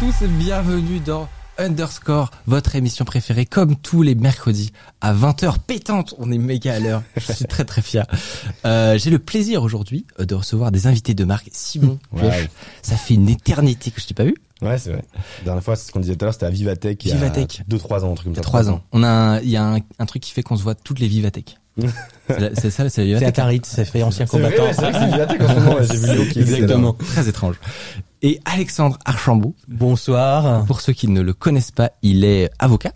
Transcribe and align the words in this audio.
tous 0.00 0.22
et 0.22 0.28
bienvenue 0.28 1.00
dans 1.00 1.28
Underscore, 1.58 2.30
votre 2.46 2.76
émission 2.76 3.04
préférée 3.06 3.46
comme 3.46 3.76
tous 3.76 4.02
les 4.02 4.14
mercredis 4.14 4.72
à 5.00 5.14
20h 5.14 5.54
pétante. 5.66 6.14
On 6.18 6.30
est 6.30 6.36
méga 6.38 6.74
à 6.74 6.78
l'heure. 6.80 7.02
Je 7.16 7.32
suis 7.32 7.44
très 7.46 7.64
très 7.64 7.80
fier. 7.80 8.06
Euh, 8.66 8.98
J'ai 8.98 9.08
le 9.10 9.18
plaisir 9.18 9.62
aujourd'hui 9.62 10.06
euh, 10.20 10.26
de 10.26 10.34
recevoir 10.34 10.70
des 10.70 10.86
invités 10.86 11.14
de 11.14 11.24
marque. 11.24 11.48
Simon, 11.52 11.98
Ouais. 12.12 12.48
Ça 12.82 12.96
fait 12.96 13.14
une 13.14 13.28
éternité 13.30 13.90
que 13.90 14.00
je 14.00 14.06
t'ai 14.06 14.14
pas 14.14 14.24
vu. 14.24 14.34
Ouais, 14.60 14.76
c'est 14.78 14.90
vrai. 14.92 15.04
La 15.38 15.44
dernière 15.44 15.62
fois, 15.64 15.76
c'est 15.76 15.86
ce 15.88 15.92
qu'on 15.92 16.00
disait 16.00 16.14
tout 16.16 16.24
à 16.24 16.26
l'heure, 16.26 16.34
c'était 16.34 16.46
à 16.46 16.50
Vivatech. 16.50 17.02
il 17.04 17.08
y 17.08 17.12
a 17.12 17.14
Vivatech. 17.16 17.62
Deux, 17.66 17.78
trois 17.78 18.04
ans, 18.04 18.12
un 18.12 18.14
truc 18.14 18.24
comme 18.26 18.32
Il 18.34 18.36
y 18.36 18.38
ça. 18.38 18.42
trois 18.42 18.68
ans. 18.70 18.82
On 18.92 19.02
a, 19.02 19.40
il 19.42 19.48
y 19.48 19.56
a 19.56 19.64
un, 19.64 19.78
un 19.98 20.06
truc 20.06 20.22
qui 20.22 20.32
fait 20.32 20.42
qu'on 20.42 20.56
se 20.56 20.62
voit 20.62 20.74
toutes 20.74 20.98
les 20.98 21.08
Vivatech. 21.08 21.56
C'est 21.78 22.60
c'est 22.60 22.70
ça, 22.70 22.88
c'est 22.88 23.04
la 23.04 23.18
C'est. 23.18 23.24
Atarit, 23.26 23.60
ça 23.64 23.84
fait 23.84 24.02
ancien 24.02 24.26
C'est 24.26 24.36
combattant. 24.36 24.64
c'est 24.72 24.80
vrai 24.80 24.92
que 24.92 24.98
c'est 24.98 25.44
en 25.44 25.54
ce 25.54 25.60
moment. 25.60 25.76
J'ai 25.82 25.96
vu 25.96 26.06
Léo 26.06 26.24
qui 26.32 26.40
Exactement. 26.40 26.92
Très 26.94 27.28
étrange. 27.28 27.56
Et 28.22 28.40
Alexandre 28.44 28.98
Archambault, 29.04 29.54
Bonsoir. 29.68 30.64
pour 30.64 30.80
ceux 30.80 30.92
qui 30.92 31.06
ne 31.08 31.20
le 31.20 31.32
connaissent 31.34 31.70
pas, 31.70 31.92
il 32.02 32.24
est 32.24 32.50
avocat. 32.58 32.92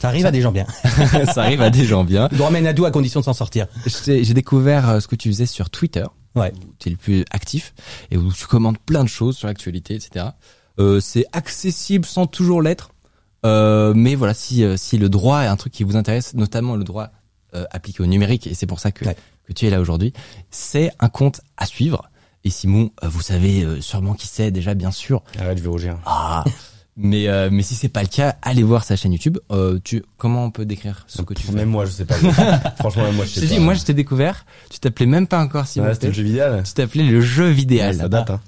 Ça 0.00 0.08
arrive 0.08 0.26
à 0.26 0.30
des 0.30 0.40
gens 0.40 0.52
bien. 0.52 0.66
ça 1.32 1.42
arrive 1.42 1.62
à 1.62 1.70
des 1.70 1.84
gens 1.84 2.04
bien. 2.04 2.28
Je 2.32 2.42
ramène 2.42 2.66
à 2.66 2.72
doux 2.72 2.84
à 2.84 2.90
condition 2.90 3.20
de 3.20 3.24
s'en 3.24 3.32
sortir. 3.34 3.66
J'ai 4.04 4.24
j'ai 4.24 4.34
découvert 4.34 4.88
euh, 4.90 5.00
ce 5.00 5.08
que 5.08 5.16
tu 5.16 5.28
faisais 5.28 5.46
sur 5.46 5.70
Twitter. 5.70 6.04
Ouais. 6.34 6.52
où 6.54 6.74
tu 6.78 6.88
es 6.88 6.92
le 6.92 6.98
plus 6.98 7.24
actif 7.30 7.72
et 8.10 8.18
où 8.18 8.30
tu 8.30 8.46
commandes 8.46 8.76
plein 8.78 9.02
de 9.02 9.08
choses 9.08 9.38
sur 9.38 9.48
l'actualité, 9.48 9.94
etc. 9.94 10.26
Euh, 10.78 11.00
c'est 11.00 11.24
accessible 11.32 12.04
sans 12.04 12.26
toujours 12.26 12.60
l'être. 12.60 12.90
Euh, 13.46 13.94
mais 13.96 14.14
voilà, 14.16 14.34
si, 14.34 14.62
euh, 14.62 14.76
si 14.76 14.98
le 14.98 15.08
droit 15.08 15.44
est 15.44 15.46
un 15.46 15.56
truc 15.56 15.72
qui 15.72 15.82
vous 15.82 15.96
intéresse, 15.96 16.34
notamment 16.34 16.76
le 16.76 16.84
droit 16.84 17.08
euh, 17.54 17.64
appliqué 17.70 18.02
au 18.02 18.06
numérique, 18.06 18.46
et 18.46 18.54
c'est 18.54 18.66
pour 18.66 18.80
ça 18.80 18.92
que, 18.92 19.04
Ouais. 19.04 19.16
que 19.46 19.52
tu 19.52 19.66
es 19.66 19.70
là 19.70 19.80
aujourd'hui, 19.80 20.12
c'est 20.50 20.90
un 21.00 21.08
compte 21.08 21.40
à 21.56 21.66
suivre. 21.66 22.08
Et 22.44 22.50
Simon, 22.50 22.90
euh, 23.02 23.08
vous 23.08 23.22
savez 23.22 23.62
euh, 23.64 23.80
sûrement 23.80 24.14
qui 24.14 24.26
c'est 24.28 24.50
déjà, 24.50 24.74
bien 24.74 24.90
sûr. 24.92 25.22
Arrête, 25.38 25.58
je 25.58 25.62
vais 25.62 25.68
rougir. 25.68 25.98
Ah, 26.06 26.44
mais 26.96 27.28
euh, 27.28 27.48
mais 27.52 27.62
si 27.62 27.74
c'est 27.74 27.88
pas 27.88 28.02
le 28.02 28.08
cas, 28.08 28.36
allez 28.40 28.62
voir 28.62 28.84
sa 28.84 28.94
chaîne 28.96 29.12
YouTube. 29.12 29.38
Euh, 29.50 29.78
tu 29.82 30.02
comment 30.16 30.44
on 30.44 30.50
peut 30.50 30.64
décrire 30.64 31.04
ce 31.08 31.22
que 31.22 31.34
tu 31.34 31.42
fais 31.42 31.52
Même 31.52 31.68
moi, 31.68 31.84
je 31.86 31.90
sais 31.90 32.04
pas. 32.04 32.14
Franchement, 32.78 33.02
même 33.02 33.16
moi, 33.16 33.24
je 33.24 33.32
sais 33.32 33.40
pas. 33.40 33.46
dis, 33.46 33.58
moi 33.58 33.74
je 33.74 33.82
t'ai 33.84 33.94
découvert. 33.94 34.46
Tu 34.70 34.78
t'appelais 34.78 35.06
même 35.06 35.26
pas 35.26 35.40
encore 35.42 35.66
Simon. 35.66 35.86
Ouais, 35.88 35.94
c'était 35.94 36.06
le 36.06 36.12
jeu 36.14 36.22
vidéo. 36.22 36.44
tu 36.64 36.72
t'appelais 36.72 37.02
le 37.04 37.20
jeu 37.20 37.48
vidéal. 37.48 37.94
Ouais, 37.96 38.00
ça 38.02 38.08
date, 38.08 38.30
hein. 38.30 38.40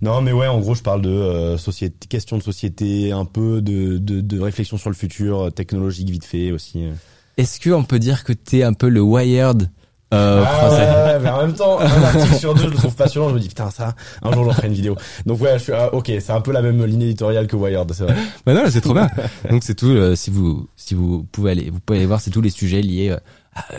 Non, 0.00 0.20
mais 0.20 0.32
ouais, 0.32 0.46
en 0.48 0.58
gros, 0.60 0.74
je 0.74 0.82
parle 0.82 1.02
de 1.02 1.10
euh, 1.10 1.58
société, 1.58 2.06
questions 2.08 2.36
de 2.38 2.42
société, 2.42 3.12
un 3.12 3.24
peu 3.24 3.60
de, 3.62 3.98
de, 3.98 4.20
de 4.20 4.40
réflexion 4.40 4.76
sur 4.76 4.90
le 4.90 4.96
futur, 4.96 5.40
euh, 5.46 5.50
technologique 5.50 6.10
vite 6.10 6.24
fait 6.24 6.50
aussi. 6.50 6.84
Est-ce 7.38 7.60
que 7.60 7.70
on 7.70 7.84
peut 7.84 7.98
dire 7.98 8.24
que 8.24 8.32
t'es 8.32 8.62
un 8.62 8.72
peu 8.74 8.88
le 8.88 9.00
Wired 9.00 9.70
euh, 10.12 10.44
Ah, 10.46 10.46
français 10.46 10.82
ouais, 10.82 11.18
mais 11.22 11.30
en 11.30 11.40
même 11.46 11.54
temps, 11.54 11.80
un 11.80 12.02
article 12.02 12.34
sur 12.34 12.54
deux, 12.54 12.64
je 12.64 12.68
le 12.68 12.74
trouve 12.76 12.94
passionnant. 12.94 13.30
Je 13.30 13.34
me 13.34 13.40
dis 13.40 13.48
putain, 13.48 13.70
ça, 13.70 13.94
un 14.22 14.30
jour 14.32 14.44
j'en 14.44 14.52
ferai 14.52 14.66
une 14.68 14.74
vidéo. 14.74 14.96
Donc 15.24 15.40
ouais, 15.40 15.54
je 15.58 15.62
suis 15.64 15.72
ah, 15.72 15.94
ok, 15.94 16.12
c'est 16.20 16.30
un 16.32 16.42
peu 16.42 16.52
la 16.52 16.60
même 16.60 16.84
ligne 16.84 17.02
éditoriale 17.02 17.46
que 17.46 17.56
Wired, 17.56 17.90
c'est 17.94 18.04
vrai. 18.04 18.16
Bah 18.44 18.52
non, 18.52 18.64
c'est 18.68 18.82
trop 18.82 18.92
bien. 18.94 19.08
Donc 19.50 19.62
c'est 19.64 19.74
tout. 19.74 19.86
euh, 19.88 20.14
si 20.14 20.30
vous 20.30 20.68
si 20.76 20.94
vous 20.94 21.26
pouvez 21.32 21.52
aller, 21.52 21.70
vous 21.70 21.80
pouvez 21.80 21.98
aller 22.00 22.06
voir, 22.06 22.20
c'est 22.20 22.30
tous 22.30 22.42
les 22.42 22.50
sujets 22.50 22.82
liés 22.82 23.10
euh, 23.10 23.16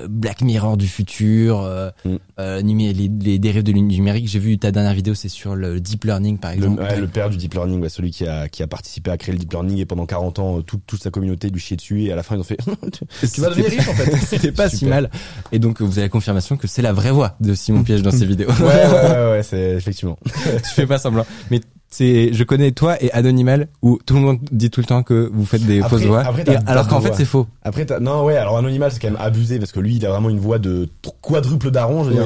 Black 0.07 0.41
Mirror 0.41 0.77
du 0.77 0.87
futur, 0.87 1.61
euh, 1.61 1.89
Mm. 2.05 2.15
euh, 2.39 2.61
les, 2.61 2.93
les 2.93 3.39
dérives 3.39 3.63
de 3.63 3.71
numérique. 3.71 4.27
J'ai 4.27 4.39
vu 4.39 4.57
ta 4.57 4.71
dernière 4.71 4.93
vidéo, 4.93 5.13
c'est 5.15 5.29
sur 5.29 5.55
le 5.55 5.79
deep 5.79 6.03
learning 6.03 6.37
par 6.37 6.51
Le, 6.51 6.57
exemple. 6.57 6.81
ouais, 6.81 6.99
le 6.99 7.07
père 7.07 7.29
du 7.29 7.37
deep 7.37 7.53
learning, 7.53 7.81
ouais, 7.81 7.89
celui 7.89 8.11
qui 8.11 8.25
a, 8.27 8.47
qui 8.49 8.61
a 8.63 8.67
participé 8.67 9.09
à 9.11 9.17
créer 9.17 9.33
le 9.33 9.39
deep 9.39 9.51
learning 9.51 9.77
et 9.79 9.85
pendant 9.85 10.05
40 10.05 10.39
ans, 10.39 10.59
euh, 10.59 10.61
toute, 10.61 10.81
sa 11.01 11.09
communauté 11.09 11.49
lui 11.49 11.59
chiait 11.59 11.75
dessus 11.77 12.03
et 12.03 12.11
à 12.11 12.15
la 12.15 12.23
fin 12.23 12.35
ils 12.35 12.39
ont 12.39 12.43
fait 12.43 12.57
tu 13.33 13.41
vas 13.41 13.49
devenir 13.49 13.69
riche 13.69 13.87
en 13.87 13.93
fait. 13.93 14.15
C'était 14.25 14.51
pas 14.51 14.69
si 14.69 14.85
mal. 14.85 15.09
Et 15.51 15.59
donc 15.59 15.81
vous 15.81 15.91
avez 15.97 16.07
la 16.07 16.09
confirmation 16.09 16.55
que 16.57 16.67
c'est 16.67 16.81
la 16.81 16.93
vraie 16.93 17.11
voix 17.11 17.35
de 17.39 17.53
Simon 17.53 17.83
Piège 17.83 18.01
dans 18.03 18.11
ses 18.11 18.25
vidéos. 18.27 18.49
Ouais, 18.49 18.63
ouais, 18.65 18.91
ouais, 18.91 19.31
ouais, 19.31 19.43
c'est 19.43 19.71
effectivement. 19.71 20.17
tu 20.25 20.69
fais 20.75 20.85
pas 20.87 20.97
semblant. 20.99 21.25
Mais 21.51 21.61
c'est, 21.95 22.33
je 22.33 22.43
connais 22.43 22.71
toi 22.71 23.01
et 23.03 23.11
Anonymal 23.11 23.67
où 23.83 23.99
tout 24.03 24.15
le 24.15 24.21
monde 24.21 24.39
dit 24.51 24.71
tout 24.71 24.79
le 24.81 24.85
temps 24.87 25.03
que 25.03 25.29
vous 25.31 25.45
faites 25.45 25.63
des 25.63 25.79
Après- 25.79 25.97
fausses 25.97 26.07
voix. 26.07 26.21
après, 26.21 26.43
Et 26.51 26.55
alors 26.65 26.87
qu'en 26.87 26.99
fait 27.01 27.13
c'est 27.13 27.23
faux. 27.25 27.45
Après, 27.61 27.85
non, 28.01 28.23
ouais, 28.25 28.35
alors 28.35 28.57
Anonymal, 28.57 28.91
c'est 28.91 28.99
quand 28.99 29.11
même 29.11 29.21
abusé 29.21 29.59
parce 29.59 29.71
que 29.71 29.79
lui, 29.79 29.97
il 29.97 30.05
a 30.05 30.09
vraiment 30.09 30.29
une 30.29 30.39
voix 30.39 30.57
de 30.57 30.89
quadruple 31.21 31.69
daron, 31.69 32.03
je 32.03 32.09
veux 32.09 32.23
dire. 32.23 32.25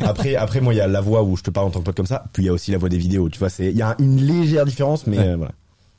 mais 0.00 0.06
après, 0.06 0.34
après, 0.34 0.60
moi, 0.60 0.74
il 0.74 0.78
y 0.78 0.80
a 0.80 0.88
la 0.88 1.00
voix 1.00 1.22
où 1.22 1.36
je 1.36 1.42
te 1.42 1.50
parle 1.50 1.68
en 1.68 1.70
tant 1.70 1.78
que 1.80 1.84
pote 1.84 1.96
comme 1.96 2.06
ça, 2.06 2.24
puis 2.32 2.42
il 2.42 2.46
y 2.46 2.48
a 2.48 2.52
aussi 2.52 2.72
la 2.72 2.78
voix 2.78 2.88
des 2.88 2.98
vidéos, 2.98 3.28
tu 3.28 3.38
vois, 3.38 3.48
c'est, 3.48 3.66
il 3.70 3.76
y 3.76 3.82
a 3.82 3.94
une 4.00 4.20
légère 4.20 4.64
différence, 4.66 5.06
mais 5.06 5.18
Ouais. 5.18 5.24
euh, 5.28 5.36
voilà. 5.36 5.52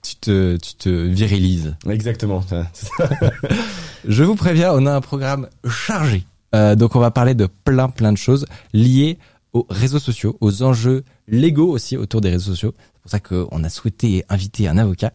Tu 0.03 0.15
te, 0.17 0.57
tu 0.57 0.75
te 0.75 0.89
virilises. 0.89 1.75
Exactement. 1.89 2.43
Je 4.07 4.23
vous 4.23 4.35
préviens, 4.35 4.71
on 4.73 4.85
a 4.85 4.93
un 4.93 5.01
programme 5.01 5.47
chargé. 5.67 6.23
Euh, 6.55 6.75
donc 6.75 6.95
on 6.95 6.99
va 6.99 7.11
parler 7.11 7.33
de 7.33 7.47
plein 7.65 7.89
plein 7.89 8.11
de 8.13 8.17
choses 8.17 8.45
liées 8.73 9.17
aux 9.53 9.65
réseaux 9.69 9.99
sociaux, 9.99 10.37
aux 10.39 10.63
enjeux 10.63 11.03
légaux 11.27 11.69
aussi 11.71 11.97
autour 11.97 12.21
des 12.21 12.29
réseaux 12.29 12.51
sociaux. 12.51 12.73
C'est 12.77 13.01
pour 13.01 13.11
ça 13.11 13.19
qu'on 13.19 13.63
a 13.63 13.69
souhaité 13.69 14.25
inviter 14.29 14.67
un 14.67 14.77
avocat. 14.77 15.13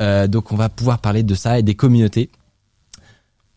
Euh, 0.00 0.26
donc 0.26 0.52
on 0.52 0.56
va 0.56 0.68
pouvoir 0.68 0.98
parler 1.00 1.22
de 1.22 1.34
ça 1.34 1.58
et 1.58 1.62
des 1.62 1.74
communautés. 1.74 2.30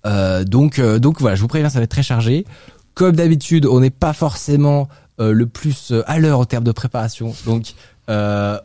Euh, 0.05 0.43
donc 0.43 0.79
euh, 0.79 0.99
donc 0.99 1.19
voilà, 1.19 1.35
je 1.35 1.41
vous 1.41 1.47
préviens, 1.47 1.69
ça 1.69 1.79
va 1.79 1.83
être 1.83 1.91
très 1.91 2.03
chargé. 2.03 2.45
Comme 2.93 3.15
d'habitude, 3.15 3.65
on 3.65 3.79
n'est 3.79 3.89
pas 3.89 4.13
forcément 4.13 4.87
euh, 5.19 5.31
le 5.31 5.45
plus 5.47 5.91
euh, 5.91 6.03
à 6.07 6.17
l'heure 6.19 6.39
au 6.39 6.45
terme 6.45 6.63
de 6.63 6.71
préparation. 6.71 7.35
Donc 7.45 7.73
euh, 8.09 8.59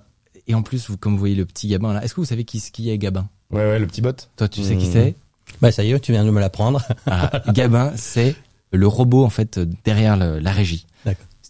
et 0.47 0.55
en 0.55 0.63
plus, 0.63 0.89
vous, 0.89 0.97
comme 0.97 1.13
vous 1.13 1.19
voyez 1.19 1.35
le 1.35 1.45
petit 1.47 1.69
Gabin 1.69 1.93
là, 1.93 2.05
est-ce 2.05 2.15
que 2.15 2.21
vous 2.21 2.27
savez 2.27 2.45
qui, 2.45 2.61
qui 2.73 2.91
est 2.91 2.99
Gabin? 2.99 3.29
Ouais, 3.51 3.61
ouais, 3.61 3.79
le 3.79 3.87
petit 3.87 4.01
bot. 4.01 4.13
Toi, 4.37 4.49
tu 4.49 4.63
sais 4.63 4.77
qui 4.77 4.87
Mhm. 4.87 4.93
c'est? 4.93 5.15
Bah 5.61 5.71
ça 5.73 5.85
y 5.85 5.93
est, 5.93 6.01
tu 6.01 6.13
viens 6.13 6.25
de 6.25 6.31
me 6.31 6.41
l'apprendre. 6.41 6.83
ah, 7.07 7.31
Gabin, 7.53 7.93
c'est 7.97 8.35
le 8.73 8.87
robot 8.87 9.25
en 9.25 9.31
fait 9.31 9.61
derrière 9.85 10.17
le- 10.17 10.39
la 10.39 10.51
régie. 10.53 10.87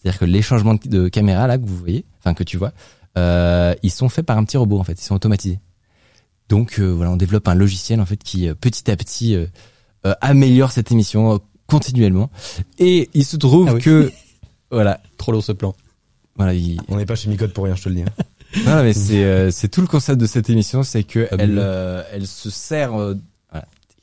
C'est-à-dire 0.03 0.19
que 0.19 0.25
les 0.25 0.43
changements 0.43 0.75
de, 0.75 0.81
de 0.89 1.09
caméra 1.09 1.47
là 1.47 1.59
que 1.59 1.65
vous 1.65 1.77
voyez, 1.77 2.05
enfin 2.19 2.35
que 2.35 2.43
tu 2.45 2.57
vois, 2.57 2.73
euh, 3.19 3.75
ils 3.83 3.91
sont 3.91 4.09
faits 4.09 4.27
par 4.27 4.37
un 4.39 4.45
petit 4.45 4.57
robot 4.57 4.79
en 4.81 4.85
fait, 4.85 5.01
ils 5.01 5.05
sont 5.05 5.15
automatisés. 5.15 5.61
Donc 6.49 6.79
euh, 6.79 6.87
voilà, 6.93 7.11
on 7.13 7.17
développe 7.17 7.47
un 7.49 7.55
logiciel 7.55 8.01
en 8.01 8.07
fait 8.07 8.23
qui 8.23 8.49
euh, 8.49 8.55
petit 8.55 8.91
à 8.91 8.97
petit 8.97 9.35
euh, 9.37 9.47
euh, 10.07 10.15
améliore 10.21 10.73
cette 10.73 10.91
émission 10.93 11.35
euh, 11.35 11.39
continuellement. 11.67 12.31
Et 12.79 13.09
il 13.15 13.25
se 13.25 13.37
trouve 13.37 13.69
Ah 13.71 13.75
oui. 13.75 13.81
que 13.81 14.13
voilà, 14.71 15.01
Trop 15.19 15.33
lourd 15.33 15.45
ce 15.45 15.53
plan. 15.53 15.75
voilà, 16.37 16.53
il, 16.55 16.81
On 16.89 16.97
n'est 16.97 17.07
pas 17.07 17.15
chez 17.15 17.29
Micode 17.31 17.53
pour 17.53 17.65
rien, 17.65 17.77
je 17.77 17.85
te 17.85 17.89
le 17.89 17.95
dis. 17.97 18.03
hein. 18.03 18.25
non, 18.67 18.77
non, 18.77 18.83
mais 18.83 18.93
c'est 18.93 19.25
euh, 19.25 19.51
c'est 19.51 19.69
tout 19.69 19.81
le 19.81 19.87
concept 19.87 20.21
de 20.21 20.27
cette 20.27 20.51
émission, 20.51 20.83
c'est 20.83 21.05
que 21.05 21.29
Ah, 21.31 21.37
elle 21.39 21.59
euh, 21.59 22.03
elle 22.13 22.27
se 22.27 22.51
sert 22.51 22.95
euh. 23.01 23.15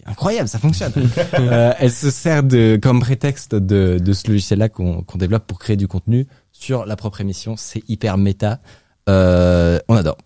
Incroyable, 0.09 0.49
ça 0.49 0.59
fonctionne. 0.59 0.93
Euh, 1.39 1.73
elle 1.79 1.91
se 1.91 2.11
sert 2.11 2.43
de 2.43 2.77
comme 2.81 2.99
prétexte 2.99 3.55
de 3.55 3.97
de 3.99 4.13
ce 4.13 4.27
logiciel-là 4.29 4.67
qu'on 4.67 5.03
développe 5.15 5.45
pour 5.45 5.59
créer 5.59 5.77
du 5.77 5.87
contenu 5.87 6.27
sur 6.51 6.85
la 6.85 6.95
propre 6.95 7.21
émission. 7.21 7.55
C'est 7.55 7.87
hyper 7.87 8.17
méta. 8.17 8.59
Euh, 9.07 9.79
on 9.87 9.95
adore. 9.95 10.17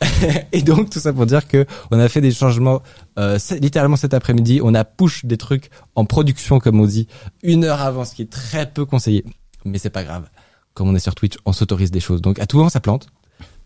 Et 0.52 0.62
donc 0.62 0.90
tout 0.90 0.98
ça 0.98 1.12
pour 1.12 1.26
dire 1.26 1.46
que 1.46 1.66
on 1.90 1.98
a 1.98 2.08
fait 2.08 2.20
des 2.20 2.32
changements 2.32 2.82
euh, 3.18 3.38
littéralement 3.60 3.96
cet 3.96 4.14
après-midi. 4.14 4.60
On 4.62 4.74
a 4.74 4.84
push 4.84 5.24
des 5.24 5.36
trucs 5.36 5.70
en 5.94 6.04
production 6.04 6.58
comme 6.58 6.80
on 6.80 6.86
dit 6.86 7.06
une 7.42 7.64
heure 7.64 7.80
avant, 7.80 8.04
ce 8.04 8.14
qui 8.14 8.22
est 8.22 8.30
très 8.30 8.70
peu 8.70 8.84
conseillé, 8.84 9.24
mais 9.64 9.78
c'est 9.78 9.90
pas 9.90 10.04
grave. 10.04 10.28
Comme 10.74 10.88
on 10.88 10.94
est 10.94 11.00
sur 11.00 11.14
Twitch, 11.14 11.36
on 11.44 11.52
s'autorise 11.52 11.90
des 11.90 12.00
choses. 12.00 12.20
Donc 12.20 12.38
à 12.38 12.46
tout 12.46 12.56
moment 12.56 12.70
ça 12.70 12.80
plante. 12.80 13.08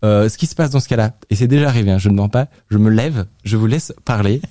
Euh, 0.05 0.29
ce 0.29 0.37
qui 0.37 0.45
se 0.47 0.55
passe 0.55 0.69
dans 0.69 0.79
ce 0.79 0.87
cas-là, 0.87 1.11
et 1.29 1.35
c'est 1.35 1.47
déjà 1.47 1.67
arrivé, 1.67 1.91
hein, 1.91 1.97
je 1.97 2.07
ne 2.07 2.15
mens 2.15 2.29
pas, 2.29 2.47
je 2.71 2.77
me 2.77 2.89
lève, 2.89 3.25
je 3.43 3.57
vous 3.57 3.67
laisse 3.67 3.91
parler, 4.05 4.41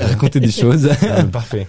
raconter 0.00 0.40
des 0.40 0.50
choses, 0.62 0.88
Ah, 1.14 1.24
parfait. 1.24 1.66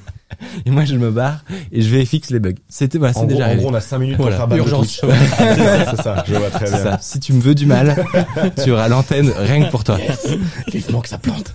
et 0.65 0.71
moi 0.71 0.85
je 0.85 0.95
me 0.95 1.11
barre 1.11 1.43
et 1.71 1.81
je 1.81 1.89
vais 1.89 2.05
fixer 2.05 2.33
les 2.33 2.39
bugs. 2.39 2.53
C'était 2.69 2.97
voilà, 2.97 3.11
En 3.11 3.19
c'est 3.21 3.27
gros, 3.27 3.27
déjà 3.35 3.43
en 3.43 3.47
arrivé. 3.47 3.61
gros, 3.61 3.71
on 3.71 3.75
a 3.75 3.81
5 3.81 3.97
minutes 3.99 4.17
Voilà, 4.17 4.37
pour 4.37 4.47
faire 4.47 4.57
urgence. 4.57 5.01
C'est 5.01 6.01
ça, 6.01 6.23
je 6.25 6.33
vois 6.33 6.49
très 6.49 6.69
bien. 6.69 6.77
ça. 6.81 6.97
Si 7.01 7.19
tu 7.19 7.33
me 7.33 7.41
veux 7.41 7.55
du 7.55 7.65
mal, 7.65 8.05
tu 8.63 8.71
auras 8.71 8.87
l'antenne 8.87 9.29
rien 9.35 9.65
que 9.65 9.69
pour 9.69 9.83
toi. 9.83 9.97
Vivement 10.71 11.01
que 11.01 11.09
ça 11.09 11.17
plante. 11.17 11.53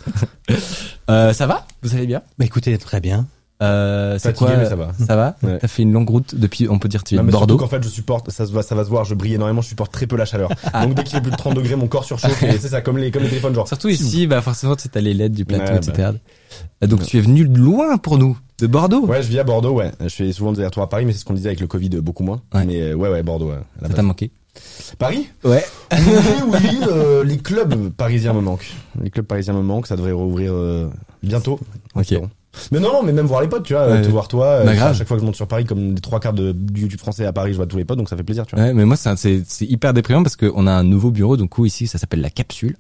Euh, 1.08 1.32
ça 1.32 1.46
va? 1.46 1.66
Vous 1.82 1.94
allez 1.94 2.06
bien? 2.06 2.20
Bah 2.38 2.44
écoutez, 2.44 2.76
très 2.76 3.00
bien. 3.00 3.26
Euh, 3.62 4.18
c'est 4.18 4.34
quoi 4.36 4.56
mais 4.56 4.64
ça 4.64 4.76
va. 4.76 4.92
Ça 5.06 5.16
va 5.16 5.36
Ouais. 5.42 5.58
T'as 5.58 5.68
fait 5.68 5.82
une 5.82 5.92
longue 5.92 6.08
route 6.08 6.34
depuis, 6.34 6.68
on 6.68 6.78
peut 6.78 6.88
dire, 6.88 7.04
tu 7.04 7.14
es 7.14 7.18
de 7.18 7.22
Bordeaux. 7.22 7.56
qu'en 7.56 7.68
fait, 7.68 7.82
je 7.82 7.88
supporte, 7.88 8.30
ça 8.30 8.46
se 8.46 8.52
va, 8.52 8.62
ça 8.62 8.74
va 8.74 8.84
se 8.84 8.88
voir, 8.88 9.04
je 9.04 9.14
brille 9.14 9.34
énormément, 9.34 9.60
je 9.60 9.68
supporte 9.68 9.92
très 9.92 10.06
peu 10.06 10.16
la 10.16 10.24
chaleur. 10.24 10.48
Donc 10.82 10.94
dès 10.94 11.02
qu'il 11.04 11.14
fait 11.16 11.20
plus 11.22 11.30
de 11.30 11.36
30 11.36 11.54
degrés, 11.54 11.76
mon 11.76 11.86
corps 11.88 12.04
surchauffe 12.04 12.42
et 12.42 12.58
c'est 12.58 12.68
ça, 12.68 12.80
comme 12.80 12.96
les, 12.98 13.10
comme 13.10 13.22
les 13.22 13.28
téléphones, 13.28 13.54
genre. 13.54 13.68
Surtout 13.68 13.88
ici, 13.88 14.26
bah 14.26 14.40
forcément, 14.40 14.76
tu 14.76 14.88
as 14.92 15.00
les 15.00 15.14
LED 15.14 15.32
du 15.32 15.44
plateau, 15.44 15.72
Ouais, 15.72 15.78
etc. 15.78 16.10
Euh, 16.82 16.86
Donc 16.86 17.04
tu 17.04 17.18
es 17.18 17.20
venu 17.20 17.44
loin 17.44 17.98
pour 17.98 18.16
nous, 18.18 18.38
de 18.58 18.66
Bordeaux. 18.66 19.04
Ouais, 19.06 19.22
je 19.22 19.28
vis 19.28 19.38
à 19.38 19.44
Bordeaux, 19.44 19.72
ouais. 19.72 19.92
Je 20.00 20.08
fais 20.08 20.32
souvent 20.32 20.52
des 20.52 20.64
retours 20.64 20.82
à 20.82 20.88
Paris, 20.88 21.04
mais 21.04 21.12
c'est 21.12 21.18
ce 21.18 21.24
qu'on 21.24 21.34
disait 21.34 21.48
avec 21.48 21.60
le 21.60 21.66
Covid, 21.66 21.90
euh, 21.94 22.00
beaucoup 22.00 22.22
moins. 22.22 22.40
Ouais. 22.54 22.64
Mais 22.64 22.94
ouais, 22.94 23.08
ouais, 23.10 23.22
Bordeaux, 23.22 23.52
Ça 23.82 23.88
t'a 23.88 24.02
manqué 24.02 24.30
Paris? 24.98 25.28
Ouais. 25.44 25.64
Oui, 25.92 25.98
oui, 26.52 26.78
euh, 26.88 27.24
les 27.24 27.38
clubs 27.38 27.90
parisiens 27.90 28.32
me 28.32 28.40
manquent. 28.40 28.72
Les 29.02 29.10
clubs 29.10 29.24
parisiens 29.26 29.54
me 29.54 29.62
manquent, 29.62 29.86
ça 29.86 29.96
devrait 29.96 30.12
rouvrir 30.12 30.52
euh, 30.52 30.88
bientôt. 31.22 31.60
Ok. 31.94 32.14
Mais 32.72 32.80
non, 32.80 32.92
non, 32.92 33.02
mais 33.02 33.12
même 33.12 33.26
voir 33.26 33.40
les 33.42 33.48
potes, 33.48 33.64
tu 33.64 33.72
vois, 33.74 33.88
Ouais. 33.88 34.02
te 34.02 34.08
voir 34.08 34.28
toi. 34.28 34.46
euh, 34.46 34.64
Bah, 34.64 34.74
grave. 34.74 34.90
À 34.90 34.94
chaque 34.94 35.08
fois 35.08 35.16
que 35.16 35.20
je 35.20 35.26
monte 35.26 35.36
sur 35.36 35.46
Paris, 35.48 35.64
comme 35.64 35.94
des 35.94 36.00
trois 36.00 36.20
quarts 36.20 36.32
de, 36.32 36.52
du 36.52 36.82
YouTube 36.82 36.98
français 37.00 37.24
à 37.26 37.32
Paris, 37.32 37.52
je 37.52 37.56
vois 37.56 37.66
tous 37.66 37.76
les 37.78 37.84
potes, 37.84 37.98
donc 37.98 38.08
ça 38.08 38.16
fait 38.16 38.22
plaisir, 38.22 38.46
tu 38.46 38.54
vois. 38.56 38.64
Ouais, 38.64 38.74
mais 38.74 38.84
moi 38.84 38.96
c'est 38.96 39.08
un- 39.08 39.16
c'est 39.16 39.42
c'est 39.46 39.66
hyper 39.66 39.92
déprimant 39.94 40.22
parce 40.22 40.36
qu'on 40.36 40.66
a 40.66 40.72
un 40.72 40.84
nouveau 40.84 41.10
bureau, 41.10 41.36
donc 41.36 41.50
coup 41.50 41.66
ici 41.66 41.86
ça 41.86 41.98
s'appelle 41.98 42.20
la 42.20 42.30
capsule. 42.30 42.76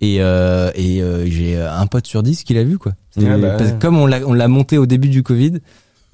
Et 0.00 0.16
euh, 0.20 0.70
et 0.74 1.02
euh, 1.02 1.24
j'ai 1.26 1.58
un 1.60 1.86
pote 1.86 2.06
sur 2.06 2.22
dix 2.22 2.42
qui 2.44 2.52
l'a 2.54 2.64
vu 2.64 2.78
quoi. 2.78 2.92
Ouais, 3.16 3.38
bah, 3.38 3.50
parce 3.58 3.72
que 3.72 3.78
comme 3.78 3.96
on 3.96 4.06
l'a 4.06 4.20
on 4.26 4.32
l'a 4.34 4.48
monté 4.48 4.76
au 4.78 4.86
début 4.86 5.08
du 5.08 5.22
Covid, 5.22 5.60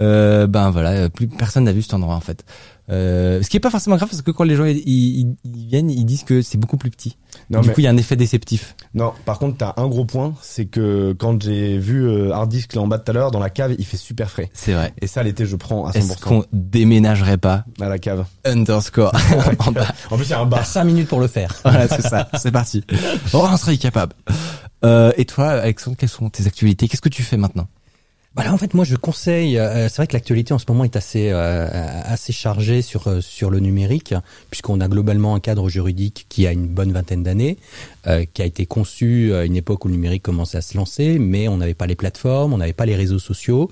euh, 0.01 0.47
ben 0.47 0.71
voilà, 0.71 1.09
plus 1.11 1.27
personne 1.29 1.65
n'a 1.65 1.73
vu 1.73 1.83
cet 1.83 1.95
endroit 1.95 2.15
en 2.15 2.21
fait. 2.21 2.45
Euh, 2.91 3.41
ce 3.43 3.49
qui 3.49 3.57
est 3.57 3.61
pas 3.61 3.71
forcément 3.71 3.97
grave 3.97 4.09
parce 4.09 4.23
que 4.23 4.31
quand 4.33 4.45
les 4.45 4.57
gens 4.57 4.65
ils, 4.65 4.79
ils- 4.87 5.37
ils 5.45 5.67
viennent, 5.67 5.91
ils 5.91 6.05
disent 6.05 6.25
que 6.25 6.43
c'est 6.43 6.59
beaucoup 6.59 6.77
plus 6.77 6.91
petit. 6.91 7.17
Non, 7.51 7.61
du 7.61 7.69
mais, 7.69 7.75
coup, 7.75 7.81
il 7.81 7.85
y 7.85 7.87
a 7.89 7.91
un 7.91 7.97
effet 7.97 8.15
déceptif. 8.15 8.77
non, 8.95 9.13
par 9.25 9.41
contre, 9.41 9.57
t'as 9.59 9.75
un 9.77 9.89
gros 9.89 10.05
point, 10.05 10.35
c'est 10.41 10.67
que 10.67 11.13
quand 11.19 11.43
j'ai 11.43 11.79
vu 11.79 12.07
euh, 12.09 12.33
Hard 12.33 12.49
Disk 12.49 12.75
là 12.75 12.81
en 12.83 12.87
bas 12.87 12.99
tout 12.99 13.11
à 13.11 13.15
l'heure, 13.15 13.31
dans 13.33 13.41
la 13.41 13.51
cave, 13.51 13.75
il 13.77 13.85
fait 13.85 13.97
super 13.97 14.31
frais. 14.31 14.51
C'est 14.53 14.73
vrai. 14.73 14.95
Et 15.03 15.09
ça, 15.09 15.23
l'été, 15.25 15.47
je 15.47 15.57
prends 15.57 15.87
à 15.87 15.91
Est-ce 15.91 16.15
100% 16.15 16.21
qu'on 16.21 16.45
déménagerait 16.53 17.39
pas 17.39 17.65
à 17.81 17.89
la 17.89 17.99
cave. 17.99 18.25
underscore 18.45 19.13
en 19.67 19.73
bas 19.73 19.87
En 20.11 20.17
plus, 20.17 20.27
il 20.27 20.31
y 20.31 20.35
a 20.35 20.41
un 20.41 20.47
bar. 20.47 20.65
5 20.65 20.85
minutes 20.85 21.09
pour 21.09 21.21
le 21.21 21.27
faire. 21.27 21.55
Voilà, 21.65 21.89
c'est 21.89 22.03
ça. 22.03 22.29
C'est 22.39 22.53
parti. 22.53 22.85
On 23.33 23.39
en 23.39 23.57
serait 23.57 23.77
capable. 23.77 24.15
Euh, 24.85 25.13
et 25.17 25.25
toi, 25.25 25.49
Alexandre, 25.51 25.97
quelles 25.99 26.09
sont 26.09 26.29
tes 26.31 26.47
actualités? 26.47 26.89
Qu'est-ce 26.89 27.03
que 27.03 27.09
tu 27.09 27.23
fais 27.23 27.37
maintenant? 27.37 27.67
Voilà, 28.37 28.55
en 28.55 28.59
fait, 28.59 28.75
moi, 28.75 28.85
je 28.85 28.95
conseille. 28.95 29.59
euh, 29.59 29.89
c'est 29.89 29.97
vrai 29.97 30.07
que 30.07 30.13
l'actualité 30.13 30.55
en 30.55 30.59
ce 30.61 30.65
moment 30.69 30.85
est 30.85 30.95
assez 30.95 31.31
euh, 31.33 31.67
assez 32.05 32.33
chargée 32.33 32.81
sur 32.81 33.09
euh, 33.09 33.21
sur 33.21 33.51
le 33.51 33.59
numérique, 33.59 34.15
puisqu'on 34.51 34.81
a 34.81 34.87
globalement 34.87 35.35
un 35.35 35.41
cadre 35.41 35.69
juridique 35.69 36.27
qui 36.29 36.47
a 36.47 36.53
une 36.53 36.69
bonne 36.69 36.93
vingtaine 36.93 37.25
d'années, 37.25 37.59
euh, 38.07 38.25
qui 38.33 38.41
a 38.41 38.45
été 38.45 38.67
conçu 38.67 39.35
à 39.35 39.45
une 39.45 39.57
époque 39.57 39.85
où 39.85 39.89
le 39.89 39.95
numérique 39.95 40.23
commençait 40.23 40.59
à 40.59 40.63
se 40.63 40.77
lancer, 40.77 41.19
mais 41.19 41.49
on 41.49 41.57
n'avait 41.57 41.75
pas 41.75 41.87
les 41.89 41.97
plateformes, 41.97 42.53
on 42.53 42.59
n'avait 42.59 42.73
pas 42.73 42.87
les 42.87 42.95
réseaux 42.95 43.19
sociaux, 43.19 43.69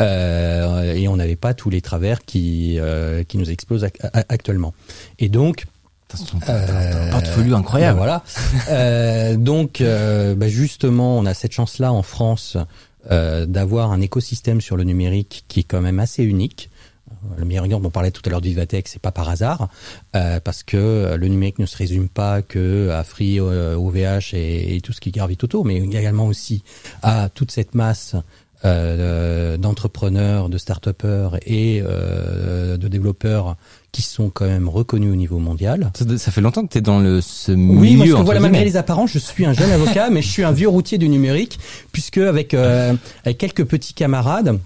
euh, 0.00 0.94
et 0.94 1.06
on 1.06 1.16
n'avait 1.16 1.36
pas 1.36 1.54
tous 1.54 1.70
les 1.70 1.80
travers 1.80 2.24
qui 2.24 2.78
euh, 2.80 3.22
qui 3.22 3.38
nous 3.38 3.50
explosent 3.52 3.86
actuellement. 4.12 4.74
Et 5.20 5.28
donc, 5.28 5.64
un- 6.48 6.52
Euh, 6.52 7.10
portfolio 7.10 7.54
incroyable. 7.56 7.94
ben 7.98 8.04
voilà. 8.04 8.22
Euh, 8.68 9.36
donc, 9.36 9.80
euh, 9.80 10.34
bah, 10.34 10.48
justement, 10.48 11.16
on 11.18 11.24
a 11.24 11.32
cette 11.34 11.52
chance-là 11.52 11.90
en 11.92 12.02
France 12.02 12.58
euh, 13.10 13.46
d'avoir 13.46 13.92
un 13.92 14.00
écosystème 14.00 14.60
sur 14.60 14.76
le 14.76 14.84
numérique 14.84 15.44
qui 15.48 15.60
est 15.60 15.64
quand 15.64 15.80
même 15.80 15.98
assez 15.98 16.22
unique. 16.22 16.70
Euh, 17.10 17.38
Le 17.38 17.44
meilleur 17.44 17.64
exemple, 17.64 17.86
on 17.86 17.90
parlait 17.90 18.10
tout 18.10 18.22
à 18.26 18.30
l'heure 18.30 18.40
du 18.40 18.48
Vivatech, 18.48 18.88
c'est 18.88 19.02
pas 19.02 19.12
par 19.12 19.28
hasard, 19.28 19.68
euh, 20.14 20.40
parce 20.40 20.62
que 20.62 20.76
euh, 20.76 21.16
le 21.16 21.28
numérique 21.28 21.58
ne 21.58 21.66
se 21.66 21.76
résume 21.76 22.08
pas 22.08 22.42
que 22.42 22.90
à 22.90 23.04
Free, 23.04 23.40
euh, 23.40 23.76
OVH 23.76 24.34
et, 24.34 24.76
et 24.76 24.80
tout 24.80 24.92
ce 24.92 25.00
qui 25.00 25.10
gravite 25.10 25.42
autour, 25.44 25.64
mais 25.64 25.76
également 25.76 26.26
aussi 26.26 26.62
à 27.02 27.28
toute 27.28 27.50
cette 27.50 27.74
masse 27.74 28.14
euh, 28.64 29.56
d'entrepreneurs, 29.56 30.48
de 30.48 30.56
start-upers 30.56 31.38
et 31.46 31.82
euh, 31.84 32.76
de 32.76 32.86
développeurs 32.86 33.56
qui 33.92 34.00
sont 34.02 34.30
quand 34.30 34.46
même 34.46 34.68
reconnus 34.70 35.12
au 35.12 35.16
niveau 35.16 35.38
mondial. 35.38 35.92
Ça, 35.94 36.04
ça 36.16 36.30
fait 36.30 36.40
longtemps 36.40 36.62
que 36.62 36.72
t'es 36.72 36.80
dans 36.80 36.98
le 36.98 37.20
ce 37.20 37.52
Oui, 37.52 37.58
milieu. 37.94 37.98
parce 38.12 38.20
que 38.20 38.24
voilà, 38.24 38.40
malgré 38.40 38.64
les 38.64 38.76
apparences, 38.78 39.10
je 39.12 39.18
suis 39.18 39.44
un 39.44 39.52
jeune 39.52 39.70
avocat, 39.70 40.08
mais 40.10 40.22
je 40.22 40.28
suis 40.28 40.44
un 40.44 40.52
vieux 40.52 40.68
routier 40.68 40.96
du 40.96 41.10
numérique, 41.10 41.58
puisque 41.92 42.16
avec, 42.18 42.54
euh, 42.54 42.94
avec 43.24 43.36
quelques 43.38 43.64
petits 43.64 43.92
camarades, 43.92 44.58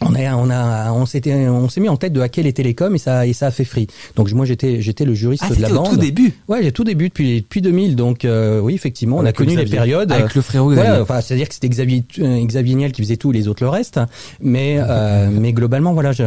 on 0.00 0.14
a, 0.14 0.34
on 0.36 0.48
a, 0.50 0.92
on 0.92 1.06
s'était, 1.06 1.48
on 1.48 1.68
s'est 1.68 1.80
mis 1.80 1.88
en 1.88 1.96
tête 1.96 2.12
de 2.12 2.20
hacker 2.20 2.44
les 2.44 2.52
télécoms 2.52 2.94
et 2.94 2.98
ça, 2.98 3.26
et 3.26 3.32
ça 3.32 3.46
a 3.46 3.50
fait 3.50 3.64
free. 3.64 3.88
Donc 4.16 4.30
moi, 4.32 4.46
j'étais, 4.46 4.80
j'étais 4.80 5.04
le 5.04 5.14
juriste 5.14 5.42
Ah, 5.46 5.54
de 5.54 5.60
la 5.60 5.68
c'était 5.68 5.78
au 5.78 5.82
bande. 5.82 5.92
tout 5.94 5.96
début. 5.98 6.32
Ouais, 6.46 6.62
j'ai 6.62 6.72
tout 6.72 6.84
début 6.84 7.08
depuis, 7.08 7.40
depuis 7.40 7.60
2000. 7.62 7.96
Donc 7.96 8.24
euh, 8.24 8.60
oui, 8.60 8.74
effectivement, 8.74 9.16
on, 9.18 9.24
a 9.24 9.32
connu 9.32 9.56
les 9.56 9.64
périodes. 9.66 10.12
Avec 10.12 10.34
le 10.34 10.42
frérot. 10.42 10.66
Voilà, 10.72 10.82
Xavier. 10.90 11.02
enfin, 11.02 11.20
c'est-à-dire 11.20 11.48
que 11.48 11.54
c'était 11.54 11.68
Xavier, 11.68 12.04
euh, 12.20 12.44
Xavier 12.44 12.74
Niel 12.74 12.92
qui 12.92 13.02
faisait 13.02 13.16
tout, 13.16 13.32
les 13.32 13.48
autres 13.48 13.62
le 13.62 13.68
reste. 13.70 13.98
Mais, 14.40 14.76
euh, 14.78 15.28
mais 15.32 15.52
globalement, 15.52 15.92
voilà. 15.94 16.12
Je, 16.12 16.24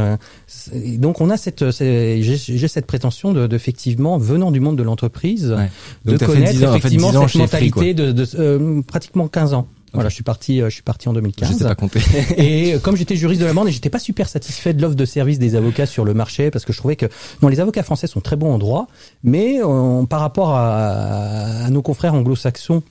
donc 0.97 1.21
on 1.21 1.29
a 1.29 1.37
cette, 1.37 1.63
j'ai 1.71 2.67
cette 2.67 2.85
prétention 2.87 3.31
de, 3.33 3.47
d'effectivement, 3.47 4.17
venant 4.17 4.51
du 4.51 4.59
monde 4.59 4.77
de 4.77 4.83
l'entreprise, 4.83 5.55
Ouais. 5.57 5.69
de 6.05 6.17
connaître 6.17 6.51
10 6.51 6.63
ans, 6.65 6.69
en 6.69 6.71
fait, 6.73 6.77
effectivement 6.79 7.11
10 7.11 7.17
ans 7.17 7.21
cette 7.27 7.31
Free, 7.31 7.39
mentalité 7.69 7.93
de, 7.93 8.11
de 8.11 8.27
euh, 8.37 8.81
pratiquement 8.81 9.27
15 9.27 9.53
ans. 9.53 9.67
Voilà, 9.93 10.09
je 10.09 10.13
suis 10.15 10.23
parti, 10.23 10.61
euh, 10.61 10.69
je 10.69 10.75
suis 10.75 10.83
parti 10.83 11.09
en 11.09 11.13
Je 11.13 11.19
2015. 11.19 11.57
sais 11.57 11.63
pas 11.65 11.75
compter. 11.75 11.99
Et 12.37 12.73
euh, 12.75 12.79
comme 12.79 12.95
j'étais 12.95 13.15
juriste 13.15 13.41
de 13.41 13.45
la 13.45 13.53
bande, 13.53 13.67
et 13.67 13.71
j'étais 13.71 13.89
pas 13.89 13.99
super 13.99 14.29
satisfait 14.29 14.73
de 14.73 14.81
l'offre 14.81 14.95
de 14.95 15.05
service 15.05 15.37
des 15.39 15.55
avocats 15.55 15.85
sur 15.85 16.05
le 16.05 16.13
marché 16.13 16.49
parce 16.49 16.63
que 16.65 16.71
je 16.73 16.77
trouvais 16.77 16.95
que 16.95 17.07
non, 17.41 17.49
les 17.49 17.59
avocats 17.59 17.83
français 17.83 18.07
sont 18.07 18.21
très 18.21 18.35
bons 18.37 18.53
en 18.53 18.57
droit, 18.57 18.87
mais 19.23 19.59
euh, 19.61 20.03
par 20.05 20.21
rapport 20.21 20.51
à, 20.55 21.65
à 21.65 21.69
nos 21.69 21.81
confrères 21.81 22.13
anglo-saxons 22.13 22.83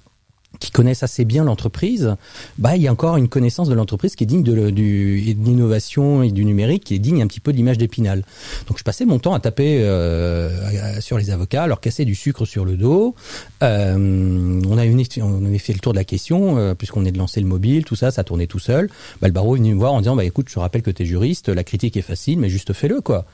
qui 0.61 0.71
connaissent 0.71 1.03
assez 1.03 1.25
bien 1.25 1.43
l'entreprise, 1.45 2.15
bah 2.59 2.77
il 2.77 2.83
y 2.83 2.89
a 2.89 2.93
encore 2.93 3.17
une 3.17 3.29
connaissance 3.29 3.69
de 3.69 3.75
l'entreprise 3.75 4.15
qui 4.15 4.25
est 4.25 4.27
digne 4.27 4.43
de, 4.43 4.53
l'innovation 4.53 6.23
et 6.23 6.31
du 6.31 6.45
numérique, 6.45 6.85
qui 6.85 6.95
est 6.95 6.99
digne 6.99 7.23
un 7.23 7.27
petit 7.27 7.41
peu 7.41 7.51
de 7.51 7.57
l'image 7.57 7.79
d'Épinal. 7.79 8.23
Donc 8.69 8.79
je 8.79 8.85
passais 8.85 9.07
mon 9.07 9.19
temps 9.19 9.35
à 9.35 9.41
taper 9.41 9.81
euh, 9.81 11.01
sur 11.01 11.19
les 11.19 11.31
avocats, 11.31 11.65
à 11.65 11.67
leur 11.67 11.81
casser 11.81 12.05
du 12.05 12.15
sucre 12.15 12.45
sur 12.45 12.65
le 12.65 12.77
dos. 12.77 13.15
Euh, 13.62 14.61
on 14.69 14.79
avait 14.79 15.59
fait 15.59 15.73
le 15.73 15.81
tour 15.81 15.93
de 15.93 15.99
la 15.99 16.05
question, 16.05 16.59
euh, 16.59 16.75
puisqu'on 16.75 17.05
est 17.07 17.12
de 17.12 17.19
lancer 17.19 17.41
le 17.41 17.47
mobile, 17.47 17.85
tout 17.85 17.97
ça, 17.97 18.11
ça 18.11 18.23
tournait 18.23 18.47
tout 18.47 18.59
seul. 18.59 18.89
Bah, 19.21 19.29
le 19.29 19.33
barreau 19.33 19.57
est 19.57 19.59
venu 19.59 19.75
me 19.75 19.79
voir 19.79 19.95
en 19.95 20.01
disant, 20.01 20.15
bah 20.15 20.25
écoute, 20.25 20.49
je 20.51 20.55
te 20.55 20.61
rappelle 20.61 20.83
que 20.83 20.91
tu 20.91 21.03
es 21.03 21.07
juriste, 21.07 21.49
la 21.49 21.65
critique 21.65 21.97
est 21.97 22.03
facile, 22.03 22.39
mais 22.39 22.51
juste 22.51 22.75
fais-le 22.75 23.01
quoi. 23.01 23.25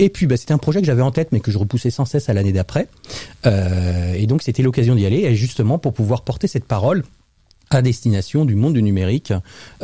Et 0.00 0.08
puis, 0.08 0.26
bah, 0.26 0.38
c'était 0.38 0.54
un 0.54 0.58
projet 0.58 0.80
que 0.80 0.86
j'avais 0.86 1.02
en 1.02 1.12
tête, 1.12 1.28
mais 1.30 1.40
que 1.40 1.50
je 1.50 1.58
repoussais 1.58 1.90
sans 1.90 2.06
cesse 2.06 2.30
à 2.30 2.32
l'année 2.32 2.52
d'après. 2.52 2.88
Euh, 3.46 4.14
et 4.14 4.26
donc, 4.26 4.42
c'était 4.42 4.62
l'occasion 4.62 4.94
d'y 4.94 5.04
aller, 5.04 5.36
justement 5.36 5.78
pour 5.78 5.92
pouvoir 5.92 6.22
porter 6.22 6.48
cette 6.48 6.64
parole 6.64 7.04
à 7.68 7.82
destination 7.82 8.44
du 8.44 8.56
monde 8.56 8.74
du 8.74 8.82
numérique, 8.82 9.32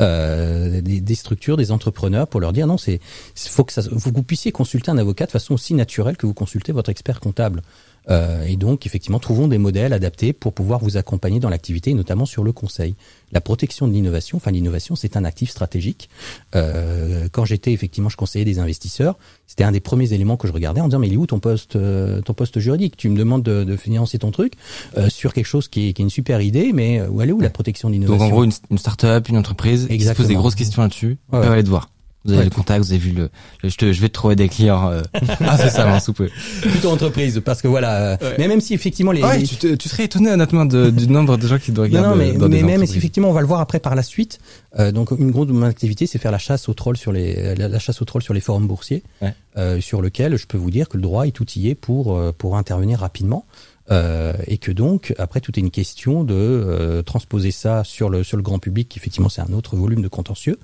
euh, 0.00 0.80
des, 0.80 1.14
structures, 1.14 1.56
des 1.56 1.70
entrepreneurs, 1.70 2.26
pour 2.26 2.40
leur 2.40 2.52
dire 2.52 2.66
non, 2.66 2.78
c'est 2.78 2.98
faut 3.36 3.62
que 3.62 3.74
que 3.74 3.94
vous 3.94 4.22
puissiez 4.24 4.50
consulter 4.50 4.90
un 4.90 4.98
avocat 4.98 5.26
de 5.26 5.30
façon 5.30 5.54
aussi 5.54 5.74
naturelle 5.74 6.16
que 6.16 6.26
vous 6.26 6.34
consultez 6.34 6.72
votre 6.72 6.90
expert 6.90 7.20
comptable. 7.20 7.62
Euh, 8.08 8.44
et 8.46 8.56
donc, 8.56 8.86
effectivement, 8.86 9.18
trouvons 9.18 9.48
des 9.48 9.58
modèles 9.58 9.92
adaptés 9.92 10.32
pour 10.32 10.52
pouvoir 10.52 10.80
vous 10.80 10.96
accompagner 10.96 11.40
dans 11.40 11.48
l'activité, 11.48 11.90
et 11.90 11.94
notamment 11.94 12.24
sur 12.26 12.44
le 12.44 12.52
conseil. 12.52 12.94
La 13.32 13.40
protection 13.40 13.88
de 13.88 13.92
l'innovation, 13.92 14.36
enfin 14.36 14.52
l'innovation, 14.52 14.94
c'est 14.94 15.16
un 15.16 15.24
actif 15.24 15.50
stratégique. 15.50 16.08
Euh, 16.54 17.28
quand 17.32 17.44
j'étais 17.44 17.72
effectivement, 17.72 18.08
je 18.08 18.16
conseillais 18.16 18.44
des 18.44 18.58
investisseurs, 18.60 19.16
c'était 19.46 19.64
un 19.64 19.72
des 19.72 19.80
premiers 19.80 20.12
éléments 20.12 20.36
que 20.36 20.46
je 20.46 20.52
regardais 20.52 20.80
en 20.80 20.86
disant 20.88 20.98
mais 21.00 21.08
il 21.08 21.14
est 21.14 21.16
où 21.16 21.26
ton 21.26 21.40
poste, 21.40 21.74
euh, 21.76 22.20
ton 22.22 22.34
poste 22.34 22.58
juridique? 22.60 22.96
Tu 22.96 23.08
me 23.08 23.16
demandes 23.18 23.42
de, 23.42 23.64
de 23.64 23.76
financer 23.76 24.18
ton 24.18 24.30
truc 24.30 24.52
euh, 24.96 25.08
sur 25.08 25.32
quelque 25.34 25.46
chose 25.46 25.66
qui 25.68 25.88
est, 25.88 25.92
qui 25.92 26.02
est 26.02 26.04
une 26.04 26.10
super 26.10 26.40
idée, 26.40 26.72
mais 26.72 27.00
euh, 27.00 27.08
où 27.08 27.20
elle 27.20 27.30
est 27.30 27.32
où 27.32 27.40
la 27.40 27.50
protection 27.50 27.90
de 27.90 27.94
Donc 27.94 28.02
l'innovation? 28.04 28.26
en 28.26 28.30
gros, 28.30 28.44
une, 28.44 28.52
une 28.70 28.78
start-up, 28.78 29.28
une 29.28 29.36
entreprise 29.38 29.80
qui 29.80 29.82
se 29.84 29.88
pose 29.88 29.94
Exactement. 29.94 30.28
des 30.28 30.34
grosses 30.36 30.54
questions 30.54 30.82
là-dessus, 30.82 31.18
on 31.32 31.38
Ouais, 31.40 31.46
peut 31.46 31.52
aller 31.52 31.64
te 31.64 31.68
voir. 31.68 31.90
Vous 32.26 32.32
avez 32.32 32.38
Ouais. 32.40 32.44
le 32.44 32.50
contact, 32.50 32.84
vous 32.84 32.90
avez 32.92 32.98
vu 32.98 33.12
le. 33.12 33.30
Je, 33.64 33.74
te, 33.76 33.92
je 33.92 34.00
vais 34.00 34.08
te 34.08 34.12
trouver 34.14 34.36
des 34.36 34.48
clients. 34.48 34.90
Euh... 34.90 35.02
ah 35.40 35.56
c'est 35.56 35.70
ça, 35.70 35.98
sous 36.00 36.12
peu. 36.12 36.28
plutôt 36.62 36.90
entreprise 36.90 37.40
parce 37.44 37.62
que 37.62 37.68
voilà. 37.68 38.12
euh, 38.22 38.34
Mais 38.38 38.48
même 38.48 38.60
si 38.60 38.74
effectivement 38.74 39.12
les, 39.12 39.22
Ouais, 39.22 39.38
les- 39.38 39.46
tu, 39.46 39.56
te- 39.56 39.74
tu 39.74 39.88
serais 39.88 40.04
étonné 40.04 40.30
honnêtement 40.30 40.64
de, 40.66 40.90
du 40.90 41.08
nombre 41.08 41.36
de 41.36 41.46
gens 41.46 41.58
qui 41.58 41.72
te 41.72 41.80
Non, 41.80 42.02
non, 42.10 42.16
mais, 42.16 42.30
euh, 42.34 42.38
dans 42.38 42.48
mais 42.48 42.58
des 42.58 42.62
même 42.64 42.84
si 42.86 42.96
effectivement 42.98 43.30
on 43.30 43.32
va 43.32 43.40
le 43.40 43.46
voir 43.46 43.60
après 43.60 43.80
par 43.80 43.94
la 43.94 44.02
suite. 44.02 44.38
euh, 44.78 44.92
donc 44.92 45.10
une 45.12 45.30
grande 45.30 45.64
activité, 45.64 46.06
c'est 46.06 46.18
faire 46.18 46.32
la 46.32 46.38
chasse 46.38 46.68
aux 46.68 46.74
trolls 46.74 46.96
sur 46.96 47.12
les 47.12 47.54
la, 47.54 47.68
la 47.68 47.78
chasse 47.78 48.02
aux 48.02 48.04
trolls 48.04 48.22
sur 48.22 48.34
les 48.34 48.40
forums 48.40 48.66
boursiers, 48.66 49.02
Ouais. 49.22 49.34
euh, 49.56 49.80
sur 49.80 50.02
lequel 50.02 50.36
je 50.36 50.46
peux 50.46 50.58
vous 50.58 50.70
dire 50.70 50.88
que 50.88 50.96
le 50.96 51.02
droit 51.02 51.26
est 51.26 51.38
outillé 51.40 51.74
pour 51.74 52.16
euh, 52.16 52.32
pour 52.36 52.56
intervenir 52.56 52.98
rapidement. 53.00 53.46
Euh, 53.92 54.32
et 54.48 54.58
que 54.58 54.72
donc 54.72 55.14
après 55.16 55.40
tout 55.40 55.56
est 55.56 55.62
une 55.62 55.70
question 55.70 56.24
de 56.24 56.34
euh, 56.34 57.02
transposer 57.02 57.52
ça 57.52 57.84
sur 57.84 58.10
le 58.10 58.24
sur 58.24 58.36
le 58.36 58.42
grand 58.42 58.58
public. 58.58 58.88
qui, 58.88 58.98
Effectivement, 58.98 59.28
c'est 59.28 59.42
un 59.42 59.52
autre 59.52 59.76
volume 59.76 60.02
de 60.02 60.08
contentieux. 60.08 60.58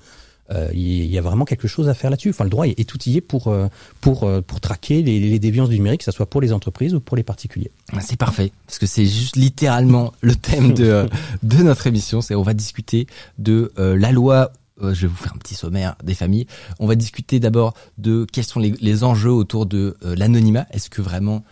Euh, 0.51 0.69
il 0.73 1.05
y 1.05 1.17
a 1.17 1.21
vraiment 1.21 1.45
quelque 1.45 1.67
chose 1.67 1.87
à 1.89 1.93
faire 1.93 2.09
là-dessus. 2.09 2.29
Enfin, 2.29 2.43
le 2.43 2.49
droit 2.49 2.67
est, 2.67 2.93
outillé 2.93 3.21
pour 3.21 3.47
euh, 3.47 3.67
pour 4.01 4.23
euh, 4.23 4.41
pour 4.41 4.59
traquer 4.59 5.01
les, 5.01 5.39
déviances 5.39 5.69
du 5.69 5.77
numérique, 5.77 5.99
que 5.99 6.05
ce 6.05 6.11
soit 6.11 6.25
pour 6.25 6.41
les 6.41 6.51
entreprises 6.51 6.93
ou 6.93 6.99
pour 6.99 7.15
les 7.15 7.23
particuliers. 7.23 7.71
Ah, 7.93 8.01
C'est 8.01 8.17
parfait 8.17 8.51
parce 8.67 8.77
que 8.77 8.85
c'est 8.85 9.05
juste 9.05 9.35
littéralement 9.35 10.13
le 10.21 10.35
thème 10.35 10.73
de 10.73 11.07
de 11.43 11.57
notre 11.63 11.87
émission. 11.87 12.21
C'est 12.21 12.35
on 12.35 12.43
va 12.43 12.53
discuter 12.53 13.07
de 13.37 13.71
la 13.77 14.11
loi. 14.11 14.51
je 14.81 15.01
vais 15.01 15.07
vous 15.07 15.15
faire 15.15 15.33
un 15.33 15.39
petit 15.39 15.55
sommaire 15.55 15.95
des 16.03 16.13
familles. 16.13 16.47
On 16.79 16.87
va 16.87 16.95
discuter 16.95 17.39
d'abord 17.39 17.73
de 17.97 18.25
quels 18.31 18.43
sont 18.43 18.59
les, 18.59 18.71
les 18.81 19.03
enjeux 19.03 19.31
autour 19.31 19.65
de 19.65 19.95
l'anonymat. 20.03 20.67
Est-ce 20.71 20.89
que 20.89 21.01
vraiment 21.01 21.43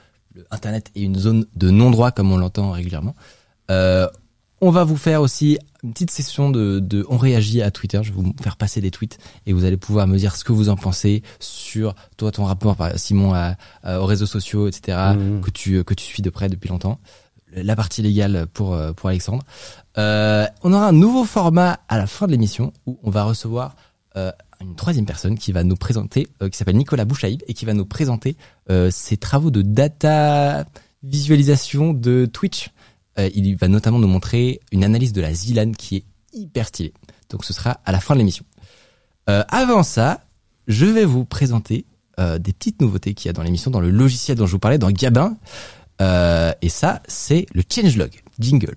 Internet 0.50 0.92
est 0.96 1.04
une 1.04 1.18
zone 1.18 1.46
de 1.56 1.70
non-droit 1.70 2.12
comme 2.12 2.32
on 2.32 2.38
l'entend 2.38 2.72
régulièrement? 2.72 3.16
On 4.64 4.70
va 4.70 4.84
vous 4.84 4.98
faire 4.98 5.22
aussi 5.22 5.58
une 5.84 5.94
petite 5.94 6.12
session 6.12 6.50
de, 6.52 6.80
de 6.80 7.06
on 7.10 7.18
réagit 7.18 7.62
à 7.62 7.72
Twitter. 7.72 8.00
Je 8.04 8.12
vais 8.12 8.22
vous 8.22 8.34
faire 8.42 8.56
passer 8.58 8.82
des 8.82 8.92
tweets 8.92 9.18
et 9.46 9.54
vous 9.54 9.66
allez 9.66 9.78
pouvoir 9.78 10.06
me 10.08 10.18
dire 10.18 10.36
ce 10.36 10.44
que 10.44 10.52
vous 10.52 10.70
en 10.70 10.76
pensez 10.76 11.24
sur 11.40 11.96
toi 12.18 12.32
ton 12.32 12.46
rapport 12.46 12.76
par 12.76 12.98
Simon 13.00 13.34
à, 13.34 13.56
à- 13.84 14.00
aux 14.02 14.06
réseaux 14.06 14.26
sociaux, 14.28 14.68
etc. 14.68 14.98
Mhm. 15.18 15.42
que 15.42 15.50
tu 15.50 15.84
que 15.84 15.94
tu 15.94 16.06
suis 16.06 16.22
de 16.22 16.30
près 16.30 16.50
depuis 16.50 16.70
longtemps. 16.70 17.00
La 17.54 17.76
partie 17.76 18.02
légale 18.02 18.48
pour 18.54 18.74
euh, 18.74 18.94
pour 18.94 19.10
Alexandre. 19.10 19.44
Euh, 19.98 20.46
on 20.64 20.72
aura 20.72 20.88
un 20.88 20.92
nouveau 20.94 21.26
format 21.26 21.80
à 21.90 21.98
la 21.98 22.08
fin 22.08 22.26
de 22.28 22.32
l'émission 22.32 22.72
où 22.86 22.98
on 23.04 23.10
va 23.10 23.24
recevoir 23.24 23.76
euh, 24.16 24.32
une 24.62 24.76
troisième 24.76 25.06
personne 25.06 25.38
qui 25.38 25.52
va 25.52 25.64
nous 25.64 25.76
présenter, 25.76 26.28
euh, 26.42 26.48
qui 26.50 26.58
s'appelle 26.58 26.78
Nicolas 26.78 27.04
Bouchaïb 27.06 27.42
et 27.48 27.54
qui 27.54 27.66
va 27.66 27.74
nous 27.74 27.86
présenter 27.86 28.38
ses 28.92 29.18
travaux 29.18 29.52
de 29.52 29.64
data 29.64 30.66
visualisation 31.04 31.94
de 31.94 32.26
Twitch. 32.32 32.70
Euh, 33.20 33.30
il 33.34 33.56
va 33.56 33.68
notamment 33.68 34.00
nous 34.00 34.08
montrer 34.08 34.62
une 34.72 34.84
analyse 34.84 35.14
de 35.14 35.22
la 35.22 35.34
ZLAN 35.34 35.72
qui 35.72 35.98
est 35.98 36.06
hyper 36.34 36.68
stylée. 36.68 36.94
Donc 37.30 37.46
ce 37.46 37.54
sera 37.54 37.80
à 37.86 37.92
la 37.92 38.00
fin 38.00 38.14
de 38.14 38.20
l'émission. 38.20 38.46
Euh, 39.30 39.44
avant 39.50 39.84
ça, 39.84 40.22
je 40.68 40.86
vais 40.86 41.06
vous 41.06 41.26
présenter 41.26 41.86
euh, 42.20 42.38
des 42.38 42.54
petites 42.54 42.82
nouveautés 42.82 43.14
qu'il 43.14 43.28
y 43.28 43.30
a 43.30 43.34
dans 43.34 43.44
l'émission, 43.44 43.72
dans 43.72 43.80
le 43.80 43.90
logiciel 43.90 44.38
dont 44.38 44.46
je 44.46 44.52
vous 44.52 44.60
parlais, 44.60 44.78
dans 44.78 44.92
Gabin. 44.92 45.38
Euh, 46.02 46.54
et 46.62 46.70
ça, 46.70 47.02
c'est 47.08 47.46
le 47.54 47.64
changelog, 47.70 48.12
jingle. 48.40 48.76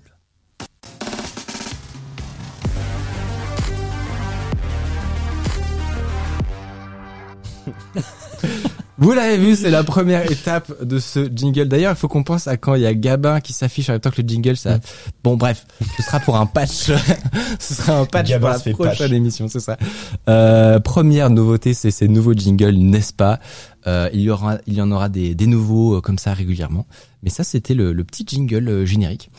Vous 8.97 9.11
l'avez 9.11 9.37
vu, 9.37 9.55
c'est 9.57 9.69
la 9.71 9.83
première 9.83 10.31
étape 10.31 10.83
de 10.83 10.99
ce 10.99 11.29
jingle. 11.33 11.67
D'ailleurs, 11.67 11.91
il 11.91 11.97
faut 11.97 12.07
qu'on 12.07 12.23
pense 12.23 12.47
à 12.47 12.55
quand 12.55 12.75
il 12.75 12.81
y 12.81 12.85
a 12.85 12.93
Gabin 12.93 13.41
qui 13.41 13.51
s'affiche 13.51 13.89
en 13.89 13.93
même 13.93 13.99
temps 13.99 14.09
que 14.09 14.21
le 14.21 14.27
jingle. 14.27 14.55
Ça, 14.55 14.79
bon, 15.21 15.35
bref, 15.35 15.65
ce 15.97 16.03
sera 16.03 16.21
pour 16.21 16.37
un 16.37 16.45
patch. 16.45 16.91
ce 17.59 17.73
sera 17.73 17.99
un 17.99 18.05
patch 18.05 18.29
Gabin 18.29 18.57
pour 18.57 18.85
la 18.85 18.91
prochaine 18.91 19.07
patch. 19.09 19.11
émission, 19.17 19.47
c'est 19.49 19.59
ça. 19.59 19.77
Euh, 20.29 20.79
première 20.79 21.29
nouveauté, 21.29 21.73
c'est 21.73 21.91
ces 21.91 22.07
nouveaux 22.07 22.33
jingles, 22.33 22.77
n'est-ce 22.77 23.11
pas? 23.11 23.39
Euh, 23.85 24.09
Il 24.13 24.21
y 24.21 24.29
aura, 24.29 24.59
il 24.65 24.73
y 24.75 24.81
en 24.81 24.89
aura 24.91 25.09
des, 25.09 25.35
des 25.35 25.47
nouveaux 25.47 25.97
euh, 25.97 26.01
comme 26.01 26.17
ça 26.17 26.33
régulièrement. 26.33 26.85
Mais 27.21 27.29
ça, 27.29 27.43
c'était 27.43 27.73
le, 27.73 27.91
le 27.91 28.03
petit 28.05 28.23
jingle 28.25 28.67
euh, 28.69 28.85
générique. 28.85 29.29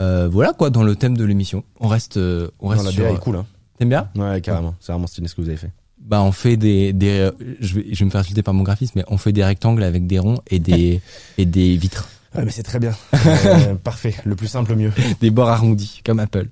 Euh, 0.00 0.26
voilà 0.32 0.54
quoi, 0.54 0.70
dans 0.70 0.82
le 0.84 0.96
thème 0.96 1.18
de 1.18 1.24
l'émission. 1.24 1.64
On 1.80 1.88
reste, 1.88 2.16
on 2.18 2.68
reste 2.68 2.82
Non, 2.82 2.88
la 2.88 2.92
sur. 2.92 3.06
est 3.06 3.18
cool, 3.18 3.36
hein. 3.36 3.46
T'aimes 3.78 3.90
bien? 3.90 4.08
Ouais, 4.16 4.40
carrément. 4.40 4.74
C'est 4.80 4.90
vraiment 4.92 5.06
stylé 5.06 5.28
ce 5.28 5.34
que 5.34 5.42
vous 5.42 5.48
avez 5.48 5.58
fait. 5.58 5.70
Bah 6.04 6.22
on 6.22 6.32
fait 6.32 6.56
des 6.56 6.92
des 6.92 7.18
euh, 7.20 7.30
je 7.60 7.74
vais 7.74 7.86
je 7.92 7.98
vais 8.00 8.04
me 8.04 8.10
faire 8.10 8.20
insulter 8.20 8.42
par 8.42 8.54
mon 8.54 8.62
graphisme 8.62 8.92
mais 8.96 9.04
on 9.08 9.18
fait 9.18 9.32
des 9.32 9.44
rectangles 9.44 9.82
avec 9.82 10.06
des 10.06 10.18
ronds 10.18 10.40
et 10.48 10.58
des 10.58 11.00
et 11.38 11.44
des 11.44 11.76
vitres 11.76 12.08
Ouais, 12.34 12.46
mais 12.46 12.50
c'est 12.50 12.62
très 12.62 12.78
bien. 12.78 12.94
Euh, 13.44 13.74
parfait. 13.74 14.14
Le 14.24 14.34
plus 14.36 14.46
simple, 14.46 14.70
le 14.70 14.76
mieux. 14.76 14.92
des 15.20 15.30
bords 15.30 15.50
arrondis 15.50 16.00
comme 16.04 16.18
Apple. 16.18 16.48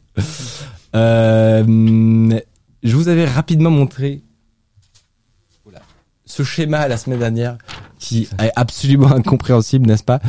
Euh, 0.95 1.64
je 2.83 2.97
vous 2.97 3.09
avais 3.09 3.25
rapidement 3.25 3.71
montré 3.71 4.23
ce 6.30 6.45
schéma 6.45 6.87
la 6.87 6.97
semaine 6.97 7.19
dernière 7.19 7.59
qui 7.99 8.28
est 8.38 8.52
absolument 8.57 9.12
incompréhensible, 9.12 9.87
n'est-ce 9.87 10.04
pas? 10.04 10.21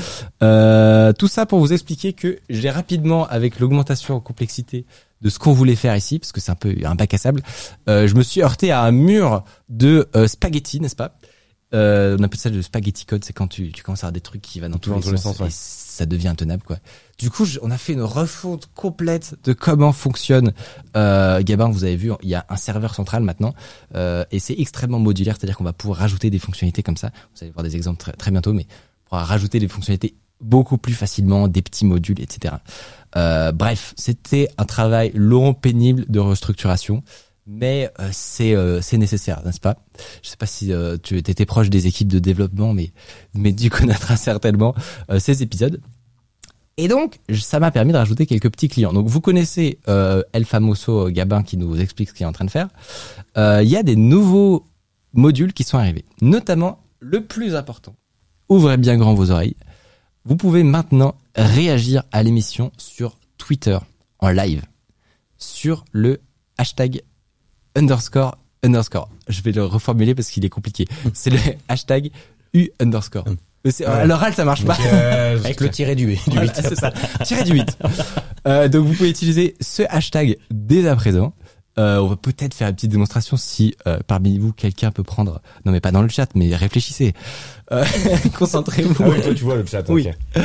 Euh, 0.43 1.13
Tout 1.13 1.27
ça 1.27 1.45
pour 1.45 1.59
vous 1.59 1.71
expliquer 1.73 2.13
que 2.13 2.39
j'ai 2.49 2.69
rapidement, 2.69 3.27
avec 3.27 3.59
l'augmentation 3.59 4.15
en 4.15 4.19
complexité 4.19 4.85
de 5.21 5.29
ce 5.29 5.39
qu'on 5.39 5.53
voulait 5.53 5.75
faire 5.75 5.95
ici, 5.95 6.19
parce 6.19 6.31
que 6.31 6.39
c'est 6.41 6.51
un 6.51 6.55
peu 6.55 6.75
un 6.83 6.95
bac 6.95 7.13
à 7.13 7.17
sable, 7.17 7.41
euh, 7.89 8.07
je 8.07 8.15
me 8.15 8.23
suis 8.23 8.41
heurté 8.41 8.71
à 8.71 8.81
un 8.83 8.91
mur 8.91 9.43
de 9.69 10.07
euh, 10.15 10.27
spaghetti, 10.27 10.79
n'est-ce 10.79 10.95
pas? 10.95 11.17
Euh, 11.73 12.17
on 12.19 12.23
appelle 12.23 12.39
ça 12.39 12.49
le 12.49 12.61
spaghetti 12.61 13.05
code, 13.05 13.23
c'est 13.23 13.31
quand 13.31 13.47
tu, 13.47 13.71
tu 13.71 13.81
commences 13.81 14.03
à 14.03 14.07
avoir 14.07 14.11
des 14.13 14.19
trucs 14.19 14.41
qui 14.41 14.59
vont 14.59 14.67
dans 14.67 14.77
tous 14.77 14.89
les 14.93 15.17
sens, 15.17 15.39
ouais. 15.39 15.47
et 15.47 15.51
ça 15.51 16.05
devient 16.05 16.27
intenable 16.27 16.63
quoi. 16.63 16.77
Du 17.17 17.29
coup, 17.29 17.45
je- 17.45 17.59
on 17.61 17.71
a 17.71 17.77
fait 17.77 17.93
une 17.93 18.01
refonte 18.01 18.69
complète 18.75 19.35
de 19.45 19.53
comment 19.53 19.93
fonctionne 19.93 20.51
euh, 20.97 21.41
Gabin. 21.43 21.69
Vous 21.69 21.85
avez 21.85 21.95
vu, 21.95 22.11
il 22.23 22.29
y 22.29 22.35
a 22.35 22.45
un 22.49 22.57
serveur 22.57 22.93
central 22.93 23.23
maintenant 23.23 23.53
euh, 23.95 24.25
et 24.31 24.39
c'est 24.39 24.55
extrêmement 24.59 24.99
modulaire, 24.99 25.35
c'est-à-dire 25.39 25.55
qu'on 25.55 25.63
va 25.63 25.71
pouvoir 25.71 25.99
rajouter 25.99 26.29
des 26.29 26.39
fonctionnalités 26.39 26.83
comme 26.83 26.97
ça. 26.97 27.11
Vous 27.35 27.43
allez 27.43 27.51
voir 27.51 27.63
des 27.63 27.77
exemples 27.77 27.99
très, 27.99 28.11
très 28.13 28.31
bientôt, 28.31 28.51
mais 28.51 28.65
on 29.05 29.09
pourra 29.09 29.23
rajouter 29.23 29.59
des 29.59 29.69
fonctionnalités 29.69 30.15
beaucoup 30.41 30.77
plus 30.77 30.93
facilement, 30.93 31.47
des 31.47 31.61
petits 31.61 31.85
modules, 31.85 32.19
etc. 32.21 32.55
Euh, 33.15 33.51
bref, 33.51 33.93
c'était 33.97 34.49
un 34.57 34.65
travail 34.65 35.11
long, 35.13 35.53
pénible 35.53 36.05
de 36.07 36.19
restructuration, 36.19 37.03
mais 37.47 37.89
euh, 37.99 38.09
c'est 38.11 38.55
euh, 38.55 38.81
c'est 38.81 38.97
nécessaire, 38.97 39.41
n'est-ce 39.45 39.59
pas? 39.59 39.77
Je 40.23 40.29
sais 40.29 40.37
pas 40.37 40.45
si 40.45 40.71
euh, 40.71 40.97
tu 41.01 41.17
étais 41.17 41.45
proche 41.45 41.69
des 41.69 41.87
équipes 41.87 42.07
de 42.07 42.19
développement, 42.19 42.73
mais 42.73 42.91
mais 43.33 43.53
tu 43.53 43.69
connaîtras 43.69 44.15
certainement 44.17 44.75
euh, 45.09 45.19
ces 45.19 45.43
épisodes. 45.43 45.81
Et 46.77 46.87
donc, 46.87 47.19
ça 47.33 47.59
m'a 47.59 47.69
permis 47.69 47.91
de 47.91 47.97
rajouter 47.97 48.25
quelques 48.25 48.49
petits 48.49 48.69
clients. 48.69 48.93
Donc, 48.93 49.05
vous 49.07 49.21
connaissez 49.21 49.79
euh, 49.87 50.23
El 50.31 50.45
Famoso 50.45 51.09
Gabin 51.09 51.43
qui 51.43 51.57
nous 51.57 51.79
explique 51.79 52.09
ce 52.09 52.13
qu'il 52.13 52.23
est 52.23 52.27
en 52.27 52.31
train 52.31 52.45
de 52.45 52.49
faire. 52.49 52.69
Il 53.35 53.67
y 53.67 53.75
a 53.75 53.83
des 53.83 53.97
nouveaux 53.97 54.65
modules 55.13 55.53
qui 55.53 55.63
sont 55.63 55.77
arrivés, 55.77 56.05
notamment 56.21 56.79
le 56.99 57.25
plus 57.25 57.55
important. 57.55 57.93
Ouvrez 58.49 58.77
bien 58.77 58.97
grand 58.97 59.13
vos 59.13 59.31
oreilles. 59.31 59.55
Vous 60.25 60.35
pouvez 60.35 60.63
maintenant 60.63 61.15
réagir 61.35 62.03
à 62.11 62.21
l'émission 62.23 62.71
sur 62.77 63.17
Twitter 63.37 63.77
en 64.19 64.29
live 64.29 64.61
sur 65.37 65.83
le 65.91 66.21
hashtag 66.57 67.01
underscore 67.75 68.37
underscore. 68.63 69.09
Je 69.27 69.41
vais 69.41 69.51
le 69.51 69.65
reformuler 69.65 70.13
parce 70.13 70.29
qu'il 70.29 70.45
est 70.45 70.49
compliqué. 70.49 70.87
C'est 71.13 71.31
le 71.31 71.39
hashtag 71.67 72.11
U 72.53 72.69
underscore. 72.79 73.25
C'est- 73.69 73.85
À 73.85 74.05
l'oral, 74.05 74.33
ça 74.33 74.45
marche 74.45 74.65
pas. 74.65 74.77
Euh, 74.93 75.37
Avec 75.39 75.59
le 75.61 75.69
tiré 75.69 75.95
du, 75.95 76.05
du 76.05 76.19
Voilà, 76.27 76.43
8. 76.53 76.61
c'est 76.67 76.75
ça. 76.75 76.91
Tiré 77.23 77.43
du 77.43 77.53
8. 77.53 77.77
Euh, 78.47 78.67
donc 78.67 78.85
vous 78.87 78.93
pouvez 78.93 79.09
utiliser 79.09 79.55
ce 79.61 79.83
hashtag 79.89 80.37
dès 80.51 80.87
à 80.87 80.95
présent. 80.95 81.33
Euh, 81.79 81.99
on 81.99 82.07
va 82.07 82.15
peut-être 82.17 82.53
faire 82.53 82.67
une 82.67 82.75
petite 82.75 82.91
démonstration 82.91 83.37
si 83.37 83.75
euh, 83.87 83.99
parmi 84.05 84.37
vous 84.37 84.51
quelqu'un 84.51 84.91
peut 84.91 85.03
prendre. 85.03 85.41
Non 85.65 85.71
mais 85.71 85.79
pas 85.79 85.91
dans 85.91 86.01
le 86.01 86.09
chat, 86.09 86.27
mais 86.35 86.53
réfléchissez. 86.55 87.13
Euh, 87.71 87.85
Concentrez-vous. 88.37 89.03
Ah 89.03 89.09
oui, 89.09 89.21
toi, 89.21 89.33
tu 89.33 89.43
vois 89.43 89.55
le 89.55 89.65
chat. 89.65 89.83
Oui. 89.89 90.07
ok. 90.09 90.43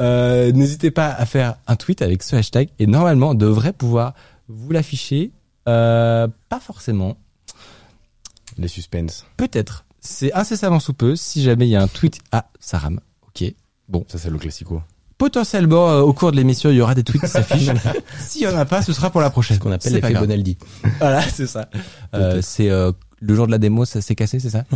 Euh, 0.00 0.52
N'hésitez 0.52 0.90
pas 0.90 1.08
à 1.08 1.24
faire 1.24 1.56
un 1.66 1.76
tweet 1.76 2.02
avec 2.02 2.22
ce 2.22 2.36
hashtag 2.36 2.68
et 2.78 2.86
normalement 2.86 3.30
on 3.30 3.34
devrait 3.34 3.72
pouvoir 3.72 4.14
vous 4.48 4.70
l'afficher. 4.70 5.32
Euh, 5.68 6.28
pas 6.48 6.60
forcément, 6.60 7.16
Les 8.58 8.68
suspens. 8.68 9.24
peut-être. 9.36 9.84
C'est 10.00 10.32
incessamment 10.34 10.78
sous 10.78 10.92
peu. 10.94 11.16
Si 11.16 11.42
jamais 11.42 11.66
il 11.66 11.70
y 11.70 11.76
a 11.76 11.82
un 11.82 11.88
tweet, 11.88 12.20
ah 12.32 12.48
ça 12.60 12.78
rame. 12.78 13.00
Ok. 13.28 13.52
Ça, 14.08 14.18
c'est 14.18 14.30
le 14.30 14.38
classico. 14.38 14.82
Potentiellement, 15.18 15.90
euh, 15.90 16.00
au 16.00 16.12
cours 16.12 16.30
de 16.30 16.36
l'émission, 16.36 16.70
il 16.70 16.76
y 16.76 16.80
aura 16.80 16.94
des 16.94 17.02
tweets 17.02 17.22
qui 17.22 17.28
s'affichent. 17.28 17.70
S'il 18.18 18.42
y 18.42 18.46
en 18.46 18.56
a 18.56 18.66
pas, 18.66 18.82
ce 18.82 18.92
sera 18.92 19.10
pour 19.10 19.22
la 19.22 19.30
prochaine. 19.30 19.56
Ce 19.56 19.62
qu'on 19.62 19.72
appelle 19.72 19.94
l'effet. 19.94 20.12
Bonaldi. 20.12 20.58
Voilà, 20.98 21.22
c'est 21.22 21.46
ça. 21.46 21.68
Euh, 22.14 22.40
c'est 22.42 22.68
euh, 22.68 22.92
le 23.20 23.34
jour 23.34 23.46
de 23.46 23.52
la 23.52 23.58
démo, 23.58 23.84
ça 23.86 24.02
s'est 24.02 24.14
cassé, 24.14 24.40
c'est 24.40 24.50
ça? 24.50 24.64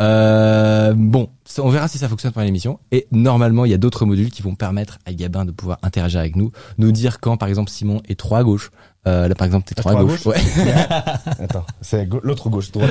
euh, 0.00 0.92
Bon, 0.96 1.28
on 1.58 1.68
verra 1.68 1.88
si 1.88 1.98
ça 1.98 2.08
fonctionne 2.08 2.32
pendant 2.32 2.44
l'émission. 2.46 2.78
Et 2.92 3.06
normalement, 3.12 3.64
il 3.64 3.70
y 3.70 3.74
a 3.74 3.78
d'autres 3.78 4.04
modules 4.04 4.30
qui 4.30 4.42
vont 4.42 4.54
permettre 4.54 4.98
à 5.06 5.12
Gabin 5.12 5.44
de 5.44 5.50
pouvoir 5.52 5.78
interagir 5.82 6.20
avec 6.20 6.36
nous, 6.36 6.52
nous 6.78 6.92
dire 6.92 7.20
quand, 7.20 7.36
par 7.36 7.48
exemple, 7.48 7.70
Simon 7.70 8.00
est 8.08 8.18
trop 8.18 8.36
à 8.36 8.44
gauche. 8.44 8.70
Euh, 9.06 9.28
là, 9.28 9.36
par 9.36 9.46
exemple, 9.46 9.66
t'es 9.68 9.76
trop 9.76 9.90
à 9.90 9.92
trop 9.92 10.00
à 10.02 10.04
gauche. 10.04 10.26
Ouais. 10.26 10.36
Attends, 11.40 11.64
c'est 11.80 12.08
l'autre 12.24 12.50
gauche, 12.50 12.72
droite. 12.72 12.90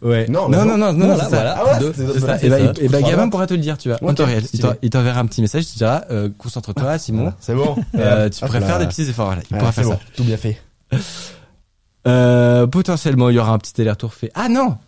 ouais. 0.00 0.26
Non, 0.30 0.48
non, 0.48 0.64
non, 0.64 0.78
non, 0.78 0.92
non, 0.94 1.08
Non, 1.08 1.16
là, 1.18 1.26
voilà. 1.28 1.54
Ah 1.58 1.82
ouais, 1.82 1.92
c'est 1.94 2.18
ça. 2.20 2.42
Et 2.42 2.48
bah, 2.48 2.58
ça. 2.58 2.72
et 2.80 2.88
bah, 2.88 2.98
Voilà. 3.00 3.10
Gabin 3.10 3.28
pourra 3.28 3.46
te 3.46 3.52
le 3.52 3.60
dire, 3.60 3.76
tu 3.76 3.90
vois, 3.90 3.98
en 4.02 4.14
temps 4.14 4.24
réel. 4.24 4.44
Il 4.82 4.88
t'enverra 4.90 5.20
un 5.20 5.26
petit 5.26 5.42
message, 5.42 5.64
il 5.64 5.72
te 5.74 5.76
dira, 5.78 6.04
euh, 6.10 6.30
concentre-toi, 6.38 6.96
Simon. 6.98 7.34
C'est 7.40 7.54
bon. 7.54 7.76
Euh, 7.94 8.30
tu 8.30 8.40
pourrais 8.44 8.60
faire 8.62 8.78
des 8.78 8.86
petits 8.86 9.02
efforts. 9.02 9.32
Là. 9.36 9.42
Il 9.50 9.56
Ah, 9.56 9.58
pourra 9.58 9.72
faire 9.72 9.84
ça. 9.84 9.98
Tout 10.16 10.24
bien 10.24 10.38
fait. 10.38 10.56
Euh, 12.06 12.66
potentiellement, 12.66 13.28
il 13.28 13.36
y 13.36 13.38
aura 13.38 13.52
un 13.52 13.58
petit 13.58 13.78
aller-retour 13.80 14.14
fait. 14.14 14.30
Ah 14.34 14.48
non 14.48 14.78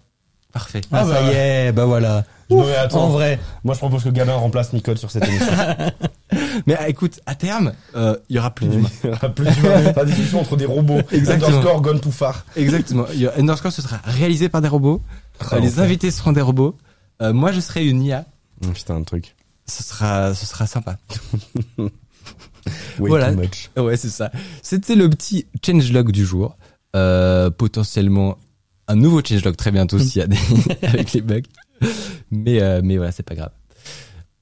Parfait. 0.53 0.81
Ah, 0.93 0.99
Ah, 1.01 1.07
ça 1.07 1.13
bah, 1.23 1.33
y 1.33 1.35
est, 1.35 1.73
bah 1.73 1.85
voilà. 1.87 2.25
Non, 2.51 2.67
mais 2.67 2.75
attends. 2.77 3.05
En 3.05 3.09
vrai. 3.09 3.39
Moi, 3.65 3.73
je 3.75 3.79
propose 3.79 4.05
que 4.05 4.11
Gabin 4.11 4.35
remplace 4.35 4.73
Nicole 4.75 4.99
sur 4.99 5.11
cette 5.11 5.27
émission. 5.27 5.47
Mais 6.67 6.77
ah, 6.79 6.89
écoute, 6.89 7.21
à 7.27 7.35
terme, 7.35 7.73
euh, 7.97 8.17
il 8.29 8.37
y 8.37 8.39
aura 8.39 8.51
plus 8.55 8.67
d'humains. 8.69 8.89
Plus 9.35 9.47
tu 9.55 9.61
vois, 9.61 9.81
la 9.81 10.05
discussion 10.05 10.41
entre 10.41 10.57
des 10.57 10.67
robots. 10.67 11.01
Exactement. 11.13 11.49
Underscore 11.49 11.81
gone 11.83 12.01
too 12.01 12.11
far. 12.11 12.45
Exactement. 12.57 13.07
Il 13.15 13.21
y 13.23 13.29
Underscore, 13.29 13.73
ce 13.73 13.81
sera 13.83 13.99
réalisé 14.05 14.49
par 14.51 14.61
des 14.61 14.69
robots. 14.69 15.01
Ah, 15.41 15.55
Euh, 15.57 15.61
les 15.61 15.73
enfin. 15.75 15.83
invités 15.83 16.11
seront 16.11 16.33
des 16.33 16.41
robots. 16.43 16.77
Euh, 17.23 17.33
moi, 17.33 17.53
je 17.53 17.61
serai 17.61 17.87
une 17.87 18.03
IA. 18.03 18.25
Hum, 18.65 18.73
Putain, 18.75 18.97
un 18.97 19.03
truc. 19.03 19.35
Ce 19.67 19.83
sera, 19.83 20.35
ce 20.35 20.45
sera 20.45 20.67
sympa. 20.67 20.97
Way 21.79 21.89
Voilà. 22.99 23.33
too 23.33 23.41
much. 23.41 23.71
Ouais, 23.77 23.97
c'est 23.97 24.11
ça. 24.11 24.31
C'était 24.63 24.95
le 24.95 25.09
petit 25.09 25.47
changelog 25.65 26.11
du 26.13 26.25
jour. 26.27 26.57
Euh, 26.95 27.49
potentiellement 27.51 28.37
un 28.89 28.97
nouveau 28.97 29.21
changelog 29.25 29.57
très 29.57 29.71
bientôt 29.71 29.99
s'il 29.99 30.21
y 30.21 30.23
a 30.23 30.27
des 30.27 30.37
avec 30.83 31.13
les 31.13 31.21
bugs. 31.23 31.41
Mais 32.31 32.61
euh, 32.63 32.81
mais 32.83 32.97
voilà, 32.97 33.13
c'est 33.13 33.23
pas 33.23 33.35
grave. 33.35 33.51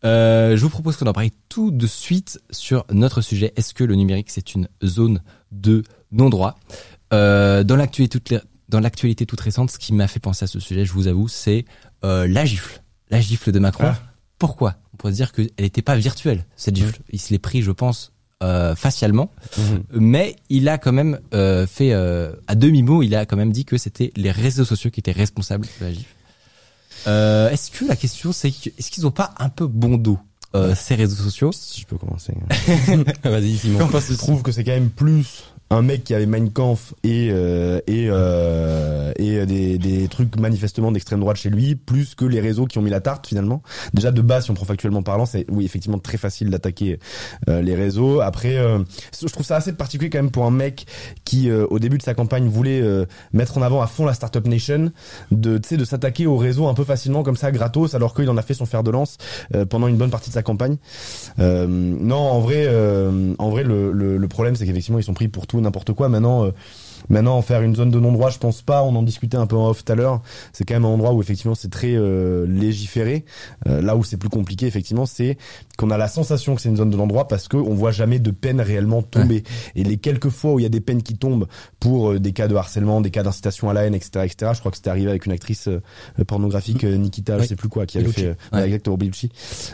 Euh, 0.05 0.57
je 0.57 0.63
vous 0.63 0.71
propose 0.71 0.97
qu'on 0.97 1.07
en 1.07 1.13
parle 1.13 1.29
tout 1.49 1.71
de 1.71 1.87
suite 1.87 2.41
sur 2.51 2.85
notre 2.91 3.21
sujet. 3.21 3.53
Est-ce 3.57 3.75
que 3.75 3.85
le 3.85 3.95
numérique 3.97 4.31
c'est 4.31 4.55
une 4.55 4.69
zone 4.85 5.21
de 5.53 5.83
non-droit? 6.11 6.59
Euh, 7.13 7.65
Dans 7.65 7.77
l'actualité 7.77 8.19
toute 8.19 8.31
les- 8.31 8.41
dans 8.69 8.81
l'actualité 8.81 9.27
toute 9.27 9.41
récente, 9.41 9.71
ce 9.73 9.79
qui 9.79 9.93
m'a 9.93 10.07
fait 10.07 10.21
penser 10.21 10.45
à 10.45 10.47
ce 10.47 10.61
sujet, 10.61 10.85
je 10.85 10.93
vous 10.93 11.09
avoue, 11.09 11.27
c'est 11.29 11.65
euh, 12.05 12.27
la 12.29 12.45
gifle, 12.45 12.83
la 13.11 13.21
gifle 13.21 13.51
de 13.53 13.59
Macron. 13.59 13.87
Ah. 13.89 13.99
Pourquoi? 14.39 14.77
On 14.95 14.97
pourrait 14.97 15.13
se 15.13 15.17
dire 15.17 15.33
qu'elle 15.33 15.51
n'était 15.59 15.83
pas 15.83 15.97
virtuelle 15.97 16.47
cette 16.57 16.77
gifle. 16.77 16.99
Il 17.11 17.21
se 17.21 17.31
l'est 17.33 17.39
pris, 17.41 17.63
je 17.63 17.73
pense, 17.73 18.10
euh, 18.43 18.75
facialement, 18.75 19.31
Mhm. 19.59 19.83
mais 20.01 20.37
il 20.49 20.69
a 20.69 20.79
quand 20.79 20.93
même 20.93 21.19
euh, 21.35 21.67
fait 21.67 21.93
euh, 21.93 22.33
à 22.47 22.55
demi 22.55 22.83
mot, 22.83 23.03
il 23.03 23.15
a 23.15 23.27
quand 23.27 23.37
même 23.37 23.53
dit 23.53 23.65
que 23.65 23.77
c'était 23.79 24.13
les 24.17 24.31
réseaux 24.31 24.65
sociaux 24.65 24.91
qui 24.91 25.01
étaient 25.01 25.13
responsables 25.13 25.67
de 25.81 25.85
la 25.87 25.93
gifle. 25.93 26.15
Euh, 27.07 27.49
est-ce 27.51 27.71
que 27.71 27.85
la 27.87 27.97
question 27.97 28.33
c'est 28.33 28.49
est-ce 28.49 28.91
qu'ils 28.91 29.07
ont 29.07 29.11
pas 29.11 29.33
un 29.39 29.49
peu 29.49 29.67
bon 29.67 29.97
dos 29.97 30.19
euh, 30.55 30.75
ces 30.75 30.95
réseaux 30.97 31.23
sociaux? 31.23 31.51
Si 31.53 31.81
je 31.81 31.87
peux 31.87 31.97
commencer. 31.97 32.35
Vas-y, 33.25 33.57
Simon. 33.57 33.89
Je 34.09 34.15
trouve 34.15 34.43
que 34.43 34.53
c'est 34.53 34.65
quand 34.65 34.73
même 34.73 34.91
plus 34.91 35.45
un 35.71 35.83
mec 35.83 36.05
qui 36.05 36.15
avait 36.15 36.27
Mein 36.27 36.51
Kampf 36.51 36.95
et 37.05 37.29
euh, 37.31 37.81
et 37.87 38.09
euh, 38.11 39.13
et 39.17 39.47
des, 39.47 39.79
des 39.79 40.09
trucs 40.09 40.37
manifestement 40.39 40.91
d'extrême 40.91 41.21
droite 41.21 41.37
chez 41.37 41.51
lui, 41.51 41.77
plus 41.77 42.15
que 42.15 42.25
les 42.25 42.41
réseaux 42.41 42.67
qui 42.67 42.79
ont 42.79 42.83
mis 42.83 42.91
la 42.91 43.01
tarte 43.01 43.27
finalement. 43.27 43.63
Déjà 43.95 44.11
de 44.11 44.21
base, 44.21 44.45
si 44.45 44.51
on 44.51 44.55
prend 44.55 44.67
factuellement 44.67 45.03
parlant, 45.03 45.27
c'est 45.27 45.47
oui 45.49 45.65
effectivement 45.65 45.99
très 45.99 46.19
facile 46.19 46.51
d'attaquer 46.51 46.99
euh, 47.49 47.63
les 47.63 47.75
réseaux. 47.75 48.21
Après, 48.21 48.57
euh, 48.57 48.81
je 49.21 49.33
trouve 49.33 49.47
ça 49.47 49.57
assez 49.57 49.73
particulier 49.73 50.11
quand 50.11 50.19
même 50.19 50.31
pour 50.31 50.45
un 50.45 50.51
mec 50.51 50.87
qui 51.25 51.51
euh, 51.51 51.67
au 51.71 51.79
début 51.79 51.99
de 51.99 52.03
sa 52.03 52.15
campagne 52.15 52.49
voulait 52.49 52.81
euh, 52.81 53.07
mettre 53.33 53.57
en 53.59 53.63
avant 53.63 53.81
à 53.81 53.87
fond 53.87 54.05
la 54.05 54.15
startup 54.15 54.47
nation, 54.47 54.91
de 55.31 55.59
tu 55.59 55.69
sais 55.69 55.77
de 55.77 55.85
s'attaquer 55.85 56.27
aux 56.27 56.37
réseaux 56.37 56.67
un 56.67 56.75
peu 56.75 56.85
facilement 56.85 57.23
comme 57.23 57.37
ça 57.37 57.53
gratos, 57.53 57.95
alors 57.95 58.15
qu'il 58.15 58.29
en 58.29 58.37
a 58.37 58.43
fait 58.43 58.55
son 58.55 58.67
fer 58.67 58.83
de 58.83 58.91
lance 58.91 59.19
pendant 59.69 59.87
une 59.87 59.97
bonne 59.97 60.11
partie 60.11 60.31
de 60.31 60.35
sa 60.35 60.43
campagne. 60.43 60.79
Non, 61.39 62.17
en 62.17 62.41
vrai, 62.41 62.69
en 63.39 63.51
vrai, 63.51 63.63
le, 63.63 63.93
le, 63.93 64.17
le 64.17 64.29
problème, 64.29 64.57
c'est 64.57 64.67
qu'effectivement, 64.67 64.99
ils 64.99 65.05
sont 65.05 65.15
pris 65.15 65.29
pour 65.29 65.47
tout, 65.47 65.60
n'importe 65.61 65.93
quoi. 65.93 66.09
Maintenant, 66.09 66.45
euh, 66.45 66.51
maintenant, 67.09 67.37
en 67.37 67.43
faire 67.43 67.63
une 67.63 67.75
zone 67.75 67.91
de 67.91 68.01
non-droit, 68.01 68.31
je 68.31 68.39
pense 68.39 68.63
pas. 68.63 68.83
On 68.83 68.95
en 68.97 69.03
discutait 69.03 69.37
un 69.37 69.47
peu 69.47 69.57
en 69.57 69.69
off 69.69 69.85
tout 69.85 69.93
à 69.93 69.95
l'heure. 69.95 70.23
C'est 70.53 70.65
quand 70.65 70.75
même 70.75 70.85
un 70.85 70.89
endroit 70.89 71.13
où 71.13 71.21
effectivement, 71.21 71.55
c'est 71.55 71.71
très 71.71 71.95
euh, 71.95 72.47
légiféré. 72.47 73.25
Euh, 73.69 73.81
là 73.83 73.97
où 73.97 74.05
c'est 74.05 74.17
plus 74.17 74.29
compliqué, 74.29 74.67
effectivement, 74.67 75.07
c'est 75.07 75.37
qu'on 75.81 75.91
a 75.91 75.97
la 75.97 76.09
sensation 76.09 76.55
que 76.55 76.61
c'est 76.61 76.69
une 76.69 76.77
zone 76.77 76.91
de 76.91 76.97
non-droit 76.97 77.27
parce 77.27 77.49
que 77.49 77.57
on 77.57 77.73
voit 77.75 77.91
jamais 77.91 78.19
de 78.19 78.31
peine 78.31 78.61
réellement 78.61 79.01
tomber. 79.01 79.45
Et 79.75 79.83
les 79.83 79.97
quelques 79.97 80.29
fois 80.29 80.53
où 80.53 80.59
il 80.59 80.63
y 80.63 80.67
a 80.67 80.71
des 80.71 80.81
peines 80.83 81.03
qui 81.03 81.17
tombent 81.17 81.47
pour 81.79 82.11
euh, 82.11 82.21
des 82.21 82.33
cas 82.33 82.49
de 82.49 82.55
harcèlement, 82.55 83.01
des 83.01 83.11
cas 83.11 83.23
d'incitation 83.23 83.71
à 83.71 83.73
la 83.73 83.87
haine, 83.87 83.95
etc., 83.95 84.27
etc. 84.27 84.53
Je 84.55 84.59
crois 84.61 84.71
que 84.71 84.77
c'était 84.77 84.91
arrivé 84.91 85.09
avec 85.09 85.25
une 85.25 85.33
actrice 85.33 85.69
euh, 85.69 85.81
pornographique, 86.27 86.85
euh, 86.85 86.97
Nikita, 86.97 87.39
je 87.39 87.47
sais 87.47 87.57
plus 87.57 87.71
quoi, 87.71 87.87
qui 87.87 87.97
avait 87.97 88.05
Bellucci. 88.09 88.21
fait, 88.23 88.37
Ouais. 88.57 88.65
exactement, 88.67 88.97
Bellucci. 88.99 89.31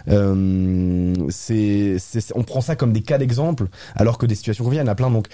Euh, 0.08 1.12
c'est, 1.30 1.96
on 2.34 2.44
prend 2.44 2.60
ça 2.60 2.76
comme 2.76 2.92
des 2.92 3.02
cas 3.02 3.18
d'exemple, 3.18 3.66
alors 3.96 4.18
que 4.18 4.26
des 4.26 4.36
situations 4.36 4.64
qu'on 4.64 4.76
en 4.78 4.86
a 4.86 4.94
plein. 4.94 5.10
Donc, 5.10 5.26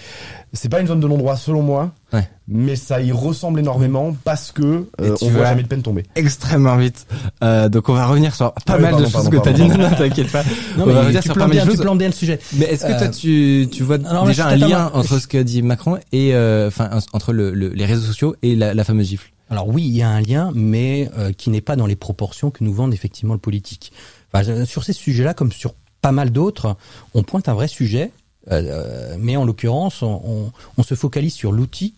c'est 0.53 0.69
pas 0.69 0.81
une 0.81 0.87
zone 0.87 0.99
de 0.99 1.07
non-droit 1.07 1.35
selon 1.35 1.61
moi, 1.61 1.91
Ouais. 2.13 2.29
mais 2.47 2.75
ça 2.75 3.01
y 3.01 3.11
ressemble 3.11 3.59
énormément 3.59 4.15
parce 4.23 4.51
que 4.51 4.61
euh, 5.01 5.15
tu 5.15 5.23
on 5.25 5.29
voit 5.29 5.39
vois- 5.39 5.45
jamais 5.49 5.63
de 5.63 5.67
peine 5.67 5.81
tomber. 5.81 6.03
extrêmement 6.15 6.77
vite. 6.77 7.07
Euh, 7.43 7.69
donc 7.69 7.89
on 7.89 7.93
va 7.93 8.05
revenir 8.05 8.35
sur 8.35 8.53
pas 8.53 8.61
Ah 8.67 8.75
oui, 8.75 8.81
mal 8.83 8.91
pardon, 8.91 8.99
de 8.99 9.03
choses 9.11 9.13
pardon, 9.23 9.29
que 9.31 9.37
t'as 9.43 9.53
dit. 9.53 9.63
Non, 9.67 9.77
non, 9.77 9.89
t'inquiète 9.97 10.31
pas. 10.31 10.43
Non, 10.77 10.83
on 10.83 10.85
va 10.93 10.99
revenir 11.01 11.21
tu 11.21 11.27
sur 11.29 11.33
pas 11.35 11.39
mal 11.41 11.49
de 11.49 11.53
bien, 11.55 11.63
tu 11.63 11.69
choses. 11.71 11.81
plantes 11.81 11.97
bien 11.97 12.07
le 12.07 12.13
sujet. 12.13 12.39
Mais 12.53 12.65
est-ce 12.65 12.83
que 12.85 12.91
toi 12.97 13.07
Euh, 13.07 13.09
tu 13.09 13.67
tu 13.71 13.81
vois 13.83 13.95
alors, 14.07 14.25
déjà 14.25 14.47
un 14.47 14.55
lien 14.55 14.91
entre 14.93 15.17
ce 15.19 15.25
que 15.27 15.37
dit 15.39 15.61
Macron 15.63 15.97
et 16.11 16.35
euh, 16.35 16.67
enfin 16.67 16.89
entre 17.13 17.33
le, 17.33 17.51
le- 17.51 17.69
les 17.69 17.85
réseaux 17.85 18.05
sociaux 18.05 18.35
et 18.43 18.55
la, 18.55 18.73
la 18.75 18.83
fameuse 18.83 19.07
gifle? 19.07 19.31
Alors 19.49 19.67
oui, 19.67 19.83
il 19.83 19.95
y 19.95 20.01
a 20.03 20.09
un 20.09 20.21
lien, 20.21 20.51
mais 20.53 21.09
euh, 21.17 21.31
qui 21.31 21.49
n'est 21.49 21.61
pas 21.61 21.75
dans 21.75 21.85
les 21.87 21.95
proportions 21.95 22.51
que 22.51 22.63
nous 22.63 22.73
vendent 22.73 22.93
effectivement 22.93 23.33
le 23.33 23.39
politique. 23.39 23.91
Enfin, 24.31 24.65
sur 24.65 24.83
ces 24.83 24.93
sujets-là, 24.93 25.33
comme 25.33 25.51
sur 25.51 25.73
pas 26.01 26.11
mal 26.11 26.29
d'autres, 26.31 26.75
on 27.15 27.23
pointe 27.23 27.49
un 27.49 27.53
vrai 27.53 27.67
sujet, 27.67 28.11
euh, 28.51 29.15
mais 29.19 29.35
en 29.37 29.45
l'occurrence, 29.45 30.01
on, 30.01 30.21
on- 30.25 30.51
on 30.77 30.83
se 30.83 30.95
focalise 30.95 31.33
sur 31.33 31.51
l'outil. 31.51 31.93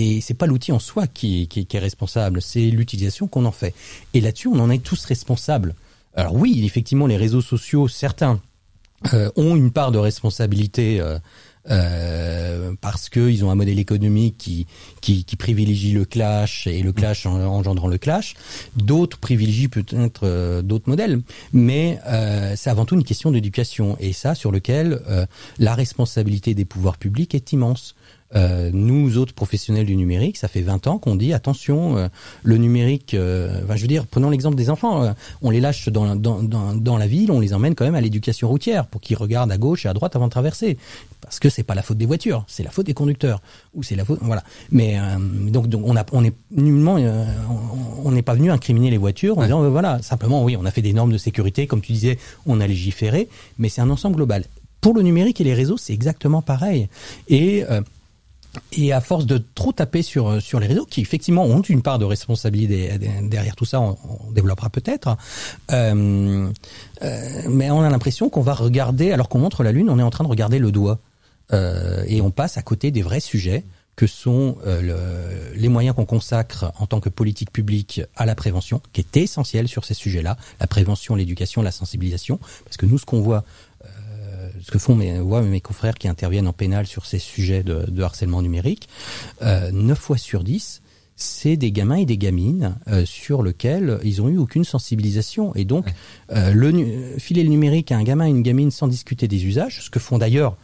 Et 0.00 0.22
c'est 0.22 0.32
pas 0.32 0.46
l'outil 0.46 0.72
en 0.72 0.78
soi 0.78 1.06
qui, 1.06 1.46
est 1.54 1.78
responsable, 1.78 2.40
c'est 2.40 2.70
l'utilisation 2.70 3.28
qu'on 3.28 3.44
en 3.44 3.52
fait. 3.52 3.74
Et 4.14 4.22
là-dessus, 4.22 4.48
on 4.48 4.58
en 4.58 4.70
est 4.70 4.82
tous 4.82 5.04
responsables. 5.04 5.74
Alors 6.14 6.34
oui, 6.34 6.62
effectivement, 6.64 7.06
les 7.06 7.18
réseaux 7.18 7.42
sociaux, 7.42 7.86
certains 7.86 8.40
euh, 9.12 9.30
ont 9.36 9.56
une 9.56 9.70
part 9.70 9.92
de 9.92 9.98
responsabilité 9.98 11.02
euh, 11.02 11.18
euh, 11.68 12.72
parce 12.80 13.10
qu'ils 13.10 13.44
ont 13.44 13.50
un 13.50 13.54
modèle 13.54 13.78
économique 13.78 14.38
qui, 15.02 15.36
privilégie 15.38 15.92
le 15.92 16.06
clash 16.06 16.66
et 16.66 16.80
le 16.80 16.94
clash 16.94 17.26
en, 17.26 17.38
engendrant 17.38 17.88
le 17.88 17.98
clash. 17.98 18.36
D'autres 18.76 19.18
privilégient 19.18 19.68
peut-être 19.68 20.62
d'autres 20.62 20.88
modèles, 20.88 21.20
mais 21.52 21.98
c'est 22.56 22.70
avant 22.70 22.86
tout 22.86 22.94
une 22.94 23.04
question 23.04 23.30
d'éducation 23.30 23.98
et 24.00 24.14
ça 24.14 24.34
sur 24.34 24.50
lequel 24.50 25.02
la 25.58 25.74
responsabilité 25.74 26.54
des 26.54 26.64
pouvoirs 26.64 26.96
publics 26.96 27.34
est 27.34 27.52
immense. 27.52 27.94
Euh, 28.36 28.70
nous 28.72 29.18
autres 29.18 29.34
professionnels 29.34 29.86
du 29.86 29.96
numérique, 29.96 30.36
ça 30.36 30.46
fait 30.46 30.60
20 30.60 30.86
ans 30.86 30.98
qu'on 30.98 31.16
dit 31.16 31.32
attention, 31.32 31.96
euh, 31.96 32.06
le 32.44 32.58
numérique, 32.58 33.14
euh, 33.14 33.60
enfin, 33.64 33.74
je 33.74 33.82
veux 33.82 33.88
dire, 33.88 34.06
prenons 34.06 34.30
l'exemple 34.30 34.54
des 34.56 34.70
enfants, 34.70 35.02
euh, 35.02 35.12
on 35.42 35.50
les 35.50 35.58
lâche 35.60 35.88
dans, 35.88 36.14
dans, 36.14 36.40
dans, 36.40 36.74
dans 36.74 36.96
la 36.96 37.08
ville, 37.08 37.32
on 37.32 37.40
les 37.40 37.52
emmène 37.54 37.74
quand 37.74 37.84
même 37.84 37.96
à 37.96 38.00
l'éducation 38.00 38.48
routière 38.48 38.86
pour 38.86 39.00
qu'ils 39.00 39.16
regardent 39.16 39.50
à 39.50 39.58
gauche 39.58 39.84
et 39.84 39.88
à 39.88 39.94
droite 39.94 40.14
avant 40.14 40.26
de 40.26 40.30
traverser, 40.30 40.78
parce 41.22 41.40
que 41.40 41.48
c'est 41.48 41.64
pas 41.64 41.74
la 41.74 41.82
faute 41.82 41.98
des 41.98 42.06
voitures, 42.06 42.44
c'est 42.46 42.62
la 42.62 42.70
faute 42.70 42.86
des 42.86 42.94
conducteurs, 42.94 43.42
ou 43.74 43.82
c'est 43.82 43.96
la 43.96 44.04
faute, 44.04 44.20
voilà. 44.22 44.44
Mais 44.70 44.96
euh, 44.98 45.16
donc, 45.50 45.66
donc 45.66 45.82
on 45.84 45.96
a, 45.96 46.04
on 46.12 46.24
est 46.24 46.32
nullement, 46.56 46.98
euh, 46.98 47.24
on 48.04 48.12
n'est 48.12 48.22
pas 48.22 48.34
venu 48.34 48.52
incriminer 48.52 48.90
les 48.90 48.98
voitures 48.98 49.38
en 49.38 49.40
Ouais. 49.40 49.46
disant 49.46 49.68
voilà, 49.70 50.00
simplement 50.02 50.44
oui, 50.44 50.56
on 50.56 50.64
a 50.66 50.70
fait 50.70 50.82
des 50.82 50.92
normes 50.92 51.12
de 51.12 51.18
sécurité, 51.18 51.66
comme 51.66 51.80
tu 51.80 51.90
disais, 51.92 52.16
on 52.46 52.60
a 52.60 52.66
légiféré, 52.68 53.28
mais 53.58 53.68
c'est 53.68 53.80
un 53.80 53.90
ensemble 53.90 54.14
global. 54.14 54.44
Pour 54.80 54.94
le 54.94 55.02
numérique 55.02 55.40
et 55.40 55.44
les 55.44 55.52
réseaux, 55.54 55.76
c'est 55.76 55.92
exactement 55.92 56.42
pareil. 56.42 56.88
Et 57.28 57.64
euh, 57.68 57.80
et 58.72 58.92
à 58.92 59.00
force 59.00 59.26
de 59.26 59.38
trop 59.54 59.72
taper 59.72 60.02
sur 60.02 60.40
sur 60.42 60.58
les 60.60 60.66
réseaux, 60.66 60.86
qui 60.86 61.00
effectivement 61.00 61.44
ont 61.44 61.62
une 61.62 61.82
part 61.82 61.98
de 61.98 62.04
responsabilité 62.04 62.90
derrière 63.22 63.54
tout 63.56 63.64
ça, 63.64 63.80
on, 63.80 63.96
développera 64.32 64.70
peut-être. 64.70 65.16
Euh, 65.72 66.48
euh, 67.02 67.42
mais 67.48 67.70
on 67.70 67.80
a 67.82 67.88
l'impression 67.90 68.28
qu'on 68.30 68.40
va 68.42 68.54
regarder, 68.54 69.12
alors 69.12 69.28
qu'on 69.28 69.38
montre 69.38 69.62
la 69.62 69.72
lune, 69.72 69.88
on 69.90 69.98
est 69.98 70.02
en 70.02 70.10
train 70.10 70.24
de 70.24 70.28
regarder 70.30 70.58
le 70.58 70.72
doigt, 70.72 70.98
Euh, 71.52 72.04
et 72.06 72.20
on 72.20 72.30
passe 72.30 72.58
à 72.58 72.62
côté 72.62 72.92
des 72.92 73.02
vrais 73.02 73.18
sujets 73.18 73.64
que 73.96 74.06
sont 74.06 74.56
euh, 74.66 74.80
le- 74.80 75.58
les 75.60 75.68
moyens 75.68 75.96
qu'on 75.96 76.06
consacre 76.06 76.70
en 76.78 76.86
tant 76.86 77.00
que 77.00 77.08
politique 77.10 77.50
publique 77.50 78.00
à 78.14 78.24
la 78.24 78.36
prévention, 78.36 78.80
qui 78.92 79.00
est 79.00 79.16
essentielle 79.16 79.66
sur 79.66 79.84
ces 79.84 79.94
sujets-là, 79.94 80.36
la 80.60 80.66
prévention, 80.68 81.16
l'éducation, 81.16 81.60
la 81.62 81.72
sensibilisation, 81.72 82.38
parce 82.64 82.76
que 82.76 82.86
nous, 82.86 82.98
ce 82.98 83.04
qu'on 83.04 83.20
voit 83.20 83.42
euh, 83.42 83.69
ce 84.70 84.72
que 84.72 84.78
font 84.78 84.94
mes, 84.94 85.18
voient 85.18 85.42
mes 85.42 85.60
confrères 85.60 85.94
qui 85.94 86.06
interviennent 86.06 86.46
en 86.46 86.52
pénal 86.52 86.86
sur 86.86 87.04
ces 87.04 87.18
sujets 87.18 87.64
de, 87.64 87.90
de 87.90 88.02
harcèlement 88.04 88.40
numérique, 88.40 88.88
euh, 89.42 89.72
9 89.72 89.98
fois 89.98 90.16
sur 90.16 90.44
10, 90.44 90.80
c'est 91.16 91.56
des 91.56 91.72
gamins 91.72 91.96
et 91.96 92.06
des 92.06 92.16
gamines 92.16 92.78
euh, 92.86 93.04
sur 93.04 93.42
lesquels 93.42 93.98
ils 94.04 94.22
ont 94.22 94.28
eu 94.28 94.38
aucune 94.38 94.62
sensibilisation. 94.62 95.52
Et 95.56 95.64
donc, 95.64 95.86
euh, 96.30 96.52
le, 96.52 97.18
filer 97.18 97.42
le 97.42 97.48
numérique 97.48 97.90
à 97.90 97.96
un 97.96 98.04
gamin 98.04 98.26
et 98.26 98.30
une 98.30 98.42
gamine 98.42 98.70
sans 98.70 98.86
discuter 98.86 99.26
des 99.26 99.44
usages, 99.44 99.82
ce 99.82 99.90
que 99.90 99.98
font 99.98 100.18
d'ailleurs 100.18 100.56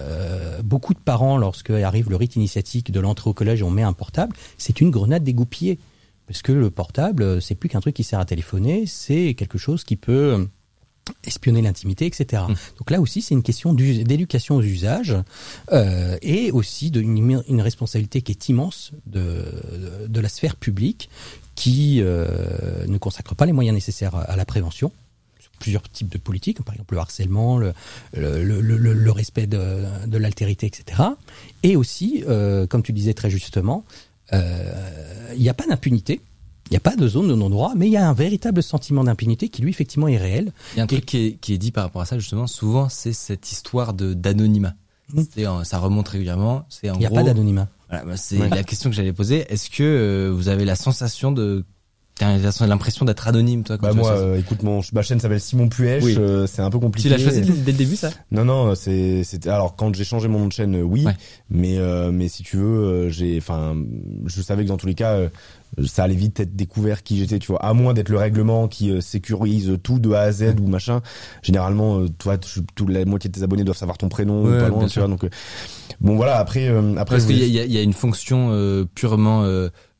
euh, 0.00 0.60
beaucoup 0.62 0.92
de 0.92 0.98
parents 0.98 1.38
lorsque 1.38 1.70
arrive 1.70 2.10
le 2.10 2.16
rite 2.16 2.34
initiatique 2.34 2.90
de 2.90 2.98
l'entrée 2.98 3.30
au 3.30 3.34
collège 3.34 3.60
et 3.60 3.62
on 3.62 3.70
met 3.70 3.82
un 3.82 3.92
portable, 3.92 4.34
c'est 4.58 4.80
une 4.80 4.90
grenade 4.90 5.22
dégoupillée. 5.22 5.78
Parce 6.26 6.42
que 6.42 6.52
le 6.52 6.70
portable, 6.70 7.22
euh, 7.22 7.40
c'est 7.40 7.54
plus 7.54 7.68
qu'un 7.68 7.80
truc 7.80 7.94
qui 7.94 8.04
sert 8.04 8.18
à 8.18 8.24
téléphoner, 8.24 8.86
c'est 8.86 9.34
quelque 9.34 9.58
chose 9.58 9.84
qui 9.84 9.96
peut 9.96 10.34
euh, 10.34 10.44
espionner 11.24 11.62
l'intimité, 11.62 12.06
etc. 12.06 12.42
Donc 12.78 12.90
là 12.90 13.00
aussi, 13.00 13.22
c'est 13.22 13.34
une 13.34 13.42
question 13.42 13.74
d'éducation 13.74 14.56
aux 14.56 14.62
usages 14.62 15.16
euh, 15.72 16.16
et 16.22 16.50
aussi 16.52 16.90
d'une 16.90 17.42
une 17.48 17.60
responsabilité 17.60 18.22
qui 18.22 18.32
est 18.32 18.48
immense 18.48 18.92
de, 19.06 19.20
de, 19.20 20.06
de 20.06 20.20
la 20.20 20.28
sphère 20.28 20.56
publique 20.56 21.10
qui 21.54 22.00
euh, 22.00 22.86
ne 22.86 22.98
consacre 22.98 23.34
pas 23.34 23.46
les 23.46 23.52
moyens 23.52 23.74
nécessaires 23.74 24.14
à, 24.14 24.36
la 24.36 24.44
prévention 24.44 24.92
plusieurs 25.58 25.88
types 25.88 26.08
de 26.08 26.18
politiques, 26.18 26.60
par 26.64 26.74
exemple 26.74 26.94
le 26.94 27.00
harcèlement, 27.00 27.56
le, 27.56 27.72
le, 28.14 28.42
le, 28.42 28.60
le- 28.60 28.92
le 28.94 29.12
respect 29.12 29.46
de, 29.46 29.84
de 30.08 30.18
l'altérité, 30.18 30.66
etc. 30.66 31.02
Et 31.62 31.76
aussi, 31.76 32.24
euh, 32.26 32.66
comme 32.66 32.82
tu 32.82 32.92
disais 32.92 33.14
très 33.14 33.30
justement, 33.30 33.84
il 34.32 35.38
n'y 35.38 35.48
a 35.48 35.54
pas 35.54 35.66
d'impunité. 35.66 36.20
Il 36.66 36.72
n'y 36.72 36.76
a 36.76 36.80
pas 36.80 36.96
de 36.96 37.06
zone 37.08 37.28
de 37.28 37.34
non-droit, 37.34 37.72
mais 37.76 37.86
il 37.88 37.92
y 37.92 37.96
a 37.96 38.08
un 38.08 38.12
véritable 38.14 38.62
sentiment 38.62 39.04
d'impunité 39.04 39.48
qui, 39.48 39.62
lui, 39.62 39.70
effectivement, 39.70 40.08
est 40.08 40.16
réel. 40.16 40.52
Il 40.74 40.78
y 40.78 40.80
a 40.80 40.84
un 40.84 40.86
truc 40.86 41.04
qui 41.04 41.18
est, 41.26 41.32
qui 41.40 41.52
est 41.52 41.58
dit 41.58 41.70
par 41.72 41.84
rapport 41.84 42.00
à 42.02 42.06
ça 42.06 42.18
justement. 42.18 42.46
Souvent, 42.46 42.88
c'est 42.88 43.12
cette 43.12 43.50
histoire 43.52 43.92
de 43.94 44.14
d'anonymat. 44.14 44.74
Mm. 45.12 45.22
Ça 45.64 45.78
remonte 45.78 46.08
régulièrement. 46.08 46.66
Il 46.82 46.92
n'y 46.92 47.04
a 47.04 47.08
gros. 47.08 47.16
pas 47.16 47.22
d'anonymat. 47.24 47.68
Voilà, 47.90 48.04
bah, 48.06 48.16
c'est 48.16 48.38
Ouais. 48.38 48.48
la 48.48 48.62
question 48.64 48.88
que 48.88 48.96
j'allais 48.96 49.12
poser. 49.12 49.44
Est-ce 49.52 49.68
que 49.68 49.82
euh, 49.82 50.32
vous 50.32 50.48
avez 50.48 50.64
la 50.64 50.76
sensation 50.76 51.30
de 51.32 51.64
t'as 52.16 52.66
l'impression 52.66 53.04
d'être 53.04 53.26
anonyme 53.26 53.64
toi 53.64 53.78
quand 53.78 53.86
Bah 53.86 53.92
tu 53.92 53.98
moi, 53.98 54.10
euh, 54.12 54.38
écoute, 54.38 54.62
mon, 54.62 54.80
ma 54.92 55.02
chaîne 55.02 55.18
s'appelle 55.18 55.40
Simon 55.40 55.68
Puech, 55.68 56.02
Oui. 56.04 56.14
euh, 56.18 56.46
c'est 56.46 56.62
un 56.62 56.70
peu 56.70 56.78
compliqué. 56.78 57.08
Tu 57.08 57.14
l'as 57.14 57.18
choisi 57.22 57.40
dès, 57.40 57.72
le 57.72 57.78
début 57.78 57.96
ça 57.96 58.10
Non, 58.30 58.44
non, 58.44 58.74
c'est, 58.74 59.24
c'était, 59.24 59.48
alors 59.50 59.74
quand 59.76 59.94
j'ai 59.94 60.04
changé 60.04 60.28
mon 60.28 60.38
nom 60.40 60.46
de 60.48 60.52
chaîne, 60.52 60.76
euh, 60.76 60.82
oui, 60.82 61.04
Ouais. 61.04 61.16
mais, 61.50 61.78
euh, 61.78 62.10
mais 62.12 62.28
si 62.28 62.42
tu 62.42 62.56
veux, 62.58 62.64
euh, 62.84 63.10
j'ai, 63.10 63.36
enfin, 63.38 63.74
je 64.26 64.42
savais 64.42 64.62
que 64.64 64.68
dans 64.68 64.76
tous 64.76 64.86
les 64.86 64.94
cas, 64.94 65.12
euh, 65.14 65.28
ça 65.86 66.04
allait 66.04 66.14
vite 66.14 66.38
être 66.38 66.54
découvert 66.54 67.02
qui 67.02 67.16
j'étais, 67.18 67.38
tu 67.38 67.46
vois, 67.50 67.64
à 67.64 67.72
moins 67.72 67.94
d'être 67.94 68.10
le 68.10 68.18
règlement 68.18 68.68
qui 68.68 68.90
euh, 68.90 69.00
sécurise 69.00 69.78
tout 69.82 69.98
de 69.98 70.12
A 70.12 70.20
à 70.20 70.32
Z 70.32 70.56
ou 70.62 70.68
machin. 70.68 71.00
Généralement, 71.42 72.00
euh, 72.00 72.08
toi, 72.18 72.36
tu- 72.36 72.60
toute 72.74 72.90
la 72.90 73.04
moitié 73.06 73.30
de 73.30 73.34
tes 73.38 73.42
abonnés 73.42 73.64
doivent 73.64 73.76
savoir 73.78 73.96
ton 73.98 74.08
prénom, 74.10 74.42
ou 74.44 74.58
pas 74.60 74.68
loin, 74.68 74.86
tu 74.86 74.98
vois, 74.98 75.08
donc, 75.08 75.24
euh, 75.24 75.30
bon 76.00 76.16
voilà, 76.16 76.36
après, 76.38 76.68
euh, 76.68 76.94
après, 76.98 77.16
Parce 77.16 77.26
qu'il 77.26 77.38
y, 77.42 77.48
y 77.52 77.78
a- 77.78 77.82
une 77.82 77.92
fonction 77.94 78.50
euh, 78.52 78.84
purement 78.94 79.42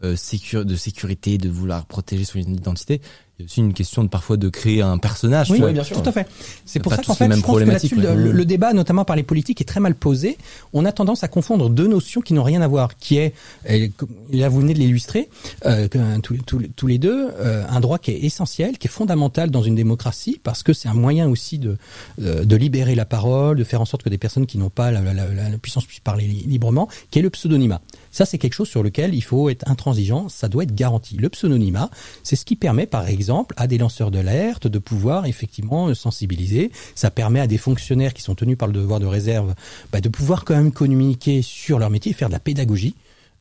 euh, 0.05 0.17
sécu- 0.17 0.65
de 0.65 0.77
sécurité, 0.77 1.39
de 1.39 1.49
vouloir 1.49 1.87
protéger 1.87 2.25
son 2.25 2.39
identité. 2.39 3.01
Il 3.39 3.45
c'est 3.45 3.45
aussi 3.47 3.61
une 3.61 3.73
question 3.73 4.05
de 4.05 4.09
parfois 4.09 4.37
de 4.37 4.49
créer 4.51 4.83
un 4.83 4.99
personnage. 4.99 5.51
Oui, 5.51 5.57
tu 5.57 5.63
vois. 5.63 5.73
bien 5.73 5.83
sûr. 5.83 6.01
Tout 6.01 6.09
à 6.09 6.13
fait. 6.13 6.29
C'est 6.67 6.79
a 6.79 6.83
pour 6.83 6.93
ça 6.93 7.03
qu'en 7.03 7.15
fait, 7.15 7.25
je 7.35 7.41
pense 7.41 7.59
que 7.59 7.65
là-dessus, 7.65 7.97
le, 7.97 8.45
débat, 8.45 8.73
notamment 8.73 9.05
par 9.05 9.17
les 9.17 9.23
politiques, 9.23 9.61
est 9.61 9.65
très 9.65 9.81
mal 9.81 9.95
posé. 9.95 10.37
On 10.75 10.85
a 10.85 10.93
tendance 10.93 11.25
à 11.25 11.29
confondre 11.29 11.69
deux 11.71 11.89
notions 11.89 12.21
qui 12.21 12.35
n'ont 12.35 12.43
rien 12.43 12.61
à 12.63 12.69
voir, 12.69 12.97
qui 12.99 13.17
est, 13.17 13.33
et 13.69 13.91
là 14.33 14.49
vous 14.49 14.61
venez 14.61 14.75
de 14.75 14.79
l'illustrer, 14.79 15.29
euh, 15.67 15.89
que, 15.89 16.21
tous, 16.21 16.37
tous- 16.47 16.69
tous 16.77 16.87
les 16.87 16.99
deux, 16.99 17.31
euh, 17.41 17.65
un 17.69 17.81
droit 17.81 17.99
qui 17.99 18.11
est 18.13 18.21
essentiel, 18.21 18.77
qui 18.79 18.87
est 18.87 18.91
fondamental 18.91 19.51
dans 19.51 19.63
une 19.63 19.75
démocratie, 19.75 20.39
parce 20.43 20.63
que 20.63 20.73
c'est 20.73 20.89
un 20.89 20.95
moyen 20.95 21.29
aussi 21.29 21.59
de, 21.59 21.79
euh, 22.21 22.45
de 22.45 22.57
libérer 22.57 22.95
la 22.95 23.07
parole, 23.07 23.57
de 23.57 23.65
faire 23.65 23.81
en 23.81 23.87
sorte 23.87 24.03
que 24.03 24.11
des 24.11 24.19
personnes 24.19 24.47
qui 24.47 24.59
n'ont 24.59 24.71
pas 24.71 24.91
la, 24.93 25.01
la- 25.01 25.15
la- 25.15 25.49
la 25.49 25.59
puissance 25.59 25.87
puissent 25.87 26.01
parler 26.01 26.27
li- 26.27 26.45
librement, 26.47 26.89
qui 27.11 27.19
est 27.19 27.23
le 27.23 27.31
pseudonymat. 27.31 27.81
Ça, 28.13 28.25
c'est 28.25 28.39
quelque 28.39 28.55
chose 28.55 28.69
sur 28.69 28.83
lequel 28.83 29.15
il 29.15 29.23
faut 29.23 29.49
être 29.49 29.69
intransigeant, 29.69 30.29
ça 30.29 30.49
doit 30.49 30.63
être 30.63 30.75
garanti. 30.75 31.17
Le 31.17 31.29
pseudonymat, 31.29 31.91
c'est 32.23 32.37
ce 32.37 32.45
qui 32.45 32.55
permet, 32.55 32.87
par 32.87 33.09
exemple, 33.09 33.55
à 33.59 33.67
des 33.67 33.79
lanceurs 33.79 34.11
d'alerte 34.11 34.67
de 34.69 34.79
pouvoir 34.79 35.27
effectivement 35.27 35.89
euh, 35.89 35.95
sensibiliser. 35.95 36.71
Ça 36.95 37.11
permet 37.11 37.41
à 37.41 37.47
des 37.47 37.59
fonctionnaires 37.59 38.15
qui 38.15 38.23
sont 38.23 38.35
tenus 38.35 38.57
par 38.57 38.69
le 38.69 38.75
devoir 38.75 39.01
de 39.01 39.07
réserve 39.07 39.55
bah, 39.93 40.01
de 40.01 40.09
pouvoir 40.09 40.45
quand 40.45 40.55
même 40.55 40.73
communiquer 40.73 41.43
sur 41.43 41.79
leur 41.79 41.91
métier 41.91 42.13
faire 42.13 42.29
de 42.29 42.35
la 42.35 42.41
pédagogie. 42.41 42.95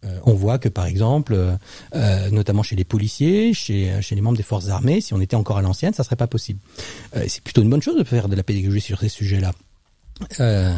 Euh, 0.04 0.20
on 0.26 0.34
voit 0.34 0.58
que 0.58 0.70
par 0.70 0.86
exemple, 0.86 1.34
euh, 1.34 1.56
euh, 1.96 2.30
notamment 2.32 2.64
chez 2.64 2.76
les 2.76 2.84
policiers, 2.84 3.54
chez, 3.54 4.02
chez 4.02 4.16
les 4.16 4.22
membres 4.22 4.38
des 4.38 4.44
forces 4.44 4.70
armées, 4.70 5.02
si 5.02 5.14
on 5.14 5.22
était 5.22 5.36
encore 5.36 5.58
à 5.58 5.62
l'ancienne, 5.62 5.94
ça 5.94 6.04
serait 6.04 6.16
pas 6.16 6.28
possible. 6.28 6.60
Euh, 7.16 7.26
c'est 7.28 7.44
plutôt 7.44 7.62
une 7.62 7.70
bonne 7.70 7.82
chose 7.82 7.98
de 7.98 8.04
faire 8.04 8.28
de 8.28 8.36
la 8.36 8.44
pédagogie 8.44 8.82
sur 8.82 9.00
ces 9.00 9.10
sujets-là. 9.10 9.54
Euh, 10.40 10.74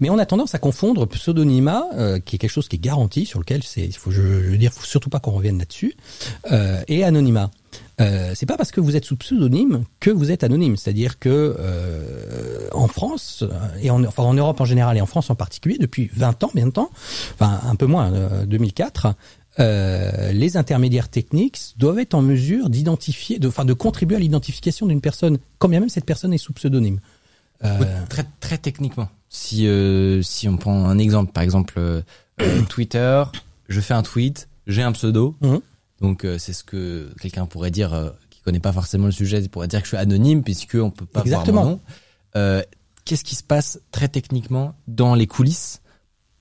mais 0.00 0.10
on 0.10 0.18
a 0.18 0.26
tendance 0.26 0.54
à 0.54 0.58
confondre 0.58 1.06
pseudonymat, 1.06 1.84
euh, 1.94 2.18
qui 2.18 2.36
est 2.36 2.38
quelque 2.38 2.50
chose 2.50 2.68
qui 2.68 2.76
est 2.76 2.80
garanti, 2.80 3.26
sur 3.26 3.38
lequel 3.38 3.62
c'est, 3.62 3.82
il 3.82 3.92
faut, 3.96 4.10
je, 4.10 4.22
je 4.22 4.50
veux 4.50 4.58
dire, 4.58 4.72
faut 4.72 4.84
surtout 4.86 5.10
pas 5.10 5.20
qu'on 5.20 5.32
revienne 5.32 5.58
là-dessus, 5.58 5.94
euh, 6.52 6.82
et 6.88 7.04
anonymat. 7.04 7.50
Euh, 8.00 8.32
c'est 8.34 8.46
pas 8.46 8.56
parce 8.56 8.70
que 8.70 8.80
vous 8.80 8.96
êtes 8.96 9.04
sous 9.04 9.16
pseudonyme 9.16 9.84
que 10.00 10.10
vous 10.10 10.30
êtes 10.30 10.44
anonyme. 10.44 10.76
C'est-à-dire 10.76 11.18
que 11.18 11.56
euh, 11.58 12.68
en 12.72 12.88
France 12.88 13.42
euh, 13.42 13.48
et 13.82 13.90
en, 13.90 14.04
enfin 14.04 14.22
en 14.22 14.34
Europe 14.34 14.60
en 14.60 14.64
général 14.64 14.96
et 14.96 15.00
en 15.00 15.06
France 15.06 15.30
en 15.30 15.34
particulier, 15.34 15.78
depuis 15.78 16.08
20 16.14 16.44
ans, 16.44 16.50
bien 16.54 16.66
de 16.66 16.72
temps, 16.72 16.90
enfin 17.34 17.60
un 17.64 17.74
peu 17.74 17.86
moins, 17.86 18.12
euh, 18.12 18.46
2004. 18.46 19.14
euh, 19.58 20.32
les 20.32 20.56
intermédiaires 20.56 21.08
techniques 21.08 21.58
doivent 21.76 21.98
être 21.98 22.14
en 22.14 22.22
mesure 22.22 22.70
d'identifier, 22.70 23.38
de, 23.40 23.48
enfin, 23.48 23.64
de 23.64 23.72
contribuer 23.72 24.16
à 24.16 24.20
l'identification 24.20 24.86
d'une 24.86 25.00
personne, 25.00 25.38
quand 25.58 25.68
bien 25.68 25.80
même 25.80 25.88
cette 25.88 26.04
personne 26.04 26.32
est 26.32 26.38
sous 26.38 26.52
pseudonyme. 26.52 27.00
Euh, 27.64 27.78
Très 28.08 28.24
très 28.40 28.58
techniquement. 28.58 29.08
Si 29.28 29.66
euh, 29.66 30.22
si 30.22 30.48
on 30.48 30.56
prend 30.56 30.86
un 30.86 30.98
exemple, 30.98 31.32
par 31.32 31.42
exemple 31.42 31.74
euh, 31.78 32.02
Twitter, 32.68 33.24
je 33.68 33.80
fais 33.80 33.94
un 33.94 34.02
tweet, 34.02 34.48
j'ai 34.66 34.82
un 34.82 34.92
pseudo, 34.92 35.34
Mhm. 35.40 35.60
donc 36.00 36.24
euh, 36.24 36.38
c'est 36.38 36.52
ce 36.52 36.62
que 36.64 37.12
quelqu'un 37.20 37.46
pourrait 37.46 37.70
dire 37.70 37.92
euh, 37.94 38.10
qui 38.30 38.40
connaît 38.42 38.60
pas 38.60 38.72
forcément 38.72 39.06
le 39.06 39.12
sujet, 39.12 39.40
il 39.40 39.48
pourrait 39.48 39.68
dire 39.68 39.80
que 39.80 39.86
je 39.86 39.90
suis 39.90 39.96
anonyme 39.96 40.42
puisque 40.42 40.76
on 40.76 40.90
peut 40.90 41.04
pas 41.06 41.20
Exactement. 41.22 41.62
voir 41.62 41.64
mon 41.64 41.70
nom. 41.72 41.80
Euh, 42.36 42.62
Qu'est-ce 43.04 43.24
qui 43.24 43.34
se 43.36 43.42
passe 43.42 43.80
très 43.90 44.08
techniquement 44.08 44.74
dans 44.86 45.14
les 45.14 45.26
coulisses 45.26 45.80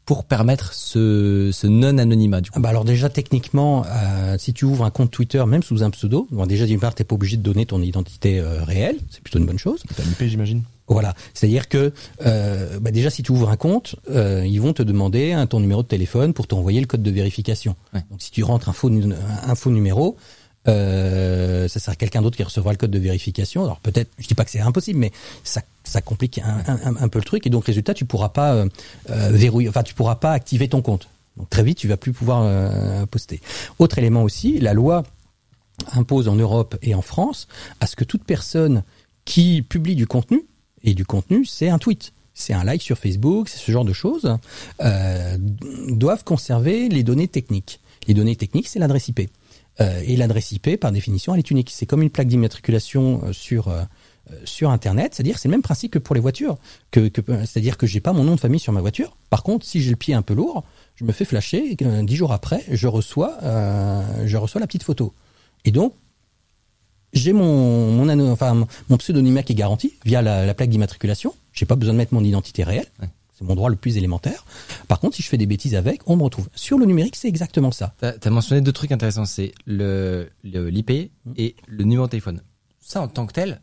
pour 0.06 0.26
permettre 0.26 0.74
ce, 0.74 1.50
ce 1.54 1.66
non 1.66 1.98
anonymat 1.98 2.42
du 2.42 2.52
coup? 2.52 2.58
Ah 2.60 2.62
bah 2.62 2.70
alors 2.70 2.84
déjà 2.86 3.10
techniquement, 3.10 3.86
euh, 3.88 4.38
si 4.38 4.54
tu 4.54 4.66
ouvres 4.66 4.84
un 4.86 4.92
compte 4.92 5.10
Twitter 5.12 5.44
même 5.46 5.64
sous 5.64 5.82
un 5.84 5.90
pseudo, 5.92 6.28
bon, 6.30 6.46
déjà 6.46 6.66
d'une 6.66 6.80
part 6.82 6.94
t'es 6.94 7.06
pas 7.06 7.16
obligé 7.16 7.38
de 7.38 7.42
donner 7.42 7.66
ton 7.66 7.82
identité 7.82 8.40
euh, 8.40 8.64
réelle, 8.64 8.98
c'est 9.10 9.22
plutôt 9.22 9.40
une 9.40 9.46
bonne 9.46 9.58
chose. 9.60 9.82
T'as 9.96 10.04
l'IP, 10.04 10.24
j'imagine. 10.30 10.64
Voilà, 10.90 11.16
c'est-à-dire 11.34 11.68
que 11.68 11.92
euh, 12.26 12.80
bah 12.80 12.92
déjà 12.92 13.10
si 13.10 13.22
tu 13.22 13.32
ouvres 13.34 13.50
un 13.50 13.58
compte, 13.58 13.96
euh, 14.10 14.46
ils 14.48 14.62
vont 14.62 14.72
te 14.72 14.84
demander 14.84 15.34
un, 15.34 15.46
ton 15.46 15.60
numéro 15.60 15.84
de 15.84 15.88
téléphone 15.88 16.34
pour 16.34 16.48
t'envoyer 16.48 16.80
le 16.80 16.88
code 16.88 17.04
de 17.04 17.12
vérification. 17.12 17.76
Ouais. 17.94 18.02
Donc 18.10 18.22
si 18.22 18.32
tu 18.32 18.42
rentres 18.44 18.70
un 18.70 18.74
faux, 18.74 18.90
un 18.90 19.56
faux 19.56 19.70
numéro, 19.72 20.16
euh, 20.68 21.68
ça 21.68 21.80
sera 21.80 21.96
quelqu'un 21.96 22.22
d'autre 22.22 22.38
qui 22.38 22.44
recevra 22.44 22.72
le 22.72 22.78
code 22.78 22.92
de 22.92 23.00
vérification. 23.00 23.64
Alors 23.64 23.80
peut-être, 23.80 24.10
je 24.18 24.28
dis 24.28 24.34
pas 24.34 24.46
que 24.46 24.52
c'est 24.52 24.60
impossible, 24.60 25.00
mais 25.00 25.12
ça, 25.44 25.62
ça 25.84 26.02
complique 26.02 26.40
un, 26.40 26.64
un- 26.68 26.96
un 26.98 27.08
peu 27.10 27.20
le 27.20 27.26
truc 27.26 27.46
et 27.48 27.50
donc 27.50 27.66
résultat 27.66 27.94
tu 27.94 28.06
pourras 28.06 28.30
pas 28.30 28.54
euh, 28.54 28.68
euh, 29.10 29.30
verrouiller, 29.32 29.70
enfin 29.70 29.84
tu 29.84 29.94
pourras 29.94 30.16
pas 30.16 30.32
activer 30.32 30.68
ton 30.68 30.82
compte. 30.82 31.08
Donc 31.38 31.50
très 31.50 31.64
vite 31.64 31.78
tu 31.78 31.88
vas 31.88 31.98
plus 31.98 32.14
pouvoir 32.14 32.42
euh, 32.44 33.06
poster. 33.06 33.42
Autre 33.80 33.98
élément 33.98 34.24
aussi, 34.24 34.60
la 34.60 34.74
loi 34.74 35.04
impose 35.94 36.28
en 36.28 36.36
Europe 36.36 36.78
et 36.82 36.96
en 36.96 37.02
France 37.02 37.48
à 37.80 37.88
ce 37.88 37.96
que 37.96 38.04
toute 38.04 38.24
personne 38.24 38.84
qui 39.26 39.62
publie 39.62 39.96
du 39.96 40.08
contenu, 40.08 40.46
et 40.88 40.94
du 40.94 41.06
contenu 41.06 41.46
c'est 41.46 41.70
un 41.70 41.78
tweet, 41.78 42.14
c'est 42.34 42.54
un 42.54 42.64
like 42.64 42.82
sur 42.82 42.98
Facebook, 42.98 43.50
c'est 43.50 43.60
ce 43.60 43.72
genre 43.72 43.86
de 43.86 43.94
choses, 43.94 44.38
euh, 44.82 45.38
doivent 45.90 46.24
conserver 46.24 46.88
les 46.88 47.04
données 47.04 47.28
techniques. 47.28 47.82
Les 48.08 48.14
données 48.14 48.36
techniques, 48.36 48.68
c'est 48.68 48.80
l'adresse 48.80 49.10
IP. 49.10 49.30
Euh, 49.82 50.02
et 50.06 50.16
l'adresse 50.16 50.52
IP, 50.54 50.80
par 50.80 50.92
définition, 50.92 51.34
elle 51.34 51.40
est 51.40 51.52
unique. 51.52 51.72
C'est 51.72 51.86
comme 51.86 52.02
une 52.02 52.10
plaque 52.10 52.28
d'immatriculation 52.28 53.22
euh, 53.24 53.34
sur 53.34 53.74
sur 54.44 54.72
Internet, 54.72 55.16
c'est-à-dire 55.16 55.40
c'est 55.40 55.48
le 55.48 55.54
même 55.54 55.62
principe 55.62 55.94
que 55.94 56.00
pour 56.00 56.14
les 56.14 56.20
voitures. 56.20 56.58
C'est-à-dire 56.94 57.78
que 57.78 57.88
j'ai 57.88 58.02
pas 58.02 58.12
mon 58.12 58.26
nom 58.26 58.36
de 58.36 58.40
famille 58.42 58.60
sur 58.60 58.74
ma 58.74 58.82
voiture. 58.82 59.16
Par 59.30 59.42
contre, 59.42 59.66
si 59.66 59.82
j'ai 59.82 59.90
le 59.90 59.96
pied 59.96 60.14
un 60.14 60.22
peu 60.22 60.34
lourd, 60.34 60.66
je 60.96 61.06
me 61.06 61.14
fais 61.14 61.24
flasher. 61.24 61.78
Dix 62.04 62.16
jours 62.18 62.34
après, 62.34 62.62
je 62.70 62.88
reçois 62.90 63.38
je 64.26 64.36
reçois 64.36 64.60
la 64.60 64.68
petite 64.68 64.84
photo. 64.84 65.14
Et 65.64 65.72
donc 65.72 65.94
j'ai 67.18 67.34
mon 67.34 67.92
mon, 67.92 68.32
enfin, 68.32 68.66
mon- 68.90 68.98
pseudonymat 68.98 69.44
qui 69.44 69.54
est 69.54 69.56
garanti 69.56 69.94
via 70.06 70.22
la, 70.22 70.46
la 70.46 70.54
plaque 70.54 70.70
d'immatriculation. 70.70 71.34
J'ai 71.54 71.66
pas 71.66 71.76
besoin 71.76 71.94
de 71.94 71.98
mettre 71.98 72.14
mon 72.14 72.24
identité 72.24 72.64
réelle. 72.64 72.86
Ouais. 73.02 73.10
C'est 73.38 73.44
mon 73.46 73.54
droit 73.54 73.70
le 73.70 73.76
plus 73.76 73.98
élémentaire. 73.98 74.46
Par 74.88 75.00
contre, 75.00 75.16
si 75.16 75.22
je 75.22 75.28
fais 75.28 75.38
des 75.38 75.46
bêtises 75.46 75.76
avec, 75.76 76.02
on 76.08 76.16
me 76.16 76.24
retrouve. 76.24 76.50
Sur 76.56 76.80
le 76.80 76.86
numérique, 76.86 77.16
c'est 77.16 77.28
exactement 77.28 77.72
ça. 77.72 77.94
T'as 78.00 78.14
as 78.24 78.30
mentionné 78.32 78.62
deux 78.62 78.72
trucs 78.72 78.92
intéressants, 78.92 79.26
c'est 79.26 79.52
le 79.66 80.30
l'IP 80.44 80.90
et 81.36 81.56
le 81.68 81.84
numéro 81.84 82.08
de 82.08 82.12
téléphone. 82.12 82.42
Ça 82.80 83.02
en 83.02 83.08
tant 83.08 83.28
que 83.28 83.34
tel, 83.34 83.62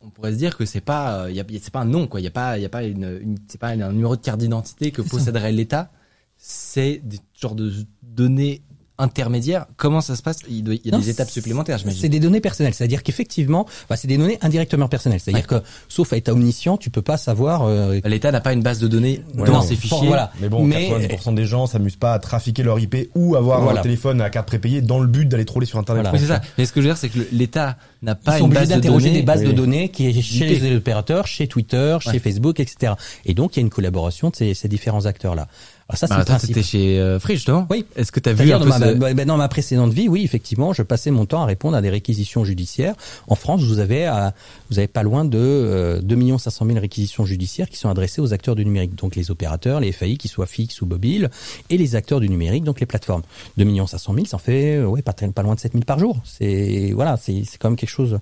on 0.00 0.08
pourrait 0.08 0.32
se 0.32 0.38
dire 0.38 0.56
que 0.56 0.64
c'est 0.64 0.80
pas 0.80 1.26
euh, 1.26 1.42
c'est 1.60 1.70
pas 1.72 1.80
un 1.80 1.84
nom 1.84 2.06
quoi, 2.06 2.20
il 2.20 2.24
y 2.24 2.28
a 2.28 2.30
pas 2.30 2.56
il 2.56 2.62
y 2.62 2.64
a 2.64 2.70
pas 2.70 2.84
une, 2.84 3.18
une 3.20 3.36
c'est 3.48 3.60
pas 3.60 3.68
un 3.68 3.92
numéro 3.92 4.16
de 4.16 4.22
carte 4.22 4.38
d'identité 4.40 4.90
que 4.90 5.02
posséderait 5.02 5.52
l'État, 5.52 5.90
c'est 6.38 7.02
des 7.04 7.18
genres 7.38 7.54
de 7.54 7.70
données 8.02 8.62
intermédiaires. 9.00 9.66
Comment 9.76 10.00
ça 10.00 10.14
se 10.16 10.22
passe? 10.22 10.38
Il 10.48 10.62
doit- 10.62 10.74
il 10.74 10.80
y 10.84 10.88
a 10.90 10.92
Non, 10.92 10.98
des 11.02 11.10
étapes 11.10 11.30
supplémentaires, 11.30 11.78
C'est 11.78 11.88
j'imagine. 11.90 12.08
des 12.10 12.20
données 12.20 12.40
personnelles, 12.40 12.74
c'est-à-dire 12.74 13.02
qu'effectivement, 13.02 13.62
enfin, 13.84 13.96
c'est 13.96 14.06
des 14.08 14.16
données 14.18 14.38
indirectement 14.42 14.88
personnelles. 14.88 15.20
C'est-à-dire 15.20 15.46
que, 15.46 15.56
sauf 15.88 16.12
à 16.12 16.16
être 16.16 16.28
omniscient, 16.28 16.76
tu 16.76 16.90
peux 16.90 17.02
pas 17.02 17.16
savoir. 17.16 17.62
euh, 17.64 18.00
L'État 18.04 18.30
n'a 18.32 18.40
pas 18.40 18.52
une 18.52 18.62
base 18.62 18.78
de 18.78 18.88
données 18.88 19.22
Ouais, 19.34 19.46
dans 19.46 19.54
non. 19.54 19.62
ses 19.62 19.76
fichiers. 19.76 20.06
Voilà. 20.06 20.32
Mais 20.40 20.48
bon, 20.48 20.68
90% 20.68 21.32
des 21.34 21.44
gens 21.46 21.66
s'amusent 21.66 21.96
pas 21.96 22.12
à 22.14 22.18
trafiquer 22.18 22.62
leur 22.62 22.78
IP 22.78 23.10
ou 23.14 23.36
avoir 23.36 23.60
Voilà. 23.62 23.80
un 23.80 23.82
téléphone 23.82 24.20
à 24.20 24.30
carte 24.30 24.46
prépayée 24.46 24.80
dans 24.82 25.00
le 25.00 25.06
but 25.06 25.26
d'aller 25.26 25.44
troller 25.44 25.66
sur 25.66 25.78
Internet. 25.78 26.02
Voilà. 26.02 26.16
Oui, 26.16 26.20
c'est 26.22 26.32
ça. 26.32 26.40
Mais 26.58 26.64
ce 26.66 26.72
que 26.72 26.80
je 26.80 26.86
veux 26.86 26.92
dire, 26.92 26.98
c'est 26.98 27.08
que 27.08 27.18
l'État 27.32 27.76
n'a 28.02 28.14
pas 28.14 28.36
ils 28.36 28.40
sont 28.40 28.46
une 28.46 28.52
obligés 28.52 28.60
base 28.60 28.68
de 28.68 28.74
d'interroger 28.74 29.06
données. 29.08 29.18
des 29.20 29.26
bases 29.26 29.42
de 29.42 29.52
données 29.52 29.88
qui 29.90 30.06
est 30.08 30.20
chez 30.22 30.54
IP. 30.56 30.62
les 30.62 30.76
opérateurs, 30.76 31.26
chez 31.26 31.46
Twitter, 31.48 31.98
chez 32.00 32.10
Ouais. 32.10 32.18
Facebook, 32.18 32.60
etc. 32.60 32.94
Et 33.26 33.34
donc, 33.34 33.56
il 33.56 33.60
y 33.60 33.62
a 33.62 33.64
une 33.64 33.70
collaboration 33.70 34.30
de 34.30 34.36
ces, 34.36 34.54
ces 34.54 34.68
différents 34.68 35.06
acteurs-là. 35.06 35.48
Alors 35.90 35.98
ça, 35.98 36.06
c'est 36.06 36.14
Bah, 36.14 36.24
principe. 36.24 36.48
c'était 36.50 36.62
chez 36.62 37.00
euh, 37.00 37.18
Free 37.18 37.34
justement. 37.34 37.66
Oui. 37.68 37.84
Est-ce 37.96 38.12
que 38.12 38.20
t'as 38.20 38.30
vu 38.30 38.36
C'est-à-dire 38.46 38.56
un 38.56 38.58
dans 38.60 38.64
peu 38.66 38.70
ma, 38.70 38.78
ce- 38.92 38.94
bah, 38.94 39.12
bah, 39.12 39.24
dans 39.24 39.36
ma 39.36 39.48
précédente 39.48 39.92
vie, 39.92 40.08
oui, 40.08 40.22
effectivement, 40.24 40.72
je 40.72 40.82
passais 40.82 41.10
mon 41.10 41.26
temps 41.26 41.42
à 41.42 41.46
répondre 41.46 41.76
à 41.76 41.82
des 41.82 41.90
réquisitions 41.90 42.44
judiciaires. 42.44 42.94
En 43.26 43.34
France, 43.34 43.62
vous 43.62 43.80
avez, 43.80 44.06
à, 44.06 44.32
vous 44.70 44.78
avez 44.78 44.86
pas 44.86 45.02
loin 45.02 45.24
de 45.24 45.36
euh, 45.38 46.00
2 46.00 46.38
500 46.38 46.64
000 46.64 46.78
réquisitions 46.78 47.24
judiciaires 47.26 47.68
qui 47.68 47.76
sont 47.76 47.88
adressées 47.88 48.20
aux 48.20 48.32
acteurs 48.32 48.54
du 48.54 48.64
numérique, 48.64 48.94
donc 48.94 49.16
les 49.16 49.32
opérateurs, 49.32 49.80
les 49.80 49.90
FAI, 49.90 50.16
qui 50.16 50.28
soient 50.28 50.46
fixes 50.46 50.80
ou 50.80 50.86
mobiles, 50.86 51.28
et 51.70 51.76
les 51.76 51.96
acteurs 51.96 52.20
du 52.20 52.28
numérique, 52.28 52.62
donc 52.62 52.78
les 52.78 52.86
plateformes. 52.86 53.22
2 53.56 53.64
500 53.86 54.14
000, 54.14 54.26
ça 54.26 54.36
en 54.36 54.38
fait, 54.38 54.76
euh, 54.76 54.84
ouais, 54.84 55.02
pas, 55.02 55.12
très- 55.12 55.26
pas 55.28 55.42
loin 55.42 55.56
de 55.56 55.60
7 55.60 55.72
000 55.72 55.82
par 55.84 55.98
jour. 55.98 56.18
C'est 56.24 56.92
voilà, 56.94 57.16
c'est 57.20 57.42
c'est 57.44 57.58
quand 57.58 57.68
même 57.70 57.76
quelque 57.76 57.88
chose. 57.90 58.20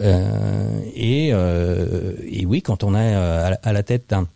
Euh, 0.00 0.80
et 0.96 1.30
euh, 1.32 2.12
et 2.28 2.44
oui, 2.46 2.60
quand 2.62 2.82
on 2.84 2.94
est 2.94 3.14
euh, 3.14 3.46
à 3.46 3.50
la- 3.50 3.58
à 3.62 3.72
la 3.72 3.82
tête 3.84 4.04
d'un 4.10 4.26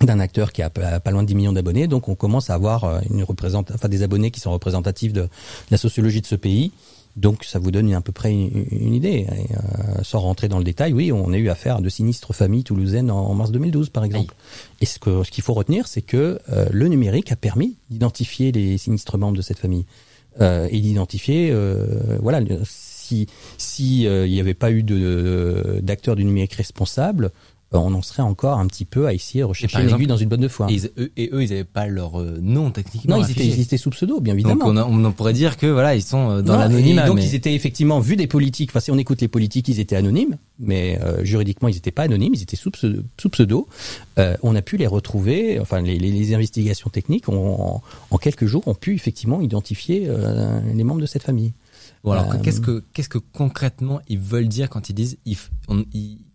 d'un 0.00 0.20
acteur 0.20 0.52
qui 0.52 0.62
a 0.62 0.68
pas 0.68 1.10
loin 1.10 1.22
de 1.22 1.28
10 1.28 1.34
millions 1.34 1.52
d'abonnés, 1.52 1.86
donc 1.86 2.08
on 2.08 2.14
commence 2.14 2.50
à 2.50 2.54
avoir 2.54 2.84
euh, 2.84 3.00
une 3.10 3.24
représente, 3.24 3.70
enfin 3.72 3.88
des 3.88 4.02
abonnés 4.02 4.30
qui 4.30 4.40
sont 4.40 4.52
représentatifs 4.52 5.12
de, 5.12 5.22
de 5.22 5.28
la 5.70 5.78
sociologie 5.78 6.20
de 6.20 6.26
ce 6.26 6.34
pays. 6.34 6.72
Donc 7.16 7.44
ça 7.44 7.58
vous 7.58 7.70
donne 7.70 7.92
à 7.94 8.02
peu 8.02 8.12
près 8.12 8.30
une, 8.30 8.66
une 8.70 8.94
idée. 8.94 9.26
Et, 9.26 9.52
euh, 9.54 10.02
sans 10.02 10.20
rentrer 10.20 10.48
dans 10.48 10.58
le 10.58 10.64
détail, 10.64 10.92
oui, 10.92 11.12
on 11.12 11.32
a 11.32 11.38
eu 11.38 11.48
affaire 11.48 11.76
à 11.76 11.80
de 11.80 11.88
sinistres 11.88 12.34
familles 12.34 12.64
toulousaines 12.64 13.10
en, 13.10 13.18
en 13.18 13.34
mars 13.34 13.50
2012, 13.52 13.88
par 13.88 14.04
exemple. 14.04 14.34
Et 14.82 14.86
ce 14.86 14.98
que 14.98 15.24
ce 15.24 15.30
qu'il 15.30 15.42
faut 15.42 15.54
retenir, 15.54 15.88
c'est 15.88 16.02
que 16.02 16.38
euh, 16.50 16.66
le 16.70 16.88
numérique 16.88 17.32
a 17.32 17.36
permis 17.36 17.76
d'identifier 17.88 18.52
les 18.52 18.76
sinistres 18.76 19.16
membres 19.16 19.36
de 19.36 19.42
cette 19.42 19.58
famille 19.58 19.86
euh, 20.40 20.68
et 20.70 20.80
d'identifier, 20.80 21.50
euh, 21.50 22.18
voilà, 22.20 22.40
si 22.64 23.26
si 23.56 24.06
euh, 24.06 24.26
il 24.26 24.32
n'y 24.32 24.40
avait 24.40 24.54
pas 24.54 24.70
eu 24.70 24.82
de 24.82 25.80
d'acteurs 25.82 26.16
du 26.16 26.24
numérique 26.24 26.54
responsables, 26.54 27.26
euh, 27.26 27.30
on 27.72 27.92
en 27.94 28.02
serait 28.02 28.22
encore 28.22 28.58
un 28.58 28.66
petit 28.66 28.84
peu 28.84 29.06
à 29.06 29.12
essayer 29.12 29.40
de 29.40 29.44
rechercher 29.44 29.72
par 29.74 29.80
une 29.80 29.86
exemple, 29.88 30.02
aiguille 30.02 30.08
dans 30.08 30.16
une 30.16 30.28
bonne 30.28 30.40
de 30.40 30.48
foin. 30.48 30.68
Et, 30.68 30.74
ils- 30.74 30.90
eux, 30.98 31.12
et 31.16 31.30
eux, 31.32 31.42
ils 31.42 31.52
avaient 31.52 31.64
pas 31.64 31.86
leur 31.86 32.20
euh, 32.20 32.38
nom 32.40 32.70
techniquement. 32.70 33.16
Non, 33.18 33.24
ils 33.26 33.30
étaient, 33.30 33.46
ils 33.46 33.78
sous 33.78 33.90
pseudo, 33.90 34.20
bien 34.20 34.34
Donc 34.34 34.40
évidemment. 34.46 34.64
on, 34.66 34.76
a- 34.76 34.84
on 35.08 35.12
pourrait 35.12 35.32
dire 35.32 35.56
que 35.56 35.66
voilà, 35.66 35.94
ils 35.96 36.02
sont 36.02 36.30
euh, 36.30 36.42
dans 36.42 36.52
Non, 36.54 36.58
l'anonymat. 36.60 37.06
Donc 37.06 37.16
mais- 37.16 37.24
ils 37.24 37.34
étaient 37.34 37.54
effectivement 37.54 37.98
vus 38.00 38.16
des 38.16 38.26
politiques. 38.28 38.70
Enfin, 38.70 38.80
si 38.80 38.90
on 38.90 38.98
écoute 38.98 39.20
les 39.20 39.28
politiques, 39.28 39.68
ils 39.68 39.80
étaient 39.80 39.96
anonymes, 39.96 40.36
mais 40.58 40.98
euh, 41.02 41.24
juridiquement 41.24 41.68
ils 41.68 41.74
n'étaient 41.74 41.90
pas 41.90 42.02
anonymes, 42.04 42.34
ils 42.34 42.42
étaient 42.42 42.56
sous 42.56 42.70
pseudo. 42.70 43.02
Sous 43.20 43.28
pseudo. 43.30 43.66
Euh, 44.18 44.36
on 44.42 44.54
a 44.54 44.62
pu 44.62 44.76
les 44.76 44.86
retrouver. 44.86 45.58
Enfin, 45.60 45.80
les, 45.82 45.98
les- 45.98 46.12
les 46.12 46.34
investigations 46.34 46.88
techniques 46.88 47.28
ont, 47.28 47.60
en, 47.60 47.82
en 48.10 48.18
quelques 48.18 48.46
jours 48.46 48.66
ont 48.68 48.74
pu 48.74 48.94
effectivement 48.94 49.40
identifier 49.40 50.04
euh, 50.08 50.60
les 50.74 50.84
membres 50.84 51.00
de 51.00 51.06
cette 51.06 51.24
famille. 51.24 51.52
Bon, 52.04 52.12
alors 52.12 52.32
Euh, 52.32 52.38
qu'est-ce 52.42 52.60
que 52.60 52.84
qu'est-ce 52.92 53.08
que 53.08 53.18
concrètement 53.18 54.00
ils 54.08 54.18
veulent 54.20 54.46
dire 54.48 54.70
quand 54.70 54.88
ils 54.88 54.94
disent 54.94 55.18
il, 55.26 55.34
f- 55.34 55.48
on- 55.68 55.84
il- 55.92 56.18
c'est 56.18 56.25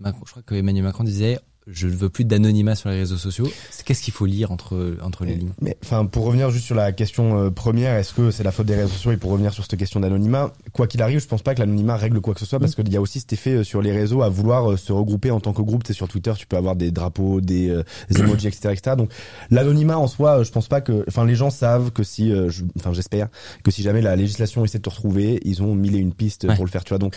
Macron, 0.00 0.22
je 0.26 0.30
crois 0.30 0.42
que 0.42 0.54
Emmanuel 0.54 0.84
Macron 0.84 1.04
disait 1.04 1.38
je 1.68 1.88
ne 1.88 1.92
veux 1.94 2.08
plus 2.08 2.24
d'anonymat 2.24 2.76
sur 2.76 2.90
les 2.90 2.96
réseaux 3.00 3.16
sociaux. 3.16 3.50
Qu'est-ce 3.84 4.00
qu'il 4.00 4.14
faut 4.14 4.24
lire 4.24 4.52
entre 4.52 4.98
entre 5.02 5.24
les 5.24 5.34
lignes? 5.34 5.50
Mais 5.60 5.76
enfin, 5.82 6.06
pour 6.06 6.24
revenir 6.24 6.48
juste 6.50 6.64
sur 6.64 6.76
la 6.76 6.92
question 6.92 7.40
euh, 7.40 7.50
première, 7.50 7.96
est-ce 7.96 8.12
que 8.14 8.30
c'est 8.30 8.44
la 8.44 8.52
faute 8.52 8.66
des 8.66 8.76
réseaux 8.76 8.86
sociaux? 8.90 9.10
Et 9.10 9.16
pour 9.16 9.32
revenir 9.32 9.52
sur 9.52 9.64
cette 9.64 9.76
question 9.76 9.98
d'anonymat, 9.98 10.52
quoi 10.72 10.86
qu'il 10.86 11.02
arrive, 11.02 11.18
je 11.18 11.26
pense 11.26 11.42
pas 11.42 11.56
que 11.56 11.58
l'anonymat 11.58 11.96
règle 11.96 12.20
quoi 12.20 12.34
que 12.34 12.38
ce 12.40 12.46
soit 12.46 12.60
parce 12.60 12.76
qu'il 12.76 12.88
y 12.92 12.96
a 12.96 13.00
aussi 13.00 13.18
cet 13.18 13.32
effet 13.32 13.50
euh, 13.50 13.64
sur 13.64 13.82
les 13.82 13.90
réseaux 13.90 14.22
à 14.22 14.28
vouloir 14.28 14.70
euh, 14.70 14.76
se 14.76 14.92
regrouper 14.92 15.32
en 15.32 15.40
tant 15.40 15.52
que 15.52 15.60
groupe. 15.62 15.82
Tu 15.82 15.88
sais, 15.88 15.94
sur 15.96 16.06
Twitter, 16.06 16.32
tu 16.38 16.46
peux 16.46 16.56
avoir 16.56 16.76
des 16.76 16.92
drapeaux, 16.92 17.40
des, 17.40 17.68
euh, 17.68 17.82
des 18.10 18.20
emojis, 18.20 18.46
etc., 18.46 18.68
etc. 18.72 18.94
Donc 18.96 19.10
l'anonymat 19.50 19.98
en 19.98 20.06
soi, 20.06 20.38
euh, 20.38 20.44
je 20.44 20.52
pense 20.52 20.68
pas 20.68 20.80
que, 20.80 21.04
enfin, 21.08 21.24
les 21.24 21.34
gens 21.34 21.50
savent 21.50 21.90
que 21.90 22.04
si, 22.04 22.30
euh, 22.30 22.48
je- 22.48 22.62
enfin, 22.78 22.92
j'espère 22.92 23.26
que 23.64 23.72
si 23.72 23.82
jamais 23.82 24.02
la 24.02 24.14
législation 24.14 24.64
essaie 24.64 24.78
de 24.78 24.84
te 24.84 24.90
retrouver, 24.90 25.40
ils 25.44 25.64
ont 25.64 25.74
mille 25.74 25.96
et 25.96 25.98
une 25.98 26.14
pistes 26.14 26.44
Ouais. 26.44 26.54
pour 26.54 26.64
le 26.64 26.70
faire. 26.70 26.84
Tu 26.84 26.90
vois, 26.90 26.98
donc 26.98 27.16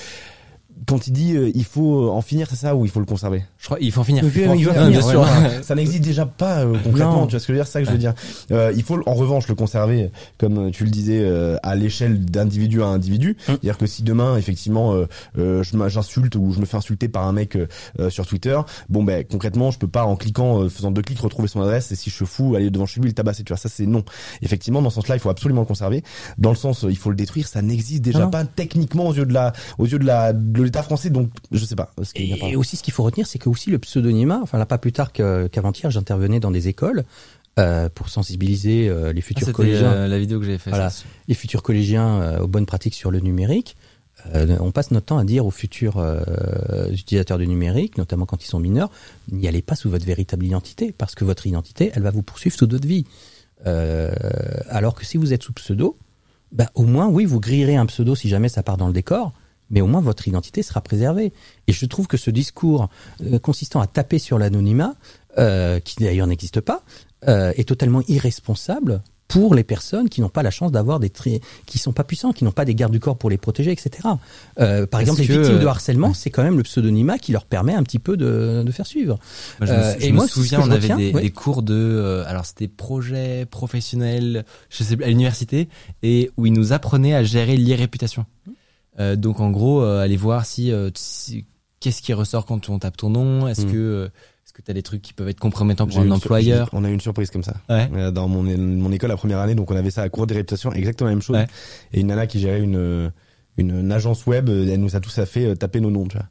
quand 0.87 1.07
il 1.07 1.11
dit 1.13 1.35
euh, 1.35 1.51
il 1.53 1.63
faut 1.65 2.09
en 2.09 2.21
finir, 2.21 2.47
c'est 2.49 2.55
ça 2.55 2.75
ou 2.75 2.85
il 2.85 2.91
faut 2.91 2.99
le 2.99 3.05
conserver? 3.05 3.43
Je 3.57 3.65
crois 3.65 3.77
il 3.81 3.91
faut 3.91 4.01
en 4.01 4.03
finir. 4.03 4.23
Il 4.23 4.31
faut- 4.31 4.39
faut 4.39 4.49
en 4.51 4.53
finir, 4.53 4.73
finir, 4.73 4.89
bien 4.89 5.01
sûr. 5.01 5.21
ouais. 5.21 5.27
ça 5.63 5.75
n'existe 5.75 6.03
déjà 6.03 6.25
pas 6.25 6.59
euh, 6.59 6.73
concrètement. 6.83 7.13
Non. 7.21 7.25
Tu 7.27 7.31
vois 7.31 7.39
ce 7.39 7.47
que 7.47 7.53
je 7.53 7.57
veux 7.57 7.63
dire 7.63 7.67
C'est 7.67 7.73
ça 7.73 7.79
que 7.81 7.85
je 7.87 7.91
veux 7.91 7.97
dire. 7.97 8.13
Euh, 8.51 8.71
il 8.75 8.83
faut 8.83 8.99
en 9.05 9.13
revanche 9.13 9.47
le 9.47 9.55
conserver, 9.55 10.11
comme 10.37 10.67
euh, 10.67 10.71
tu 10.71 10.83
le 10.85 10.89
disais, 10.89 11.19
euh, 11.21 11.57
à 11.63 11.75
l'échelle 11.75 12.23
d'individu 12.25 12.81
à 12.81 12.87
individu. 12.87 13.31
Mm. 13.31 13.35
C'est-à-dire 13.47 13.77
que 13.77 13.85
si 13.87 14.03
demain, 14.03 14.37
effectivement, 14.37 14.93
euh, 14.93 15.05
euh, 15.37 15.63
j'insulte 15.87 16.35
ou 16.35 16.51
je 16.53 16.59
me 16.59 16.65
fais 16.65 16.77
insulter 16.77 17.07
par 17.07 17.27
un 17.27 17.33
mec 17.33 17.55
euh, 17.55 17.67
euh, 17.99 18.09
sur 18.09 18.25
Twitter, 18.25 18.59
bon 18.89 19.03
ben 19.03 19.23
concrètement, 19.29 19.71
je 19.71 19.79
peux 19.79 19.87
pas 19.87 20.03
en 20.05 20.15
cliquant, 20.15 20.61
euh, 20.61 20.69
faisant 20.69 20.91
deux 20.91 21.01
clics, 21.01 21.19
retrouver 21.19 21.47
son 21.47 21.61
adresse. 21.61 21.91
Et 21.91 21.95
si 21.95 22.09
je 22.09 22.15
suis 22.15 22.25
fou, 22.25 22.55
aller 22.55 22.69
devant 22.69 22.85
chez 22.85 22.99
lui, 23.01 23.07
le 23.09 23.13
tabasser. 23.13 23.43
Tu 23.43 23.51
vois, 23.51 23.57
ça 23.57 23.69
c'est 23.69 23.85
non. 23.85 24.03
Effectivement, 24.41 24.81
dans 24.81 24.89
ce 24.89 24.95
sens-là, 24.95 25.15
il 25.15 25.19
faut 25.19 25.29
absolument 25.29 25.61
le 25.61 25.67
conserver. 25.67 26.03
Dans 26.37 26.49
le 26.51 26.55
sens, 26.55 26.83
euh, 26.83 26.91
il 26.91 26.97
faut 26.97 27.09
le 27.09 27.15
détruire. 27.15 27.47
Ça 27.47 27.61
n'existe 27.61 28.01
déjà 28.03 28.23
Ah 28.23 28.27
pas 28.27 28.45
techniquement 28.45 29.07
aux 29.07 29.13
yeux 29.13 29.25
de 29.25 29.33
la, 29.33 29.53
aux 29.77 29.85
yeux 29.85 29.99
de 29.99 30.05
la, 30.05 30.33
de 30.33 30.68
l'État 30.69 30.83
français. 30.83 31.09
Donc, 31.09 31.29
je 31.51 31.63
sais 31.65 31.75
pas. 31.75 31.91
ce 32.01 32.11
Et, 32.15 32.55
aussi, 32.55 32.77
ce 32.77 32.83
qu'il 32.83 32.93
faut 32.93 33.03
retenir, 33.03 33.27
c'est 33.27 33.39
que 33.39 33.49
aussi 33.49 33.69
le 33.69 33.79
pseudonymat, 33.79 34.39
enfin 34.41 34.57
là, 34.57 34.65
pas 34.65 34.77
plus 34.77 34.91
tard 34.91 35.11
qu'avant-hier, 35.11 35.91
j'intervenais 35.91 36.39
dans 36.39 36.51
des 36.51 36.67
écoles 36.67 37.03
euh, 37.59 37.89
pour 37.93 38.09
sensibiliser 38.09 38.87
euh, 38.87 39.11
les 39.11 39.21
futurs 39.21 39.51
collégiens, 39.51 39.91
euh, 39.91 40.07
la 40.07 40.19
vidéo 40.19 40.39
que 40.39 40.45
j'avais 40.45 40.57
faite. 40.57 40.73
Voilà. 40.73 40.91
les 41.27 41.33
futurs 41.33 41.63
collégiens 41.63 42.21
euh, 42.21 42.39
aux 42.39 42.47
bonnes 42.47 42.65
pratiques 42.65 42.95
sur 42.95 43.11
le 43.11 43.19
numérique. 43.19 43.75
Euh, 44.35 44.57
on 44.59 44.71
passe 44.71 44.91
notre 44.91 45.07
temps 45.07 45.17
à 45.17 45.23
dire 45.23 45.45
aux 45.45 45.51
futurs 45.51 45.97
euh, 45.97 46.89
utilisateurs 46.91 47.37
du 47.37 47.47
numérique, 47.47 47.97
notamment 47.97 48.25
quand 48.25 48.43
ils 48.43 48.47
sont 48.47 48.59
mineurs, 48.59 48.91
n'y 49.31 49.47
allez 49.47 49.61
pas 49.61 49.75
sous 49.75 49.89
votre 49.89 50.05
véritable 50.05 50.45
identité, 50.45 50.93
parce 50.97 51.15
que 51.15 51.23
votre 51.23 51.47
identité, 51.47 51.91
elle 51.93 52.03
va 52.03 52.11
vous 52.11 52.23
poursuivre 52.23 52.55
toute 52.57 52.71
votre 52.71 52.87
vie. 52.87 53.05
Euh, 53.65 54.11
alors 54.69 54.95
que 54.95 55.05
si 55.05 55.17
vous 55.17 55.33
êtes 55.33 55.43
sous 55.43 55.53
pseudo, 55.53 55.97
bah, 56.51 56.69
au 56.75 56.83
moins, 56.83 57.07
oui, 57.07 57.25
vous 57.25 57.39
grillerez 57.39 57.75
un 57.75 57.85
pseudo 57.85 58.15
si 58.15 58.29
jamais 58.29 58.49
ça 58.49 58.63
part 58.63 58.77
dans 58.77 58.87
le 58.87 58.93
décor, 58.93 59.33
mais 59.69 59.81
au 59.81 59.87
moins 59.87 60.01
votre 60.01 60.27
identité 60.27 60.63
sera 60.63 60.81
préservée. 60.81 61.31
Et 61.67 61.73
je 61.73 61.85
trouve 61.85 62.07
que 62.07 62.17
ce 62.17 62.31
discours 62.31 62.89
euh, 63.23 63.39
consistant 63.39 63.81
à 63.81 63.87
taper 63.87 64.19
sur 64.19 64.37
l'anonymat, 64.39 64.95
euh, 65.37 65.79
qui 65.79 65.95
d'ailleurs 66.03 66.27
n'existe 66.27 66.61
pas, 66.61 66.83
euh, 67.27 67.51
est 67.55 67.67
totalement 67.67 68.01
irresponsable 68.07 69.01
pour 69.27 69.53
les 69.53 69.63
personnes 69.63 70.09
qui 70.09 70.21
n'ont 70.21 70.29
pas 70.29 70.41
la 70.41 70.49
chance 70.49 70.71
d'avoir 70.71 70.99
des 70.99 71.11
tri 71.11 71.39
qui 71.67 71.77
sont 71.77 71.93
pas 71.93 72.03
puissants, 72.03 72.33
qui 72.33 72.43
n'ont 72.43 72.51
pas 72.51 72.65
des 72.65 72.73
gardes 72.73 72.91
du 72.91 72.99
corps 72.99 73.15
pour 73.15 73.29
les 73.29 73.37
protéger, 73.37 73.71
etc. 73.71 73.91
Euh, 74.59 74.87
par 74.87 75.01
exemple, 75.01 75.21
les 75.21 75.27
victimes 75.27 75.59
de 75.59 75.67
harcèlement, 75.67 76.15
c'est 76.15 76.31
quand 76.31 76.41
même 76.41 76.57
le 76.57 76.63
pseudonymat 76.63 77.19
qui 77.19 77.31
leur 77.31 77.45
permet 77.45 77.75
un 77.75 77.83
petit 77.83 77.99
peu 77.99 78.17
de, 78.17 78.63
de 78.65 78.71
faire 78.71 78.87
suivre. 78.87 79.19
Moi, 79.59 79.67
je 79.67 79.73
me, 79.73 79.77
Euh, 79.77 79.93
je 79.99 80.05
et 80.07 80.11
me 80.11 80.15
moi, 80.15 80.27
souviens, 80.27 80.61
on 80.63 80.71
avait 80.71 80.95
des, 80.95 81.11
oui. 81.13 81.21
des 81.21 81.29
cours 81.29 81.61
de, 81.61 81.75
euh, 81.75 82.23
alors 82.25 82.43
c'était 82.43 82.67
projet 82.67 83.45
professionnel, 83.45 84.45
je 84.71 84.83
sais 84.83 84.95
plus, 84.95 85.05
à 85.05 85.09
l'université, 85.09 85.69
et 86.01 86.31
où 86.37 86.47
ils 86.47 86.53
nous 86.53 86.73
apprenaient 86.73 87.13
à 87.13 87.23
gérer 87.23 87.55
l'irréputation. 87.55 88.25
Euh, 88.99 89.15
donc 89.15 89.39
en 89.39 89.51
gros, 89.51 89.81
euh, 89.81 90.01
aller 90.03 90.17
voir 90.17 90.45
si, 90.45 90.71
euh, 90.71 90.89
si- 90.95 91.45
qu'est-ce 91.79 92.01
qui 92.01 92.13
ressort 92.13 92.45
quand 92.45 92.69
on 92.69 92.79
tape 92.79 92.97
ton 92.97 93.09
nom, 93.09 93.47
est-ce 93.47 93.65
Mm. 93.65 93.71
que 93.71 93.77
euh, 93.77 94.05
est-ce 94.45 94.53
que 94.53 94.61
t'as 94.61 94.73
des 94.73 94.83
trucs 94.83 95.01
qui 95.01 95.13
peuvent 95.13 95.29
être 95.29 95.39
compromettants 95.39 95.87
pour 95.87 95.99
un 95.99 96.11
employeur. 96.11 96.69
On 96.73 96.83
a 96.83 96.89
eu 96.89 96.93
une 96.93 96.99
surprise 96.99 97.29
comme 97.31 97.43
ça. 97.43 97.53
Ouais. 97.69 98.11
Dans 98.11 98.27
mon, 98.27 98.43
mon 98.43 98.91
école 98.91 99.09
la 99.09 99.15
première 99.17 99.39
année, 99.39 99.55
donc 99.55 99.69
on 99.71 99.75
avait 99.75 99.91
ça 99.91 100.01
à 100.01 100.09
cours 100.09 100.27
des 100.27 100.33
réputations, 100.35 100.73
exactement 100.73 101.07
la 101.09 101.15
même 101.15 101.21
chose. 101.21 101.37
Ouais. 101.37 101.47
Et 101.93 102.01
une 102.01 102.07
nana 102.07 102.27
qui 102.27 102.39
gérait 102.39 102.59
une, 102.61 103.11
une, 103.57 103.79
une 103.79 103.91
agence 103.91 104.25
web, 104.25 104.49
elle 104.49 104.79
nous 104.81 104.95
a 104.95 104.99
tous 104.99 105.17
a 105.19 105.25
fait 105.25 105.55
taper 105.55 105.79
nos 105.79 105.91
noms, 105.91 106.07
tu 106.07 106.17
vois. 106.17 106.27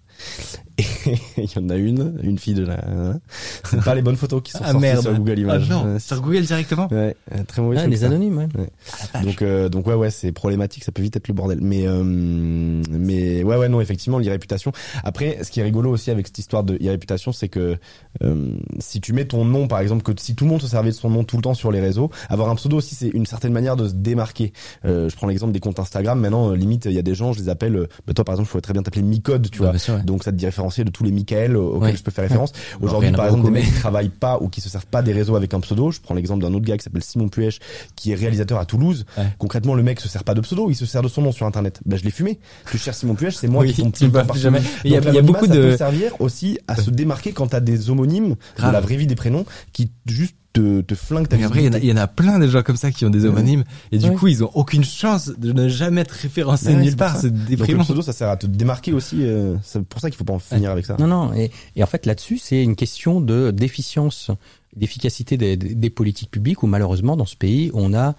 Et 0.78 0.84
il 1.38 1.44
y 1.44 1.58
en 1.58 1.68
a 1.70 1.76
une, 1.76 2.18
une 2.22 2.38
fille 2.38 2.54
de 2.54 2.64
la, 2.64 2.78
c'est 3.64 3.82
pas 3.82 3.94
les 3.96 4.02
bonnes 4.02 4.16
photos 4.16 4.40
qui 4.42 4.52
sont 4.52 4.60
Ah, 4.62 4.66
sorties 4.72 4.80
merde. 4.80 5.02
sur 5.02 5.14
Google 5.14 5.34
Ah 5.36 5.40
Images. 5.40 5.68
non, 5.70 5.92
Ouais, 5.94 5.98
sur 5.98 6.20
Google 6.20 6.42
directement. 6.42 6.88
Ouais, 6.92 7.16
très 7.48 7.62
mauvais 7.62 7.76
Ah, 7.78 7.80
truc, 7.80 7.92
les 7.92 7.98
ça. 7.98 8.06
anonymes, 8.06 8.36
ouais. 8.38 9.22
Donc, 9.22 9.42
euh, 9.42 9.68
donc 9.68 9.86
ouais, 9.88 9.94
ouais, 9.94 10.10
c'est 10.10 10.30
problématique, 10.32 10.84
ça 10.84 10.92
peut 10.92 11.02
vite 11.02 11.16
être 11.16 11.26
le 11.28 11.34
bordel. 11.34 11.58
Mais, 11.60 11.86
euh, 11.86 12.02
mais 12.04 13.42
ouais, 13.42 13.56
ouais, 13.56 13.68
non, 13.68 13.80
effectivement, 13.80 14.18
l'irréputation. 14.18 14.72
Après, 15.02 15.38
ce 15.42 15.50
qui 15.50 15.60
est 15.60 15.62
rigolo 15.64 15.90
aussi 15.90 16.10
avec 16.10 16.26
cette 16.28 16.38
histoire 16.38 16.62
de 16.64 16.76
irréputation, 16.80 17.32
c'est 17.32 17.48
que 17.48 17.76
euh, 18.22 18.52
si 18.78 19.00
tu 19.00 19.12
mets 19.12 19.24
ton 19.24 19.44
nom, 19.44 19.66
par 19.68 19.80
exemple, 19.80 20.02
que 20.02 20.12
si 20.20 20.34
tout 20.34 20.44
le 20.44 20.50
monde 20.50 20.62
se 20.62 20.68
servait 20.68 20.90
de 20.90 20.94
son 20.94 21.10
nom 21.10 21.24
tout 21.24 21.36
le 21.36 21.42
temps 21.42 21.54
sur 21.54 21.72
les 21.72 21.80
réseaux, 21.80 22.10
avoir 22.28 22.50
un 22.50 22.54
pseudo 22.54 22.76
aussi, 22.76 22.94
c'est 22.94 23.08
une 23.08 23.26
certaine 23.26 23.52
manière 23.52 23.76
de 23.76 23.88
se 23.88 23.94
démarquer. 23.94 24.52
Euh, 24.84 25.08
je 25.08 25.16
prends 25.16 25.26
l'exemple 25.26 25.52
des 25.52 25.60
comptes 25.60 25.78
Instagram. 25.80 26.20
Maintenant, 26.20 26.50
euh, 26.50 26.54
limite, 26.56 26.84
il 26.84 26.92
y 26.92 26.98
a 26.98 27.02
des 27.02 27.14
gens, 27.14 27.32
je 27.32 27.40
les 27.40 27.48
appelle. 27.48 27.76
euh, 27.76 27.88
bah, 28.06 28.14
toi, 28.14 28.24
par 28.24 28.34
exemple, 28.34 28.48
il 28.48 28.50
faudrait 28.52 28.62
très 28.62 28.72
bien 28.72 28.82
t'appeler 28.82 29.02
Micode, 29.02 29.50
tu 29.50 29.62
Ouais, 29.62 29.70
vois. 29.70 29.78
sûr, 29.78 29.94
ouais. 29.94 30.02
Donc 30.02 30.22
ça 30.22 30.30
te 30.30 30.36
différencie 30.36 30.67
de 30.84 30.90
tous 30.90 31.04
les 31.04 31.10
Michael 31.12 31.56
auxquels 31.56 31.82
Ouais. 31.90 31.96
je 31.96 32.02
peux 32.02 32.10
faire 32.10 32.24
référence. 32.24 32.52
Aujourd'hui, 32.80 33.10
par 33.12 33.26
exemple, 33.26 33.44
des 33.44 33.50
mecs 33.50 33.64
qui 33.64 33.72
travaillent 33.72 34.08
pas 34.08 34.38
ou 34.40 34.48
qui 34.48 34.60
se 34.60 34.68
servent 34.68 34.86
pas 34.86 35.02
des 35.02 35.12
réseaux 35.12 35.36
avec 35.36 35.54
un 35.54 35.60
pseudo. 35.60 35.90
Je 35.90 36.00
prends 36.00 36.14
l'exemple 36.14 36.42
d'un 36.42 36.52
autre 36.54 36.64
gars 36.64 36.76
qui 36.76 36.84
s'appelle 36.84 37.02
Simon 37.04 37.28
Puech, 37.28 37.58
qui 37.96 38.12
est 38.12 38.14
réalisateur 38.14 38.58
à 38.58 38.64
Toulouse. 38.64 39.06
Ouais. 39.16 39.24
Concrètement, 39.38 39.74
le 39.74 39.82
mec 39.82 40.00
se 40.00 40.08
sert 40.08 40.24
pas 40.24 40.34
de 40.34 40.40
pseudo, 40.40 40.70
il 40.70 40.74
se 40.74 40.86
sert 40.86 41.02
de 41.02 41.08
son 41.08 41.22
nom 41.22 41.32
sur 41.32 41.46
Internet. 41.46 41.80
Ben, 41.86 41.96
je 41.98 42.04
l'ai 42.04 42.10
fumé. 42.10 42.38
Tu 42.70 42.78
cherches 42.78 42.98
Simon 42.98 43.14
Puech, 43.14 43.34
c'est 43.34 43.48
moi 43.48 43.62
Oui, 43.62 43.72
qui 43.72 43.82
tombe 43.90 44.12
partout. 44.12 44.38
jamais- 44.38 44.60
Il 44.84 44.90
y 44.92 44.96
a- 44.96 45.00
Donc, 45.00 45.12
il 45.12 45.16
y 45.16 45.18
a 45.18 45.22
beaucoup 45.22 45.44
l'anonymat, 45.46 45.54
ça 45.54 45.66
de- 45.68 45.70
peut 45.72 45.76
servir 45.76 46.20
aussi 46.20 46.58
à 46.68 46.76
se 46.76 46.90
démarquer 46.90 47.32
quand 47.32 47.48
t'as 47.48 47.60
des 47.60 47.90
homonymes 47.90 48.36
Grave. 48.56 48.68
de 48.70 48.72
la 48.74 48.80
vraie 48.80 48.96
vie 48.96 49.06
des 49.06 49.14
prénoms 49.14 49.44
qui 49.72 49.90
juste 50.06 50.34
te, 50.58 50.80
te 50.80 50.94
flinguent 50.94 51.28
ta 51.28 51.36
Mais 51.36 51.44
après, 51.44 51.60
il 51.60 51.64
y, 51.64 51.68
en 51.68 51.72
a, 51.72 51.78
visibilité. 51.78 51.86
il 51.86 51.96
y 51.96 52.00
en 52.00 52.02
a 52.02 52.06
plein 52.06 52.38
de 52.38 52.46
gens 52.48 52.62
comme 52.62 52.76
ça 52.76 52.90
qui 52.90 53.04
ont 53.06 53.10
des 53.10 53.24
homonymes, 53.24 53.64
et 53.92 53.98
du 53.98 54.08
Ouais. 54.08 54.14
coup, 54.14 54.26
ils 54.28 54.42
ont 54.44 54.50
aucune 54.54 54.84
chance 54.84 55.30
de 55.36 55.52
ne 55.52 55.68
jamais 55.68 56.00
être 56.02 56.12
référencés 56.12 56.74
Ouais, 56.74 56.82
nulle 56.82 56.96
part. 56.96 57.14
ça. 57.16 57.22
C'est 57.22 57.30
Donc 57.30 57.40
le 57.42 57.56
déprimant. 57.56 57.84
pseudo, 57.84 58.02
ça 58.02 58.12
sert 58.12 58.28
à 58.28 58.36
te 58.36 58.46
démarquer 58.46 58.92
aussi. 58.92 59.16
euh, 59.20 59.56
c'est 59.62 59.82
pour 59.84 60.00
ça 60.00 60.10
qu'il 60.10 60.16
faut 60.16 60.24
pas 60.24 60.32
en 60.34 60.38
finir 60.38 60.70
avec 60.70 60.86
ça. 60.86 60.96
Non, 60.98 61.06
non. 61.06 61.32
Et, 61.34 61.50
et 61.76 61.82
en 61.82 61.86
fait, 61.86 62.06
là-dessus, 62.06 62.38
c'est 62.38 62.62
une 62.62 62.76
question 62.76 63.20
de 63.20 63.50
d'efficience, 63.50 64.30
d'efficacité 64.76 65.36
des, 65.36 65.56
des- 65.56 65.74
des 65.74 65.90
politiques 65.90 66.30
publiques 66.30 66.62
où 66.62 66.66
malheureusement, 66.66 67.16
dans 67.16 67.26
ce 67.26 67.36
pays, 67.36 67.70
on 67.74 67.94
a, 67.94 68.14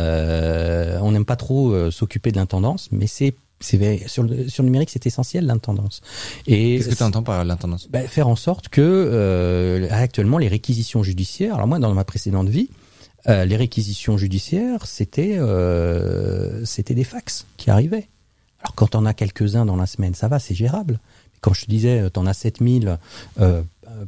euh, 0.00 0.98
on 1.02 1.12
n'aime 1.12 1.24
pas 1.24 1.36
trop 1.36 1.72
euh, 1.72 1.90
s'occuper 1.90 2.30
de 2.32 2.36
l'intendance, 2.36 2.88
mais 2.92 3.06
c'est 3.06 3.34
sur 3.60 4.22
le, 4.22 4.48
sur 4.48 4.62
le 4.62 4.68
numérique, 4.68 4.90
c'est 4.90 5.06
essentiel 5.06 5.46
l'intendance. 5.46 6.00
Et 6.46 6.78
Qu'est-ce 6.78 6.88
que 6.88 6.94
tu 6.94 7.02
entends 7.02 7.22
par 7.22 7.44
l'intendance? 7.44 7.88
Bah, 7.90 8.00
faire 8.02 8.28
en 8.28 8.36
sorte 8.36 8.68
que 8.68 8.80
euh, 8.80 9.86
actuellement 9.90 10.38
les 10.38 10.48
réquisitions 10.48 11.02
judiciaires. 11.02 11.54
Alors 11.56 11.66
moi, 11.66 11.78
dans 11.78 11.92
ma 11.92 12.04
précédente 12.04 12.48
vie, 12.48 12.70
euh, 13.28 13.44
les 13.44 13.56
réquisitions 13.56 14.16
judiciaires, 14.16 14.86
c'était 14.86 15.36
euh, 15.38 16.64
c'était 16.64 16.94
des 16.94 17.04
fax 17.04 17.46
qui 17.56 17.70
arrivaient. 17.70 18.08
Alors 18.60 18.74
quand 18.74 18.94
on 18.94 19.04
a 19.04 19.12
quelques-uns 19.12 19.66
dans 19.66 19.76
la 19.76 19.86
semaine, 19.86 20.14
ça 20.14 20.28
va, 20.28 20.38
c'est 20.38 20.54
gérable. 20.54 20.98
Quand 21.40 21.54
je 21.54 21.64
te 21.64 21.70
disais, 21.70 22.10
t'en 22.10 22.26
as 22.26 22.34
7000 22.34 22.98
euh, 23.40 23.62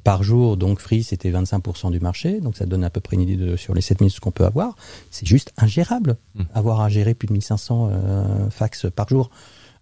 par 0.05 0.23
jour, 0.23 0.57
donc 0.57 0.79
Free, 0.79 1.03
c'était 1.03 1.31
25% 1.31 1.91
du 1.91 2.01
marché, 2.01 2.41
donc 2.41 2.57
ça 2.57 2.67
donne 2.67 2.85
à 2.85 2.91
peu 2.91 3.01
près 3.01 3.17
une 3.17 3.23
idée 3.23 3.37
de, 3.37 3.57
sur 3.57 3.75
les 3.75 3.81
7000 3.81 4.11
ce 4.11 4.21
qu'on 4.21 4.31
peut 4.31 4.45
avoir. 4.45 4.77
C'est 5.11 5.27
juste 5.27 5.53
ingérable, 5.57 6.17
Mm. 6.35 6.43
avoir 6.55 6.81
à 6.81 6.89
gérer 6.89 7.15
plus 7.15 7.27
de 7.27 7.33
1500 7.33 7.91
euh, 7.93 8.51
fax 8.51 8.87
par 8.95 9.09
jour. 9.09 9.31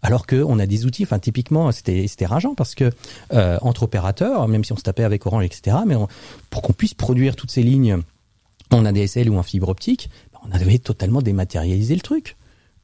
Alors 0.02 0.26
que 0.26 0.42
on 0.42 0.58
a 0.58 0.66
des 0.66 0.86
outils, 0.86 1.02
enfin 1.04 1.18
typiquement 1.18 1.70
c'était 1.72 2.06
c'était 2.08 2.24
rageant 2.26 2.54
parce 2.54 2.74
que 2.74 2.90
euh, 3.34 3.58
entre 3.60 3.82
opérateurs, 3.82 4.48
même 4.48 4.64
si 4.64 4.72
on 4.72 4.76
se 4.76 4.82
tapait 4.82 5.04
avec 5.04 5.26
Orange, 5.26 5.44
etc. 5.44 5.76
Mais 5.86 5.94
on- 5.94 6.08
pour 6.48 6.62
qu'on 6.62 6.72
puisse 6.72 6.94
produire 6.94 7.36
toutes 7.36 7.50
ces 7.50 7.62
lignes 7.62 7.98
en 8.70 8.84
ADSL 8.86 9.28
ou 9.28 9.36
en 9.36 9.42
fibre 9.42 9.68
optique, 9.68 10.08
on 10.42 10.50
avait 10.52 10.78
totalement 10.78 11.20
dématérialisé 11.20 11.94
le 11.94 12.00
truc 12.00 12.36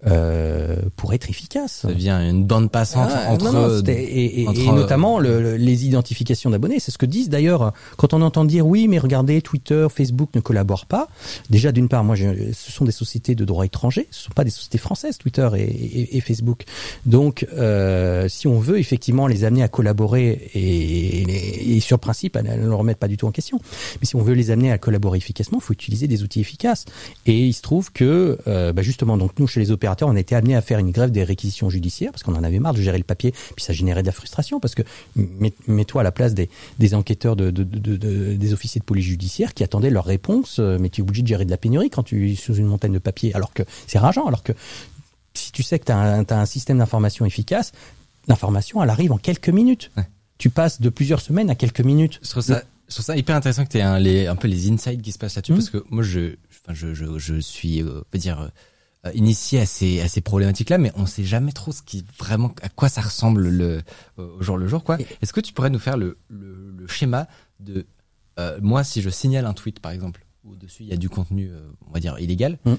euh, 0.06 0.76
pour 0.96 1.14
être 1.14 1.30
efficace. 1.30 1.80
Ça 1.82 1.88
devient 1.88 2.18
une 2.28 2.44
bande 2.44 2.70
passante 2.70 3.10
Ah, 3.12 3.30
entre. 3.32 3.50
non, 3.52 3.82
et, 3.88 4.42
et- 4.42 4.48
entre, 4.48 4.60
et 4.60 4.68
euh, 4.68 4.72
notamment 4.72 5.18
le- 5.18 5.40
le- 5.40 5.56
les 5.56 5.86
identifications 5.86 6.50
d'abonnés. 6.50 6.80
C'est 6.80 6.90
ce 6.90 6.98
que 6.98 7.06
disent 7.06 7.28
d'ailleurs 7.30 7.72
quand 7.96 8.12
on 8.12 8.20
entend 8.22 8.44
dire 8.44 8.66
oui, 8.66 8.88
mais 8.88 8.98
regardez, 8.98 9.40
Twitter, 9.40 9.86
Facebook 9.94 10.28
ne 10.34 10.40
collaborent 10.40 10.86
pas. 10.86 11.08
Déjà, 11.50 11.72
d'une 11.72 11.88
part, 11.88 12.04
moi, 12.04 12.14
je- 12.14 12.52
ce 12.52 12.70
sont 12.70 12.84
des 12.84 12.92
sociétés 12.92 13.34
de 13.34 13.44
droit 13.44 13.64
étranger. 13.64 14.06
Ce 14.10 14.24
sont 14.24 14.32
pas 14.34 14.44
des 14.44 14.50
sociétés 14.50 14.78
françaises, 14.78 15.16
Twitter 15.18 15.48
et, 15.56 16.20
Facebook. 16.20 16.64
Donc, 17.06 17.46
euh, 17.54 18.28
si 18.28 18.46
on 18.46 18.58
veut 18.58 18.78
effectivement 18.78 19.26
les 19.26 19.44
amener 19.44 19.62
à 19.62 19.68
collaborer 19.68 20.50
et, 20.54 21.80
sur 21.80 21.98
principe, 21.98 22.36
ne 22.36 22.56
le 22.66 22.74
remettent 22.74 22.98
pas 22.98 23.08
du 23.08 23.16
tout 23.16 23.26
en 23.26 23.30
question. 23.32 23.60
Mais 24.00 24.06
si 24.06 24.16
on 24.16 24.22
veut 24.22 24.34
les 24.34 24.50
amener 24.50 24.72
à 24.72 24.78
collaborer 24.78 25.18
efficacement, 25.18 25.58
il 25.60 25.64
faut 25.64 25.72
utiliser 25.72 26.06
des 26.08 26.22
outils 26.22 26.40
efficaces. 26.40 26.84
Et 27.26 27.46
il 27.46 27.52
se 27.52 27.62
trouve 27.62 27.92
que, 27.92 28.38
euh, 28.46 28.72
bah, 28.72 28.82
justement, 28.82 29.16
donc 29.16 29.32
nous, 29.38 29.46
chez 29.46 29.60
les 29.60 29.70
opérateurs, 29.70 29.85
on 30.02 30.16
a 30.16 30.20
été 30.20 30.34
amenés 30.34 30.56
à 30.56 30.60
faire 30.62 30.78
une 30.78 30.90
grève 30.90 31.10
des 31.10 31.24
réquisitions 31.24 31.70
judiciaires 31.70 32.10
parce 32.12 32.22
qu'on 32.22 32.34
en 32.34 32.44
avait 32.44 32.58
marre 32.58 32.74
de 32.74 32.80
gérer 32.82 32.98
le 32.98 33.04
papier, 33.04 33.32
puis 33.54 33.64
ça 33.64 33.72
générait 33.72 34.02
de 34.02 34.06
la 34.06 34.12
frustration 34.12 34.60
parce 34.60 34.74
que 34.74 34.82
mets- 35.16 35.52
mets-toi 35.66 36.00
à 36.00 36.04
la 36.04 36.12
place 36.12 36.34
des, 36.34 36.48
des 36.78 36.94
enquêteurs, 36.94 37.36
de, 37.36 37.50
de- 37.50 37.64
de- 37.64 37.96
de- 37.96 38.34
des 38.34 38.52
officiers 38.52 38.78
de 38.80 38.84
police 38.84 39.04
judiciaire 39.06 39.54
qui 39.54 39.64
attendaient 39.64 39.90
leur 39.90 40.04
réponse, 40.04 40.58
euh, 40.58 40.78
mais 40.80 40.88
tu 40.88 41.00
es 41.00 41.02
obligé 41.02 41.22
de 41.22 41.28
gérer 41.28 41.44
de 41.44 41.50
la 41.50 41.56
pénurie 41.56 41.90
quand 41.90 42.02
tu 42.02 42.30
es 42.32 42.34
sous 42.34 42.54
une 42.54 42.66
montagne 42.66 42.92
de 42.92 42.98
papier, 42.98 43.34
alors 43.34 43.52
que 43.52 43.62
c'est 43.86 43.98
rageant, 43.98 44.26
alors 44.26 44.42
que 44.42 44.52
si 45.34 45.52
tu 45.52 45.62
sais 45.62 45.78
que 45.78 45.84
tu 45.84 45.92
as, 45.92 46.24
un 46.30 46.46
système 46.46 46.78
d'information 46.78 47.24
efficace, 47.26 47.72
l'information, 48.28 48.82
elle 48.82 48.90
arrive 48.90 49.12
en 49.12 49.18
quelques 49.18 49.50
minutes. 49.50 49.90
Tu 50.38 50.50
passes 50.50 50.80
de 50.80 50.88
plusieurs 50.88 51.20
semaines 51.20 51.48
à 51.50 51.54
quelques 51.54 51.80
minutes. 51.80 52.18
Je 52.22 52.28
trouve 52.30 52.42
ça, 52.42 52.62
je 52.88 52.94
trouve 52.94 53.04
ça 53.06 53.16
hyper 53.16 53.36
intéressant 53.36 53.64
que 53.64 53.70
tu 53.70 53.78
aies 53.78 53.82
un, 53.82 53.98
les, 53.98 54.26
un 54.26 54.36
peu 54.36 54.48
les 54.48 54.70
insights 54.70 55.00
qui 55.02 55.12
se 55.12 55.18
passent 55.18 55.36
là-dessus, 55.36 55.52
mmh. 55.52 55.56
parce 55.56 55.70
que 55.70 55.84
moi, 55.90 56.02
je, 56.02 56.34
enfin, 56.64 56.74
je, 56.74 56.94
je, 56.94 57.18
je 57.18 57.34
suis, 57.40 57.82
euh, 57.82 58.02
on 58.14 58.18
dire, 58.18 58.40
euh, 58.40 58.48
initié 59.14 59.60
à 59.60 59.66
ces, 59.66 60.00
à 60.00 60.08
ces 60.08 60.20
problématiques-là, 60.20 60.78
mais 60.78 60.92
on 60.96 61.06
sait 61.06 61.24
jamais 61.24 61.52
trop 61.52 61.72
ce 61.72 61.82
qui 61.82 62.04
vraiment 62.18 62.52
à 62.62 62.68
quoi 62.68 62.88
ça 62.88 63.00
ressemble 63.00 63.48
le 63.48 63.82
au 64.16 64.42
jour 64.42 64.58
le 64.58 64.66
jour 64.68 64.84
quoi. 64.84 64.98
Est-ce 65.22 65.32
que 65.32 65.40
tu 65.40 65.52
pourrais 65.52 65.70
nous 65.70 65.78
faire 65.78 65.96
le, 65.96 66.18
le, 66.28 66.72
le 66.76 66.86
schéma 66.86 67.26
de 67.60 67.86
euh, 68.38 68.58
moi 68.62 68.84
si 68.84 69.02
je 69.02 69.10
signale 69.10 69.46
un 69.46 69.54
tweet 69.54 69.80
par 69.80 69.92
exemple 69.92 70.24
où 70.44 70.54
dessus 70.56 70.82
il 70.84 70.88
y 70.88 70.92
a 70.92 70.96
du 70.96 71.08
contenu 71.08 71.48
euh, 71.50 71.68
on 71.88 71.92
va 71.92 72.00
dire 72.00 72.18
illégal, 72.18 72.58
mmh 72.64 72.74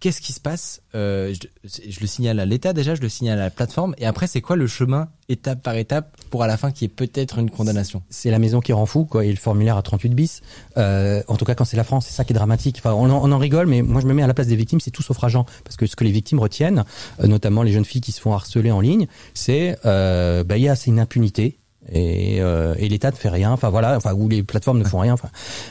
qu'est-ce 0.00 0.20
qui 0.20 0.32
se 0.32 0.40
passe 0.40 0.82
euh, 0.94 1.34
je, 1.34 1.90
je, 1.90 2.00
le 2.00 2.06
signale 2.06 2.40
à 2.40 2.46
l'État 2.46 2.72
déjà, 2.72 2.94
je 2.94 3.00
le 3.00 3.08
signale 3.08 3.38
à 3.38 3.44
la 3.44 3.50
plateforme, 3.50 3.94
et 3.98 4.06
après 4.06 4.26
c'est 4.26 4.40
quoi 4.40 4.56
le 4.56 4.66
chemin 4.66 5.08
étape 5.28 5.62
par 5.62 5.74
étape 5.74 6.16
pour 6.30 6.42
à 6.42 6.46
la 6.46 6.56
fin 6.56 6.70
qu'il 6.70 6.88
y 6.88 6.90
ait 6.90 6.94
peut-être 6.94 7.38
une 7.38 7.50
condamnation? 7.50 8.02
C'est 8.08 8.30
la 8.30 8.38
maison 8.38 8.60
qui 8.60 8.72
rend 8.72 8.86
fou, 8.86 9.04
quoi, 9.04 9.24
et 9.24 9.30
le 9.30 9.36
formulaire 9.36 9.76
à 9.76 9.82
38 9.82 10.14
bis. 10.14 10.40
Euh, 10.76 11.22
en 11.28 11.36
tout 11.36 11.44
cas, 11.44 11.54
quand 11.54 11.64
c'est 11.64 11.76
la 11.76 11.84
France, 11.84 12.06
c'est 12.06 12.14
ça 12.14 12.24
qui 12.24 12.32
est 12.32 12.34
dramatique. 12.34 12.76
Enfin, 12.78 12.92
on 12.92 13.10
en, 13.10 13.28
on 13.28 13.32
en, 13.32 13.38
rigole, 13.38 13.66
mais 13.66 13.82
moi 13.82 14.00
je 14.00 14.06
me 14.06 14.14
mets 14.14 14.22
à 14.22 14.26
la 14.26 14.34
place 14.34 14.46
des 14.46 14.56
victimes, 14.56 14.80
c'est 14.80 14.90
tout 14.90 15.02
sauf 15.02 15.18
parce 15.18 15.76
que 15.76 15.86
ce 15.86 15.96
que 15.96 16.04
les 16.04 16.10
victimes 16.10 16.38
retiennent, 16.38 16.84
euh, 17.20 17.26
notamment 17.26 17.62
les 17.62 17.72
jeunes 17.72 17.84
filles 17.84 18.00
qui 18.00 18.12
se 18.12 18.20
font 18.20 18.32
harceler 18.32 18.70
en 18.70 18.80
ligne, 18.80 19.06
c'est 19.34 19.78
euh, 19.84 20.44
bah 20.44 20.56
il 20.56 20.62
y 20.62 20.68
a 20.68 20.76
c'est 20.76 20.90
une 20.90 21.00
impunité 21.00 21.58
et, 21.92 22.40
euh, 22.40 22.74
et 22.78 22.88
l'État 22.88 23.10
ne 23.10 23.16
fait 23.16 23.28
rien. 23.28 23.52
Enfin 23.52 23.70
voilà, 23.70 23.96
enfin 23.96 24.12
où 24.14 24.28
les 24.28 24.42
plateformes 24.42 24.78
ne 24.78 24.84
font 24.84 25.00
rien. 25.00 25.14
Enfin, 25.14 25.28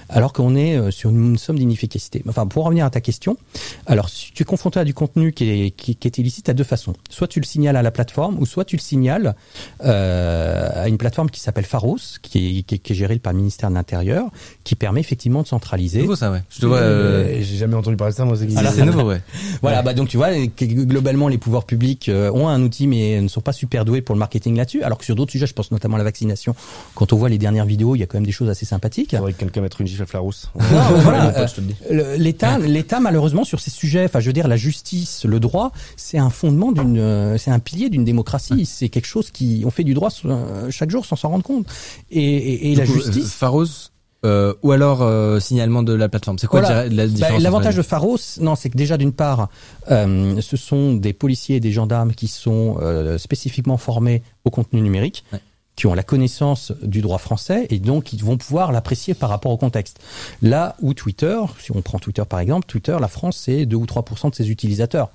alors 0.10 0.34
qu'on 0.34 0.56
est 0.56 0.77
euh, 0.77 0.91
sur 0.91 1.10
une 1.10 1.38
somme 1.38 1.58
d'inefficacité. 1.58 2.23
Enfin, 2.27 2.47
pour 2.47 2.65
revenir 2.65 2.86
à 2.86 2.89
ta 2.89 3.01
question, 3.01 3.38
alors 3.86 4.10
si 4.10 4.32
tu 4.34 4.43
es 4.43 4.45
confronté 4.45 4.80
à 4.80 4.84
du 4.84 4.93
contenu 4.93 5.32
qui 5.32 5.49
est, 5.49 5.71
qui, 5.71 5.95
qui 5.95 6.08
est 6.08 6.17
illicite, 6.17 6.49
à 6.49 6.53
deux 6.53 6.63
façons. 6.63 6.93
Soit 7.10 7.27
tu 7.27 7.39
le 7.39 7.45
signales 7.45 7.75
à 7.75 7.82
la 7.82 7.91
plateforme, 7.91 8.38
ou 8.39 8.45
soit 8.45 8.65
tu 8.65 8.75
le 8.75 8.82
signales 8.82 9.36
euh, 9.84 10.84
à 10.84 10.88
une 10.88 10.97
plateforme 10.97 11.30
qui 11.30 11.39
s'appelle 11.39 11.65
Pharos, 11.65 11.97
qui 12.21 12.60
est, 12.60 12.63
qui, 12.63 12.75
est, 12.75 12.95
gérée 12.95 13.17
par 13.19 13.34
le 13.34 13.38
ministère 13.38 13.69
de 13.69 13.75
l'Intérieur, 13.75 14.27
qui 14.63 14.75
permet 14.75 14.99
effectivement 14.99 15.41
de 15.41 15.47
centraliser. 15.47 15.99
C'est 15.99 16.03
nouveau 16.03 16.15
ça, 16.15 16.32
ouais. 16.32 16.43
Je 16.49 16.60
te 16.60 16.65
vois. 16.65 16.77
Euh... 16.77 17.41
J'ai 17.41 17.58
jamais 17.58 17.75
entendu 17.75 17.97
parler 17.97 18.13
de 18.13 18.17
ça, 18.17 18.25
moi. 18.25 18.36
C'est 18.38 18.86
nouveau, 18.86 19.03
ouais. 19.03 19.21
voilà, 19.62 19.82
bah 19.82 19.93
donc 19.93 20.10
tu 20.10 20.17
vois, 20.17 20.30
globalement 20.45 21.27
les 21.27 21.38
pouvoirs 21.38 21.65
publics 21.65 22.10
euh, 22.10 22.32
ont 22.32 22.47
un 22.47 22.62
outil, 22.62 22.88
mais 22.88 23.21
ne 23.21 23.27
sont 23.27 23.41
pas 23.41 23.53
super 23.53 23.86
doués 23.86 24.01
pour 24.01 24.15
le 24.15 24.19
marketing 24.19 24.56
là-dessus. 24.56 24.84
Alors 24.84 24.97
que 24.97 25.06
sur 25.06 25.15
d'autres 25.15 25.32
sujets, 25.32 25.47
je 25.47 25.53
pense 25.53 25.71
notamment 25.71 25.95
à 25.95 25.99
la 25.99 26.03
vaccination. 26.08 26.56
Quand 26.96 27.13
on 27.13 27.17
voit 27.17 27.30
les 27.30 27.38
dernières 27.38 27.65
vidéos, 27.65 27.96
il 27.96 28.00
y 28.00 28.04
a 28.04 28.06
quand 28.08 28.17
même 28.17 28.26
des 28.26 28.32
choses 28.32 28.50
assez 28.50 28.65
sympathiques. 28.65 29.13
Il 29.13 29.17
faudrait 29.17 29.34
que 29.34 29.39
quelqu'un 29.39 29.62
mette 29.62 29.80
une 29.80 29.88
gifle 29.88 30.04
à 30.04 30.06
Flarousse. 30.06 30.50
L'État, 32.17 32.58
l'État 32.60 33.00
malheureusement 33.00 33.43
sur 33.43 33.60
ces 33.60 33.72
sujets, 33.72 34.06
enfin 34.06 34.20
je 34.20 34.28
veux 34.28 34.34
dire 34.34 34.48
la 34.48 34.58
justice, 34.58 35.26
le 35.26 35.39
droit, 35.39 35.72
c'est 35.96 36.17
un 36.17 36.30
fondement 36.30 36.72
d'une, 36.72 37.00
euh, 37.00 37.38
c'est 37.38 37.52
un 37.52 37.60
pilier 37.60 37.89
d'une 37.89 38.06
démocratie. 38.06 38.65
C'est 38.65 38.89
quelque 38.89 39.06
chose 39.08 39.32
qui, 39.32 39.63
on 39.65 39.72
fait 39.72 39.84
du 39.84 39.93
droit 39.93 40.10
euh, 40.26 40.72
chaque 40.72 40.89
jour 40.89 41.06
sans 41.06 41.15
s'en 41.15 41.30
rendre 41.30 41.43
compte. 41.43 41.67
Et, 42.10 42.22
et, 42.22 42.72
et 42.72 42.76
la 42.76 42.86
justice. 42.86 43.34
Pharos, 43.34 43.91
euh, 44.26 44.54
ou 44.63 44.72
alors 44.72 45.04
euh, 45.04 45.39
signalement 45.39 45.84
de 45.84 45.93
la 45.93 46.10
plateforme. 46.10 46.39
C'est 46.39 46.48
quoi 46.48 46.62
la 46.62 46.89
bah, 46.89 47.08
différence 47.08 47.41
L'avantage 47.41 47.76
de 47.76 47.82
Pharos, 47.84 48.17
non, 48.41 48.56
c'est 48.56 48.70
que 48.70 48.78
déjà 48.78 48.98
d'une 48.98 49.13
part, 49.13 49.50
euh, 49.91 50.41
ce 50.41 50.58
sont 50.58 50.96
des 50.96 51.13
policiers 51.13 51.58
et 51.58 51.60
des 51.60 51.72
gendarmes 51.72 52.13
qui 52.13 52.28
sont 52.28 52.78
euh, 52.82 53.17
spécifiquement 53.17 53.78
formés 53.78 54.24
au 54.43 54.50
contenu 54.50 54.82
numérique. 54.82 55.24
Ouais 55.32 55.39
qui 55.77 55.87
ont 55.87 55.93
la 55.93 56.03
connaissance 56.03 56.73
du 56.81 57.01
droit 57.01 57.19
français 57.19 57.67
et 57.69 57.79
donc 57.79 58.11
ils 58.11 58.23
vont 58.23 58.35
pouvoir 58.35 58.73
l'apprécier 58.73 59.13
par 59.13 59.29
rapport 59.29 59.51
au 59.51 59.57
contexte. 59.57 59.99
Là 60.41 60.75
où 60.81 60.93
Twitter, 60.93 61.39
si 61.59 61.71
on 61.71 61.81
prend 61.81 61.99
Twitter 61.99 62.23
par 62.27 62.39
exemple, 62.41 62.65
Twitter, 62.65 62.97
la 62.99 63.07
France, 63.07 63.37
c'est 63.37 63.65
2 63.65 63.77
ou 63.77 63.85
3% 63.85 64.31
de 64.31 64.35
ses 64.35 64.49
utilisateurs. 64.49 65.11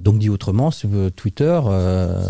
Donc 0.00 0.18
dit 0.18 0.30
autrement, 0.30 0.70
Twitter, 1.14 1.60
euh, 1.66 2.20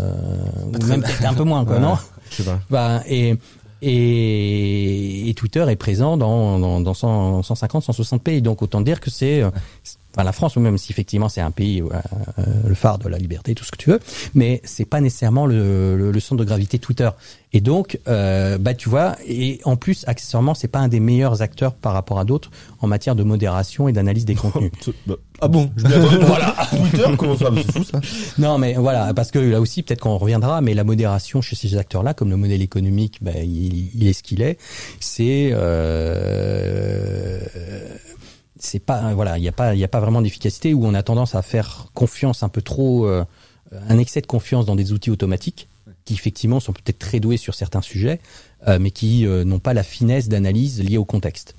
même 0.85 1.01
peut-être 1.01 1.25
un 1.25 1.33
peu 1.33 1.43
moins, 1.43 1.65
quoi, 1.65 1.79
non 1.79 1.97
Je 2.29 2.35
sais 2.35 2.43
pas. 2.43 2.59
Bah, 2.69 3.01
et, 3.07 3.35
et, 3.81 5.29
et, 5.29 5.33
Twitter 5.33 5.65
est 5.67 5.75
présent 5.75 6.15
dans, 6.17 6.59
dans, 6.59 6.79
dans 6.79 6.93
100, 6.93 7.41
150, 7.41 7.83
160 7.85 8.21
pays. 8.21 8.41
Donc 8.43 8.61
autant 8.61 8.81
dire 8.81 8.99
que 8.99 9.09
c'est 9.09 9.43
enfin 10.15 10.23
la 10.23 10.31
France 10.31 10.55
ou 10.55 10.59
même 10.59 10.77
si 10.77 10.91
effectivement 10.91 11.29
c'est 11.29 11.41
un 11.41 11.51
pays 11.51 11.81
euh, 11.81 11.87
euh, 12.39 12.43
le 12.67 12.73
phare 12.75 12.97
de 12.97 13.09
la 13.09 13.17
liberté 13.17 13.53
tout 13.53 13.65
ce 13.65 13.71
que 13.71 13.77
tu 13.77 13.89
veux 13.89 13.99
mais 14.33 14.61
c'est 14.63 14.85
pas 14.85 15.01
nécessairement 15.01 15.45
le, 15.45 15.97
le, 15.97 16.11
le, 16.11 16.19
centre 16.19 16.39
de 16.39 16.45
gravité 16.45 16.79
Twitter. 16.79 17.09
Et 17.53 17.61
donc 17.61 17.99
euh, 18.07 18.57
bah 18.57 18.73
tu 18.73 18.89
vois 18.89 19.15
et 19.27 19.59
en 19.63 19.75
plus 19.75 20.03
accessoirement 20.07 20.53
c'est 20.53 20.67
pas 20.67 20.79
un 20.79 20.87
des 20.87 20.99
meilleurs 20.99 21.41
acteurs 21.41 21.73
par 21.73 21.93
rapport 21.93 22.19
à 22.19 22.25
d'autres 22.25 22.51
en 22.81 22.87
matière 22.87 23.15
de 23.15 23.23
modération 23.23 23.87
et 23.87 23.93
d'analyse 23.93 24.25
des 24.25 24.35
contenus. 24.41 24.71
Ah 25.41 25.47
bon 25.47 25.69
je 25.75 25.85
voilà. 26.21 26.55
Twitter 26.69 27.05
comment 27.17 27.37
ça 27.37 27.49
c'est 27.55 27.71
fou 27.71 27.83
ça. 27.83 27.99
Non 28.37 28.57
mais 28.57 28.73
voilà 28.73 29.13
parce 29.13 29.31
que 29.31 29.39
là 29.39 29.59
aussi 29.61 29.83
peut-être 29.83 30.01
qu'on 30.01 30.17
reviendra 30.17 30.61
mais 30.61 30.73
la 30.73 30.83
modération 30.83 31.41
chez 31.41 31.55
ces 31.55 31.77
acteurs 31.77 32.03
là 32.03 32.13
comme 32.13 32.29
le 32.29 32.37
modèle 32.37 32.61
économique 32.61 33.19
bah, 33.21 33.31
il, 33.43 33.89
il 33.95 34.07
est 34.07 34.13
ce 34.13 34.23
qu'il 34.23 34.41
est 34.41 34.57
c'est 34.99 35.49
euh, 35.53 37.39
c'est 38.65 38.79
pas 38.79 39.13
voilà, 39.13 39.37
il 39.37 39.41
n'y 39.41 39.47
a 39.47 39.51
pas 39.51 39.75
il 39.75 39.79
y 39.79 39.83
a 39.83 39.87
pas 39.87 39.99
vraiment 39.99 40.21
d'efficacité 40.21 40.73
où 40.73 40.85
on 40.85 40.93
a 40.93 41.03
tendance 41.03 41.35
à 41.35 41.41
faire 41.41 41.87
confiance 41.93 42.43
un 42.43 42.49
peu 42.49 42.61
trop 42.61 43.07
euh, 43.07 43.23
un 43.71 43.97
excès 43.97 44.21
de 44.21 44.27
confiance 44.27 44.65
dans 44.65 44.75
des 44.75 44.91
outils 44.91 45.11
automatiques 45.11 45.67
qui 46.03 46.13
effectivement 46.13 46.59
sont 46.59 46.73
peut-être 46.73 46.99
très 46.99 47.19
doués 47.19 47.37
sur 47.37 47.55
certains 47.55 47.81
sujets 47.81 48.19
euh, 48.67 48.79
mais 48.79 48.91
qui 48.91 49.25
euh, 49.25 49.43
n'ont 49.43 49.59
pas 49.59 49.73
la 49.73 49.83
finesse 49.83 50.27
d'analyse 50.27 50.81
liée 50.81 50.97
au 50.97 51.05
contexte. 51.05 51.55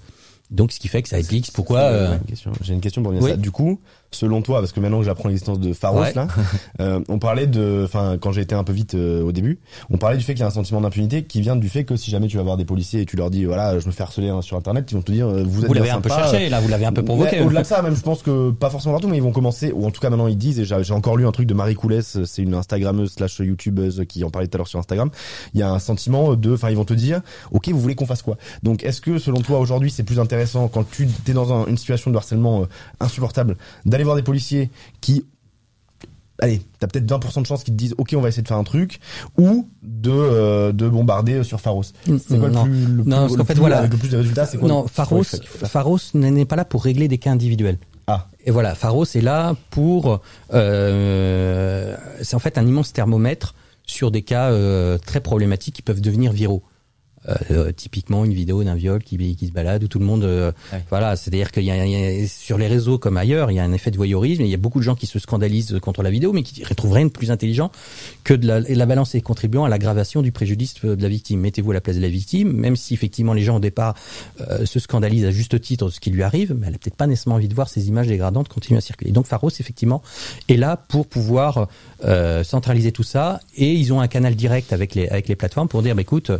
Donc 0.50 0.70
ce 0.72 0.78
qui 0.78 0.88
fait 0.88 1.02
que 1.02 1.08
ça 1.08 1.18
explique 1.18 1.50
pourquoi 1.52 2.18
J'ai 2.62 2.74
une 2.74 2.80
question 2.80 3.02
pour 3.02 3.12
venir 3.12 3.26
ça. 3.26 3.36
Du 3.36 3.50
coup, 3.50 3.80
selon 4.16 4.42
toi, 4.42 4.60
parce 4.60 4.72
que 4.72 4.80
maintenant 4.80 4.98
que 4.98 5.04
j'apprends 5.04 5.28
l'existence 5.28 5.60
de 5.60 5.72
Pharos 5.72 6.04
là, 6.14 6.26
euh, 6.80 7.00
on 7.08 7.18
parlait 7.18 7.46
de, 7.46 7.82
enfin 7.84 8.16
quand 8.20 8.32
j'ai 8.32 8.40
été 8.40 8.54
un 8.54 8.64
peu 8.64 8.72
vite 8.72 8.94
euh, 8.94 9.22
au 9.22 9.32
début, 9.32 9.58
on 9.90 9.98
parlait 9.98 10.16
du 10.16 10.24
fait 10.24 10.34
qu'il 10.34 10.40
y 10.40 10.44
a 10.44 10.46
un 10.46 10.50
sentiment 10.50 10.80
d'impunité 10.80 11.24
qui 11.24 11.40
vient 11.40 11.56
du 11.56 11.68
fait 11.68 11.84
que 11.84 11.96
si 11.96 12.10
jamais 12.10 12.26
tu 12.26 12.36
vas 12.36 12.42
voir 12.42 12.56
des 12.56 12.64
policiers 12.64 13.02
et 13.02 13.06
tu 13.06 13.16
leur 13.16 13.30
dis 13.30 13.44
voilà 13.44 13.78
je 13.78 13.86
me 13.86 13.92
fais 13.92 14.02
harceler 14.02 14.28
hein, 14.28 14.42
sur 14.42 14.56
internet, 14.56 14.90
ils 14.90 14.94
vont 14.94 15.02
te 15.02 15.12
dire 15.12 15.28
euh, 15.28 15.44
vous 15.46 15.62
êtes 15.62 15.68
vous 15.68 15.74
l'avez 15.74 15.90
un 15.90 16.00
peu 16.00 16.08
cherché 16.08 16.48
là, 16.48 16.60
vous 16.60 16.68
l'avez 16.68 16.86
un 16.86 16.92
peu 16.92 17.04
provoqué. 17.04 17.40
Au-delà 17.40 17.62
de 17.62 17.66
ça, 17.66 17.82
même 17.82 17.94
je 17.94 18.02
pense 18.02 18.22
que 18.22 18.50
pas 18.50 18.70
forcément 18.70 18.94
partout, 18.94 19.08
mais 19.08 19.18
ils 19.18 19.22
vont 19.22 19.32
commencer 19.32 19.72
ou 19.72 19.86
en 19.86 19.90
tout 19.90 20.00
cas 20.00 20.10
maintenant 20.10 20.26
ils 20.26 20.38
disent 20.38 20.58
et 20.58 20.64
j'ai 20.64 20.92
encore 20.92 21.16
lu 21.16 21.26
un 21.26 21.32
truc 21.32 21.46
de 21.46 21.54
Marie 21.54 21.74
Coulès, 21.74 22.24
c'est 22.24 22.42
une 22.42 22.54
Instagrammeuse 22.54 23.12
slash 23.12 23.38
YouTubeuse 23.38 24.04
qui 24.08 24.24
en 24.24 24.30
parlait 24.30 24.48
tout 24.48 24.56
à 24.56 24.58
l'heure 24.58 24.68
sur 24.68 24.78
Instagram. 24.78 25.10
Il 25.54 25.60
y 25.60 25.62
a 25.62 25.70
un 25.70 25.78
sentiment 25.78 26.34
de, 26.34 26.54
enfin 26.54 26.70
ils 26.70 26.76
vont 26.76 26.84
te 26.84 26.94
dire 26.94 27.20
ok 27.50 27.68
vous 27.68 27.80
voulez 27.80 27.94
qu'on 27.94 28.06
fasse 28.06 28.22
quoi? 28.22 28.36
Donc 28.62 28.82
est-ce 28.84 29.00
que 29.00 29.18
selon 29.18 29.40
toi 29.40 29.58
aujourd'hui 29.58 29.90
c'est 29.90 30.04
plus 30.04 30.18
intéressant 30.18 30.68
quand 30.68 30.88
tu 30.90 31.08
es 31.28 31.32
dans 31.32 31.52
un, 31.52 31.66
une 31.66 31.76
situation 31.76 32.10
de 32.10 32.16
harcèlement 32.16 32.66
insupportable 33.00 33.56
d'aller 33.84 34.04
voir 34.06 34.16
des 34.16 34.22
policiers 34.22 34.70
qui 35.00 35.24
allez, 36.38 36.60
t'as 36.78 36.86
peut-être 36.86 37.06
20% 37.06 37.42
de 37.42 37.46
chances 37.46 37.64
qu'ils 37.64 37.74
te 37.74 37.78
disent 37.78 37.94
ok 37.98 38.14
on 38.16 38.20
va 38.20 38.28
essayer 38.28 38.42
de 38.42 38.48
faire 38.48 38.56
un 38.56 38.64
truc 38.64 39.00
ou 39.38 39.68
de 39.82 40.10
euh, 40.10 40.72
de 40.72 40.88
bombarder 40.88 41.42
sur 41.44 41.60
Pharos. 41.60 41.82
C'est 42.04 42.38
quoi 42.38 42.48
le 42.48 42.62
plus 42.62 42.86
le 42.86 43.04
non, 43.04 43.16
parce 43.20 43.36
qu'en 43.36 43.44
fait 43.44 43.54
voilà 43.54 43.78
avec 43.78 43.92
le 43.92 43.98
plus 43.98 44.10
de 44.10 44.16
résultats 44.16 44.46
c'est 44.46 44.58
quoi 44.58 44.68
Non, 44.68 44.86
Pharos 44.86 45.24
Pharos 45.64 45.98
n'est 46.14 46.44
pas 46.44 46.56
là 46.56 46.64
pour 46.64 46.84
régler 46.84 47.08
des 47.08 47.18
cas 47.18 47.30
individuels. 47.30 47.78
Ah. 48.08 48.28
Et 48.44 48.52
voilà, 48.52 48.76
Pharos 48.76 49.04
est 49.04 49.20
là 49.20 49.56
pour 49.70 50.20
euh, 50.54 51.96
c'est 52.22 52.36
en 52.36 52.38
fait 52.38 52.58
un 52.58 52.66
immense 52.66 52.92
thermomètre 52.92 53.54
sur 53.84 54.10
des 54.10 54.22
cas 54.22 54.50
euh, 54.50 54.98
très 54.98 55.20
problématiques 55.20 55.76
qui 55.76 55.82
peuvent 55.82 56.00
devenir 56.00 56.32
viraux. 56.32 56.62
Euh, 57.50 57.72
typiquement 57.72 58.24
une 58.24 58.32
vidéo 58.32 58.62
d'un 58.62 58.76
viol 58.76 59.02
qui, 59.02 59.34
qui 59.34 59.46
se 59.48 59.52
balade 59.52 59.82
où 59.82 59.88
tout 59.88 59.98
le 59.98 60.04
monde 60.04 60.22
euh, 60.22 60.52
voilà 60.90 61.16
c'est 61.16 61.30
à 61.30 61.36
dire 61.36 61.50
qu'il 61.50 61.64
y, 61.64 61.70
a 61.72 62.28
sur 62.28 62.56
les 62.56 62.68
réseaux 62.68 62.98
comme 62.98 63.16
ailleurs 63.16 63.50
il 63.50 63.54
y 63.54 63.58
a 63.58 63.64
un 63.64 63.72
effet 63.72 63.90
de 63.90 63.96
voyeurisme 63.96 64.42
il 64.42 64.48
y 64.48 64.54
a 64.54 64.58
beaucoup 64.58 64.78
de 64.78 64.84
gens 64.84 64.94
qui 64.94 65.06
se 65.06 65.18
scandalisent 65.18 65.80
contre 65.80 66.04
la 66.04 66.10
vidéo 66.10 66.32
mais 66.32 66.44
qui 66.44 66.62
retrouvent 66.62 66.92
rien 66.92 67.06
de 67.06 67.10
plus 67.10 67.32
intelligent 67.32 67.72
que 68.22 68.32
de 68.32 68.46
la, 68.46 68.60
la 68.60 68.86
balance 68.86 69.16
et 69.16 69.22
contribuant 69.22 69.64
à 69.64 69.68
l'aggravation 69.68 70.22
du 70.22 70.30
préjudice 70.30 70.74
de 70.84 71.02
la 71.02 71.08
victime. 71.08 71.40
Mettez-vous 71.40 71.72
à 71.72 71.74
la 71.74 71.80
place 71.80 71.96
de 71.96 72.00
la 72.00 72.08
victime 72.08 72.52
même 72.52 72.76
si 72.76 72.94
effectivement 72.94 73.32
les 73.32 73.42
gens 73.42 73.56
au 73.56 73.60
départ 73.60 73.96
euh, 74.42 74.64
se 74.64 74.78
scandalisent 74.78 75.24
à 75.24 75.32
juste 75.32 75.60
titre 75.60 75.86
de 75.86 75.90
ce 75.90 75.98
qui 75.98 76.10
lui 76.10 76.22
arrive 76.22 76.54
mais 76.56 76.68
elle 76.68 76.74
a 76.76 76.78
peut-être 76.78 76.94
pas 76.94 77.08
nécessairement 77.08 77.36
envie 77.36 77.48
de 77.48 77.54
voir 77.54 77.68
ces 77.68 77.88
images 77.88 78.06
dégradantes 78.06 78.48
continuer 78.48 78.78
à 78.78 78.82
circuler. 78.82 79.10
Donc 79.10 79.26
Pharos 79.26 79.50
effectivement 79.58 80.00
est 80.48 80.56
là 80.56 80.76
pour 80.76 81.08
pouvoir 81.08 81.66
euh, 82.04 82.44
centraliser 82.44 82.92
tout 82.92 83.02
ça 83.02 83.40
et 83.56 83.72
ils 83.72 83.92
ont 83.92 84.00
un 84.00 84.08
canal 84.08 84.36
direct 84.36 84.72
avec 84.72 84.94
les 84.94 85.08
avec 85.08 85.26
les 85.26 85.34
plateformes 85.34 85.66
pour 85.66 85.82
dire 85.82 85.96
bah, 85.96 86.02
écoute 86.02 86.30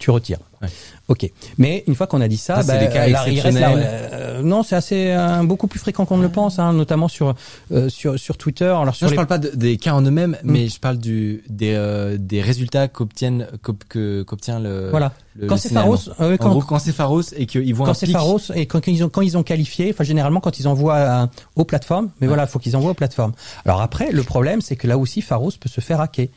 tu 0.00 0.10
retires. 0.10 0.38
Ouais. 0.60 0.68
Ok. 1.08 1.30
Mais 1.58 1.84
une 1.86 1.94
fois 1.94 2.06
qu'on 2.06 2.20
a 2.20 2.28
dit 2.28 2.36
ça, 2.36 2.56
ah, 2.58 2.62
bah, 2.64 2.78
des 2.78 2.88
cas 2.88 3.06
là, 3.06 3.24
euh, 3.26 4.42
non, 4.42 4.62
c'est 4.62 4.76
assez 4.76 5.10
euh, 5.10 5.42
beaucoup 5.42 5.66
plus 5.66 5.78
fréquent 5.78 6.06
qu'on 6.06 6.16
ne 6.16 6.22
le 6.22 6.28
pense, 6.28 6.58
hein, 6.58 6.72
notamment 6.72 7.08
sur 7.08 7.34
euh, 7.70 7.88
sur 7.88 8.18
sur 8.18 8.36
Twitter. 8.36 8.64
Alors 8.64 8.94
sur 8.94 9.06
non, 9.06 9.10
je 9.10 9.16
parle 9.16 9.26
pas 9.26 9.38
de, 9.38 9.50
des 9.50 9.76
cas 9.76 9.92
en 9.92 10.02
eux-mêmes, 10.02 10.36
mm. 10.42 10.50
mais 10.50 10.68
je 10.68 10.80
parle 10.80 10.96
du 10.96 11.44
des 11.48 11.74
euh, 11.74 12.16
des 12.18 12.40
résultats 12.40 12.88
qu'obtiennent 12.88 13.46
qu'obtient 13.62 14.58
le. 14.58 14.88
Voilà. 14.90 15.12
Le, 15.36 15.46
quand 15.46 15.56
c'est 15.56 15.72
Pharos, 15.72 15.96
euh, 16.20 16.36
quand, 16.36 16.50
gros, 16.50 16.60
quand 16.60 16.80
c'est 16.80 16.92
Pharos 16.92 17.22
et 17.36 17.46
qu'ils 17.46 17.72
voient 17.74 17.86
quand 17.86 17.94
c'est 17.94 18.10
Pharos 18.10 18.40
et 18.54 18.66
quand, 18.66 18.86
ils 18.88 19.04
ont 19.04 19.08
quand 19.08 19.20
ils 19.20 19.38
ont 19.38 19.44
qualifié, 19.44 19.90
enfin 19.92 20.02
généralement 20.02 20.40
quand 20.40 20.58
ils 20.58 20.66
envoient 20.66 21.28
aux 21.54 21.64
plateformes, 21.64 22.10
mais 22.20 22.26
ouais. 22.26 22.28
voilà, 22.28 22.44
il 22.44 22.48
faut 22.48 22.58
qu'ils 22.58 22.76
envoient 22.76 22.90
aux 22.90 22.94
plateformes. 22.94 23.32
Alors 23.64 23.80
après, 23.80 24.10
le 24.10 24.22
problème, 24.22 24.60
c'est 24.60 24.76
que 24.76 24.88
là 24.88 24.98
aussi, 24.98 25.22
Pharos 25.22 25.52
peut 25.60 25.68
se 25.68 25.80
faire 25.80 26.00
hacker. 26.00 26.28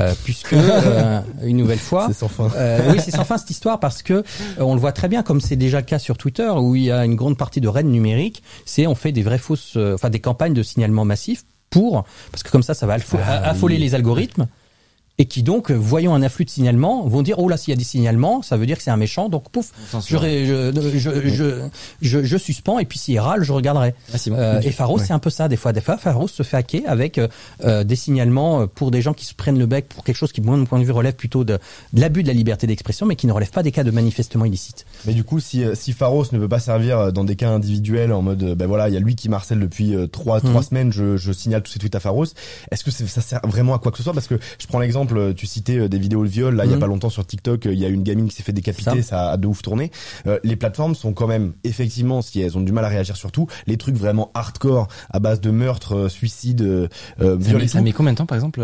Euh, 0.00 0.14
puisque 0.24 0.52
euh, 0.52 1.20
une 1.42 1.56
nouvelle 1.56 1.78
fois, 1.78 2.06
c'est 2.08 2.18
sans 2.18 2.28
fin. 2.28 2.48
Euh, 2.54 2.92
oui, 2.92 2.98
c'est 3.04 3.10
sans 3.10 3.24
fin 3.24 3.36
cette 3.36 3.50
histoire 3.50 3.80
parce 3.80 4.02
que 4.02 4.14
euh, 4.14 4.22
on 4.60 4.74
le 4.74 4.80
voit 4.80 4.92
très 4.92 5.08
bien, 5.08 5.22
comme 5.24 5.40
c'est 5.40 5.56
déjà 5.56 5.78
le 5.78 5.84
cas 5.84 5.98
sur 5.98 6.16
Twitter, 6.16 6.48
où 6.56 6.76
il 6.76 6.84
y 6.84 6.90
a 6.92 7.04
une 7.04 7.16
grande 7.16 7.36
partie 7.36 7.60
de 7.60 7.66
raids 7.68 7.82
numériques, 7.82 8.42
c'est 8.64 8.86
on 8.86 8.94
fait 8.94 9.10
des 9.12 9.22
vraies 9.22 9.38
fausses, 9.38 9.76
enfin 9.94 10.08
des 10.10 10.20
campagnes 10.20 10.54
de 10.54 10.62
signalement 10.62 11.04
massif 11.04 11.42
pour 11.70 12.04
parce 12.32 12.42
que 12.42 12.50
comme 12.50 12.62
ça, 12.62 12.74
ça 12.74 12.86
va 12.86 12.96
Ah, 13.26 13.50
affoler 13.50 13.74
oui. 13.76 13.82
les 13.82 13.94
algorithmes 13.94 14.46
et 15.18 15.26
qui 15.26 15.42
donc, 15.42 15.70
euh, 15.70 15.74
voyant 15.74 16.14
un 16.14 16.22
afflux 16.22 16.44
de 16.44 16.50
signalements, 16.50 17.06
vont 17.06 17.22
dire 17.22 17.38
oh 17.38 17.48
là 17.48 17.56
s'il 17.56 17.72
y 17.72 17.74
a 17.74 17.76
des 17.76 17.84
signalements, 17.84 18.42
ça 18.42 18.56
veut 18.56 18.66
dire 18.66 18.76
que 18.76 18.82
c'est 18.82 18.90
un 18.90 18.96
méchant, 18.96 19.28
donc 19.28 19.48
pouf, 19.50 19.72
je, 20.06 20.16
ré- 20.16 20.46
je, 20.46 20.72
je, 20.96 21.28
je, 21.28 21.68
je, 22.02 22.22
je 22.24 22.36
suspends 22.36 22.78
et 22.78 22.84
puis 22.84 22.98
s'il 22.98 23.18
râle, 23.18 23.42
je 23.42 23.52
regarderai. 23.52 23.94
Ah. 24.12 24.16
Euh, 24.28 24.60
et 24.60 24.70
Pharos, 24.70 24.98
c'est 24.98 25.12
un 25.12 25.18
peu 25.18 25.30
ça. 25.30 25.48
Des 25.48 25.56
fois, 25.56 25.72
des 25.72 25.80
fois, 25.80 25.96
Pharos 25.98 26.28
se 26.28 26.42
fait 26.42 26.56
hacker 26.56 26.82
avec 26.86 27.18
euh, 27.18 27.28
euh, 27.64 27.84
des 27.84 27.96
signalements 27.96 28.62
euh, 28.62 28.66
pour 28.66 28.90
des 28.90 29.02
gens 29.02 29.12
qui 29.12 29.24
se 29.24 29.34
prennent 29.34 29.58
le 29.58 29.66
bec 29.66 29.88
pour 29.88 30.04
quelque 30.04 30.16
chose 30.16 30.32
qui, 30.32 30.40
de 30.40 30.46
mon 30.46 30.64
point 30.66 30.78
de 30.78 30.84
vue, 30.84 30.92
relève 30.92 31.14
plutôt 31.14 31.44
de, 31.44 31.58
de 31.92 32.00
l'abus 32.00 32.22
de 32.22 32.28
la 32.28 32.34
liberté 32.34 32.66
d'expression, 32.66 33.06
mais 33.06 33.16
qui 33.16 33.26
ne 33.26 33.32
relève 33.32 33.50
pas 33.50 33.62
des 33.62 33.72
cas 33.72 33.84
de 33.84 33.90
manifestement 33.90 34.44
illicite. 34.44 34.86
Mais 35.04 35.14
du 35.14 35.24
coup, 35.24 35.40
si, 35.40 35.64
euh, 35.64 35.74
si 35.74 35.92
Pharos 35.92 36.26
ne 36.32 36.38
peut 36.38 36.48
pas 36.48 36.60
servir 36.60 36.98
euh, 36.98 37.10
dans 37.10 37.24
des 37.24 37.34
cas 37.36 37.50
individuels 37.50 38.12
en 38.12 38.22
mode, 38.22 38.42
euh, 38.42 38.54
ben 38.54 38.66
voilà, 38.66 38.88
il 38.88 38.94
y 38.94 38.96
a 38.96 39.00
lui 39.00 39.16
qui 39.16 39.28
marcelle 39.28 39.58
depuis 39.60 39.94
euh, 39.96 40.06
trois, 40.06 40.38
Mhm. 40.38 40.50
trois 40.50 40.62
semaines, 40.62 40.92
je, 40.92 41.16
je 41.16 41.32
signale 41.32 41.62
tous 41.62 41.72
ces 41.72 41.78
tweets 41.80 41.94
à 41.96 42.00
Pharos. 42.00 42.26
Est-ce 42.70 42.84
que 42.84 42.90
ça 42.92 43.20
sert 43.20 43.40
vraiment 43.44 43.74
à 43.74 43.78
quoi 43.78 43.90
que 43.90 43.98
ce 43.98 44.04
soit? 44.04 44.12
Parce 44.12 44.26
que 44.28 44.38
je 44.58 44.66
prends 44.66 44.78
l'exemple, 44.78 45.07
tu 45.36 45.46
citais 45.46 45.78
euh, 45.78 45.88
des 45.88 45.98
vidéos 45.98 46.22
de 46.24 46.28
viol, 46.28 46.54
là, 46.54 46.64
il 46.64 46.68
y 46.70 46.72
a 46.72 46.76
Mhm. 46.76 46.80
pas 46.80 46.86
longtemps 46.86 47.10
sur 47.10 47.26
TikTok, 47.26 47.66
euh, 47.66 47.72
il 47.72 47.78
y 47.78 47.84
a 47.84 47.88
une 47.88 48.02
gamine 48.02 48.28
qui 48.28 48.36
s'est 48.36 48.42
fait 48.42 48.52
décapiter, 48.52 49.02
Ça. 49.02 49.08
ça. 49.08 49.30
a 49.32 49.36
de 49.36 49.46
ouf 49.46 49.62
tourné. 49.62 49.90
Euh, 50.26 50.38
les 50.44 50.56
plateformes 50.56 50.94
sont 50.94 51.12
quand 51.12 51.26
même, 51.26 51.54
effectivement, 51.64 52.22
si 52.22 52.40
elles 52.40 52.56
ont 52.56 52.60
du 52.60 52.72
mal 52.72 52.84
à 52.84 52.88
réagir 52.88 53.16
sur 53.16 53.32
tout, 53.32 53.46
les 53.66 53.76
trucs 53.76 53.96
vraiment 53.96 54.30
hardcore 54.34 54.88
à 55.10 55.18
base 55.20 55.40
de 55.40 55.50
meurtre, 55.50 55.94
euh, 55.96 56.08
suicide, 56.08 56.62
euh, 56.62 56.88
Ça 57.20 57.34
viol 57.36 57.60
met, 57.60 57.68
ça 57.68 57.80
combien 57.94 58.12
de 58.12 58.18
temps, 58.18 58.26
par 58.26 58.36
exemple 58.36 58.60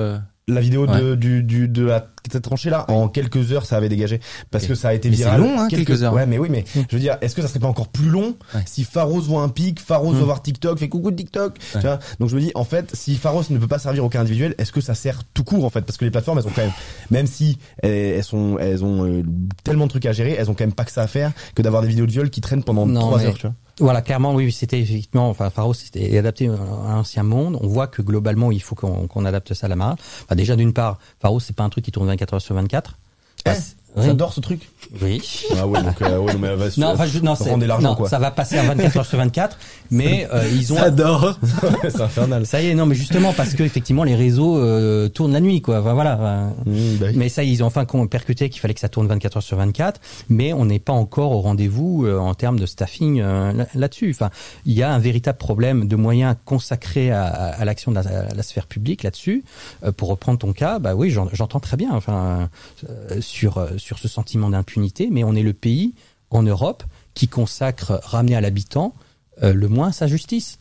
La 0.46 0.60
vidéo 0.60 0.86
de, 0.86 1.14
du, 1.14 1.42
du, 1.42 1.68
de 1.68 1.86
la 1.86 2.06
cette 2.30 2.42
tranchée 2.42 2.68
là, 2.70 2.84
en 2.90 3.08
quelques 3.08 3.52
heures, 3.52 3.64
ça 3.66 3.76
avait 3.76 3.88
dégagé. 3.88 4.20
Parce 4.50 4.66
que 4.66 4.74
ça 4.74 4.88
a 4.88 4.94
été 4.94 5.08
Mais 5.10 5.16
viral. 5.16 5.40
long, 5.40 5.58
hein, 5.60 5.68
quelques 5.68 6.02
heures. 6.02 6.12
Ouais, 6.14 6.24
mais 6.26 6.38
oui, 6.38 6.48
mais 6.50 6.64
je 6.74 6.96
veux 6.96 7.00
dire, 7.00 7.16
est-ce 7.22 7.34
que 7.34 7.40
ça 7.42 7.48
serait 7.48 7.60
pas 7.60 7.66
encore 7.66 7.88
plus 7.88 8.08
long 8.10 8.34
Ouais. 8.54 8.62
si 8.66 8.84
Pharos 8.84 9.20
voit 9.20 9.42
un 9.42 9.48
pic, 9.50 9.80
Pharos 9.80 10.12
va 10.12 10.22
voir 10.24 10.42
TikTok, 10.42 10.78
fait 10.78 10.88
coucou 10.88 11.10
TikTok, 11.12 11.54
Ouais. 11.74 11.80
tu 11.80 11.86
vois 11.86 11.98
Donc 12.20 12.28
je 12.30 12.36
me 12.36 12.40
dis, 12.40 12.50
en 12.54 12.64
fait, 12.64 12.90
si 12.94 13.16
Pharos 13.16 13.42
ne 13.50 13.58
peut 13.58 13.66
pas 13.66 13.78
servir 13.78 14.04
aucun 14.04 14.20
individuel, 14.20 14.54
est-ce 14.58 14.72
que 14.72 14.80
ça 14.80 14.94
sert 14.94 15.22
tout 15.34 15.44
court 15.44 15.64
en 15.64 15.70
fait? 15.70 15.82
Parce 15.82 15.96
que 15.98 16.04
les 16.04 16.10
plateformes, 16.10 16.38
elles 16.38 16.46
ont 16.46 16.52
quand 16.54 16.62
même, 16.62 16.72
même 17.10 17.26
si 17.26 17.58
elles, 17.82 18.22
sont, 18.24 18.56
elles 18.58 18.84
ont 18.84 19.04
euh, 19.06 19.22
tellement 19.62 19.84
de 19.84 19.90
trucs 19.90 20.06
à 20.06 20.12
gérer, 20.12 20.34
elles 20.38 20.50
ont 20.50 20.54
quand 20.54 20.64
même 20.64 20.72
pas 20.74 20.84
que 20.84 20.92
ça 20.92 21.02
à 21.02 21.06
faire 21.06 21.32
que 21.54 21.60
d'avoir 21.62 21.82
des 21.82 21.88
vidéos 21.88 22.06
de 22.06 22.12
viol 22.12 22.30
qui 22.30 22.40
traînent 22.40 22.64
pendant 22.64 22.86
trois 22.92 23.18
mais- 23.18 23.26
heures, 23.26 23.34
tu 23.34 23.46
vois. 23.46 23.54
Voilà, 23.80 24.02
clairement, 24.02 24.34
oui, 24.34 24.52
c'était 24.52 24.80
effectivement, 24.80 25.28
enfin, 25.28 25.50
Pharos 25.50 25.74
c'était 25.74 26.16
adapté 26.16 26.48
à 26.48 26.94
l'ancien 26.94 27.24
monde. 27.24 27.58
On 27.60 27.66
voit 27.66 27.88
que 27.88 28.02
globalement, 28.02 28.52
il 28.52 28.62
faut 28.62 28.74
qu'on 28.76 29.24
adapte 29.24 29.52
ça 29.54 29.66
à 29.66 29.68
la 29.68 29.76
marge. 29.76 29.98
Enfin, 30.24 30.36
déjà, 30.36 30.54
d'une 30.56 30.72
part, 30.72 30.98
Pharos, 31.20 31.40
c'est 31.40 31.56
pas 31.56 31.64
un 31.64 31.68
truc 31.70 31.84
qui 31.84 31.92
tourne 31.92 32.06
24 32.06 32.34
heures 32.34 32.40
sur 32.40 32.54
24. 32.54 32.98
Eh, 33.46 33.50
oui. 33.96 34.04
J'adore 34.06 34.32
ce 34.32 34.40
truc. 34.40 34.68
Oui. 35.02 35.22
Ah 35.56 35.66
ouais, 35.66 35.82
donc 35.82 36.00
euh, 36.02 36.18
ouais, 36.18 36.32
non, 36.34 36.38
mais 36.40 36.54
vas-y, 36.56 36.72
Non, 36.80 36.88
enfin, 36.88 37.06
je, 37.06 37.18
non, 37.20 37.34
l'argent 37.66 37.90
non, 37.90 37.94
quoi. 37.94 38.08
ça 38.08 38.18
va 38.18 38.30
passer 38.30 38.58
à 38.58 38.62
24 38.64 38.96
heures 38.98 39.06
sur 39.06 39.18
24, 39.18 39.56
mais 39.90 40.26
euh, 40.34 40.42
ils 40.52 40.72
ont 40.72 40.76
J'adore. 40.76 41.38
c'est 41.82 42.00
infernal. 42.00 42.44
Ça 42.46 42.60
y 42.60 42.66
est, 42.68 42.74
non, 42.74 42.86
mais 42.86 42.94
justement 42.94 43.32
parce 43.32 43.54
que 43.54 43.62
effectivement 43.62 44.04
les 44.04 44.14
réseaux 44.16 44.58
euh, 44.58 45.08
tournent 45.08 45.32
la 45.32 45.40
nuit, 45.40 45.60
quoi. 45.62 45.80
Enfin, 45.80 45.94
voilà. 45.94 46.16
Mmh, 46.16 46.96
bah 47.00 47.06
oui. 47.08 47.12
Mais 47.16 47.28
ça, 47.28 47.44
ils 47.44 47.62
ont 47.62 47.66
enfin 47.66 47.84
percuté 48.10 48.48
qu'il 48.50 48.60
fallait 48.60 48.74
que 48.74 48.80
ça 48.80 48.88
tourne 48.88 49.06
24 49.06 49.36
heures 49.38 49.42
sur 49.42 49.56
24, 49.56 50.00
mais 50.28 50.52
on 50.52 50.64
n'est 50.64 50.78
pas 50.78 50.92
encore 50.92 51.32
au 51.32 51.40
rendez-vous 51.40 52.04
euh, 52.06 52.18
en 52.18 52.34
termes 52.34 52.58
de 52.58 52.66
staffing 52.66 53.20
euh, 53.20 53.52
là- 53.52 53.66
là-dessus. 53.74 54.10
Enfin, 54.10 54.30
il 54.66 54.72
y 54.74 54.82
a 54.82 54.92
un 54.92 54.98
véritable 54.98 55.38
problème 55.38 55.86
de 55.88 55.96
moyens 55.96 56.36
consacrés 56.44 57.10
à, 57.10 57.24
à- 57.26 57.46
à 57.60 57.64
l'action 57.64 57.90
de 57.92 57.96
la, 57.96 58.02
à 58.02 58.34
la 58.34 58.42
sphère 58.42 58.66
publique 58.66 59.02
là-dessus. 59.02 59.44
Euh, 59.84 59.92
pour 59.92 60.08
reprendre 60.08 60.38
ton 60.38 60.52
cas, 60.52 60.78
bah 60.78 60.94
oui, 60.94 61.10
j'en- 61.10 61.28
j'entends 61.32 61.60
très 61.60 61.76
bien. 61.76 61.90
Enfin, 61.92 62.48
euh, 62.88 63.20
sur 63.20 63.58
euh, 63.58 63.68
sur 63.84 63.98
ce 63.98 64.08
sentiment 64.08 64.48
d'impunité, 64.50 65.08
mais 65.12 65.22
on 65.24 65.34
est 65.34 65.42
le 65.42 65.52
pays 65.52 65.94
en 66.30 66.42
Europe 66.42 66.82
qui 67.14 67.28
consacre 67.28 68.00
ramener 68.02 68.34
à 68.34 68.40
l'habitant 68.40 68.94
euh, 69.42 69.52
le 69.52 69.68
moins 69.68 69.92
sa 69.92 70.06
justice. 70.06 70.58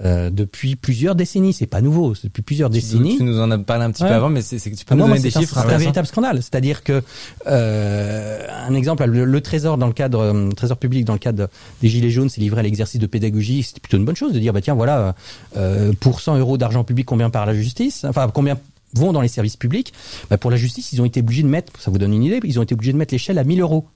Euh, 0.00 0.28
depuis 0.28 0.74
plusieurs 0.74 1.14
décennies, 1.14 1.52
c'est 1.52 1.68
pas 1.68 1.80
nouveau, 1.80 2.16
c'est 2.16 2.26
depuis 2.26 2.42
plusieurs 2.42 2.68
Tu, 2.68 2.74
décennies. 2.80 3.16
tu 3.16 3.22
nous 3.22 3.38
en 3.40 3.48
as 3.52 3.58
parlé 3.58 3.84
un 3.84 3.92
petit 3.92 4.02
Ouais. 4.02 4.08
peu 4.08 4.14
avant, 4.16 4.28
mais 4.28 4.42
c'est 4.42 4.58
que 4.58 4.74
tu 4.74 4.84
peux 4.84 4.94
nous 4.96 5.06
donner 5.06 5.20
des 5.20 5.30
chiffres 5.30 5.54
C'est 5.60 5.72
un 5.72 5.78
véritable 5.78 6.06
scandale. 6.08 6.38
C'est-à-dire 6.42 6.82
que 6.82 7.00
euh, 7.46 8.46
un 8.66 8.74
exemple, 8.74 9.04
le, 9.04 9.24
le 9.24 9.40
Trésor 9.40 9.78
dans 9.78 9.86
le 9.86 9.92
cadre 9.92 10.18
euh, 10.20 10.50
Trésor 10.50 10.78
public 10.78 11.04
dans 11.04 11.12
le 11.12 11.18
cadre 11.20 11.48
des 11.80 11.88
Gilets 11.88 12.10
jaunes, 12.10 12.28
c'est 12.28 12.40
livré 12.40 12.60
à 12.60 12.62
l'exercice 12.64 13.00
de 13.00 13.06
pédagogie. 13.06 13.62
C'est 13.62 13.78
plutôt 13.80 13.96
une 13.96 14.04
bonne 14.04 14.16
chose 14.16 14.32
de 14.32 14.38
dire 14.40 14.52
bah 14.52 14.60
tiens 14.60 14.74
voilà 14.74 15.14
euh, 15.56 15.92
pour 16.00 16.20
100 16.20 16.38
euros 16.38 16.58
d'argent 16.58 16.82
public 16.82 17.06
combien 17.06 17.30
part 17.30 17.46
la 17.46 17.54
justice, 17.54 18.04
enfin 18.04 18.28
combien 18.34 18.58
vont 18.94 19.12
dans 19.12 19.20
les 19.20 19.28
services 19.28 19.56
publics. 19.56 19.92
Bah, 20.30 20.38
pour 20.38 20.50
la 20.50 20.56
justice, 20.56 20.92
ils 20.92 21.00
ont 21.02 21.04
été 21.04 21.20
obligés 21.20 21.42
de 21.42 21.48
mettre, 21.48 21.72
ça 21.80 21.90
vous 21.90 21.98
donne 21.98 22.12
une 22.14 22.22
idée, 22.24 22.40
ils 22.44 22.58
ont 22.58 22.62
été 22.62 22.74
obligés 22.74 22.92
de 22.92 22.98
mettre 22.98 23.12
l'échelle 23.14 23.38
à 23.38 23.44
1000 23.44 23.60
euros. 23.60 23.86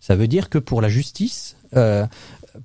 Ça 0.00 0.14
veut 0.16 0.28
dire 0.28 0.48
que 0.50 0.58
pour 0.58 0.80
la 0.82 0.88
justice, 0.88 1.56
euh, 1.74 2.06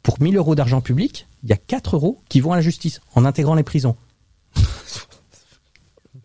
pour 0.04 0.22
1000 0.22 0.36
euros 0.38 0.56
d'argent 0.56 0.82
public, 0.82 1.28
il 1.44 1.50
y 1.50 1.54
a 1.54 1.58
4 1.58 1.96
euros 1.96 2.22
qui 2.30 2.40
vont 2.40 2.52
à 2.52 2.56
la 2.56 2.62
justice 2.62 3.02
en 3.16 3.26
intégrant 3.26 3.56
les 3.56 3.64
prisons. 3.64 3.96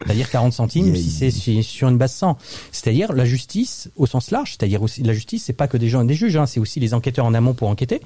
C'est-à-dire 0.05 0.29
40 0.31 0.53
centimes 0.53 0.95
si 0.97 1.11
c'est 1.11 1.31
si- 1.31 1.63
sur 1.63 1.89
une 1.89 1.97
base 1.97 2.13
100. 2.13 2.37
C'est-à-dire 2.71 3.13
la 3.15 3.25
justice 3.25 3.89
au 3.97 4.07
sens 4.07 4.31
large, 4.31 4.51
c'est-à-dire 4.53 4.83
aussi 4.83 5.03
la 5.03 5.15
justice, 5.15 5.45
c'est 5.45 5.53
pas 5.55 5.69
que 5.69 5.77
des 5.79 5.89
gens 5.89 6.03
et 6.03 6.07
des 6.07 6.15
juges, 6.15 6.37
hein, 6.37 6.45
c'est 6.47 6.61
aussi 6.61 6.81
les 6.81 6.93
enquêteurs 6.93 7.25
en 7.25 7.35
amont 7.35 7.55
pour 7.55 7.69
enquêter. 7.69 8.01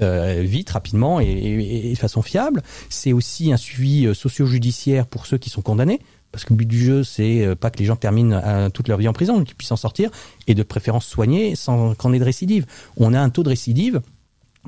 euh, 0.00 0.40
vite, 0.42 0.70
rapidement 0.70 1.20
et, 1.20 1.26
et- 1.26 1.90
et 1.90 1.92
de 1.92 1.98
façon 1.98 2.22
fiable. 2.22 2.62
C'est 2.88 3.12
aussi 3.12 3.52
un 3.52 3.58
suivi 3.58 4.06
euh, 4.06 4.14
socio-judiciaire 4.14 5.06
pour 5.06 5.26
ceux 5.26 5.36
qui 5.36 5.50
sont 5.50 5.60
condamnés. 5.60 6.00
Parce 6.32 6.44
que 6.44 6.54
le 6.54 6.56
but 6.56 6.66
du 6.66 6.82
jeu, 6.82 7.04
c'est 7.04 7.44
euh, 7.44 7.54
pas 7.54 7.70
que 7.70 7.78
les 7.78 7.84
gens 7.84 7.96
terminent 7.96 8.40
euh, 8.42 8.68
toute 8.70 8.88
leur 8.88 8.98
vie 8.98 9.06
en 9.08 9.12
prison, 9.12 9.38
mais 9.38 9.44
qu'ils 9.44 9.54
puissent 9.54 9.70
en 9.72 9.76
sortir 9.76 10.10
et 10.46 10.54
de 10.54 10.62
préférence 10.62 11.04
soigner 11.06 11.54
sans 11.56 11.94
qu'on 11.94 12.12
ait 12.14 12.18
de 12.18 12.24
récidive. 12.24 12.66
On 12.96 13.12
a 13.14 13.20
un 13.20 13.28
taux 13.30 13.42
de 13.42 13.50
récidive 13.50 14.00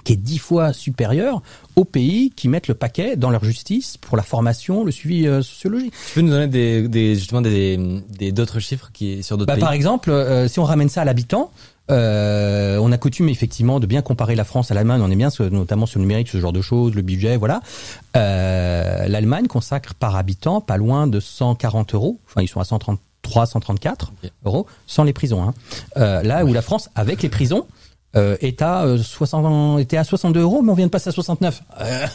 qui 0.03 0.12
est 0.15 0.17
dix 0.17 0.39
fois 0.39 0.73
supérieur 0.73 1.41
aux 1.77 1.85
pays 1.85 2.31
qui 2.35 2.49
mettent 2.49 2.67
le 2.69 2.75
paquet 2.75 3.17
dans 3.17 3.31
leur 3.31 3.45
justice 3.45 3.97
pour 3.97 4.17
la 4.17 4.25
formation, 4.25 4.83
le 4.85 4.91
suivi 4.91 5.27
euh, 5.27 5.41
sociologique. 5.41 5.95
Tu 6.09 6.15
peux 6.15 6.21
nous 6.21 6.31
donner 6.31 6.49
des, 6.49 6.89
des 6.89 7.15
justement 7.15 7.41
des 7.41 7.79
des- 8.19 8.33
d'autres 8.33 8.59
chiffres 8.59 8.91
qui 8.93 9.23
sur 9.23 9.39
d'autres 9.39 9.47
Bah, 9.47 9.55
pays? 9.55 9.61
par 9.62 9.73
exemple, 9.73 10.11
euh, 10.11 10.49
si 10.49 10.59
on 10.59 10.65
ramène 10.65 10.89
ça 10.89 11.03
à 11.03 11.05
l'habitant, 11.05 11.51
euh, 11.91 12.78
on 12.78 12.93
a 12.93 12.99
coutume 12.99 13.28
effectivement 13.28 13.80
de 13.80 13.87
bien 13.87 14.03
comparer 14.03 14.35
la 14.35 14.45
France 14.45 14.70
à 14.70 14.74
l'Allemagne. 14.74 15.01
On 15.03 15.11
est 15.11 15.16
bien, 15.16 15.28
notamment 15.51 15.87
sur 15.87 15.99
le 15.99 16.05
numérique, 16.05 16.28
ce 16.28 16.39
genre 16.41 16.53
de 16.53 16.62
choses, 16.62 16.95
le 16.95 17.03
budget, 17.03 17.37
voilà. 17.37 17.61
Euh, 18.16 19.07
L'Allemagne 19.09 19.47
consacre 19.47 19.95
par 19.95 20.16
habitant 20.16 20.61
pas 20.61 20.76
loin 20.76 21.07
de 21.07 21.20
140 21.20 21.95
euros. 21.95 22.18
Enfin, 22.26 22.43
ils 22.43 22.49
sont 22.49 22.61
à 22.61 22.64
133, 22.64 23.47
134 23.47 24.12
Ok. 24.24 24.30
euros 24.45 24.66
sans 24.87 25.05
les 25.05 25.12
prisons. 25.12 25.43
Hein. 25.43 25.55
Euh, 25.97 26.22
là 26.22 26.45
où 26.45 26.53
la 26.53 26.62
France, 26.62 26.89
avec 26.95 27.22
les 27.22 27.28
prisons, 27.28 27.66
euh, 28.16 28.37
est 28.41 28.62
à 28.62 28.85
euh, 28.85 28.97
60, 28.97 29.80
était 29.80 29.97
à 29.97 30.05
62 30.05 30.41
euros, 30.41 30.62
mais 30.62 30.70
on 30.70 30.74
vient 30.74 30.87
de 30.87 30.91
passer 30.91 31.09
à 31.09 31.12
69. 31.12 31.62
Euh, 31.80 32.07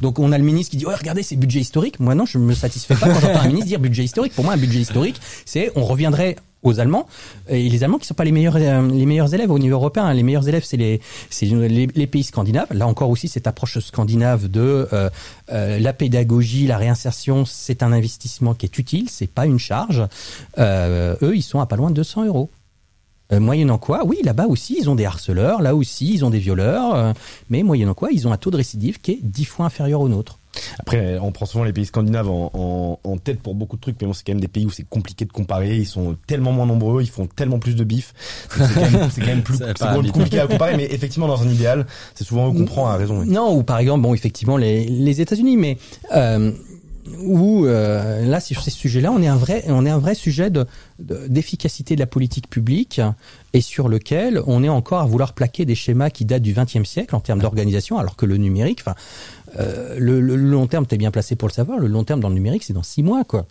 donc 0.00 0.18
on 0.18 0.32
a 0.32 0.38
le 0.38 0.44
ministre 0.44 0.70
qui 0.70 0.78
dit, 0.78 0.86
ouais, 0.86 0.94
regardez, 0.94 1.22
c'est 1.22 1.36
budget 1.36 1.60
historique. 1.60 2.00
Moi 2.00 2.14
non, 2.14 2.24
je 2.24 2.38
me 2.38 2.54
satisfais 2.54 2.94
pas 2.94 3.06
quand 3.08 3.20
j'entends 3.20 3.40
un 3.40 3.48
ministre 3.48 3.66
dire 3.68 3.78
budget 3.78 4.02
historique. 4.04 4.34
Pour 4.34 4.44
moi, 4.44 4.54
un 4.54 4.56
budget 4.56 4.80
historique, 4.80 5.20
c'est 5.44 5.70
on 5.76 5.84
reviendrait 5.84 6.36
aux 6.62 6.80
Allemands 6.80 7.06
et 7.48 7.68
les 7.68 7.84
Allemands 7.84 7.98
qui 7.98 8.06
sont 8.06 8.14
pas 8.14 8.24
les 8.24 8.32
meilleurs 8.32 8.56
euh, 8.56 8.88
les 8.88 9.06
meilleurs 9.06 9.34
élèves 9.34 9.50
au 9.50 9.58
niveau 9.58 9.76
européen. 9.76 10.12
Les 10.12 10.22
meilleurs 10.22 10.48
élèves, 10.48 10.64
c'est 10.64 10.76
les 10.76 11.00
c'est 11.30 11.46
les, 11.46 12.06
pays 12.06 12.22
scandinaves. 12.22 12.72
Là 12.72 12.86
encore 12.86 13.10
aussi 13.10 13.28
cette 13.28 13.46
approche 13.46 13.78
scandinave 13.78 14.48
de 14.48 14.88
euh, 14.92 15.10
euh, 15.50 15.78
la 15.78 15.92
pédagogie, 15.92 16.66
la 16.66 16.78
réinsertion, 16.78 17.44
c'est 17.44 17.82
un 17.82 17.92
investissement 17.92 18.54
qui 18.54 18.66
est 18.66 18.78
utile, 18.78 19.08
c'est 19.10 19.26
pas 19.26 19.46
une 19.46 19.58
charge. 19.58 20.06
Euh, 20.58 21.16
eux, 21.22 21.36
ils 21.36 21.42
sont 21.42 21.60
à 21.60 21.66
pas 21.66 21.76
loin 21.76 21.90
de 21.90 21.96
200 21.96 22.26
euros. 22.26 22.50
Euh, 23.32 23.40
moyennant 23.40 23.78
quoi, 23.78 24.04
oui, 24.04 24.18
là-bas 24.24 24.46
aussi, 24.46 24.76
ils 24.78 24.90
ont 24.90 24.94
des 24.94 25.06
harceleurs, 25.06 25.62
là 25.62 25.74
aussi, 25.74 26.12
ils 26.12 26.24
ont 26.24 26.30
des 26.30 26.38
violeurs, 26.38 27.14
mais 27.48 27.62
moyennant 27.62 27.94
quoi, 27.94 28.10
ils 28.12 28.28
ont 28.28 28.32
un 28.32 28.36
taux 28.36 28.50
de 28.50 28.56
récidive 28.56 29.00
qui 29.00 29.12
est 29.12 29.18
dix 29.22 29.44
fois 29.44 29.66
inférieur 29.66 30.00
au 30.00 30.08
nôtre. 30.08 30.38
Après, 30.78 31.18
on 31.18 31.32
prend 31.32 31.46
souvent 31.46 31.64
les 31.64 31.72
pays 31.72 31.86
scandinaves 31.86 32.28
en, 32.28 32.50
en, 32.54 32.98
en 33.02 33.16
tête 33.18 33.40
pour 33.40 33.54
beaucoup 33.54 33.76
de 33.76 33.80
trucs, 33.80 33.96
mais 34.00 34.06
bon, 34.06 34.12
c'est 34.12 34.24
quand 34.24 34.32
même 34.32 34.40
des 34.40 34.48
pays 34.48 34.66
où 34.66 34.70
c'est 34.70 34.86
compliqué 34.88 35.24
de 35.24 35.32
comparer. 35.32 35.76
Ils 35.76 35.86
sont 35.86 36.16
tellement 36.26 36.52
moins 36.52 36.66
nombreux, 36.66 37.02
ils 37.02 37.10
font 37.10 37.26
tellement 37.26 37.58
plus 37.58 37.74
de 37.74 37.84
bif. 37.84 38.14
C'est 38.50 38.74
quand 38.74 38.80
même, 38.80 39.10
c'est 39.10 39.20
quand 39.20 39.26
même 39.28 39.42
plus, 39.42 39.58
compliqué 40.12 40.40
à 40.40 40.46
comparer, 40.46 40.76
mais 40.76 40.88
effectivement, 40.90 41.28
dans 41.28 41.42
un 41.42 41.48
idéal, 41.48 41.86
c'est 42.14 42.24
souvent 42.24 42.50
eux 42.50 42.52
qu'on 42.56 42.64
prend 42.64 42.86
à 42.88 42.96
raison. 42.96 43.20
oui. 43.20 43.28
Non, 43.28 43.56
ou 43.56 43.62
par 43.62 43.78
exemple, 43.78 44.02
bon, 44.02 44.14
effectivement, 44.14 44.56
les, 44.56 44.84
les 44.84 45.20
États-Unis, 45.20 45.56
mais 45.56 45.78
euh, 46.14 46.52
où 47.24 47.66
euh, 47.66 48.24
là, 48.26 48.40
sur 48.40 48.62
ces 48.62 48.70
sujets-là, 48.70 49.10
on 49.12 49.22
est 49.22 49.26
un 49.26 49.36
vrai, 49.36 49.64
on 49.68 49.84
est 49.86 49.90
un 49.90 49.98
vrai 49.98 50.14
sujet 50.14 50.50
de 50.50 50.66
de- 50.98 51.26
d'efficacité 51.26 51.94
de, 51.96 52.00
la 52.00 52.06
politique 52.06 52.48
publique 52.48 53.00
et 53.54 53.60
sur 53.60 53.88
lequel 53.88 54.40
on 54.46 54.62
est 54.62 54.68
encore 54.68 55.00
à 55.00 55.04
vouloir 55.04 55.32
plaquer 55.32 55.64
des 55.64 55.74
schémas 55.74 56.10
qui 56.10 56.24
datent 56.24 56.42
du 56.42 56.54
XXe 56.54 56.84
siècle 56.88 57.14
en 57.16 57.20
termes 57.20 57.40
d'organisation, 57.40 57.98
alors 57.98 58.14
que 58.16 58.24
le 58.24 58.36
numérique, 58.36 58.78
enfin, 58.80 58.94
euh, 59.58 59.96
le, 59.98 60.20
le 60.20 60.36
long 60.36 60.66
terme, 60.66 60.86
t'es 60.86 60.96
bien 60.98 61.10
placé 61.10 61.36
pour 61.36 61.48
le 61.48 61.52
savoir. 61.52 61.78
Le 61.78 61.86
long 61.88 62.04
terme 62.04 62.20
dans 62.20 62.28
le 62.28 62.34
numérique, 62.34 62.62
c'est 62.64 62.72
dans 62.72 62.82
six 62.82 63.02
mois, 63.02 63.24
quoi. 63.24 63.46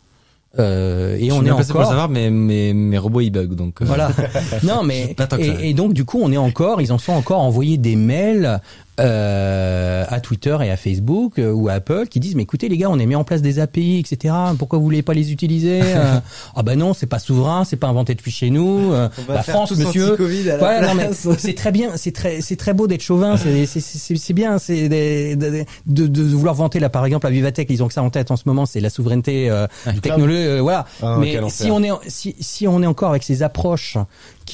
Euh, 0.60 1.16
et 1.18 1.30
Je 1.30 1.34
on 1.34 1.40
est 1.40 1.44
bien 1.46 1.56
placé 1.56 1.72
encore. 1.72 1.82
pour 1.84 1.92
le 1.92 1.96
savoir, 1.98 2.10
mais 2.10 2.30
mes 2.30 2.74
mes 2.74 2.98
robots 2.98 3.22
ils 3.22 3.30
bug 3.30 3.54
donc. 3.56 3.82
euh, 3.82 3.86
Voilà. 3.86 4.12
non, 4.64 4.84
mais 4.84 5.16
et, 5.40 5.70
et 5.70 5.74
donc 5.74 5.94
du 5.94 6.04
coup, 6.04 6.20
on 6.22 6.30
est 6.32 6.38
encore, 6.38 6.82
ils 6.82 6.92
en 6.92 6.98
sont 6.98 7.14
encore 7.14 7.40
à 7.40 7.44
envoyer 7.44 7.78
des 7.78 7.96
mails 7.96 8.60
euh, 9.02 10.06
à 10.08 10.20
Twitter 10.20 10.58
et 10.64 10.72
à 10.72 10.78
Facebook 10.78 11.40
euh, 11.40 11.52
ou 11.52 11.70
à 11.70 11.74
Apple 11.74 12.08
qui 12.08 12.20
disent 12.20 12.36
mais 12.36 12.44
écoutez 12.44 12.70
les 12.70 12.78
gars 12.78 12.90
on 12.90 13.00
a 13.00 13.06
mis 13.06 13.16
en 13.16 13.24
place 13.24 13.42
des 13.42 13.60
API 13.60 14.00
etc 14.00 14.34
pourquoi 14.58 14.80
vous 14.80 14.86
voulez 14.86 15.02
pas 15.02 15.14
les 15.14 15.32
utiliser 15.32 15.82
Euh, 15.82 16.20
ah 16.56 16.64
bah 16.64 16.76
non 16.76 16.94
c'est 16.94 17.08
pas 17.08 17.20
souverain 17.20 17.64
c'est 17.64 17.78
pas 17.78 17.88
inventé 17.88 18.16
depuis 18.16 18.32
chez 18.32 18.50
nous 18.50 18.94
euh, 18.94 19.10
la 19.28 19.44
France 19.44 19.72
monsieur. 19.72 20.16
Voilà, 20.60 20.94
c'est 21.38 21.56
très 21.56 21.72
bien 21.72 21.92
c'est 21.96 22.12
très 22.12 22.42
c'est 22.42 22.56
très 22.56 22.74
beau 22.74 22.88
d'être 22.88 23.02
chauvin 23.02 23.36
c'est 23.38 24.34
bien 24.34 24.60
c'est 24.60 24.90
de, 24.90 25.66
de, 25.88 26.08
de 26.08 26.22
vouloir 26.36 26.56
vanter 26.56 26.80
là 26.80 26.90
par 26.90 27.06
exemple 27.06 27.28
à 27.28 27.30
Vivatech 27.30 27.68
ils 27.70 27.84
ont 27.84 27.88
que 27.88 27.94
ça 27.94 28.04
en 28.04 28.10
tête 28.10 28.32
en 28.32 28.38
ce 28.38 28.44
moment 28.46 28.66
c'est 28.66 28.80
la 28.80 28.90
souveraineté 28.90 29.50
euh, 29.50 29.68
technologique 30.02 30.62
voilà. 30.62 30.86
Ah, 31.02 31.18
mais 31.20 31.38
si 31.50 31.72
on 31.72 31.82
est 31.84 31.92
si 32.08 32.36
si 32.40 32.68
on 32.68 32.82
est 32.84 32.88
encore 32.88 33.10
avec 33.10 33.24
ces 33.24 33.44
approches 33.44 33.98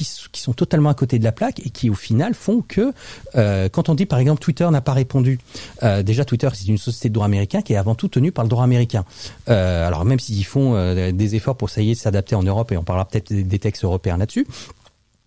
qui, 0.04 0.40
sont 0.40 0.52
totalement 0.52 0.90
à 0.90 0.94
côté 0.94 1.18
de 1.18 1.24
la 1.24 1.32
plaque 1.32 1.60
et 1.64 1.70
qui 1.70 1.90
au 1.90 1.94
final 1.94 2.34
font 2.34 2.62
que 2.62 2.92
euh, 3.36 3.68
quand 3.68 3.88
on 3.88 3.94
dit 3.94 4.06
par 4.06 4.18
exemple 4.18 4.40
Twitter 4.40 4.68
n'a 4.70 4.80
pas 4.80 4.92
répondu, 4.92 5.38
euh, 5.82 6.02
déjà 6.02 6.24
Twitter 6.24 6.48
c'est 6.54 6.66
une 6.66 6.78
société 6.78 7.08
de 7.08 7.14
droit 7.14 7.26
américain 7.26 7.62
qui 7.62 7.72
est 7.72 7.76
avant 7.76 7.94
tout 7.94 8.08
tenue 8.08 8.32
par 8.32 8.44
le 8.44 8.48
droit 8.48 8.64
américain. 8.64 9.04
Euh, 9.48 9.86
alors 9.86 10.04
même 10.04 10.20
s'ils 10.20 10.44
font 10.44 10.74
des 11.12 11.34
efforts 11.34 11.56
pour 11.56 11.68
essayer 11.68 11.94
de 11.94 11.98
s'adapter 11.98 12.34
en 12.34 12.42
Europe 12.42 12.72
et 12.72 12.76
on 12.76 12.84
parlera 12.84 13.06
peut-être 13.06 13.32
des, 13.32 13.58
textes 13.58 13.84
européens 13.84 14.16
là-dessus. 14.16 14.46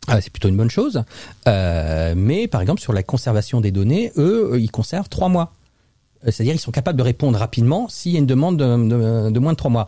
c'est 0.08 0.30
plutôt 0.30 0.50
une 0.50 0.58
bonne 0.58 0.70
chose, 0.70 1.04
Euh, 1.48 2.14
mais 2.16 2.48
par 2.48 2.62
exemple 2.62 2.82
sur 2.82 2.94
la 2.94 3.04
conservation 3.04 3.62
des 3.62 3.72
données, 3.72 4.12
eux, 4.18 4.58
ils 4.60 4.72
conservent 4.72 5.10
trois 5.10 5.30
mois. 5.30 5.54
C'est-à-dire 6.24 6.54
ils 6.54 6.60
sont 6.60 6.72
capables 6.72 6.98
de 6.98 7.04
répondre 7.04 7.38
rapidement 7.40 7.90
s'il 7.90 8.12
y 8.14 8.16
a 8.16 8.20
une 8.20 8.28
demande 8.28 8.58
de, 8.58 8.66
de- 8.88 9.32
de 9.32 9.40
moins 9.40 9.54
de 9.54 9.58
trois 9.58 9.72
mois. 9.72 9.88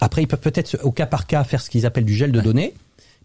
Après, 0.00 0.22
ils 0.22 0.26
peuvent 0.28 0.40
peut-être 0.40 0.78
au 0.82 0.92
cas 0.92 1.06
par 1.06 1.26
cas 1.26 1.42
faire 1.44 1.60
ce 1.60 1.70
qu'ils 1.70 1.86
appellent 1.86 2.04
du 2.04 2.14
gel 2.14 2.30
de 2.32 2.40
données, 2.40 2.74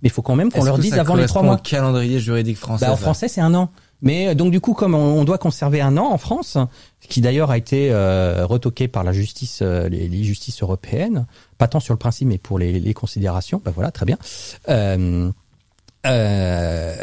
mais 0.04 0.10
il 0.10 0.12
faut 0.12 0.22
quand 0.22 0.36
même 0.36 0.52
qu'on 0.52 0.66
leur 0.66 0.78
dise 0.78 0.94
avant 0.96 1.16
les 1.16 1.26
trois 1.26 1.42
mois. 1.42 1.56
au 1.56 1.58
calendrier 1.58 2.20
juridique 2.20 2.58
français. 2.58 2.86
Bah, 2.86 2.92
en 2.92 2.98
ça 2.98 3.02
français, 3.02 3.28
c'est 3.30 3.40
un 3.42 3.54
an. 3.56 3.70
Mais 4.02 4.28
euh, 4.28 4.36
donc 4.36 4.52
du 4.52 4.60
coup, 4.60 4.74
comme 4.74 4.96
on 4.96 5.14
on 5.14 5.24
doit 5.24 5.38
conserver 5.38 5.80
un 5.80 5.96
an 5.96 6.12
en 6.12 6.18
France, 6.18 6.58
qui 7.08 7.22
d'ailleurs 7.22 7.52
a 7.52 7.58
été 7.58 7.90
euh, 7.90 8.46
retoqué 8.46 8.90
par 8.90 9.06
la 9.06 9.14
justice, 9.14 9.60
euh, 9.62 9.88
les, 9.88 10.10
les 10.10 10.24
justices 10.26 10.62
européennes, 10.62 11.26
pas 11.58 11.70
tant 11.70 11.80
sur 11.80 11.94
le 11.94 11.98
principe, 12.00 12.28
mais 12.28 12.38
pour 12.38 12.60
les, 12.60 12.82
les 12.82 12.94
considérations. 12.94 13.62
Bah 13.64 13.72
voilà, 13.74 13.92
très 13.92 14.06
bien. 14.06 14.18
Euh, 14.68 15.32
euh, 16.06 16.94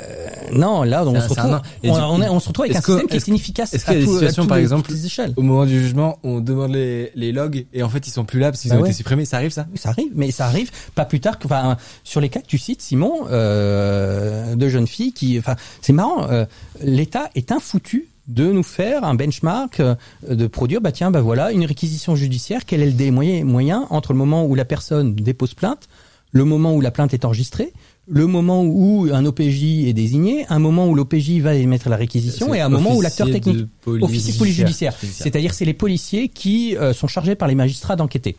non, 0.53 0.83
là, 0.83 1.05
on 1.07 1.13
se 1.13 1.17
un- 1.17 1.21
un 1.21 1.27
retrouve, 1.29 1.61
on, 1.85 1.95
du- 1.95 2.01
on 2.03 2.23
est- 2.23 2.29
on 2.29 2.41
se 2.41 2.49
retrouve 2.49 2.65
avec 2.67 2.77
un 2.77 2.81
que- 2.81 2.87
système 2.93 3.07
qui 3.09 3.15
est 3.15 3.17
est-ce- 3.19 3.31
inefficace. 3.31 3.73
est-ce 3.75 3.85
qu'il 3.85 3.95
y 3.95 3.97
a 3.97 4.01
des 4.01 4.07
situations, 4.07 4.47
par 4.47 4.59
exemple. 4.59 4.91
Au 5.37 5.43
moment 5.43 5.65
du 5.65 5.81
jugement, 5.81 6.19
on 6.23 6.41
demande 6.41 6.73
les, 6.75 7.11
les 7.15 7.33
logs 7.33 7.67
et 7.73 7.83
en 7.83 7.89
fait 7.89 8.07
ils 8.07 8.11
sont 8.11 8.25
plus 8.25 8.41
là 8.41 8.51
parce 8.51 8.63
qu'ils 8.63 8.71
Bah 8.71 8.77
ont 8.79 8.83
ouais. 8.83 8.89
été 8.89 8.97
supprimés. 8.97 9.25
Ça 9.25 9.37
arrive 9.37 9.53
ça? 9.53 9.67
Ça 9.77 9.91
arrive, 9.91 10.11
mais 10.15 10.31
ça 10.31 10.47
arrive 10.47 10.71
pas 10.95 11.05
plus 11.05 11.21
tard 11.21 11.39
que, 11.39 11.47
enfin, 11.47 11.77
sur 12.05 12.21
les 12.21 12.29
cas 12.29 12.41
que 12.41 12.47
tu 12.47 12.59
cites, 12.59 12.83
Simon, 12.83 13.27
euh, 13.31 14.55
de 14.55 14.69
jeunes 14.69 14.87
filles 14.87 15.13
qui, 15.13 15.39
enfin, 15.39 15.57
c'est 15.83 15.93
marrant, 15.93 16.29
euh, 16.31 16.45
l'État 16.83 17.31
est 17.35 17.53
infoutu 17.53 18.07
de 18.29 18.45
nous 18.53 18.63
faire 18.63 19.05
un 19.05 19.15
benchmark, 19.15 19.81
euh, 19.81 19.95
de 20.29 20.47
produire, 20.47 20.81
bah 20.81 20.93
tiens, 20.93 21.11
bah 21.11 21.21
voilà, 21.21 21.51
une 21.53 21.65
réquisition 21.65 22.15
judiciaire, 22.17 22.65
quel 22.67 22.81
est 22.83 22.87
le 22.87 22.93
délai 22.93 23.11
moyen, 23.11 23.45
moyen 23.45 23.87
entre 23.91 24.13
le 24.13 24.19
moment 24.19 24.45
où 24.45 24.55
la 24.55 24.65
personne 24.65 25.15
dépose 25.15 25.55
plainte, 25.55 25.89
le 26.33 26.45
moment 26.45 26.75
où 26.75 26.81
la 26.81 26.93
plainte 26.93 27.13
est 27.13 27.25
enregistrée, 27.25 27.73
le 28.13 28.27
moment 28.27 28.65
où 28.65 29.09
un 29.13 29.25
OPJ 29.25 29.87
est 29.87 29.93
désigné, 29.93 30.45
un 30.49 30.59
moment 30.59 30.89
où 30.89 30.95
l'OPJ 30.97 31.39
va 31.41 31.55
émettre 31.55 31.89
la 31.89 31.97
réquisition 31.97 32.53
et 32.53 32.61
un 32.61 32.69
moment 32.69 32.97
où 32.97 33.01
l'acteur 33.01 33.31
technique 33.31 33.67
police 33.83 34.05
officier 34.05 34.33
de 34.33 34.39
police 34.39 34.55
judiciaire. 34.57 34.95
C'est-à-dire 35.01 35.55
c'est 35.55 35.65
les 35.65 35.75
policiers 35.75 36.29
qui 36.29 36.77
euh, 36.77 36.93
sont 36.93 37.07
chargés 37.07 37.37
par 37.37 37.47
les 37.49 37.55
magistrats 37.55 37.95
d'enquêter. 37.97 38.35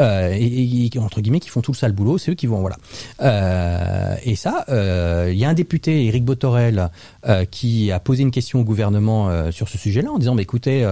Euh, 0.00 0.34
et, 0.38 0.90
et- 0.94 0.98
entre 0.98 1.20
guillemets 1.22 1.40
qui 1.40 1.48
font 1.48 1.62
tout 1.62 1.72
le 1.72 1.76
sale 1.76 1.92
boulot, 1.92 2.18
c'est 2.18 2.32
eux 2.32 2.34
qui 2.34 2.46
vont 2.46 2.60
voilà. 2.60 2.76
Euh, 3.22 4.14
et 4.24 4.36
ça, 4.36 4.64
euh, 4.68 5.30
il 5.32 5.38
y 5.38 5.44
a 5.44 5.48
un 5.48 5.54
député, 5.54 6.04
Éric 6.06 6.24
Botorel, 6.24 6.90
euh, 7.26 7.44
qui 7.44 7.90
a 7.92 7.98
posé 8.00 8.22
une 8.22 8.30
question 8.32 8.60
au 8.60 8.64
gouvernement 8.64 9.30
euh, 9.30 9.50
sur 9.50 9.68
ce 9.68 9.78
sujet-là 9.78 10.10
en 10.10 10.18
disant, 10.18 10.34
bah, 10.34 10.42
écoutez, 10.42 10.86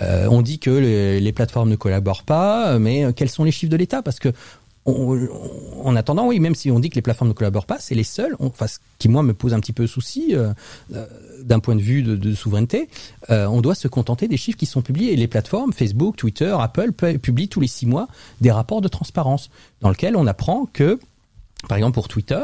on 0.00 0.42
dit 0.42 0.58
que 0.58 0.70
les, 0.70 1.20
les 1.20 1.32
plateformes 1.32 1.70
ne 1.70 1.76
collaborent 1.76 2.22
pas, 2.24 2.78
mais 2.78 3.12
quels 3.14 3.28
sont 3.30 3.44
les 3.44 3.50
chiffres 3.50 3.72
de 3.72 3.76
l'État? 3.76 4.02
Parce 4.02 4.18
que 4.18 4.28
en 4.84 5.94
attendant, 5.96 6.26
oui, 6.26 6.40
même 6.40 6.54
si 6.54 6.70
on 6.70 6.80
dit 6.80 6.90
que 6.90 6.96
les 6.96 7.02
plateformes 7.02 7.28
ne 7.28 7.34
collaborent 7.34 7.66
pas, 7.66 7.78
c'est 7.78 7.94
les 7.94 8.02
seuls, 8.04 8.34
on- 8.40 8.46
enfin, 8.48 8.66
ce 8.66 8.78
qui 8.98 9.08
moi 9.08 9.22
me 9.22 9.32
pose 9.34 9.54
un 9.54 9.60
petit 9.60 9.72
peu 9.72 9.86
souci 9.86 10.34
euh, 10.34 10.52
euh, 10.94 11.06
d'un 11.42 11.60
point 11.60 11.76
de 11.76 11.80
vue 11.80 12.02
de, 12.02 12.34
souveraineté, 12.34 12.88
euh, 13.30 13.46
on 13.46 13.60
doit 13.60 13.74
se 13.76 13.86
contenter 13.88 14.26
des 14.28 14.36
chiffres 14.36 14.58
qui 14.58 14.66
sont 14.66 14.82
publiés. 14.82 15.12
Et 15.12 15.16
les 15.16 15.28
plateformes, 15.28 15.72
Facebook, 15.72 16.16
Twitter, 16.16 16.54
Apple, 16.58 16.92
pu- 16.92 17.18
publient 17.18 17.48
tous 17.48 17.60
les 17.60 17.66
six 17.68 17.86
mois 17.86 18.08
des 18.40 18.50
rapports 18.50 18.80
de 18.80 18.88
transparence 18.88 19.50
dans 19.80 19.90
lesquels 19.90 20.16
on 20.16 20.26
apprend 20.26 20.66
que 20.72 20.98
par 21.68 21.78
exemple 21.78 21.94
pour 21.94 22.08
Twitter, 22.08 22.40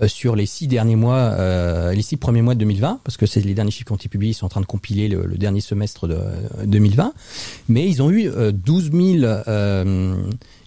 euh, 0.00 0.08
sur 0.08 0.34
les 0.36 0.46
six 0.46 0.66
derniers 0.68 0.96
mois, 0.96 1.16
euh, 1.18 1.92
les 1.92 2.00
six 2.00 2.16
premiers 2.16 2.40
mois 2.40 2.54
de 2.54 2.60
2020, 2.60 3.00
parce 3.04 3.18
que 3.18 3.26
c'est 3.26 3.42
les 3.42 3.52
derniers 3.52 3.70
chiffres 3.70 3.88
qui 3.88 3.92
ont 3.92 3.96
publiés, 3.98 4.30
ils 4.30 4.34
sont 4.34 4.46
en 4.46 4.48
train 4.48 4.62
de 4.62 4.66
compiler 4.66 5.06
le, 5.08 5.26
dernier 5.36 5.60
semestre 5.60 6.08
de 6.08 6.14
euh, 6.14 6.64
2020, 6.64 7.12
mais 7.68 7.86
ils 7.86 8.00
ont 8.00 8.08
eu 8.10 8.26
euh, 8.26 8.52
12 8.52 8.90
000, 8.90 9.02
euh, 9.22 10.16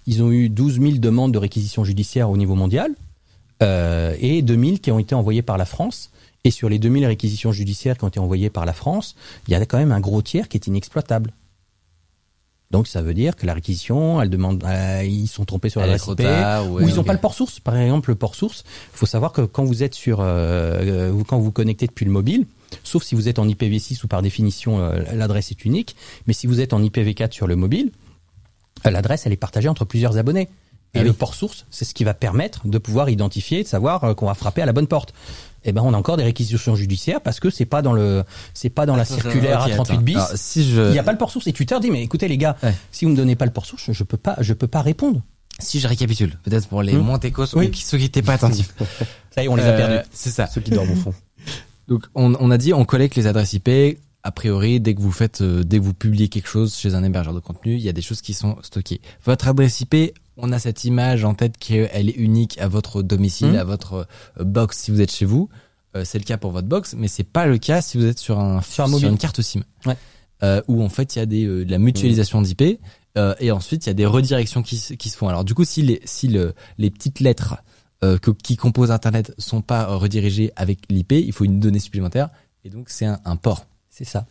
ils 0.07 0.23
ont 0.23 0.31
eu 0.31 0.49
12 0.49 0.79
000 0.79 0.91
demandes 0.97 1.33
de 1.33 1.37
réquisition 1.37 1.83
judiciaire 1.83 2.29
au 2.29 2.37
niveau 2.37 2.55
mondial 2.55 2.91
euh, 3.61 4.15
et 4.19 4.41
2000 4.41 4.79
qui 4.79 4.91
ont 4.91 4.99
été 4.99 5.13
envoyées 5.13 5.41
par 5.41 5.57
la 5.57 5.65
France. 5.65 6.11
Et 6.43 6.51
sur 6.51 6.69
les 6.69 6.79
2000 6.79 7.05
réquisitions 7.05 7.51
judiciaires 7.51 7.97
qui 7.97 8.05
ont 8.05 8.07
été 8.07 8.19
envoyées 8.19 8.49
par 8.49 8.65
la 8.65 8.73
France, 8.73 9.15
il 9.47 9.51
y 9.51 9.55
a 9.55 9.65
quand 9.65 9.77
même 9.77 9.91
un 9.91 9.99
gros 9.99 10.21
tiers 10.21 10.47
qui 10.47 10.57
est 10.57 10.67
inexploitable. 10.67 11.33
Donc 12.71 12.87
ça 12.87 13.01
veut 13.01 13.13
dire 13.13 13.35
que 13.35 13.45
la 13.45 13.53
réquisition, 13.53 14.21
elle 14.21 14.29
demande, 14.29 14.63
euh, 14.65 15.03
ils 15.05 15.27
sont 15.27 15.45
trompés 15.45 15.69
sur 15.69 15.79
l'adresse 15.79 16.05
IP, 16.05 16.19
ouais, 16.19 16.67
ou 16.69 16.87
ils 16.87 16.95
n'ont 16.95 17.03
pas 17.03 17.13
le 17.13 17.19
port 17.19 17.33
source. 17.33 17.59
Par 17.59 17.77
exemple, 17.77 18.09
le 18.09 18.15
port 18.15 18.35
source, 18.35 18.65
il 18.93 18.97
faut 18.97 19.05
savoir 19.05 19.31
que 19.31 19.41
quand 19.41 19.63
vous 19.63 19.83
êtes 19.83 19.93
sur, 19.93 20.19
euh, 20.21 21.13
quand 21.27 21.39
vous 21.39 21.51
connectez 21.51 21.87
depuis 21.87 22.05
le 22.05 22.11
mobile, 22.11 22.45
sauf 22.83 23.03
si 23.03 23.15
vous 23.15 23.29
êtes 23.29 23.39
en 23.39 23.47
IPv6 23.47 24.03
où 24.03 24.07
par 24.07 24.21
définition 24.21 24.79
euh, 24.79 25.01
l'adresse 25.13 25.51
est 25.51 25.63
unique, 25.63 25.95
mais 26.27 26.33
si 26.33 26.45
vous 26.45 26.59
êtes 26.59 26.73
en 26.73 26.81
IPv4 26.81 27.31
sur 27.31 27.47
le 27.47 27.55
mobile, 27.55 27.91
l'adresse 28.85 29.25
elle 29.25 29.33
est 29.33 29.37
partagée 29.37 29.69
entre 29.69 29.85
plusieurs 29.85 30.17
abonnés. 30.17 30.49
Et 30.93 30.99
Ah 30.99 31.03
le 31.03 31.11
port 31.11 31.33
source, 31.35 31.65
c'est 31.69 31.83
ce 31.83 31.93
qui 31.93 32.05
va 32.05 32.13
permettre 32.13 32.65
de 32.65 32.77
pouvoir 32.77 33.09
identifier, 33.09 33.61
de 33.61 33.67
savoir 33.67 34.03
euh, 34.05 34.13
qu'on 34.13 34.25
va 34.27 34.33
frapper 34.35 34.61
à 34.61 34.65
la 34.65 34.71
bonne 34.73 34.87
porte. 34.87 35.13
Eh 35.65 35.73
ben, 35.73 35.81
on 35.83 35.93
a 35.93 35.97
encore 35.97 36.15
des 36.15 36.23
réquisitions 36.23 36.75
judiciaires 36.77 37.19
parce 37.19 37.41
que 37.41 37.49
c'est 37.49 37.65
pas 37.65 37.81
dans 37.81 37.91
le, 37.91 38.23
c'est 38.53 38.69
pas 38.69 38.85
dans 38.85 38.95
la 38.95 39.03
circulaire 39.03 39.63
Ok, 39.65 39.71
à 39.71 39.75
38 39.75 39.93
attends. 39.93 40.01
bis. 40.03 40.15
Alors, 40.15 40.29
si 40.35 40.63
je 40.63 40.81
Il 40.81 40.91
n'y 40.91 40.99
a 40.99 41.03
pas 41.03 41.11
le 41.11 41.17
port 41.17 41.29
source. 41.29 41.45
Et 41.47 41.51
Twitter 41.53 41.75
dit, 41.81 41.91
mais 41.91 42.01
écoutez 42.03 42.29
les 42.29 42.37
gars, 42.37 42.55
Ouais. 42.63 42.73
si 42.91 43.03
vous 43.03 43.11
me 43.11 43.17
donnez 43.17 43.35
pas 43.35 43.45
le 43.45 43.51
port 43.51 43.65
source, 43.65 43.91
je 43.91 44.03
peux 44.05 44.15
pas, 44.17 44.37
je 44.39 44.53
peux 44.53 44.67
pas 44.67 44.81
répondre. 44.81 45.21
si 45.59 45.79
je 45.81 45.87
récapitule, 45.89 46.37
peut-être 46.43 46.67
pour 46.67 46.81
les 46.83 46.93
moins 46.93 47.19
técos 47.19 47.53
Oui. 47.55 47.67
ou 47.67 47.71
qui- 47.71 47.81
ceux 47.83 47.97
qui 47.97 48.03
n'étaient 48.05 48.21
pas 48.21 48.33
attentifs. 48.33 48.73
Ça 49.35 49.41
y 49.41 49.45
est, 49.45 49.49
on 49.49 49.55
les 49.57 49.63
a 49.63 49.67
Euh, 49.67 49.77
perdus. 49.77 50.09
C'est 50.13 50.29
ça. 50.29 50.47
Ceux 50.47 50.61
qui 50.61 50.71
dorment 50.71 50.91
au 50.91 50.95
fond. 50.95 51.13
Donc 51.89 52.03
on, 52.15 52.33
on 52.39 52.49
a 52.51 52.57
dit 52.57 52.73
on 52.73 52.85
collecte 52.85 53.15
les 53.15 53.27
adresses 53.27 53.53
IP. 53.53 53.69
A 54.27 54.31
priori, 54.31 54.81
dès 54.81 54.93
que 54.93 54.99
vous 54.99 55.11
faites, 55.13 55.39
euh, 55.39 55.63
dès 55.63 55.77
que 55.79 55.83
vous 55.83 55.93
publiez 55.93 56.27
quelque 56.27 56.49
chose 56.49 56.75
chez 56.75 56.95
un 56.95 57.03
hébergeur 57.03 57.33
de 57.33 57.39
contenu, 57.39 57.75
il 57.75 57.81
y 57.81 57.87
a 57.87 57.93
des 57.93 58.01
choses 58.01 58.21
qui 58.21 58.33
sont 58.33 58.57
stockées. 58.61 58.99
Votre 59.23 59.47
adresse 59.47 59.79
IP, 59.79 59.95
on 60.35 60.51
a 60.51 60.59
cette 60.59 60.83
image 60.83 61.23
en 61.23 61.33
tête 61.33 61.57
qu'elle 61.57 62.09
est 62.09 62.17
unique 62.17 62.57
à 62.59 62.67
votre 62.67 63.01
domicile, 63.03 63.51
Mhm. 63.51 63.55
à 63.55 63.63
votre 63.63 64.05
euh, 64.39 64.43
box 64.43 64.77
si 64.79 64.91
vous 64.91 64.99
êtes 64.99 65.11
chez 65.13 65.23
vous. 65.25 65.47
Euh, 65.95 66.03
c'est 66.03 66.19
le 66.19 66.25
cas 66.25 66.37
pour 66.37 66.51
votre 66.51 66.67
box, 66.67 66.93
mais 66.97 67.07
c'est 67.07 67.23
pas 67.23 67.45
le 67.47 67.57
cas 67.57 67.81
si 67.81 67.97
vous 67.97 68.05
êtes 68.05 68.19
sur 68.19 68.37
un 68.39 68.61
Sur 68.61 68.83
un 68.83 68.87
mobile. 68.89 69.07
une 69.07 69.17
carte 69.17 69.41
SIM. 69.41 69.61
Ouais. 69.85 69.95
Euh, 70.43 70.61
où 70.67 70.83
en 70.83 70.89
fait 70.89 71.15
il 71.15 71.19
y 71.19 71.21
a 71.21 71.25
des 71.25 71.45
de 71.45 71.71
la 71.71 71.77
mutualisation 71.79 72.41
d'IP 72.41 72.79
et 73.39 73.51
ensuite 73.51 73.85
il 73.85 73.89
y 73.89 73.91
a 73.91 73.95
des 73.95 74.05
redirections 74.05 74.61
qui, 74.61 74.77
se- 74.77 74.93
qui 74.93 75.09
se 75.09 75.17
font. 75.17 75.29
Alors 75.29 75.43
du 75.45 75.55
coup, 75.55 75.63
si 75.63 75.81
les 75.83 76.01
si 76.05 76.27
le, 76.27 76.53
les 76.77 76.91
petites 76.91 77.19
lettres 77.21 77.55
que, 78.01 78.29
qui 78.31 78.57
composent 78.57 78.91
Internet 78.91 79.33
sont 79.39 79.61
pas 79.61 79.85
redirigées 79.87 80.51
avec 80.57 80.79
l'IP, 80.91 81.13
il 81.13 81.31
faut 81.31 81.45
une 81.45 81.59
donnée 81.61 81.79
supplémentaire 81.79 82.29
et 82.65 82.69
donc 82.69 82.89
c'est 82.89 83.05
un, 83.05 83.19
un 83.25 83.35
port. 83.37 83.65
C'est 83.97 84.05
ça. 84.05 84.25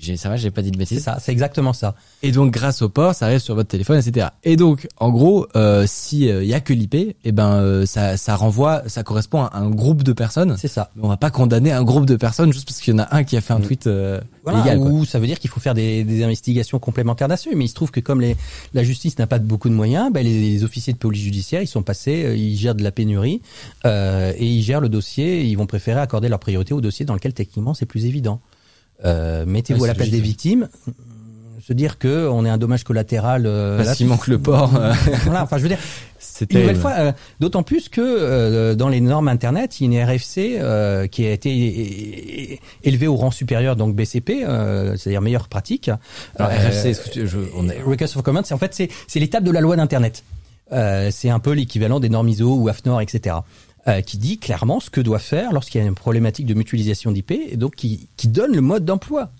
J'ai, 0.00 0.16
ça 0.16 0.28
va, 0.28 0.36
j'ai 0.36 0.52
pas 0.52 0.62
dit 0.62 0.70
de 0.70 0.76
C'est 0.76 0.78
bêtises. 0.78 1.02
ça. 1.02 1.18
C'est 1.20 1.32
exactement 1.32 1.72
ça. 1.72 1.96
Et 2.22 2.30
donc 2.30 2.52
grâce 2.52 2.80
au 2.80 2.88
port, 2.88 3.12
ça 3.12 3.26
arrive 3.26 3.40
sur 3.40 3.56
votre 3.56 3.68
téléphone, 3.68 3.98
etc. 3.98 4.28
Et 4.44 4.54
donc 4.56 4.86
en 4.98 5.10
gros, 5.10 5.48
euh, 5.56 5.84
si 5.88 6.26
il 6.26 6.44
y 6.44 6.54
a 6.54 6.60
que 6.60 6.72
l'IP, 6.72 6.94
et 6.94 7.32
ben 7.32 7.54
euh, 7.54 7.86
ça, 7.86 8.16
ça 8.16 8.36
renvoie, 8.36 8.84
ça 8.88 9.02
correspond 9.02 9.42
à 9.42 9.58
un 9.58 9.68
groupe 9.68 10.04
de 10.04 10.12
personnes. 10.12 10.56
C'est 10.58 10.68
ça. 10.68 10.90
Mais 10.94 11.02
on 11.04 11.08
va 11.08 11.16
pas 11.16 11.30
condamner 11.32 11.72
un 11.72 11.82
groupe 11.82 12.06
de 12.06 12.14
personnes 12.14 12.52
juste 12.52 12.68
parce 12.68 12.78
qu'il 12.80 12.94
y 12.94 12.96
en 12.96 13.00
a 13.00 13.08
un 13.16 13.24
qui 13.24 13.36
a 13.36 13.40
fait 13.40 13.52
un 13.52 13.58
Mm. 13.58 13.62
tweet 13.66 13.86
euh, 13.88 14.20
Voilà, 14.44 14.60
légal. 14.60 14.78
Ou 14.78 15.04
ça 15.04 15.18
veut 15.18 15.26
dire 15.26 15.40
qu'il 15.40 15.50
faut 15.50 15.58
faire 15.58 15.74
des, 15.74 16.04
des 16.04 16.22
investigations 16.22 16.78
complémentaires 16.78 17.26
là-dessus. 17.26 17.56
Mais 17.56 17.64
il 17.64 17.68
se 17.68 17.74
trouve 17.74 17.90
que 17.90 17.98
comme 18.00 18.20
les, 18.20 18.36
la 18.74 18.84
justice 18.84 19.18
n'a 19.18 19.26
pas 19.26 19.40
de 19.40 19.44
beaucoup 19.44 19.68
de 19.68 19.74
moyens, 19.74 20.12
ben 20.12 20.22
les, 20.24 20.40
les 20.52 20.62
officiers 20.62 20.92
de 20.92 20.98
police 20.98 21.22
judiciaire, 21.22 21.62
ils 21.62 21.66
sont 21.66 21.82
passés, 21.82 22.24
euh, 22.26 22.36
ils 22.36 22.56
gèrent 22.56 22.76
de 22.76 22.84
la 22.84 22.92
pénurie 22.92 23.42
euh, 23.86 24.32
et 24.38 24.46
ils 24.46 24.62
gèrent 24.62 24.80
le 24.80 24.88
dossier. 24.88 25.42
Ils 25.42 25.56
vont 25.56 25.66
préférer 25.66 25.98
accorder 25.98 26.28
leur 26.28 26.38
priorité 26.38 26.74
au 26.74 26.80
dossier 26.80 27.04
dans 27.04 27.14
lequel 27.14 27.32
techniquement 27.34 27.74
c'est 27.74 27.86
plus 27.86 28.04
évident. 28.04 28.40
Euh, 29.04 29.44
Mettez-vous 29.46 29.80
Ouais, 29.80 29.88
à 29.88 29.92
la 29.92 29.94
place 29.96 30.10
des 30.10 30.20
victimes. 30.20 30.68
Se 31.62 31.72
dire 31.74 31.98
que 31.98 32.26
on 32.28 32.44
est 32.44 32.48
un 32.50 32.58
dommage 32.58 32.84
collatéral. 32.84 33.44
Euh, 33.46 33.84
qu'il 33.94 34.06
manque 34.08 34.26
le 34.26 34.38
port. 34.38 34.74
euh, 34.80 34.92
voilà, 35.24 35.42
enfin 35.44 35.58
je 35.58 35.62
veux 35.62 35.68
dire, 35.68 35.78
Une 36.40 36.46
nouvelle 36.58 36.66
terrible. 36.66 36.80
fois, 36.80 36.92
euh, 36.98 37.12
d'autant 37.38 37.62
plus 37.62 37.88
que 37.88 38.00
euh, 38.00 38.74
dans 38.74 38.88
les 38.88 39.00
normes 39.00 39.28
Internet, 39.28 39.78
il 39.80 39.92
y 39.92 39.96
a 39.96 40.02
une 40.02 40.08
RFC 40.08 40.56
euh, 40.58 41.06
qui 41.06 41.24
a 41.26 41.32
été 41.32 42.58
élevée 42.82 43.06
au 43.06 43.14
rang 43.16 43.30
supérieur, 43.30 43.76
donc 43.76 43.94
BCP, 43.94 44.42
euh, 44.42 44.96
c'est-à-dire 44.96 45.20
meilleure 45.20 45.48
pratique. 45.48 45.90
Alors, 46.36 46.50
Euh, 46.50 46.68
RFC, 46.68 46.94
que 47.14 47.26
je- 47.26 47.38
on 47.56 47.68
est- 47.68 47.80
Request 47.82 48.14
for 48.14 48.22
Comment, 48.22 48.40
c'est 48.44 48.54
en 48.54 48.58
fait 48.58 48.74
c'est 48.74 48.88
c'est 49.06 49.20
l'étape 49.20 49.44
de 49.44 49.50
la 49.50 49.60
loi 49.60 49.76
d'Internet. 49.76 50.24
Euh, 50.72 51.10
c'est 51.12 51.30
un 51.30 51.40
peu 51.40 51.50
l'équivalent 51.52 52.00
des 52.00 52.08
normes 52.08 52.28
ISO 52.28 52.54
ou 52.56 52.68
AFNOR, 52.68 53.00
etc. 53.00 53.36
euh, 53.88 54.00
qui 54.02 54.18
dit 54.18 54.38
clairement 54.38 54.80
ce 54.80 54.90
que 54.90 55.00
doit 55.00 55.18
faire 55.18 55.52
lorsqu'il 55.52 55.80
y 55.80 55.84
a 55.84 55.86
une 55.86 55.94
problématique 55.94 56.46
de 56.46 56.54
mutualisation 56.54 57.10
d'IP, 57.12 57.30
et 57.32 57.56
donc 57.56 57.74
qui, 57.76 58.08
qui 58.16 58.28
donne 58.28 58.52
le 58.54 58.60
mode 58.60 58.84
d'emploi. 58.84 59.30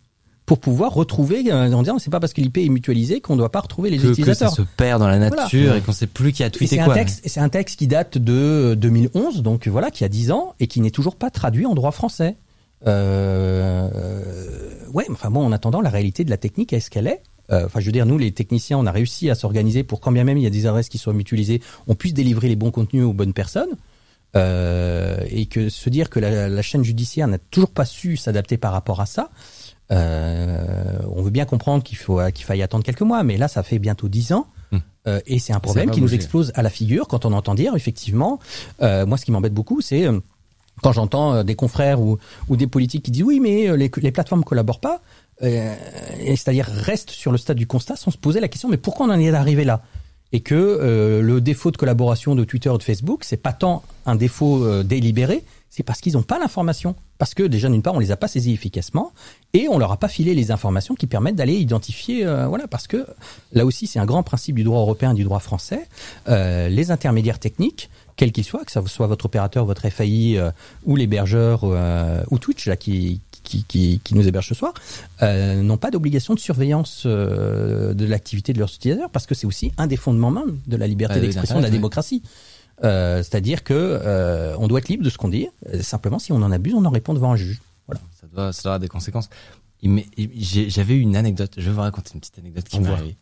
pour 0.46 0.58
pouvoir 0.58 0.92
retrouver 0.94 1.44
euh, 1.52 1.72
en 1.72 1.82
disant 1.82 1.98
c'est 1.98 2.10
pas 2.10 2.18
parce 2.20 2.32
que 2.32 2.40
l'IP 2.40 2.58
est 2.58 2.68
mutualisé 2.68 3.20
qu'on 3.20 3.34
ne 3.34 3.38
doit 3.38 3.52
pas 3.52 3.60
retrouver 3.60 3.90
les 3.90 3.98
que, 3.98 4.02
que 4.02 4.06
ça 4.08 4.12
utilisateurs. 4.12 4.52
se 4.52 4.62
perd 4.62 4.98
dans 5.00 5.08
la 5.08 5.18
nature 5.18 5.60
Voilà. 5.64 5.76
et 5.76 5.80
qu'on 5.80 5.92
sait 5.92 6.06
plus 6.08 6.32
qui 6.32 6.42
a 6.42 6.46
Et 6.46 6.50
tweeté 6.50 6.76
c'est 6.76 6.80
un 6.80 6.86
quoi. 6.86 6.94
texte, 6.94 7.20
c'est 7.24 7.40
un 7.40 7.48
texte 7.48 7.78
qui 7.78 7.86
date 7.86 8.18
de 8.18 8.74
2011, 8.76 9.42
donc 9.42 9.68
voilà, 9.68 9.90
qui 9.90 10.02
a 10.04 10.08
10 10.08 10.32
ans 10.32 10.54
et 10.58 10.66
qui 10.66 10.80
n'est 10.80 10.90
toujours 10.90 11.14
pas 11.16 11.30
traduit 11.30 11.66
en 11.66 11.74
droit 11.74 11.92
français. 11.92 12.36
Euh, 12.86 13.88
euh, 13.94 14.88
ouais, 14.92 15.06
enfin 15.10 15.30
bon, 15.30 15.44
en 15.44 15.52
attendant, 15.52 15.80
la 15.80 15.90
réalité 15.90 16.24
de 16.24 16.30
la 16.30 16.36
technique 16.36 16.72
est 16.72 16.80
ce 16.80 16.90
qu'elle 16.90 17.06
est. 17.06 17.22
Euh, 17.52 17.66
Enfin, 17.66 17.80
je 17.80 17.86
veux 17.86 17.92
dire, 17.92 18.06
nous, 18.06 18.16
les 18.18 18.32
techniciens, 18.32 18.78
on 18.78 18.86
a 18.86 18.92
réussi 18.92 19.28
à 19.30 19.34
s'organiser 19.34 19.82
pour 19.82 20.00
quand 20.00 20.12
bien 20.12 20.24
même 20.24 20.38
il 20.38 20.42
y 20.44 20.46
a 20.46 20.50
des 20.50 20.66
adresses 20.66 20.88
qui 20.88 20.98
soient 20.98 21.12
mutualisées, 21.12 21.60
on 21.88 21.94
puisse 21.94 22.14
délivrer 22.14 22.48
les 22.48 22.56
bons 22.56 22.70
contenus 22.70 23.04
aux 23.04 23.12
bonnes 23.12 23.32
personnes. 23.34 23.70
Euh, 24.36 25.24
et 25.28 25.46
que 25.46 25.68
se 25.68 25.90
dire 25.90 26.08
que 26.08 26.20
la, 26.20 26.48
la 26.48 26.62
chaîne 26.62 26.84
judiciaire 26.84 27.26
n'a 27.26 27.38
toujours 27.38 27.72
pas 27.72 27.84
su 27.84 28.16
s'adapter 28.16 28.58
par 28.58 28.70
rapport 28.72 29.00
à 29.00 29.06
ça, 29.06 29.30
euh, 29.90 30.98
on 31.10 31.22
veut 31.22 31.30
bien 31.30 31.44
comprendre 31.44 31.82
qu'il 31.82 31.98
faut 31.98 32.20
qu'il 32.32 32.44
faille 32.44 32.62
attendre 32.62 32.84
quelques 32.84 33.02
mois, 33.02 33.22
mais 33.24 33.36
là, 33.36 33.48
ça 33.48 33.62
fait 33.62 33.78
bientôt 33.78 34.08
10 34.08 34.32
ans. 34.32 34.46
Hmm. 34.70 34.78
Euh, 35.08 35.20
et 35.26 35.38
c'est 35.38 35.52
un 35.52 35.60
problème 35.60 35.90
qui 35.90 36.00
nous 36.00 36.14
explose 36.14 36.52
à 36.54 36.62
la 36.62 36.70
figure 36.70 37.08
quand 37.08 37.24
on 37.24 37.32
entend 37.32 37.54
dire, 37.54 37.74
effectivement, 37.74 38.38
euh, 38.82 39.06
moi, 39.06 39.18
ce 39.18 39.24
qui 39.24 39.32
m'embête 39.32 39.54
beaucoup, 39.54 39.80
c'est 39.80 40.06
euh, 40.06 40.20
quand 40.82 40.92
j'entends 40.92 41.34
euh, 41.34 41.42
des 41.42 41.56
confrères 41.56 42.00
ou, 42.00 42.18
ou 42.48 42.56
des 42.56 42.66
politiques 42.66 43.04
qui 43.04 43.10
disent 43.10 43.24
oui, 43.24 43.40
mais 43.40 43.76
les, 43.76 43.90
les 43.96 44.12
plateformes 44.12 44.44
collaborent 44.44 44.80
pas, 44.80 45.00
euh, 45.42 45.74
c'est-à-dire 46.20 46.66
restent 46.66 47.10
sur 47.10 47.32
le 47.32 47.38
stade 47.38 47.56
du 47.56 47.66
constat 47.66 47.96
sans 47.96 48.10
se 48.10 48.18
poser 48.18 48.40
la 48.40 48.48
question, 48.48 48.68
mais 48.68 48.76
pourquoi 48.76 49.06
on 49.06 49.10
en 49.10 49.18
est 49.18 49.32
arrivé 49.32 49.64
là? 49.64 49.82
Et 50.32 50.40
que 50.40 50.54
euh, 50.54 51.22
le 51.22 51.40
défaut 51.40 51.70
de 51.70 51.76
collaboration 51.76 52.34
de 52.34 52.44
Twitter 52.44 52.70
ou 52.70 52.78
de 52.78 52.82
Facebook, 52.82 53.24
c'est 53.24 53.36
pas 53.36 53.52
tant 53.52 53.82
un 54.06 54.14
défaut 54.14 54.64
euh, 54.64 54.82
délibéré, 54.82 55.44
c'est 55.70 55.84
parce 55.84 56.00
qu'ils 56.00 56.14
n'ont 56.14 56.22
pas 56.22 56.38
l'information. 56.38 56.96
Parce 57.18 57.34
que 57.34 57.42
déjà, 57.44 57.68
d'une 57.68 57.82
part, 57.82 57.94
on 57.94 57.98
les 57.98 58.10
a 58.10 58.16
pas 58.16 58.28
saisis 58.28 58.52
efficacement 58.52 59.12
et 59.52 59.68
on 59.68 59.78
leur 59.78 59.92
a 59.92 59.98
pas 59.98 60.08
filé 60.08 60.34
les 60.34 60.50
informations 60.50 60.94
qui 60.94 61.06
permettent 61.06 61.36
d'aller 61.36 61.54
identifier. 61.54 62.26
euh, 62.26 62.46
voilà, 62.48 62.66
parce 62.66 62.86
que 62.86 63.06
là 63.52 63.64
aussi, 63.64 63.86
c'est 63.86 63.98
un 63.98 64.06
grand 64.06 64.22
principe 64.22 64.56
du 64.56 64.64
droit 64.64 64.80
européen 64.80 65.12
et 65.12 65.14
du 65.14 65.24
droit 65.24 65.38
français. 65.38 65.86
Euh, 66.28 66.68
les 66.68 66.90
intermédiaires 66.90 67.38
techniques, 67.38 67.88
quels 68.16 68.32
qu'ils 68.32 68.44
soient, 68.44 68.64
que 68.64 68.72
ça 68.72 68.82
soit 68.86 69.06
votre 69.06 69.26
opérateur, 69.26 69.64
votre 69.64 69.88
FAI 69.88 70.38
euh, 70.38 70.50
ou 70.84 70.96
l'hébergeur 70.96 71.60
euh, 71.64 72.22
ou 72.30 72.38
Twitch 72.38 72.66
là 72.66 72.76
qui 72.76 73.20
qui, 73.50 73.64
qui, 73.64 74.00
qui 74.04 74.14
nous 74.14 74.26
héberge 74.26 74.48
ce 74.48 74.54
soir, 74.54 74.72
euh, 75.22 75.62
n'ont 75.62 75.76
pas 75.76 75.90
d'obligation 75.90 76.34
de 76.34 76.38
surveillance 76.38 77.02
euh, 77.06 77.94
de 77.94 78.06
l'activité 78.06 78.52
de 78.52 78.58
leurs 78.58 78.72
utilisateurs 78.72 79.10
parce 79.10 79.26
que 79.26 79.34
c'est 79.34 79.46
aussi 79.46 79.72
un 79.76 79.86
des 79.88 79.96
fondements 79.96 80.30
même 80.30 80.58
de 80.66 80.76
la 80.76 80.86
liberté 80.86 81.20
d'expression 81.20 81.56
de 81.56 81.62
la 81.62 81.68
ouais. 81.68 81.72
démocratie. 81.72 82.22
Euh, 82.84 83.18
C'est-à-dire 83.18 83.64
que 83.64 84.54
on 84.58 84.68
doit 84.68 84.78
être 84.78 84.88
libre 84.88 85.04
de 85.04 85.10
ce 85.10 85.18
qu'on 85.18 85.28
dit. 85.28 85.48
Simplement, 85.80 86.18
si 86.18 86.32
on 86.32 86.36
en 86.36 86.52
abuse, 86.52 86.74
on 86.74 86.84
en 86.84 86.90
répond 86.90 87.14
devant 87.14 87.32
un 87.32 87.36
juge. 87.36 87.60
Voilà. 87.86 88.00
Ça 88.20 88.26
doit, 88.32 88.52
ça 88.52 88.62
doit 88.62 88.72
avoir 88.72 88.80
des 88.80 88.88
conséquences. 88.88 89.28
J'avais 89.82 90.94
eu 90.94 91.00
une 91.00 91.16
anecdote. 91.16 91.54
Je 91.56 91.68
vais 91.68 91.74
vous 91.74 91.80
raconter 91.80 92.12
une 92.14 92.20
petite 92.20 92.38
anecdote 92.38 92.64
qui 92.64 92.80
m'est 92.80 92.88
arrivée. 92.88 93.16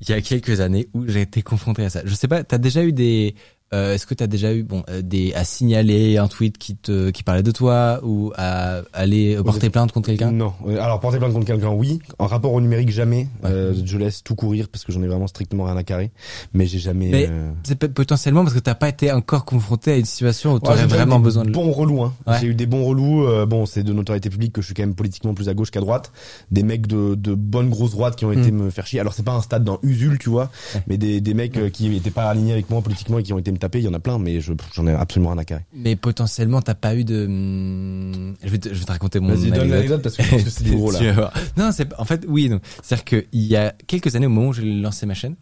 Il 0.00 0.08
y 0.08 0.12
a 0.12 0.20
quelques 0.20 0.60
années 0.60 0.88
où 0.94 1.04
j'ai 1.08 1.22
été 1.22 1.42
confronté 1.42 1.84
à 1.84 1.90
ça. 1.90 2.02
Je 2.04 2.14
sais 2.14 2.28
pas, 2.28 2.44
t'as 2.44 2.58
déjà 2.58 2.84
eu 2.84 2.92
des, 2.92 3.34
euh, 3.74 3.94
est-ce 3.94 4.06
que 4.06 4.14
t'as 4.14 4.26
déjà 4.26 4.52
eu, 4.54 4.62
bon, 4.62 4.82
euh, 4.88 5.02
des, 5.02 5.34
à 5.34 5.44
signaler 5.44 6.16
un 6.16 6.26
tweet 6.28 6.56
qui 6.58 6.74
te, 6.76 7.10
qui 7.10 7.22
parlait 7.22 7.42
de 7.42 7.50
toi 7.50 8.00
ou 8.02 8.32
à 8.36 8.80
aller 8.92 9.36
porter 9.44 9.70
plainte 9.70 9.92
contre 9.92 10.08
quelqu'un? 10.08 10.30
Non. 10.32 10.52
Euh, 10.66 10.80
Alors 10.80 11.00
porter 11.00 11.18
plainte 11.18 11.32
contre 11.34 11.46
quelqu'un, 11.46 11.70
oui. 11.70 11.98
En 12.18 12.26
rapport 12.26 12.52
au 12.52 12.60
numérique, 12.60 12.90
jamais. 12.90 13.28
Euh, 13.44 13.74
je 13.84 13.98
laisse 13.98 14.22
tout 14.24 14.34
courir 14.34 14.68
parce 14.68 14.84
que 14.84 14.92
j'en 14.92 15.02
ai 15.02 15.06
vraiment 15.06 15.26
strictement 15.26 15.64
rien 15.64 15.76
à 15.76 15.82
carrer. 15.84 16.10
Mais 16.54 16.66
j'ai 16.66 16.78
jamais. 16.78 17.08
Mais 17.10 17.26
euh, 17.30 17.50
C'est 17.62 17.76
potentiellement 17.92 18.42
parce 18.42 18.54
que 18.54 18.60
t'as 18.60 18.74
pas 18.74 18.88
été 18.88 19.12
encore 19.12 19.44
confronté 19.44 19.92
à 19.92 19.96
une 19.96 20.04
situation 20.04 20.52
où 20.52 20.54
Ouais, 20.54 20.72
déjà 20.74 20.84
eu 20.84 20.88
vraiment 20.88 21.20
besoin 21.20 21.44
de 21.44 21.50
bons 21.50 21.70
relous. 21.72 22.02
Hein. 22.02 22.14
Ouais. 22.26 22.36
J'ai 22.40 22.46
eu 22.48 22.54
des 22.54 22.66
bons 22.66 22.84
relous. 22.84 23.24
euh, 23.26 23.44
bon, 23.46 23.66
c'est 23.66 23.82
de 23.82 23.92
notoriété 23.92 24.30
publique 24.30 24.52
que 24.52 24.60
je 24.62 24.66
suis 24.66 24.74
quand 24.74 24.82
même 24.82 24.94
politiquement 24.94 25.34
plus 25.34 25.48
à 25.48 25.54
gauche 25.54 25.70
qu'à 25.70 25.80
droite. 25.80 26.10
Des 26.50 26.62
mecs 26.62 26.86
de, 26.86 27.14
de 27.14 27.34
bonne 27.34 27.68
grosse 27.68 27.90
droite 27.92 28.16
qui 28.16 28.24
ont 28.24 28.32
été 28.32 28.50
me 28.50 28.70
faire 28.70 28.86
chier. 28.86 29.00
Alors 29.00 29.12
c'est 29.12 29.22
pas 29.24 29.32
un 29.34 29.42
stade 29.42 29.64
dans 29.64 29.78
Usul, 29.82 30.18
tu 30.18 30.30
vois, 30.30 30.50
Ouais. 30.74 30.82
mais 30.86 30.96
des, 30.96 31.20
des 31.20 31.34
mecs 31.34 31.70
qui 31.72 31.94
étaient 31.94 32.10
pas 32.10 32.28
alignés 32.30 32.52
avec 32.52 32.70
moi 32.70 32.80
politiquement 32.80 33.18
et 33.18 33.22
qui 33.22 33.32
ont 33.32 33.38
été 33.38 33.50
me 33.52 33.57
taper. 33.58 33.78
Il 33.80 33.84
y 33.84 33.88
en 33.88 33.94
a 33.94 33.98
plein, 34.00 34.18
mais 34.18 34.40
je 34.40 34.52
j'en 34.74 34.86
ai 34.86 34.92
absolument 34.92 35.30
rien 35.30 35.38
à 35.38 35.44
carrer. 35.44 35.66
Mais 35.72 35.96
potentiellement, 35.96 36.62
t'as 36.62 36.74
pas 36.74 36.94
eu 36.94 37.04
de. 37.04 37.26
hum, 37.26 38.34
Je 38.42 38.48
vais 38.48 38.58
te, 38.58 38.68
je 38.70 38.74
vais 38.78 38.84
te 38.84 38.92
raconter 38.92 39.20
mon 39.20 39.28
Vas-y, 39.34 39.50
donne 39.50 39.68
l'anecdote 39.70 40.02
parce 40.02 40.16
que 40.16 40.22
je 40.22 40.30
pense 40.30 40.42
que 40.44 40.50
c'est 40.50 40.64
plus 40.64 40.76
gros 40.76 40.90
là. 40.90 41.32
Non, 41.56 41.70
c'est 41.72 41.88
en 41.98 42.04
fait 42.04 42.24
oui. 42.28 42.50
C'est-à-dire 42.82 43.04
que 43.04 43.26
il 43.32 43.44
y 43.44 43.56
a 43.56 43.74
quelques 43.86 44.14
années, 44.16 44.26
au 44.26 44.30
moment 44.30 44.48
où 44.48 44.52
j'ai 44.52 44.62
lancé 44.64 45.06
ma 45.06 45.14
chaîne, 45.14 45.36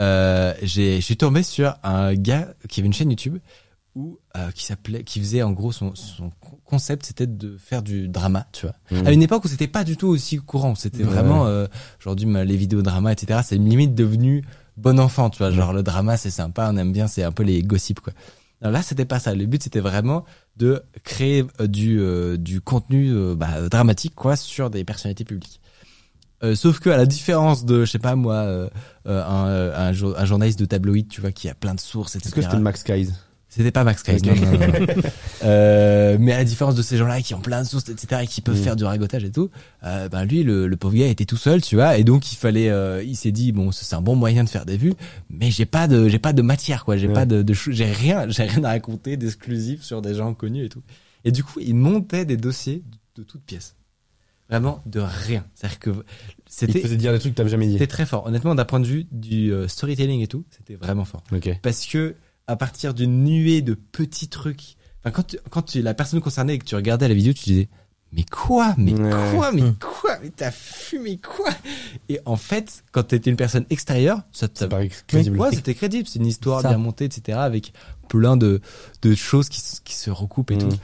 euh, 0.00 0.52
j'ai, 0.62 0.96
je 0.96 1.00
suis 1.04 1.16
tombé 1.16 1.42
sur 1.42 1.74
un 1.82 2.14
gars 2.14 2.54
qui 2.68 2.80
avait 2.80 2.86
une 2.86 2.92
chaîne 2.92 3.10
YouTube 3.10 3.38
où 3.94 4.18
euh, 4.36 4.50
qui 4.50 4.64
s'appelait, 4.66 5.04
qui 5.04 5.20
faisait 5.20 5.42
en 5.42 5.52
gros 5.52 5.72
son, 5.72 5.94
son 5.94 6.30
concept, 6.66 7.06
c'était 7.06 7.26
de 7.26 7.56
faire 7.56 7.82
du 7.82 8.08
drama, 8.08 8.46
tu 8.52 8.66
vois. 8.66 8.74
Mhm. 8.90 9.06
À 9.06 9.12
une 9.12 9.22
époque 9.22 9.44
où 9.46 9.48
c'était 9.48 9.68
pas 9.68 9.84
du 9.84 9.96
tout 9.96 10.08
aussi 10.08 10.36
courant, 10.36 10.74
c'était 10.74 10.98
Ouais. 10.98 11.04
vraiment 11.04 11.46
euh, 11.46 11.66
aujourd'hui 11.98 12.26
les 12.44 12.56
vidéos 12.58 12.82
drama, 12.82 13.12
etc. 13.12 13.40
C'est 13.42 13.56
limite 13.56 13.94
devenu 13.94 14.44
bon 14.76 14.98
enfant, 15.00 15.30
tu 15.30 15.38
vois. 15.38 15.50
Genre 15.50 15.72
le 15.72 15.82
drama 15.82 16.16
c'est 16.16 16.30
sympa, 16.30 16.68
on 16.72 16.76
aime 16.76 16.92
bien, 16.92 17.06
c'est 17.06 17.22
un 17.22 17.32
peu 17.32 17.42
les 17.42 17.62
gossips 17.62 18.00
quoi. 18.00 18.12
Alors 18.62 18.72
là, 18.72 18.82
c'était 18.82 19.04
pas 19.04 19.18
ça. 19.18 19.34
Le 19.34 19.44
but, 19.44 19.62
c'était 19.62 19.80
vraiment 19.80 20.24
de 20.56 20.82
créer 21.04 21.44
euh, 21.60 21.66
du 21.66 22.00
euh, 22.00 22.38
du 22.38 22.62
contenu 22.62 23.12
euh, 23.12 23.34
bah, 23.34 23.68
dramatique 23.68 24.14
quoi 24.14 24.34
sur 24.34 24.70
des 24.70 24.82
personnalités 24.82 25.24
publiques. 25.24 25.60
Euh, 26.42 26.54
sauf 26.54 26.80
que 26.80 26.90
à 26.90 26.96
la 26.96 27.06
différence 27.06 27.64
de, 27.64 27.84
je 27.84 27.90
sais 27.90 27.98
pas 27.98 28.14
moi, 28.14 28.34
euh, 28.34 28.68
un, 29.04 29.12
un, 29.12 29.88
un 29.90 30.24
journaliste 30.24 30.58
de 30.58 30.64
tabloïd, 30.64 31.08
tu 31.08 31.20
vois, 31.20 31.32
qui 31.32 31.48
a 31.48 31.54
plein 31.54 31.74
de 31.74 31.80
sources, 31.80 32.16
etc. 32.16 32.28
Est-ce 32.28 32.34
que 32.34 32.42
c'était 32.42 32.56
le 32.56 32.62
Max 32.62 32.80
Skies 32.80 33.10
C'était 33.56 33.70
pas 33.70 33.84
Max 33.84 34.02
Kreis, 34.02 34.16
Ok. 34.16 34.26
non, 34.26 34.34
non, 34.34 34.52
non, 34.52 34.58
non. 34.68 34.86
Euh, 35.44 36.16
mais 36.20 36.32
à 36.32 36.38
la 36.38 36.44
différence 36.44 36.74
de 36.74 36.82
ces 36.82 36.96
gens-là 36.96 37.20
qui 37.22 37.34
ont 37.34 37.40
plein 37.40 37.62
de 37.62 37.66
sources, 37.66 37.88
etc., 37.88 38.22
et 38.24 38.26
qui 38.26 38.40
peuvent 38.40 38.58
Mm. 38.60 38.62
faire 38.64 38.76
du 38.76 38.84
ragotage 38.84 39.24
et 39.24 39.30
tout, 39.30 39.50
euh, 39.84 40.08
ben 40.08 40.24
lui, 40.24 40.42
le, 40.42 40.66
le 40.66 40.76
pauvre 40.76 40.94
gars 40.94 41.06
était 41.06 41.24
tout 41.24 41.36
seul, 41.36 41.62
tu 41.62 41.76
vois, 41.76 41.96
et 41.98 42.04
donc 42.04 42.30
il 42.32 42.36
fallait, 42.36 42.68
euh, 42.70 43.02
il 43.02 43.16
s'est 43.16 43.32
dit 43.32 43.52
bon, 43.52 43.72
c'est 43.72 43.94
un 43.96 44.02
bon 44.02 44.14
moyen 44.16 44.44
de 44.44 44.48
faire 44.48 44.66
des 44.66 44.76
vues, 44.76 44.94
mais 45.30 45.50
j'ai 45.50 45.66
pas 45.66 45.88
de, 45.88 46.08
j'ai 46.08 46.18
pas 46.18 46.32
de 46.32 46.42
matière, 46.42 46.84
quoi, 46.84 46.96
j'ai 46.96 47.06
Ouais. 47.08 47.14
pas 47.14 47.26
de, 47.26 47.44
j'ai 47.70 47.84
rien, 47.90 48.28
j'ai 48.28 48.42
rien 48.44 48.62
à 48.64 48.68
raconter 48.68 49.16
d'exclusif 49.16 49.82
sur 49.82 50.02
des 50.02 50.14
gens 50.14 50.34
connus 50.34 50.64
et 50.64 50.68
tout. 50.68 50.82
Et 51.24 51.32
du 51.32 51.42
coup, 51.42 51.60
il 51.60 51.74
montait 51.74 52.24
des 52.24 52.36
dossiers 52.36 52.82
de, 53.16 53.22
de 53.22 53.26
toutes 53.26 53.42
pièces, 53.42 53.74
vraiment 54.50 54.82
de 54.86 55.00
rien. 55.00 55.44
C'est-à-dire 55.54 55.78
que 55.78 55.90
Il 55.90 56.02
c'était, 56.46 56.80
faisait 56.80 56.96
dire 56.96 57.12
des 57.12 57.18
trucs 57.18 57.32
que 57.32 57.36
t'avais 57.36 57.48
jamais 57.50 57.66
dit. 57.66 57.72
c'était 57.74 57.86
très 57.86 58.06
fort. 58.06 58.26
Honnêtement, 58.26 58.54
d'un 58.54 58.64
point 58.64 58.80
de 58.80 58.86
vue 58.86 59.06
du 59.10 59.52
euh, 59.52 59.66
storytelling 59.68 60.20
et 60.20 60.26
tout, 60.28 60.44
c'était 60.50 60.74
vraiment 60.76 61.04
fort 61.04 61.22
Ok. 61.32 61.50
parce 61.62 61.86
que 61.86 62.14
à 62.46 62.56
partir 62.56 62.94
d'une 62.94 63.24
nuée 63.24 63.62
de 63.62 63.74
petits 63.74 64.28
trucs, 64.28 64.76
enfin 65.00 65.10
quand 65.10 65.26
tu, 65.26 65.38
quand 65.50 65.62
tu 65.62 65.82
la 65.82 65.94
personne 65.94 66.20
concernée 66.20 66.54
et 66.54 66.58
que 66.58 66.64
tu 66.64 66.74
regardais 66.76 67.08
la 67.08 67.14
vidéo, 67.14 67.32
tu 67.32 67.44
disais 67.44 67.68
mais 68.12 68.24
quoi, 68.24 68.74
mais 68.78 68.94
Ouais. 68.94 69.10
quoi, 69.32 69.50
mais 69.52 69.62
Hmm. 69.62 69.74
quoi, 69.80 70.16
mais 70.22 70.30
t'as 70.34 70.52
fumé 70.52 71.18
quoi? 71.18 71.50
Et 72.08 72.20
en 72.24 72.36
fait, 72.36 72.84
quand 72.92 73.02
t'étais 73.02 73.30
une 73.30 73.36
personne 73.36 73.66
extérieure, 73.68 74.22
ça, 74.32 74.46
Ça 74.54 74.68
paraît 74.68 74.90
crédible. 75.08 75.38
Ouais, 75.38 75.50
c'était 75.52 75.74
crédible. 75.74 76.08
C'est 76.08 76.20
une 76.20 76.26
histoire 76.26 76.62
Ça. 76.62 76.68
bien 76.68 76.78
montée, 76.78 77.04
etc. 77.06 77.36
Avec 77.38 77.72
plein 78.08 78.36
de, 78.36 78.60
de 79.02 79.14
choses 79.16 79.48
qui, 79.48 79.60
qui 79.84 79.94
se 79.94 80.08
recoupent 80.10 80.52
et 80.52 80.56
Mm. 80.56 80.68
tout. 80.70 80.76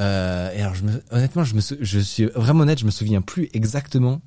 Euh, 0.00 0.52
et 0.54 0.60
alors, 0.60 0.74
je 0.74 0.82
me, 0.82 1.02
honnêtement, 1.10 1.44
je 1.44 1.54
me, 1.54 1.60
sou- 1.62 1.76
je 1.80 1.98
suis 1.98 2.26
vraiment 2.26 2.60
honnête, 2.60 2.78
je 2.78 2.86
me 2.86 2.90
souviens 2.90 3.22
plus 3.22 3.48
exactement 3.54 4.20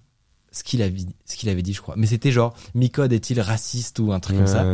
ce 0.51 0.63
qu'il 0.63 0.81
avait, 0.81 0.97
ce 1.25 1.35
qu'il 1.35 1.49
avait 1.49 1.61
dit, 1.61 1.73
je 1.73 1.81
crois. 1.81 1.95
Mais 1.97 2.07
c'était 2.07 2.31
genre, 2.31 2.55
Micode 2.75 3.13
est-il 3.13 3.39
raciste 3.41 3.99
ou 3.99 4.11
un 4.11 4.19
truc 4.19 4.37
comme 4.37 4.47
ça? 4.47 4.65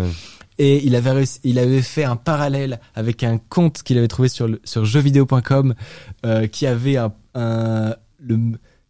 Et 0.62 0.86
il 0.86 0.96
avait 0.96 1.12
réussi, 1.12 1.40
il 1.44 1.58
avait 1.58 1.82
fait 1.82 2.04
un 2.04 2.18
parallèle 2.18 2.80
avec 2.94 3.24
un 3.24 3.38
compte 3.38 3.82
qu'il 3.82 3.98
avait 3.98 4.10
trouvé 4.10 4.28
sur 4.30 4.48
le, 4.48 4.60
sur 4.66 4.84
jeuxvideo.com 4.86 5.74
euh, 6.26 6.48
qui 6.48 6.68
avait 6.68 6.98
un, 6.98 7.14
un 7.34 7.96
le, 8.20 8.38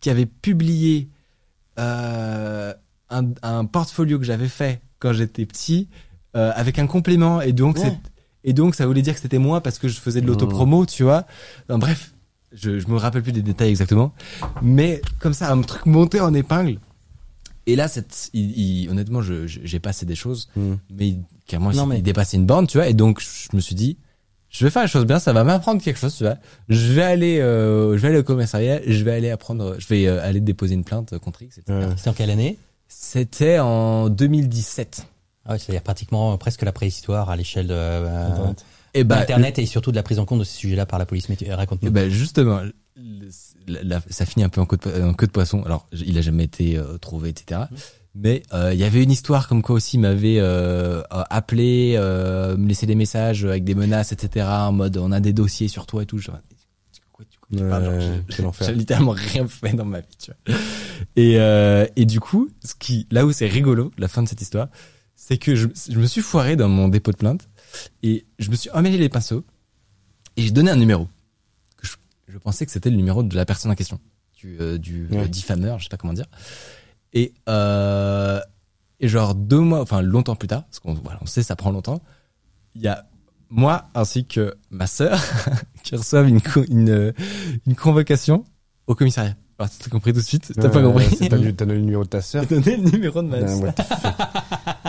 qui 0.01 0.09
avait 0.09 0.25
publié 0.25 1.09
euh, 1.77 2.73
un, 3.11 3.23
un 3.43 3.65
portfolio 3.65 4.17
que 4.19 4.25
j'avais 4.25 4.47
fait 4.47 4.81
quand 4.99 5.13
j'étais 5.13 5.45
petit 5.45 5.87
euh, 6.35 6.51
avec 6.55 6.79
un 6.79 6.87
complément 6.87 7.39
et 7.41 7.53
donc 7.53 7.77
Ouais. 7.77 7.83
c'est 7.85 7.97
et 8.45 8.53
donc 8.53 8.73
ça 8.73 8.85
voulait 8.87 9.01
dire 9.01 9.13
que 9.15 9.19
c'était 9.19 9.37
moi 9.37 9.61
parce 9.61 9.79
que 9.79 9.87
je 9.89 9.99
faisais 9.99 10.21
de 10.21 10.25
l'autopromo, 10.25 10.85
tu 10.85 11.03
vois. 11.03 11.25
Enfin, 11.67 11.77
bref, 11.77 12.13
je, 12.53 12.79
je 12.79 12.87
me 12.87 12.95
rappelle 12.95 13.21
plus 13.21 13.33
des 13.33 13.41
détails 13.41 13.69
exactement, 13.69 14.13
mais 14.61 15.01
comme 15.19 15.33
ça 15.33 15.51
un 15.51 15.61
truc 15.61 15.85
monté 15.85 16.21
en 16.21 16.33
épingle. 16.33 16.79
Et 17.71 17.75
là, 17.75 17.87
cette, 17.87 18.29
il, 18.33 18.51
il- 18.57 18.89
honnêtement, 18.89 19.21
je, 19.21 19.47
je- 19.47 19.59
j'ai 19.63 19.79
passé 19.79 20.05
des 20.05 20.15
choses 20.15 20.49
Mm. 20.55 20.73
mais 20.91 21.11
Non, 21.53 21.71
il, 21.71 21.85
mais- 21.87 21.97
il 21.97 22.03
dépassait 22.03 22.37
une 22.37 22.45
borne 22.45 22.67
tu 22.67 22.77
vois 22.77 22.87
et 22.87 22.93
donc 22.93 23.21
je 23.21 23.55
me 23.55 23.61
suis 23.61 23.75
dit 23.75 23.97
je 24.49 24.63
vais 24.65 24.71
faire 24.71 24.81
les 24.83 24.87
choses 24.87 25.05
bien 25.05 25.19
ça 25.19 25.31
va 25.33 25.43
m'apprendre 25.43 25.81
quelque 25.81 25.97
chose 25.99 26.15
tu 26.15 26.23
vois 26.23 26.37
je 26.69 26.93
vais 26.93 27.03
aller 27.03 27.39
euh, 27.39 27.95
je 27.97 28.01
vais 28.01 28.07
aller 28.09 28.17
au 28.19 28.23
commissariat 28.23 28.79
je 28.85 29.03
vais 29.03 29.11
aller 29.13 29.29
apprendre 29.31 29.75
je 29.79 29.87
vais 29.87 30.07
euh, 30.07 30.23
aller 30.23 30.39
déposer 30.41 30.73
une 30.75 30.83
plainte 30.83 31.17
contre 31.19 31.41
X. 31.43 31.59
Ouais. 31.67 31.87
C'était 31.97 32.09
en 32.09 32.13
quelle 32.13 32.29
année? 32.31 32.57
C'était 32.87 33.59
en 33.59 34.09
2017 34.09 35.05
ah 35.45 35.53
ouais, 35.53 35.59
C'est-à-dire 35.59 35.83
pratiquement 35.83 36.37
presque 36.37 36.61
la 36.63 36.71
préhistoire 36.71 37.29
à 37.29 37.35
l'échelle 37.35 37.67
de 37.67 37.73
euh, 37.73 38.27
Internet. 38.31 38.65
et 38.93 39.03
bah 39.03 39.19
Internet 39.19 39.59
et 39.59 39.65
surtout 39.65 39.91
de 39.91 39.95
la 39.95 40.03
prise 40.03 40.19
en 40.19 40.25
compte 40.25 40.39
de 40.39 40.43
ces 40.43 40.57
sujets-là 40.57 40.85
par 40.85 40.99
la 40.99 41.05
police. 41.05 41.29
Mais 41.29 41.35
tu- 41.35 41.51
raconte-nous. 41.51 41.87
Et 41.87 41.91
ben 41.91 42.09
justement, 42.09 42.61
la- 43.67 43.83
la- 43.83 44.01
ça 44.09 44.25
finit 44.25 44.43
un 44.43 44.49
peu 44.49 44.61
en 44.61 44.65
queue 44.65 44.77
de, 44.77 44.81
po- 44.81 45.01
en 45.03 45.13
queue 45.13 45.27
de 45.27 45.31
poisson. 45.31 45.63
Alors, 45.63 45.87
il 45.93 46.17
a 46.17 46.21
jamais 46.21 46.43
été 46.45 46.77
euh, 46.77 46.97
trouvé, 46.97 47.29
etc. 47.29 47.61
Mais 48.15 48.43
euh, 48.53 48.73
il 48.73 48.79
y 48.79 48.83
avait 48.83 49.03
une 49.03 49.11
histoire 49.11 49.47
comme 49.47 49.61
quoi 49.61 49.75
aussi 49.75 49.97
m'avait 49.97 50.37
euh, 50.39 51.01
appelé, 51.29 51.93
euh, 51.97 52.57
me 52.57 52.67
laissé 52.67 52.85
des 52.85 52.95
messages 52.95 53.45
avec 53.45 53.63
des 53.63 53.75
menaces, 53.75 54.11
etc. 54.11 54.45
En 54.49 54.71
mode 54.71 54.97
on 54.97 55.11
a 55.11 55.19
des 55.19 55.31
dossiers 55.33 55.67
sur 55.67 55.85
toi 55.85 56.03
et 56.03 56.05
tout. 56.05 56.17
Genre, 56.17 56.37
j'ai- 58.67 58.75
littéralement 58.75 59.11
rien 59.11 59.47
fait 59.47 59.73
dans 59.73 59.85
ma 59.85 59.99
vie, 60.01 60.07
tu 60.17 60.31
vois. 60.45 60.57
Et, 61.15 61.39
euh, 61.39 61.85
et 61.95 62.05
du 62.05 62.19
coup, 62.19 62.49
ce 62.63 62.73
qui, 62.77 63.07
là 63.11 63.25
où 63.25 63.31
c'est 63.31 63.47
rigolo, 63.47 63.91
la 63.97 64.07
fin 64.07 64.21
de 64.23 64.27
cette 64.27 64.41
histoire, 64.41 64.67
c'est 65.15 65.37
que 65.37 65.55
je, 65.55 65.67
je 65.89 65.99
me 65.99 66.05
suis 66.05 66.21
foiré 66.21 66.55
dans 66.55 66.67
mon 66.69 66.87
dépôt 66.89 67.11
de 67.11 67.17
plainte 67.17 67.47
et 68.03 68.25
je 68.39 68.49
me 68.49 68.55
suis 68.55 68.69
emmêlé 68.71 68.97
les 68.97 69.09
pinceaux 69.09 69.43
et 70.37 70.41
j'ai 70.43 70.51
donné 70.51 70.71
un 70.71 70.75
numéro. 70.75 71.07
Je, 72.29 72.37
pensais 72.37 72.65
que 72.65 72.71
c'était 72.71 72.89
le 72.89 72.95
numéro 72.95 73.23
de 73.23 73.35
la 73.35 73.45
personne 73.45 73.71
en 73.71 73.75
question, 73.75 73.99
du, 74.37 74.57
euh, 74.61 74.77
du 74.77 75.07
Ouais. 75.11 75.23
euh, 75.23 75.27
diffameur, 75.27 75.79
je 75.79 75.85
sais 75.85 75.89
pas 75.89 75.97
comment 75.97 76.13
dire. 76.13 76.27
Et, 77.13 77.33
euh, 77.49 78.39
et 78.99 79.07
genre 79.07 79.33
deux 79.35 79.59
mois, 79.59 79.81
enfin 79.81 80.01
longtemps 80.01 80.35
plus 80.35 80.47
tard, 80.47 80.63
parce 80.65 80.79
qu'on 80.79 80.93
voilà, 80.93 81.19
on 81.21 81.25
sait 81.25 81.41
ça 81.43 81.55
prend 81.55 81.71
longtemps, 81.71 82.01
il 82.75 82.81
y 82.81 82.87
a 82.87 83.05
moi 83.49 83.87
ainsi 83.95 84.25
que 84.25 84.53
ma 84.69 84.85
sœur 84.85 85.19
qui 85.83 85.95
reçoivent 85.95 86.27
une, 86.29 86.39
une, 86.69 87.13
une 87.65 87.75
convocation 87.75 88.45
au 88.85 88.93
commissariat. 88.95 89.35
Alors, 89.57 89.69
t'as 89.77 89.89
compris 89.89 90.13
tout 90.13 90.19
de 90.19 90.23
suite 90.25 90.53
T'as 90.55 90.69
pas 90.69 90.81
Ouais, 90.81 91.03
compris 91.03 91.17
T'as 91.27 91.37
t'as 91.53 91.65
le 91.65 91.79
numéro 91.79 92.03
de 92.03 92.09
ta 92.09 92.21
sœur. 92.21 92.45
J'ai 92.49 92.59
donné 92.61 92.77
le 92.77 92.91
numéro 92.91 93.21
de 93.21 93.27
ma 93.27 93.39
Ouais, 93.41 93.73
sœur. 93.73 93.73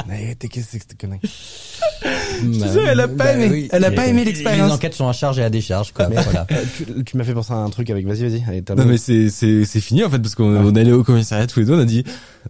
Mais 0.08 0.34
t'es- 0.34 0.48
qu'est-ce 0.48 0.66
que 0.66 0.70
c'est 0.72 0.78
que 0.78 0.84
cette 0.90 1.00
connerie? 1.00 1.20
Je 1.22 2.58
te 2.60 2.72
jure, 2.72 2.86
elle 2.88 3.00
a 3.00 3.08
pas 3.08 3.32
aimé. 3.32 3.68
Elle 3.72 3.84
a 3.84 3.90
pas 3.90 4.06
aimé 4.06 4.24
l'expérience. 4.24 4.68
Les 4.68 4.74
enquêtes 4.74 4.94
sont 4.94 5.08
à 5.08 5.12
charge 5.12 5.38
et 5.38 5.42
à 5.44 5.50
décharge, 5.50 5.92
quoi. 5.92 6.08
voilà. 6.08 6.46
Tu, 6.76 7.04
tu 7.04 7.16
m'as 7.16 7.24
fait 7.24 7.34
penser 7.34 7.52
à 7.52 7.56
un 7.56 7.68
truc 7.70 7.90
avec. 7.90 8.06
Vas-y, 8.06 8.22
vas-y. 8.28 8.44
Allez, 8.46 8.62
Non 8.76 8.84
mais 8.86 8.96
c'est 8.98 9.28
c'est 9.30 9.64
c'est 9.64 9.80
fini 9.80 10.04
en 10.04 10.10
fait 10.10 10.18
parce 10.18 10.34
qu'on 10.34 10.44
on 10.56 10.74
est 10.74 10.80
allé 10.80 10.92
au 10.92 11.02
commissariat 11.04 11.46
tous 11.46 11.60
les 11.60 11.66
deux 11.66 11.74
on 11.74 11.78
a 11.80 11.84
dit 11.84 12.04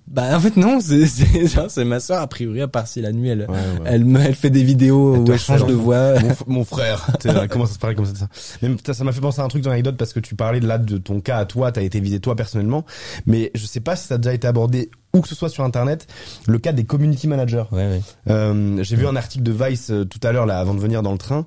bah 0.07 0.37
en 0.37 0.41
fait 0.41 0.57
non 0.57 0.79
c'est 0.81 1.07
c'est 1.09 1.47
genre, 1.47 1.71
c'est 1.71 1.85
ma 1.85 2.01
sœur 2.01 2.21
a 2.21 2.27
priori 2.27 2.61
à 2.61 2.69
part 2.69 2.87
si 2.87 3.01
la 3.01 3.13
nuit 3.13 3.29
elle 3.29 3.41
Ouais, 3.41 3.57
ouais. 3.57 3.87
elle 3.87 4.05
me 4.05 4.21
elle 4.21 4.35
fait 4.35 4.51
des 4.51 4.63
vidéos 4.63 5.17
où 5.17 5.33
elle 5.33 5.39
change 5.39 5.67
de 5.67 5.73
voix 5.73 6.15
mon, 6.47 6.65
frère. 6.65 7.09
Tu 7.21 7.29
comment 7.49 7.67
ça 7.67 7.75
se 7.75 7.79
parlait 7.79 7.97
comme 7.97 8.07
ça, 8.07 8.95
ça 8.95 9.05
m'a 9.05 9.13
fait 9.13 9.21
penser 9.21 9.41
à 9.41 9.45
un 9.45 9.49
truc 9.49 9.63
dans 9.63 9.71
l'anecdote 9.71 9.97
parce 9.97 10.13
que 10.13 10.21
tu 10.21 10.35
parlais 10.35 10.61
de 10.61 10.67
là 10.67 10.79
de 10.79 10.99
ton 10.99 11.21
cas 11.21 11.39
à 11.39 11.45
toi, 11.45 11.73
t'as 11.73 11.83
été 11.83 12.01
visé 12.01 12.21
toi 12.21 12.37
personnellement, 12.37 12.85
mais 13.27 13.51
je 13.55 13.67
sais 13.67 13.81
pas 13.81 13.97
si 13.97 14.07
ça 14.07 14.15
a 14.15 14.19
déjà 14.19 14.35
été 14.35 14.47
abordé 14.47 14.91
où 15.13 15.21
que 15.21 15.29
ce 15.29 15.35
soit 15.35 15.49
sur 15.49 15.65
internet, 15.65 16.07
le 16.47 16.59
cas 16.59 16.73
des 16.73 16.85
community 16.85 17.27
Ouais, 17.73 17.89
ouais. 17.89 18.01
Euh, 18.29 18.83
J'ai 18.83 18.97
vu 18.97 19.07
un 19.07 19.17
article 19.17 19.43
de 19.45 19.53
Vice 19.53 19.91
euh, 19.91 20.05
tout 20.05 20.19
à 20.23 20.33
l'heure 20.33 20.47
là 20.47 20.59
avant 20.59 20.75
de 20.75 20.81
venir 20.81 21.03
dans 21.03 21.13
le 21.13 21.19
train 21.19 21.47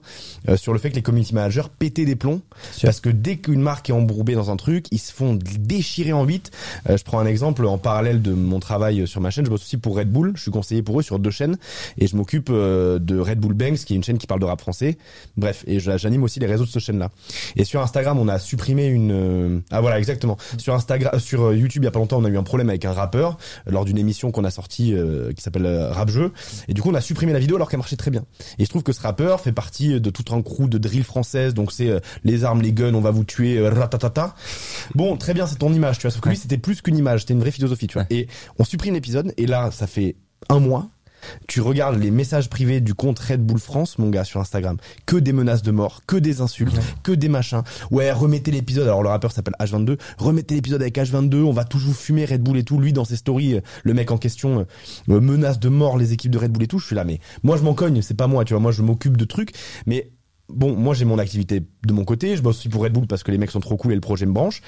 euh, 0.49 0.57
sur 0.57 0.73
le 0.73 0.79
fait 0.79 0.89
que 0.89 0.95
les 0.95 1.01
community 1.01 1.33
managers 1.33 1.63
pétaient 1.79 2.05
des 2.05 2.15
plombs 2.15 2.41
parce 2.81 2.99
que 2.99 3.09
dès 3.09 3.37
qu'une 3.37 3.61
marque 3.61 3.89
est 3.89 3.93
embourbée 3.93 4.35
dans 4.35 4.51
un 4.51 4.55
truc, 4.55 4.85
ils 4.91 4.99
se 4.99 5.11
font 5.13 5.37
déchirer 5.59 6.13
en. 6.13 6.23
Euh, 6.23 6.97
je 6.97 7.03
prends 7.03 7.19
un 7.19 7.25
exemple 7.25 7.65
en 7.65 7.77
parallèle 7.77 8.21
de 8.21 8.31
mon 8.31 8.59
travail 8.59 9.05
sur 9.07 9.19
ma 9.19 9.29
chaîne, 9.29 9.45
je 9.45 9.49
bosse 9.49 9.63
aussi 9.63 9.77
pour 9.77 9.97
Red 9.97 10.09
Bull, 10.09 10.31
je 10.35 10.41
suis 10.43 10.51
conseiller 10.51 10.81
pour 10.81 10.99
eux 10.99 11.03
sur 11.03 11.19
deux 11.19 11.31
chaînes 11.31 11.57
et 11.97 12.07
je 12.07 12.15
m'occupe 12.15 12.49
de 12.49 13.19
Red 13.19 13.39
Bull 13.39 13.53
Banks 13.53 13.79
qui 13.79 13.93
est 13.93 13.95
une 13.97 14.03
chaîne 14.03 14.17
qui 14.17 14.25
parle 14.25 14.39
de 14.39 14.45
rap 14.45 14.61
français. 14.61 14.97
Bref, 15.35 15.63
et 15.67 15.79
j'anime 15.79 16.23
aussi 16.23 16.39
les 16.39 16.45
réseaux 16.45 16.63
de 16.63 16.69
cette 16.69 16.81
chaîne 16.81 16.99
là. 16.99 17.09
Et 17.55 17.65
sur 17.65 17.81
Instagram, 17.81 18.17
on 18.19 18.27
a 18.27 18.39
supprimé 18.39 18.87
une 18.87 19.61
ah 19.71 19.81
voilà 19.81 19.99
exactement. 19.99 20.37
Sur 20.57 20.73
Instagram 20.73 21.19
sur 21.19 21.53
YouTube 21.53 21.83
il 21.83 21.85
y 21.85 21.89
a 21.89 21.91
pas 21.91 21.99
longtemps, 21.99 22.19
on 22.19 22.25
a 22.25 22.29
eu 22.29 22.37
un 22.37 22.43
problème 22.43 22.69
avec 22.69 22.85
un 22.85 22.93
rappeur 22.93 23.37
lors 23.67 23.85
d'une 23.85 23.97
émission 23.97 24.31
qu'on 24.31 24.45
a 24.45 24.51
sortie 24.51 24.95
qui 25.35 25.41
s'appelle 25.43 25.65
euh, 25.73 25.91
Rap 25.91 26.09
Jeu 26.09 26.31
et 26.67 26.73
du 26.73 26.81
coup 26.81 26.89
on 26.89 26.93
a 26.93 27.01
supprimé 27.01 27.33
la 27.33 27.39
vidéo 27.39 27.55
alors 27.55 27.69
qu'elle 27.69 27.79
marchait 27.79 27.95
très 27.95 28.11
bien. 28.11 28.25
Et 28.59 28.65
je 28.65 28.69
trouve 28.69 28.83
que 28.83 28.93
ce 28.93 29.01
rappeur 29.01 29.39
fait 29.41 29.51
partie 29.51 29.99
de 29.99 30.09
tout 30.09 30.33
un 30.33 30.41
crew 30.41 30.67
de 30.67 30.77
drill 30.77 31.03
française 31.03 31.53
donc 31.53 31.71
c'est 31.71 31.89
euh, 31.89 31.99
les 32.23 32.43
armes, 32.43 32.61
les 32.61 32.73
guns, 32.73 32.93
on 32.93 33.01
va 33.01 33.11
vous 33.11 33.23
tuer 33.23 33.57
euh, 33.57 33.69
ratatata. 33.69 34.35
Bon, 34.95 35.17
très 35.17 35.33
bien, 35.33 35.47
c'est 35.47 35.57
ton 35.57 35.73
image, 35.73 35.97
tu 35.97 36.03
vois, 36.03 36.11
sauf 36.11 36.21
que 36.21 36.29
lui 36.29 36.37
c'était 36.37 36.57
plus 36.57 36.81
qu'une 36.81 36.97
image, 36.97 37.21
c'était 37.21 37.33
une 37.33 37.39
vraie 37.39 37.51
philosophie, 37.51 37.87
tu 37.87 37.95
vois. 37.95 38.05
Et 38.09 38.27
on 38.59 38.63
supprime 38.63 38.93
l'épisode 38.93 39.33
et 39.37 39.45
là 39.45 39.71
ça 39.71 39.87
fait 39.87 40.15
un 40.49 40.59
mois 40.59 40.89
tu 41.47 41.61
regardes 41.61 42.01
les 42.01 42.11
messages 42.11 42.49
privés 42.49 42.81
du 42.81 42.93
compte 42.93 43.19
Red 43.19 43.41
Bull 43.41 43.59
France, 43.59 43.97
mon 43.97 44.09
gars, 44.09 44.23
sur 44.23 44.39
Instagram. 44.39 44.77
Que 45.05 45.17
des 45.17 45.33
menaces 45.33 45.61
de 45.61 45.71
mort, 45.71 46.01
que 46.07 46.17
des 46.17 46.41
insultes, 46.41 46.77
que 47.03 47.11
des 47.11 47.29
machins. 47.29 47.63
Ouais, 47.91 48.11
remettez 48.11 48.51
l'épisode. 48.51 48.87
Alors 48.87 49.03
le 49.03 49.09
rappeur 49.09 49.31
s'appelle 49.31 49.55
H22. 49.59 49.97
Remettez 50.17 50.55
l'épisode 50.55 50.81
avec 50.81 50.97
H22. 50.97 51.43
On 51.43 51.53
va 51.53 51.63
toujours 51.63 51.95
fumer 51.95 52.25
Red 52.25 52.41
Bull 52.41 52.57
et 52.57 52.63
tout. 52.63 52.79
Lui, 52.79 52.93
dans 52.93 53.05
ses 53.05 53.15
stories, 53.15 53.55
euh, 53.55 53.61
le 53.83 53.93
mec 53.93 54.11
en 54.11 54.17
question 54.17 54.65
euh, 55.09 55.19
menace 55.19 55.59
de 55.59 55.69
mort 55.69 55.97
les 55.97 56.13
équipes 56.13 56.31
de 56.31 56.37
Red 56.37 56.51
Bull 56.51 56.63
et 56.63 56.67
tout. 56.67 56.79
Je 56.79 56.85
suis 56.85 56.95
là, 56.95 57.03
mais 57.03 57.19
moi 57.43 57.57
je 57.57 57.63
m'en 57.63 57.73
cogne. 57.73 58.01
C'est 58.01 58.13
pas 58.13 58.27
moi, 58.27 58.45
tu 58.45 58.53
vois. 58.53 58.61
Moi 58.61 58.71
je 58.71 58.81
m'occupe 58.81 59.17
de 59.17 59.25
trucs, 59.25 59.51
mais 59.85 60.11
bon, 60.49 60.75
moi 60.75 60.93
j'ai 60.93 61.05
mon 61.05 61.19
activité 61.19 61.63
de 61.85 61.93
mon 61.93 62.05
côté. 62.05 62.35
Je 62.35 62.41
bosse 62.41 62.59
aussi 62.59 62.69
pour 62.69 62.83
Red 62.83 62.93
Bull 62.93 63.07
parce 63.07 63.23
que 63.23 63.31
les 63.31 63.37
mecs 63.37 63.51
sont 63.51 63.59
trop 63.59 63.77
cool 63.77 63.91
et 63.91 63.95
le 63.95 64.01
projet 64.01 64.25
me 64.25 64.33
branche. 64.33 64.61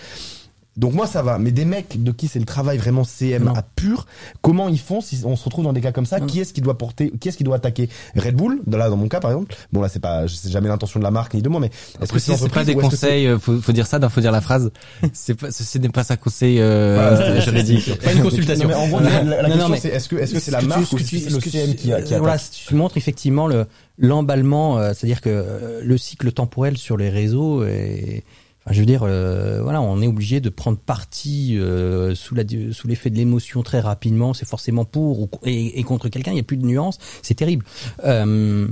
Donc 0.77 0.93
moi 0.93 1.07
ça 1.07 1.21
va, 1.21 1.37
mais 1.39 1.51
des 1.51 1.63
mecs 1.65 2.03
de 2.03 2.11
qui 2.11 2.27
c'est 2.27 2.39
le 2.39 2.45
travail 2.45 2.77
vraiment 2.77 3.03
CM 3.05 3.45
Non. 3.45 3.53
à 3.53 3.61
pur, 3.61 4.07
comment 4.41 4.67
ils 4.67 4.79
font 4.79 4.99
si 4.99 5.21
on 5.23 5.35
se 5.37 5.43
retrouve 5.45 5.63
dans 5.63 5.71
des 5.73 5.79
cas 5.81 5.91
comme 5.93 6.05
ça? 6.05 6.19
Non. 6.19 6.25
Qui 6.25 6.41
est-ce 6.41 6.51
qui 6.53 6.59
doit 6.61 6.77
porter 6.77 7.11
Qui 7.19 7.29
est-ce 7.29 7.37
qui 7.37 7.43
doit 7.45 7.55
attaquer? 7.55 7.89
Red 8.15 8.35
Bull 8.35 8.59
Dans- 8.67 8.77
Là 8.77 8.89
dans 8.89 8.97
mon 8.97 9.07
cas 9.07 9.19
par 9.21 9.31
exemple. 9.31 9.55
Bon 9.71 9.81
là 9.81 9.87
c'est 9.89 9.99
pas, 10.01 10.25
c'est 10.27 10.51
jamais 10.51 10.67
l'intention 10.67 10.99
de 10.99 11.05
la 11.05 11.11
marque 11.11 11.33
ni 11.33 11.41
de 11.41 11.47
moi, 11.49 11.59
mais 11.61 11.67
est-ce 12.01 12.13
si 12.19 12.25
c'est 12.25 12.31
pas 12.33 12.37
l'entreprise 12.39 12.65
des 12.67 12.75
que 12.75 12.81
conseils, 12.81 13.27
euh, 13.27 13.39
faut, 13.39 13.61
faut 13.61 13.71
dire 13.71 13.87
ça, 13.87 13.99
faut 14.09 14.21
dire 14.21 14.31
la 14.33 14.41
phrase. 14.41 14.71
C'est 15.13 15.35
pas, 15.35 15.49
ce 15.51 15.77
n'est 15.77 15.89
pas 15.89 16.03
ça 16.03 16.17
conseil 16.17 16.59
euh, 16.59 16.95
Voilà, 17.17 17.39
juridique. 17.39 17.97
Pas 18.01 18.11
une 18.11 18.21
consultation. 18.21 18.67
Non, 18.67 18.75
mais 18.75 18.81
en 18.81 18.87
gros, 18.89 18.99
la, 18.99 19.23
la 19.23 19.47
Non, 19.49 19.55
non, 19.55 19.69
question 19.69 19.75
c'est 19.81 19.89
est-ce 19.89 20.09
que 20.09 20.15
est-ce 20.17 20.33
que 20.33 20.39
c'est 20.39 20.51
Ce 20.51 20.51
la 20.51 20.59
tu- 20.59 20.67
marque 20.67 20.91
ou 20.91 20.95
que 20.97 21.01
est-ce 21.01 21.09
tu- 21.09 21.15
que 21.17 21.23
c'est 21.23 21.29
le 21.29 21.35
ce 21.39 21.45
que 21.45 21.49
CM 21.49 21.75
qui, 21.75 21.93
a- 21.93 22.01
qui 22.01 22.13
euh, 22.13 22.17
attaque? 22.17 22.19
voilà, 22.19 22.37
tu 22.37 22.75
montres 22.75 22.97
effectivement 22.97 23.47
le 23.47 23.65
l'emballement, 23.97 24.77
euh, 24.77 24.91
c'est-à-dire 24.93 25.21
que 25.21 25.29
euh, 25.29 25.81
le 25.83 25.97
cycle 25.97 26.31
temporel 26.31 26.77
sur 26.77 26.97
les 26.97 27.09
réseaux 27.09 27.63
est 27.63 28.23
Je 28.71 28.79
veux 28.79 28.85
dire, 28.85 29.03
euh, 29.03 29.61
voilà, 29.61 29.81
on 29.81 30.01
est 30.01 30.07
obligé 30.07 30.39
de 30.41 30.49
prendre 30.49 30.77
parti 30.77 31.57
euh, 31.57 32.15
sous 32.15 32.35
l'effet 32.35 33.09
de 33.09 33.15
l'émotion 33.15 33.61
très 33.61 33.79
rapidement. 33.79 34.33
C'est 34.33 34.47
forcément 34.47 34.85
pour 34.85 35.21
ou, 35.21 35.29
et, 35.43 35.83
contre 35.83 36.09
quelqu'un. 36.09 36.31
Il 36.31 36.35
n'y 36.35 36.39
a 36.39 36.43
plus 36.43 36.57
de 36.57 36.65
nuances. 36.65 36.97
C'est 37.21 37.35
terrible. 37.35 37.63
Euh, 38.03 38.67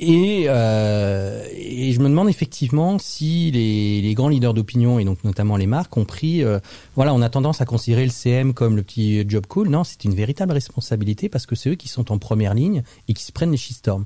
et, 0.00 0.44
euh, 0.46 1.44
et 1.52 1.90
je 1.92 1.98
me 1.98 2.08
demande 2.08 2.28
effectivement 2.28 3.00
si 3.00 3.50
les, 3.50 4.00
les 4.00 4.14
grands 4.14 4.28
leaders 4.28 4.54
d'opinion 4.54 5.00
et 5.00 5.04
donc 5.04 5.24
notamment 5.24 5.56
les 5.56 5.66
marques 5.66 5.96
ont 5.96 6.04
pris, 6.04 6.44
euh, 6.44 6.60
voilà, 6.94 7.12
on 7.14 7.20
a 7.20 7.28
tendance 7.28 7.60
à 7.60 7.64
considérer 7.64 8.04
le 8.04 8.12
CM 8.12 8.54
comme 8.54 8.76
le 8.76 8.84
petit 8.84 9.28
job 9.28 9.46
cool. 9.48 9.68
Non, 9.68 9.82
c'est 9.82 10.04
une 10.04 10.14
véritable 10.14 10.52
responsabilité 10.52 11.28
parce 11.28 11.46
que 11.46 11.56
c'est 11.56 11.70
eux 11.70 11.74
qui 11.74 11.88
sont 11.88 12.12
en 12.12 12.18
première 12.18 12.54
ligne 12.54 12.84
et 13.08 13.12
qui 13.12 13.24
se 13.24 13.32
prennent 13.32 13.50
les 13.50 13.56
shitstorms. 13.56 14.04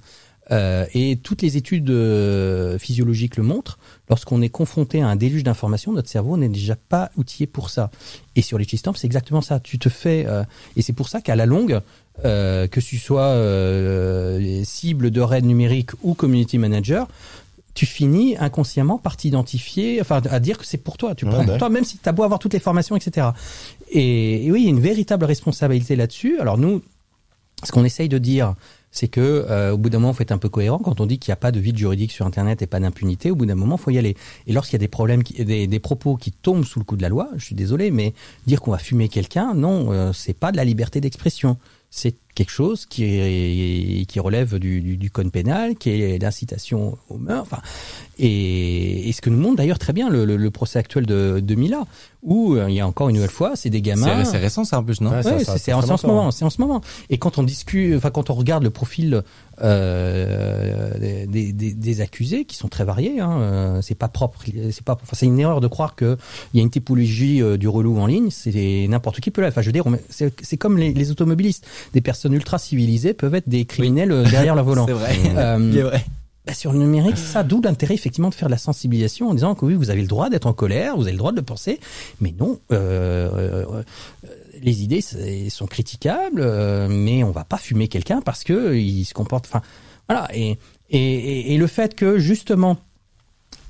Euh, 0.50 0.86
et 0.92 1.16
toutes 1.16 1.42
les 1.42 1.56
études 1.56 1.90
euh, 1.90 2.78
physiologiques 2.78 3.36
le 3.36 3.42
montrent. 3.42 3.78
Lorsqu'on 4.08 4.42
est 4.42 4.48
confronté 4.48 5.00
à 5.00 5.08
un 5.08 5.16
déluge 5.16 5.44
d'informations, 5.44 5.92
notre 5.92 6.08
cerveau 6.08 6.36
n'est 6.36 6.48
déjà 6.48 6.76
pas 6.76 7.10
outillé 7.16 7.46
pour 7.46 7.70
ça. 7.70 7.90
Et 8.34 8.42
sur 8.42 8.58
les 8.58 8.64
shitstorms, 8.64 8.96
c'est 8.96 9.06
exactement 9.06 9.40
ça. 9.40 9.60
Tu 9.60 9.78
te 9.78 9.88
fais, 9.88 10.24
euh, 10.26 10.42
et 10.76 10.82
c'est 10.82 10.92
pour 10.92 11.08
ça 11.08 11.20
qu'à 11.20 11.36
la 11.36 11.46
longue, 11.46 11.80
euh, 12.24 12.66
que 12.66 12.80
tu 12.80 12.98
sois 12.98 13.22
euh, 13.22 14.62
cible 14.64 15.10
de 15.10 15.20
raid 15.20 15.44
numérique 15.44 15.90
ou 16.02 16.14
community 16.14 16.58
manager, 16.58 17.08
tu 17.74 17.86
finis 17.86 18.36
inconsciemment 18.36 18.98
par 18.98 19.16
t'identifier, 19.16 20.00
enfin 20.00 20.20
à 20.28 20.40
dire 20.40 20.58
que 20.58 20.66
c'est 20.66 20.76
pour 20.76 20.98
toi. 20.98 21.14
Tu 21.14 21.24
bah 21.24 21.30
prends 21.30 21.40
ouais. 21.40 21.46
pour 21.46 21.58
toi, 21.58 21.70
même 21.70 21.84
si 21.84 21.96
tu 21.96 22.06
as 22.06 22.12
beau 22.12 22.22
avoir 22.22 22.38
toutes 22.38 22.52
les 22.52 22.58
formations, 22.58 22.96
etc. 22.96 23.28
Et, 23.90 24.46
et 24.46 24.52
oui, 24.52 24.60
il 24.60 24.64
y 24.64 24.66
a 24.66 24.70
une 24.70 24.80
véritable 24.80 25.24
responsabilité 25.24 25.96
là-dessus. 25.96 26.38
Alors 26.38 26.58
nous, 26.58 26.82
ce 27.64 27.72
qu'on 27.72 27.84
essaye 27.84 28.10
de 28.10 28.18
dire, 28.18 28.54
c'est 28.92 29.08
que 29.08 29.20
euh, 29.20 29.72
au 29.72 29.78
bout 29.78 29.88
d'un 29.88 29.98
moment, 29.98 30.12
faut 30.12 30.22
être 30.22 30.32
un 30.32 30.38
peu 30.38 30.50
cohérent. 30.50 30.78
Quand 30.78 31.00
on 31.00 31.06
dit 31.06 31.18
qu'il 31.18 31.30
n'y 31.30 31.34
a 31.34 31.36
pas 31.36 31.50
de 31.50 31.58
vide 31.58 31.78
juridique 31.78 32.12
sur 32.12 32.26
Internet 32.26 32.60
et 32.62 32.66
pas 32.66 32.78
d'impunité, 32.78 33.30
au 33.30 33.34
bout 33.34 33.46
d'un 33.46 33.54
moment, 33.54 33.78
faut 33.78 33.90
y 33.90 33.98
aller. 33.98 34.16
Et 34.46 34.52
lorsqu'il 34.52 34.74
y 34.74 34.76
a 34.76 34.84
des 34.84 34.88
problèmes, 34.88 35.24
qui, 35.24 35.44
des, 35.44 35.66
des 35.66 35.80
propos 35.80 36.16
qui 36.16 36.30
tombent 36.30 36.64
sous 36.64 36.78
le 36.78 36.84
coup 36.84 36.96
de 36.96 37.02
la 37.02 37.08
loi, 37.08 37.30
je 37.36 37.44
suis 37.44 37.54
désolé, 37.54 37.90
mais 37.90 38.12
dire 38.46 38.60
qu'on 38.60 38.70
va 38.70 38.78
fumer 38.78 39.08
quelqu'un, 39.08 39.54
non, 39.54 39.92
euh, 39.92 40.12
c'est 40.12 40.34
pas 40.34 40.52
de 40.52 40.58
la 40.58 40.64
liberté 40.64 41.00
d'expression. 41.00 41.56
C'est 41.90 42.14
quelque 42.34 42.50
chose 42.50 42.86
qui, 42.86 43.04
est, 43.04 44.04
qui 44.06 44.20
relève 44.20 44.58
du, 44.58 44.80
du, 44.80 44.96
du 44.96 45.10
code 45.10 45.30
pénal, 45.30 45.76
qui 45.76 45.90
est 45.90 46.18
l'incitation 46.22 46.96
au 47.10 47.18
meurtre. 47.18 47.42
Enfin, 47.52 47.62
et, 48.18 49.08
et 49.08 49.12
ce 49.12 49.20
que 49.20 49.30
nous 49.30 49.38
montre 49.38 49.56
d'ailleurs 49.56 49.78
très 49.78 49.92
bien 49.92 50.08
le, 50.08 50.24
le, 50.24 50.36
le 50.36 50.50
procès 50.50 50.78
actuel 50.78 51.06
de, 51.06 51.40
de 51.40 51.54
Mila, 51.54 51.84
où 52.22 52.54
euh, 52.54 52.70
il 52.70 52.74
y 52.76 52.80
a 52.80 52.86
encore 52.86 53.08
une 53.08 53.16
nouvelle 53.16 53.30
fois, 53.30 53.52
c'est 53.56 53.68
des 53.70 53.82
gamins. 53.82 54.06
C'est 54.24 54.38
récent 54.38 54.64
ça 54.64 54.78
en 54.78 54.84
plus, 54.84 55.00
non? 55.00 55.10
Ouais, 55.10 55.22
Ouais, 55.32 55.44
c'est- 55.58 55.72
en, 55.72 55.82
ce 55.98 56.06
moment, 56.06 56.30
c'est 56.30 56.44
en 56.44 56.50
ce 56.50 56.60
moment. 56.60 56.80
Et 57.10 57.18
quand 57.18 57.38
on 57.38 57.42
discute, 57.42 57.96
enfin 57.96 58.10
quand 58.10 58.30
on 58.30 58.34
regarde 58.34 58.62
le 58.62 58.70
profil 58.70 59.22
euh, 59.60 61.26
des, 61.26 61.52
des, 61.52 61.72
des 61.72 62.00
accusés, 62.00 62.44
qui 62.44 62.56
sont 62.56 62.68
très 62.68 62.84
variés, 62.84 63.20
hein, 63.20 63.38
euh, 63.40 63.82
c'est 63.82 63.94
pas 63.96 64.08
propre, 64.08 64.38
c'est 64.70 64.84
pas, 64.84 64.94
enfin, 65.02 65.16
c'est 65.16 65.26
une 65.26 65.38
erreur 65.38 65.60
de 65.60 65.66
croire 65.66 65.94
que 65.96 66.16
il 66.54 66.58
y 66.58 66.60
a 66.60 66.62
une 66.62 66.70
typologie 66.70 67.42
euh, 67.42 67.56
du 67.56 67.68
relou 67.68 67.98
en 67.98 68.06
ligne. 68.06 68.28
C'est 68.30 68.86
n'importe 68.88 69.20
qui 69.20 69.30
peut 69.30 69.40
l'être. 69.42 69.52
Enfin, 69.52 69.62
je 69.62 69.66
veux 69.66 69.72
dire, 69.72 69.84
c'est 70.08 70.32
c'est 70.42 70.56
comme 70.56 70.78
les, 70.78 70.92
les 70.94 71.10
automobilistes. 71.10 71.66
Des 71.92 72.00
personnes 72.00 72.21
ultra 72.30 72.58
civilisées 72.58 73.14
peuvent 73.14 73.34
être 73.34 73.48
des 73.48 73.64
criminels 73.64 74.12
euh, 74.12 74.24
derrière 74.24 74.54
leur 74.54 74.64
volant. 74.64 74.86
C'est 74.86 74.92
vrai. 74.92 75.16
Euh, 75.36 75.82
vrai. 75.84 76.04
bah, 76.46 76.54
sur 76.54 76.72
le 76.72 76.78
numérique, 76.78 77.18
ça, 77.18 77.42
d'où 77.42 77.60
l'intérêt 77.60 77.94
effectivement 77.94 78.28
de 78.28 78.34
faire 78.34 78.48
de 78.48 78.52
la 78.52 78.58
sensibilisation 78.58 79.28
en 79.28 79.34
disant 79.34 79.54
que 79.54 79.64
oui, 79.64 79.74
vous 79.74 79.90
avez 79.90 80.02
le 80.02 80.08
droit 80.08 80.30
d'être 80.30 80.46
en 80.46 80.52
colère, 80.52 80.96
vous 80.96 81.02
avez 81.02 81.12
le 81.12 81.18
droit 81.18 81.32
de 81.32 81.36
le 81.36 81.42
penser, 81.42 81.80
mais 82.20 82.34
non, 82.38 82.58
euh, 82.72 83.82
les 84.60 84.82
idées 84.82 85.00
sont 85.50 85.66
critiquables, 85.66 86.42
mais 86.88 87.24
on 87.24 87.30
va 87.30 87.44
pas 87.44 87.58
fumer 87.58 87.88
quelqu'un 87.88 88.20
parce 88.20 88.44
que 88.44 88.74
il 88.74 89.04
se 89.04 89.14
comporte, 89.14 89.46
enfin, 89.46 89.62
voilà, 90.08 90.28
et, 90.34 90.58
et, 90.90 91.56
le 91.56 91.66
fait 91.66 91.94
que 91.94 92.18
justement 92.18 92.76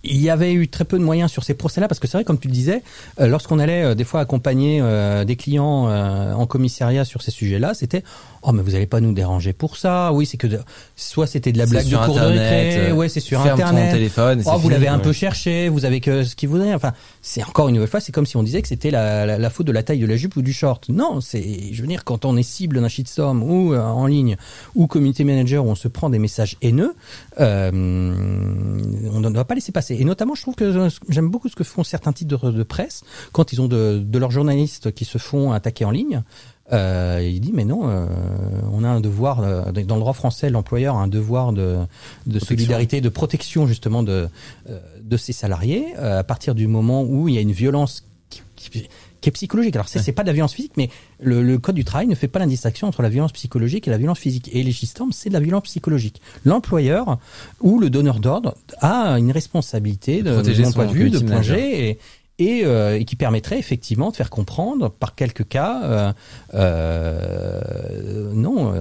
il 0.05 0.21
y 0.21 0.31
avait 0.31 0.53
eu 0.53 0.69
très 0.69 0.85
peu 0.85 0.99
de 0.99 1.05
moyens 1.05 1.31
sur 1.31 1.45
ces 1.45 1.55
procès-là 1.55 1.87
parce 1.87 2.01
que 2.01 2.09
c'est 2.09 2.17
vrai, 2.17 2.25
comme 2.25 2.39
tu 2.39 2.49
le 2.49 2.55
disais, 2.55 2.83
lorsqu'on 3.21 3.61
allait 3.61 3.95
des 3.95 4.05
fois 4.05 4.21
accompagner 4.21 4.83
des 5.25 5.37
clients 5.37 5.87
en 5.89 6.47
commissariat 6.47 7.05
sur 7.05 7.23
ces 7.23 7.31
sujets-là, 7.31 7.75
c'était 7.75 8.03
oh 8.43 8.53
mais 8.53 8.63
vous 8.63 8.75
allez 8.75 8.87
pas 8.87 9.01
nous 9.01 9.13
déranger 9.13 9.53
pour 9.53 9.77
ça. 9.77 10.13
Oui, 10.13 10.27
c'est 10.27 10.37
que 10.37 10.47
de- 10.47 10.61
soit 10.97 11.27
c'était 11.27 11.53
de 11.53 11.59
la 11.59 11.67
blague 11.67 11.89
de 11.89 11.97
cours 11.97 12.15
de 12.15 12.21
récré, 12.21 12.91
euh, 12.91 12.93
ouais, 12.93 13.09
c'est 13.09 13.21
sur 13.21 13.43
ferme 13.43 13.59
ton 13.59 13.65
internet. 13.67 13.93
téléphone 13.93 14.41
et 14.41 14.45
Oh, 14.47 14.59
vous 14.59 14.69
l'avez 14.69 14.89
un 14.89 14.97
ouais. 14.97 15.03
peu 15.03 15.13
cherché, 15.13 15.69
vous 15.69 15.85
avez 15.85 16.01
que 16.01 16.25
ce 16.25 16.37
qu'il 16.37 16.49
voudrait. 16.49 16.75
Enfin, 16.75 16.93
c'est 17.23 17.43
encore 17.45 17.69
une 17.69 17.75
nouvelle 17.75 17.89
fois, 17.91 18.01
c'est 18.01 18.13
comme 18.13 18.27
si 18.27 18.37
on 18.37 18.43
disait 18.43 18.63
que 18.63 18.69
c'était 18.69 18.91
la, 18.91 19.25
la, 19.27 19.39
la 19.39 19.51
faute 19.51 19.67
de 19.67 19.73
la 19.73 19.83
taille 19.83 19.99
de 20.01 20.07
la 20.07 20.17
jupe 20.17 20.37
ou 20.37 20.43
du 20.43 20.53
short. 20.53 20.89
Non, 20.89 21.21
c'est, 21.21 21.73
je 21.73 21.81
veux 21.83 21.89
dire, 21.89 22.05
quand 22.05 22.25
on 22.25 22.37
est 22.37 22.43
cible 22.43 22.81
d'un 22.81 22.89
shitstorm 22.89 23.43
ou 23.43 23.73
euh, 23.73 23.81
en 23.81 24.07
ligne 24.07 24.37
ou 24.75 24.87
community 24.87 25.25
manager 25.25 25.65
où 25.65 25.69
on 25.69 25.75
se 25.75 25.89
prend 25.89 26.11
des 26.11 26.19
messages 26.19 26.57
haineux, 26.63 26.95
euh, 27.41 27.71
on 27.73 29.21
ne 29.21 29.31
doit 29.31 29.45
pas 29.45 29.55
laisser 29.55 29.73
passer. 29.73 29.97
Et 29.99 30.05
notamment, 30.05 30.35
je 30.35 30.43
trouve 30.43 30.55
que 30.55 30.65
euh, 30.65 30.89
j'aime 31.09 31.29
beaucoup 31.29 31.49
ce 31.49 31.57
que 31.57 31.65
font 31.65 31.85
certains 31.85 32.13
titres 32.13 32.51
de, 32.51 32.59
de 32.59 32.63
presse 32.63 33.03
quand 33.33 33.53
ils 33.53 33.61
ont 33.61 33.69
de, 33.69 34.03
de 34.05 34.19
leurs 34.19 34.31
journalistes 34.31 34.93
qui 34.93 35.05
se 35.05 35.19
font 35.19 35.53
attaquer 35.53 35.85
en 35.85 35.91
ligne. 35.91 36.23
Euh, 36.73 37.21
il 37.23 37.41
dit 37.41 37.53
mais 37.53 37.65
non, 37.65 37.83
euh, 37.89 38.07
on 38.73 38.83
a 38.85 38.89
un 38.89 39.01
devoir 39.01 39.41
euh, 39.41 39.71
dans 39.73 39.97
le 39.97 40.01
droit 40.01 40.15
français, 40.15 40.49
l'employeur 40.49 40.97
a 40.97 41.03
un 41.03 41.09
devoir 41.09 41.53
de, 41.53 41.79
de 42.27 42.39
solidarité, 42.39 43.01
de 43.01 43.09
protection 43.11 43.67
justement 43.67 44.03
de 44.03 44.29
euh, 44.71 44.79
de 45.03 45.17
ses 45.19 45.33
salariés 45.33 45.87
euh, 45.99 46.21
à 46.21 46.25
partir 46.25 46.55
du 46.55 46.67
moment 46.67 47.03
où 47.03 47.29
il 47.29 47.35
y 47.35 47.39
a 47.39 47.43
une 47.43 47.53
violence 47.53 48.05
qui, 48.31 48.41
qui- 48.57 48.89
qui 49.21 49.29
est 49.29 49.33
psychologique. 49.33 49.77
Alors 49.77 49.87
c'est 49.89 50.01
c'est 50.01 50.11
pas 50.11 50.23
de 50.23 50.27
la 50.29 50.33
violence 50.33 50.53
physique, 50.55 50.73
mais 50.77 50.91
le, 51.21 51.43
le 51.45 51.57
code 51.59 51.77
du 51.77 51.85
travail 51.85 52.09
ne 52.09 52.15
fait 52.17 52.27
pas 52.27 52.41
la 52.41 52.47
distinction 52.47 52.89
entre 52.89 53.03
la 53.03 53.09
violence 53.09 53.31
psychologique 53.33 53.87
et 53.87 53.91
la 53.93 53.99
violence 53.99 54.19
physique. 54.19 54.51
Et 54.53 54.65
les 54.65 54.73
c'est 55.13 55.29
de 55.29 55.35
la 55.35 55.39
violence 55.39 55.63
psychologique. 55.65 56.21
L'employeur 56.45 57.19
ou 57.61 57.79
le 57.79 57.89
donneur 57.89 58.19
d'ordre 58.19 58.57
a 58.81 59.17
une 59.21 59.31
responsabilité 59.31 60.23
de, 60.25 60.33
Protéger 60.33 60.63
de 60.63 60.67
mon 60.67 60.73
point 60.73 60.87
de 60.87 60.93
vue, 60.93 61.11
de 61.11 61.19
plonger 61.21 61.91
et 61.91 61.99
et, 62.43 62.65
euh, 62.65 62.99
et 62.99 63.05
qui 63.05 63.17
permettrait 63.17 63.59
effectivement 63.59 64.11
de 64.11 64.17
faire 64.17 64.31
comprendre 64.31 64.91
par 64.91 65.15
quelques 65.15 65.47
cas 65.47 65.83
euh, 65.85 66.13
euh, 66.55 68.33
non 68.35 68.73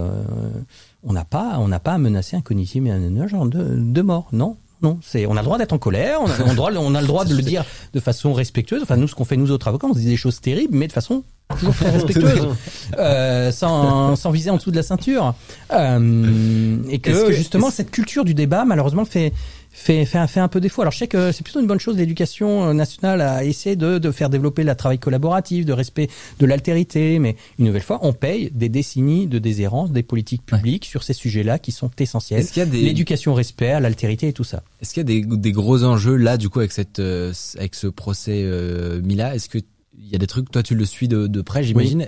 on 1.03 1.13
n'a 1.13 1.25
pas 1.25 1.57
on 1.59 1.67
n'a 1.67 1.79
pas 1.79 1.93
à 1.93 1.97
menacer 1.97 2.35
un 2.35 2.41
community 2.41 2.81
manager 2.81 3.45
de, 3.45 3.75
de 3.77 4.01
mort 4.01 4.27
non 4.31 4.57
non, 4.81 4.97
c'est 5.03 5.27
on 5.27 5.33
a 5.37 5.41
le 5.41 5.45
droit 5.45 5.59
d'être 5.59 5.73
en 5.73 5.77
colère, 5.77 6.21
on 6.21 6.25
a, 6.25 6.43
on 6.43 6.55
droit, 6.55 6.71
on 6.73 6.95
a 6.95 7.01
le 7.01 7.07
droit 7.07 7.23
de 7.23 7.35
le 7.35 7.43
dire 7.43 7.63
de 7.93 7.99
façon 7.99 8.33
respectueuse. 8.33 8.81
Enfin, 8.81 8.97
nous, 8.97 9.07
ce 9.07 9.13
qu'on 9.13 9.25
fait 9.25 9.37
nous 9.37 9.51
autres 9.51 9.67
avocats, 9.67 9.85
on 9.85 9.93
se 9.93 9.99
dit 9.99 10.07
des 10.07 10.17
choses 10.17 10.41
terribles, 10.41 10.75
mais 10.75 10.87
de 10.87 10.91
façon 10.91 11.23
toujours 11.55 11.75
très 11.75 11.91
respectueuse, 11.91 12.47
euh, 12.97 13.51
sans, 13.51 14.15
sans 14.15 14.31
viser 14.31 14.49
en 14.49 14.55
dessous 14.55 14.71
de 14.71 14.75
la 14.75 14.83
ceinture. 14.83 15.35
Euh, 15.71 16.77
et 16.89 16.99
que, 16.99 17.31
justement, 17.31 17.69
cette 17.69 17.91
culture 17.91 18.25
du 18.25 18.33
débat, 18.33 18.65
malheureusement, 18.65 19.05
fait 19.05 19.33
fait 19.71 20.05
fait, 20.05 20.27
fait 20.27 20.39
un 20.39 20.47
peu 20.47 20.59
défaut. 20.59 20.81
Alors, 20.81 20.91
je 20.91 20.97
sais 20.99 21.07
que 21.07 21.31
c'est 21.31 21.43
plutôt 21.43 21.59
une 21.61 21.67
bonne 21.67 21.79
chose. 21.79 21.97
L'éducation 21.97 22.69
euh, 22.69 22.73
nationale 22.73 23.21
a 23.21 23.43
essayé 23.43 23.75
de, 23.75 23.97
de 23.97 24.11
faire 24.11 24.29
développer 24.29 24.63
le 24.63 24.75
travail 24.75 24.99
collaboratif, 24.99 25.65
de 25.65 25.73
respect 25.73 26.09
de 26.39 26.45
l'altérité, 26.45 27.19
mais 27.19 27.35
une 27.57 27.65
nouvelle 27.65 27.81
fois, 27.81 27.99
on 28.03 28.13
paye 28.13 28.51
des 28.53 28.69
décennies 28.69 29.27
de 29.27 29.39
déshérence 29.39 29.91
des 29.91 30.03
politiques 30.03 30.45
publiques 30.45 30.85
sur 30.85 31.03
ces 31.03 31.13
sujets-là 31.13 31.57
qui 31.59 31.71
sont 31.71 31.89
essentiels. 31.99 32.39
Des- 32.41 32.81
L'éducation, 32.81 33.31
au 33.31 33.35
respect, 33.35 33.71
à 33.71 33.79
l'altérité 33.79 34.27
et 34.27 34.33
tout 34.33 34.43
ça. 34.43 34.63
Est-ce 34.81 34.93
qu'il 34.93 35.01
y 35.01 35.05
a 35.17 35.21
des, 35.21 35.37
des 35.37 35.51
gros 35.51 35.83
enjeux 35.83 36.15
là, 36.15 36.37
du 36.37 36.49
coup, 36.49 36.59
avec 36.59 36.71
cette, 36.71 36.99
euh, 36.99 37.33
avec 37.57 37.75
ce 37.75 37.87
procès 37.87 38.41
euh, 38.43 39.01
Mila? 39.01 39.35
Est-ce 39.35 39.49
que 39.49 39.57
il 40.03 40.09
y 40.09 40.15
a 40.15 40.17
des 40.17 40.27
trucs, 40.27 40.49
toi, 40.51 40.63
tu 40.63 40.73
le 40.75 40.85
suis 40.85 41.07
de, 41.07 41.27
de 41.27 41.41
près, 41.41 41.63
j'imagine? 41.63 42.07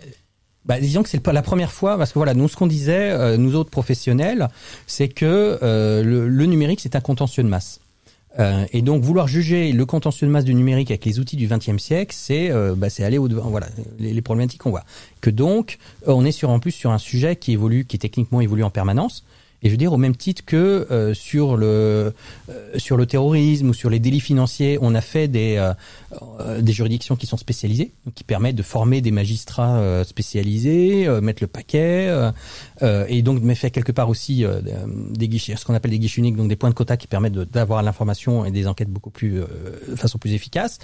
Bah, 0.65 0.79
disons 0.79 1.03
que 1.03 1.09
c'est 1.09 1.25
la 1.27 1.41
première 1.41 1.71
fois, 1.71 1.97
parce 1.97 2.13
que 2.13 2.19
voilà, 2.19 2.33
nous 2.33 2.47
ce 2.47 2.55
qu'on 2.55 2.67
disait, 2.67 3.11
euh, 3.11 3.37
nous 3.37 3.55
autres 3.55 3.69
professionnels, 3.69 4.47
c'est 4.87 5.09
que 5.09 5.59
euh, 5.61 6.03
le, 6.03 6.27
le 6.27 6.45
numérique 6.45 6.79
c'est 6.79 6.95
un 6.95 7.01
contentieux 7.01 7.43
de 7.43 7.49
masse. 7.49 7.79
Euh, 8.39 8.65
et 8.71 8.81
donc 8.81 9.03
vouloir 9.03 9.27
juger 9.27 9.71
le 9.71 9.85
contentieux 9.85 10.25
de 10.25 10.31
masse 10.31 10.45
du 10.45 10.55
numérique 10.55 10.89
avec 10.89 11.05
les 11.05 11.19
outils 11.19 11.35
du 11.35 11.47
XXe 11.47 11.77
siècle, 11.77 12.15
c'est 12.17 12.49
euh, 12.49 12.73
bah, 12.75 12.89
c'est 12.89 13.03
aller 13.03 13.19
au 13.19 13.27
devant. 13.27 13.49
Voilà 13.49 13.67
les, 13.99 14.11
les 14.13 14.21
problématiques 14.21 14.61
qu'on 14.61 14.71
voit. 14.71 14.85
Que 15.21 15.29
donc 15.29 15.77
on 16.07 16.25
est 16.25 16.31
sur 16.31 16.49
en 16.49 16.59
plus 16.59 16.71
sur 16.71 16.91
un 16.91 16.97
sujet 16.97 17.35
qui 17.35 17.51
évolue, 17.51 17.85
qui 17.85 17.99
techniquement 17.99 18.41
évolue 18.41 18.63
en 18.63 18.71
permanence. 18.71 19.23
Et 19.63 19.67
je 19.67 19.71
veux 19.71 19.77
dire 19.77 19.93
au 19.93 19.97
même 19.97 20.15
titre 20.15 20.43
que 20.45 20.85
euh, 20.91 21.13
sur 21.13 21.55
le 21.57 22.13
euh, 22.49 22.77
sur 22.77 22.97
le 22.97 23.05
terrorisme 23.05 23.69
ou 23.69 23.73
sur 23.73 23.89
les 23.89 23.99
délits 23.99 24.19
financiers, 24.19 24.77
on 24.81 24.93
a 24.93 25.01
fait 25.01 25.27
des 25.29 25.55
euh, 25.57 25.73
euh, 26.41 26.61
des 26.61 26.73
juridictions 26.73 27.15
qui 27.15 27.25
sont 27.25 27.37
spécialisées, 27.37 27.91
qui 28.13 28.23
permettent 28.25 28.57
de 28.57 28.63
former 28.63 28.99
des 29.01 29.11
magistrats 29.11 29.77
euh, 29.77 30.03
spécialisés, 30.03 31.07
euh, 31.07 31.21
mettre 31.21 31.41
le 31.41 31.47
paquet, 31.47 32.13
et 33.07 33.21
donc 33.21 33.41
mais 33.41 33.55
fait 33.55 33.71
quelque 33.71 33.93
part 33.93 34.09
aussi 34.09 34.45
des 35.11 35.27
guichets, 35.29 35.55
ce 35.55 35.63
qu'on 35.65 35.73
appelle 35.73 35.91
des 35.91 35.99
guichets 35.99 36.19
uniques, 36.19 36.35
donc 36.35 36.49
des 36.49 36.57
points 36.57 36.69
de 36.69 36.75
quota 36.75 36.97
qui 36.97 37.07
permettent 37.07 37.33
de- 37.33 37.45
d'avoir 37.45 37.81
l'information 37.83 38.43
et 38.45 38.51
des 38.51 38.67
enquêtes 38.67 38.89
beaucoup 38.89 39.09
plus 39.09 39.41
de 39.89 39.95
façon 39.95 40.17
plus 40.17 40.33
efficace. 40.33 40.79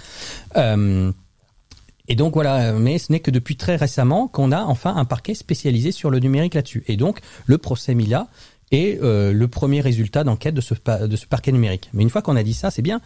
Et 2.08 2.16
donc 2.16 2.34
voilà, 2.34 2.72
mais 2.72 2.98
ce 2.98 3.12
n'est 3.12 3.20
que 3.20 3.30
depuis 3.30 3.54
très 3.56 3.76
récemment 3.76 4.26
qu'on 4.26 4.50
a 4.50 4.62
enfin 4.62 4.96
un 4.96 5.04
parquet 5.04 5.34
spécialisé 5.34 5.92
sur 5.92 6.10
le 6.10 6.18
numérique 6.18 6.54
là-dessus. 6.54 6.82
Et 6.88 6.96
donc 6.96 7.20
le 7.46 7.56
procès 7.56 7.94
Mila 7.94 8.26
est 8.70 9.02
euh, 9.02 9.32
le 9.32 9.48
premier 9.48 9.80
résultat 9.80 10.24
d'enquête 10.24 10.54
de 10.54 10.60
ce, 10.60 10.74
de 11.06 11.16
ce 11.16 11.26
parquet 11.26 11.52
numérique. 11.52 11.90
Mais 11.92 12.02
une 12.02 12.10
fois 12.10 12.22
qu'on 12.22 12.36
a 12.36 12.42
dit 12.42 12.54
ça, 12.54 12.70
c'est 12.70 12.82
bien. 12.82 13.00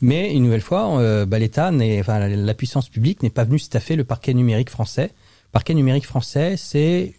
Mais 0.00 0.32
une 0.32 0.44
nouvelle 0.44 0.60
fois, 0.60 0.98
euh, 0.98 1.26
bah, 1.26 1.38
l'État, 1.38 1.70
enfin 2.00 2.28
la, 2.28 2.54
puissance 2.54 2.88
publique 2.88 3.22
n'est 3.22 3.30
pas 3.30 3.44
venue 3.44 3.58
staffer 3.58 3.96
le 3.96 4.04
parquet 4.04 4.34
numérique 4.34 4.70
français. 4.70 5.12
Parquet 5.52 5.74
numérique 5.74 6.06
français, 6.06 6.56
c'est 6.56 7.14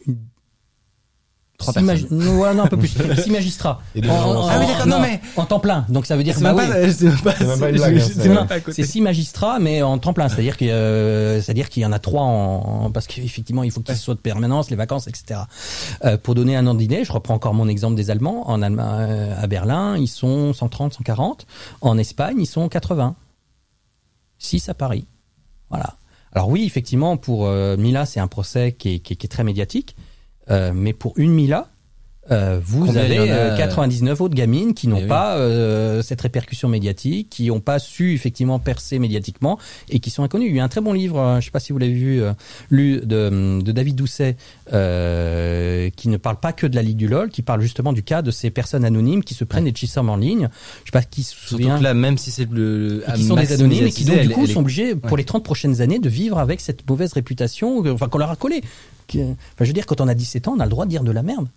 Trois 1.62 1.74
six 1.74 1.86
personnes. 1.86 2.07
magi- 2.09 2.26
non, 2.26 2.34
voilà, 2.36 2.53
non, 2.53 2.64
un 2.64 2.68
peu 2.68 2.78
plus. 2.78 2.89
Six 3.24 3.32
magistrats. 3.32 3.82
Et 3.95 4.01
des 4.01 4.09
En- 4.09 4.22
gens 4.22 4.36
en- 4.43 4.47
Ah 4.49 4.57
oui, 4.59 4.68
d'accord, 4.68 4.88
non, 4.88 4.95
non, 4.97 5.01
mais- 5.01 5.22
en 5.38 5.45
temps 5.45 5.59
plein. 5.59 5.86
Donc 5.89 6.05
ça 6.05 6.16
veut 6.18 6.24
dire 6.24 6.34
que 6.34 6.39
C'est 6.39 6.43
bah 6.45 6.53
même 6.53 6.70
oui. 6.70 6.88
pas, 6.88 6.91
c'est 6.93 7.05
même 7.05 7.20
pas, 7.22 7.36
C'est 7.38 7.45
même 7.47 7.59
pas 7.59 7.70
une 7.70 7.76
blague, 7.78 7.97
hein, 7.97 8.03
c'est 8.05 8.14
c'est- 8.22 8.30
même 8.30 8.47
pas 8.47 8.55
à 8.55 8.59
côté. 8.59 8.82
C'est 8.84 8.89
six 8.91 9.01
magistrats, 9.01 9.59
mais 9.59 9.82
en 9.82 9.97
temps 9.97 10.14
plein. 10.14 10.28
C'est-à-dire 10.30 10.57
qu'il 10.57 10.68
y 10.68 10.72
a- 10.72 11.41
c'est-à-dire 11.41 11.70
qu'il 11.70 11.84
y 11.84 11.86
en 11.86 11.91
a 11.91 11.99
trois 11.99 12.24
en, 12.24 12.86
en- 12.86 12.91
parce 12.91 13.07
qu'effectivement, 13.07 13.64
il 13.64 13.72
faut 13.72 13.82
qu'ils 13.82 13.95
soient 13.95 14.16
de 14.16 14.20
permanence, 14.20 14.70
les 14.70 14.76
vacances, 14.76 15.07
etc. 15.07 15.41
Euh, 16.05 16.18
pour 16.18 16.36
donner 16.36 16.55
un 16.55 16.68
ordre 16.68 16.80
d'idée, 16.80 17.03
je 17.05 17.12
reprends 17.12 17.34
encore 17.36 17.53
mon 17.53 17.68
exemple 17.68 17.95
des 17.95 18.09
Allemands. 18.09 18.49
En 18.49 18.62
Allemagne, 18.62 19.07
euh, 19.09 19.36
à 19.43 19.47
Berlin, 19.47 19.95
ils 19.97 20.07
sont 20.07 20.53
130, 20.53 20.93
140. 20.93 21.45
En 21.82 21.97
Espagne, 21.97 22.38
ils 22.39 22.45
sont 22.47 22.68
80. 22.70 23.16
6 24.39 24.70
à 24.70 24.74
Paris. 24.74 25.05
Voilà. 25.70 25.95
Alors 26.34 26.49
oui, 26.49 26.64
effectivement, 26.66 27.18
pour 27.18 27.45
euh, 27.45 27.78
Mila, 27.78 28.05
c'est 28.05 28.20
un 28.20 28.28
procès 28.28 28.72
qui 28.72 28.95
est, 28.95 28.99
qui 28.99 29.14
est- 29.14 29.16
qui 29.18 29.26
est 29.26 29.30
très 29.30 29.43
médiatique. 29.43 29.95
Euh, 30.50 30.72
mais 30.74 30.94
pour 30.94 31.14
une 31.18 31.34
Mila, 31.34 31.70
euh, 32.32 32.60
vous 32.64 32.86
Combien 32.86 33.02
avez 33.02 33.18
a, 33.30 33.36
euh, 33.54 33.58
99 33.58 34.22
autres 34.22 34.36
gamines 34.36 34.74
qui 34.74 34.88
n'ont 34.88 34.98
Eh 35.00 35.04
oui. 35.04 35.08
pas 35.08 35.36
euh, 35.38 36.02
cette 36.02 36.22
répercussion 36.22 36.70
médiatique, 36.70 37.30
qui 37.30 37.48
n'ont 37.48 37.60
pas 37.60 37.78
su 37.80 38.14
effectivement 38.14 38.58
percer 38.60 39.00
médiatiquement 39.00 39.60
et 39.90 40.00
qui 40.00 40.10
sont 40.10 40.24
inconnues. 40.24 40.48
Il 40.48 40.56
y 40.56 40.60
a 40.60 40.64
un 40.64 40.70
très 40.70 40.82
bon 40.82 40.94
livre, 40.94 41.20
euh, 41.20 41.32
je 41.34 41.38
ne 41.38 41.42
sais 41.42 41.52
pas 41.52 41.60
si 41.60 41.74
vous 41.74 41.80
l'avez 41.80 41.94
vu, 41.94 42.22
euh, 42.22 42.34
lu 42.70 43.02
de, 43.04 43.62
de 43.62 43.72
David 43.72 43.96
Doucet, 43.96 44.38
euh, 44.74 45.90
qui 45.96 46.08
ne 46.10 46.18
parle 46.18 46.38
pas 46.40 46.54
que 46.54 46.68
de 46.68 46.76
la 46.76 46.82
Ligue 46.82 46.98
du 46.98 47.08
LOL, 47.08 47.30
qui 47.30 47.42
parle 47.42 47.62
justement 47.62 47.94
du 47.94 48.04
cas 48.04 48.22
de 48.22 48.32
ces 48.32 48.50
personnes 48.50 48.86
anonymes 48.86 49.24
qui 49.24 49.34
se 49.34 49.44
prennent 49.44 49.66
des 49.66 49.74
chissormes 49.76 50.10
en 50.10 50.18
ligne. 50.18 50.50
Je 50.84 50.90
sais 50.90 50.92
pas 50.92 51.02
qui 51.04 51.24
se 51.24 51.36
souvient 51.36 51.80
là, 51.80 51.94
même 51.94 52.18
si 52.18 52.32
c'est 52.32 52.50
le, 52.50 53.04
qui 53.16 53.24
sont 53.24 53.36
des 53.36 53.52
anonymes 53.54 53.88
et 53.88 53.92
qui 53.92 54.06
donc 54.06 54.18
elle- 54.18 54.28
du 54.28 54.34
coup 54.34 54.44
est- 54.46 54.54
sont 54.54 54.62
obligés 54.62 54.96
pour 54.96 55.12
ouais. 55.14 55.18
les 55.18 55.26
30 55.26 55.44
prochaines 55.44 55.82
années 55.82 56.00
de 56.00 56.10
vivre 56.10 56.38
avec 56.40 56.62
cette 56.62 56.88
mauvaise 56.90 57.14
réputation 57.14 57.84
euh, 57.86 57.94
enfin 57.94 58.08
qu'on 58.08 58.18
leur 58.18 58.32
a 58.32 58.36
collée. 58.36 58.62
Enfin 59.14 59.26
je 59.60 59.66
veux 59.66 59.74
dire 59.74 59.86
quand 59.86 60.00
on 60.00 60.08
a 60.08 60.14
17 60.14 60.48
ans 60.48 60.54
on 60.56 60.60
a 60.62 60.64
le 60.66 60.70
droit 60.70 60.86
de 60.86 60.90
dire 60.90 61.04
de 61.04 61.12
la 61.12 61.24
merde. 61.24 61.48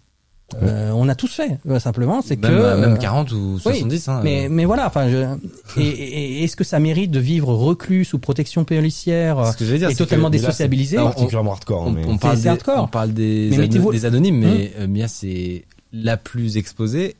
Euh, 0.62 0.90
on 0.95 1.09
a 1.09 1.14
tous 1.14 1.34
fait 1.34 1.59
euh, 1.68 1.80
simplement 1.80 2.20
c'est 2.20 2.36
que 2.36 2.47
même, 2.47 2.55
euh, 2.59 2.76
même 2.78 2.92
euh, 2.92 2.97
40 2.97 3.32
ou 3.32 3.59
70, 3.59 4.09
hein. 4.09 4.20
mais 4.22 4.49
mais 4.51 4.66
voilà 4.66 4.86
enfin 4.86 5.09
je, 5.09 5.80
et, 5.80 5.88
et- 5.88 6.45
est-ce 6.45 6.55
que 6.55 6.64
ça 6.64 6.78
mérite 6.78 7.11
de 7.11 7.18
vivre 7.18 7.53
reclus 7.55 8.05
sous 8.05 8.18
protection 8.18 8.64
policière 8.64 9.47
ce 9.47 9.57
que 9.57 9.64
je 9.64 9.72
veux 9.72 9.78
dire, 9.78 9.88
et 9.88 9.95
totalement 9.95 10.28
désociabilisé 10.30 10.97
particulièrement 10.97 11.53
hardcore. 11.53 11.86
on, 11.86 11.90
mais... 11.90 12.03
on 12.07 12.18
parle 12.18 12.38
des, 12.38 12.49
hardcore. 12.49 12.84
on 12.84 12.88
parle 12.88 13.12
des, 13.14 13.49
Mais 13.57 13.68
des 13.68 14.05
anonymes, 14.05 14.38
mais 14.38 14.72
euh, 14.78 14.86
Mia 14.86 15.09
c'est 15.09 15.64
la 15.95 16.18
plus 16.18 16.59
exposée 16.59 17.16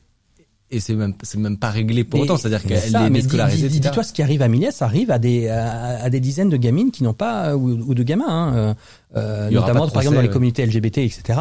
et 0.71 0.81
c'est 0.81 0.95
même 0.95 1.15
c'est 1.23 1.39
même 1.39 1.59
pas 1.59 1.71
réglé 1.71 2.05
pour 2.05 2.19
Mais- 2.19 2.25
autant, 2.25 2.37
c'est-à-dire 2.37 2.63
qu'elle 2.63 2.79
est 2.79 2.87
dis- 3.07 3.11
déscolarisée. 3.13 3.69
dis- 3.69 3.77
etc. 3.77 3.81
Dis-toi 3.91 4.03
ce 4.03 4.13
qui 4.13 4.23
arrive 4.23 4.43
à 4.43 4.49
Milet, 4.49 4.71
ça 4.71 4.87
arrive 4.87 5.11
à 5.11 5.19
des 5.19 5.49
à, 5.49 6.03
à 6.03 6.11
des 6.11 6.21
dizaines 6.21 6.49
de 6.49 6.57
gamines 6.57 6.91
qui 6.91 7.03
n'ont 7.05 7.13
pas 7.15 7.55
ou, 7.57 7.69
ou 7.71 7.95
de 7.95 8.03
gamins, 8.03 8.25
hein, 8.29 8.55
euh, 8.57 8.75
euh, 9.17 9.51
notamment 9.51 9.87
de 9.87 9.93
par 9.93 10.03
exemple 10.03 10.17
dans 10.17 10.23
les 10.23 10.31
communautés 10.31 10.65
LGBT, 10.67 10.99
etc., 10.99 11.39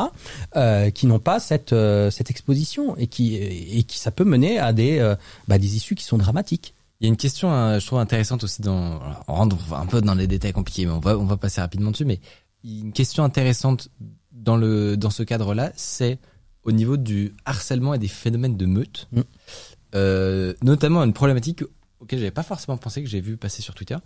euh, 0.56 0.90
qui 0.92 1.08
n'ont 1.08 1.20
pas 1.20 1.40
cette 1.40 1.74
euh, 1.74 2.12
cette 2.12 2.30
exposition 2.30 2.96
et 2.98 3.08
qui 3.08 3.36
et 3.36 3.84
qui 3.84 3.98
ça 3.98 4.12
peut 4.12 4.26
mener 4.26 4.60
à 4.60 4.74
des 4.74 5.00
euh, 5.00 5.16
bah, 5.48 5.58
des 5.58 5.76
issues 5.76 5.96
qui 5.96 6.04
sont 6.04 6.18
dramatiques. 6.18 6.74
Il 7.02 7.06
y 7.06 7.08
a 7.08 7.10
une 7.10 7.18
question, 7.18 7.52
hein, 7.52 7.80
je 7.80 7.86
trouve 7.86 8.00
intéressante 8.00 8.46
aussi 8.46 8.62
dans, 8.62 9.00
on 9.28 9.34
rentre 9.34 9.58
un 9.74 9.86
peu 9.88 10.00
dans 10.00 10.16
les 10.16 10.26
détails 10.28 10.54
compliqués, 10.54 10.86
mais 10.86 10.94
on 10.94 11.00
va, 11.00 11.18
on 11.18 11.26
va 11.26 11.36
passer 11.36 11.60
rapidement 11.60 11.92
dessus, 11.92 12.06
mais 12.06 12.20
une 12.64 12.94
question 12.94 13.26
intéressante 13.26 13.90
dans 14.32 14.56
le, 14.56 14.96
dans 14.96 15.10
ce 15.10 15.22
cadre-là, 15.24 15.74
c'est 15.76 16.18
au 16.64 16.72
niveau 16.72 16.98
du 16.98 17.34
harcèlement 17.46 17.94
et 17.94 18.00
des 18.00 18.08
phénomènes 18.08 18.58
de 18.58 18.66
meute, 18.66 19.08
Mm. 19.12 19.22
euh, 19.96 20.54
notamment 20.64 21.04
une 21.04 21.14
problématique 21.14 21.64
auquel 22.00 22.20
j'avais 22.20 22.32
pas 22.32 22.44
forcément 22.44 22.78
pensé, 22.78 23.04
que 23.04 23.10
j'ai 23.10 23.22
vu 23.22 23.38
passer 23.38 23.62
sur 23.62 23.76
Twitter, 23.76 23.98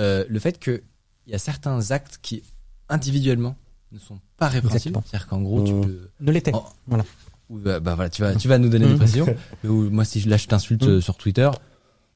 euh, 0.00 0.24
le 0.28 0.38
fait 0.38 0.58
que 0.58 0.82
il 1.26 1.32
y 1.32 1.34
a 1.34 1.38
certains 1.38 1.90
actes 1.90 2.18
qui, 2.22 2.42
individuellement, 2.88 3.56
ne 3.92 3.98
sont 3.98 4.18
pas 4.36 4.48
répréhensibles. 4.48 4.98
C'est-à-dire 5.06 5.26
qu'en 5.28 5.40
gros, 5.42 5.62
tu 5.64 5.72
Mm. 5.74 5.80
peux, 5.82 6.08
Ne 6.20 6.32
l'était. 6.32 6.52
Oh. 6.54 6.64
Voilà. 6.86 7.04
ou 7.50 7.58
bah, 7.58 7.80
bah, 7.80 7.94
voilà, 7.94 8.08
tu 8.10 8.22
vas, 8.22 8.34
tu 8.34 8.48
vas 8.48 8.58
nous 8.58 8.68
donner 8.70 8.86
des 8.86 8.94
Mm. 8.94 8.98
précisions. 8.98 9.26
ou 9.64 9.90
moi, 9.90 10.04
si 10.04 10.20
je, 10.20 10.28
là, 10.28 10.36
je 10.38 10.46
t'insulte 10.48 10.82
euh, 10.84 11.00
sur 11.00 11.16
Twitter, 11.16 11.50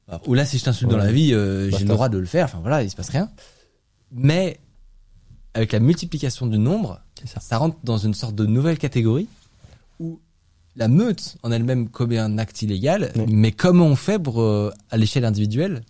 bah, 0.07 0.19
ou 0.25 0.33
là, 0.33 0.45
si 0.45 0.57
je 0.57 0.63
t'insulte 0.65 0.89
dans 0.91 0.97
la 0.97 1.11
vie, 1.11 1.33
euh, 1.33 1.69
j'ai 1.71 1.79
le 1.79 1.85
droit 1.89 2.09
de 2.09 2.17
le 2.17 2.25
faire. 2.25 2.45
Enfin 2.45 2.59
voilà, 2.59 2.83
il 2.83 2.89
se 2.89 2.95
passe 2.95 3.09
rien. 3.09 3.29
Mais 4.11 4.59
avec 5.53 5.71
la 5.71 5.79
multiplication 5.79 6.47
du 6.47 6.57
nombre, 6.57 7.01
ça 7.39 7.57
rentre 7.57 7.77
dans 7.83 7.97
une 7.97 8.13
sorte 8.13 8.35
de 8.35 8.45
nouvelle 8.45 8.77
catégorie 8.77 9.27
où 9.99 10.19
la 10.75 10.87
meute 10.87 11.37
en 11.43 11.51
elle-même 11.51 11.89
commet 11.89 12.19
un 12.19 12.37
acte 12.37 12.61
illégal, 12.61 13.11
Oui. 13.15 13.25
mais 13.29 13.51
comment 13.51 13.85
on 13.87 13.95
fait 13.95 14.19
pour, 14.19 14.41
euh, 14.41 14.71
à 14.91 14.97
l'échelle 14.97 15.25
individuelle 15.25 15.81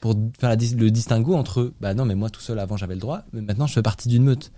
pour 0.00 0.14
faire 0.38 0.48
la 0.50 0.56
le 0.56 0.90
distinguo 0.90 1.34
entre 1.34 1.74
bah 1.80 1.92
non 1.92 2.06
mais 2.06 2.14
moi 2.14 2.30
tout 2.30 2.40
seul 2.40 2.58
avant 2.58 2.78
j'avais 2.78 2.94
le 2.94 3.00
droit 3.00 3.22
mais 3.34 3.42
maintenant 3.42 3.66
je 3.66 3.74
fais 3.74 3.82
partie 3.82 4.08
d'une 4.08 4.24
meute 4.24 4.50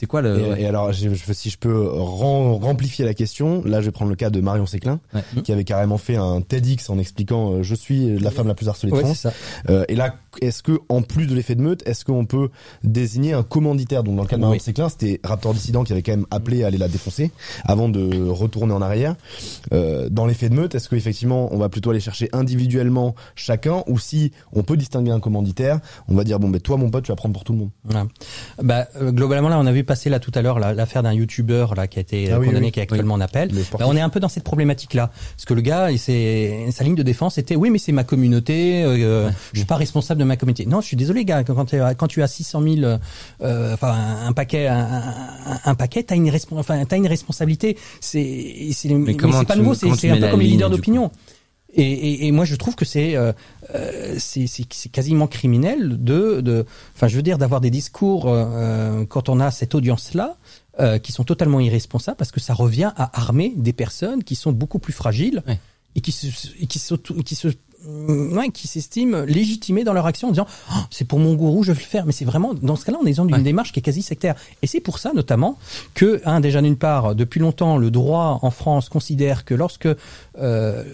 c'est 0.00 0.06
quoi 0.06 0.22
le 0.22 0.58
Et, 0.58 0.64
alors, 0.66 0.92
je, 0.94 1.10
je- 1.12 1.32
si 1.34 1.50
je 1.50 1.58
peux 1.58 1.86
ren- 1.90 2.56
remplifier 2.58 3.04
la 3.04 3.12
question, 3.12 3.62
là, 3.66 3.80
je 3.82 3.86
vais 3.86 3.92
prendre 3.92 4.08
le 4.10 4.16
cas 4.16 4.30
de 4.30 4.40
Marion 4.40 4.64
Séclin, 4.64 4.98
Ouais. 5.14 5.20
qui 5.44 5.52
avait 5.52 5.64
carrément 5.64 5.98
fait 5.98 6.16
un 6.16 6.40
TEDx 6.40 6.88
en 6.88 6.98
expliquant 6.98 7.52
euh, 7.52 7.62
je 7.62 7.74
suis 7.74 8.18
la 8.18 8.30
femme 8.30 8.48
la 8.48 8.54
plus 8.54 8.68
harcelée 8.70 8.90
de 8.92 8.96
Ouais, 8.96 9.02
France. 9.04 9.26
Euh, 9.68 9.84
et 9.88 9.96
là, 9.96 10.14
est-ce 10.40 10.62
que 10.62 10.78
en 10.88 11.02
plus 11.02 11.26
de 11.26 11.34
l'effet 11.34 11.54
de 11.54 11.60
meute, 11.60 11.86
est-ce 11.86 12.04
qu'on 12.06 12.24
peut 12.24 12.48
désigner 12.82 13.34
un 13.34 13.42
commanditaire? 13.42 14.02
Donc 14.02 14.16
dans 14.16 14.22
le 14.22 14.28
cas 14.28 14.36
de 14.36 14.40
Marion 14.40 14.54
Oui. 14.56 14.60
Séclin, 14.60 14.88
c'était 14.88 15.20
Raptor 15.22 15.52
Dissident 15.52 15.84
qui 15.84 15.92
avait 15.92 16.02
quand 16.02 16.12
même 16.12 16.26
appelé 16.30 16.64
à 16.64 16.68
aller 16.68 16.78
la 16.78 16.88
défoncer 16.88 17.30
avant 17.64 17.88
de 17.90 18.28
retourner 18.30 18.72
en 18.72 18.80
arrière. 18.80 19.16
Euh, 19.74 20.08
dans 20.08 20.24
l'effet 20.26 20.48
de 20.48 20.54
meute, 20.54 20.74
est-ce 20.74 20.88
qu'effectivement 20.88 21.52
on 21.52 21.58
va 21.58 21.68
plutôt 21.68 21.90
aller 21.90 22.00
chercher 22.00 22.28
individuellement 22.32 23.14
chacun, 23.34 23.82
ou 23.86 23.98
si 23.98 24.32
on 24.52 24.62
peut 24.62 24.76
distinguer 24.78 25.10
un 25.10 25.20
commanditaire, 25.20 25.80
on 26.08 26.14
va 26.14 26.24
dire 26.24 26.38
bon 26.40 26.48
ben 26.48 26.60
toi 26.60 26.76
mon 26.78 26.90
pote 26.90 27.04
tu 27.04 27.12
vas 27.12 27.16
prendre 27.16 27.34
pour 27.34 27.44
tout 27.44 27.52
le 27.52 27.58
monde. 27.58 27.70
Voilà. 27.84 28.06
Bah, 28.62 28.86
globalement, 29.00 29.48
là, 29.48 29.58
on 29.58 29.66
a 29.66 29.72
vu 29.72 29.84
passer 29.90 30.08
là 30.08 30.20
tout 30.20 30.30
à 30.34 30.40
l'heure 30.42 30.58
la- 30.60 30.72
l'affaire 30.72 31.02
d'un 31.02 31.12
youtubeur 31.12 31.74
là 31.74 31.86
qui 31.88 31.98
a 31.98 32.02
été 32.02 32.30
euh, 32.30 32.36
Ah 32.36 32.38
oui, 32.38 32.46
condamné, 32.46 32.66
oui. 32.66 32.72
qui 32.72 32.78
est 32.80 32.82
actuellement 32.84 33.14
en 33.14 33.20
appel. 33.20 33.50
Bah, 33.78 33.86
on 33.88 33.96
est 33.96 34.00
un 34.00 34.08
peu 34.08 34.20
dans 34.20 34.28
cette 34.28 34.44
problématique-là, 34.44 35.10
parce 35.36 35.44
que 35.44 35.54
le 35.54 35.60
gars, 35.62 35.90
il 35.90 35.98
s'est- 35.98 36.68
sa 36.70 36.84
ligne 36.84 36.94
de 36.94 37.02
défense 37.02 37.38
était 37.38 37.56
oui, 37.56 37.70
mais 37.70 37.78
c'est 37.78 37.92
ma 37.92 38.04
communauté, 38.04 38.82
euh, 38.84 39.30
je 39.52 39.58
suis 39.58 39.66
pas 39.66 39.76
responsable 39.76 40.20
de 40.20 40.24
ma 40.24 40.36
communauté. 40.36 40.64
Non, 40.66 40.80
je 40.80 40.86
suis 40.86 40.96
désolé, 40.96 41.24
gars, 41.24 41.42
quand, 41.44 41.64
tu 41.64 41.76
quand 41.98 42.06
tu 42.06 42.22
as 42.22 42.28
600 42.28 42.62
000, 42.62 42.76
euh, 43.42 43.74
enfin 43.74 43.94
un, 44.26 44.32
paquet, 44.32 44.68
un, 44.68 44.78
un, 44.78 45.60
un 45.64 45.74
paquet, 45.74 46.02
t'as 46.04 46.14
une, 46.16 46.30
enfin, 46.52 46.84
t'as 46.84 46.96
une 46.96 47.06
responsabilité. 47.08 47.76
C'est, 48.00 48.70
c'est, 48.72 48.88
c'est 48.88 49.46
pas 49.46 49.56
nouveau, 49.56 49.74
c'est, 49.74 49.90
c'est 49.96 50.10
un 50.10 50.16
peu 50.20 50.28
comme 50.28 50.40
les 50.40 50.46
leaders 50.46 50.70
d'opinion. 50.70 51.10
Et, 51.74 51.82
et, 51.82 52.26
et 52.26 52.32
moi, 52.32 52.44
je 52.44 52.56
trouve 52.56 52.74
que 52.74 52.84
c'est 52.84 53.16
euh, 53.16 53.32
euh, 53.74 54.16
c'est 54.18 54.90
quasiment 54.90 55.26
criminel 55.28 56.02
de, 56.02 56.40
de, 56.40 56.66
enfin, 56.96 57.06
je 57.08 57.16
veux 57.16 57.22
dire, 57.22 57.38
d'avoir 57.38 57.60
des 57.60 57.70
discours 57.70 58.24
euh, 58.26 59.04
quand 59.06 59.28
on 59.28 59.38
a 59.40 59.50
cette 59.50 59.74
audience-là 59.74 60.36
euh, 60.80 60.98
qui 60.98 61.12
sont 61.12 61.24
totalement 61.24 61.60
irresponsables 61.60 62.16
parce 62.16 62.32
que 62.32 62.40
ça 62.40 62.54
revient 62.54 62.92
à 62.96 63.16
armer 63.20 63.52
des 63.56 63.72
personnes 63.72 64.24
qui 64.24 64.34
sont 64.34 64.52
beaucoup 64.52 64.78
plus 64.78 64.92
fragiles 64.92 65.42
Ouais. 65.46 65.58
et 65.94 66.00
qui 66.00 66.12
se, 66.12 66.26
et 66.60 66.66
qui 66.66 66.78
se, 66.78 66.94
qui 66.94 67.34
se 67.34 67.48
Ouais, 67.88 68.50
qui 68.50 68.68
s'estiment 68.68 69.20
légitimés 69.22 69.84
dans 69.84 69.92
leur 69.94 70.04
action 70.06 70.28
en 70.28 70.32
disant 70.32 70.46
Oh, 70.70 70.74
c'est 70.90 71.06
pour 71.06 71.18
mon 71.18 71.34
gourou 71.34 71.62
je 71.62 71.72
vais 71.72 71.80
le 71.80 71.84
faire 71.84 72.04
mais 72.04 72.12
c'est 72.12 72.26
vraiment 72.26 72.52
dans 72.54 72.76
ce 72.76 72.84
cas-là 72.84 72.98
on 73.02 73.06
est 73.06 73.14
dans 73.14 73.26
une 73.26 73.34
Ouais. 73.34 73.40
démarche 73.42 73.72
qui 73.72 73.78
est 73.78 73.82
quasi 73.82 74.02
sectaire 74.02 74.34
et 74.60 74.66
c'est 74.66 74.80
pour 74.80 74.98
ça 74.98 75.12
notamment 75.14 75.56
que 75.94 76.20
hein, 76.26 76.40
déjà 76.40 76.60
d'une 76.60 76.76
part 76.76 77.14
depuis 77.14 77.40
longtemps 77.40 77.78
le 77.78 77.90
droit 77.90 78.38
en 78.42 78.50
France 78.50 78.88
considère 78.90 79.44
que 79.46 79.54
lorsque 79.54 79.88
euh, 80.38 80.84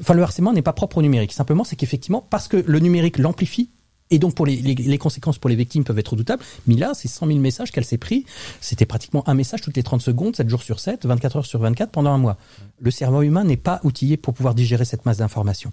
enfin 0.00 0.14
le 0.14 0.22
harcèlement 0.22 0.52
n'est 0.52 0.62
pas 0.62 0.72
propre 0.72 0.98
au 0.98 1.02
numérique. 1.02 1.32
Simplement, 1.32 1.64
c'est 1.64 1.76
qu'effectivement, 1.76 2.24
parce 2.30 2.48
que 2.48 2.56
le 2.56 2.78
numérique 2.78 3.18
l'amplifie, 3.18 3.68
et 4.10 4.18
donc 4.18 4.34
pour 4.34 4.46
les, 4.46 4.56
les, 4.56 4.74
les 4.74 4.98
conséquences 4.98 5.38
pour 5.38 5.50
les 5.50 5.56
victimes 5.56 5.84
peuvent 5.84 5.98
être 5.98 6.08
redoutables. 6.12 6.42
Mais 6.66 6.74
là, 6.76 6.92
c'est 6.94 7.08
100 7.08 7.26
000 7.26 7.38
messages 7.38 7.70
qu'elle 7.72 7.84
s'est 7.84 7.98
pris. 7.98 8.24
C'était 8.60 8.86
pratiquement 8.86 9.22
un 9.28 9.34
message 9.34 9.60
toutes 9.60 9.76
les 9.76 9.82
30 9.82 10.00
secondes, 10.00 10.34
7 10.36 10.48
jours 10.48 10.62
sur 10.62 10.80
7, 10.80 11.04
24 11.06 11.36
heures 11.36 11.46
sur 11.46 11.60
24 11.60 11.90
pendant 11.90 12.12
un 12.12 12.18
mois. 12.18 12.36
Le 12.80 12.90
cerveau 12.90 13.22
humain 13.22 13.44
n'est 13.44 13.56
pas 13.56 13.80
outillé 13.84 14.16
pour 14.16 14.34
pouvoir 14.34 14.54
digérer 14.54 14.84
cette 14.84 15.04
masse 15.06 15.18
d'informations. 15.18 15.70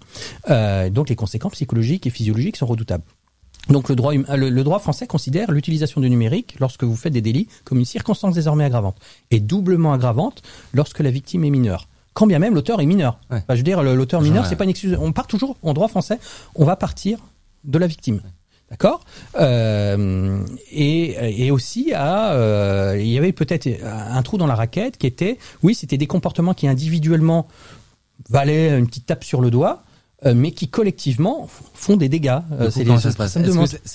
Euh, 0.50 0.90
donc 0.90 1.08
les 1.08 1.16
conséquences 1.16 1.52
psychologiques 1.52 2.06
et 2.06 2.10
physiologiques 2.10 2.56
sont 2.56 2.66
redoutables. 2.66 3.04
Donc 3.68 3.88
le 3.88 3.96
droit, 3.96 4.12
hum- 4.14 4.26
le, 4.36 4.48
le 4.48 4.64
droit 4.64 4.78
français 4.78 5.06
considère 5.08 5.50
l'utilisation 5.50 6.00
du 6.00 6.08
numérique 6.08 6.56
lorsque 6.60 6.84
vous 6.84 6.94
faites 6.94 7.12
des 7.12 7.20
délits 7.22 7.48
comme 7.64 7.78
une 7.78 7.84
circonstance 7.84 8.34
désormais 8.34 8.64
aggravante 8.64 8.96
et 9.32 9.40
doublement 9.40 9.92
aggravante 9.92 10.42
lorsque 10.72 11.00
la 11.00 11.10
victime 11.10 11.42
est 11.44 11.50
mineure. 11.50 11.88
Quand 12.14 12.26
bien 12.28 12.38
même 12.38 12.54
l'auteur 12.54 12.80
est 12.80 12.86
mineur. 12.86 13.18
Ouais. 13.30 13.38
Enfin, 13.38 13.54
je 13.54 13.56
veux 13.58 13.62
dire, 13.64 13.82
l'auteur 13.82 14.22
mineur, 14.22 14.44
Ouais. 14.44 14.48
c'est 14.48 14.56
pas 14.56 14.64
une 14.64 14.70
excuse. 14.70 14.96
On 15.00 15.12
part 15.12 15.26
toujours 15.26 15.56
en 15.62 15.74
droit 15.74 15.88
français. 15.88 16.18
On 16.54 16.64
va 16.64 16.76
partir 16.76 17.18
de 17.66 17.78
la 17.78 17.86
victime. 17.86 18.20
D'accord 18.70 19.04
euh, 19.38 20.44
et, 20.72 21.44
et 21.44 21.52
aussi 21.52 21.92
à 21.94 22.32
euh, 22.32 22.96
il 22.98 23.06
y 23.06 23.16
avait 23.16 23.32
peut-être 23.32 23.68
un 23.84 24.20
trou 24.22 24.38
dans 24.38 24.48
la 24.48 24.56
raquette 24.56 24.98
qui 24.98 25.06
était 25.06 25.38
oui 25.62 25.76
c'était 25.76 25.98
des 25.98 26.08
comportements 26.08 26.52
qui 26.52 26.66
individuellement 26.66 27.46
valaient 28.28 28.76
une 28.76 28.88
petite 28.88 29.06
tape 29.06 29.22
sur 29.22 29.40
le 29.40 29.52
doigt 29.52 29.84
mais 30.34 30.50
qui 30.52 30.68
collectivement 30.68 31.48
font 31.74 31.96
des 31.96 32.08
dégâts 32.08 32.38
Euh, 32.52 32.70
c'est 32.70 32.84
les 32.84 32.98
ça 32.98 33.10
se 33.12 33.16
passe 33.16 33.32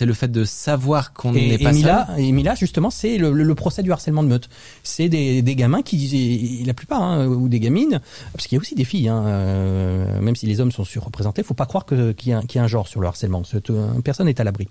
le 0.06 0.14
fait 0.14 0.28
de 0.32 0.44
savoir 0.46 1.14
qu'on 1.14 1.32
n'est 1.34 1.58
pas 1.58 1.72
Mila, 1.72 2.08
seul 2.16 2.24
et 2.24 2.32
Mila, 2.32 2.56
justement, 2.56 2.90
c'est 2.90 3.18
le, 3.18 3.32
le- 3.32 3.44
le 3.44 3.56
procès 3.56 3.84
du 3.84 3.92
harcèlement 3.92 4.24
de 4.24 4.28
meute. 4.30 4.50
C'est 4.84 5.10
des, 5.10 5.42
des 5.42 5.56
gamins 5.56 5.82
qui, 5.82 6.64
la 6.66 6.74
plupart, 6.74 7.02
hein, 7.02 7.28
ou 7.28 7.50
des 7.50 7.60
gamines, 7.60 8.00
parce 8.34 8.48
qu'il 8.48 8.56
y 8.56 8.60
a 8.60 8.62
aussi 8.62 8.76
des 8.76 8.86
filles, 8.86 9.10
hein, 9.10 9.24
euh, 9.26 10.22
même 10.22 10.36
si 10.36 10.46
les 10.46 10.60
hommes 10.62 10.72
sont 10.72 10.86
surreprésentés, 10.86 11.44
faut 11.44 11.54
pas 11.54 11.66
croire 11.66 11.86
qu'il 11.86 12.14
y, 12.28 12.32
a 12.34 12.38
un- 12.40 12.42
qu'il 12.44 12.58
y 12.58 12.62
a 12.62 12.64
un 12.64 12.68
genre 12.68 12.88
sur 12.88 13.02
le 13.02 13.08
harcèlement. 13.08 13.42
Euh, 13.54 13.88
Personne 14.04 14.28
n'est 14.28 14.40
à 14.40 14.44
l'abri. 14.44 14.68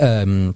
Euh, 0.00 0.52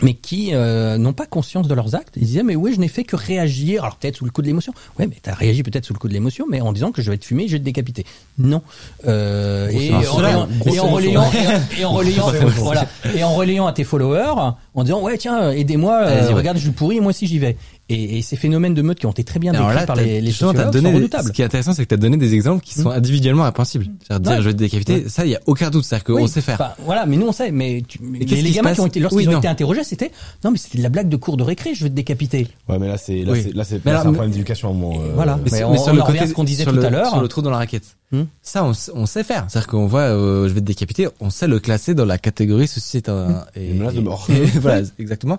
mais 0.00 0.14
qui 0.14 0.50
euh, 0.52 0.96
n'ont 0.96 1.12
pas 1.12 1.26
conscience 1.26 1.68
de 1.68 1.74
leurs 1.74 1.94
actes. 1.94 2.14
Ils 2.16 2.24
disaient 2.24 2.42
mais 2.42 2.56
oui 2.56 2.72
je 2.74 2.80
n'ai 2.80 2.88
fait 2.88 3.04
que 3.04 3.16
réagir. 3.16 3.84
Alors 3.84 3.96
peut-être 3.96 4.16
sous 4.16 4.24
le 4.24 4.30
coup 4.30 4.40
de 4.40 4.46
l'émotion. 4.46 4.72
Ouais 4.98 5.06
mais 5.06 5.16
t'as 5.20 5.34
réagi 5.34 5.62
peut-être 5.62 5.84
sous 5.84 5.92
le 5.92 5.98
coup 5.98 6.08
de 6.08 6.14
l'émotion, 6.14 6.46
mais 6.48 6.60
en 6.60 6.72
disant 6.72 6.92
que 6.92 7.02
je 7.02 7.10
vais 7.10 7.18
te 7.18 7.24
fumer, 7.24 7.46
je 7.46 7.52
vais 7.52 7.58
te 7.58 7.64
décapiter. 7.64 8.06
Non. 8.38 8.62
Euh, 9.06 9.68
et, 9.68 9.92
en 9.92 10.00
relayant, 10.00 10.48
et 10.66 10.80
en 10.80 10.88
relayant 10.88 11.30
et, 11.76 11.80
et 11.80 11.84
en 11.84 11.92
relayant 11.92 12.22
Grosse 12.22 12.40
émotion. 12.40 12.64
voilà 12.64 12.86
et 13.14 13.24
en 13.24 13.34
relayant 13.34 13.66
à 13.66 13.72
tes 13.72 13.84
followers 13.84 14.54
en 14.74 14.84
disant 14.84 15.02
ouais 15.02 15.18
tiens 15.18 15.50
aidez-moi 15.50 16.02
euh, 16.06 16.34
regarde 16.34 16.56
je 16.56 16.62
suis 16.62 16.70
pourri 16.70 17.00
moi 17.00 17.10
aussi 17.10 17.26
j'y 17.26 17.38
vais. 17.38 17.56
Et, 17.88 18.18
et 18.18 18.22
ces 18.22 18.36
phénomènes 18.36 18.72
de 18.74 18.80
meute 18.80 18.98
qui 19.00 19.06
ont 19.06 19.10
été 19.10 19.24
très 19.24 19.38
bien 19.40 19.52
décrits 19.52 19.74
là, 19.74 19.86
par 19.86 19.96
les, 19.96 20.20
les 20.20 20.30
sociologues 20.30 20.70
donné 20.70 20.88
sont 20.90 20.94
redoutables. 20.94 21.28
ce 21.28 21.32
qui 21.32 21.42
est 21.42 21.44
intéressant, 21.44 21.72
c'est 21.74 21.82
que 21.82 21.88
tu 21.88 21.94
as 21.94 21.98
donné 21.98 22.16
des 22.16 22.32
exemples 22.32 22.64
qui 22.64 22.74
sont 22.74 22.88
individuellement 22.88 23.42
répréhensibles. 23.44 23.86
C'est-à-dire 24.06 24.32
dire 24.32 24.40
je 24.42 24.46
vais 24.48 24.52
te 24.54 24.58
décapiter, 24.58 25.08
ça, 25.08 25.26
il 25.26 25.32
y 25.32 25.34
a 25.36 25.40
aucun 25.46 25.68
doute. 25.68 25.84
C'est-à-dire 25.84 26.04
qu'on 26.04 26.22
Oui, 26.22 26.28
sait 26.28 26.40
faire. 26.40 26.54
enfin, 26.54 26.70
voilà, 26.84 27.04
mais 27.06 27.16
nous 27.16 27.26
on 27.26 27.32
sait. 27.32 27.50
Mais, 27.50 27.82
tu, 27.86 27.98
mais 28.00 28.20
les 28.20 28.24
qui 28.26 28.50
gamins 28.52 28.72
qui 28.72 28.80
ont 28.80 28.86
été, 28.86 29.00
lorsqu'ils 29.00 29.28
Oui, 29.28 29.34
ont 29.34 29.38
été 29.38 29.48
interrogés, 29.48 29.84
c'était 29.84 30.10
non, 30.44 30.52
mais 30.52 30.58
c'était 30.58 30.78
de 30.78 30.82
la 30.84 30.88
blague 30.88 31.08
de 31.08 31.16
cours 31.16 31.36
de 31.36 31.42
récré. 31.42 31.74
Je 31.74 31.82
vais 31.84 31.90
te 31.90 31.94
décapiter. 31.94 32.48
Ouais, 32.68 32.78
mais 32.78 32.88
là 32.88 32.96
c'est 32.96 33.24
là 33.24 33.32
Oui. 33.32 33.42
c'est 33.42 33.54
là 33.54 33.64
c'est 33.64 33.74
un 33.76 33.80
mais- 33.84 34.02
problème 34.12 34.30
d'éducation 34.30 34.70
euh, 34.94 35.12
Voilà. 35.14 35.38
Mais, 35.50 35.64
on- 35.64 35.76
sur 35.76 35.92
on 35.92 35.96
le 35.96 36.02
côté, 36.02 36.26
ce 36.26 36.32
qu'on 36.34 36.44
disait 36.44 36.64
tout 36.64 36.72
le- 36.74 36.84
à 36.84 36.88
l'heure. 36.90 37.08
Sur 37.10 37.20
le 37.20 37.28
trou 37.28 37.42
dans 37.42 37.50
la 37.50 37.58
raquette. 37.58 37.96
Hmm. 38.12 38.24
Ça, 38.42 38.64
on, 38.64 39.06
sait 39.06 39.24
faire. 39.24 39.46
C'est-à-dire 39.48 39.66
qu'on 39.68 39.86
voit, 39.86 40.02
euh, 40.02 40.46
je 40.46 40.52
vais 40.52 40.60
te 40.60 40.66
décapiter, 40.66 41.08
on 41.20 41.30
sait 41.30 41.48
le 41.48 41.58
classer 41.60 41.94
dans 41.94 42.04
la 42.04 42.18
catégorie 42.18 42.68
ceci 42.68 42.98
est 42.98 43.08
un, 43.08 43.44
et, 43.56 43.70
Une 43.70 43.78
menace 43.78 43.94
de 43.94 44.00
mort. 44.02 44.28
voilà, 44.60 44.82
exactement. 44.98 45.38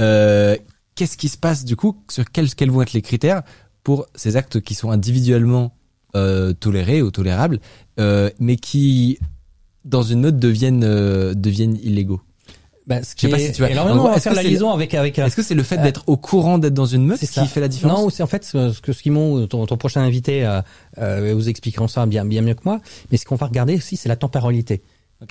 Euh, 0.00 0.56
Qu'est-ce 0.98 1.16
qui 1.16 1.28
se 1.28 1.38
passe 1.38 1.64
du 1.64 1.76
coup 1.76 1.96
Sur 2.10 2.24
quels, 2.28 2.52
quels 2.56 2.72
vont 2.72 2.82
être 2.82 2.92
les 2.92 3.02
critères 3.02 3.42
pour 3.84 4.06
ces 4.16 4.36
actes 4.36 4.60
qui 4.60 4.74
sont 4.74 4.90
individuellement 4.90 5.76
euh, 6.16 6.52
tolérés 6.52 7.02
ou 7.02 7.12
tolérables, 7.12 7.60
euh, 8.00 8.30
mais 8.40 8.56
qui 8.56 9.20
dans 9.84 10.02
une 10.02 10.22
note 10.22 10.40
deviennent 10.40 10.82
euh, 10.82 11.34
deviennent 11.34 11.76
illégaux? 11.80 12.20
Bah, 12.88 13.02
ce 13.04 13.12
Je 13.16 13.20
sais 13.20 13.28
pas 13.28 13.38
si 13.38 13.52
tu 13.52 13.58
vois. 13.60 13.68
Et 13.68 13.72
alors, 13.74 13.84
En 13.84 13.88
maintenant, 13.88 14.00
gros, 14.00 14.08
on 14.08 14.10
va 14.10 14.16
est-ce 14.16 14.24
faire 14.24 14.34
la 14.34 14.42
liaison 14.42 14.70
avec 14.72 14.94
avec. 14.94 15.18
Est-ce 15.18 15.36
que 15.36 15.42
c'est 15.42 15.54
le 15.54 15.62
fait 15.62 15.78
euh, 15.78 15.82
d'être 15.82 16.02
au 16.08 16.16
courant 16.16 16.58
d'être 16.58 16.74
dans 16.74 16.86
une 16.86 17.04
meute 17.04 17.18
C'est 17.20 17.26
qui 17.26 17.34
ça. 17.34 17.44
fait 17.44 17.60
la 17.60 17.68
différence? 17.68 18.00
Non, 18.00 18.10
c'est 18.10 18.22
en 18.22 18.26
fait 18.26 18.42
ce 18.44 18.80
que 18.80 18.92
Simon, 18.92 19.46
ton, 19.46 19.66
ton 19.66 19.76
prochain 19.76 20.00
invité, 20.00 20.44
euh, 20.46 20.62
euh, 20.96 21.32
vous 21.34 21.48
expliqueront 21.50 21.86
ça 21.86 22.06
bien 22.06 22.24
bien 22.24 22.40
mieux 22.40 22.54
que 22.54 22.62
moi. 22.64 22.80
Mais 23.12 23.18
ce 23.18 23.26
qu'on 23.26 23.36
va 23.36 23.46
regarder 23.46 23.76
aussi, 23.76 23.96
c'est 23.96 24.08
la 24.08 24.16
temporalité. 24.16 24.82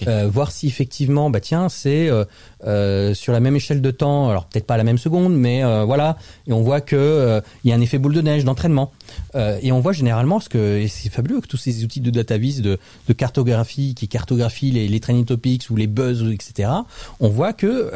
Euh, 0.05 0.27
voir 0.27 0.51
si 0.51 0.67
effectivement, 0.67 1.29
bah 1.29 1.39
tiens, 1.39 1.69
c'est 1.69 2.09
euh, 2.09 2.25
euh, 2.65 3.13
sur 3.13 3.31
la 3.31 3.39
même 3.39 3.55
échelle 3.55 3.81
de 3.81 3.91
temps, 3.91 4.29
alors 4.29 4.45
peut-être 4.45 4.65
pas 4.65 4.73
à 4.73 4.77
la 4.77 4.83
même 4.83 4.97
seconde, 4.97 5.33
mais 5.33 5.63
euh, 5.63 5.85
voilà, 5.85 6.17
et 6.45 6.51
on 6.51 6.61
voit 6.61 6.81
que 6.81 6.97
euh, 6.97 7.39
il 7.63 7.69
y 7.69 7.73
a 7.73 7.75
un 7.75 7.79
effet 7.79 7.97
boule 7.97 8.13
de 8.13 8.21
neige 8.21 8.43
d'entraînement, 8.43 8.91
Euh, 9.35 9.57
et 9.61 9.71
on 9.71 9.79
voit 9.79 9.93
généralement 9.93 10.39
ce 10.41 10.49
que 10.49 10.79
et 10.79 10.87
c'est 10.89 11.09
fabuleux 11.09 11.39
que 11.39 11.47
tous 11.47 11.57
ces 11.57 11.83
outils 11.83 12.01
de 12.01 12.11
datavis, 12.11 12.61
de, 12.61 12.77
de 13.07 13.13
cartographie 13.13 13.95
qui 13.95 14.07
cartographient 14.07 14.71
les, 14.71 14.87
les 14.87 14.99
training 14.99 15.25
topics 15.25 15.69
ou 15.69 15.75
les 15.77 15.87
buzz, 15.87 16.23
etc. 16.31 16.69
On 17.19 17.29
voit 17.29 17.53
que 17.53 17.91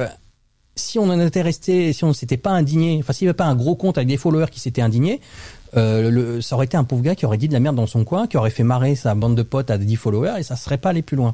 si 0.75 0.99
on 0.99 1.03
en 1.03 1.19
était 1.19 1.41
resté, 1.41 1.93
si 1.93 2.03
on 2.03 2.09
ne 2.09 2.13
s'était 2.13 2.37
pas 2.37 2.51
indigné, 2.51 2.97
enfin 2.99 3.13
s'il 3.13 3.25
n'y 3.25 3.29
avait 3.29 3.37
pas 3.37 3.45
un 3.45 3.55
gros 3.55 3.75
compte 3.75 3.97
avec 3.97 4.07
des 4.07 4.17
followers 4.17 4.47
qui 4.51 4.59
s'étaient 4.59 4.81
indignés, 4.81 5.19
euh, 5.77 6.09
le, 6.09 6.41
ça 6.41 6.55
aurait 6.55 6.65
été 6.65 6.75
un 6.77 6.83
pauvre 6.83 7.01
gars 7.01 7.15
qui 7.15 7.25
aurait 7.25 7.37
dit 7.37 7.47
de 7.47 7.53
la 7.53 7.59
merde 7.59 7.75
dans 7.75 7.87
son 7.87 8.03
coin, 8.03 8.27
qui 8.27 8.37
aurait 8.37 8.49
fait 8.49 8.63
marrer 8.63 8.95
sa 8.95 9.15
bande 9.15 9.35
de 9.35 9.43
potes 9.43 9.71
à 9.71 9.77
10 9.77 9.95
followers 9.95 10.39
et 10.39 10.43
ça 10.43 10.55
serait 10.55 10.77
pas 10.77 10.89
allé 10.89 11.01
plus 11.01 11.17
loin. 11.17 11.33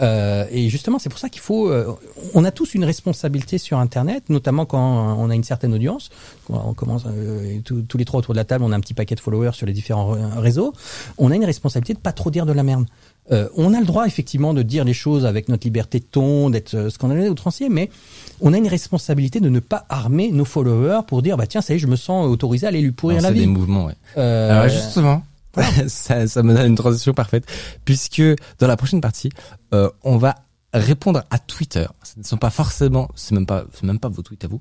Euh, 0.00 0.44
et 0.50 0.68
justement, 0.68 0.98
c'est 0.98 1.08
pour 1.08 1.18
ça 1.18 1.28
qu'il 1.28 1.40
faut. 1.40 1.68
euh, 1.68 1.92
on 2.34 2.44
a 2.44 2.50
tous 2.50 2.74
une 2.74 2.84
responsabilité 2.84 3.58
sur 3.58 3.78
Internet, 3.78 4.24
notamment 4.28 4.64
quand 4.66 5.16
on 5.18 5.28
a 5.30 5.34
une 5.34 5.44
certaine 5.44 5.74
audience. 5.74 6.10
Quand 6.46 6.62
on 6.66 6.74
commence 6.74 7.02
euh, 7.06 7.58
tous 7.64 7.98
les 7.98 8.04
trois 8.04 8.18
autour 8.18 8.34
de 8.34 8.38
la 8.38 8.44
table, 8.44 8.64
on 8.64 8.72
a 8.72 8.76
un 8.76 8.80
petit 8.80 8.94
paquet 8.94 9.14
de 9.14 9.20
followers 9.20 9.52
sur 9.54 9.66
les 9.66 9.72
différents 9.72 10.16
réseaux. 10.36 10.72
On 11.18 11.30
a 11.30 11.36
une 11.36 11.44
responsabilité 11.44 11.94
de 11.94 11.98
pas 11.98 12.12
trop 12.12 12.30
dire 12.30 12.46
de 12.46 12.52
la 12.52 12.62
merde. 12.62 12.84
Euh, 13.30 13.46
on 13.58 13.74
a 13.74 13.80
le 13.80 13.84
droit 13.84 14.06
effectivement 14.06 14.54
de 14.54 14.62
dire 14.62 14.84
les 14.84 14.94
choses 14.94 15.26
avec 15.26 15.50
notre 15.50 15.64
liberté 15.66 15.98
de 15.98 16.04
ton, 16.04 16.48
d'être 16.48 16.74
euh, 16.74 16.88
scandaleux 16.88 17.28
outrancier, 17.28 17.68
mais 17.68 17.90
on 18.40 18.54
a 18.54 18.56
une 18.56 18.68
responsabilité 18.68 19.38
de 19.38 19.50
ne 19.50 19.60
pas 19.60 19.84
armer 19.90 20.30
nos 20.32 20.46
followers 20.46 21.00
pour 21.06 21.20
dire 21.20 21.36
bah 21.36 21.46
tiens 21.46 21.60
ça 21.60 21.74
y 21.74 21.76
est 21.76 21.78
je 21.78 21.88
me 21.88 21.96
sens 21.96 22.26
autorisé 22.26 22.64
à 22.64 22.70
aller 22.70 22.80
lui 22.80 22.92
pourrir 22.92 23.18
Non, 23.18 23.24
la 23.24 23.28
c'est 23.28 23.34
des 23.34 23.40
vie. 23.40 23.46
mouvements, 23.46 23.84
ouais. 23.84 23.92
Euh, 24.16 24.50
Alors 24.62 24.68
justement, 24.74 25.22
ça, 25.88 26.26
ça 26.26 26.42
me 26.42 26.54
donne 26.54 26.66
une 26.66 26.76
transition 26.76 27.14
parfaite, 27.14 27.44
puisque 27.84 28.22
dans 28.58 28.66
la 28.66 28.76
prochaine 28.76 29.00
partie, 29.00 29.30
euh, 29.74 29.90
on 30.02 30.16
va 30.16 30.34
répondre 30.72 31.24
à 31.30 31.38
Twitter. 31.38 31.86
Ce 32.02 32.18
ne 32.18 32.24
sont 32.24 32.36
pas 32.36 32.50
forcément, 32.50 33.08
c'est 33.14 33.34
même 33.34 33.46
pas, 33.46 33.64
c'est 33.72 33.84
même 33.84 33.98
pas 33.98 34.08
vos 34.08 34.22
tweets 34.22 34.44
à 34.44 34.48
vous, 34.48 34.60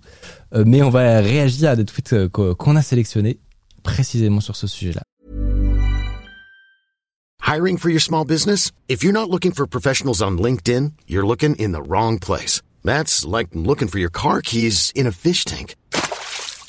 euh, 0.53 0.63
mais 0.65 0.81
on 0.81 0.89
va 0.89 1.19
réagir 1.19 1.71
à 1.71 1.75
des 1.75 1.85
tweets 1.85 2.13
euh, 2.13 2.29
qu'on 2.29 2.75
a 2.75 2.81
sélectionnés 2.81 3.39
précisément 3.83 4.41
sur 4.41 4.55
ce 4.55 4.67
sujet-là. 4.67 5.01
Hiring 7.45 7.77
for 7.77 7.89
your 7.89 8.01
small 8.01 8.25
business? 8.25 8.71
If 8.89 9.03
you're 9.03 9.13
not 9.13 9.29
looking 9.29 9.53
for 9.53 9.65
professionals 9.65 10.21
on 10.21 10.37
LinkedIn, 10.37 10.91
you're 11.07 11.25
looking 11.25 11.55
in 11.57 11.71
the 11.71 11.81
wrong 11.81 12.19
place. 12.19 12.61
That's 12.83 13.25
like 13.25 13.47
looking 13.53 13.87
for 13.87 13.99
your 13.99 14.09
car 14.09 14.41
keys 14.41 14.91
in 14.95 15.07
a 15.07 15.11
fish 15.11 15.45
tank. 15.45 15.75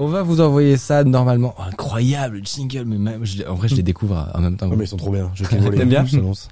On 0.00 0.06
va 0.06 0.22
vous 0.22 0.40
envoyer 0.40 0.78
ça 0.78 1.04
normalement. 1.04 1.54
Oh, 1.58 1.62
incroyable 1.62 2.40
jingle, 2.42 2.84
mais 2.86 2.96
même, 2.96 3.24
je- 3.26 3.44
en 3.44 3.54
vrai 3.54 3.68
je 3.68 3.74
les 3.74 3.82
découvre 3.82 4.30
en 4.34 4.40
même 4.40 4.56
temps. 4.56 4.68
vous. 4.68 4.76
mais 4.76 4.84
ils 4.84 4.88
sont 4.88 4.96
trop 4.96 5.10
bien. 5.10 5.30
Je 5.34 5.44
les 5.44 5.84
bien 5.84 6.06
Je 6.06 6.16
t'annonce. 6.16 6.48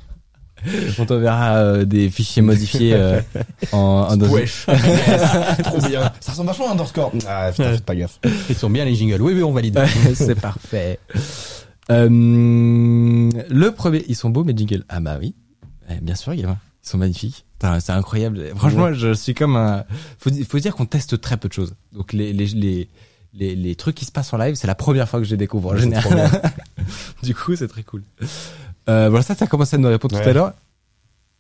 On 0.99 1.07
t'enverra 1.07 1.57
euh, 1.57 1.85
des 1.87 2.11
fichiers 2.11 2.43
modifiés 2.43 2.93
euh, 2.93 3.21
en, 3.73 4.09
en 4.11 4.21
Wesh. 4.21 4.67
trop 5.65 5.79
bien. 5.79 6.13
Ça 6.21 6.33
ressemble 6.33 6.49
vachement 6.49 6.69
à 6.69 6.73
Underscore. 6.73 7.13
Ah, 7.27 7.51
putain, 7.51 7.73
faites 7.73 7.85
pas 7.87 7.95
gaffe. 7.97 8.19
Ils 8.51 8.55
sont 8.55 8.69
bien 8.69 8.85
les 8.85 8.95
jingles. 8.95 9.23
Oui, 9.23 9.33
oui, 9.35 9.43
on 9.43 9.53
valide. 9.53 9.81
C'est 10.15 10.39
parfait. 10.39 10.99
Euh, 11.91 12.09
le 12.11 13.71
premier, 13.71 14.05
ils 14.09 14.17
sont 14.17 14.29
beaux 14.31 14.45
mes 14.45 14.55
jingles. 14.55 14.85
Ah 14.91 15.01
bah 15.01 15.17
oui, 15.19 15.35
Eh, 15.91 16.01
bien 16.03 16.17
sûr, 16.17 16.35
Guillaume. 16.35 16.57
Ils 16.85 16.89
sont 16.91 16.99
magnifiques. 16.99 17.47
C'est 17.81 17.93
incroyable. 17.93 18.45
Franchement, 18.57 18.93
je 18.93 19.15
suis 19.15 19.35
comme 19.35 19.57
un. 19.57 19.85
Faut, 20.19 20.31
faut 20.49 20.59
dire 20.59 20.75
qu'on 20.77 20.87
teste 20.87 21.21
très 21.21 21.37
peu 21.39 21.49
de 21.49 21.55
choses. 21.55 21.75
Donc 21.93 22.13
les 22.13 22.33
les 22.33 22.47
les 22.47 22.89
les, 23.35 23.55
les 23.55 23.75
trucs 23.75 23.95
qui 23.95 24.05
se 24.05 24.13
passent 24.13 24.33
en 24.33 24.39
live, 24.39 24.55
c'est 24.55 24.67
la 24.67 24.75
première 24.75 25.09
fois 25.09 25.21
que 25.21 25.25
je 25.25 25.31
les 25.31 25.37
découvre 25.37 25.71
en 25.71 25.75
Ouais, 25.75 25.81
général. 25.81 26.31
du 27.23 27.35
coup, 27.35 27.55
c'est 27.57 27.69
très 27.69 27.83
cool. 27.83 28.03
Euh, 28.89 29.09
voilà, 29.09 29.23
ça, 29.23 29.35
t'as 29.35 29.47
commencé 29.47 29.77
à 29.77 29.79
nous 29.79 29.89
répondre 29.89 30.21
tout 30.21 30.29
à 30.29 30.33
l'heure. 30.33 30.53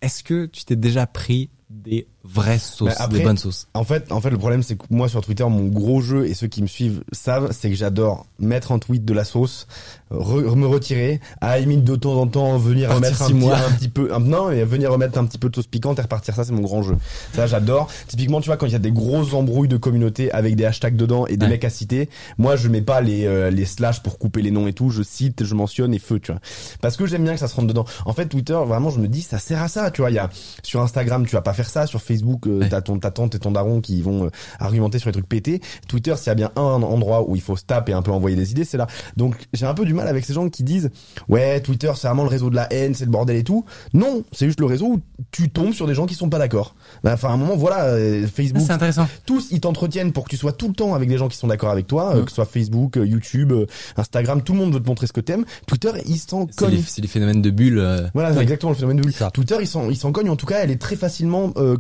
Est-ce 0.00 0.22
que 0.22 0.46
tu 0.46 0.64
t'es 0.64 0.76
déjà 0.76 1.06
pris 1.06 1.50
des 1.70 2.06
vraies 2.32 2.58
sauces, 2.58 2.88
Mais 2.88 2.94
après- 2.98 3.18
des 3.18 3.24
bonnes 3.24 3.36
sauces 3.38 3.66
En 3.74 3.84
fait, 3.84 4.10
en 4.12 4.20
fait, 4.20 4.30
le 4.30 4.38
problème, 4.38 4.62
c'est 4.62 4.76
que 4.76 4.84
moi, 4.90 5.08
sur 5.08 5.20
Twitter, 5.22 5.44
mon 5.44 5.64
gros 5.66 6.00
jeu, 6.00 6.26
et 6.26 6.34
ceux 6.34 6.46
qui 6.46 6.62
me 6.62 6.66
suivent 6.66 7.02
savent, 7.12 7.50
c'est 7.52 7.70
que 7.70 7.76
j'adore 7.76 8.26
mettre 8.38 8.72
un 8.72 8.78
tweet 8.78 9.04
de 9.04 9.14
la 9.14 9.24
sauce, 9.24 9.66
re- 10.10 10.54
me 10.54 10.66
retirer, 10.66 11.20
à 11.40 11.58
limite 11.58 11.84
de 11.84 11.96
temps 11.96 12.14
en 12.20 12.26
temps, 12.26 12.56
venir 12.58 12.92
remettre 12.94 13.22
un 13.22 13.26
petit, 13.26 13.34
mois. 13.34 13.56
un 13.56 13.70
petit 13.72 13.88
peu, 13.88 14.12
un- 14.14 14.20
non, 14.20 14.48
mais 14.48 14.62
venir 14.64 14.90
remettre 14.92 15.18
un 15.18 15.24
petit 15.24 15.38
peu 15.38 15.48
de 15.48 15.54
sauce 15.56 15.66
piquante 15.66 15.98
et 15.98 16.02
repartir. 16.02 16.34
Ça, 16.34 16.44
c'est 16.44 16.52
mon 16.52 16.62
grand 16.62 16.82
jeu. 16.82 16.96
Ça, 17.34 17.46
j'adore. 17.46 17.88
Typiquement, 18.06 18.40
tu 18.40 18.46
vois, 18.48 18.56
quand 18.56 18.66
il 18.66 18.72
y 18.72 18.76
a 18.76 18.80
des 18.80 18.92
grosses 18.92 19.32
embrouilles 19.34 19.68
de 19.68 19.76
communauté 19.76 20.30
avec 20.32 20.56
des 20.56 20.64
hashtags 20.64 20.96
dedans 20.96 21.26
et 21.26 21.36
des 21.36 21.46
Ouais. 21.46 21.52
mecs 21.52 21.64
à 21.64 21.70
citer, 21.70 22.08
moi, 22.36 22.56
je 22.56 22.68
mets 22.68 22.82
pas 22.82 23.00
les, 23.00 23.24
euh, 23.26 23.50
les 23.50 23.64
slash 23.64 24.02
pour 24.02 24.18
couper 24.18 24.42
les 24.42 24.50
noms 24.50 24.66
et 24.66 24.72
tout. 24.72 24.90
Je 24.90 25.02
cite, 25.02 25.44
je 25.44 25.54
mentionne 25.54 25.94
et 25.94 25.98
feu, 25.98 26.20
tu 26.20 26.32
vois. 26.32 26.40
Parce 26.80 26.96
que 26.96 27.06
j'aime 27.06 27.24
bien 27.24 27.32
que 27.34 27.40
ça 27.40 27.48
se 27.48 27.54
rentre 27.56 27.68
dedans. 27.68 27.84
En 28.04 28.12
fait, 28.12 28.26
Twitter, 28.26 28.58
vraiment, 28.66 28.90
je 28.90 29.00
me 29.00 29.08
dis, 29.08 29.22
ça 29.22 29.38
sert 29.38 29.62
à 29.62 29.68
ça, 29.68 29.90
tu 29.90 30.00
vois. 30.02 30.10
Il 30.10 30.14
y 30.14 30.18
a, 30.18 30.28
sur 30.62 30.80
Instagram, 30.82 31.26
tu 31.26 31.34
vas 31.34 31.42
pas 31.42 31.52
faire 31.54 31.68
ça. 31.68 31.86
Sur 31.86 32.00
Facebook, 32.02 32.17
euh, 32.46 32.60
Ouais. 32.60 32.68
t'as 32.68 32.80
ton, 32.80 32.98
ta 32.98 33.10
tante 33.10 33.34
et 33.34 33.38
ton 33.38 33.52
daron 33.52 33.80
qui 33.80 34.00
vont 34.02 34.26
euh, 34.26 34.30
argumenter 34.58 34.98
sur 34.98 35.08
les 35.08 35.12
trucs 35.12 35.28
pétés. 35.28 35.60
Twitter, 35.88 36.14
s'il 36.16 36.26
y 36.28 36.30
a 36.30 36.34
bien 36.34 36.50
un 36.56 36.60
endroit 36.82 37.28
où 37.28 37.36
il 37.36 37.42
faut 37.42 37.56
se 37.56 37.64
taper 37.64 37.92
et 37.92 37.94
un 37.94 38.02
peu 38.02 38.10
envoyer 38.10 38.36
des 38.36 38.50
idées, 38.50 38.64
c'est 38.64 38.76
là. 38.76 38.86
Donc, 39.16 39.36
j'ai 39.52 39.66
un 39.66 39.74
peu 39.74 39.84
du 39.84 39.94
mal 39.94 40.08
avec 40.08 40.24
ces 40.24 40.32
gens 40.32 40.48
qui 40.48 40.62
disent, 40.62 40.90
ouais, 41.28 41.60
Twitter, 41.60 41.90
c'est 41.96 42.08
vraiment 42.08 42.22
le 42.24 42.28
réseau 42.28 42.50
de 42.50 42.56
la 42.56 42.72
haine, 42.72 42.94
c'est 42.94 43.04
le 43.04 43.10
bordel 43.10 43.36
et 43.36 43.44
tout. 43.44 43.64
Non, 43.94 44.22
c'est 44.32 44.46
juste 44.46 44.60
le 44.60 44.66
réseau 44.66 44.86
où 44.86 45.00
tu 45.30 45.50
tombes 45.50 45.72
sur 45.72 45.86
des 45.86 45.94
gens 45.94 46.06
qui 46.06 46.14
sont 46.14 46.28
pas 46.30 46.38
d'accord. 46.38 46.74
Ben, 47.04 47.12
Enfin, 47.14 47.28
à 47.28 47.32
un 47.32 47.36
moment, 47.36 47.56
voilà, 47.56 47.84
euh, 47.84 48.26
Facebook, 48.26 48.62
C'est 48.66 48.72
intéressant. 48.72 49.06
tous 49.26 49.48
ils 49.50 49.60
t'entretiennent 49.60 50.12
pour 50.12 50.24
que 50.24 50.30
tu 50.30 50.36
sois 50.36 50.52
tout 50.52 50.68
le 50.68 50.74
temps 50.74 50.94
avec 50.94 51.08
des 51.08 51.18
gens 51.18 51.28
qui 51.28 51.36
sont 51.36 51.46
d'accord 51.48 51.70
avec 51.70 51.86
toi, 51.86 52.14
euh, 52.16 52.20
Mm. 52.22 52.24
que 52.24 52.30
ce 52.30 52.34
soit 52.36 52.44
Facebook, 52.44 52.96
euh, 52.96 53.06
YouTube, 53.06 53.52
euh, 53.52 53.66
Instagram, 53.96 54.42
tout 54.42 54.52
le 54.52 54.58
monde 54.58 54.72
veut 54.74 54.80
te 54.80 54.88
montrer 54.88 55.06
ce 55.06 55.12
que 55.12 55.20
t'aimes. 55.20 55.44
Twitter, 55.66 55.90
ils 56.06 56.18
s'en 56.18 56.46
cognent. 56.46 56.82
c'est 56.86 57.02
les 57.02 57.08
phénomènes 57.08 57.42
de 57.42 57.50
bulles. 57.50 57.78
euh, 57.78 58.06
Voilà, 58.14 58.30
exactement 58.40 58.70
le 58.70 58.76
phénomène 58.76 58.96
de 58.98 59.02
bulle. 59.02 59.14
Twitter, 59.32 59.56
ils 59.60 59.66
s'en, 59.66 59.88
ils 59.90 59.96
s'en 59.96 60.12
cognent. 60.12 60.30
En 60.30 60.36
tout 60.36 60.46
cas, 60.46 60.58
elle 60.62 60.70
est 60.70 60.80
très 60.80 60.96
facilement 60.96 61.52
euh, 61.56 61.76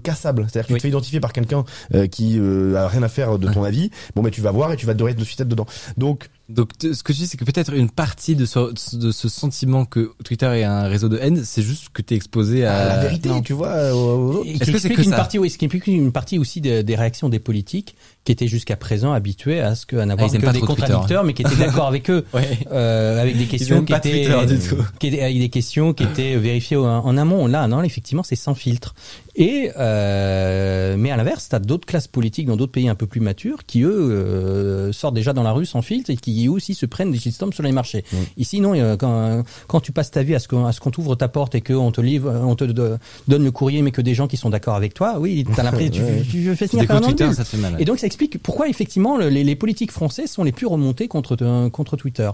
C'est-à-dire 0.48 0.68
que 0.68 0.72
Oui. 0.72 0.78
tu 0.78 0.82
te 0.82 0.82
fais 0.82 0.88
identifier 0.88 1.20
par 1.20 1.32
quelqu'un 1.32 1.64
euh, 1.94 2.06
qui 2.06 2.38
euh, 2.38 2.76
a 2.76 2.88
rien 2.88 3.02
à 3.02 3.08
faire 3.08 3.38
de 3.38 3.50
ton 3.50 3.64
avis. 3.64 3.90
Bon, 4.14 4.22
mais 4.22 4.30
tu 4.30 4.40
vas 4.40 4.50
voir 4.50 4.72
et 4.72 4.76
tu 4.76 4.86
vas 4.86 4.94
te 4.94 4.98
de 5.18 5.24
suite 5.24 5.40
être 5.40 5.48
dedans. 5.48 5.66
Donc, 5.96 6.28
Donc 6.48 6.70
ce 6.80 7.02
que 7.02 7.12
tu 7.12 7.18
dis, 7.20 7.26
c'est 7.26 7.36
que 7.36 7.44
peut-être 7.44 7.74
une 7.74 7.90
partie 7.90 8.34
de 8.34 8.46
ce, 8.46 8.96
de 8.96 9.10
ce 9.10 9.28
sentiment 9.28 9.84
que 9.84 10.12
Twitter 10.24 10.46
est 10.46 10.64
un 10.64 10.84
réseau 10.88 11.10
de 11.10 11.18
haine, 11.18 11.42
c'est 11.44 11.60
juste 11.60 11.90
que 11.92 12.00
t'es 12.00 12.14
exposé 12.14 12.64
à 12.64 12.86
la 12.88 12.96
vérité, 13.02 13.28
Non. 13.28 13.42
tu 13.42 13.52
vois. 13.52 13.68
euh, 13.68 13.92
aux 13.92 14.32
autres. 14.38 14.46
Et 14.46 14.52
Est-ce 14.52 14.64
qui 14.64 14.72
que 14.72 14.78
c'est 14.78 14.88
que 14.88 15.02
une 15.02 15.10
ça 15.10 15.16
partie, 15.16 15.38
oui, 15.38 15.50
ce 15.50 15.58
qui 15.58 15.66
implique 15.66 15.86
une 15.86 16.10
partie 16.10 16.38
aussi 16.38 16.62
des, 16.62 16.82
des 16.82 16.96
réactions 16.96 17.28
des 17.28 17.38
politiques 17.38 17.96
qui 18.24 18.32
étaient 18.32 18.48
jusqu'à 18.48 18.76
présent 18.76 19.12
habitués 19.12 19.60
à 19.60 19.74
ce 19.74 19.84
que, 19.84 19.96
à 19.96 20.06
n'avoir 20.06 20.28
Ah, 20.32 20.36
que 20.36 20.38
des 20.40 20.46
Twitter, 20.46 20.66
contradicteurs, 20.66 21.24
mais 21.24 21.34
qui 21.34 21.42
étaient 21.42 21.54
d'accord 21.56 21.86
avec 21.86 22.08
eux, 22.08 22.24
Ouais. 22.32 22.58
euh, 22.72 23.20
avec 23.20 23.36
des 23.36 23.44
questions 23.44 23.84
qui 23.84 23.92
étaient, 23.92 24.10
Twitter 24.10 24.46
du 24.46 24.58
tout. 24.58 24.76
qui 24.98 25.06
étaient- 25.08 25.20
avec 25.22 25.38
des 25.38 25.48
questions 25.50 25.92
qui 25.92 26.04
étaient 26.04 26.36
vérifiées 26.36 26.78
en, 26.78 26.84
en 27.04 27.16
amont. 27.18 27.46
Là, 27.46 27.68
non, 27.68 27.82
effectivement, 27.82 28.22
c'est 28.22 28.36
sans 28.36 28.54
filtre. 28.54 28.94
Et 29.36 29.70
euh, 29.78 30.96
mais 30.98 31.10
à 31.10 31.16
l'inverse, 31.16 31.48
t'as 31.48 31.58
d'autres 31.60 31.86
classes 31.86 32.08
politiques 32.08 32.46
dans 32.46 32.56
d'autres 32.56 32.72
pays 32.72 32.88
un 32.88 32.94
peu 32.94 33.06
plus 33.06 33.20
matures 33.20 33.64
qui 33.66 33.82
eux 33.82 33.92
euh, 33.92 34.92
sortent 34.92 35.14
déjà 35.14 35.32
dans 35.32 35.42
la 35.44 35.52
rue 35.52 35.66
sans 35.66 35.80
filtre 35.82 36.10
et 36.10 36.16
qui 36.16 36.37
eux 36.46 36.50
aussi 36.52 36.74
se 36.74 36.86
prennent 36.86 37.10
des 37.10 37.18
shitstorms 37.18 37.52
sur 37.52 37.62
les 37.62 37.72
marchés. 37.72 38.04
Ici, 38.36 38.60
non, 38.60 38.74
euh, 38.74 38.96
quand, 38.96 39.42
quand 39.66 39.80
tu 39.80 39.92
passes 39.92 40.10
ta 40.10 40.22
vie 40.22 40.34
à 40.34 40.38
ce 40.38 40.46
qu'on 40.48 40.70
qu'on 40.70 40.90
t'ouvre 40.90 41.16
ta 41.16 41.28
porte 41.28 41.54
et 41.54 41.60
qu'on 41.60 41.90
te 41.90 42.00
livre, 42.00 42.30
on 42.44 42.54
te 42.54 42.64
de- 42.64 42.96
donne 43.26 43.44
le 43.44 43.50
courrier, 43.50 43.82
mais 43.82 43.90
que 43.90 44.00
des 44.02 44.14
gens 44.14 44.28
qui 44.28 44.36
sont 44.36 44.50
d'accord 44.50 44.76
avec 44.76 44.94
toi, 44.94 45.16
oui, 45.18 45.44
t'as 45.56 45.62
l'impression 45.64 46.04
tu, 46.22 46.22
tu, 46.24 46.42
tu 46.44 46.56
fais 46.56 46.66
signer 46.68 46.82
découvres 46.82 46.98
un 47.02 47.06
Twitter, 47.08 47.24
bulle. 47.26 47.34
ça 47.34 47.44
te 47.44 47.48
fait 47.48 47.56
mal. 47.56 47.74
ouais. 47.74 47.82
Et 47.82 47.84
donc 47.84 47.98
ça 47.98 48.06
explique 48.06 48.40
pourquoi 48.42 48.68
effectivement 48.68 49.16
le- 49.16 49.28
les, 49.28 49.42
les 49.44 49.56
politiques 49.56 49.90
français 49.92 50.26
sont 50.26 50.44
les 50.44 50.52
plus 50.52 50.66
remontés 50.66 51.08
contre 51.08 51.36
euh, 51.42 51.68
contre 51.70 51.96
Twitter. 51.96 52.30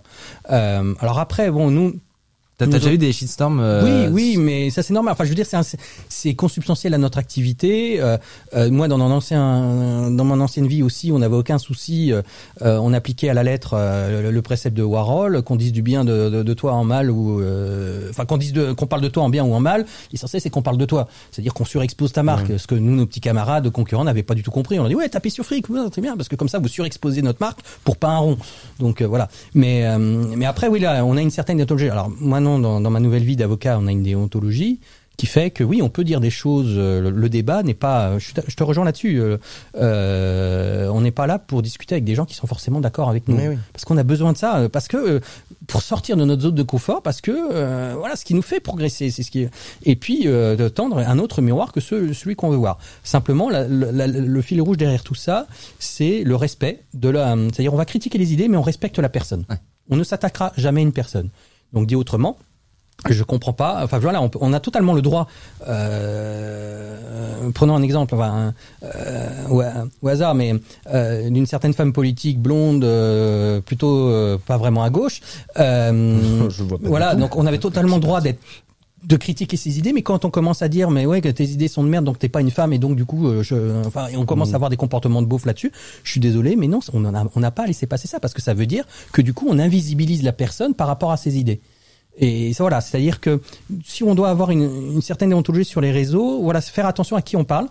Euh, 0.51 0.95
alors 1.01 1.19
après 1.19 1.51
bon 1.51 1.71
nous 1.71 1.95
T'as 2.71 2.79
déjà 2.79 2.93
eu 2.93 2.99
des 2.99 3.13
shitstorms 3.13 3.61
euh, 3.61 4.09
oui, 4.09 4.09
oui, 4.13 4.37
mais 4.39 4.71
ça 4.71 4.83
c'est 4.83 4.93
normal. 4.95 5.13
Enfin, 5.13 5.25
je 5.25 5.29
veux 5.31 5.35
dire, 5.35 5.47
c'est 6.09 6.35
consubstantiel 6.35 6.95
à 6.95 6.99
notre 6.99 7.19
activité. 7.19 8.01
Euh, 8.01 8.17
euh, 8.55 8.71
moi, 8.71 8.89
dans 8.89 8.99
mon 8.99 9.11
ancien, 9.11 10.11
dans 10.11 10.25
mon 10.25 10.41
ancienne 10.41 10.67
vie 10.67 10.83
aussi, 10.83 11.13
on 11.13 11.19
n'avait 11.19 11.37
aucun 11.37 11.59
souci. 11.59 12.13
euh, 12.13 12.23
euh, 12.63 12.79
on 12.83 12.93
appliquait 12.93 13.29
à 13.29 13.35
la 13.35 13.43
lettre 13.43 13.75
euh, 13.75 14.23
le, 14.23 14.31
le 14.31 14.43
précepte 14.43 14.77
de 14.77 14.83
Warhol, 14.83 15.43
qu'on 15.43 15.57
dise 15.57 15.73
du 15.73 15.83
bien 15.83 16.05
de, 16.05 16.31
de, 16.31 16.43
de 16.43 16.55
toi 16.55 16.73
en 16.73 16.85
mal 16.85 17.11
ou, 17.11 17.41
euh, 17.41 18.09
enfin, 18.11 18.25
qu'on 18.25 18.39
dise 18.39 18.53
qu'on 18.77 18.87
parle 18.87 19.03
de 19.03 19.09
toi 19.09 19.23
en 19.23 19.29
bien 19.29 19.45
ou 19.45 19.55
en 19.55 19.61
mal. 19.61 19.85
L'essentiel, 20.13 20.41
c'est 20.41 20.51
qu'on 20.51 20.63
parle 20.63 20.79
de 20.79 20.85
toi. 20.85 21.09
C'est-à-dire 21.31 21.55
qu'on 21.55 21.65
surexpose 21.65 22.13
ta 22.13 22.23
marque. 22.23 22.59
Ce 22.59 22.67
que 22.67 22.75
nous, 22.75 22.95
nos 22.97 23.07
petits 23.07 23.21
camarades 23.21 23.69
concurrents 23.71 24.05
n'avaient 24.05 24.23
pas 24.23 24.35
du 24.35 24.43
tout 24.43 24.51
compris. 24.51 24.79
On 24.79 24.85
a 24.85 24.89
dit 24.89 24.95
ouais, 24.95 25.09
tapez 25.09 25.31
sur 25.31 25.45
fric, 25.45 25.69
ouais, 25.71 25.81
c'est 25.95 26.01
bien, 26.01 26.17
parce 26.17 26.29
que 26.29 26.37
comme 26.37 26.49
ça, 26.49 26.59
vous 26.59 26.69
surexposez 26.69 27.23
notre 27.23 27.41
marque 27.41 27.61
pour 27.85 27.97
pas 27.97 28.09
un 28.09 28.19
rond. 28.19 28.39
Donc 28.79 29.01
euh, 29.01 29.07
voilà. 29.07 29.29
Mais 29.55 29.85
mais 29.99 30.47
après, 30.47 30.69
oui, 30.69 30.81
là, 30.81 31.05
on 31.05 31.17
a 31.17 31.21
une 31.23 31.31
certaine. 31.31 31.65
Alors 31.91 32.11
moi, 32.21 32.41
non, 32.41 32.54
dans, 32.59 32.81
dans 32.81 32.91
ma 32.91 33.01
nouvelle 33.01 33.25
vie 33.25 33.37
d'avocat, 33.37 33.79
on 33.81 33.87
a 33.87 33.93
une 33.93 34.03
déontologie 34.03 34.81
qui 35.17 35.27
fait 35.27 35.51
que 35.53 35.63
oui, 35.63 35.81
on 35.81 35.89
peut 35.89 36.03
dire 36.03 36.19
des 36.19 36.31
choses. 36.31 36.75
euh, 36.77 37.01
Le, 37.01 37.11
le 37.11 37.29
débat 37.29 37.63
n'est 37.63 37.73
pas. 37.75 38.19
Je, 38.19 38.33
te- 38.33 38.41
je 38.49 38.57
te 38.57 38.65
rejoins 38.65 38.85
là-dessus. 38.85 39.21
euh, 39.21 39.37
euh, 39.99 40.89
on 40.89 41.01
n'est 41.01 41.13
pas 41.13 41.27
là 41.27 41.39
pour 41.39 41.63
discuter 41.63 41.95
avec 41.95 42.05
des 42.05 42.15
gens 42.17 42.25
qui 42.25 42.35
sont 42.35 42.47
forcément 42.47 42.81
d'accord 42.81 43.09
avec 43.11 43.29
nous, 43.29 43.37
oui. 43.37 43.57
parce 43.73 43.85
qu'on 43.85 43.97
a 43.97 44.03
besoin 44.03 44.33
de 44.33 44.39
ça, 44.39 44.59
euh, 44.59 44.69
parce 44.69 44.89
que 44.89 44.97
euh, 44.97 45.21
pour 45.69 45.83
sortir 45.83 46.17
de 46.17 46.25
notre 46.25 46.43
zone 46.43 46.55
de 46.55 46.63
confort, 46.63 47.03
parce 47.03 47.21
que 47.21 47.31
euh, 47.31 47.95
voilà, 47.97 48.17
ce 48.17 48.25
qui 48.25 48.35
nous 48.35 48.43
fait 48.43 48.61
progresser, 48.61 49.11
c'est 49.11 49.23
ce 49.23 49.31
qui. 49.31 49.47
Et 49.85 49.97
puis 49.97 50.23
euh, 50.27 50.57
de 50.57 50.69
tendre 50.69 50.99
un 50.99 51.19
autre 51.19 51.43
miroir 51.43 51.71
que 51.73 51.81
ce- 51.81 52.13
celui 52.13 52.35
qu'on 52.35 52.51
veut 52.51 52.57
voir. 52.57 52.79
Simplement, 53.05 53.49
la- 53.51 53.69
la- 53.69 53.93
la- 53.93 54.07
le 54.09 54.43
fil 54.43 54.61
rouge 54.61 54.77
derrière 54.79 55.03
tout 55.05 55.15
ça, 55.15 55.47
c'est 55.79 56.25
le 56.25 56.35
respect 56.37 56.81
de 56.93 57.09
la. 57.09 57.37
C'est-à-dire, 57.53 57.73
on 57.73 57.77
va 57.79 57.85
critiquer 57.85 58.19
les 58.19 58.33
idées, 58.33 58.49
mais 58.49 58.57
on 58.57 58.63
respecte 58.63 58.99
la 58.99 59.09
personne. 59.09 59.45
Ouais. 59.49 59.57
On 59.91 59.97
ne 59.97 60.05
s'attaquera 60.05 60.53
jamais 60.57 60.81
à 60.81 60.83
une 60.83 60.93
personne. 60.93 61.29
Donc, 61.75 61.87
dit 61.87 61.97
autrement, 61.97 62.39
je 63.09 63.23
comprends 63.25 63.53
pas. 63.53 63.81
Enfin 63.83 63.99
voilà, 63.99 64.23
on, 64.23 64.31
on 64.41 64.53
a 64.53 64.61
totalement 64.61 64.95
le 64.95 65.03
droit. 65.03 65.27
Euh, 65.69 67.51
prenons 67.55 67.75
un 67.75 67.83
exemple, 67.83 68.15
enfin, 68.15 68.53
un- 68.83 68.87
euh, 68.87 69.49
au, 69.51 69.63
au 70.03 70.09
hasard, 70.09 70.35
mais 70.35 70.55
euh, 70.93 71.29
d'une 71.29 71.47
certaine 71.47 71.75
femme 71.75 71.93
politique 71.93 72.41
blonde, 72.41 72.85
euh, 72.85 73.61
plutôt 73.61 74.09
euh, 74.09 74.39
pas 74.39 74.57
vraiment 74.57 74.83
à 74.85 74.91
gauche. 74.91 75.21
euh, 75.59 76.49
Je 76.51 76.63
vois 76.63 76.79
pas 76.79 76.89
voilà, 76.89 77.15
donc 77.15 77.37
on 77.37 77.47
avait 77.47 77.59
totalement 77.59 77.97
le 77.97 78.03
droit 78.03 78.21
d'être 78.21 78.41
de 79.05 79.17
critiquer 79.17 79.57
ses 79.57 79.79
idées, 79.79 79.93
mais 79.93 80.03
quand 80.03 80.25
on 80.25 80.31
commence 80.31 80.63
à 80.63 80.69
dire 80.69 80.91
mais 80.91 81.07
ouais 81.07 81.21
que 81.21 81.29
tes 81.29 81.45
idées 81.45 81.69
sont 81.69 81.85
de 81.85 81.89
merde, 81.89 82.05
donc 82.05 82.19
t'es 82.19 82.29
pas 82.29 82.41
une 82.41 82.51
femme 82.51 82.73
et 82.73 82.79
donc 82.79 82.97
du 82.97 83.05
coup, 83.05 83.29
euh, 83.29 83.43
je, 83.43 83.55
enfin, 83.87 84.09
et 84.09 84.17
on 84.17 84.25
commence 84.25 84.53
à 84.53 84.57
avoir 84.57 84.71
des 84.71 84.77
comportements 84.77 85.23
de 85.23 85.27
beauf 85.27 85.45
là-dessus. 85.45 85.73
Je 86.03 86.11
suis 86.11 86.21
désolé, 86.21 86.57
mais 86.57 86.69
non, 86.69 86.81
on 86.93 87.41
n'a 87.41 87.51
pas 87.51 87.67
laissé 87.67 87.87
passer 87.87 88.09
ça 88.09 88.21
parce 88.21 88.35
que 88.35 88.43
ça 88.43 88.55
veut 88.55 88.67
dire 88.67 88.85
que 89.13 89.23
du 89.23 89.35
coup 89.35 89.47
on 89.49 89.59
invisibilise 89.59 90.23
la 90.23 90.33
personne 90.33 90.75
par 90.75 90.87
rapport 90.87 91.13
à 91.13 91.17
ses 91.17 91.39
idées. 91.39 91.61
Et 92.17 92.53
ça, 92.53 92.63
voilà, 92.63 92.81
c'est-à-dire 92.81 93.21
que 93.21 93.41
si 93.85 94.05
on 94.05 94.15
doit 94.15 94.31
avoir 94.31 94.51
une, 94.51 94.63
une 94.63 95.03
certaine 95.03 95.31
déontologie 95.31 95.65
sur 95.65 95.81
les 95.81 95.91
réseaux, 95.91 96.41
voilà, 96.43 96.61
faire 96.61 96.87
attention 96.87 97.17
à 97.17 97.23
qui 97.23 97.37
on 97.37 97.45
parle. 97.45 97.67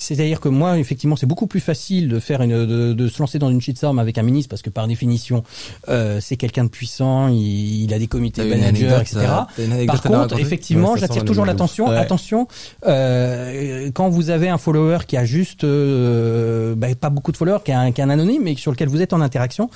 C'est-à-dire 0.00 0.38
que 0.38 0.48
moi, 0.48 0.78
effectivement, 0.78 1.16
c'est 1.16 1.26
beaucoup 1.26 1.48
plus 1.48 1.58
facile 1.58 2.08
de 2.08 2.20
faire 2.20 2.40
une, 2.40 2.64
de, 2.66 2.92
de 2.92 3.08
se 3.08 3.18
lancer 3.18 3.40
dans 3.40 3.50
une 3.50 3.60
shitstorm 3.60 3.98
avec 3.98 4.16
un 4.16 4.22
ministre 4.22 4.48
parce 4.48 4.62
que 4.62 4.70
par 4.70 4.86
définition, 4.86 5.42
euh, 5.88 6.20
c'est 6.20 6.36
quelqu'un 6.36 6.62
de 6.62 6.68
puissant, 6.70 7.26
il, 7.26 7.82
il 7.82 7.92
a 7.92 7.98
des 7.98 8.06
comités 8.06 8.44
de 8.44 8.48
T'as 8.48 8.54
une 8.54 8.60
managers, 8.62 8.86
anecdote, 8.86 9.02
etc. 9.12 9.72
anecdote 9.72 9.86
Par 9.88 10.02
contre, 10.02 10.38
effectivement, 10.38 10.92
Ouais, 10.92 11.00
j'attire 11.00 11.24
toujours 11.24 11.44
la 11.44 11.52
l'attention. 11.52 11.88
Ouais. 11.88 11.96
Attention, 11.96 12.46
euh, 12.86 13.90
quand 13.92 14.08
vous 14.08 14.30
avez 14.30 14.48
un 14.48 14.58
follower 14.58 14.98
qui 15.06 15.16
a 15.16 15.24
juste 15.24 15.64
euh, 15.64 16.74
bah, 16.76 16.94
pas 16.94 17.10
beaucoup 17.10 17.32
de 17.32 17.36
followers, 17.36 17.58
qui 17.64 17.70
est, 17.72 17.74
un, 17.74 17.92
qui 17.92 18.00
un 18.00 18.10
anonyme, 18.10 18.42
mais 18.44 18.54
sur 18.54 18.70
lequel 18.70 18.88
vous 18.88 19.02
êtes 19.02 19.12
en 19.12 19.20
interaction, 19.20 19.68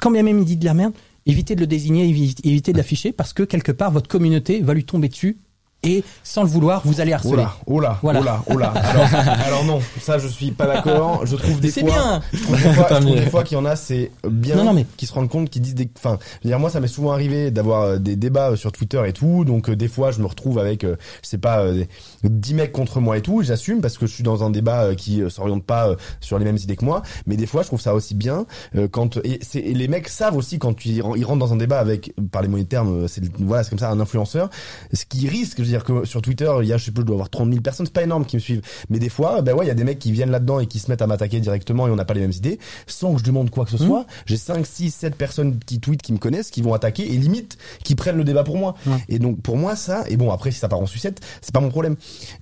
quand 0.00 0.10
bien 0.10 0.22
même 0.22 0.38
il 0.38 0.44
dit 0.44 0.56
de 0.56 0.64
la 0.66 0.74
merde, 0.74 0.92
évitez 1.24 1.54
de 1.54 1.60
le 1.60 1.66
désigner, 1.66 2.06
évi- 2.06 2.36
évitez 2.44 2.72
de 2.72 2.76
l'afficher 2.76 3.12
parce 3.12 3.32
que 3.32 3.42
quelque 3.42 3.72
part 3.72 3.90
votre 3.90 4.08
communauté 4.08 4.60
va 4.60 4.74
lui 4.74 4.84
tomber 4.84 5.08
dessus 5.08 5.38
et 5.82 6.02
sans 6.24 6.42
le 6.42 6.48
vouloir, 6.48 6.82
vous 6.84 7.00
allez 7.00 7.12
harceler. 7.12 7.32
Oula, 7.34 7.54
oula, 7.66 7.98
Voilà. 8.02 8.20
oula, 8.20 8.42
oula. 8.50 8.68
Alors, 8.76 9.06
alors 9.46 9.64
non, 9.64 9.80
ça 10.00 10.18
je 10.18 10.26
suis 10.26 10.50
pas 10.50 10.66
d'accord. 10.66 11.24
Je 11.26 11.36
trouve 11.36 11.60
des 11.60 11.70
C'est 11.70 11.82
fois, 11.82 11.90
bien. 11.90 12.22
je 12.32 12.42
trouve 12.42 12.56
des 12.56 12.72
fois, 12.72 12.84
trouve 13.00 13.14
des 13.14 13.26
fois 13.30 13.44
qu'il 13.44 13.56
y 13.56 13.60
en 13.60 13.64
a, 13.66 13.76
c'est 13.76 14.10
bien, 14.28 14.56
Non, 14.56 14.64
non, 14.64 14.72
mais- 14.72 14.86
qui 14.96 15.06
se 15.06 15.12
rendent 15.12 15.28
compte, 15.28 15.48
qui 15.50 15.60
disent 15.60 15.74
des, 15.76 15.88
enfin, 15.96 16.18
je 16.42 16.48
veux 16.48 16.50
dire, 16.50 16.58
moi 16.58 16.70
ça 16.70 16.80
m'est 16.80 16.88
souvent 16.88 17.12
arrivé 17.12 17.50
d'avoir 17.50 17.82
euh, 17.82 17.98
des 17.98 18.16
débats 18.16 18.50
euh, 18.52 18.56
sur 18.56 18.72
Twitter 18.72 19.00
et 19.06 19.12
tout, 19.12 19.44
donc 19.44 19.68
euh, 19.70 19.76
des 19.76 19.88
fois 19.88 20.10
je 20.10 20.20
me 20.20 20.26
retrouve 20.26 20.58
avec, 20.58 20.82
euh, 20.82 20.96
je 21.22 21.28
sais 21.28 21.38
pas, 21.38 21.60
euh, 21.60 21.74
des- 21.74 21.88
10 22.28 22.54
mecs 22.54 22.72
contre 22.72 23.00
moi 23.00 23.18
et 23.18 23.22
tout, 23.22 23.42
j'assume 23.42 23.80
parce 23.80 23.98
que 23.98 24.06
je 24.06 24.12
suis 24.12 24.22
dans 24.22 24.44
un 24.44 24.50
débat 24.50 24.84
euh, 24.84 24.94
qui 24.94 25.22
euh, 25.22 25.28
s'oriente 25.28 25.64
pas 25.64 25.88
euh, 25.88 25.96
sur 26.20 26.38
les 26.38 26.44
mêmes 26.44 26.56
idées 26.56 26.76
que 26.76 26.84
moi, 26.84 27.02
mais 27.26 27.36
des 27.36 27.46
fois 27.46 27.62
je 27.62 27.68
trouve 27.68 27.80
ça 27.80 27.94
aussi 27.94 28.14
bien 28.14 28.46
quand 28.90 29.18
et, 29.24 29.38
c'est, 29.42 29.60
et 29.60 29.74
les 29.74 29.88
mecs 29.88 30.08
savent 30.08 30.36
aussi 30.36 30.58
quand 30.58 30.74
tu, 30.74 30.88
ils 30.88 31.02
rentrent 31.02 31.38
dans 31.38 31.52
un 31.52 31.56
débat 31.56 31.78
avec, 31.78 32.12
par 32.30 32.42
les 32.42 32.48
mots 32.48 32.58
de 32.58 32.62
termes, 32.62 33.04
euh, 33.04 33.08
c'est 33.08 33.22
voilà, 33.38 33.64
c'est 33.64 33.70
comme 33.70 33.78
ça 33.78 33.90
un 33.90 34.00
influenceur, 34.00 34.50
ce 34.92 35.04
qui 35.04 35.28
risque, 35.28 35.58
je 35.58 35.62
veux 35.62 35.68
dire 35.68 35.84
que 35.84 36.04
sur 36.04 36.22
Twitter 36.22 36.50
il 36.62 36.68
y 36.68 36.72
a, 36.72 36.76
je 36.76 36.84
sais 36.84 36.90
pas, 36.90 37.00
je 37.00 37.06
dois 37.06 37.14
avoir 37.14 37.30
30 37.30 37.50
000 37.50 37.60
personnes, 37.60 37.86
c'est 37.86 37.92
pas 37.92 38.02
énorme 38.02 38.24
qui 38.24 38.36
me 38.36 38.40
suivent, 38.40 38.62
mais 38.90 38.98
des 38.98 39.08
fois, 39.08 39.42
ben 39.42 39.54
ouais, 39.54 39.64
il 39.64 39.68
y 39.68 39.70
a 39.70 39.74
des 39.74 39.84
mecs 39.84 39.98
qui 39.98 40.12
viennent 40.12 40.30
là-dedans 40.30 40.60
et 40.60 40.66
qui 40.66 40.78
se 40.78 40.90
mettent 40.90 41.02
à 41.02 41.06
m'attaquer 41.06 41.40
directement 41.40 41.86
et 41.88 41.90
on 41.90 41.96
n'a 41.96 42.04
pas 42.04 42.14
les 42.14 42.20
mêmes 42.20 42.32
idées, 42.32 42.58
sans 42.86 43.14
que 43.14 43.20
je 43.20 43.24
demande 43.24 43.50
quoi 43.50 43.64
que 43.64 43.70
ce 43.70 43.78
soit. 43.78 44.06
J'ai 44.26 44.36
5, 44.36 44.66
6, 44.66 44.90
7 44.90 45.14
personnes 45.14 45.58
qui 45.64 45.80
tweetent, 45.80 46.02
qui 46.02 46.12
me 46.12 46.18
connaissent, 46.18 46.50
qui 46.50 46.62
vont 46.62 46.74
attaquer 46.74 47.12
et 47.12 47.16
limite 47.16 47.58
qui 47.84 47.94
prennent 47.94 48.16
le 48.16 48.24
débat 48.24 48.44
pour 48.44 48.56
moi. 48.56 48.74
Et 49.08 49.18
donc 49.18 49.40
pour 49.42 49.56
moi 49.56 49.76
ça, 49.76 50.04
et 50.08 50.16
bon 50.16 50.30
après 50.30 50.50
si 50.50 50.58
ça 50.58 50.68
part 50.68 50.80
en 50.80 50.86
sucette, 50.86 51.20
c'est 51.40 51.52
pas 51.52 51.60
mon 51.60 51.68
problème. 51.68 51.96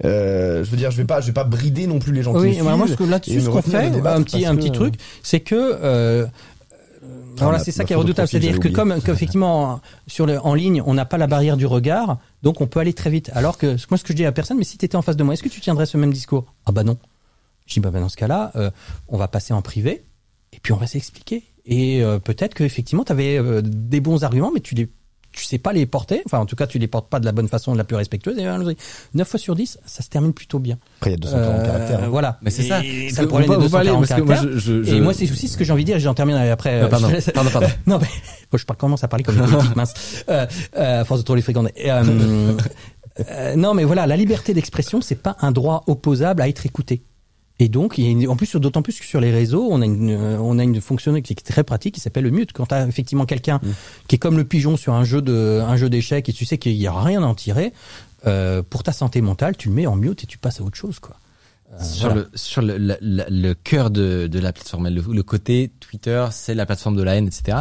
Euh, 0.04 0.64
je 0.64 0.70
veux 0.70 0.76
dire, 0.76 0.90
je 0.90 0.96
vais 0.96 1.04
pas, 1.04 1.20
je 1.20 1.26
vais 1.26 1.32
pas 1.32 1.44
brider 1.44 1.86
non 1.86 1.98
plus 1.98 2.12
les 2.12 2.22
gens 2.22 2.32
qui 2.32 2.40
Oui, 2.40 2.58
voilà, 2.60 2.76
moi, 2.76 2.86
ce 2.88 2.94
que 2.94 3.04
là-dessus, 3.04 3.40
ce 3.40 3.48
qu'on 3.48 3.62
fait, 3.62 3.86
un 3.86 4.22
petit, 4.22 4.44
un 4.46 4.54
que- 4.56 4.60
petit 4.60 4.72
truc, 4.72 4.94
c'est 5.22 5.40
que, 5.40 5.54
euh, 5.54 6.26
voilà, 7.36 7.58
ma- 7.58 7.64
c'est 7.64 7.72
ça 7.72 7.84
qui 7.84 7.92
est 7.92 7.96
redoutable. 7.96 8.28
C'est-à-dire 8.28 8.60
que 8.60 8.68
comme, 8.68 9.00
qu'effectivement, 9.02 9.80
sur 10.06 10.26
le, 10.26 10.38
en 10.40 10.54
ligne, 10.54 10.82
on 10.86 10.94
n'a 10.94 11.04
pas 11.04 11.18
la 11.18 11.26
barrière 11.26 11.56
du 11.56 11.66
regard, 11.66 12.18
donc 12.42 12.60
on 12.60 12.66
peut 12.66 12.80
aller 12.80 12.92
très 12.92 13.10
vite. 13.10 13.30
Alors 13.34 13.58
que, 13.58 13.76
moi, 13.90 13.98
ce 13.98 14.04
que 14.04 14.12
je 14.12 14.16
dis 14.16 14.24
à 14.24 14.32
personne, 14.32 14.56
mais 14.58 14.64
si 14.64 14.78
tu 14.78 14.84
étais 14.84 14.96
en 14.96 15.02
face 15.02 15.16
de 15.16 15.24
moi, 15.24 15.34
est-ce 15.34 15.42
que 15.42 15.48
tu 15.48 15.60
tiendrais 15.60 15.86
ce 15.86 15.96
même 15.96 16.12
discours? 16.12 16.44
Ah 16.66 16.72
bah 16.72 16.84
non. 16.84 16.96
Je 17.66 17.74
dis, 17.74 17.80
bah, 17.80 17.90
bah, 17.90 18.00
dans 18.00 18.08
ce 18.08 18.16
cas-là, 18.16 18.52
euh, 18.56 18.70
on 19.08 19.16
va 19.16 19.26
passer 19.26 19.52
en 19.54 19.62
privé, 19.62 20.04
et 20.52 20.58
puis 20.62 20.72
on 20.72 20.76
va 20.76 20.86
s'expliquer. 20.86 21.42
Et 21.66 22.02
euh, 22.02 22.18
peut-être 22.18 22.54
que 22.54 22.62
effectivement, 22.62 23.04
tu 23.04 23.12
avais 23.12 23.40
des 23.62 24.00
bons 24.00 24.22
arguments, 24.22 24.50
mais 24.54 24.60
tu 24.60 24.74
les 24.74 24.88
tu 25.34 25.44
sais 25.44 25.58
pas 25.58 25.72
les 25.72 25.84
porter, 25.86 26.22
enfin 26.26 26.38
en 26.38 26.46
tout 26.46 26.56
cas 26.56 26.66
tu 26.66 26.78
les 26.78 26.86
portes 26.86 27.08
pas 27.08 27.18
de 27.20 27.24
la 27.24 27.32
bonne 27.32 27.48
façon, 27.48 27.72
de 27.72 27.78
la 27.78 27.84
plus 27.84 27.96
respectueuse. 27.96 28.38
Et 28.38 28.44
9 29.14 29.28
fois 29.28 29.38
sur 29.40 29.54
10, 29.56 29.78
ça 29.84 30.02
se 30.02 30.08
termine 30.08 30.32
plutôt 30.32 30.58
bien. 30.58 30.78
Après 31.00 31.10
il 31.10 31.14
y 31.14 31.16
a 31.16 31.18
240 31.18 31.60
Euh, 31.60 31.66
caractères. 31.66 32.04
hein. 32.04 32.08
Voilà. 32.08 32.38
Mais 32.42 32.50
c'est 32.50 32.62
ça. 32.62 32.80
Ça 33.12 33.22
le 33.22 33.28
problème 33.28 33.50
des 33.50 33.56
peut 33.64 33.68
pas 33.70 33.80
aller, 33.80 33.90
240 33.90 34.06
parce 34.08 34.20
que 34.20 34.24
moi, 34.24 34.34
caractères. 34.36 34.58
je- 34.60 34.82
je- 34.84 34.90
Et 34.90 34.96
je- 34.98 35.02
moi, 35.02 35.12
c'est 35.14 35.30
aussi 35.30 35.48
ce 35.48 35.56
que 35.56 35.64
j'ai 35.64 35.72
envie 35.72 35.82
de 35.84 35.86
dire, 35.86 35.96
et 35.96 36.00
j'en 36.00 36.14
termine 36.14 36.36
après. 36.36 36.82
Euh, 36.82 36.88
pardon, 36.88 37.08
je 37.10 37.30
pardon, 37.32 37.50
pardon. 37.50 37.68
non, 37.86 37.98
mais 37.98 38.06
moi, 38.52 38.58
je 38.58 38.64
parle 38.64 38.78
commence 38.78 39.02
à 39.04 39.08
parler 39.08 39.24
comme 39.24 39.36
une 39.38 39.46
politique, 39.46 39.76
mince. 39.76 39.94
Euh, 40.28 40.46
euh, 40.76 41.00
à 41.00 41.04
force 41.04 41.20
de 41.20 41.24
trop 41.24 41.34
les 41.34 41.42
fréquenter. 41.42 41.72
Euh, 41.86 42.52
euh, 43.30 43.56
non, 43.56 43.74
mais 43.74 43.84
voilà, 43.84 44.06
la 44.06 44.16
liberté 44.16 44.54
d'expression, 44.54 45.00
c'est 45.00 45.14
pas 45.20 45.36
un 45.40 45.52
droit 45.52 45.84
opposable 45.86 46.42
à 46.42 46.48
être 46.48 46.66
écouté. 46.66 47.02
Et 47.64 47.68
donc, 47.68 47.96
il 47.96 48.04
y 48.04 48.08
a 48.08 48.10
une- 48.10 48.28
en 48.28 48.36
plus, 48.36 48.54
d'autant 48.56 48.82
plus 48.82 48.98
que 49.00 49.06
sur 49.06 49.20
les 49.22 49.30
réseaux, 49.30 49.66
on 49.70 49.80
a 49.80 49.86
une, 49.86 50.10
euh, 50.10 50.36
on 50.38 50.58
a 50.58 50.62
une 50.64 50.80
fonctionnalité 50.82 51.34
qui 51.34 51.40
est 51.42 51.50
très 51.52 51.64
pratique 51.64 51.94
qui 51.94 52.00
s'appelle 52.00 52.24
le 52.24 52.30
mute. 52.30 52.52
Quand 52.52 52.66
tu 52.66 52.74
as 52.74 52.86
effectivement 52.86 53.24
quelqu'un 53.24 53.58
Mm. 53.62 53.68
qui 54.08 54.16
est 54.16 54.18
comme 54.18 54.36
le 54.36 54.44
pigeon 54.44 54.76
sur 54.76 54.92
un 54.92 55.04
jeu 55.04 55.22
de, 55.22 55.62
un 55.66 55.76
jeu 55.76 55.88
d'échecs 55.88 56.28
et 56.28 56.32
tu 56.34 56.44
sais 56.44 56.58
qu'il 56.58 56.72
y 56.72 56.86
a 56.86 56.92
rien 56.92 57.22
à 57.22 57.26
en 57.26 57.34
tirer, 57.34 57.72
euh, 58.26 58.62
pour 58.62 58.82
ta 58.82 58.92
santé 58.92 59.22
mentale, 59.22 59.56
tu 59.56 59.68
le 59.70 59.74
mets 59.74 59.86
en 59.86 59.96
mute 59.96 60.24
et 60.24 60.26
tu 60.26 60.36
passes 60.36 60.60
à 60.60 60.64
autre 60.64 60.76
chose, 60.76 60.98
quoi. 60.98 61.16
Euh, 61.72 61.82
sur 61.82 62.08
voilà. 62.10 62.22
le 62.22 62.38
sur 62.38 62.60
le, 62.62 62.76
la- 62.76 62.98
la- 63.00 63.26
le 63.30 63.54
cœur 63.54 63.90
de, 63.90 64.26
de 64.26 64.38
la 64.38 64.52
plateforme, 64.52 64.88
le, 64.90 65.00
le 65.10 65.22
côté 65.22 65.70
Twitter, 65.80 66.26
c'est 66.32 66.54
la 66.54 66.66
plateforme 66.66 66.96
de 66.96 67.02
la 67.02 67.16
haine, 67.16 67.26
etc. 67.26 67.58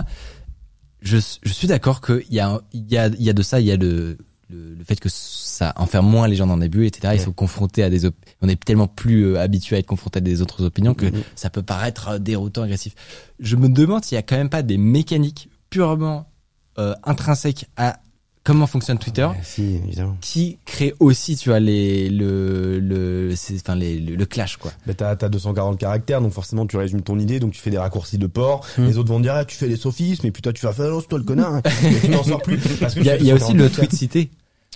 Je, 1.01 1.17
je 1.41 1.53
suis 1.53 1.67
d'accord 1.67 2.01
qu'il 2.01 2.23
y 2.29 2.39
a 2.41 2.59
il 2.73 2.91
y 2.91 2.97
a 2.97 3.07
il 3.07 3.21
y 3.23 3.29
a 3.29 3.33
de 3.33 3.41
ça, 3.41 3.59
il 3.61 3.65
y 3.67 3.71
a 3.71 3.77
le 3.77 4.17
le, 4.53 4.75
le 4.75 4.83
fait 4.83 4.99
que 4.99 5.09
ça 5.09 5.73
enferme 5.77 6.07
moins 6.09 6.27
les 6.27 6.35
gens 6.35 6.47
dans 6.47 6.57
des 6.57 6.69
bulles, 6.69 6.85
etc. 6.85 7.13
Ils 7.15 7.21
sont 7.21 7.31
confrontés 7.31 7.83
à 7.83 7.89
des 7.89 8.05
op- 8.05 8.15
on 8.41 8.47
est 8.49 8.63
tellement 8.63 8.87
plus 8.87 9.23
euh, 9.25 9.39
habitué 9.39 9.75
à 9.75 9.79
être 9.79 9.85
confronté 9.87 10.17
à 10.17 10.21
des 10.21 10.41
autres 10.41 10.63
opinions 10.63 10.93
que 10.93 11.07
ça 11.35 11.49
peut 11.49 11.63
paraître 11.63 12.09
euh, 12.09 12.19
déroutant, 12.19 12.61
agressif. 12.63 12.93
Je 13.39 13.55
me 13.55 13.69
demande 13.69 14.03
s'il 14.05 14.15
y 14.15 14.19
a 14.19 14.21
quand 14.23 14.37
même 14.37 14.49
pas 14.49 14.61
des 14.61 14.77
mécaniques 14.77 15.49
purement 15.69 16.29
euh, 16.77 16.93
intrinsèques 17.03 17.65
à 17.77 17.99
comment 18.43 18.67
fonctionne 18.67 18.97
Twitter 18.97 19.23
Ouais, 19.23 19.39
si, 19.41 19.75
évidemment. 19.85 20.17
qui 20.19 20.57
crée 20.65 20.93
aussi 20.99 21.37
tu 21.37 21.47
vois 21.47 21.61
les 21.61 22.09
le 22.09 22.77
le 22.79 23.33
c'est 23.37 23.55
enfin 23.55 23.73
les, 23.75 23.99
le, 24.01 24.15
le 24.15 24.25
clash 24.25 24.57
quoi 24.57 24.71
Mais 24.85 24.93
t'as, 24.93 25.15
t'as 25.15 25.29
240 25.29 25.79
caractères, 25.79 26.19
donc 26.19 26.33
forcément 26.33 26.65
tu 26.67 26.75
résumes 26.75 27.01
ton 27.03 27.17
idée, 27.19 27.39
donc 27.39 27.53
tu 27.53 27.61
fais 27.61 27.69
des 27.69 27.77
raccourcis 27.77 28.17
de 28.17 28.27
port. 28.27 28.65
Hmm. 28.77 28.85
Les 28.85 28.97
autres 28.97 29.09
vont 29.09 29.21
dire, 29.21 29.33
ah, 29.33 29.45
tu 29.45 29.55
fais 29.55 29.69
des 29.69 29.77
sophismes, 29.77 30.27
et 30.27 30.31
puis 30.31 30.41
toi 30.41 30.51
tu 30.51 30.59
fais, 30.59 30.67
ah, 30.67 30.89
oh, 30.91 30.99
c'est 30.99 31.07
toi 31.07 31.19
le 31.19 31.23
connard. 31.23 31.53
hein. 31.55 31.61
Et 31.85 31.99
tu 32.01 32.09
n'en 32.09 32.23
sors 32.23 32.41
plus. 32.41 32.57
Parce 32.81 32.95
que 32.95 32.99
il 32.99 33.05
y 33.05 33.09
a, 33.09 33.15
y 33.17 33.31
a 33.31 33.35
aussi 33.35 33.53
le 33.53 33.59
240 33.69 33.71
tweet 33.89 33.93
cité 33.97 34.29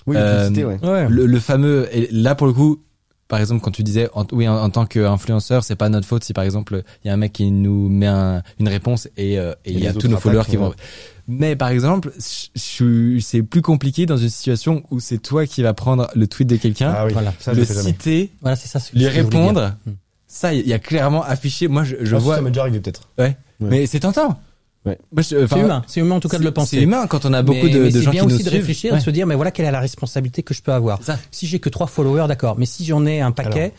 Oui, 0.06 0.16
le 0.16 0.22
Euh, 0.22 0.46
tweet 0.48 0.56
cité, 0.56 0.66
ouais. 0.66 0.80
Ouais. 0.84 1.10
le, 1.10 1.26
le 1.26 1.40
fameux 1.40 1.88
et 1.92 2.08
là 2.12 2.36
pour 2.36 2.48
le 2.48 2.54
coup 2.54 2.82
par 3.28 3.40
exemple 3.42 3.62
quand 3.62 3.72
tu 3.72 3.84
disais 3.84 4.10
en, 4.14 4.26
oui 4.32 4.48
en, 4.48 4.56
en 4.56 4.70
tant 4.70 4.86
qu'influenceur 4.86 5.64
c'est 5.64 5.76
pas 5.76 5.90
notre 5.90 6.08
faute 6.08 6.24
si 6.24 6.32
par 6.34 6.44
exemple 6.46 6.84
il 7.04 7.08
y 7.08 7.12
a 7.12 7.14
un 7.14 7.18
mec 7.18 7.34
qui 7.34 7.52
nous 7.52 7.90
met 7.90 8.06
un- 8.08 8.42
une 8.60 8.70
réponse 8.70 9.10
et 9.18 9.38
euh, 9.38 9.54
et 9.66 9.74
il 9.74 9.80
y 9.84 9.88
a 9.88 9.94
tous 9.94 10.08
nos 10.08 10.18
followers 10.18 10.46
qui 10.50 10.56
vont 10.56 10.74
mais 11.28 11.58
par 11.58 11.68
exemple 11.70 12.12
je- 12.18 12.48
je 12.56 12.62
suis- 12.62 13.22
c'est 13.22 13.44
plus 13.44 13.62
compliqué 13.62 14.06
dans 14.06 14.16
une 14.16 14.30
situation 14.30 14.84
où 14.92 15.00
c'est 15.02 15.18
toi 15.18 15.46
qui 15.46 15.62
vas 15.62 15.74
prendre 15.74 16.10
le 16.16 16.26
tweet 16.28 16.48
de 16.48 16.56
quelqu'un 16.56 16.94
Ah 16.96 17.06
oui, 17.06 17.12
Voilà. 17.14 17.34
le 17.54 17.66
citer 17.66 18.32
Voilà, 18.42 18.56
c'est 18.56 18.70
ça. 18.70 18.80
lui 18.94 19.08
répondre 19.08 19.74
Hmm. 19.86 19.92
ça 20.28 20.54
il 20.54 20.66
y 20.68 20.74
a 20.74 20.80
clairement 20.80 21.24
affiché 21.24 21.68
moi 21.68 21.84
je, 21.84 21.98
je 22.02 22.16
Ah, 22.16 22.20
vois 22.20 22.36
Ça 22.36 22.42
m'est 22.42 22.52
déjà 22.52 22.62
arrivé 22.62 22.80
peut-être. 22.80 23.10
ouais. 23.18 23.36
Ouais. 23.60 23.68
mais 23.70 23.88
c'est 23.88 24.00
tentant 24.00 24.40
Ouais. 24.88 24.98
Enfin, 25.16 25.22
C'est 25.24 25.60
humain, 25.60 25.84
c'est 25.88 26.00
humain 26.00 26.16
en 26.16 26.20
tout 26.20 26.30
cas 26.30 26.40
de 26.40 26.44
le 26.44 26.52
penser. 26.52 26.78
C'est 26.78 26.84
humain 26.84 27.06
quand 27.08 27.26
on 27.26 27.34
a 27.34 27.42
beaucoup 27.44 27.66
mais, 27.66 27.70
de, 27.70 27.80
mais 27.80 27.92
de 27.92 28.02
gens 28.02 28.12
bien 28.12 28.22
qui 28.24 28.28
nous 28.30 28.36
aussi 28.36 28.44
de 28.44 28.50
réfléchir 28.50 28.92
et 28.92 28.94
Ouais. 28.94 29.00
de 29.00 29.04
se 29.04 29.10
dire 29.10 29.28
mais 29.28 29.36
voilà 29.36 29.52
quelle 29.52 29.66
est 29.66 29.72
la 29.72 29.80
responsabilité 29.80 30.44
que 30.44 30.54
je 30.54 30.62
peux 30.62 30.72
avoir. 30.74 31.00
Si 31.32 31.46
j'ai 31.48 31.60
que 31.60 31.70
trois 31.70 31.88
followers, 31.88 32.26
d'accord, 32.28 32.56
mais 32.58 32.66
si 32.66 32.86
j'en 32.86 33.06
ai 33.06 33.22
un 33.22 33.32
paquet 33.32 33.74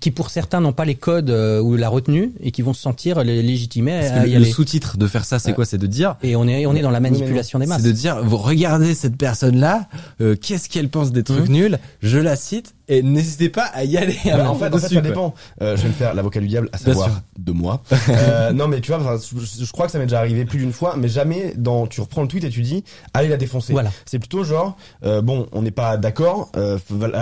qui 0.00 0.10
pour 0.10 0.30
certains 0.30 0.60
n'ont 0.60 0.72
pas 0.72 0.84
les 0.84 0.96
codes 0.96 1.30
euh, 1.30 1.60
ou 1.60 1.76
la 1.76 1.88
retenue 1.88 2.32
et 2.42 2.50
qui 2.50 2.62
vont 2.62 2.72
se 2.72 2.82
sentir 2.82 3.22
lé- 3.22 3.42
légitimés 3.42 4.00
Parce 4.00 4.10
que 4.12 4.18
à 4.18 4.26
y 4.26 4.34
le, 4.34 4.44
sous-titre 4.44 4.96
de 4.98 5.06
faire 5.06 5.24
ça, 5.24 5.38
c'est 5.38 5.50
Ouais. 5.50 5.54
quoi? 5.54 5.64
C'est 5.66 5.78
de 5.78 5.86
dire, 5.86 6.16
Et 6.24 6.34
on 6.34 6.48
est 6.48 6.66
on 6.66 6.74
est 6.74 6.82
dans 6.82 6.90
la 6.90 6.98
manipulation 6.98 7.60
des 7.60 7.66
masses. 7.66 7.82
c'est 7.82 7.86
de 7.88 7.92
dire, 7.92 8.20
vous 8.24 8.36
regardez 8.36 8.94
cette 8.94 9.16
personne-là, 9.16 9.86
euh, 10.20 10.34
qu'est-ce 10.34 10.68
qu'elle 10.68 10.88
pense 10.88 11.12
des 11.12 11.22
trucs 11.22 11.48
Mhm. 11.48 11.54
nuls? 11.54 11.78
Je 12.02 12.18
la 12.18 12.34
cite 12.34 12.74
et 12.88 13.02
n'hésitez 13.02 13.48
pas 13.48 13.64
à 13.64 13.84
y 13.84 13.96
aller. 13.96 14.16
à 14.30 14.36
Bah, 14.36 14.50
en 14.50 14.54
fait, 14.54 14.66
en 14.66 14.70
fait, 14.70 14.74
dessus, 14.74 14.94
ça 14.94 15.00
quoi. 15.00 15.08
dépend. 15.10 15.34
Euh, 15.62 15.76
je 15.76 15.82
vais 15.82 15.88
me 15.88 15.94
faire 15.94 16.14
l'avocat 16.14 16.40
du 16.40 16.48
diable, 16.48 16.68
à 16.72 16.78
savoir 16.78 17.20
de 17.38 17.52
moi. 17.52 17.82
Euh, 18.08 18.52
non, 18.52 18.68
mais 18.68 18.80
tu 18.80 18.92
vois, 18.92 19.00
enfin, 19.00 19.16
je, 19.16 19.64
je 19.64 19.72
crois 19.72 19.86
que 19.86 19.92
ça 19.92 19.98
m'est 19.98 20.04
déjà 20.06 20.18
arrivé 20.18 20.44
plus 20.44 20.58
d'une 20.58 20.72
fois, 20.72 20.94
mais 20.96 21.08
jamais 21.08 21.54
dans. 21.56 21.86
Tu 21.86 22.00
reprends 22.00 22.22
le 22.22 22.28
tweet 22.28 22.44
et 22.44 22.50
tu 22.50 22.60
dis, 22.62 22.84
allez 23.14 23.28
la 23.28 23.36
défoncer. 23.36 23.72
Voilà. 23.72 23.90
C'est 24.04 24.18
plutôt 24.18 24.44
genre, 24.44 24.76
euh, 25.04 25.20
bon, 25.22 25.46
on 25.52 25.62
n'est 25.62 25.70
pas 25.70 25.96
d'accord, 25.96 26.50
euh, 26.56 26.78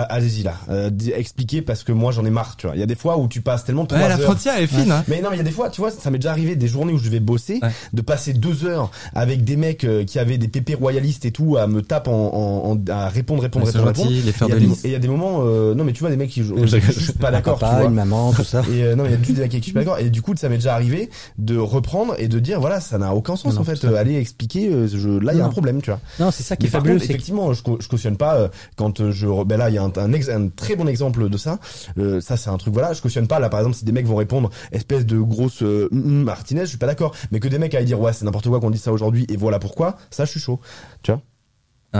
allez-y 0.09 0.43
là, 0.43 0.55
euh, 0.69 0.89
expliquez 1.15 1.61
parce 1.61 1.83
que 1.83 1.91
moi 1.91 2.11
j'en 2.11 2.25
ai 2.25 2.29
marre. 2.29 2.55
Tu 2.57 2.67
vois, 2.67 2.75
il 2.75 2.79
y 2.79 2.83
a 2.83 2.85
des 2.85 2.95
fois 2.95 3.17
où 3.17 3.27
tu 3.27 3.41
passes 3.41 3.63
tellement 3.65 3.85
trois 3.85 3.99
Ouais, 4.01 4.07
la 4.09 4.15
heures. 4.15 4.21
frontière 4.21 4.57
est 4.57 4.67
fine. 4.67 4.91
Hein. 4.91 5.03
Mais 5.07 5.21
non, 5.21 5.29
mais 5.29 5.35
il 5.35 5.39
y 5.39 5.41
a 5.41 5.45
des 5.45 5.51
fois, 5.51 5.69
tu 5.69 5.81
vois, 5.81 5.91
ça 5.91 6.09
m'est 6.11 6.17
déjà 6.19 6.31
arrivé 6.31 6.55
des 6.55 6.67
journées 6.67 6.93
où 6.93 6.97
je 6.97 7.05
devais 7.05 7.19
bosser, 7.19 7.59
Ouais. 7.61 7.69
de 7.93 8.01
passer 8.01 8.33
deux 8.33 8.65
heures 8.65 8.91
avec 9.15 9.43
des 9.43 9.55
mecs 9.55 9.83
euh, 9.83 10.03
qui 10.03 10.19
avaient 10.19 10.37
des 10.37 10.47
pépés 10.47 10.75
royalistes 10.75 11.25
et 11.25 11.31
tout, 11.31 11.57
à 11.57 11.67
me 11.67 11.81
taper 11.81 12.09
en, 12.09 12.13
en, 12.13 12.71
en- 12.71 12.91
à 12.91 13.09
répondre, 13.09 13.41
répondre, 13.41 13.65
Ouais, 13.65 13.71
répondre, 13.71 13.95
gentil, 13.95 14.21
répondre. 14.21 14.55
les. 14.55 14.65
Et 14.65 14.77
il 14.85 14.91
y 14.91 14.95
a 14.95 14.99
des 14.99 15.07
moments, 15.07 15.39
euh, 15.53 15.75
non 15.75 15.83
mais 15.83 15.93
tu 15.93 15.99
vois, 16.01 16.09
des 16.09 16.17
mecs 16.17 16.29
qui, 16.29 16.43
je, 16.43 16.53
Je 16.55 16.65
je 16.65 16.75
rigole. 16.75 16.91
suis 16.93 17.01
juste 17.01 17.19
pas 17.19 17.29
Un 17.29 17.31
d'accord, 17.31 17.59
tu 17.59 17.65
vois. 17.65 17.83
une 17.85 17.93
maman, 17.93 18.33
tout 18.33 18.43
ça. 18.43 18.61
Et 18.71 18.83
euh, 18.83 18.95
non, 18.95 19.05
il 19.05 19.11
y 19.11 19.13
a 19.13 19.17
juste 19.17 19.31
des 19.33 19.41
mecs 19.41 19.51
avec 19.51 19.51
qui 19.51 19.57
je 19.59 19.63
suis 19.63 19.73
pas 19.73 19.79
d'accord. 19.81 19.99
Et 19.99 20.09
du 20.09 20.21
coup, 20.21 20.33
ça 20.35 20.49
m'est 20.49 20.55
déjà 20.57 20.73
arrivé 20.73 21.09
de 21.37 21.57
reprendre 21.57 22.15
et 22.17 22.27
de 22.27 22.39
dire, 22.39 22.59
voilà, 22.59 22.79
ça 22.79 22.97
n'a 22.97 23.13
aucun 23.15 23.35
sens 23.35 23.55
Non, 23.55 23.61
en 23.61 23.63
fait. 23.63 23.83
Euh, 23.85 23.95
allez 23.95 24.15
expliquer, 24.17 24.69
euh, 24.69 24.87
je, 24.87 25.09
là 25.09 25.33
il 25.33 25.37
y 25.39 25.41
a 25.41 25.45
un 25.45 25.49
problème, 25.49 25.81
tu 25.81 25.89
vois. 25.91 25.99
Non, 26.19 26.31
c'est 26.31 26.43
ça 26.43 26.55
qui 26.55 26.63
Mais 26.63 26.67
est 26.69 26.71
fabuleux, 26.71 26.93
contre, 26.95 27.01
c'est 27.03 27.07
que- 27.09 27.13
effectivement, 27.13 27.53
je, 27.53 27.63
cau- 27.63 27.77
je 27.79 27.87
cautionne 27.87 28.17
pas 28.17 28.35
euh, 28.35 28.47
quand 28.75 28.99
euh, 28.99 29.11
je, 29.11 29.27
ben 29.43 29.57
là 29.57 29.69
il 29.69 29.75
y 29.75 29.77
a 29.77 29.83
un, 29.83 29.91
un, 29.95 30.13
ex- 30.13 30.29
un 30.29 30.47
très 30.49 30.75
bon 30.75 30.87
exemple 30.87 31.29
de 31.29 31.37
ça. 31.37 31.59
Euh, 31.97 32.19
ça 32.21 32.37
c'est 32.37 32.49
un 32.49 32.57
truc 32.57 32.73
voilà, 32.73 32.93
je 32.93 33.01
cautionne 33.01 33.27
pas 33.27 33.39
là 33.39 33.49
par 33.49 33.59
exemple 33.59 33.75
si 33.75 33.85
des 33.85 33.91
mecs 33.91 34.05
vont 34.07 34.15
répondre 34.15 34.49
espèce 34.71 35.05
de 35.05 35.19
grosse 35.19 35.61
euh, 35.63 35.87
hum, 35.91 35.99
hum, 36.05 36.23
Martinez, 36.23 36.61
je 36.61 36.65
suis 36.69 36.77
pas 36.77 36.87
d'accord. 36.87 37.13
Mais 37.31 37.39
que 37.39 37.47
des 37.47 37.59
mecs 37.59 37.73
aillent 37.75 37.85
dire 37.85 37.99
ouais 37.99 38.13
c'est 38.13 38.25
n'importe 38.25 38.47
quoi 38.47 38.59
qu'on 38.59 38.71
dit 38.71 38.77
ça 38.79 38.91
aujourd'hui 38.91 39.25
et 39.29 39.37
voilà 39.37 39.59
pourquoi, 39.59 39.97
ça 40.11 40.25
je 40.25 40.31
suis 40.31 40.39
chaud. 40.39 40.59
Tu 41.01 41.11
vois? 41.11 41.21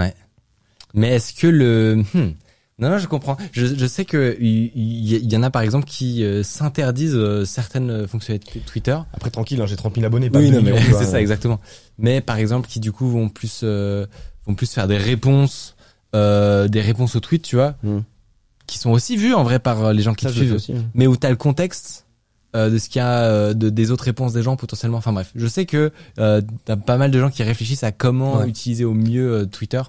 Ouais. 0.02 0.14
Mais 0.94 1.10
est-ce 1.16 1.34
que 1.34 1.48
le 1.48 2.04
hmm. 2.14 2.32
Non 2.80 2.90
non 2.90 2.98
je 2.98 3.08
comprends. 3.08 3.38
Je, 3.52 3.66
je 3.66 3.86
sais 3.86 4.04
que 4.06 4.36
il 4.40 4.48
y, 4.76 5.16
il 5.16 5.32
y 5.32 5.38
en 5.38 5.44
a 5.44 5.50
par 5.52 5.62
exemple 5.62 5.86
qui 5.86 6.24
euh, 6.24 6.44
s'interdisent 6.44 7.16
euh, 7.16 7.45
certaines 7.45 8.08
fonctionnalités 8.08 8.60
de 8.60 8.66
Twitter. 8.66 8.98
Après 9.14 9.30
tranquille, 9.30 9.62
hein, 9.62 9.66
j'ai 9.68 9.76
30 9.76 9.95
000 9.95 10.06
abonnés, 10.06 10.30
pas 10.30 10.40
Oui, 10.40 10.50
2 10.50 10.58
non, 10.58 10.62
mais 10.64 10.82
c'est 10.94 11.06
ça 11.06 11.22
exactement. 11.22 11.60
Mais 11.98 12.22
par 12.22 12.38
exemple, 12.38 12.68
qui 12.68 12.80
du 12.80 12.91
coup 12.91 13.08
vont 13.10 13.30
plus, 13.30 13.62
euh, 13.64 14.06
vont 14.48 14.56
plus 14.56 14.72
faire 14.72 14.88
des 14.88 14.98
réponses, 14.98 15.76
euh, 16.16 16.68
des 16.68 16.82
réponses 16.82 17.16
aux 17.16 17.20
tweets, 17.20 17.44
tu 17.44 17.56
vois, 17.56 17.76
Mm. 17.84 18.00
qui 18.68 18.78
sont 18.80 18.91
aussi 18.91 19.18
vues 19.18 19.34
en 19.34 19.44
vrai 19.44 19.60
par 19.60 19.86
euh, 19.86 19.94
les 19.94 20.02
gens 20.02 20.14
qui 20.16 20.26
Ça, 20.26 20.32
te 20.32 20.36
suivent, 20.36 20.54
aussi, 20.54 20.74
hein. 20.74 20.84
mais 20.95 21.06
où 21.08 21.16
t'as 21.16 21.30
le 21.30 21.36
contexte 21.36 22.06
euh, 22.56 22.70
de 22.70 22.78
ce 22.78 22.88
qu'il 22.90 23.00
y 23.00 23.02
a 23.04 23.20
euh, 23.24 23.54
de, 23.54 23.70
des 23.70 23.90
autres 23.91 24.04
réponses 24.04 24.34
des 24.34 24.41
gens 24.44 24.56
potentiellement. 24.56 24.98
Enfin 24.98 25.12
bref, 25.14 25.32
je 25.36 25.48
sais 25.48 25.66
que 25.66 25.91
euh, 26.20 26.41
t'as 26.66 26.76
pas 26.76 26.98
mal 26.98 27.10
de 27.12 27.20
gens 27.20 27.30
qui 27.30 27.41
réfléchissent 27.44 27.84
à 27.84 27.91
comment 27.91 28.38
Ouais. 28.40 28.48
utiliser 28.50 28.86
au 28.86 28.94
mieux 28.94 29.48
Twitter 29.52 29.82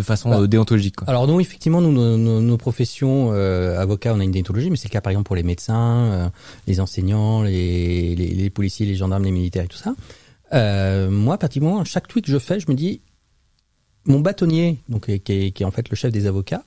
de 0.00 0.04
façon 0.04 0.30
Bah. 0.30 0.40
euh, 0.40 0.46
déontologique. 0.46 0.96
Quoi. 0.96 1.08
Alors 1.08 1.26
nous, 1.26 1.38
effectivement, 1.40 1.80
nous, 1.82 1.92
nos, 1.92 2.16
nos- 2.16 2.40
nos 2.40 2.56
professions, 2.56 3.30
euh, 3.32 3.78
avocats, 3.78 4.14
on 4.14 4.20
a 4.20 4.24
une 4.24 4.30
déontologie, 4.32 4.70
mais 4.70 4.76
c'est 4.76 4.88
le 4.88 4.92
cas 4.92 5.00
par 5.02 5.10
exemple 5.10 5.26
pour 5.26 5.36
les 5.36 5.42
médecins, 5.42 6.04
euh, 6.12 6.28
les 6.66 6.80
enseignants, 6.80 7.42
les, 7.42 8.16
les, 8.16 8.28
les 8.34 8.50
policiers, 8.50 8.86
les 8.86 8.96
gendarmes, 8.96 9.24
les 9.24 9.30
militaires 9.32 9.64
et 9.64 9.68
tout 9.68 9.76
ça. 9.76 9.94
Euh, 10.52 11.10
moi, 11.10 11.36
pratiquement, 11.38 11.84
chaque 11.84 12.08
tweet 12.08 12.24
que 12.24 12.32
je 12.32 12.38
fais, 12.38 12.58
je 12.60 12.66
me 12.70 12.74
dis, 12.74 13.02
mon 14.06 14.20
bâtonnier, 14.20 14.78
donc 14.88 15.06
qui 15.22 15.32
est, 15.32 15.50
qui 15.52 15.62
est 15.62 15.66
en 15.66 15.70
fait 15.70 15.88
le 15.90 15.96
chef 15.96 16.10
des 16.12 16.26
avocats, 16.26 16.64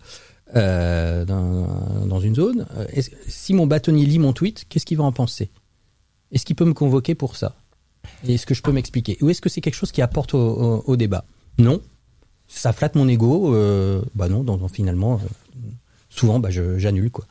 euh, 0.55 1.25
dans, 1.25 2.05
dans 2.05 2.19
une 2.19 2.35
zone, 2.35 2.67
si 3.27 3.53
mon 3.55 3.65
bâtonnier 3.65 4.05
lit 4.05 4.19
mon 4.19 4.33
tweet, 4.33 4.65
qu'est-ce 4.69 4.85
qu'il 4.85 4.97
va 4.97 5.03
en 5.03 5.11
penser? 5.11 5.49
Est-ce 6.31 6.45
qu'il 6.45 6.55
peut 6.55 6.65
me 6.65 6.73
convoquer 6.73 7.15
pour 7.15 7.35
ça? 7.35 7.55
Est-ce 8.27 8.45
que 8.45 8.53
je 8.53 8.61
peux 8.61 8.71
m'expliquer? 8.71 9.17
Ou 9.21 9.29
est-ce 9.31 9.41
que 9.41 9.49
c'est 9.49 9.61
quelque 9.61 9.73
chose 9.75 9.91
qui 9.91 10.01
apporte 10.01 10.33
au, 10.35 10.39
au- 10.39 10.83
au 10.85 10.95
débat? 10.95 11.25
Non. 11.57 11.81
Ça 12.47 12.71
flatte 12.73 12.95
mon 12.95 13.07
ego 13.07 13.53
euh, 13.55 14.01
Bah 14.15 14.29
non, 14.29 14.43
donc, 14.43 14.59
donc, 14.59 14.71
finalement, 14.71 15.15
euh, 15.15 15.59
souvent, 16.09 16.39
bah, 16.39 16.49
je- 16.51 16.77
j'annule 16.77 17.09
quoi. 17.09 17.25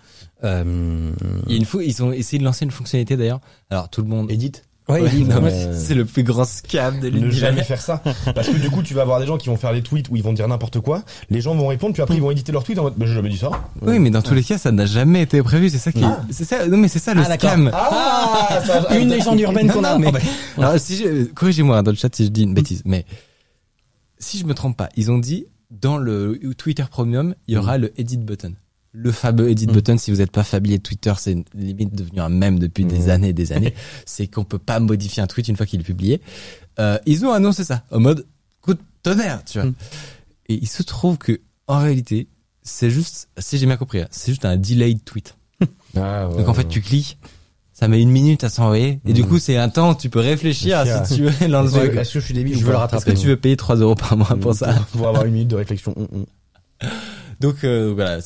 Euh, 0.44 1.12
Il 1.46 1.52
y 1.52 1.54
a 1.54 1.58
une 1.58 1.64
fois, 1.64 1.84
ils 1.84 2.02
ont 2.02 2.10
essayé 2.12 2.38
de 2.40 2.44
lancer 2.44 2.64
une 2.64 2.70
fonctionnalité 2.72 3.16
d'ailleurs. 3.16 3.40
Alors 3.70 3.88
tout 3.88 4.02
le 4.02 4.08
monde. 4.08 4.30
Edit. 4.30 4.52
ouais, 4.88 5.00
non, 5.20 5.40
mais 5.40 5.72
c'est 5.78 5.94
le 5.94 6.04
plus 6.04 6.24
grand 6.24 6.44
scam 6.44 6.98
de 6.98 7.06
Ne 7.08 7.10
l'univers. 7.14 7.32
jamais 7.50 7.62
faire 7.62 7.80
ça. 7.80 8.02
Parce 8.34 8.48
que 8.48 8.56
du 8.56 8.68
coup, 8.68 8.82
tu 8.82 8.92
vas 8.94 9.02
avoir 9.02 9.20
des 9.20 9.26
gens 9.26 9.38
qui 9.38 9.48
vont 9.48 9.56
faire 9.56 9.72
des 9.72 9.82
tweets 9.82 10.08
où 10.10 10.16
ils 10.16 10.22
vont 10.24 10.32
dire 10.32 10.48
n'importe 10.48 10.80
quoi. 10.80 11.04
Les 11.30 11.40
gens 11.40 11.54
vont 11.54 11.68
répondre, 11.68 11.92
puis 11.92 12.02
après 12.02 12.16
ils 12.16 12.20
vont 12.20 12.32
éditer 12.32 12.50
leur 12.50 12.64
tweet 12.64 12.76
en 12.80 12.82
mode, 12.82 12.94
bah, 12.96 13.06
j'ai 13.06 13.14
jamais 13.14 13.28
dit 13.28 13.38
ça. 13.38 13.50
Oui, 13.80 14.00
mais 14.00 14.10
dans 14.10 14.20
tous 14.22 14.34
les 14.34 14.42
cas, 14.42 14.58
ça 14.58 14.72
n'a 14.72 14.84
jamais 14.84 15.22
été 15.22 15.40
prévu. 15.44 15.70
C'est 15.70 15.78
ça 15.78 15.92
qui, 15.92 16.02
c'est 16.30 16.44
ça. 16.44 16.66
Non, 16.66 16.76
mais 16.78 16.88
c'est 16.88 16.98
ça 16.98 17.14
le 17.14 17.22
Ah, 17.24 17.34
scam. 17.38 17.70
Ah, 17.72 18.60
ça- 18.66 18.98
Une 18.98 19.08
légende 19.10 19.38
urbaine 19.38 19.70
qu'on 19.70 19.84
a. 19.84 19.96
mais- 19.96 20.08
Ah, 20.08 20.10
bah, 20.10 20.18
Alors, 20.66 20.80
si 20.80 20.96
je, 20.96 21.24
corrigez-moi 21.26 21.78
hein, 21.78 21.82
dans 21.84 21.92
le 21.92 21.96
chat 21.96 22.12
si 22.12 22.24
je 22.24 22.30
dis 22.30 22.42
une 22.42 22.54
bêtise, 22.54 22.82
mais 22.84 23.06
si 24.22 24.38
je 24.38 24.46
me 24.46 24.54
trompe 24.54 24.76
pas, 24.76 24.88
ils 24.96 25.10
ont 25.10 25.18
dit 25.18 25.46
dans 25.70 25.96
le 25.98 26.38
Twitter 26.56 26.84
Premium, 26.90 27.34
il 27.48 27.54
y 27.54 27.56
aura 27.56 27.78
le 27.78 27.98
edit 28.00 28.18
button. 28.18 28.54
Le 28.94 29.10
fameux 29.10 29.48
edit 29.50 29.66
Mm. 29.68 29.72
button, 29.72 29.96
si 29.98 30.10
vous 30.10 30.18
n'êtes 30.18 30.30
pas 30.30 30.44
familier 30.44 30.76
de 30.78 30.82
Twitter, 30.82 31.14
c'est 31.16 31.34
limite 31.54 31.94
devenu 31.94 32.20
un 32.20 32.28
mème 32.28 32.58
depuis 32.58 32.84
des 32.84 33.06
Mm. 33.06 33.10
années 33.10 33.28
et 33.30 33.32
des 33.32 33.52
années. 33.52 33.72
c'est 34.06 34.26
qu'on 34.26 34.44
peut 34.44 34.58
pas 34.58 34.80
modifier 34.80 35.22
un 35.22 35.26
tweet 35.26 35.48
une 35.48 35.56
fois 35.56 35.64
qu'il 35.66 35.80
est 35.80 35.84
publié. 35.84 36.20
Euh, 36.78 36.98
ils 37.06 37.24
ont 37.24 37.32
annoncé 37.32 37.64
ça 37.64 37.84
en 37.90 38.00
mode 38.00 38.26
coup 38.60 38.74
de 38.74 38.80
tonnerre, 39.02 39.42
tu 39.44 39.58
vois. 39.60 39.70
Mm. 39.70 39.74
Et 40.48 40.54
il 40.56 40.68
se 40.68 40.82
trouve 40.82 41.16
que 41.16 41.40
en 41.68 41.78
réalité, 41.78 42.28
c'est 42.62 42.90
juste, 42.90 43.28
si 43.38 43.56
j'ai 43.56 43.64
bien 43.66 43.78
compris, 43.78 44.00
hein, 44.00 44.08
c'est 44.10 44.30
juste 44.32 44.44
un 44.44 44.56
delayed 44.56 45.04
tweet. 45.04 45.36
Ah, 45.96 46.28
ouais, 46.28 46.36
Donc 46.36 46.48
en 46.48 46.54
fait, 46.54 46.68
tu 46.68 46.80
cliques, 46.82 47.18
ça 47.82 47.88
met 47.88 48.00
une 48.00 48.10
minute 48.10 48.44
à 48.44 48.48
s'envoyer, 48.48 49.00
et 49.04 49.12
du 49.12 49.22
Mhm. 49.22 49.28
coup, 49.28 49.38
c'est 49.40 49.56
un 49.56 49.68
temps, 49.68 49.96
tu 49.96 50.08
peux 50.08 50.20
réfléchir 50.20 50.78
à 50.78 51.04
si 51.04 51.16
tu 51.16 51.22
veux 51.22 51.30
Est-ce 51.30 51.44
l'enlever. 51.46 51.90
que- 51.90 51.96
Est-ce 51.98 52.12
que 52.14 52.20
je 52.20 52.24
suis 52.26 52.32
débile 52.34 52.56
Je 52.56 52.64
veux 52.64 52.70
le 52.70 52.76
rattraper. 52.76 53.10
Est-ce 53.10 53.16
que 53.16 53.20
tu 53.20 53.26
veux 53.26 53.36
payer 53.36 53.56
3 53.56 53.74
euros 53.74 53.96
par 53.96 54.16
mois 54.16 54.36
pour 54.40 54.54
ça 54.54 54.72
Pour 54.92 55.08
avoir 55.08 55.24
une 55.24 55.32
minute 55.32 55.48
de 55.48 55.56
réflexion. 55.56 55.92
Hum, 55.96 56.06
hum. 56.12 56.88
Donc 57.40 57.64
euh, 57.64 57.90
voilà, 57.92 58.18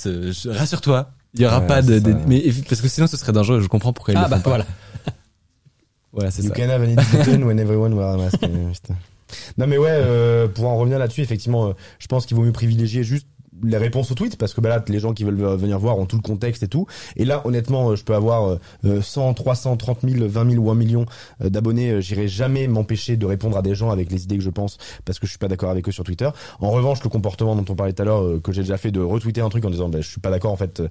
rassure-toi, 0.59 1.11
il 1.33 1.41
y 1.41 1.47
aura 1.47 1.61
Ouais, 1.61 1.67
pas 1.67 1.81
de, 1.81 2.03
mais 2.29 2.45
parce 2.69 2.83
que 2.83 2.89
sinon 2.89 3.07
ce 3.07 3.17
serait 3.17 3.33
dangereux. 3.33 3.61
Je 3.63 3.69
comprends 3.69 3.95
pourquoi 3.95 4.13
ils 4.13 4.19
Ah 4.19 4.25
le 4.25 4.29
bah 4.31 4.41
font 4.41 4.51
voilà. 4.51 4.67
Voilà, 6.13 6.31
c'est 6.31 6.43
You 6.43 6.49
ça. 6.51 6.55
can 6.55 6.69
have 6.69 6.83
an 6.83 7.43
when 7.47 7.59
everyone 7.59 7.95
wear 7.95 8.09
a 8.09 8.17
mask. 8.19 8.37
Non 9.59 9.67
mais 9.67 9.79
ouais, 9.79 9.89
euh, 9.91 10.49
pour 10.49 10.67
en 10.67 10.77
revenir 10.77 10.99
là-dessus, 10.99 11.21
effectivement, 11.23 11.69
euh, 11.69 11.73
je 11.99 12.07
pense 12.09 12.27
qu'il 12.27 12.37
vaut 12.37 12.43
mieux 12.45 12.53
privilégier 12.53 13.03
juste 13.05 13.27
les 13.63 13.77
réponses 13.77 14.11
aux 14.11 14.15
tweets 14.15 14.37
parce 14.37 14.55
que 14.55 14.61
bah 14.61 14.69
là 14.69 14.85
les 14.89 14.99
gens 14.99 15.13
qui 15.15 15.25
veulent 15.25 15.41
venir 15.57 15.79
voir 15.79 15.99
ont 15.99 16.07
tout 16.07 16.17
le 16.17 16.23
contexte 16.23 16.63
et 16.63 16.69
tout. 16.69 16.87
Et 17.17 17.25
là 17.25 17.43
honnêtement 17.47 17.91
euh, 17.91 17.97
je 17.97 18.05
peux 18.05 18.15
avoir 18.15 18.59
euh, 18.85 19.01
100 19.03 19.35
300 19.35 19.77
30 19.77 19.99
000 20.09 20.27
20 20.29 20.51
000 20.51 20.63
ou 20.65 20.71
1 20.71 20.75
million 20.75 21.07
euh, 21.43 21.49
d'abonnés 21.51 21.91
euh, 21.91 22.01
j'irai 22.01 22.29
jamais 22.29 22.69
m'empêcher 22.69 23.17
de 23.17 23.27
répondre 23.27 23.57
à 23.57 23.63
des 23.63 23.75
gens 23.75 23.91
avec 23.91 24.11
les 24.11 24.25
idées 24.25 24.39
que 24.39 24.43
je 24.45 24.51
pense 24.51 24.79
parce 25.05 25.19
que 25.19 25.27
je 25.27 25.31
suis 25.33 25.39
pas 25.39 25.49
d'accord 25.49 25.71
avec 25.71 25.89
eux 25.89 25.93
sur 25.93 26.05
Twitter. 26.05 26.29
En 26.61 26.71
revanche 26.71 27.03
le 27.03 27.09
comportement 27.11 27.55
dont 27.57 27.65
on 27.69 27.75
parlait 27.75 27.93
tout 27.93 28.03
à 28.03 28.05
l'heure 28.05 28.43
que 28.43 28.53
j'ai 28.53 28.63
déjà 28.63 28.77
fait 28.77 28.91
de 28.91 29.01
retweeter 29.01 29.41
un 29.41 29.49
truc 29.49 29.65
en 29.65 29.71
disant 29.71 29.89
bah, 29.89 30.01
je 30.01 30.09
suis 30.09 30.21
pas 30.21 30.31
d'accord 30.31 30.53
en 30.53 30.57
fait 30.57 30.83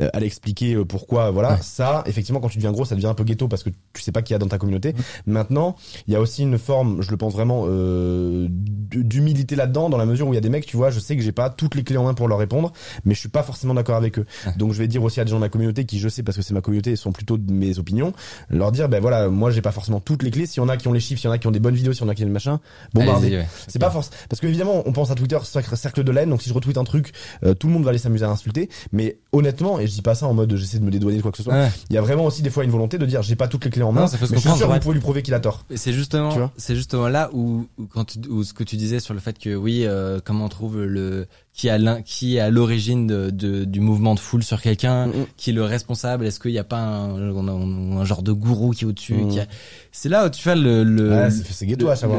à 0.00 0.20
l'expliquer 0.20 0.76
pourquoi 0.84 1.30
voilà 1.30 1.44
Ouais. 1.54 1.58
ça 1.62 2.02
effectivement 2.06 2.40
quand 2.40 2.48
tu 2.48 2.58
deviens 2.58 2.72
gros 2.72 2.84
ça 2.84 2.94
devient 2.94 3.06
un 3.06 3.14
peu 3.14 3.24
ghetto 3.24 3.48
parce 3.48 3.62
que 3.62 3.70
tu 3.92 4.02
sais 4.02 4.12
pas 4.12 4.22
qui 4.22 4.32
y 4.32 4.36
a 4.36 4.38
dans 4.38 4.48
ta 4.48 4.58
communauté. 4.58 4.94
Maintenant 5.26 5.76
il 6.06 6.12
y 6.12 6.16
a 6.16 6.20
aussi 6.20 6.42
une 6.42 6.58
forme, 6.58 7.02
je 7.02 7.10
le 7.10 7.16
pense 7.16 7.32
vraiment, 7.32 7.64
euh, 7.68 8.46
d'humilité 8.50 9.56
là-dedans, 9.56 9.88
dans 9.90 9.96
la 9.96 10.06
mesure 10.06 10.28
où 10.28 10.32
il 10.32 10.36
y 10.36 10.38
a 10.38 10.42
des 10.42 10.48
mecs, 10.48 10.66
tu 10.66 10.76
vois, 10.76 10.90
je 10.90 11.00
sais 11.00 11.16
que 11.16 11.22
j'ai 11.22 11.32
pas 11.32 11.50
toutes 11.50 11.74
les 11.74 11.82
clés 11.84 11.96
en 11.96 12.03
main 12.04 12.14
pour 12.14 12.28
leur 12.28 12.38
répondre, 12.38 12.72
mais 13.04 13.14
je 13.14 13.20
suis 13.20 13.28
pas 13.28 13.42
forcément 13.42 13.74
d'accord 13.74 13.96
avec 13.96 14.18
eux. 14.18 14.26
Donc 14.56 14.72
je 14.72 14.78
vais 14.78 14.88
dire 14.88 15.02
aussi 15.02 15.20
à 15.20 15.24
des 15.24 15.30
gens 15.30 15.36
de 15.36 15.40
ma 15.40 15.48
communauté 15.48 15.84
qui, 15.84 15.98
je 15.98 16.08
sais, 16.08 16.22
parce 16.22 16.36
que 16.36 16.42
c'est 16.42 16.54
ma 16.54 16.60
communauté, 16.60 16.96
sont 16.96 17.12
plutôt 17.12 17.38
de 17.38 17.52
mes 17.52 17.78
opinions, 17.78 18.12
leur 18.50 18.72
dire, 18.72 18.88
ben 18.88 19.00
voilà, 19.00 19.28
moi 19.28 19.50
j'ai 19.50 19.62
pas 19.62 19.72
forcément 19.72 20.00
toutes 20.00 20.22
les 20.22 20.30
clés. 20.30 20.46
S'il 20.46 20.62
y 20.62 20.64
en 20.64 20.68
a 20.68 20.76
qui 20.76 20.88
ont 20.88 20.92
les 20.92 21.00
chiffres, 21.00 21.20
s'il 21.20 21.28
y 21.28 21.30
en 21.30 21.34
a 21.34 21.38
qui 21.38 21.46
ont 21.46 21.52
des 21.52 21.60
bonnes 21.60 21.74
vidéos, 21.74 21.92
s'il 21.92 22.02
y 22.02 22.06
en 22.06 22.08
a 22.08 22.14
qui 22.14 22.22
ont 22.22 22.26
le 22.26 22.32
machin, 22.32 22.60
bombardez. 22.92 23.38
Ouais. 23.38 23.48
C'est 23.68 23.78
pas 23.78 23.90
force 23.90 24.10
parce 24.28 24.40
que 24.40 24.46
évidemment 24.46 24.82
on 24.86 24.92
pense 24.92 25.10
à 25.10 25.14
Twitter 25.14 25.38
cercle, 25.42 26.04
de 26.04 26.12
laine 26.12 26.30
donc 26.30 26.42
si 26.42 26.48
je 26.48 26.54
retweete 26.54 26.76
un 26.76 26.84
truc 26.84 27.12
euh, 27.44 27.54
tout 27.54 27.66
le 27.66 27.72
monde 27.72 27.84
va 27.84 27.90
aller 27.90 27.98
s'amuser 27.98 28.24
à 28.24 28.30
insulter 28.30 28.68
mais 28.92 29.18
honnêtement 29.32 29.78
et 29.78 29.86
je 29.86 29.92
dis 29.92 30.02
pas 30.02 30.14
ça 30.14 30.26
en 30.26 30.34
mode 30.34 30.54
j'essaie 30.56 30.78
de 30.78 30.84
me 30.84 30.90
dédouaner 30.90 31.18
de 31.18 31.22
quoi 31.22 31.30
que 31.30 31.38
ce 31.38 31.44
soit 31.44 31.68
il 31.88 31.94
y 31.94 31.98
a 31.98 32.02
vraiment 32.02 32.26
aussi 32.26 32.42
des 32.42 32.50
fois 32.50 32.64
une 32.64 32.70
volonté 32.70 32.98
de 32.98 33.06
dire 33.06 33.22
j'ai 33.22 33.36
pas 33.36 33.48
toutes 33.48 33.64
les 33.64 33.70
clés 33.70 33.82
en 33.82 33.92
main 33.92 34.02
Non, 34.02 34.06
ça 34.06 34.18
mais 34.20 34.26
je 34.26 34.36
suis 34.36 34.50
sûr 34.56 34.68
que 34.68 34.72
vous 34.72 34.80
pouvez 34.80 34.94
lui 34.94 35.00
prouver 35.00 35.22
qu'il 35.22 35.34
a 35.34 35.40
tort 35.40 35.64
c'est 35.74 35.92
justement, 35.92 36.50
c'est 36.56 36.76
justement 36.76 37.08
là 37.08 37.30
où, 37.32 37.66
où 37.78 37.86
quand 37.86 38.04
tu, 38.04 38.18
où 38.28 38.44
ce 38.44 38.52
que 38.52 38.64
tu 38.64 38.76
disais 38.76 39.00
sur 39.00 39.14
le 39.14 39.20
fait 39.20 39.38
que 39.38 39.54
oui, 39.54 39.84
euh, 39.84 40.20
comment 40.24 40.46
on 40.46 40.48
trouve 40.48 40.82
le 40.82 41.26
qui 41.56 41.70
a 41.70 41.78
l'un, 41.78 42.02
qui 42.02 42.36
est 42.36 42.40
à 42.40 42.50
l'origine 42.50 43.06
de, 43.06 43.30
de- 43.30 43.62
du 43.64 43.78
mouvement 43.78 44.16
de 44.16 44.18
foule 44.20 44.42
sur 44.42 44.60
quelqu'un, 44.60 45.06
Mm, 45.06 45.10
mm. 45.10 45.26
qui 45.36 45.50
est 45.50 45.52
le 45.52 45.62
responsable. 45.62 46.26
Est-ce 46.26 46.40
qu'il 46.40 46.50
n'y 46.50 46.58
a 46.58 46.64
pas 46.64 46.80
un, 46.80 47.32
un, 47.32 47.96
un 47.98 48.04
genre 48.04 48.24
de 48.24 48.32
gourou 48.32 48.72
qui 48.72 48.82
est 48.82 48.86
au-dessus 48.88 49.14
Mm. 49.14 49.28
qui 49.28 49.38
a- 49.38 49.46
C'est 49.92 50.08
là 50.08 50.26
où 50.26 50.30
tu 50.30 50.42
fais 50.42 50.56
le, 50.56 50.82
le, 50.82 51.10
Ouais, 51.10 51.30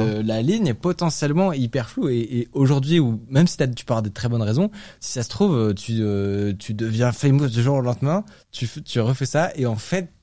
le- 0.05 0.21
la 0.21 0.41
ligne 0.41 0.67
est 0.67 0.73
potentiellement 0.73 1.51
hyper 1.51 1.89
floue 1.89 2.07
et, 2.07 2.19
et 2.19 2.47
aujourd'hui 2.53 2.99
où 3.01 3.19
même 3.29 3.45
si 3.47 3.57
tu 3.57 3.63
avoir 3.89 4.01
des 4.01 4.09
très 4.09 4.29
bonnes 4.29 4.41
raisons, 4.41 4.71
si 5.01 5.11
ça 5.11 5.21
se 5.23 5.27
trouve 5.29 5.73
tu 5.73 5.97
euh, 5.99 6.53
tu 6.57 6.73
deviens 6.73 7.11
famous 7.11 7.47
du 7.47 7.61
jour 7.61 7.75
au 7.75 7.81
lendemain, 7.81 8.23
tu 8.53 8.69
tu 8.85 9.01
refais 9.01 9.25
ça 9.25 9.51
et 9.57 9.65
en 9.65 9.75
fait 9.75 10.13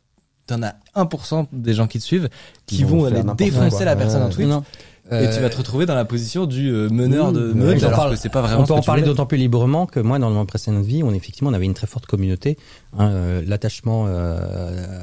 t'en 0.47 0.63
as 0.63 0.75
1% 0.97 1.47
des 1.53 1.75
gens 1.75 1.87
qui 1.87 1.99
te 1.99 2.05
suivent 2.05 2.29
qui, 2.67 2.79
Qui 2.79 2.85
vont 2.85 3.05
aller 3.05 3.23
défoncer 3.37 3.77
quoi. 3.77 3.85
la 3.85 3.95
personne 3.97 4.23
Ouais. 4.23 4.27
en 4.27 4.31
tweet 4.31 4.49
Non. 4.49 4.65
Et 5.11 5.29
tu 5.31 5.39
Euh, 5.39 5.41
vas 5.41 5.51
te 5.51 5.57
retrouver 5.57 5.85
dans 5.87 5.95
la 5.95 6.05
position 6.05 6.47
du 6.47 6.69
euh, 6.71 6.89
meneur 6.89 7.33
de 7.33 7.53
meute 7.53 7.83
alors 7.83 7.97
parle. 7.99 8.11
que 8.13 8.17
c'est 8.17 8.29
pas 8.29 8.41
vraiment 8.41 8.63
on 8.63 8.67
peut 8.67 8.73
en 8.75 8.83
parler 8.83 9.03
d'autant 9.03 9.27
plus 9.27 9.37
librement 9.39 9.87
que 9.87 10.01
moi, 10.01 10.19
dans 10.19 10.31
ma 10.31 10.45
précédente 10.45 10.85
vie, 10.85 11.03
on 11.03 11.13
effectivement 11.13 11.51
on 11.51 11.55
avait 11.55 11.65
une 11.67 11.75
très 11.75 11.87
forte 11.89 12.07
communauté, 12.07 12.57
hein, 12.97 13.11
euh, 13.11 13.43
l'attachement 13.47 14.05
euh, 14.09 15.03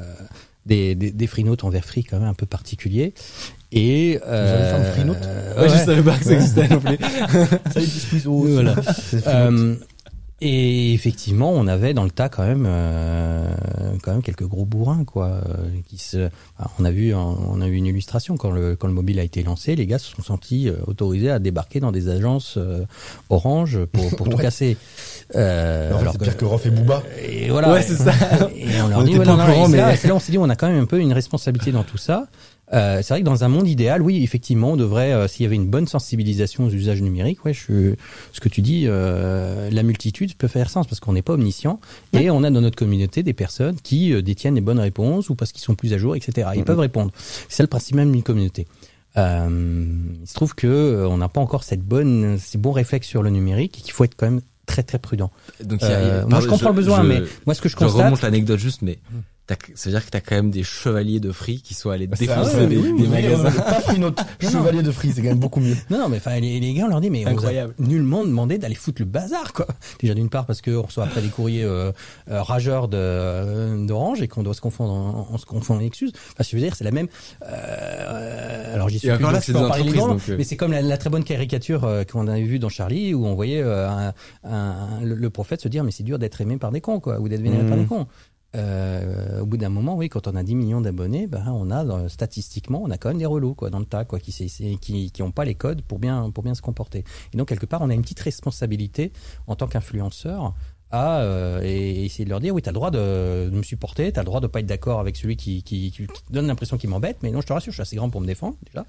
des, 0.66 0.94
des, 0.94 1.10
des 1.10 1.26
freenotes 1.26 1.64
envers 1.64 1.84
free 1.84 2.02
quand 2.04 2.18
même 2.18 2.28
un 2.28 2.34
peu 2.34 2.46
particulier. 2.46 3.12
Et 3.72 4.18
avez 4.24 4.64
fait 4.64 4.72
un 4.74 4.84
freenote 4.84 5.18
euh, 5.22 5.62
Ouais, 5.62 5.68
je 5.68 5.74
ouais. 5.74 5.84
savais 5.84 6.02
pas 6.02 6.16
que 6.18 6.24
ça 6.24 6.32
existait 6.32 6.68
non 6.68 6.80
plus. 6.80 6.98
Salut 7.72 7.86
petit 7.86 8.00
squeeze 8.00 8.26
Voilà. 8.26 8.74
C'est 8.82 9.26
Euh, 9.28 9.74
et 10.40 10.92
effectivement, 10.94 11.50
on 11.52 11.66
avait 11.66 11.92
dans 11.94 12.04
le 12.04 12.10
tas 12.10 12.28
quand 12.28 12.44
même, 12.46 12.64
euh, 12.66 13.44
quand 14.02 14.12
même 14.12 14.22
quelques 14.22 14.46
gros 14.46 14.64
bourrins, 14.64 15.04
quoi. 15.04 15.26
euh, 15.48 15.56
Qui 15.88 15.98
se, 15.98 16.28
on 16.78 16.84
a 16.84 16.90
vu, 16.90 17.14
on 17.14 17.60
a 17.60 17.66
eu 17.66 17.74
une 17.74 17.86
illustration 17.86 18.36
quand 18.36 18.50
le 18.50 18.76
quand 18.76 18.86
le 18.86 18.92
mobile 18.94 19.18
a 19.20 19.22
été 19.22 19.42
lancé, 19.42 19.76
les 19.76 19.86
gars 19.86 19.98
se 19.98 20.14
sont 20.14 20.22
sentis 20.22 20.68
euh, 20.68 20.76
autorisés 20.86 21.30
à 21.30 21.38
débarquer 21.38 21.80
dans 21.80 21.92
des 21.92 22.08
agences 22.08 22.54
euh, 22.56 22.84
Orange 23.28 23.84
pour 23.92 24.08
pour 24.16 24.28
tout 24.30 24.36
Ouais. 24.36 24.42
casser. 24.42 24.76
Euh, 25.36 25.92
en 25.92 25.96
fait, 25.96 26.00
alors 26.02 26.12
c'est 26.14 26.22
pire 26.22 26.36
que 26.36 26.44
Rof 26.44 26.64
et 26.66 26.70
Booba. 26.70 27.02
Et 27.28 27.50
voilà. 27.50 27.72
Ouais, 27.72 27.82
c'est 27.82 27.96
ça. 27.96 28.12
Et 28.56 28.80
on 28.82 28.88
leur 28.88 28.98
On 29.00 29.02
dit, 29.02 29.18
ouais, 29.18 29.24
non, 29.24 29.36
non, 29.36 29.46
et 29.72 29.76
là 29.76 30.14
on 30.14 30.18
s'est 30.20 30.32
dit, 30.32 30.38
on 30.38 30.48
a 30.48 30.56
quand 30.56 30.68
même 30.68 30.80
un 30.82 30.86
peu 30.86 30.98
une 31.00 31.12
responsabilité 31.12 31.72
dans 31.72 31.84
tout 31.84 31.98
ça. 31.98 32.26
Euh, 32.72 32.98
c'est 33.02 33.14
vrai 33.14 33.20
que 33.20 33.24
dans 33.26 33.42
un 33.42 33.48
monde 33.48 33.66
idéal, 33.66 34.00
oui, 34.00 34.22
effectivement, 34.22 34.72
on 34.72 34.76
devrait, 34.76 35.12
euh, 35.12 35.26
s'il 35.26 35.42
y 35.42 35.46
avait 35.46 35.56
une 35.56 35.66
bonne 35.66 35.88
sensibilisation 35.88 36.66
aux 36.66 36.70
usages 36.70 37.02
numériques, 37.02 37.44
ouais, 37.44 37.52
je, 37.52 37.94
ce 38.32 38.40
que 38.40 38.48
tu 38.48 38.62
dis, 38.62 38.84
euh, 38.86 39.68
la 39.70 39.82
multitude 39.82 40.34
peut 40.36 40.46
faire 40.46 40.70
sens 40.70 40.86
parce 40.86 41.00
qu'on 41.00 41.12
n'est 41.12 41.22
pas 41.22 41.32
omniscient 41.32 41.80
et 42.12 42.30
on 42.30 42.44
a 42.44 42.50
dans 42.50 42.60
notre 42.60 42.76
communauté 42.76 43.22
des 43.24 43.32
personnes 43.32 43.76
qui 43.82 44.12
euh, 44.12 44.22
détiennent 44.22 44.54
les 44.54 44.60
bonnes 44.60 44.78
réponses 44.78 45.30
ou 45.30 45.34
parce 45.34 45.50
qu'ils 45.50 45.62
sont 45.62 45.74
plus 45.74 45.92
à 45.94 45.98
jour, 45.98 46.14
etc. 46.14 46.48
Ils 46.54 46.60
Mhm. 46.60 46.64
peuvent 46.64 46.78
répondre. 46.78 47.10
C'est 47.48 47.62
le 47.64 47.68
principe 47.68 47.96
même 47.96 48.12
d'une 48.12 48.22
communauté. 48.22 48.68
Euh, 49.16 49.48
il 50.22 50.26
se 50.28 50.34
trouve 50.34 50.54
que 50.54 51.04
on 51.10 51.16
n'a 51.18 51.28
pas 51.28 51.40
encore 51.40 51.64
cette 51.64 51.82
bonne, 51.82 52.38
ces 52.38 52.58
bons 52.58 52.72
réflexes 52.72 53.08
sur 53.08 53.22
le 53.24 53.30
numérique 53.30 53.78
et 53.78 53.82
qu'il 53.82 53.92
faut 53.92 54.04
être 54.04 54.14
quand 54.16 54.26
même 54.30 54.40
très 54.66 54.84
très 54.84 55.00
prudent. 55.00 55.32
Donc 55.64 55.80
il 55.82 55.88
y 55.88 55.92
a- 55.92 56.00
il 56.00 56.06
y 56.06 56.10
a- 56.10 56.26
moi, 56.26 56.38
je 56.40 56.46
comprends 56.46 56.68
le 56.68 56.76
besoin, 56.76 57.02
je- 57.02 57.08
mais 57.08 57.20
moi, 57.44 57.54
ce 57.56 57.60
que 57.60 57.68
je 57.68 57.72
je 57.72 57.76
constate, 57.78 58.04
remonte 58.04 58.22
l'anecdote 58.22 58.60
juste, 58.60 58.82
mais 58.82 58.98
t'as- 59.56 59.72
ça 59.74 59.90
veut 59.90 59.96
dire 59.96 60.04
que 60.04 60.10
t'as 60.10 60.20
quand 60.20 60.34
même 60.36 60.50
des 60.50 60.62
chevaliers 60.62 61.20
de 61.20 61.32
free 61.32 61.60
qui 61.60 61.74
sont 61.74 61.90
allés 61.90 62.06
Bah, 62.06 62.16
défoncer 62.18 62.56
un- 62.56 62.66
des, 62.66 62.76
oui, 62.76 62.92
des 62.96 63.02
oui, 63.04 63.08
magasins. 63.08 63.46
euh, 63.46 63.50
Pas 63.50 63.80
Free 63.80 63.98
Note, 63.98 64.20
Chevalier 64.40 64.82
de 64.82 64.90
Free, 64.90 65.12
c'est 65.12 65.22
quand 65.22 65.28
même 65.28 65.38
beaucoup 65.38 65.60
mieux. 65.60 65.76
Non, 65.90 65.98
non, 65.98 66.08
mais 66.08 66.18
enfin, 66.18 66.38
les, 66.40 66.60
les 66.60 66.72
gars, 66.74 66.84
on 66.84 66.88
leur 66.88 67.00
dit, 67.00 67.10
mais 67.10 67.24
Incroyable. 67.26 67.74
on 67.78 67.84
a 67.84 67.86
nullement 67.88 68.24
demandé 68.24 68.58
d'aller 68.58 68.74
foutre 68.74 69.02
le 69.02 69.06
bazar, 69.06 69.52
quoi. 69.52 69.66
Déjà 70.00 70.14
d'une 70.14 70.28
part 70.28 70.46
parce 70.46 70.62
qu'on 70.62 70.82
reçoit 70.82 71.04
après 71.04 71.20
des 71.22 71.28
courriers 71.28 71.64
euh, 71.64 71.92
euh, 72.30 72.42
rageurs 72.42 72.88
de- 72.88 73.86
d'Orange 73.86 74.22
et 74.22 74.28
qu'on 74.28 74.42
doit 74.42 74.54
se 74.54 74.60
confondre 74.60 74.92
en, 74.92 75.28
on 75.32 75.38
se 75.38 75.46
confond 75.46 75.74
en 75.74 75.80
excuses. 75.80 76.12
Enfin, 76.32 76.44
je 76.48 76.56
veux 76.56 76.62
dire, 76.62 76.74
c'est 76.76 76.84
la 76.84 76.90
même. 76.92 77.08
Euh, 77.42 78.74
alors 78.74 78.88
j'y 78.88 78.98
suis 78.98 79.08
Et 79.08 79.12
plus, 79.12 79.18
encore 79.24 79.32
là, 79.32 79.40
c'est 79.40 79.52
des 79.52 79.58
euh. 79.58 80.36
mais 80.38 80.44
c'est 80.44 80.56
comme 80.56 80.72
la, 80.72 80.82
la 80.82 80.96
très 80.96 81.10
bonne 81.10 81.24
caricature 81.24 81.84
euh, 81.84 82.04
qu'on 82.04 82.26
avait 82.28 82.42
vue 82.42 82.58
dans 82.58 82.68
Charlie 82.68 83.14
où 83.14 83.26
on 83.26 83.34
voyait 83.34 83.62
euh, 83.62 83.88
un, 83.88 84.12
un- 84.44 85.00
le, 85.02 85.14
le 85.14 85.30
prophète 85.30 85.60
se 85.60 85.68
dire, 85.68 85.84
mais 85.84 85.90
c'est 85.90 86.02
dur 86.02 86.18
d'être 86.18 86.40
aimé 86.40 86.56
par 86.56 86.70
des 86.72 86.80
cons, 86.80 87.00
quoi, 87.00 87.18
ou 87.20 87.28
d'être 87.28 87.42
vénéré 87.42 87.64
par 87.66 87.76
Mhm. 87.76 87.82
des 87.82 87.88
cons. 87.88 88.06
Euh, 88.56 89.40
au 89.40 89.46
bout 89.46 89.56
d'un 89.56 89.68
moment, 89.68 89.94
oui, 89.96 90.08
quand 90.08 90.26
on 90.26 90.34
a 90.34 90.42
10 90.42 90.56
millions 90.56 90.80
d'abonnés, 90.80 91.28
ben 91.28 91.44
on 91.52 91.70
a 91.70 91.84
dans- 91.84 92.08
statistiquement, 92.08 92.80
on 92.82 92.90
a 92.90 92.98
quand 92.98 93.08
même 93.10 93.18
des 93.18 93.26
relous 93.26 93.54
quoi 93.54 93.70
dans 93.70 93.78
le 93.78 93.84
tas, 93.84 94.04
quoi, 94.04 94.18
qui 94.18 94.32
c'est- 94.32 94.48
qui 94.80 95.12
qui 95.12 95.22
ont 95.22 95.30
pas 95.30 95.44
les 95.44 95.54
codes 95.54 95.82
pour 95.82 96.00
bien 96.00 96.30
pour 96.30 96.42
bien 96.42 96.54
se 96.54 96.62
comporter. 96.62 97.04
Et 97.32 97.36
donc 97.36 97.46
quelque 97.48 97.66
part, 97.66 97.80
on 97.82 97.90
a 97.90 97.94
une 97.94 98.02
petite 98.02 98.18
responsabilité 98.20 99.12
en 99.46 99.54
tant 99.54 99.68
qu'influenceur 99.68 100.54
à 100.92 101.20
euh, 101.20 101.60
et 101.62 102.04
essayer 102.04 102.24
de 102.24 102.30
leur 102.30 102.40
dire 102.40 102.54
oui, 102.54 102.62
t'as 102.62 102.70
le 102.70 102.74
droit 102.74 102.90
de, 102.90 103.48
de 103.50 103.56
me 103.56 103.62
supporter, 103.62 104.12
t'as 104.12 104.22
le 104.22 104.26
droit 104.26 104.40
de 104.40 104.46
pas 104.46 104.60
être 104.60 104.66
d'accord 104.66 105.00
avec 105.00 105.16
celui 105.16 105.36
qui 105.36 105.62
qui, 105.62 105.90
qui, 105.90 106.06
qui 106.06 106.22
donne 106.30 106.46
l'impression 106.46 106.78
qu'il 106.78 106.90
m'embête, 106.90 107.18
mais 107.22 107.30
non, 107.30 107.40
je 107.40 107.46
te 107.46 107.52
rassure, 107.52 107.72
je 107.72 107.76
suis 107.76 107.82
assez 107.82 107.96
grand 107.96 108.10
pour 108.10 108.20
me 108.20 108.26
défendre 108.26 108.56
déjà. 108.66 108.84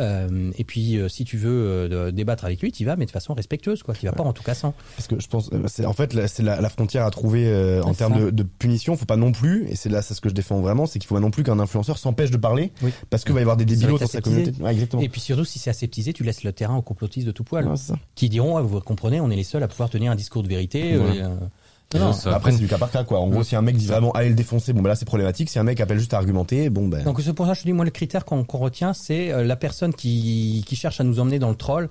Euh, 0.00 0.50
et 0.56 0.64
puis 0.64 0.96
euh, 0.98 1.08
si 1.08 1.24
tu 1.24 1.36
veux 1.36 2.10
débattre 2.12 2.44
avec 2.44 2.60
lui, 2.62 2.72
tu 2.72 2.84
vas, 2.84 2.96
mais 2.96 3.06
de 3.06 3.10
façon 3.10 3.34
respectueuse, 3.34 3.82
quoi, 3.82 3.94
qui 3.94 4.06
va 4.06 4.12
pas 4.12 4.22
en 4.22 4.32
tout 4.32 4.42
cassant. 4.42 4.74
Parce 4.96 5.08
que 5.08 5.20
je 5.20 5.28
pense, 5.28 5.50
c'est 5.66 5.84
en 5.86 5.92
fait, 5.92 6.26
c'est 6.26 6.42
la, 6.42 6.60
la 6.60 6.68
frontière 6.68 7.04
à 7.04 7.10
trouver 7.10 7.46
en 7.82 7.88
Ouais, 7.90 7.94
termes 7.94 8.18
de, 8.26 8.30
de 8.30 8.42
punition. 8.42 8.96
Faut 8.96 9.04
pas 9.06 9.16
non 9.16 9.32
plus, 9.32 9.66
et 9.68 9.76
c'est 9.76 9.88
là 9.88 10.00
c'est 10.02 10.14
ce 10.14 10.20
que 10.20 10.28
je 10.28 10.34
défends 10.34 10.60
vraiment, 10.60 10.86
c'est 10.86 10.98
qu'il 10.98 11.06
faut 11.08 11.14
pas 11.16 11.20
non 11.20 11.30
plus 11.30 11.42
qu'un 11.44 11.58
influenceur 11.58 11.98
s'empêche 11.98 12.30
de 12.30 12.36
parler, 12.38 12.72
Oui. 12.82 12.90
parce 13.10 13.24
qu'il 13.24 13.34
va 13.34 13.40
y 13.40 13.42
avoir 13.42 13.56
des 13.56 13.64
débilos 13.66 13.98
dans 13.98 14.06
sa 14.06 14.20
communauté. 14.20 14.52
Ouais, 14.62 14.72
exactement. 14.72 15.02
Et 15.02 15.08
puis 15.08 15.20
surtout, 15.20 15.44
si 15.44 15.58
c'est 15.58 15.70
aseptisé, 15.70 16.12
tu 16.12 16.24
laisses 16.24 16.44
le 16.44 16.52
terrain 16.52 16.76
aux 16.76 16.82
complotistes 16.82 17.26
de 17.26 17.32
tout 17.32 17.44
poil. 17.44 17.66
Ouais, 17.68 17.74
qui 18.14 18.28
diront 18.28 18.56
ouais, 18.56 18.62
vous 18.62 18.80
comprenez 18.80 19.20
on 19.20 19.30
est 19.30 19.36
les 19.36 19.44
seuls 19.44 19.62
à 19.62 19.68
pouvoir 19.68 19.90
tenir 19.90 20.10
un 20.12 20.16
discours 20.16 20.42
de 20.42 20.48
vérité 20.48 20.96
Ouais. 20.96 21.22
Non, 21.98 22.12
ça- 22.12 22.34
Après, 22.34 22.52
c'est 22.52 22.58
du 22.58 22.66
cas 22.68 22.78
par 22.78 22.90
cas, 22.90 23.04
quoi. 23.04 23.20
En 23.20 23.28
gros, 23.28 23.42
si 23.42 23.54
un 23.56 23.62
mec 23.62 23.76
dit 23.76 23.86
vraiment 23.86 24.12
allez 24.12 24.28
le 24.30 24.34
défoncer, 24.34 24.72
bon, 24.72 24.82
bah 24.82 24.88
là, 24.90 24.94
c'est 24.96 25.04
problématique. 25.04 25.50
Si 25.50 25.58
un 25.58 25.62
mec 25.64 25.80
appelle 25.80 25.98
juste 25.98 26.14
à 26.14 26.18
argumenter, 26.18 26.70
bon, 26.70 26.88
ben. 26.88 27.02
donc 27.04 27.20
c'est 27.20 27.32
pour 27.32 27.46
ça 27.46 27.52
que 27.52 27.58
je 27.58 27.62
te 27.62 27.68
dis 27.68 27.72
moi 27.72 27.84
le 27.84 27.90
critère 27.90 28.24
qu'on 28.24 28.44
retient 28.48 28.92
c'est 28.92 29.32
euh, 29.32 29.44
la 29.44 29.56
personne 29.56 29.92
qui, 29.94 30.64
qui 30.66 30.76
cherche 30.76 31.00
à 31.00 31.04
nous 31.04 31.20
emmener 31.20 31.38
dans 31.38 31.50
le 31.50 31.56
troll 31.56 31.88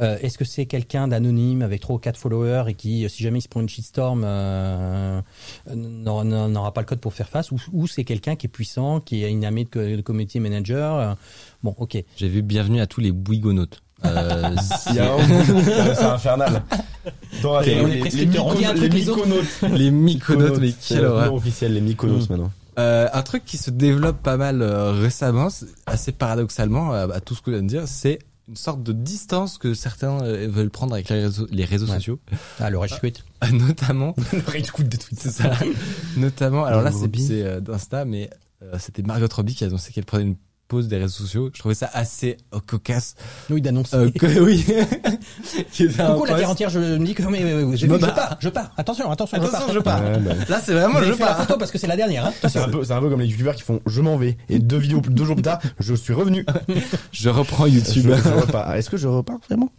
Euh, 0.00 0.16
est-ce 0.22 0.38
que 0.38 0.46
c'est 0.46 0.64
quelqu'un 0.64 1.06
d'anonyme 1.06 1.60
avec 1.60 1.82
trois 1.82 1.96
ou 1.96 1.98
quatre 1.98 2.16
followers 2.16 2.64
et 2.68 2.72
qui 2.74 3.04
euh, 3.04 3.08
si 3.08 3.22
jamais 3.22 3.40
il 3.40 3.42
se 3.42 3.48
prend 3.48 3.60
une 3.60 3.68
shitstorm 3.68 4.22
euh, 4.24 5.20
n'aura 5.74 6.72
pas 6.72 6.80
le 6.80 6.86
code 6.86 7.00
pour 7.00 7.12
faire 7.12 7.28
face 7.28 7.50
ou, 7.50 7.56
ou 7.74 7.86
c'est 7.86 8.04
quelqu'un 8.04 8.34
qui 8.36 8.46
est 8.46 8.48
puissant 8.48 9.00
qui 9.00 9.22
a 9.22 9.28
une 9.28 9.44
armée 9.44 9.64
de, 9.64 9.68
co- 9.68 9.80
de 9.80 10.00
community 10.00 10.40
manager 10.40 10.94
euh, 10.96 11.14
bon 11.62 11.74
ok 11.78 12.02
J'ai 12.16 12.28
vu 12.28 12.40
Bienvenue 12.40 12.80
à 12.80 12.86
tous 12.86 13.00
les 13.02 13.12
Bouygonautes. 13.12 13.82
Euh, 14.04 14.56
c'est 14.84 16.04
infernal. 16.04 16.62
On 17.44 17.60
les- 17.60 17.74
les- 17.74 18.00
les 18.10 18.10
les 18.10 18.88
myconautes. 18.88 19.44
les 19.72 19.90
myconautes, 19.90 20.58
mais 20.60 20.72
quelle 20.72 21.02
le 21.02 21.06
horreur. 21.08 21.26
nom 21.26 21.36
officiel, 21.36 21.74
les 21.74 21.80
myconos 21.80 22.28
maintenant. 22.28 22.50
Euh, 22.78 23.08
un 23.12 23.22
truc 23.22 23.44
qui 23.44 23.58
se 23.58 23.70
développe 23.70 24.22
pas 24.22 24.36
mal 24.36 24.62
euh, 24.62 24.92
récemment, 24.92 25.48
assez 25.86 26.12
paradoxalement 26.12 26.92
à, 26.92 27.00
à 27.14 27.20
tout 27.20 27.34
ce 27.34 27.42
que 27.42 27.50
je 27.50 27.56
viens 27.56 27.62
de 27.64 27.68
dire, 27.68 27.82
c'est 27.86 28.18
une 28.48 28.56
sorte 28.56 28.82
de 28.82 28.92
distance 28.92 29.58
que 29.58 29.74
certains 29.74 30.20
euh, 30.22 30.48
veulent 30.50 30.70
prendre 30.70 30.94
avec 30.94 31.08
les 31.10 31.22
réseaux, 31.22 31.46
les 31.50 31.64
réseaux 31.64 31.86
Ouais. 31.86 31.94
sociaux, 31.96 32.18
ah 32.60 32.70
le 32.70 32.78
rage 32.78 32.98
quit 33.00 33.12
notamment. 33.52 34.14
Le 34.32 34.42
réécoute 34.50 34.88
des 34.88 34.98
tweets. 34.98 35.20
C'est 35.20 35.30
ça. 35.30 35.50
notamment. 36.16 36.64
Alors 36.64 36.82
là, 36.82 36.90
c'est 36.92 37.42
euh, 37.42 37.60
d'Insta, 37.60 38.04
mais 38.04 38.30
euh, 38.62 38.76
c'était 38.78 39.02
Margot 39.02 39.26
Robbie 39.30 39.54
qui 39.54 39.64
a 39.64 39.66
annoncé 39.66 39.92
qu'elle 39.92 40.04
prenait 40.04 40.24
une 40.24 40.36
pause 40.72 40.88
des 40.88 40.96
réseaux 40.96 41.22
sociaux. 41.24 41.50
Je 41.52 41.58
trouvais 41.58 41.74
ça 41.74 41.90
assez 41.92 42.38
euh, 42.54 42.58
cocasse. 42.66 43.14
oui 43.50 43.60
d'annoncer 43.60 43.94
Euh, 43.96 44.10
que, 44.10 44.40
oui. 44.40 44.64
Coucou 45.76 46.24
la 46.24 46.34
terre 46.34 46.50
entière, 46.50 46.70
je 46.70 46.78
me 46.78 47.04
dis 47.04 47.12
que 47.14 47.22
mais, 47.24 47.40
mais, 47.40 47.54
mais, 47.64 47.76
je, 47.76 47.86
je 47.86 47.92
bats. 47.92 48.08
pars, 48.12 48.36
je 48.40 48.48
pars. 48.48 48.72
Attention, 48.78 49.10
attention, 49.10 49.36
Attention, 49.36 49.68
je 49.68 49.74
je 49.74 49.78
pars. 49.80 50.00
pars. 50.02 50.10
Ouais, 50.12 50.18
bah. 50.18 50.32
Là, 50.48 50.60
c'est 50.64 50.72
vraiment 50.72 50.98
Vous 51.00 51.04
je 51.04 51.12
fait 51.12 51.20
la 51.20 51.26
pars. 51.34 51.40
photo 51.46 51.58
parce 51.58 51.70
que 51.70 51.76
c'est 51.78 51.86
la 51.86 51.96
dernière. 51.96 52.24
Hein 52.26 52.32
C'est 52.48 52.56
un 52.58 52.68
peu, 52.68 52.82
c'est 52.84 52.92
un 52.94 53.00
peu 53.00 53.10
comme 53.10 53.20
les 53.20 53.26
youtubeurs 53.26 53.54
qui 53.54 53.62
font 53.62 53.80
je 53.86 54.00
m'en 54.00 54.16
vais 54.16 54.36
et 54.48 54.58
deux 54.58 54.78
vidéos, 54.78 55.00
deux 55.06 55.24
jours 55.24 55.34
plus 55.36 55.42
tard, 55.42 55.60
je 55.78 55.94
suis 55.94 56.14
revenu. 56.14 56.46
Je 57.12 57.28
reprends 57.28 57.66
Je, 57.66 57.72
YouTube. 57.72 58.10
je. 58.14 58.76
Est-ce 58.76 58.88
que 58.90 58.96
je 58.96 59.08
repars 59.08 59.38
vraiment? 59.48 59.70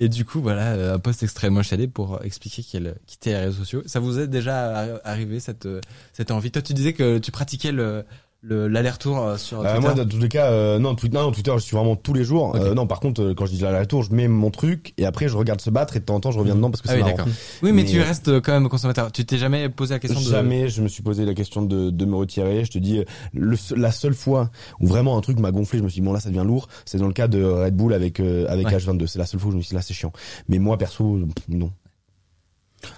Et 0.00 0.08
du 0.08 0.24
coup, 0.24 0.40
voilà, 0.42 0.72
euh, 0.72 0.94
un 0.94 0.98
post 0.98 1.22
extrêmement 1.22 1.62
chalé 1.62 1.86
pour 1.86 2.20
expliquer 2.24 2.62
qu'elle 2.62 2.96
quittait 3.06 3.30
les 3.30 3.36
réseaux 3.38 3.58
sociaux. 3.58 3.82
Ça 3.86 4.00
vous 4.00 4.18
est 4.18 4.26
déjà 4.26 4.84
arri- 4.84 5.00
arrivé 5.04 5.38
cette 5.40 5.66
euh, 5.66 5.80
cette 6.12 6.30
envie? 6.30 6.50
Toi, 6.50 6.60
tu 6.62 6.74
disais 6.74 6.92
que 6.92 7.18
tu 7.18 7.30
pratiquais 7.30 7.72
le- 7.72 8.04
l'aller-retour 8.44 9.18
euh, 9.20 9.36
sur 9.36 9.60
Euh, 9.60 9.62
Twitter. 9.74 9.80
moi, 9.80 9.94
dans 9.94 10.04
tous 10.08 10.18
les 10.18 10.28
cas, 10.28 10.50
euh, 10.50 10.78
non, 10.80 10.94
Twitter, 10.96 11.16
non, 11.16 11.30
Twitter, 11.30 11.52
je 11.54 11.62
suis 11.62 11.76
vraiment 11.76 11.94
tous 11.94 12.12
les 12.12 12.24
jours. 12.24 12.56
Euh, 12.56 12.74
non, 12.74 12.86
par 12.88 12.98
contre, 12.98 13.22
euh, 13.22 13.34
quand 13.34 13.46
je 13.46 13.52
dis 13.52 13.60
l'aller-retour, 13.60 14.02
je 14.02 14.12
mets 14.12 14.26
mon 14.26 14.50
truc 14.50 14.94
et 14.98 15.06
après, 15.06 15.28
je 15.28 15.36
regarde 15.36 15.60
se 15.60 15.70
battre 15.70 15.96
et 15.96 16.00
de 16.00 16.04
temps 16.04 16.16
en 16.16 16.20
temps, 16.20 16.32
je 16.32 16.38
reviens 16.40 16.56
dedans 16.56 16.70
parce 16.70 16.82
que 16.82 16.88
ah 16.88 16.92
c'est 16.92 16.96
oui, 16.96 17.02
marrant. 17.04 17.16
d'accord. 17.18 17.32
Oui, 17.62 17.70
mais, 17.72 17.82
Mais, 17.84 17.88
tu 17.88 18.00
restes 18.00 18.28
euh, 18.28 18.40
quand 18.40 18.52
même 18.52 18.68
consommateur. 18.68 19.12
Tu 19.12 19.24
t'es 19.24 19.38
jamais 19.38 19.68
posé 19.68 19.94
la 19.94 20.00
question 20.00 20.20
de 20.20 20.24
Jamais 20.26 20.68
je 20.68 20.82
me 20.82 20.88
suis 20.88 21.02
posé 21.04 21.24
la 21.24 21.34
question 21.34 21.62
de, 21.62 21.90
de 21.90 22.04
me 22.04 22.16
retirer. 22.16 22.64
Je 22.64 22.70
te 22.72 22.78
dis, 22.78 23.04
le, 23.32 23.56
la 23.76 23.92
seule 23.92 24.14
fois 24.14 24.50
où 24.80 24.86
vraiment 24.88 25.16
un 25.16 25.20
truc 25.20 25.38
m'a 25.38 25.52
gonflé, 25.52 25.78
je 25.78 25.84
me 25.84 25.88
suis 25.88 26.00
dit, 26.00 26.04
bon 26.04 26.12
là 26.12 26.18
ça 26.20 26.28
devient 26.30 26.44
lourd, 26.44 26.68
c'est 26.84 26.98
dans 26.98 27.06
le 27.06 27.12
cas 27.12 27.28
de 27.28 27.44
Red 27.44 27.76
Bull 27.76 27.92
avec 27.92 28.18
euh, 28.18 28.46
avec 28.48 28.66
Ouais. 28.66 28.76
H22. 28.76 29.06
C'est 29.06 29.18
la 29.20 29.26
seule 29.26 29.38
fois 29.38 29.48
où 29.50 29.52
je 29.52 29.56
me 29.58 29.62
suis 29.62 29.68
dit, 29.70 29.74
là 29.76 29.82
c'est 29.82 29.94
chiant. 29.94 30.12
Mais 30.48 30.58
moi 30.58 30.76
perso, 30.78 31.20
non. 31.48 31.70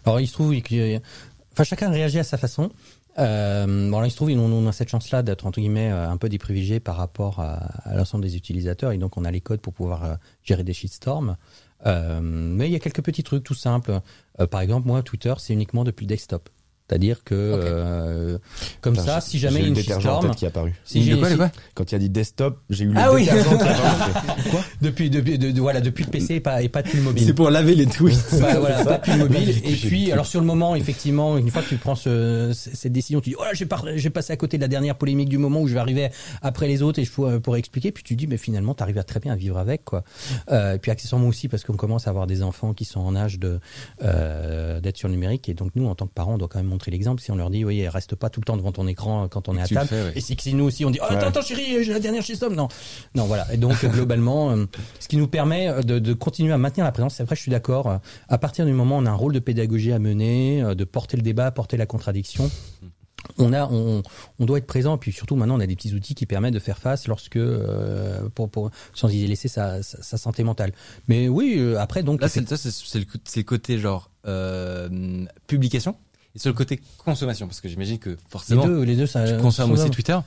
Alors 0.07 0.21
il 0.21 0.27
se 0.27 0.33
trouve 0.33 0.59
que, 0.63 0.97
enfin 1.53 1.65
chacun 1.65 1.91
réagit 1.91 2.19
à 2.19 2.25
sa 2.25 2.39
façon. 2.39 2.71
Euh, 3.19 3.67
bon, 3.67 3.97
alors, 3.97 4.07
il 4.07 4.11
se 4.11 4.17
trouve, 4.17 4.31
on, 4.31 4.67
a 4.67 4.73
cette 4.73 4.89
chance-là 4.89 5.23
d'être 5.23 5.47
entre 5.47 5.61
guillemets 5.61 5.91
euh, 5.93 6.09
un 6.09 6.17
peu 6.17 6.29
des 6.29 6.39
privilégiés 6.39 6.81
par 6.81 6.97
rapport 6.97 7.41
à, 7.41 7.95
l'ensemble 7.95 8.25
des 8.25 8.37
utilisateurs, 8.37 8.93
et 8.93 8.99
donc 8.99 9.17
on 9.17 9.25
a 9.25 9.31
les 9.31 9.41
codes 9.41 9.61
pour 9.61 9.73
pouvoir 9.73 10.05
euh, 10.05 10.15
gérer 10.43 10.65
des 10.65 10.73
shitstorms. 10.73 11.37
Euh, 11.87 12.21
mais 12.23 12.69
il 12.69 12.73
y 12.73 12.77
a 12.77 12.79
quelques 12.79 13.03
petits 13.03 13.23
trucs 13.23 13.45
tout 13.45 13.55
simples. 13.55 14.01
Euh, 14.41 14.47
par 14.47 14.61
exemple, 14.61 14.87
moi, 14.87 15.03
Twitter, 15.03 15.35
c'est 15.39 15.53
uniquement 15.53 15.85
depuis 15.85 16.07
desktop. 16.07 16.49
C'est-à-dire 16.89 17.25
que 17.25 17.35
euh, 17.35 18.39
comme 18.83 18.93
Putain, 18.93 19.07
ça, 19.07 19.21
si 19.23 19.39
jamais 19.39 19.61
j'ai 19.61 19.65
eu 19.65 19.69
une 19.69 19.75
le 19.75 19.81
détergent 19.81 20.07
en 20.07 20.21
shitstorm, 20.21 20.27
tête 20.29 20.39
qui 20.39 20.45
est 20.45 20.49
apparu. 20.49 20.75
si 20.85 21.01
de 21.01 21.05
j'ai 21.05 21.19
quoi, 21.19 21.29
de 21.29 21.33
si- 21.33 21.37
quoi 21.39 21.51
Quand 21.75 21.91
il 21.91 21.95
a 21.95 21.99
dit 21.99 22.11
desktop, 22.11 22.59
j'ai 22.69 22.85
eu 22.85 22.89
le 22.93 22.95
Ah 22.99 23.11
oui. 23.15 23.23
détergent 23.25 23.49
qui 23.49 23.55
est 23.55 23.69
apparu. 23.69 24.43
Quoi 24.51 24.61
depuis, 24.83 25.09
depuis, 25.11 25.39
de- 25.39 25.51
de- 25.51 25.61
voilà, 25.63 25.81
depuis 25.81 26.05
le 26.05 26.11
PC 26.11 26.35
et 26.35 26.41
pas, 26.41 26.61
et 26.61 26.69
pas 26.69 26.83
depuis 26.83 26.99
le 26.99 27.05
mobile. 27.05 27.25
C'est 27.27 27.33
pour 27.33 27.49
laver 27.49 27.75
les 27.75 27.87
tweets. 27.87 28.39
Bah, 28.39 28.59
voilà, 28.61 28.85
pas 28.85 28.99
plus 28.99 29.17
mobile. 29.17 29.49
Et 29.65 29.77
puis, 29.77 30.13
alors 30.13 30.27
sur 30.27 30.41
le 30.41 30.47
moment, 30.47 30.77
effectivement, 30.77 31.39
une 31.39 31.51
fois 31.51 31.63
que 31.63 31.69
tu 31.71 31.77
prends 31.77 31.95
ce, 31.95 32.53
cette 32.55 32.93
décision, 32.93 33.23
tu 33.23 33.31
dis, 33.31 33.37
oh 33.39 33.45
là, 33.45 33.55
j'ai 33.55 33.65
par- 33.67 33.87
passé 34.13 34.33
à 34.35 34.37
côté 34.37 34.59
de 34.59 34.63
la 34.63 34.69
dernière 34.69 34.97
polémique 34.97 35.31
du 35.31 35.39
moment 35.39 35.63
où 35.63 35.69
je 35.69 35.73
vais 35.75 35.81
arriver 35.81 36.11
après 36.43 36.69
les 36.69 36.83
autres 36.83 36.99
et 36.99 37.05
je 37.05 37.11
pourrais, 37.11 37.41
pourrais 37.41 37.61
expliquer. 37.61 37.93
Puis 37.93 38.05
tu 38.05 38.15
dis, 38.15 38.27
mais 38.27 38.37
finalement, 38.37 38.75
tu 38.75 38.83
arrives 38.83 38.99
à 38.99 39.05
très 39.05 39.21
bien 39.21 39.33
à 39.33 39.37
vivre 39.37 39.57
avec, 39.57 39.85
quoi. 39.87 40.05
Euh, 40.53 40.75
et 40.75 40.79
puis 40.79 40.91
accessoirement 40.91 41.29
aussi 41.29 41.49
parce 41.49 41.65
qu'on 41.65 41.77
commence 41.77 42.07
à 42.07 42.11
avoir 42.11 42.27
des 42.27 42.43
enfants 42.43 42.75
qui 42.75 42.85
sont 42.85 43.01
en 43.01 43.17
âge 43.17 43.39
de 43.39 43.59
euh, 44.03 44.81
d'être 44.81 44.99
sur 44.99 45.09
le 45.09 45.15
numérique 45.15 45.49
et 45.49 45.55
donc 45.55 45.71
nous, 45.75 45.87
en 45.87 45.95
tant 45.95 46.07
que 46.07 46.13
parents, 46.13 46.35
on 46.35 46.39
doit 46.39 46.49
quand 46.49 46.59
même 46.59 46.73
montrer 46.75 46.91
l'exemple. 46.91 47.23
Si 47.23 47.31
on 47.31 47.37
leur 47.37 47.51
dit, 47.51 47.65
oui, 47.65 47.89
reste 47.89 48.15
pas 48.15 48.29
tout 48.31 48.41
le 48.41 48.45
temps 48.45 48.57
devant 48.57 48.73
ton 48.73 48.87
écran 48.87 49.29
quand 49.29 49.49
on 49.49 49.57
est 49.57 49.63
à 49.63 49.67
table. 49.67 49.89
fais, 49.89 50.03
ouais. 50.03 50.13
Et 50.17 50.21
si 50.21 50.55
nous 50.55 50.65
aussi, 50.65 50.85
on 50.85 50.91
dit, 50.91 50.99
oh, 51.01 51.05
attends, 51.09 51.17
Ouais. 51.21 51.25
attends, 51.25 51.43
chérie, 51.43 51.83
j'ai 51.85 51.93
la 51.93 52.01
dernière 52.01 52.23
chez 52.23 52.35
Somme. 52.35 52.55
Non, 52.55 52.69
non, 53.15 53.25
voilà. 53.25 53.47
Et 53.53 53.57
donc 53.57 53.85
globalement, 53.93 54.51
euh, 54.51 54.67
ce 55.01 55.09
qui 55.09 55.17
nous 55.17 55.29
permet 55.29 55.83
de, 55.83 55.99
de 55.99 56.13
continuer 56.13 56.53
à 56.53 56.59
maintenir 56.59 56.85
la 56.85 56.93
présence. 56.93 57.15
C'est 57.15 57.25
vrai, 57.25 57.37
je 57.37 57.41
suis 57.41 57.51
d'accord. 57.51 57.89
euh, 57.89 57.97
À 58.29 58.39
partir 58.39 58.67
du 58.67 58.73
moment 58.73 58.99
où 58.99 59.01
on 59.03 59.07
a 59.07 59.11
un 59.11 59.15
rôle 59.15 59.33
de 59.33 59.39
pédagogie 59.41 59.93
à 59.93 59.99
mener, 59.99 60.63
euh, 60.63 60.75
de 60.75 60.85
porter 60.85 61.17
le 61.17 61.23
débat, 61.23 61.51
porter 61.51 61.77
la 61.77 61.87
contradiction. 61.87 62.51
On 63.39 63.55
a, 63.55 63.67
on, 63.73 64.03
on 64.39 64.45
doit 64.45 64.59
être 64.59 64.67
présent. 64.67 64.99
Puis 64.99 65.11
surtout, 65.11 65.35
maintenant, 65.35 65.57
on 65.57 65.61
a 65.61 65.67
des 65.67 65.77
petits 65.77 65.95
outils 65.95 66.15
qui 66.15 66.27
permettent 66.27 66.53
de 66.53 66.59
faire 66.59 66.77
face 66.79 67.09
lorsque, 67.09 67.37
euh, 67.37 68.21
pour, 68.35 68.51
pour, 68.51 68.71
sans 68.93 69.09
y 69.09 69.27
laisser 69.27 69.49
sa, 69.49 69.83
sa, 69.83 70.03
sa 70.03 70.19
santé 70.19 70.45
mentale. 70.45 70.73
Mais 71.09 71.29
oui, 71.29 71.55
euh, 71.57 71.81
après, 71.81 72.03
donc, 72.03 72.21
Là, 72.21 72.29
c'est 72.29 72.41
le, 72.43 73.05
le 73.37 73.43
côté 73.43 73.79
genre 73.79 74.11
euh, 74.27 75.25
publication 75.47 75.97
et 76.35 76.39
sur 76.39 76.51
le 76.51 76.55
côté 76.57 76.81
consommation 76.99 77.47
parce 77.47 77.61
que 77.61 77.69
j'imagine 77.69 77.99
que 77.99 78.11
les 78.11 78.17
forcément 78.29 78.67
deux, 78.67 78.83
les 78.83 78.97
deux, 78.97 79.07
ça. 79.07 79.25
tu 79.31 79.41
consommes 79.41 79.73
aussi. 79.73 79.91
Twitter. 79.91 80.19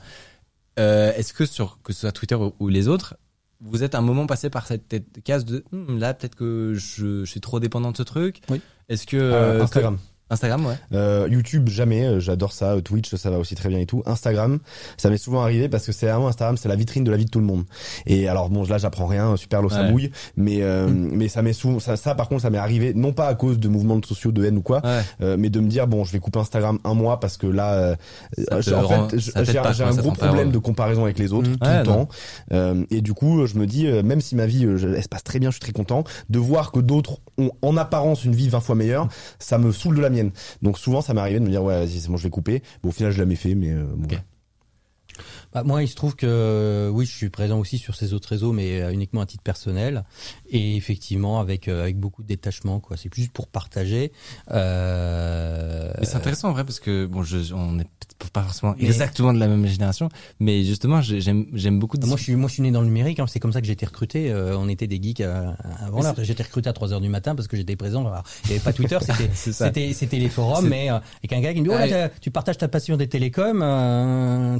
Euh, 0.78 1.12
Est-ce 1.14 1.32
que 1.32 1.44
sur 1.46 1.78
que 1.82 1.92
ce 1.92 2.00
soit 2.00 2.12
Twitter 2.12 2.34
ou, 2.36 2.52
ou 2.60 2.68
les 2.68 2.88
autres, 2.88 3.16
vous 3.60 3.82
êtes 3.82 3.94
un 3.96 4.00
moment 4.00 4.26
passé 4.26 4.48
par 4.50 4.66
cette 4.66 4.88
tête- 4.88 5.22
case 5.24 5.44
de 5.44 5.64
Hum, 5.72 5.98
là 5.98 6.14
peut-être 6.14 6.36
que 6.36 6.74
je, 6.74 7.24
je 7.24 7.30
suis 7.30 7.40
trop 7.40 7.58
dépendant 7.60 7.90
de 7.92 7.96
ce 7.96 8.04
truc. 8.04 8.40
Oui. 8.48 8.60
Est-ce 8.88 9.06
que 9.06 9.16
Euh, 9.16 9.58
euh, 9.58 9.62
Instagram. 9.62 9.96
que- 9.96 10.02
Instagram, 10.30 10.66
ouais. 10.66 10.74
Euh, 10.92 11.26
YouTube 11.30 11.68
jamais, 11.68 12.04
euh, 12.04 12.20
j'adore 12.20 12.52
ça. 12.52 12.72
Euh, 12.72 12.80
Twitch, 12.80 13.14
ça 13.14 13.30
va 13.30 13.38
aussi 13.38 13.54
très 13.54 13.68
bien 13.68 13.78
et 13.78 13.86
tout. 13.86 14.02
Instagram, 14.06 14.58
ça 14.96 15.08
m'est 15.10 15.16
souvent 15.16 15.40
arrivé 15.42 15.68
parce 15.68 15.86
que 15.86 15.92
c'est 15.92 16.06
vraiment 16.06 16.28
Instagram, 16.28 16.56
c'est 16.56 16.68
la 16.68 16.76
vitrine 16.76 17.04
de 17.04 17.10
la 17.10 17.16
vie 17.16 17.24
de 17.24 17.30
tout 17.30 17.38
le 17.40 17.46
monde. 17.46 17.64
Et 18.06 18.28
alors 18.28 18.50
bon, 18.50 18.64
là 18.64 18.78
j'apprends 18.78 19.06
rien, 19.06 19.36
super 19.36 19.62
l'eau 19.62 19.70
ça 19.70 19.82
Ouais. 19.82 19.90
bouille, 19.90 20.10
mais 20.36 20.58
euh, 20.62 20.88
mais 20.88 21.28
ça 21.28 21.40
m'est 21.42 21.52
souvent, 21.52 21.78
ça, 21.80 21.96
ça 21.96 22.14
par 22.14 22.28
contre 22.28 22.42
ça 22.42 22.50
m'est 22.50 22.58
arrivé 22.58 22.92
non 22.94 23.12
pas 23.12 23.26
à 23.28 23.34
cause 23.34 23.58
de 23.58 23.68
mouvements 23.68 24.00
sociaux 24.06 24.32
de 24.32 24.44
haine 24.44 24.58
ou 24.58 24.62
quoi, 24.62 24.80
Ouais. 24.84 25.00
euh, 25.22 25.36
mais 25.38 25.50
de 25.50 25.60
me 25.60 25.68
dire 25.68 25.86
bon 25.86 26.04
je 26.04 26.12
vais 26.12 26.18
couper 26.18 26.38
Instagram 26.40 26.78
un 26.84 26.94
mois 26.94 27.20
parce 27.20 27.36
que 27.36 27.46
là, 27.46 27.72
euh, 27.74 27.96
en 28.50 28.82
rend- 28.82 29.08
fait 29.08 29.18
j'ai 29.18 29.84
un- 29.84 29.94
gros 29.94 30.12
problème 30.12 30.50
de 30.50 30.58
comparaison 30.58 31.04
avec 31.04 31.18
les 31.18 31.32
autres 31.32 31.48
Mhm. 31.50 31.56
tout 31.58 31.66
Ouais, 31.66 31.78
le 31.78 31.84
temps. 31.84 32.08
Euh, 32.52 32.84
et 32.90 33.00
du 33.00 33.14
coup 33.14 33.46
je 33.46 33.56
me 33.56 33.66
dis 33.66 33.86
euh, 33.86 34.02
même 34.02 34.20
si 34.20 34.34
ma 34.36 34.46
vie 34.46 34.64
euh, 34.66 34.76
je- 34.76 34.88
elle 34.88 35.02
se 35.02 35.08
passe 35.08 35.24
très 35.24 35.38
bien, 35.38 35.50
je 35.50 35.54
suis 35.54 35.60
très 35.60 35.72
content 35.72 36.04
de 36.28 36.38
voir 36.38 36.72
que 36.72 36.80
d'autres 36.80 37.18
ont 37.38 37.50
en 37.62 37.76
apparence 37.76 38.24
une 38.24 38.34
vie 38.34 38.48
20 38.48 38.60
fois 38.60 38.74
meilleure, 38.74 39.08
ça 39.38 39.58
me 39.58 39.72
saoule 39.72 39.96
de 39.96 40.00
la 40.02 40.10
mienne. 40.10 40.17
Mienne. 40.22 40.32
Donc 40.62 40.78
souvent, 40.78 41.00
ça 41.00 41.14
m'est 41.14 41.20
arrivé 41.20 41.40
de 41.40 41.44
me 41.44 41.50
dire 41.50 41.62
ouais, 41.62 41.78
vas-y, 41.78 42.00
c'est 42.00 42.08
bon, 42.08 42.16
je 42.16 42.24
vais 42.24 42.30
couper. 42.30 42.62
Bon, 42.82 42.90
au 42.90 42.92
final, 42.92 43.12
je 43.12 43.22
l'ai 43.22 43.36
fait, 43.36 43.54
mais 43.54 43.72
euh, 43.72 43.84
bon. 43.96 44.08
Bah, 45.52 45.62
moi, 45.64 45.82
il 45.82 45.88
se 45.88 45.94
trouve 45.94 46.14
que 46.14 46.90
oui, 46.92 47.06
je 47.06 47.10
suis 47.12 47.30
présent 47.30 47.58
aussi 47.58 47.78
sur 47.78 47.94
ces 47.94 48.12
autres 48.12 48.28
réseaux, 48.28 48.52
mais 48.52 48.82
euh, 48.82 48.92
uniquement 48.92 49.22
à 49.22 49.26
titre 49.26 49.42
personnel 49.42 50.04
et 50.48 50.76
effectivement 50.76 51.40
avec 51.40 51.68
euh, 51.68 51.82
avec 51.82 51.98
beaucoup 51.98 52.22
de 52.22 52.28
détachement. 52.28 52.80
Quoi, 52.80 52.96
c'est 52.96 53.08
plus 53.08 53.28
pour 53.28 53.48
partager. 53.48 54.12
Euh... 54.50 55.92
Mais 55.98 56.06
c'est 56.06 56.16
intéressant 56.16 56.50
en 56.50 56.52
vrai 56.52 56.64
parce 56.64 56.80
que 56.80 57.06
bon, 57.06 57.22
je, 57.22 57.54
on 57.54 57.78
peut-être 57.78 58.07
pas 58.32 58.42
forcément 58.42 58.74
Mais- 58.78 58.84
exactement 58.86 59.32
de 59.32 59.38
la 59.38 59.46
même 59.48 59.64
génération, 59.66 60.08
mais 60.40 60.64
justement, 60.64 61.00
j'ai- 61.00 61.20
j'aime 61.20 61.46
j'aime 61.54 61.78
beaucoup. 61.78 61.96
Moi, 62.04 62.16
je 62.16 62.22
suis 62.24 62.34
moi, 62.36 62.48
je 62.48 62.54
suis 62.54 62.62
né 62.62 62.70
dans 62.70 62.80
le 62.80 62.86
numérique. 62.86 63.20
hein, 63.20 63.26
c'est 63.28 63.40
comme 63.40 63.52
ça 63.52 63.60
que 63.60 63.66
j'ai 63.66 63.72
été 63.72 63.86
recruté. 63.86 64.30
Euh, 64.30 64.56
on 64.58 64.68
était 64.68 64.86
des 64.86 65.00
geeks 65.02 65.20
euh, 65.20 65.50
avant 65.80 66.02
l'heure. 66.02 66.14
J'étais 66.22 66.42
recruté 66.42 66.68
à 66.68 66.72
3 66.72 66.92
heures 66.92 67.00
du 67.00 67.08
matin 67.08 67.34
parce 67.34 67.48
que 67.48 67.56
j'étais 67.56 67.76
présent. 67.76 68.06
Alors, 68.06 68.24
il 68.44 68.48
n'y 68.48 68.54
avait 68.56 68.64
pas 68.64 68.72
Twitter, 68.72 68.98
c'était 69.00 69.30
c'était 69.34 69.92
c'était 69.92 70.18
les 70.18 70.28
forums, 70.28 70.68
mais 70.68 70.90
euh, 70.90 70.98
avec 71.18 71.32
un 71.32 71.40
gars 71.40 71.54
qui 71.54 71.60
me 71.60 71.64
dit 71.68 71.74
oh, 71.74 71.78
là, 71.78 72.08
tu 72.20 72.30
partages 72.30 72.58
ta 72.58 72.68
passion 72.68 72.96
des 72.96 73.08
télécoms, 73.08 73.60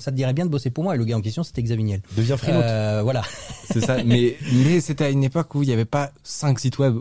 ça 0.00 0.10
te 0.10 0.16
dirait 0.16 0.32
bien 0.32 0.46
de 0.46 0.50
bosser 0.50 0.70
pour 0.70 0.84
moi. 0.84 0.94
Et 0.94 0.98
le 0.98 1.04
gars 1.04 1.16
en 1.16 1.20
question, 1.20 1.42
c'était 1.42 1.62
Xavier 1.62 1.84
Niel. 1.84 2.02
Deviens 2.16 2.36
freelance. 2.36 3.02
Voilà. 3.02 3.22
C'est 3.70 3.80
ça. 3.80 4.02
Mais 4.04 4.36
mais 4.52 4.80
c'était 4.80 5.04
à 5.04 5.10
une 5.10 5.24
époque 5.24 5.54
où 5.54 5.62
il 5.62 5.66
n'y 5.66 5.72
avait 5.72 5.84
pas 5.84 6.12
cinq 6.22 6.58
sites 6.60 6.78
web 6.78 6.96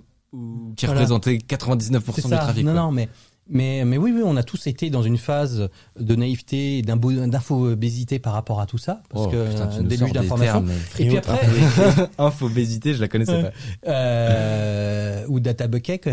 qui 0.75 0.85
Voilà. 0.85 0.99
représentaient 1.01 1.37
99% 1.37 2.01
C'est 2.15 2.21
du 2.23 2.29
trafic. 2.29 2.65
non, 2.65 2.73
quoi. 2.73 2.81
non, 2.81 2.91
mais 2.91 3.07
mais 3.49 3.83
mais 3.85 3.97
oui, 3.97 4.11
oui, 4.15 4.21
on 4.25 4.35
a 4.37 4.43
tous 4.43 4.67
été 4.67 4.89
dans 4.89 5.03
une 5.03 5.17
phase 5.17 5.69
de 5.99 6.15
naïveté, 6.15 6.81
d'infobésité 6.81 8.19
par 8.19 8.33
rapport 8.33 8.59
à 8.61 8.65
tout 8.65 8.77
ça, 8.77 9.01
parce 9.09 9.25
Oh, 9.27 9.29
que 9.29 9.49
putain, 9.49 9.69
euh, 9.71 9.81
déluge 9.83 10.11
d'informations. 10.13 10.65
Et 10.99 11.07
puis 11.07 11.17
après, 11.17 11.39
Infobésité, 12.17 12.93
je 12.93 13.01
la 13.01 13.07
connaissais 13.07 13.41
pas. 13.43 13.51
euh, 13.89 15.25
ou 15.27 15.39
data 15.39 15.67
bucket. 15.67 16.09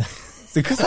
C'est 0.55 0.63
quoi 0.63 0.77
ça 0.77 0.87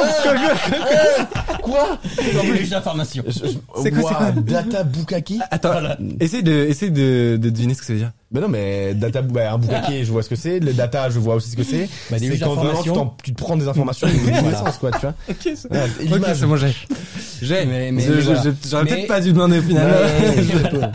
Quoi 1.62 2.00
déluge 2.42 2.70
d'informations. 2.70 3.24
C'est 3.30 3.42
quoi, 3.66 3.82
c'est 3.84 3.92
quoi 3.92 4.32
Data 4.32 4.84
Bukaki 4.84 5.40
Attends, 5.52 5.74
essaye 6.22 6.42
de 6.44 6.54
essaye 6.54 6.90
de, 6.92 7.38
de 7.40 7.50
deviner 7.50 7.74
ce 7.74 7.80
que 7.82 7.86
ça 7.86 7.92
veut 7.94 8.00
dire. 8.00 8.12
Mais 8.32 8.40
non, 8.42 8.48
mais 8.48 8.94
data, 8.94 9.22
bah, 9.22 9.52
un 9.54 9.58
bukaki, 9.58 10.06
je 10.06 10.12
vois 10.12 10.24
ce 10.24 10.30
que 10.30 10.36
c'est. 10.36 10.60
Le 10.60 10.72
data, 10.74 11.10
je 11.10 11.20
vois 11.20 11.36
aussi 11.36 11.50
ce 11.52 11.56
que 11.58 11.64
c'est. 11.64 11.90
Bah, 12.10 12.18
c'est 12.18 12.40
quand 12.40 12.54
vraiment 12.56 12.82
tu, 12.82 12.92
tu 13.24 13.34
te 13.34 13.38
prends 13.44 13.58
des 13.58 13.68
informations 13.68 14.08
de 14.08 14.14
Voilà. 14.42 14.58
sens, 14.58 14.78
quoi, 14.78 14.92
tu 14.92 15.00
vois. 15.02 15.14
Ok, 15.30 15.36
c'est 15.44 15.72
Ouais, 15.72 15.80
et 16.02 16.06
ok, 16.08 16.14
l'image. 16.14 16.38
c'est 16.40 16.46
bon, 16.46 16.56
j'ai. 16.56 16.74
J'ai. 17.42 17.66
Mais- 17.66 17.92
mais- 17.92 17.92
mais 17.92 18.04
je- 18.04 18.12
voilà. 18.22 18.42
J'aurais 18.70 18.84
Mais- 18.86 18.90
peut-être 18.90 19.08
pas 19.08 19.20
dû 19.22 19.34
demander 19.34 19.60
au 19.60 19.64
final. 19.64 19.92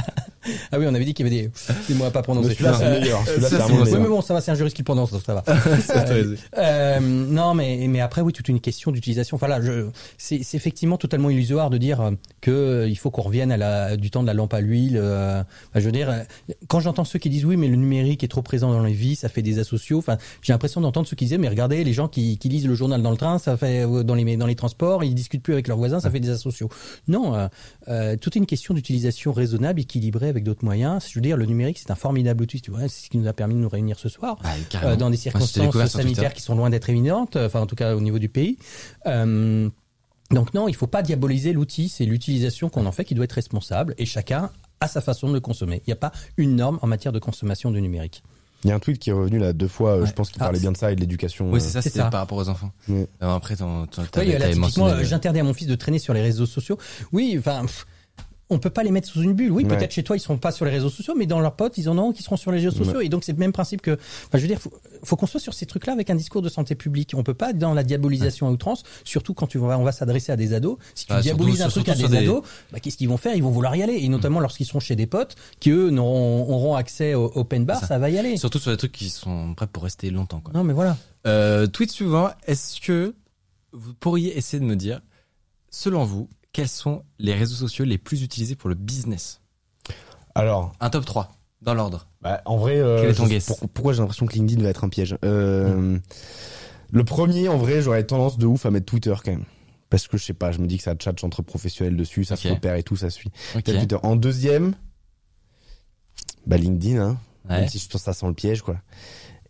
Ah 0.72 0.78
oui, 0.78 0.86
on 0.88 0.94
avait 0.94 1.04
dit 1.04 1.14
qu'il 1.14 1.26
y 1.26 1.28
avait 1.30 1.42
des, 1.42 1.50
des 1.88 1.94
mots 1.94 2.04
à 2.04 2.10
pas 2.10 2.22
prononcer. 2.22 2.50
Celui-là, 2.54 2.74
c'est 2.78 2.84
Euh, 2.84 2.94
le 2.94 3.00
meilleur. 3.00 3.26
Celui-là, 3.26 3.48
c'est 3.48 3.56
c'est 3.56 3.72
Oui, 3.94 3.98
mais 4.00 4.08
bon, 4.08 4.20
ça 4.22 4.34
va, 4.34 4.40
c'est 4.40 4.50
un 4.50 4.54
juriste 4.54 4.76
qui 4.76 4.82
le 4.82 4.86
prononce, 4.86 5.10
donc 5.12 5.22
ça 5.24 5.34
va. 5.34 5.44
Euh, 6.58 7.00
non, 7.00 7.54
mais 7.54 7.86
mais 7.88 8.00
après 8.00 8.20
oui, 8.20 8.32
toute 8.32 8.48
une 8.48 8.60
question 8.60 8.90
d'utilisation. 8.90 9.36
Enfin 9.36 9.48
là, 9.48 9.60
je 9.60 9.86
c'est 10.18 10.42
c'est 10.42 10.56
effectivement 10.56 10.96
totalement 10.96 11.30
illusoire 11.30 11.70
de 11.70 11.78
dire 11.78 12.00
euh, 12.00 12.10
que 12.40 12.50
euh, 12.50 12.88
il 12.88 12.96
faut 12.96 13.10
qu'on 13.10 13.22
revienne 13.22 13.52
à 13.52 13.56
la 13.56 13.96
du 13.96 14.10
temps 14.10 14.22
de 14.22 14.26
la 14.26 14.34
lampe 14.34 14.54
à 14.54 14.60
l'huile. 14.60 14.98
euh, 15.00 15.42
je 15.74 15.80
veux 15.80 15.92
dire, 15.92 16.10
euh, 16.10 16.52
quand 16.68 16.80
j'entends 16.80 17.04
ceux 17.04 17.18
qui 17.18 17.30
disent 17.30 17.44
oui, 17.44 17.56
mais 17.56 17.68
le 17.68 17.76
numérique 17.76 18.22
est 18.24 18.28
trop 18.28 18.42
présent 18.42 18.70
dans 18.72 18.82
les 18.82 18.92
vies, 18.92 19.16
ça 19.16 19.28
fait 19.28 19.42
des 19.42 19.58
asociaux. 19.58 19.98
Enfin, 19.98 20.18
j'ai 20.42 20.52
l'impression 20.52 20.80
d'entendre 20.80 21.06
ceux 21.06 21.16
qui 21.16 21.24
disaient 21.24 21.38
mais 21.38 21.48
regardez 21.48 21.84
les 21.84 21.92
gens 21.92 22.08
qui 22.08 22.38
qui 22.38 22.48
lisent 22.48 22.66
le 22.66 22.74
journal 22.74 23.02
dans 23.02 23.10
le 23.10 23.16
train, 23.16 23.38
ça 23.38 23.56
fait 23.56 23.84
euh, 23.86 24.02
dans 24.02 24.14
les 24.14 24.36
dans 24.36 24.46
les 24.46 24.54
transports, 24.56 25.04
ils 25.04 25.14
discutent 25.14 25.42
plus 25.42 25.52
avec 25.54 25.68
leurs 25.68 25.78
voisins, 25.78 26.00
ça 26.00 26.10
fait 26.10 26.20
des 26.20 26.30
asociaux. 26.30 26.68
Non, 27.08 27.34
euh, 27.34 27.48
euh, 27.88 28.16
toute 28.16 28.36
une 28.36 28.46
question 28.46 28.74
d'utilisation 28.74 29.32
raisonnable, 29.32 29.80
équilibrée 29.80 30.28
avec 30.32 30.44
d'autres 30.44 30.64
moyens. 30.64 31.04
Je 31.08 31.14
veux 31.14 31.20
dire, 31.20 31.36
le 31.36 31.46
numérique 31.46 31.78
c'est 31.78 31.90
un 31.92 31.94
formidable 31.94 32.42
outil. 32.42 32.60
Tu 32.60 32.70
vois, 32.72 32.80
c'est 32.88 33.04
ce 33.06 33.10
qui 33.10 33.18
nous 33.18 33.28
a 33.28 33.32
permis 33.32 33.54
de 33.54 33.60
nous 33.60 33.68
réunir 33.68 33.98
ce 33.98 34.08
soir 34.08 34.38
Ah, 34.42 34.54
carrément. 34.68 34.92
euh, 34.92 34.96
dans 34.96 35.10
des 35.10 35.16
circonstances 35.16 35.86
sanitaires 35.86 36.34
qui 36.34 36.42
sont 36.42 36.54
loin 36.56 36.70
d'être 36.70 36.90
évidentes, 36.90 37.36
euh, 37.36 37.46
enfin 37.46 37.60
en 37.60 37.66
tout 37.66 37.76
cas 37.76 37.94
au 37.94 38.00
niveau 38.00 38.18
du 38.18 38.28
pays. 38.28 38.58
Euh, 39.06 39.68
donc 40.30 40.54
non, 40.54 40.66
il 40.68 40.74
faut 40.74 40.86
pas 40.86 41.02
diaboliser 41.02 41.52
l'outil, 41.52 41.88
c'est 41.88 42.04
l'utilisation 42.06 42.68
qu'on 42.70 42.86
en 42.86 42.92
fait 42.92 43.04
qui 43.04 43.14
doit 43.14 43.24
être 43.26 43.32
responsable 43.32 43.94
et 43.98 44.06
chacun 44.06 44.50
a 44.80 44.88
sa 44.88 45.00
façon 45.00 45.28
de 45.28 45.34
le 45.34 45.40
consommer. 45.40 45.82
Il 45.86 45.90
n'y 45.90 45.92
a 45.92 45.96
pas 45.96 46.12
une 46.36 46.56
norme 46.56 46.78
en 46.82 46.86
matière 46.86 47.12
de 47.12 47.18
consommation 47.18 47.70
du 47.70 47.80
numérique. 47.82 48.22
Il 48.64 48.68
y 48.68 48.70
a 48.70 48.76
un 48.76 48.78
tweet 48.78 48.98
qui 49.00 49.10
est 49.10 49.12
revenu 49.12 49.38
là 49.40 49.52
deux 49.52 49.66
fois, 49.68 49.98
Ouais. 49.98 50.06
je 50.06 50.12
pense 50.12 50.30
qu'il 50.30 50.40
Ah, 50.40 50.44
parlait 50.46 50.58
c'est- 50.58 50.62
bien 50.62 50.70
de 50.72 50.76
ça 50.76 50.92
et 50.92 50.94
de 50.94 51.00
l'éducation. 51.00 51.50
Oui, 51.50 51.60
c'est 51.60 51.70
ça, 51.70 51.82
c'était 51.82 51.98
par 51.98 52.12
rapport 52.20 52.38
aux 52.38 52.48
enfants. 52.48 52.70
Ouais. 52.88 53.08
Alors 53.20 53.34
après, 53.34 53.54
Oui, 53.60 53.86
typiquement, 53.90 54.56
mentionné. 54.60 54.90
euh, 54.92 55.04
j'interdis 55.04 55.40
à 55.40 55.44
mon 55.44 55.52
fils 55.52 55.66
de 55.66 55.74
traîner 55.74 55.98
sur 55.98 56.14
les 56.14 56.22
réseaux 56.22 56.46
sociaux. 56.46 56.78
Oui, 57.12 57.34
enfin, 57.38 57.62
pff, 57.62 57.86
on 58.52 58.58
peut 58.58 58.70
pas 58.70 58.82
les 58.82 58.90
mettre 58.90 59.08
sous 59.08 59.22
une 59.22 59.32
bulle. 59.32 59.50
Oui, 59.50 59.64
Ouais. 59.64 59.76
peut-être 59.76 59.92
chez 59.92 60.02
toi, 60.02 60.16
ils 60.16 60.20
seront 60.20 60.38
pas 60.38 60.52
sur 60.52 60.64
les 60.64 60.70
réseaux 60.70 60.90
sociaux, 60.90 61.14
mais 61.16 61.26
dans 61.26 61.40
leurs 61.40 61.56
potes, 61.56 61.78
ils 61.78 61.88
en 61.88 61.98
ont 61.98 62.12
qui 62.12 62.22
seront 62.22 62.36
sur 62.36 62.52
les 62.52 62.58
réseaux 62.60 62.70
sociaux. 62.84 63.00
Et 63.00 63.08
donc, 63.08 63.24
c'est 63.24 63.32
le 63.32 63.38
même 63.38 63.52
principe 63.52 63.82
que, 63.82 63.92
enfin, 63.92 64.36
je 64.36 64.38
veux 64.38 64.48
dire, 64.48 64.60
faut, 64.60 64.72
faut 65.02 65.16
qu'on 65.16 65.26
soit 65.26 65.40
sur 65.40 65.54
ces 65.54 65.66
trucs-là 65.66 65.92
avec 65.92 66.10
un 66.10 66.14
discours 66.14 66.42
de 66.42 66.48
santé 66.48 66.74
publique. 66.74 67.12
On 67.16 67.22
peut 67.22 67.34
pas 67.34 67.50
être 67.50 67.58
dans 67.58 67.74
la 67.74 67.82
diabolisation 67.84 68.46
à 68.46 68.50
outrance, 68.50 68.82
surtout 69.04 69.34
quand 69.34 69.46
tu 69.46 69.58
vas, 69.58 69.78
on 69.78 69.82
va 69.84 69.92
s'adresser 69.92 70.32
à 70.32 70.36
des 70.36 70.52
ados. 70.54 70.76
Si 70.94 71.06
tu 71.06 71.12
Ah, 71.12 71.20
diabolises 71.20 71.56
surtout- 71.56 71.80
un 71.80 71.82
truc 71.82 71.88
à 71.88 71.94
des, 72.08 72.16
ados, 72.16 72.42
bah, 72.72 72.80
qu'est-ce 72.80 72.96
qu'ils 72.96 73.08
vont 73.08 73.16
faire? 73.16 73.34
Ils 73.34 73.42
vont 73.42 73.50
vouloir 73.50 73.74
y 73.76 73.82
aller. 73.82 73.94
Et 74.00 74.08
notamment 74.08 74.40
lorsqu'ils 74.40 74.66
seront 74.66 74.80
chez 74.80 74.96
des 74.96 75.06
potes, 75.06 75.34
qui 75.60 75.70
eux 75.70 75.90
n'auront, 75.90 76.48
auront 76.48 76.74
accès 76.74 77.14
au 77.14 77.32
open 77.34 77.64
bar, 77.64 77.80
ça. 77.80 77.86
ça. 77.86 77.98
va 77.98 78.10
y 78.10 78.18
aller. 78.18 78.36
Surtout 78.36 78.58
sur 78.58 78.70
des 78.70 78.76
trucs 78.76 78.92
qui 78.92 79.10
sont 79.10 79.54
prêts 79.54 79.66
pour 79.66 79.82
rester 79.84 80.10
longtemps. 80.10 80.40
Quoi. 80.40 80.52
Non, 80.54 80.64
mais 80.64 80.72
voilà. 80.72 80.96
Euh, 81.26 81.66
tweet 81.66 81.90
suivant. 81.90 82.30
Est-ce 82.46 82.80
que 82.80 83.14
vous 83.72 83.94
pourriez 83.94 84.36
essayer 84.36 84.60
de 84.60 84.64
me 84.64 84.76
dire, 84.76 85.00
selon 85.70 86.04
vous, 86.04 86.28
quels 86.52 86.68
sont 86.68 87.04
les 87.18 87.34
réseaux 87.34 87.54
sociaux 87.56 87.84
les 87.84 87.98
plus 87.98 88.22
utilisés 88.22 88.56
pour 88.56 88.68
le 88.68 88.74
business 88.74 89.40
Alors, 90.34 90.72
Un 90.80 90.90
top 90.90 91.04
3, 91.04 91.32
dans 91.62 91.74
l'ordre. 91.74 92.08
bah, 92.20 92.42
en 92.44 92.56
vrai, 92.58 92.76
euh, 92.78 93.00
Quel 93.00 93.10
est 93.10 93.14
ton 93.14 93.26
guess 93.26 93.46
pour- 93.46 93.58
pourquoi 93.70 93.92
j'ai 93.92 94.00
l'impression 94.00 94.26
que 94.26 94.34
LinkedIn 94.34 94.62
va 94.62 94.68
être 94.68 94.84
un 94.84 94.88
piège 94.88 95.16
Euh, 95.24 95.98
Le 96.90 97.04
premier, 97.04 97.48
en 97.48 97.56
vrai, 97.56 97.80
j'aurais 97.82 98.04
tendance 98.04 98.36
de 98.38 98.46
ouf 98.46 98.66
à 98.66 98.70
mettre 98.70 98.86
Twitter 98.86 99.14
quand 99.24 99.30
même. 99.32 99.44
Parce 99.88 100.08
que 100.08 100.16
je 100.16 100.24
sais 100.24 100.34
pas, 100.34 100.52
je 100.52 100.58
me 100.58 100.66
dis 100.66 100.76
que 100.78 100.82
ça 100.82 100.94
chat 100.98 101.22
entre 101.24 101.42
professionnels 101.42 101.96
dessus, 101.96 102.24
ça 102.24 102.36
se 102.36 102.48
repère 102.48 102.74
et 102.76 102.82
tout, 102.82 102.96
ça 102.96 103.10
suit. 103.10 103.30
Twitter. 103.64 103.96
En 104.02 104.16
deuxième, 104.16 104.74
bah 106.46 106.56
LinkedIn, 106.56 106.98
hein. 107.00 107.18
Ouais. 107.48 107.60
Même 107.60 107.68
si 107.68 107.78
je 107.78 107.88
pense 107.88 108.00
que 108.02 108.04
ça 108.04 108.12
sent 108.12 108.26
le 108.26 108.34
piège, 108.34 108.62
quoi. 108.62 108.76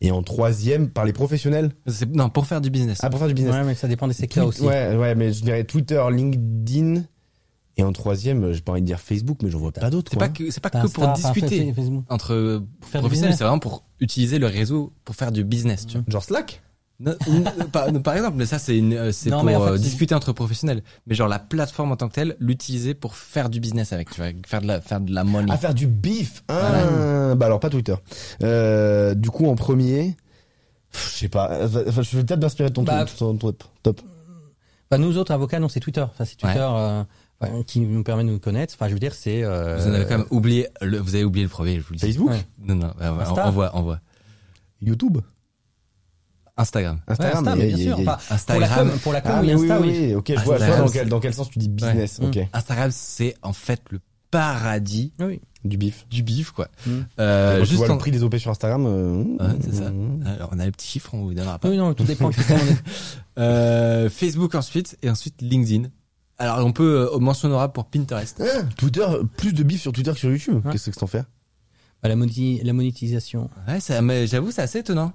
Et 0.05 0.11
en 0.11 0.23
troisième, 0.23 0.91
par 0.91 1.05
les 1.05 1.13
professionnels. 1.13 1.71
Non, 2.13 2.29
pour 2.29 2.47
faire 2.47 2.61
du 2.61 2.71
business. 2.71 2.99
Ah, 3.03 3.09
pour 3.09 3.21
faire 3.21 3.29
du 3.29 3.35
business. 3.35 3.55
Ouais, 3.55 3.65
mais 3.65 3.75
ça 3.77 3.87
dépend 3.87 4.09
des 4.09 4.15
secteurs 4.15 4.49
aussi. 4.49 4.63
Ouais, 4.63 4.97
ouais, 4.97 5.15
mais 5.15 5.33
je 5.33 5.43
dirais 5.43 5.63
Twitter, 5.63 6.03
LinkedIn. 6.11 7.05
Et 7.77 7.85
en 7.85 7.93
troisième, 7.93 8.53
j'ai 8.53 8.61
pas 8.61 8.73
envie 8.73 8.83
de 8.83 8.87
dire 8.87 9.01
Facebook, 9.01 9.39
mais 9.43 9.51
j'en 9.51 9.61
vois 9.61 9.73
pas 9.73 9.89
d'autres. 9.89 10.11
C'est 10.13 10.19
pas 10.19 10.29
que 10.29 10.51
c'est 10.51 10.61
pas 10.61 10.71
que 10.71 10.89
pour 10.89 11.09
discuter 11.13 11.73
entre 12.11 12.63
professionnels, 12.81 13.11
business. 13.11 13.39
c'est 13.39 13.45
vraiment 13.45 13.61
pour 13.61 13.85
utiliser 14.01 14.39
le 14.39 14.47
réseau 14.47 14.93
pour 15.05 15.15
faire 15.15 15.33
du 15.33 15.45
business, 15.45 15.87
tu 15.87 15.97
vois. 15.97 16.05
Genre 16.09 16.23
Slack? 16.23 16.63
Non, 17.01 17.15
n- 17.27 17.45
par, 17.73 17.93
par 18.03 18.15
exemple, 18.15 18.37
mais 18.37 18.47
ça 18.47 18.59
c'est 18.61 18.79
une, 18.79 18.93
euh, 18.93 19.11
pour 19.31 19.43
mais 19.45 19.57
en 19.57 19.65
fait, 19.65 19.71
euh, 19.71 19.77
c'est- 19.77 19.83
discuter 19.83 20.15
entre 20.15 20.33
professionnels. 20.33 20.83
Mais 21.07 21.15
genre 21.17 21.27
la 21.29 21.39
plateforme 21.41 21.91
en 21.93 21.97
tant 21.97 22.09
que 22.09 22.15
telle, 22.15 22.37
l'utiliser 22.39 22.95
pour 22.95 23.17
faire 23.17 23.49
du 23.51 23.59
business 23.59 23.93
avec, 23.93 24.11
tu 24.11 24.21
vois, 24.21 24.31
faire 24.47 24.61
de 24.61 24.67
la 24.69 24.81
faire 24.81 25.01
de 25.01 25.13
la 25.13 25.25
money. 25.25 25.51
À 25.53 25.57
faire 25.57 25.75
du 25.75 25.87
beef. 25.89 26.45
Ah, 26.49 27.35
bah 27.35 27.47
alors 27.47 27.59
pas 27.59 27.71
Twitter. 27.71 27.95
Euh, 28.43 29.15
du 29.15 29.31
coup, 29.31 29.47
en 29.49 29.57
premier, 29.57 30.17
je 30.93 30.99
sais 30.99 31.29
pas. 31.29 31.51
euh, 31.53 31.85
Enfin, 31.89 32.03
je 32.03 32.17
vais 32.17 32.23
peut-être 32.25 32.41
m'inspirer 32.43 32.69
de 32.69 32.75
ton, 32.75 32.83
Bah, 32.85 33.05
ton 33.19 33.35
top. 33.37 33.65
top. 33.83 34.01
Bah, 34.91 34.99
nous 34.99 35.17
autres 35.19 35.33
avocats, 35.33 35.59
non, 35.59 35.69
c'est 35.69 35.81
Twitter. 35.81 36.03
Enfin, 36.03 36.25
c'est 36.25 36.37
Twitter 36.37 36.59
euh, 36.61 37.03
qui 37.67 37.81
nous 37.81 38.05
permet 38.05 38.23
de 38.23 38.29
nous 38.29 38.39
connaître. 38.39 38.75
Enfin, 38.77 38.87
je 38.89 38.93
veux 38.93 39.01
dire, 39.01 39.15
c'est. 39.15 39.43
Euh, 39.43 39.77
Vous 39.81 39.89
en 39.89 39.95
avez 39.95 40.05
quand 40.05 40.19
même 40.19 40.27
oublié, 40.31 40.69
le, 40.83 40.99
vous 40.99 41.15
avez 41.17 41.25
oublié 41.25 41.45
le 41.45 41.51
premier, 41.51 41.77
je 41.81 41.81
vous 41.85 41.95
le 41.95 41.99
dis. 41.99 42.07
Facebook, 42.07 42.31
Ouais. 42.31 42.45
Non, 42.63 42.77
non, 42.77 42.93
bah, 42.97 43.33
on 43.47 43.51
voit, 43.51 43.71
on 43.75 43.83
voit. 43.83 43.99
YouTube, 44.81 45.19
Instagram. 46.57 46.97
Ouais, 47.09 47.13
Instagram. 47.13 47.39
Insta, 47.49 47.57
mais 47.57 47.67
bien 47.69 47.77
sûr. 47.79 47.99
Enfin, 48.01 48.17
pour 48.19 48.61
la 48.61 48.67
Instagram. 48.67 48.91
com, 48.91 48.99
pour 49.01 49.13
la 49.13 49.21
com, 49.21 49.31
Ah, 49.35 49.41
oui, 49.41 49.47
oui, 49.47 49.53
Insta, 49.63 49.81
oui, 49.81 49.89
oui. 49.89 49.99
oui, 50.09 50.15
ok, 50.15 50.27
je 50.29 50.33
vois, 50.35 50.43
je 50.43 50.45
vois 50.45 50.55
Instagram, 50.57 50.85
dans 50.87 50.91
quel, 50.93 51.09
dans 51.09 51.21
quel 51.21 51.35
sens 51.35 51.51
tu 51.51 51.59
dis 51.59 51.69
business, 51.69 52.19
Ouais. 52.21 52.27
ok. 52.43 52.49
Instagram, 52.53 52.91
c'est 52.93 53.35
en 53.43 53.53
fait 53.53 53.81
le 53.91 54.01
paradis 54.31 55.13
Oui. 55.21 55.41
Du 55.65 55.77
beef. 55.77 56.07
du 56.11 56.23
bif, 56.25 56.51
quoi. 56.51 56.69
Mm. 56.87 56.91
Euh, 57.21 57.53
Quand 57.59 57.63
tu 57.65 57.69
juste 57.69 57.79
vois 57.79 57.91
en- 57.91 57.93
le 57.93 57.99
prix 57.99 58.11
des 58.11 58.23
OP 58.25 58.37
sur 58.39 58.51
Instagram. 58.51 58.85
euh, 58.87 59.23
Ouais, 59.23 59.47
c'est 59.61 59.75
ça. 59.75 59.91
mmh. 59.91 60.25
Alors, 60.27 60.49
on 60.53 60.59
a 60.59 60.65
les 60.65 60.73
petits 60.73 60.89
chiffres, 60.89 61.15
on 61.15 61.23
vous 61.25 61.35
donnera 61.35 61.59
pas. 61.59 61.69
Oui, 61.71 61.77
non, 61.77 61.95
tout 61.95 62.03
dépend. 62.05 62.31
effectivement, 62.31 62.61
on 62.63 62.73
est- 62.73 62.83
Euh, 63.39 64.11
Facebook 64.11 64.55
ensuite, 64.55 64.99
et 65.03 65.09
ensuite 65.09 65.41
LinkedIn. 65.41 65.89
Alors, 66.39 66.67
on 66.67 66.73
peut 66.73 67.09
euh, 67.15 67.19
mention 67.19 67.49
honorable 67.49 67.73
pour 67.73 67.87
Pinterest. 67.87 68.43
Ah, 68.45 68.63
Twitter, 68.77 69.07
plus 69.37 69.53
de 69.53 69.63
beef 69.63 69.81
sur 69.81 69.93
Twitter 69.93 70.13
que 70.13 70.19
sur 70.19 70.31
YouTube. 70.31 70.61
Qu'est-ce 70.71 70.91
que 70.91 70.99
t'en 70.99 71.07
fais 71.07 71.23
Bah, 72.03 72.09
la, 72.09 72.17
moni- 72.17 72.61
la 72.65 72.73
monétisation. 72.73 73.49
Ouais, 73.69 73.79
ça, 73.81 74.03
mais 74.03 74.27
j'avoue, 74.27 74.51
c'est 74.51 74.63
assez 74.63 74.81
étonnant. 74.81 75.13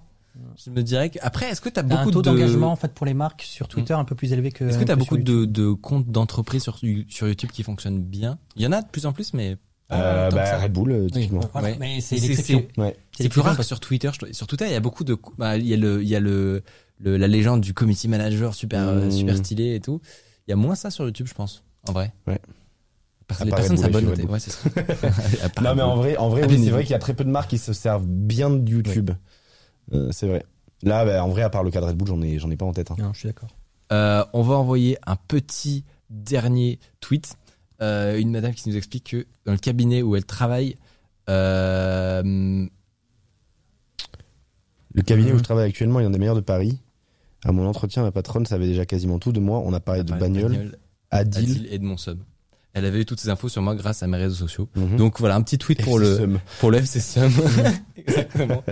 Je 0.64 0.70
me 0.72 0.82
dirais 0.84 1.10
que, 1.10 1.20
après, 1.22 1.50
est-ce 1.50 1.62
que 1.62 1.70
t'as 1.70 1.84
T'as 1.84 1.96
un 1.96 2.00
beaucoup 2.00 2.12
taux 2.12 2.22
de, 2.22 2.30
d'engagement 2.30 2.72
en 2.72 2.76
fait 2.76 2.94
pour 2.94 3.06
les 3.06 3.14
marques 3.14 3.44
sur 3.44 3.68
Twitter 3.68 3.94
un 3.94 4.04
peu 4.06 4.16
plus 4.16 4.34
élevé 4.34 4.52
que. 4.52 4.66
est-ce 4.66 4.78
que 4.78 4.84
t'as 4.84 4.94
que 4.96 5.00
beaucoup 5.00 5.18
de, 5.18 5.46
de 5.46 5.72
comptes 5.72 6.08
d'entreprise 6.12 6.64
sur, 6.64 6.78
sur 7.10 7.28
YouTube 7.28 7.50
qui 7.52 7.64
fonctionnent 7.64 8.02
bien? 8.02 8.38
Il 8.56 8.62
y 8.64 8.68
en 8.68 8.72
a 8.72 8.82
de 8.82 8.88
plus 8.88 9.06
en 9.06 9.14
plus, 9.14 9.34
mais 9.34 9.58
euh, 9.92 10.30
bah, 10.32 10.46
ça. 10.46 10.58
Red 10.60 10.74
Bull, 10.74 10.92
euh, 10.92 11.04
Oui, 11.06 11.12
typiquement. 11.12 11.42
voilà, 11.54 11.70
Ouais. 11.70 11.78
mais 11.80 12.02
c'est 12.02 12.18
C'est-. 12.18 12.68
Ouais. 12.78 12.96
Plus 13.30 13.42
rare 13.42 13.56
que 13.58 13.64
sur 13.64 13.80
Twitter. 13.80 14.10
Sur 14.32 14.48
Twitter, 14.48 14.66
il 14.68 14.72
y 14.72 14.76
a 14.76 14.80
beaucoup 14.80 15.04
de, 15.04 15.18
bah, 15.38 15.58
il 15.58 15.66
y 15.68 15.74
a 15.74 15.78
le, 15.78 16.02
il 16.04 16.10
y 16.10 16.16
a 16.16 16.20
le, 16.20 16.62
le- 17.00 17.18
la 17.18 17.28
légende 17.28 17.62
du 17.62 17.74
committee 17.74 18.08
manager 18.08 18.54
super, 18.54 18.88
euh, 18.88 19.06
Mmh. 19.08 19.12
super 19.12 19.38
stylé 19.38 19.76
et 19.76 19.80
tout. 19.80 20.02
Il 20.48 20.52
y 20.52 20.54
a 20.54 20.58
moins 20.58 20.76
ça 20.76 20.90
sur 20.92 21.06
YouTube, 21.06 21.28
je 21.28 21.34
pense, 21.34 21.64
en 21.88 21.94
vrai. 21.94 22.14
Ouais. 22.28 22.40
Parce 23.28 23.42
que 23.42 23.46
les 23.46 23.52
personnes 23.52 23.76
s'abonnent. 23.78 24.08
Ouais, 24.30 24.40
c'est 24.40 24.52
ça. 24.52 24.70
Non, 25.62 25.76
mais 25.76 25.82
en 25.82 25.96
vrai, 25.98 26.16
en 26.18 26.30
vrai, 26.30 26.46
oui, 26.48 26.62
c'est 26.64 26.70
vrai 26.70 26.84
qu'il 26.84 26.92
y 26.92 26.96
a 26.96 27.00
très 27.00 27.14
peu 27.14 27.26
de 27.26 27.30
marques 27.30 27.50
qui 27.50 27.58
se 27.58 27.74
servent 27.74 28.06
bien 28.08 28.50
de 28.50 28.70
YouTube. 28.72 29.12
Euh, 29.94 30.10
c'est 30.12 30.28
vrai. 30.28 30.46
Là, 30.84 31.06
bah, 31.06 31.24
en 31.24 31.30
vrai, 31.30 31.42
à 31.42 31.50
part 31.50 31.64
le 31.64 31.72
cadre 31.72 31.88
Red 31.88 31.98
Bull, 31.98 32.08
j'en 32.08 32.22
ai, 32.22 32.40
j'en 32.40 32.50
ai 32.52 32.58
pas 32.58 32.66
en 32.66 32.74
tête. 32.74 32.92
hein. 32.92 32.96
Non, 33.00 33.14
je 33.14 33.20
suis 33.20 33.28
d'accord. 33.28 33.50
Euh, 33.92 34.24
on 34.34 34.42
va 34.44 34.56
envoyer 34.56 34.98
un 35.08 35.16
petit 35.16 35.86
dernier 36.10 36.80
tweet. 37.00 37.36
Euh, 37.82 38.18
une 38.20 38.32
madame 38.32 38.54
qui 38.54 38.68
nous 38.70 38.76
explique 38.76 39.12
que 39.12 39.26
dans 39.46 39.52
le 39.52 39.58
cabinet 39.60 40.02
où 40.02 40.16
elle 40.16 40.26
travaille, 40.26 40.78
euh, 41.30 42.68
Le 44.94 45.02
cabinet 45.04 45.32
où 45.32 45.38
je 45.38 45.44
travaille 45.44 45.70
actuellement, 45.70 46.00
il 46.00 46.04
y 46.04 46.06
en 46.06 46.10
a 46.10 46.14
des 46.14 46.20
meilleurs 46.20 46.36
de 46.36 46.42
Paris. 46.42 46.80
À 47.46 47.52
mon 47.52 47.68
entretien, 47.68 48.02
ma 48.04 48.12
patronne 48.12 48.46
savait 48.46 48.68
déjà 48.68 48.86
quasiment 48.86 49.20
tout 49.20 49.32
de 49.32 49.40
moi. 49.40 49.60
On 49.64 49.74
a 49.74 49.80
parlé 49.80 50.04
de 50.04 50.12
bagnole, 50.14 50.78
Adil. 51.12 51.52
Adil 51.52 51.68
et 51.72 51.78
de 51.80 51.84
mon 51.84 51.98
sub. 51.98 52.20
Elle 52.78 52.86
avait 52.86 53.02
eu 53.02 53.06
toutes 53.06 53.20
ces 53.20 53.30
infos 53.30 53.50
sur 53.50 53.64
moi 53.64 53.74
grâce 53.74 54.04
à 54.04 54.08
mes 54.08 54.18
réseaux 54.18 54.36
sociaux. 54.36 54.70
Mhm. 54.76 54.98
Donc 54.98 55.20
voilà, 55.20 55.36
un 55.36 55.42
petit 55.42 55.58
tweet 55.58 55.82
pour 55.84 56.00
FC 56.00 56.10
le 56.10 56.18
Sum. 56.18 56.40
pour 56.60 56.70
le 56.72 56.78
FC 56.78 57.00
Sum. 57.00 57.32
Exactement. 57.98 58.64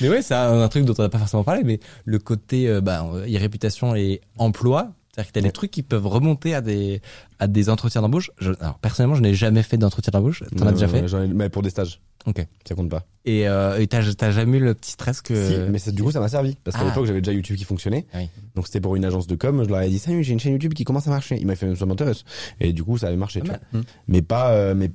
mais 0.00 0.08
ouais, 0.08 0.22
c'est 0.22 0.34
un, 0.34 0.62
un 0.62 0.68
truc 0.68 0.84
dont 0.84 0.94
on 0.98 1.02
n'a 1.02 1.08
pas 1.08 1.18
forcément 1.18 1.42
parlé, 1.42 1.64
mais 1.64 1.80
le 2.04 2.18
côté 2.20 2.68
euh, 2.68 2.80
bah, 2.80 3.04
euh, 3.12 3.26
irréputation 3.26 3.96
et 3.96 4.20
emploi, 4.38 4.92
c'est-à-dire 5.12 5.28
que 5.32 5.34
t'as 5.38 5.40
des 5.42 5.50
trucs 5.52 5.70
qui 5.70 5.82
peuvent 5.82 6.06
remonter 6.06 6.54
à 6.54 6.60
des 6.60 7.00
à 7.38 7.46
des 7.46 7.68
entretiens 7.70 8.00
d'embauche. 8.02 8.30
Je- 8.38 8.52
Alors 8.60 8.78
personnellement, 8.78 9.14
je 9.16 9.22
n'ai 9.22 9.34
jamais 9.34 9.62
fait 9.62 9.76
d'entretien 9.78 10.10
d'embauche. 10.12 10.42
T'en 10.56 10.66
as 10.66 10.70
Euh, 10.70 10.72
déjà 10.72 10.88
fait 10.88 10.98
ai- 11.04 11.26
Mais 11.28 11.48
pour 11.48 11.62
des 11.62 11.70
stages. 11.70 12.00
Ok. 12.26 12.46
Ça 12.68 12.74
compte 12.74 12.90
pas. 12.90 13.06
Et 13.24 13.48
euh, 13.48 13.84
t'as 13.86 14.02
t'as 14.14 14.30
jamais 14.30 14.58
eu 14.58 14.60
le 14.60 14.74
petit 14.74 14.90
stress 14.92 15.22
que 15.22 15.34
Si, 15.48 15.54
mais 15.70 15.92
du 15.92 16.02
coup, 16.02 16.10
ça 16.12 16.20
m'a 16.20 16.28
servi. 16.28 16.54
Parce 16.64 16.76
qu'à 16.76 16.82
Ah. 16.82 16.88
l'époque, 16.88 17.06
j'avais 17.06 17.22
déjà 17.22 17.32
YouTube 17.32 17.56
qui 17.56 17.64
fonctionnait. 17.64 18.06
Oui. 18.14 18.28
Donc, 18.54 18.66
c'était 18.66 18.80
pour 18.80 18.94
une 18.94 19.06
agence 19.06 19.26
de 19.26 19.36
com. 19.36 19.64
Je 19.64 19.68
leur 19.70 19.80
ai 19.80 19.88
dit, 19.88 19.98
salut, 19.98 20.22
j'ai 20.22 20.34
une 20.34 20.38
chaîne 20.40 20.52
YouTube 20.52 20.74
qui 20.74 20.84
commence 20.84 21.06
à 21.06 21.10
marcher. 21.10 21.38
Il 21.40 21.46
m'a 21.46 21.56
fait, 21.56 21.74
ça 21.76 21.86
m'intéresse. 21.86 22.24
Et 22.60 22.74
du 22.74 22.84
coup, 22.84 22.98
ça 22.98 23.06
avait 23.08 23.16
marché, 23.16 23.40
Pas 23.40 23.44
tu 23.46 23.50
mal. 23.52 23.60
vois. 23.72 23.80
Mais 24.06 24.20
pas, 24.20 24.52
euh, 24.52 24.74
mais, 24.74 24.90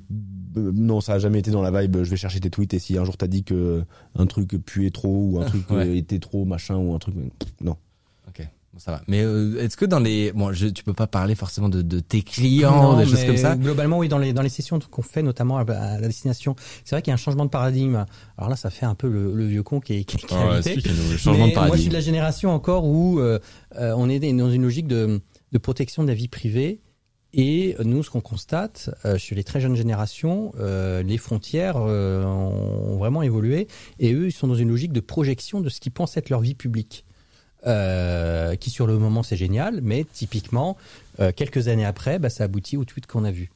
euh, 0.56 0.70
non, 0.72 1.00
ça 1.00 1.14
a 1.14 1.18
jamais 1.18 1.40
été 1.40 1.50
dans 1.50 1.62
la 1.62 1.72
vibe, 1.82 2.04
je 2.04 2.10
vais 2.10 2.16
chercher 2.16 2.38
tes 2.38 2.48
tweets 2.50 2.74
et 2.74 2.78
si 2.78 2.96
un 2.96 3.04
jour 3.04 3.16
t'as 3.16 3.26
dit 3.26 3.42
que 3.42 3.82
un 4.14 4.26
truc 4.26 4.50
puait 4.64 4.90
trop 4.90 5.08
ou 5.32 5.40
un 5.40 5.44
truc 5.46 5.68
Ouais. 5.70 5.84
euh, 5.88 5.96
était 5.96 6.20
trop 6.20 6.44
machin 6.44 6.76
ou 6.76 6.94
un 6.94 6.98
truc, 7.00 7.14
non. 7.60 7.76
Ça 8.78 8.92
va. 8.92 9.02
Mais 9.08 9.22
euh, 9.22 9.62
est-ce 9.62 9.76
que 9.76 9.84
dans 9.84 9.98
les 10.00 10.32
bon, 10.32 10.52
je, 10.52 10.66
tu 10.68 10.84
peux 10.84 10.92
pas 10.92 11.06
parler 11.06 11.34
forcément 11.34 11.68
de, 11.68 11.82
de 11.82 12.00
tes 12.00 12.22
clients, 12.22 12.92
Non, 12.92 12.98
des 12.98 13.06
choses 13.06 13.24
comme 13.24 13.36
ça? 13.36 13.56
Globalement, 13.56 13.98
oui, 13.98 14.08
dans 14.08 14.18
les 14.18 14.32
dans 14.32 14.42
les 14.42 14.48
sessions 14.48 14.78
qu'on 14.90 15.02
fait, 15.02 15.22
notamment 15.22 15.58
à, 15.58 15.62
à 15.62 16.00
la 16.00 16.06
destination, 16.08 16.56
c'est 16.84 16.94
vrai 16.94 17.02
qu'il 17.02 17.10
y 17.10 17.12
a 17.12 17.14
un 17.14 17.18
changement 17.18 17.44
de 17.44 17.50
paradigme. 17.50 18.04
Alors 18.36 18.50
là, 18.50 18.56
ça 18.56 18.70
fait 18.70 18.86
un 18.86 18.94
peu 18.94 19.08
le, 19.08 19.34
le 19.34 19.46
vieux 19.46 19.62
con 19.62 19.80
qui 19.80 19.94
est, 19.94 20.04
qui, 20.04 20.16
qui 20.18 20.26
est 20.26 20.36
Ah 20.38 20.52
invité. 20.56 20.88
le 20.88 21.16
changement 21.16 21.44
Mais 21.44 21.50
de 21.50 21.54
paradigme. 21.54 21.66
Moi, 21.68 21.76
je 21.76 21.80
suis 21.80 21.88
de 21.90 21.94
la 21.94 22.00
génération 22.00 22.50
encore 22.50 22.84
où 22.84 23.18
euh, 23.18 23.38
euh, 23.76 23.94
on 23.96 24.08
est 24.10 24.18
dans 24.20 24.50
une 24.50 24.62
logique 24.62 24.86
de, 24.88 25.20
de 25.52 25.58
protection 25.58 26.02
de 26.02 26.08
la 26.08 26.14
vie 26.14 26.28
privée. 26.28 26.80
Et 27.38 27.76
nous, 27.84 28.02
ce 28.02 28.08
qu'on 28.10 28.20
constate 28.20 28.90
euh, 29.04 29.18
chez 29.18 29.34
les 29.34 29.44
très 29.44 29.60
jeunes 29.60 29.76
générations, 29.76 30.52
euh, 30.58 31.02
les 31.02 31.18
frontières 31.18 31.76
euh, 31.76 32.24
ont 32.24 32.96
vraiment 32.96 33.22
évolué. 33.22 33.68
Et 33.98 34.12
eux, 34.14 34.26
ils 34.26 34.32
sont 34.32 34.46
dans 34.46 34.54
une 34.54 34.68
logique 34.68 34.92
de 34.92 35.00
projection 35.00 35.60
de 35.60 35.68
ce 35.68 35.80
qu'ils 35.80 35.92
pensent 35.92 36.16
être 36.16 36.30
leur 36.30 36.40
vie 36.40 36.54
publique. 36.54 37.05
Euh, 37.66 38.54
qui 38.54 38.70
sur 38.70 38.86
le 38.86 38.96
moment 38.98 39.22
c'est 39.24 39.36
génial, 39.36 39.80
mais 39.82 40.04
typiquement 40.04 40.76
euh, 41.18 41.32
quelques 41.34 41.68
années 41.68 41.86
après, 41.86 42.18
bah, 42.18 42.28
ça 42.28 42.44
aboutit 42.44 42.76
au 42.76 42.84
tweet 42.84 43.06
qu'on 43.06 43.24
a 43.24 43.30
vu. 43.32 43.50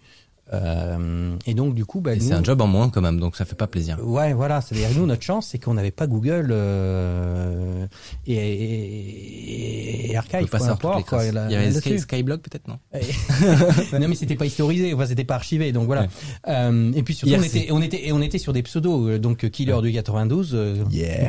Euh, 0.53 1.37
et 1.47 1.55
donc 1.55 1.75
du 1.75 1.85
coup, 1.85 2.01
bah, 2.01 2.13
c'est 2.19 2.33
un 2.33 2.43
job 2.43 2.61
en 2.61 2.67
moins 2.67 2.89
quand 2.91 3.01
même, 3.01 3.21
donc 3.21 3.37
ça 3.37 3.45
fait 3.45 3.55
pas 3.55 3.67
plaisir. 3.69 3.99
Ouais, 4.03 4.33
voilà. 4.33 4.61
C'est-à-dire 4.61 4.89
nous, 4.99 5.07
notre 5.07 5.23
chance, 5.23 5.47
c'est 5.49 5.59
qu'on 5.59 5.75
n'avait 5.75 5.91
pas 5.93 6.07
Google 6.09 6.49
euh, 6.51 7.87
et, 8.27 8.35
et, 8.35 10.11
et 10.13 10.15
On 10.17 10.19
Archive. 10.19 10.49
pas 10.49 11.03
quoi, 11.07 11.31
là- 11.31 11.47
Il 11.49 11.53
y 11.53 11.57
avait. 11.57 11.73
Sky, 11.73 11.99
Skyblog 11.99 12.41
peut-être 12.41 12.67
non 12.69 12.79
non, 13.99 14.09
mais 14.09 14.15
c'était 14.15 14.35
pas 14.37 14.47
historisé. 14.47 14.93
Enfin, 14.95 15.07
c'était 15.07 15.25
pas 15.25 15.37
archivé. 15.37 15.73
Donc 15.73 15.87
voilà. 15.87 16.03
Ouais. 16.03 16.09
Euh, 16.49 16.93
et 16.95 17.03
puis 17.03 17.15
surtout, 17.15 17.33
on 17.35 17.43
IRC. 17.43 17.57
était, 17.57 17.73
on 17.73 17.83
était, 17.83 18.07
et 18.09 18.13
on 18.13 18.21
était 18.21 18.39
sur 18.39 18.53
des 18.53 18.63
pseudos. 18.63 19.09
euh, 19.09 19.19
Donc 19.19 19.49
Killer 19.51 19.79
du 19.83 19.93
92. 19.93 20.51
euh, 20.55 20.77
Yeah. 20.91 21.29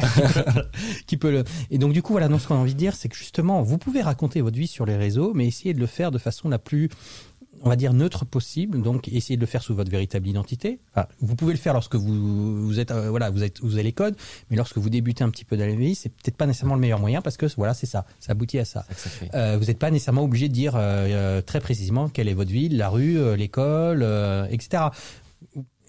qui 1.07 1.17
peut 1.17 1.31
le... 1.31 1.43
Et 1.69 1.77
donc 1.77 1.93
du 1.93 2.01
coup, 2.01 2.13
voilà, 2.13 2.27
donc 2.27 2.41
ce 2.41 2.47
qu'on 2.47 2.55
a 2.55 2.59
envie 2.59 2.73
de 2.73 2.79
dire, 2.79 2.95
c'est 2.95 3.09
que 3.09 3.15
justement, 3.15 3.61
vous 3.61 3.77
pouvez 3.77 4.01
raconter 4.01 4.41
votre 4.41 4.57
vie 4.57 4.67
sur 4.67 4.85
les 4.85 4.95
réseaux, 4.97 5.33
mais 5.35 5.45
essayez 5.47 5.73
de 5.73 5.79
le 5.79 5.85
faire 5.85 6.11
de 6.11 6.17
façon 6.17 6.49
la 6.49 6.59
plus 6.59 6.89
on 7.63 7.69
va 7.69 7.75
dire 7.75 7.93
neutre 7.93 8.25
possible, 8.25 8.81
donc 8.81 9.07
essayez 9.07 9.37
de 9.37 9.41
le 9.41 9.47
faire 9.47 9.61
sous 9.61 9.75
votre 9.75 9.91
véritable 9.91 10.27
identité. 10.27 10.79
Enfin, 10.93 11.07
vous 11.19 11.35
pouvez 11.35 11.53
le 11.53 11.59
faire 11.59 11.73
lorsque 11.73 11.95
vous, 11.95 12.65
vous 12.65 12.79
êtes 12.79 12.91
euh, 12.91 13.09
voilà, 13.09 13.29
vous 13.29 13.43
êtes 13.43 13.61
vous 13.61 13.73
avez 13.73 13.83
les 13.83 13.91
codes, 13.93 14.15
mais 14.49 14.57
lorsque 14.57 14.77
vous 14.77 14.89
débutez 14.89 15.23
un 15.23 15.29
petit 15.29 15.45
peu 15.45 15.57
dans 15.57 15.65
la 15.65 15.75
vie, 15.75 15.95
c'est 15.95 16.09
peut-être 16.09 16.37
pas 16.37 16.45
nécessairement 16.47 16.75
le 16.75 16.81
meilleur 16.81 16.99
moyen 16.99 17.21
parce 17.21 17.37
que 17.37 17.45
voilà, 17.57 17.73
c'est 17.73 17.85
ça, 17.85 18.05
ça 18.19 18.31
aboutit 18.31 18.59
à 18.59 18.65
ça. 18.65 18.85
Euh, 19.33 19.57
vous 19.59 19.65
n'êtes 19.65 19.79
pas 19.79 19.91
nécessairement 19.91 20.23
obligé 20.23 20.47
de 20.47 20.53
dire 20.53 20.75
euh, 20.75 21.07
euh, 21.09 21.41
très 21.41 21.59
précisément 21.59 22.09
quelle 22.09 22.27
est 22.27 22.33
votre 22.33 22.51
ville, 22.51 22.77
la 22.77 22.89
rue, 22.89 23.17
euh, 23.17 23.35
l'école, 23.35 24.01
euh, 24.03 24.45
etc. 24.49 24.83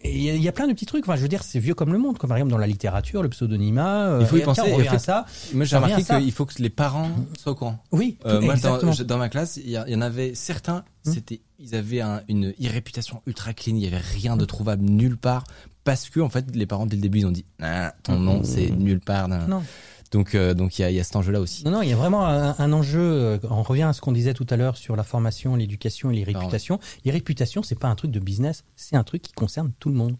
Il 0.05 0.23
y, 0.23 0.31
a- 0.31 0.35
il 0.35 0.43
y 0.43 0.49
a 0.49 0.53
plein 0.53 0.67
de 0.67 0.73
petits 0.73 0.87
trucs. 0.87 1.05
Enfin, 1.07 1.17
je 1.17 1.23
veux 1.23 1.29
dire, 1.29 1.43
c'est 1.45 1.59
vieux 1.61 1.75
comme 1.75 1.93
le 1.93 1.99
monde. 1.99 2.19
Comme 2.19 2.29
par 2.29 2.37
exemple 2.37 2.51
dans 2.53 2.59
la 2.59 2.67
littérature, 2.67 3.23
le 3.23 3.29
pseudonymat. 3.29 4.07
euh, 4.09 4.19
Il 4.21 4.27
faut 4.27 4.37
y 4.37 4.41
penser, 4.43 4.63
tiens, 4.65 4.75
en 4.75 4.79
fait, 4.91 4.99
ça. 4.99 5.27
Moi 5.55 5.65
j'ai 5.65 5.77
remarqué 5.77 6.03
qu'il 6.05 6.33
faut 6.33 6.45
que 6.45 6.55
les 6.61 6.71
parents 6.71 7.11
soient 7.39 7.53
au 7.53 7.55
courant. 7.55 7.79
Oui, 7.93 8.19
Euh, 8.27 8.39
tout- 8.41 8.45
moi, 8.45 8.55
dans, 9.05 9.19
ma 9.19 9.29
classe, 9.29 9.59
il 9.63 9.71
y, 9.71 9.79
en 9.79 10.01
avait 10.01 10.35
certains, 10.35 10.85
Hmm. 11.07 11.13
c'était, 11.13 11.41
ils 11.59 11.75
avaient 11.75 12.01
un- 12.01 12.23
une 12.29 12.53
e-réputation 12.63 13.23
ultra 13.27 13.55
clean, 13.55 13.77
il 13.77 13.83
y 13.83 13.87
avait 13.87 13.97
rien 13.99 14.37
de 14.37 14.45
trouvable 14.45 14.85
nulle 14.85 15.17
part, 15.17 15.45
parce 15.85 16.09
que 16.11 16.21
en 16.21 16.29
fait, 16.29 16.47
les 16.55 16.67
parents 16.67 16.87
dès 16.87 16.97
le 16.97 17.03
début 17.03 17.21
ils 17.21 17.27
ont 17.27 17.31
dit, 17.33 17.45
ah, 17.61 17.93
ton 18.03 18.19
nom 18.19 18.43
c'est 18.45 18.71
nulle 18.71 19.01
part. 19.01 19.29
Non. 19.29 19.63
Donc, 20.13 20.35
euh, 20.35 20.55
donc 20.55 20.79
il 20.79 20.83
y 20.83 20.85
a, 20.85 20.91
y 20.91 21.01
a 21.01 21.05
cet 21.05 21.17
enjeu-là 21.17 21.41
aussi. 21.41 21.65
Non, 21.65 21.71
non, 21.73 21.83
il 21.83 21.89
y 21.89 21.93
a 21.93 21.97
vraiment 21.97 22.27
un, 22.27 22.55
un 22.59 22.73
enjeu. 22.73 23.01
euh, 23.01 23.39
On 23.51 23.63
revient 23.63 23.83
à 23.85 23.93
ce 23.93 24.01
qu'on 24.01 24.13
disait 24.13 24.35
tout 24.35 24.47
à 24.51 24.57
l'heure 24.57 24.77
sur 24.77 24.95
la 24.95 25.03
formation, 25.05 25.57
l'éducation 25.57 26.11
et 26.11 26.15
les 26.17 26.23
Ah 26.23 26.27
ouais. 26.33 26.35
réputations. 26.39 26.79
Les 27.05 27.11
réputations, 27.11 27.63
c'est 27.63 27.79
pas 27.79 27.89
un 27.89 27.95
truc 27.95 28.11
de 28.11 28.21
business, 28.21 28.65
c'est 28.77 28.97
un 28.97 29.05
truc 29.05 29.23
qui 29.23 29.33
concerne 29.33 29.73
tout 29.79 29.89
le 29.89 29.95
monde. 29.95 30.17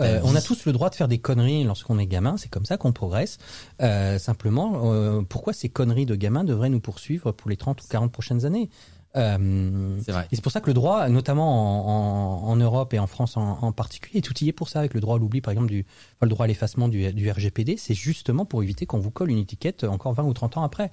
Euh, 0.00 0.20
on 0.24 0.34
a 0.34 0.42
tous 0.42 0.66
le 0.66 0.72
droit 0.72 0.90
de 0.90 0.94
faire 0.96 1.08
des 1.08 1.18
conneries 1.18 1.64
lorsqu'on 1.64 1.98
est 1.98 2.06
gamin, 2.06 2.36
c'est 2.36 2.48
comme 2.50 2.64
ça 2.66 2.76
qu'on 2.76 2.92
progresse. 2.92 3.38
Euh, 3.82 4.18
simplement, 4.18 4.92
euh, 4.92 5.22
pourquoi 5.22 5.52
ces 5.52 5.68
conneries 5.68 6.06
de 6.06 6.14
gamin 6.16 6.44
devraient 6.44 6.68
nous 6.70 6.80
poursuivre 6.80 7.30
pour 7.32 7.48
les 7.48 7.56
30 7.56 7.82
ou 7.82 7.86
40 7.88 8.10
prochaines 8.12 8.44
années? 8.44 8.68
Euh, 9.16 9.98
vrai. 10.06 10.26
Et 10.30 10.36
c'est 10.36 10.42
pour 10.42 10.52
ça 10.52 10.60
que 10.60 10.66
le 10.66 10.74
droit, 10.74 11.08
notamment 11.08 12.42
en, 12.42 12.46
en, 12.46 12.50
en 12.50 12.56
Europe 12.56 12.92
et 12.94 12.98
en 12.98 13.06
France 13.06 13.36
en, 13.36 13.58
en 13.62 13.72
particulier, 13.72 14.18
est 14.18 14.30
outillé 14.30 14.52
pour 14.52 14.68
ça, 14.68 14.80
avec 14.80 14.94
le 14.94 15.00
droit 15.00 15.16
à 15.16 15.18
l'oubli, 15.18 15.40
par 15.40 15.52
exemple, 15.52 15.68
du, 15.68 15.86
enfin, 16.16 16.26
le 16.26 16.28
droit 16.28 16.44
à 16.44 16.46
l'effacement 16.48 16.88
du, 16.88 17.12
du 17.12 17.30
RGPD, 17.30 17.76
c'est 17.76 17.94
justement 17.94 18.44
pour 18.44 18.62
éviter 18.62 18.86
qu'on 18.86 18.98
vous 18.98 19.10
colle 19.10 19.30
une 19.30 19.38
étiquette 19.38 19.84
encore 19.84 20.12
20 20.12 20.24
ou 20.24 20.32
30 20.32 20.58
ans 20.58 20.62
après. 20.62 20.92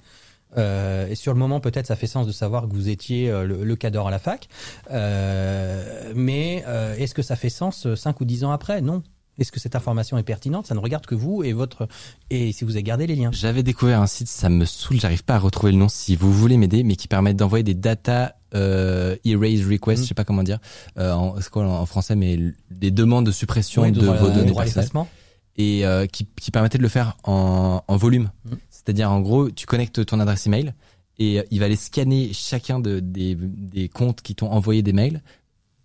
Euh, 0.56 1.08
et 1.08 1.14
sur 1.14 1.32
le 1.32 1.38
moment, 1.38 1.60
peut-être, 1.60 1.86
ça 1.86 1.96
fait 1.96 2.06
sens 2.06 2.26
de 2.26 2.32
savoir 2.32 2.68
que 2.68 2.74
vous 2.74 2.88
étiez 2.88 3.28
euh, 3.30 3.44
le, 3.44 3.64
le 3.64 3.76
cadre 3.76 4.06
à 4.06 4.10
la 4.10 4.18
fac. 4.18 4.48
Euh, 4.90 6.12
mais 6.14 6.64
euh, 6.66 6.94
est-ce 6.96 7.14
que 7.14 7.22
ça 7.22 7.36
fait 7.36 7.48
sens 7.50 7.92
5 7.94 8.20
ou 8.20 8.24
10 8.24 8.44
ans 8.44 8.52
après? 8.52 8.80
Non. 8.80 9.02
Est-ce 9.38 9.50
que 9.52 9.58
cette 9.60 9.74
information 9.76 10.16
est 10.18 10.22
pertinente? 10.22 10.66
Ça 10.66 10.74
ne 10.74 10.80
regarde 10.80 11.06
que 11.06 11.14
vous 11.14 11.42
et 11.42 11.52
votre 11.52 11.88
et 12.30 12.52
si 12.52 12.64
vous 12.64 12.72
avez 12.72 12.82
gardé 12.82 13.06
les 13.06 13.16
liens. 13.16 13.30
J'avais 13.32 13.62
découvert 13.62 14.00
un 14.00 14.06
site, 14.06 14.28
ça 14.28 14.48
me 14.48 14.64
saoule, 14.64 15.00
j'arrive 15.00 15.24
pas 15.24 15.34
à 15.34 15.38
retrouver 15.38 15.72
le 15.72 15.78
nom 15.78 15.88
si 15.88 16.14
vous 16.16 16.32
voulez 16.32 16.56
m'aider, 16.56 16.82
mais 16.84 16.96
qui 16.96 17.08
permet 17.08 17.34
d'envoyer 17.34 17.64
des 17.64 17.74
data 17.74 18.36
euh, 18.54 19.16
erase 19.24 19.66
requests, 19.68 19.98
Mm. 20.00 20.02
je 20.02 20.08
sais 20.08 20.14
pas 20.14 20.24
comment 20.24 20.44
dire, 20.44 20.58
euh, 20.98 21.12
en, 21.12 21.34
quoi 21.50 21.64
en 21.66 21.86
français, 21.86 22.14
mais 22.14 22.38
des 22.70 22.90
demandes 22.92 23.26
de 23.26 23.32
suppression 23.32 23.82
de, 23.90 24.00
droit- 24.00 24.14
vos 24.16 24.28
données 24.28 24.42
personnelles. 24.52 24.66
l'effacement. 24.66 25.08
et 25.56 25.84
euh, 25.84 26.06
qui, 26.06 26.26
qui 26.40 26.50
permettait 26.52 26.78
de 26.78 26.82
le 26.84 26.88
faire 26.88 27.16
en, 27.24 27.82
en 27.86 27.96
volume. 27.96 28.30
Mhm. 28.44 28.58
C'est-à-dire 28.70 29.10
en 29.10 29.20
gros, 29.20 29.50
tu 29.50 29.66
connectes 29.66 30.04
ton 30.06 30.20
adresse 30.20 30.46
email 30.46 30.72
et 31.18 31.40
euh, 31.40 31.42
il 31.50 31.58
va 31.58 31.66
aller 31.66 31.74
scanner 31.76 32.30
chacun 32.32 32.78
de, 32.78 33.00
des, 33.00 33.36
des 33.40 33.88
comptes 33.88 34.20
qui 34.22 34.34
t'ont 34.36 34.50
envoyé 34.50 34.82
des 34.82 34.92
mails. 34.92 35.20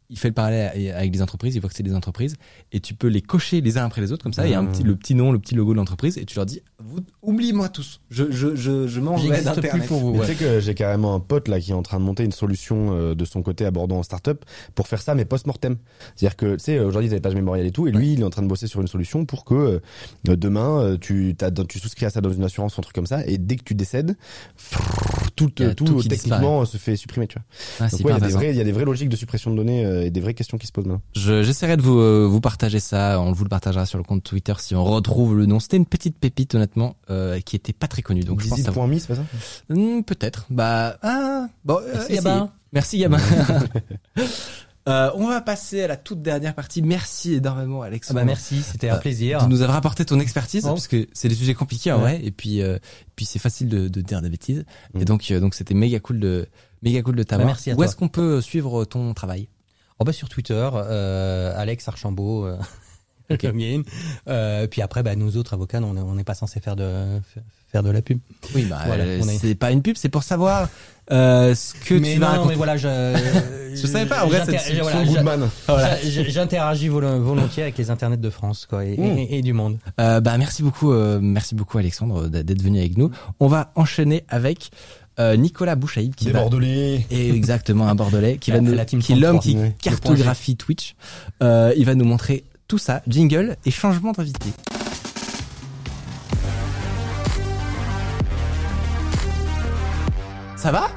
Il 0.09 0.17
fait 0.17 0.29
le 0.29 0.33
parallèle 0.33 0.91
avec 0.95 1.11
des 1.11 1.21
entreprises, 1.21 1.55
il 1.55 1.59
voit 1.59 1.69
que 1.69 1.75
c'est 1.75 1.83
des 1.83 1.93
entreprises 1.93 2.35
et 2.71 2.79
tu 2.79 2.95
peux 2.95 3.07
les 3.07 3.21
cocher 3.21 3.61
les 3.61 3.77
uns 3.77 3.85
après 3.85 4.01
les 4.01 4.11
autres 4.11 4.23
comme 4.23 4.33
ça. 4.33 4.47
Il 4.47 4.51
y 4.51 4.55
a 4.55 4.59
un 4.59 4.65
petit, 4.65 4.83
le 4.83 4.95
petit 4.95 5.13
nom, 5.13 5.31
le 5.31 5.39
petit 5.39 5.53
logo 5.53 5.73
de 5.73 5.77
l'entreprise 5.77 6.17
et 6.17 6.25
tu 6.25 6.35
leur 6.35 6.45
dis, 6.45 6.61
vous, 6.81 6.99
oubliez-moi 7.21 7.69
tous. 7.69 7.99
Je, 8.09 8.31
je, 8.31 8.55
je, 8.55 8.87
je 8.87 8.99
m'en 9.01 9.15
vais 9.17 9.41
d'Internet. 9.41 9.85
pour 9.87 9.99
vous. 9.99 10.13
Mais 10.13 10.19
ouais. 10.19 10.25
tu 10.27 10.33
sais 10.33 10.37
que 10.43 10.59
j'ai 10.59 10.73
carrément 10.73 11.13
un 11.13 11.19
pote 11.19 11.47
là 11.47 11.59
qui 11.59 11.71
est 11.71 11.73
en 11.73 11.81
train 11.83 11.99
de 11.99 12.05
monter 12.05 12.23
une 12.23 12.31
solution 12.31 12.93
euh, 12.93 13.15
de 13.15 13.25
son 13.25 13.41
côté 13.41 13.65
abordant 13.65 13.97
en 13.97 14.03
startup 14.03 14.45
pour 14.75 14.87
faire 14.87 15.01
ça 15.01 15.13
mais 15.15 15.25
post-mortem. 15.25 15.77
C'est-à-dire 16.15 16.37
que 16.37 16.53
tu 16.53 16.59
sais 16.59 16.79
aujourd'hui 16.79 17.09
t'as 17.09 17.15
des 17.15 17.21
pages 17.21 17.35
mémorielles 17.35 17.67
et 17.67 17.71
tout 17.71 17.87
et 17.87 17.91
lui 17.91 18.13
il 18.13 18.21
est 18.21 18.23
en 18.23 18.29
train 18.29 18.41
de 18.43 18.47
bosser 18.47 18.67
sur 18.67 18.79
une 18.81 18.87
solution 18.87 19.25
pour 19.25 19.43
que 19.45 19.53
euh, 20.29 20.35
demain 20.35 20.79
euh, 20.81 20.97
tu 20.99 21.35
tu 21.67 21.79
souscris 21.79 22.05
à 22.05 22.09
ça 22.09 22.21
dans 22.21 22.31
une 22.31 22.43
assurance 22.43 22.77
ou 22.77 22.79
un 22.79 22.83
truc 22.83 22.95
comme 22.95 23.07
ça 23.07 23.25
et 23.25 23.37
dès 23.37 23.55
que 23.57 23.63
tu 23.63 23.75
décèdes 23.75 24.15
tout 25.35 25.49
tout, 25.49 25.73
tout 25.73 26.03
techniquement 26.03 26.65
se 26.65 26.77
fait 26.77 26.95
supprimer 26.95 27.27
tu 27.27 27.37
vois. 27.37 27.45
Ah, 27.79 27.89
c'est 27.89 27.97
Donc 27.97 28.07
ouais, 28.07 28.11
il 28.11 28.13
y 28.13 28.15
a 28.15 28.19
des 28.19 28.25
intéressant. 28.25 28.37
vrais 28.39 28.49
il 28.51 28.57
y 28.57 28.61
a 28.61 28.63
des 28.63 28.71
vraies 28.71 28.85
logiques 28.85 29.09
de 29.09 29.15
suppression 29.15 29.51
de 29.51 29.55
données 29.55 29.85
euh, 29.85 30.05
et 30.05 30.09
des 30.11 30.19
vraies 30.21 30.33
questions 30.33 30.57
qui 30.57 30.67
se 30.67 30.71
posent 30.71 30.85
maintenant. 30.85 31.01
Je- 31.15 31.43
J'essaierai 31.43 31.77
de 31.77 31.81
vous, 31.81 31.97
euh, 31.99 32.27
vous 32.29 32.41
partager 32.41 32.79
ça. 32.79 33.19
On 33.21 33.31
vous 33.31 33.43
le 33.43 33.49
partagera 33.49 33.85
sur 33.85 33.97
le 33.97 34.03
compte 34.03 34.23
Twitter 34.23 34.53
si 34.59 34.75
on 34.75 34.83
retrouve 34.83 35.37
le 35.37 35.45
nom. 35.45 35.59
C'était 35.59 35.77
une 35.77 35.85
petite 35.85 36.17
pépite, 36.17 36.53
honnêtement, 36.55 36.68
euh, 37.09 37.39
qui 37.41 37.55
était 37.55 37.73
pas 37.73 37.87
très 37.87 38.01
connue. 38.01 38.21
Donc, 38.23 38.41
je 38.41 38.47
pense 38.49 38.59
Dizzy.me, 38.59 38.97
c'est 38.99 39.07
pas 39.07 39.15
ça 39.15 39.23
Hmm, 39.69 40.01
Peut-être. 40.03 40.45
Bah, 40.49 40.97
ah, 41.01 41.47
bon, 41.65 41.77
euh, 41.77 41.81
Merci, 41.93 42.01
essayez. 42.03 42.17
Gabin. 42.17 42.51
Merci, 42.73 42.97
Gabin. 42.99 43.17
Euh, 44.87 45.11
on 45.15 45.27
va 45.27 45.41
passer 45.41 45.83
à 45.83 45.87
la 45.87 45.97
toute 45.97 46.21
dernière 46.23 46.55
partie. 46.55 46.81
Merci 46.81 47.35
énormément, 47.35 47.83
Ah 47.83 47.87
Alexandre. 47.87 48.21
bah 48.21 48.25
merci, 48.25 48.63
c'était 48.63 48.89
un 48.89 48.95
Euh, 48.95 48.99
plaisir. 48.99 49.43
de 49.43 49.47
nous 49.49 49.61
avoir 49.61 49.77
apporté 49.77 50.03
ton 50.03 50.19
expertise 50.19 50.63
Oh. 50.65 50.69
parce 50.69 50.87
que 50.87 51.07
c'est 51.13 51.27
des 51.27 51.35
sujets 51.35 51.53
compliqués 51.53 51.91
en 51.91 51.97
Ouais. 51.97 52.15
vrai 52.17 52.21
et 52.25 52.31
puis 52.31 52.61
euh, 52.63 52.79
puis 53.15 53.25
c'est 53.25 53.37
facile 53.37 53.67
de, 53.69 53.87
de 53.87 54.01
dire 54.01 54.21
des 54.21 54.29
bêtises 54.29 54.63
Mm. 54.95 55.01
et 55.01 55.05
donc 55.05 55.29
euh, 55.29 55.39
donc 55.39 55.53
c'était 55.53 55.75
méga 55.75 55.99
cool 55.99 56.19
de 56.19 56.47
méga 56.81 57.03
cool 57.03 57.15
de 57.17 57.23
t'avoir. 57.23 57.45
Bah, 57.45 57.51
merci 57.53 57.69
à 57.69 57.73
Où 57.73 57.77
toi. 57.77 57.85
est-ce 57.85 57.95
qu'on 57.97 58.07
peut 58.07 58.41
suivre 58.41 58.83
ton 58.85 59.13
travail? 59.13 59.47
Oh 59.99 60.05
bah 60.05 60.13
sur 60.13 60.27
Twitter, 60.29 60.67
euh, 60.73 61.53
Alex 61.55 61.87
Archambault. 61.87 62.47
login. 63.43 63.83
Euh, 64.27 64.67
puis 64.67 64.81
après, 64.81 65.03
bah, 65.03 65.15
nous 65.15 65.37
autres 65.37 65.53
avocats, 65.53 65.79
on 65.81 65.95
est- 65.95 66.01
on 66.01 66.15
n'est 66.15 66.23
pas 66.23 66.33
censé 66.35 66.59
faire 66.59 66.75
de 66.75 67.19
faire 67.71 67.83
de 67.83 67.91
la 67.91 68.01
pub. 68.01 68.19
Oui, 68.55 68.65
bah, 68.69 68.79
Voilà, 68.87 69.03
euh, 69.03 69.19
est- 69.21 69.37
c'est 69.37 69.55
pas 69.55 69.71
une 69.71 69.81
pub, 69.83 69.95
c'est 69.95 70.09
pour 70.09 70.23
savoir 70.23 70.69
euh, 71.11 71.53
ce 71.55 71.73
que 71.73 71.95
mais 71.95 72.13
tu 72.13 72.19
vas 72.19 72.25
non, 72.27 72.31
raconter. 72.33 72.49
mais 72.49 72.55
voilà, 72.55 72.77
je 72.77 72.87
Je 73.75 73.87
savais 73.87 74.05
pas, 74.07 74.25
en 74.25 74.27
vrai, 74.27 74.41
c'est- 74.45 74.79
voilà, 75.67 75.97
J'interagis 76.03 76.87
volo- 76.87 77.19
volontiers 77.21 77.63
avec 77.63 77.77
les 77.77 77.89
internets 77.91 78.17
de 78.17 78.29
France, 78.29 78.65
quoi, 78.69 78.85
et, 78.85 78.97
Mmh. 78.97 79.17
et- 79.17 79.37
et 79.37 79.41
du 79.41 79.53
monde. 79.53 79.77
Euh, 79.99 80.19
bah 80.21 80.37
merci 80.37 80.63
beaucoup, 80.63 80.91
euh, 80.91 81.19
merci 81.21 81.55
beaucoup 81.55 81.77
Alexandre 81.77 82.27
d'être 82.27 82.61
venu 82.61 82.79
avec 82.79 82.97
nous. 82.97 83.11
On 83.39 83.47
va 83.47 83.71
enchaîner 83.75 84.23
avec 84.29 84.71
Nicolas 85.37 85.75
Bouchaïd 85.75 86.15
qui 86.15 86.25
Des 86.25 86.31
va 86.31 86.39
Bordelais. 86.39 87.05
et 87.11 87.29
exactement 87.35 87.89
un 87.89 87.95
bordelais 87.95 88.37
qui 88.37 88.51
va 88.51 88.61
nous, 88.61 88.73
la 88.73 88.85
team 88.85 89.01
qui 89.01 89.11
est 89.11 89.15
l'homme 89.17 89.39
33, 89.41 89.65
qui 89.67 89.73
cartographie 89.81 90.55
Twitch. 90.55 90.95
Euh, 91.43 91.73
il 91.75 91.85
va 91.85 91.93
nous 91.95 92.05
montrer 92.05 92.45
tout 92.69 92.77
ça, 92.77 93.01
jingle 93.07 93.57
et 93.65 93.71
changement 93.71 94.11
d'invité. 94.13 94.51
Ça 100.55 100.71
va? 100.71 100.87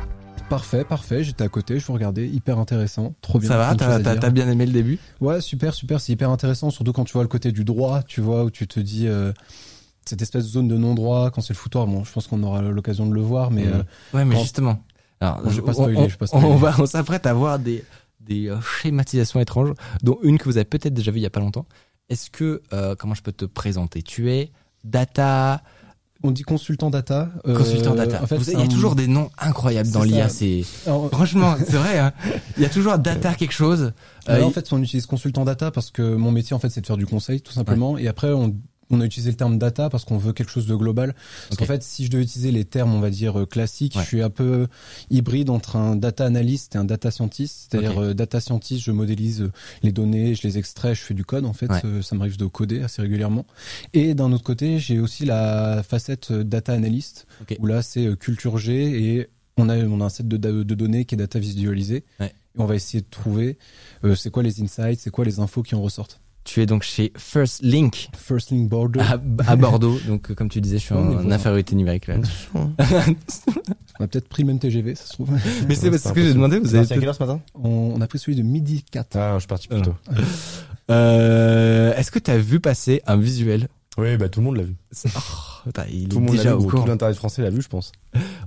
Parfait, 0.48 0.84
parfait. 0.84 1.22
J'étais 1.24 1.44
à 1.44 1.48
côté, 1.48 1.78
je 1.78 1.86
vous 1.86 1.92
regardais, 1.94 2.26
hyper 2.28 2.58
intéressant, 2.58 3.14
trop 3.22 3.38
bien. 3.38 3.48
Ça 3.48 3.56
va 3.56 3.74
T'as 3.74 4.16
t'as 4.16 4.30
bien 4.30 4.48
aimé 4.50 4.66
le 4.66 4.72
début? 4.72 4.98
Ouais, 5.20 5.40
super, 5.40 5.72
super. 5.72 6.00
C'est 6.00 6.12
hyper 6.12 6.30
intéressant, 6.30 6.70
surtout 6.70 6.92
quand 6.92 7.04
tu 7.04 7.12
vois 7.12 7.22
le 7.22 7.28
côté 7.28 7.52
du 7.52 7.64
droit, 7.64 8.02
tu 8.02 8.20
vois, 8.20 8.44
où 8.44 8.50
tu 8.50 8.66
te 8.66 8.80
dis 8.80 9.06
euh, 9.08 9.32
cette 10.04 10.20
espèce 10.20 10.44
de 10.44 10.48
zone 10.50 10.68
de 10.68 10.76
non-droit 10.76 11.30
quand 11.30 11.40
c'est 11.40 11.54
le 11.54 11.58
foutoir. 11.58 11.86
Bon, 11.86 12.04
je 12.04 12.12
pense 12.12 12.26
qu'on 12.26 12.42
aura 12.42 12.60
l'occasion 12.60 13.06
de 13.06 13.14
le 13.14 13.20
voir, 13.22 13.50
mais 13.50 13.64
Mhm. 13.64 13.72
euh, 13.72 13.82
Ouais, 14.18 14.24
mais 14.24 14.36
justement. 14.36 14.78
Alors, 15.20 15.40
Bon, 15.42 15.50
je 15.50 15.56
vais 15.56 15.62
pas 15.62 15.70
on- 15.70 15.74
spoiler, 15.74 15.96
on, 15.98 16.04
je 16.08 16.10
vais 16.10 16.16
pas 16.16 16.26
spoiler. 16.26 16.46
on 16.46 16.56
va, 16.56 16.74
on 16.80 16.86
s'apprête 16.86 17.26
à 17.26 17.32
voir 17.32 17.58
des, 17.60 17.84
des 18.24 18.48
euh, 18.48 18.60
schématisations 18.60 19.40
étranges, 19.40 19.72
dont 20.02 20.18
une 20.22 20.38
que 20.38 20.44
vous 20.44 20.56
avez 20.56 20.64
peut-être 20.64 20.94
déjà 20.94 21.10
vue 21.10 21.18
il 21.18 21.22
y 21.22 21.26
a 21.26 21.30
pas 21.30 21.40
longtemps. 21.40 21.66
Est-ce 22.08 22.30
que, 22.30 22.62
euh, 22.72 22.94
comment 22.96 23.14
je 23.14 23.22
peux 23.22 23.32
te 23.32 23.44
présenter? 23.44 24.02
Tu 24.02 24.30
es 24.30 24.52
data, 24.84 25.62
on 26.22 26.30
dit 26.30 26.42
consultant 26.42 26.90
data. 26.90 27.30
euh, 27.46 27.56
consultant 27.56 27.94
data. 27.94 28.22
En 28.22 28.26
fait, 28.26 28.36
il 28.36 28.52
y 28.52 28.56
a 28.56 28.60
un- 28.60 28.68
toujours 28.68 28.94
des 28.94 29.06
noms 29.06 29.30
incroyables 29.38 29.90
dans 29.90 30.02
l'IA. 30.02 30.28
C'est 30.28 30.62
Alors, 30.86 31.08
franchement, 31.10 31.56
c'est 31.58 31.76
vrai. 31.76 31.98
Hein 31.98 32.12
il 32.56 32.62
y 32.62 32.66
a 32.66 32.68
toujours 32.68 32.98
data 32.98 33.34
quelque 33.34 33.52
chose. 33.54 33.92
Euh, 34.28 34.42
en 34.42 34.50
fait, 34.50 34.72
on 34.72 34.82
utilise 34.82 35.06
consultant 35.06 35.44
data 35.44 35.70
parce 35.70 35.90
que 35.90 36.14
mon 36.14 36.30
métier, 36.30 36.54
en 36.54 36.58
fait, 36.58 36.68
c'est 36.70 36.80
de 36.80 36.86
faire 36.86 36.96
du 36.96 37.06
conseil, 37.06 37.40
tout 37.40 37.52
simplement. 37.52 37.96
Et 37.98 38.06
après, 38.08 38.30
on, 38.32 38.54
on 38.92 39.00
a 39.00 39.04
utilisé 39.06 39.30
le 39.30 39.36
terme 39.36 39.58
data 39.58 39.90
parce 39.90 40.04
qu'on 40.04 40.18
veut 40.18 40.32
quelque 40.32 40.50
chose 40.50 40.66
de 40.66 40.74
global. 40.76 41.14
Parce 41.48 41.58
qu'en 41.58 41.64
fait, 41.64 41.82
si 41.82 42.04
je 42.04 42.10
devais 42.10 42.22
utiliser 42.22 42.52
les 42.52 42.64
termes, 42.64 42.94
on 42.94 43.00
va 43.00 43.10
dire, 43.10 43.40
euh, 43.40 43.46
classiques, 43.46 43.96
Ouais. 43.96 44.02
je 44.02 44.06
suis 44.06 44.22
un 44.22 44.30
peu 44.30 44.68
hybride 45.10 45.50
entre 45.50 45.76
un 45.76 45.96
data 45.96 46.24
analyst 46.26 46.74
et 46.74 46.78
un 46.78 46.84
data 46.84 47.10
scientist. 47.10 47.68
C'est-à-dire, 47.70 48.00
euh, 48.00 48.14
data 48.14 48.40
scientist, 48.40 48.82
je 48.82 48.92
modélise 48.92 49.42
euh, 49.42 49.52
les 49.82 49.92
données, 49.92 50.34
je 50.34 50.46
les 50.46 50.58
extrais, 50.58 50.94
je 50.94 51.00
fais 51.00 51.14
du 51.14 51.24
code, 51.24 51.46
en 51.46 51.52
fait. 51.52 51.70
Ouais. 51.70 52.02
Ça 52.02 52.14
m'arrive 52.14 52.36
de 52.36 52.46
coder 52.46 52.82
assez 52.82 53.02
régulièrement. 53.02 53.46
Et 53.94 54.14
d'un 54.14 54.30
autre 54.32 54.44
côté, 54.44 54.78
j'ai 54.78 55.00
aussi 55.00 55.24
la 55.24 55.82
facette 55.82 56.32
data 56.32 56.72
analyst, 56.72 57.26
où 57.58 57.66
là, 57.66 57.82
c'est 57.82 58.16
culture 58.18 58.58
G 58.58 59.18
et 59.18 59.28
on 59.56 59.68
a, 59.68 59.76
on 59.78 60.00
a 60.00 60.04
un 60.04 60.08
set 60.08 60.26
de, 60.28 60.62
données 60.62 61.04
qui 61.04 61.14
est 61.14 61.18
data 61.18 61.38
visualisé. 61.38 62.04
Ouais. 62.20 62.32
Et 62.56 62.60
on 62.60 62.66
va 62.66 62.74
essayer 62.74 63.00
de 63.00 63.06
trouver 63.10 63.58
euh, 64.04 64.14
c'est 64.14 64.30
quoi 64.30 64.42
les 64.42 64.60
insights, 64.62 65.00
c'est 65.00 65.10
quoi 65.10 65.24
les 65.24 65.40
infos 65.40 65.62
qui 65.62 65.74
en 65.74 65.82
ressortent. 65.82 66.20
Tu 66.44 66.60
es 66.60 66.66
donc 66.66 66.82
chez 66.82 67.12
First 67.16 67.62
Link 67.62 68.08
First 68.16 68.50
Link 68.50 68.68
Border. 68.68 69.00
à, 69.00 69.20
à 69.46 69.56
Bordeaux. 69.56 69.98
donc, 70.08 70.30
euh, 70.30 70.34
comme 70.34 70.48
tu 70.48 70.60
disais, 70.60 70.78
je 70.78 70.84
suis 70.84 70.94
mais 70.94 71.00
en 71.16 71.30
infériorité 71.30 71.74
numérique 71.76 72.06
là. 72.08 72.16
On 72.54 74.04
a 74.04 74.08
peut-être 74.08 74.28
pris 74.28 74.42
le 74.42 74.48
même 74.48 74.58
TGV, 74.58 74.94
ça 74.94 75.04
se 75.06 75.12
trouve. 75.12 75.30
Mais 75.68 75.74
c'est 75.74 75.84
Ouais, 75.84 75.90
parce 75.98 76.12
que 76.12 76.22
j'ai 76.22 76.34
demandé. 76.34 76.58
Vous 76.58 76.74
avez 76.74 76.84
à 76.92 76.94
quelle 76.98 77.06
heure 77.08 77.14
ce 77.14 77.22
matin 77.22 77.40
On, 77.54 77.92
on 77.96 78.00
a 78.00 78.06
pris 78.06 78.18
celui 78.18 78.36
de 78.36 78.42
midi 78.42 78.84
4. 78.90 79.16
Ah, 79.16 79.32
je 79.34 79.40
suis 79.40 79.48
parti 79.48 79.68
plus 79.68 79.82
tôt. 79.82 79.94
Euh, 80.90 81.94
Est-ce 81.94 82.10
que 82.10 82.18
tu 82.18 82.30
as 82.30 82.36
vu 82.38 82.58
passer 82.60 83.02
un 83.06 83.16
visuel? 83.16 83.68
Oui, 83.98 84.16
bah 84.16 84.28
tout 84.28 84.40
le 84.40 84.46
monde 84.46 84.56
l'a 84.56 84.64
vu. 84.64 84.74
Oh, 85.06 85.18
putain, 85.64 85.84
il 85.90 86.08
Tout 86.08 86.18
le 86.18 86.24
monde 86.26 86.34
l'a 86.34 86.42
déjà 86.42 86.56
vu. 86.56 86.64
au. 86.64 86.70
Tout 86.70 86.84
l'internet 86.86 87.16
français 87.16 87.40
l'a 87.42 87.50
vu, 87.50 87.62
je 87.62 87.68
pense. 87.68 87.92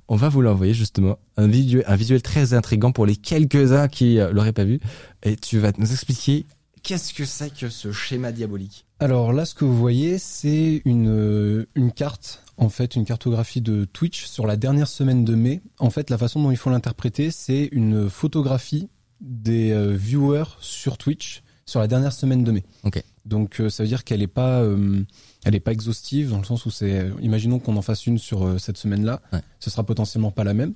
On 0.09 0.15
va 0.15 0.27
vous 0.27 0.41
l'envoyer 0.41 0.73
justement 0.73 1.17
un 1.37 1.47
visuel, 1.47 1.83
un 1.87 1.95
visuel 1.95 2.21
très 2.21 2.53
intrigant 2.53 2.91
pour 2.91 3.05
les 3.05 3.15
quelques-uns 3.15 3.87
qui 3.87 4.19
euh, 4.19 4.31
l'auraient 4.33 4.51
pas 4.53 4.65
vu. 4.65 4.79
Et 5.23 5.37
tu 5.37 5.59
vas 5.59 5.71
nous 5.77 5.91
expliquer 5.91 6.45
qu'est-ce 6.85 7.13
que 7.13 7.25
c'est 7.25 7.53
que 7.53 7.69
ce 7.69 7.91
schéma 7.91 8.31
diabolique? 8.31 8.85
Alors 8.99 9.33
là, 9.33 9.45
ce 9.45 9.53
que 9.55 9.65
vous 9.65 9.75
voyez, 9.77 10.17
c'est 10.19 10.81
une, 10.85 11.09
euh, 11.09 11.65
une 11.75 11.91
carte, 11.91 12.43
en 12.57 12.69
fait, 12.69 12.95
une 12.95 13.03
cartographie 13.05 13.59
de 13.61 13.85
Twitch 13.85 14.25
sur 14.25 14.45
la 14.47 14.55
dernière 14.55 14.87
semaine 14.87 15.25
de 15.25 15.35
mai. 15.35 15.61
En 15.79 15.89
fait, 15.89 16.09
la 16.09 16.17
façon 16.17 16.41
dont 16.41 16.51
il 16.51 16.57
faut 16.57 16.69
l'interpréter, 16.69 17.31
c'est 17.31 17.67
une 17.71 18.09
photographie 18.09 18.87
des 19.19 19.71
euh, 19.71 19.93
viewers 19.95 20.45
sur 20.61 20.97
Twitch 20.97 21.41
sur 21.65 21.79
la 21.79 21.87
dernière 21.87 22.13
semaine 22.13 22.43
de 22.43 22.51
mai. 22.51 22.63
Ok. 22.83 23.03
Donc 23.25 23.59
euh, 23.59 23.69
ça 23.69 23.81
veut 23.81 23.89
dire 23.89 24.03
qu'elle 24.03 24.21
est 24.21 24.27
pas, 24.27 24.61
euh, 24.61 25.01
elle 25.45 25.55
est 25.55 25.59
pas 25.59 25.71
exhaustive 25.71 26.29
dans 26.29 26.37
le 26.37 26.43
sens 26.43 26.67
où 26.67 26.69
c'est, 26.69 26.99
euh, 26.99 27.09
imaginons 27.21 27.57
qu'on 27.57 27.75
en 27.75 27.81
fasse 27.81 28.05
une 28.05 28.19
sur 28.19 28.45
euh, 28.45 28.57
cette 28.59 28.77
semaine-là, 28.77 29.19
Ouais. 29.33 29.39
ce 29.59 29.71
sera 29.71 29.83
potentiellement 29.83 30.29
pas 30.29 30.43
la 30.43 30.53
même. 30.53 30.75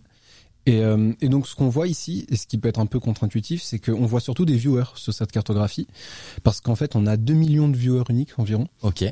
Et, 0.70 0.84
euh, 0.84 1.14
et 1.22 1.30
donc 1.30 1.48
ce 1.48 1.56
qu'on 1.56 1.70
voit 1.70 1.88
ici, 1.88 2.26
et 2.30 2.36
ce 2.36 2.46
qui 2.46 2.58
peut 2.58 2.70
être 2.70 2.80
un 2.80 2.86
peu 2.86 3.00
contre-intuitif, 3.00 3.62
c'est 3.64 3.80
qu'on 3.80 4.06
voit 4.06 4.20
surtout 4.20 4.46
des 4.46 4.56
viewers 4.56 4.92
sur 4.96 5.14
cette 5.14 5.32
cartographie, 5.32 5.88
parce 6.44 6.62
qu'en 6.62 6.76
fait 6.76 6.96
on 6.96 7.08
a 7.08 7.18
2 7.18 7.34
millions 7.34 7.70
de 7.70 7.76
viewers 7.76 8.04
uniques 8.10 8.38
environ. 8.38 8.68
Ok. 8.84 9.04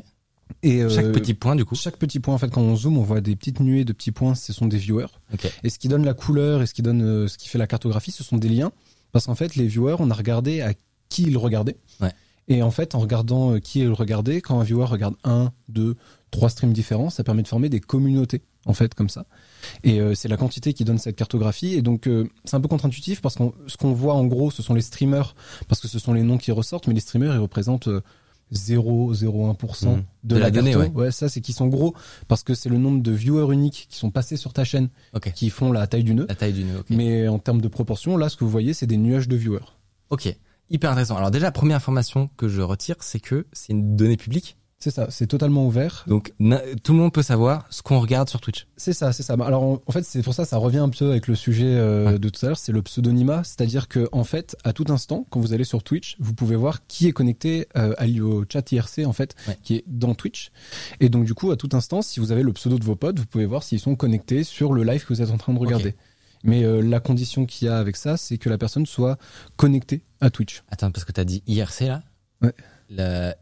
Et 0.63 0.81
euh, 0.81 0.89
Chaque 0.89 1.11
petit 1.11 1.33
point 1.33 1.55
du 1.55 1.65
coup. 1.65 1.75
chaque 1.75 1.97
petit 1.97 2.19
point, 2.19 2.33
en 2.33 2.37
fait, 2.37 2.49
quand 2.49 2.61
on 2.61 2.75
zoome, 2.75 2.97
on 2.97 3.03
voit 3.03 3.21
des 3.21 3.35
petites 3.35 3.59
nuées 3.59 3.85
de 3.85 3.91
petits 3.91 4.11
points, 4.11 4.35
ce 4.35 4.53
sont 4.53 4.67
des 4.67 4.77
viewers. 4.77 5.07
Ok. 5.33 5.51
Et 5.63 5.69
ce 5.69 5.79
qui 5.79 5.87
donne 5.87 6.05
la 6.05 6.13
couleur 6.13 6.61
et 6.61 6.67
ce 6.67 6.73
qui 6.73 6.81
donne 6.81 7.01
euh, 7.01 7.27
ce 7.27 7.37
qui 7.37 7.49
fait 7.49 7.57
la 7.57 7.67
cartographie, 7.67 8.11
ce 8.11 8.23
sont 8.23 8.37
des 8.37 8.49
liens. 8.49 8.71
Parce 9.11 9.25
qu'en 9.25 9.35
fait, 9.35 9.55
les 9.55 9.67
viewers, 9.67 9.95
on 9.99 10.09
a 10.09 10.13
regardé 10.13 10.61
à 10.61 10.73
qui 11.09 11.23
ils 11.23 11.37
regardaient. 11.37 11.77
Ouais. 11.99 12.11
Et 12.47 12.61
en 12.61 12.71
fait, 12.71 12.95
en 12.95 12.99
regardant 12.99 13.59
qui 13.59 13.79
ils 13.81 13.91
regardaient, 13.91 14.41
quand 14.41 14.59
un 14.59 14.63
viewer 14.63 14.85
regarde 14.85 15.15
un, 15.23 15.51
deux, 15.69 15.95
trois 16.31 16.49
streams 16.49 16.71
différents, 16.71 17.09
ça 17.09 17.23
permet 17.23 17.43
de 17.43 17.47
former 17.47 17.67
des 17.69 17.79
communautés, 17.81 18.41
en 18.67 18.73
fait, 18.73 18.93
comme 18.93 19.09
ça. 19.09 19.25
Et 19.83 19.99
euh, 19.99 20.13
c'est 20.13 20.27
la 20.27 20.37
quantité 20.37 20.73
qui 20.73 20.83
donne 20.85 20.99
cette 20.99 21.15
cartographie. 21.15 21.73
Et 21.73 21.81
donc, 21.81 22.05
euh, 22.07 22.29
c'est 22.45 22.55
un 22.55 22.61
peu 22.61 22.67
contre-intuitif 22.67 23.21
parce 23.21 23.35
que 23.35 23.43
ce 23.65 23.77
qu'on 23.77 23.93
voit 23.93 24.13
en 24.13 24.25
gros, 24.25 24.51
ce 24.51 24.61
sont 24.61 24.73
les 24.75 24.81
streamers, 24.81 25.35
parce 25.67 25.81
que 25.81 25.87
ce 25.87 25.97
sont 25.99 26.13
les 26.13 26.21
noms 26.23 26.37
qui 26.37 26.51
ressortent, 26.51 26.87
mais 26.87 26.93
les 26.93 26.99
streamers, 26.99 27.33
ils 27.33 27.39
représentent 27.39 27.87
euh, 27.87 28.01
0,01% 28.53 29.85
Mmh. 29.97 30.03
de, 30.23 30.35
De 30.35 30.35
la, 30.35 30.45
la 30.45 30.51
donnée, 30.51 30.71
carto. 30.73 30.89
ouais. 30.99 31.11
ça, 31.11 31.29
c'est 31.29 31.41
qu'ils 31.41 31.55
sont 31.55 31.67
gros 31.67 31.93
parce 32.27 32.43
que 32.43 32.53
c'est 32.53 32.69
le 32.69 32.77
nombre 32.77 33.01
de 33.01 33.11
viewers 33.11 33.53
uniques 33.53 33.87
qui 33.89 33.97
sont 33.97 34.11
passés 34.11 34.37
sur 34.37 34.53
ta 34.53 34.63
chaîne 34.63 34.89
qui 35.35 35.49
font 35.49 35.71
la 35.71 35.87
taille 35.87 36.03
du 36.03 36.13
nœud. 36.13 36.25
La 36.29 36.35
taille 36.35 36.53
du 36.53 36.63
nœud. 36.63 36.79
Ok. 36.79 36.85
Mais 36.89 37.27
en 37.27 37.39
termes 37.39 37.61
de 37.61 37.67
proportion, 37.67 38.15
là, 38.17 38.29
ce 38.29 38.37
que 38.37 38.43
vous 38.43 38.49
voyez, 38.49 38.73
c'est 38.73 38.87
des 38.87 38.97
nuages 38.97 39.27
de 39.27 39.35
viewers. 39.35 39.65
Ok. 40.09 40.33
Hyper 40.69 40.91
intéressant. 40.91 41.17
Alors 41.17 41.31
déjà, 41.31 41.51
première 41.51 41.77
information 41.77 42.29
que 42.37 42.47
je 42.47 42.61
retire, 42.61 42.95
c'est 42.99 43.19
que 43.19 43.45
c'est 43.53 43.73
une 43.73 43.95
donnée 43.95 44.17
publique. 44.17 44.57
C'est 44.79 44.91
ça, 44.91 45.07
c'est 45.09 45.25
totalement 45.25 45.65
ouvert. 45.65 46.03
Donc 46.05 46.33
tout 46.83 46.93
le 46.93 46.99
monde 46.99 47.11
peut 47.11 47.23
savoir 47.23 47.65
ce 47.71 47.81
qu'on 47.81 47.99
regarde 47.99 48.29
sur 48.29 48.39
Twitch. 48.39 48.67
C'est 48.77 48.93
ça, 48.93 49.11
c'est 49.11 49.23
ça. 49.23 49.35
Bah, 49.35 49.47
Alors 49.47 49.63
en, 49.63 49.81
en 49.83 49.91
fait, 49.91 50.03
c'est 50.03 50.21
pour 50.21 50.35
ça, 50.35 50.45
ça 50.45 50.57
revient 50.57 50.77
un 50.77 50.89
peu 50.89 51.09
avec 51.09 51.27
le 51.27 51.33
sujet 51.33 51.65
euh, 51.65 52.05
Ouais. 52.11 52.19
de 52.19 52.29
tout 52.29 52.45
à 52.45 52.49
l'heure, 52.49 52.59
c'est 52.59 52.71
le 52.71 52.83
pseudonymat, 52.83 53.43
c'est-à-dire 53.43 53.87
que 53.87 54.07
en 54.11 54.23
fait, 54.23 54.55
à 54.63 54.73
tout 54.73 54.85
instant, 54.89 55.25
quand 55.31 55.39
vous 55.39 55.51
allez 55.53 55.63
sur 55.63 55.81
Twitch, 55.81 56.15
vous 56.19 56.35
pouvez 56.35 56.55
voir 56.55 56.85
qui 56.85 57.07
est 57.07 57.11
connecté 57.11 57.67
euh, 57.75 57.95
au 58.21 58.45
chat 58.47 58.71
IRC 58.71 58.99
en 59.07 59.13
fait, 59.13 59.33
Ouais. 59.47 59.57
qui 59.63 59.77
est 59.77 59.83
dans 59.87 60.13
Twitch. 60.13 60.51
Et 60.99 61.09
donc 61.09 61.25
du 61.25 61.33
coup, 61.33 61.49
à 61.49 61.57
tout 61.57 61.69
instant, 61.73 62.03
si 62.03 62.19
vous 62.19 62.31
avez 62.31 62.43
le 62.43 62.53
pseudo 62.53 62.77
de 62.77 62.83
vos 62.83 62.95
potes, 62.95 63.17
vous 63.17 63.25
pouvez 63.25 63.47
voir 63.47 63.63
s'ils 63.63 63.79
sont 63.79 63.95
connectés 63.95 64.43
sur 64.43 64.73
le 64.73 64.83
live 64.83 65.03
que 65.05 65.11
vous 65.13 65.23
êtes 65.23 65.31
en 65.31 65.37
train 65.37 65.53
de 65.55 65.59
regarder. 65.59 65.95
Mais 66.43 66.63
euh, 66.63 66.81
la 66.81 66.99
condition 66.99 67.47
qu'il 67.47 67.67
y 67.67 67.69
a 67.71 67.79
avec 67.79 67.95
ça, 67.95 68.15
c'est 68.15 68.37
que 68.37 68.47
la 68.47 68.59
personne 68.59 68.85
soit 68.85 69.17
connectée 69.55 70.03
à 70.21 70.29
Twitch. 70.29 70.61
Attends, 70.69 70.91
parce 70.91 71.03
que 71.03 71.11
t'as 71.11 71.23
dit 71.23 71.41
IRC 71.47 71.81
là? 71.87 72.03
Ouais. 72.43 72.53
La- 72.91 73.35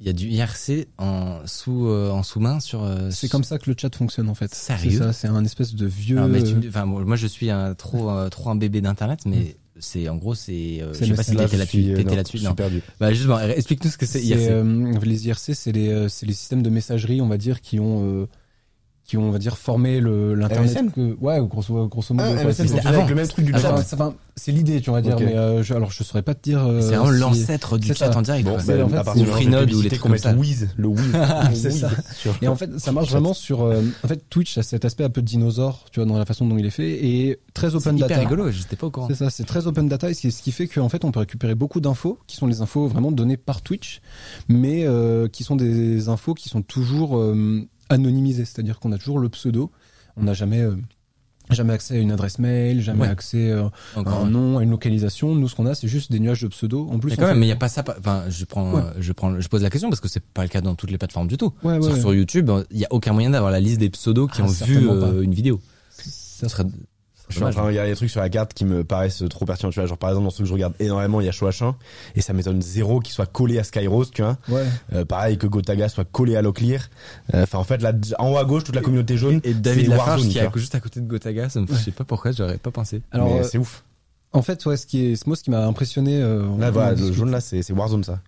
Il 0.00 0.06
y 0.06 0.10
a 0.10 0.12
du 0.12 0.28
IRC 0.28 0.86
en 0.98 1.40
sous 1.46 1.88
euh, 1.88 2.10
en 2.10 2.22
sous-main 2.22 2.60
sur. 2.60 2.84
euh, 2.84 3.10
C'est 3.10 3.28
comme 3.28 3.42
ça 3.42 3.58
que 3.58 3.68
le 3.68 3.76
chat 3.78 3.94
fonctionne 3.94 4.28
en 4.28 4.34
fait. 4.34 4.54
Sérieux 4.54 4.90
C'est 4.92 4.98
ça, 4.98 5.12
c'est 5.12 5.26
un 5.28 5.44
espèce 5.44 5.74
de 5.74 5.86
vieux. 5.86 6.18
Alors, 6.18 6.28
mais 6.28 6.42
tu 6.44 6.54
moi 6.84 7.16
je 7.16 7.26
suis 7.26 7.50
un 7.50 7.74
trop 7.74 8.08
euh, 8.10 8.28
trop 8.28 8.50
un 8.50 8.54
bébé 8.56 8.80
d'internet, 8.80 9.20
mais 9.26 9.56
c'est 9.80 10.08
en 10.08 10.14
gros 10.16 10.36
c'est. 10.36 10.78
euh, 10.82 10.92
C'est 10.94 11.04
je 11.04 11.10
sais 11.10 11.16
pas 11.16 11.22
si 11.24 11.34
t'étais 11.34 11.56
là-dessus. 11.56 11.90
euh, 11.90 11.96
T'étais 11.96 12.10
non, 12.10 12.16
là-dessus. 12.16 12.40
Non. 12.42 12.54
perdu. 12.54 12.80
Bah 13.00 13.12
justement, 13.12 13.40
explique-nous 13.40 13.90
ce 13.90 13.98
que 13.98 14.06
c'est 14.06 14.20
C'est, 14.20 14.26
IRC. 14.26 14.50
euh, 14.50 14.98
les 15.02 15.26
IRC, 15.26 15.54
c'est 15.54 15.72
les, 15.72 15.88
euh, 15.88 16.08
c'est 16.08 16.26
les 16.26 16.32
systèmes 16.32 16.62
de 16.62 16.70
messagerie, 16.70 17.20
on 17.20 17.28
va 17.28 17.36
dire, 17.38 17.60
qui 17.60 17.80
ont, 17.80 18.04
euh, 18.22 18.26
qui 19.08 19.16
ont, 19.16 19.22
on 19.24 19.30
va 19.30 19.38
dire, 19.38 19.56
formé 19.56 20.00
le, 20.00 20.34
l'internet. 20.34 20.92
Que, 20.94 21.16
ouais, 21.20 21.40
grosso, 21.48 21.88
grosso 21.88 22.12
modo. 22.14 22.28
Ah, 22.30 22.52
C'est- 22.52 22.66
c'est 22.68 22.86
avec 22.86 23.08
le 23.08 23.14
même 23.14 23.26
truc 23.26 23.46
du 23.46 23.52
chat. 23.52 23.74
c'est- 23.82 23.94
enfin, 23.94 24.12
c'est 24.36 24.52
l'idée, 24.52 24.82
tu 24.82 24.90
vas 24.90 25.00
dire, 25.00 25.16
mais 25.18 25.34
euh, 25.34 25.62
je, 25.62 25.72
alors 25.72 25.90
je 25.90 26.04
saurais 26.04 26.20
pas 26.22 26.34
te 26.34 26.42
dire. 26.42 26.62
euh, 26.66 26.82
c'est 26.82 26.94
vraiment 26.94 27.10
si- 27.12 27.18
l'ancêtre 27.40 27.78
du 27.78 27.88
c'est 27.88 27.96
chat 27.96 28.14
en 28.14 28.20
direct. 28.20 28.46
Bon, 28.46 28.58
c'est- 28.60 28.76
bah, 28.76 28.84
en 28.84 28.88
fait, 28.90 28.94
à 28.96 28.98
c'est 28.98 29.04
partir 29.06 29.24
du 29.24 29.30
Freenode 29.30 29.72
ou 29.72 29.80
les 29.80 29.88
trucs 29.88 30.00
qu'on 30.00 30.08
comme 30.08 30.12
mette 30.12 30.22
ça. 30.22 30.34
Wiz, 30.34 30.68
le 30.76 30.88
Wiz. 30.88 31.00
C'est 31.54 31.68
Wiz 31.68 31.80
ça. 31.80 31.90
Et 32.42 32.48
en 32.48 32.54
fait, 32.56 32.78
ça 32.78 32.92
marche 32.92 33.10
vraiment 33.10 33.32
sur. 33.32 33.62
euh, 33.62 33.80
en 34.04 34.08
fait, 34.08 34.22
Twitch 34.28 34.58
a 34.58 34.62
cet 34.62 34.84
aspect 34.84 35.04
un 35.04 35.10
peu 35.10 35.22
de 35.22 35.26
dinosaure, 35.26 35.86
tu 35.90 36.00
vois, 36.00 36.06
dans 36.06 36.18
la 36.18 36.26
façon 36.26 36.46
dont 36.46 36.58
il 36.58 36.66
est 36.66 36.70
fait, 36.70 36.90
et 37.06 37.38
très 37.54 37.70
C'est 37.70 37.76
open 37.76 37.96
hyper 37.96 38.08
data. 38.08 38.20
rigolo. 38.20 38.50
J'étais 38.50 38.76
pas 38.76 38.88
au 38.88 38.90
courant. 38.90 39.08
C'est 39.08 39.14
ça, 39.14 39.30
c'est 39.30 39.44
très 39.44 39.66
open 39.66 39.88
data, 39.88 40.10
et 40.10 40.14
ce 40.14 40.20
qui, 40.20 40.30
ce 40.32 40.42
qui 40.42 40.52
fait 40.52 40.68
qu'en 40.68 40.90
fait, 40.90 41.06
on 41.06 41.12
peut 41.12 41.20
récupérer 41.20 41.54
beaucoup 41.54 41.80
d'infos, 41.80 42.18
qui 42.26 42.36
sont 42.36 42.46
les 42.46 42.60
infos 42.60 42.88
vraiment 42.88 43.10
données 43.10 43.38
par 43.38 43.62
Twitch, 43.62 44.02
mais 44.50 44.84
euh, 44.86 45.28
qui 45.28 45.44
sont 45.44 45.56
des 45.56 46.10
infos 46.10 46.34
qui 46.34 46.50
sont 46.50 46.60
toujours 46.60 47.18
anonymisées, 47.88 48.44
c'est-à-dire 48.44 48.78
qu'on 48.80 48.92
a 48.92 48.98
toujours 48.98 49.18
le 49.18 49.28
pseudo, 49.28 49.70
on 50.16 50.24
n'a 50.24 50.34
jamais 50.34 50.60
euh, 50.60 50.76
Jamais 51.50 51.72
accès 51.72 51.94
à 51.94 51.98
une 51.98 52.12
adresse 52.12 52.38
mail, 52.38 52.82
jamais 52.82 53.04
Ouais. 53.04 53.08
accès 53.08 53.50
euh, 53.50 53.70
à 53.96 54.00
un 54.00 54.28
nom, 54.28 54.58
à 54.58 54.62
une 54.62 54.68
localisation. 54.68 55.34
Nous, 55.34 55.48
ce 55.48 55.54
qu'on 55.56 55.64
a, 55.64 55.74
c'est 55.74 55.88
juste 55.88 56.12
des 56.12 56.20
nuages 56.20 56.42
de 56.42 56.48
pseudo. 56.48 56.86
En 56.90 56.98
plus, 56.98 57.08
Mais 57.12 57.16
quand 57.16 57.22
même, 57.22 57.32
fait- 57.36 57.40
mais 57.40 57.46
il 57.46 57.48
y 57.48 57.52
a 57.52 57.56
pas 57.56 57.70
ça. 57.70 57.82
Enfin, 57.98 58.24
je 58.28 58.44
prends, 58.44 58.70
Ouais. 58.74 58.82
je 59.00 59.12
prends, 59.14 59.40
je 59.40 59.48
pose 59.48 59.62
la 59.62 59.70
question 59.70 59.88
parce 59.88 60.02
que 60.02 60.08
c'est 60.08 60.22
pas 60.22 60.42
le 60.42 60.50
cas 60.50 60.60
dans 60.60 60.74
toutes 60.74 60.90
les 60.90 60.98
plateformes 60.98 61.26
du 61.26 61.38
tout. 61.38 61.54
Ouais, 61.62 61.78
ouais, 61.78 61.82
sur, 61.82 61.96
sur 61.96 62.12
YouTube, 62.12 62.50
il 62.70 62.76
y 62.78 62.84
a 62.84 62.88
aucun 62.90 63.14
moyen 63.14 63.30
d'avoir 63.30 63.50
la 63.50 63.60
liste 63.60 63.78
des 63.80 63.88
pseudos 63.88 64.28
qui 64.30 64.42
Ah, 64.42 64.44
ont 64.44 64.48
vu 64.48 64.90
euh, 64.90 65.22
une 65.22 65.32
vidéo. 65.32 65.58
Ça 65.88 66.50
serait. 66.50 66.66
Je 67.28 67.34
suis 67.36 67.44
en 67.44 67.50
train 67.50 67.62
de 67.62 67.66
regarder 67.68 67.90
des 67.90 67.96
trucs 67.96 68.10
sur 68.10 68.20
la 68.20 68.28
carte 68.28 68.54
qui 68.54 68.64
me 68.64 68.84
paraissent 68.84 69.22
trop 69.30 69.44
pertinents. 69.44 69.70
Tu 69.70 69.78
vois, 69.80 69.86
genre 69.86 69.98
par 69.98 70.10
exemple 70.10 70.24
dans 70.24 70.30
ceux 70.30 70.44
que 70.44 70.48
je 70.48 70.52
regarde 70.54 70.74
énormément, 70.80 71.20
il 71.20 71.26
y 71.26 71.28
a 71.28 71.32
Chouachin 71.32 71.76
et 72.16 72.20
ça 72.20 72.32
m'étonne 72.32 72.62
zéro 72.62 73.00
qu'il 73.00 73.12
soit 73.12 73.26
collé 73.26 73.58
à 73.58 73.64
Skyrose, 73.64 74.10
tu 74.10 74.22
vois. 74.22 74.36
Ouais. 74.48 74.64
Euh, 74.94 75.04
pareil 75.04 75.38
que 75.38 75.46
Gotaga 75.46 75.88
soit 75.88 76.04
collé 76.04 76.36
à 76.36 76.42
Locklear. 76.42 76.88
Euh, 77.34 77.42
Enfin 77.42 77.58
en 77.58 77.64
fait 77.64 77.82
là 77.82 77.92
en 78.18 78.32
haut 78.32 78.38
à 78.38 78.44
gauche 78.44 78.64
toute 78.64 78.74
la 78.74 78.82
communauté 78.82 79.16
jaune. 79.16 79.40
Et 79.44 79.54
David 79.54 79.84
c'est 79.84 79.90
Lafarge 79.90 80.08
Warzone, 80.22 80.28
qui 80.30 80.38
est 80.38 80.58
juste 80.58 80.74
à 80.74 80.80
côté 80.80 81.00
de 81.00 81.06
Gotaga, 81.06 81.48
ça 81.48 81.60
me, 81.60 81.66
je 81.66 81.74
sais 81.74 81.90
pas 81.90 82.04
pourquoi, 82.04 82.32
j'aurais 82.32 82.58
pas 82.58 82.70
pensé. 82.70 83.02
Alors, 83.10 83.28
Mais 83.28 83.40
euh, 83.40 83.44
c'est 83.44 83.58
ouf. 83.58 83.84
en 84.32 84.42
fait, 84.42 84.64
ouais, 84.66 84.76
ce 84.76 84.86
qui 84.86 85.12
est, 85.12 85.26
moi, 85.26 85.36
ce 85.36 85.42
qui 85.42 85.50
m'a 85.50 85.64
impressionné. 85.66 86.20
euh, 86.22 86.42
Là 86.58 86.68
on- 86.68 86.72
voilà, 86.72 86.90
le 86.90 86.96
discute. 86.96 87.14
jaune 87.14 87.30
là 87.30 87.40
c'est 87.40 87.62
c'est 87.62 87.72
Warzone 87.72 88.04
ça. 88.04 88.20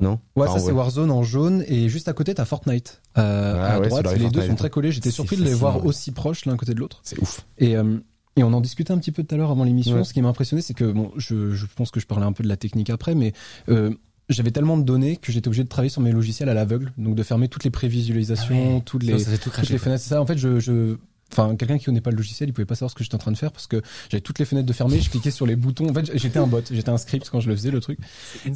Non? 0.00 0.18
Ouais, 0.34 0.46
Enfin, 0.48 0.58
ça 0.58 0.64
c'est 0.64 0.72
Warzone 0.72 1.10
en 1.10 1.22
jaune 1.22 1.62
et 1.68 1.90
juste 1.90 2.08
à 2.08 2.14
côté 2.14 2.32
t'as 2.34 2.46
Fortnite 2.46 3.02
euh, 3.18 3.54
Ah 3.62 3.74
à 3.74 3.80
ouais, 3.80 3.88
droite. 3.88 4.06
Et 4.14 4.18
les 4.18 4.30
deux 4.30 4.46
sont 4.46 4.54
très 4.54 4.70
collés. 4.70 4.92
J'étais 4.92 5.10
surpris 5.10 5.36
de 5.36 5.44
les 5.44 5.52
voir 5.52 5.76
ouais. 5.82 5.88
aussi 5.88 6.10
proches 6.10 6.46
l'un 6.46 6.56
côté 6.56 6.72
de 6.72 6.80
l'autre. 6.80 7.00
C'est 7.02 7.18
ouf. 7.20 7.44
Et 7.58 7.76
euh, 7.76 7.98
et 8.36 8.42
on 8.44 8.52
en 8.52 8.60
discutait 8.60 8.92
un 8.92 8.98
petit 8.98 9.12
peu 9.12 9.22
tout 9.24 9.34
à 9.34 9.38
l'heure 9.38 9.50
avant 9.50 9.64
l'émission. 9.64 9.96
Ouais. 9.96 10.04
Ce 10.04 10.12
qui 10.14 10.22
m'a 10.22 10.28
impressionné, 10.28 10.62
c'est 10.62 10.74
que 10.74 10.90
bon, 10.90 11.10
je, 11.16 11.52
je 11.52 11.66
pense 11.74 11.90
que 11.90 12.00
je 12.00 12.06
parlais 12.06 12.26
un 12.26 12.32
peu 12.32 12.42
de 12.42 12.48
la 12.48 12.56
technique 12.56 12.90
après, 12.90 13.14
mais 13.14 13.32
euh, 13.68 13.90
j'avais 14.28 14.50
tellement 14.52 14.78
de 14.78 14.84
données 14.84 15.16
que 15.16 15.32
j'étais 15.32 15.48
obligé 15.48 15.64
de 15.64 15.68
travailler 15.68 15.90
sur 15.90 16.00
mes 16.00 16.12
logiciels 16.12 16.48
à 16.48 16.54
l'aveugle, 16.54 16.92
donc 16.98 17.14
de 17.16 17.22
fermer 17.22 17.48
toutes 17.48 17.64
les 17.64 17.70
prévisualisations, 17.70 18.80
toutes 18.80 19.02
les 19.02 19.18
ça 19.18 19.36
toutes 19.38 19.68
les 19.68 19.78
fenêtres. 19.78 20.04
Ça. 20.04 20.20
En 20.20 20.26
fait, 20.26 20.38
je, 20.38 20.60
je 20.60 20.96
Enfin, 21.32 21.54
quelqu'un 21.54 21.78
qui 21.78 21.84
connaît 21.84 22.00
pas 22.00 22.10
le 22.10 22.16
logiciel, 22.16 22.48
il 22.48 22.52
pouvait 22.52 22.64
pas 22.66 22.74
savoir 22.74 22.90
ce 22.90 22.96
que 22.96 23.04
j'étais 23.04 23.14
en 23.14 23.18
train 23.18 23.30
de 23.30 23.36
faire 23.36 23.52
parce 23.52 23.68
que 23.68 23.80
j'avais 24.10 24.20
toutes 24.20 24.40
les 24.40 24.44
fenêtres 24.44 24.66
de 24.66 24.72
fermées, 24.72 25.00
je 25.00 25.10
cliquais 25.10 25.30
sur 25.30 25.46
les 25.46 25.54
boutons. 25.54 25.88
En 25.88 25.94
fait, 25.94 26.10
j'étais 26.18 26.40
un 26.40 26.46
bot, 26.48 26.60
j'étais 26.68 26.88
un 26.88 26.98
script 26.98 27.30
quand 27.30 27.38
je 27.38 27.48
le 27.48 27.54
faisais 27.54 27.70
le 27.70 27.78
truc. 27.80 28.00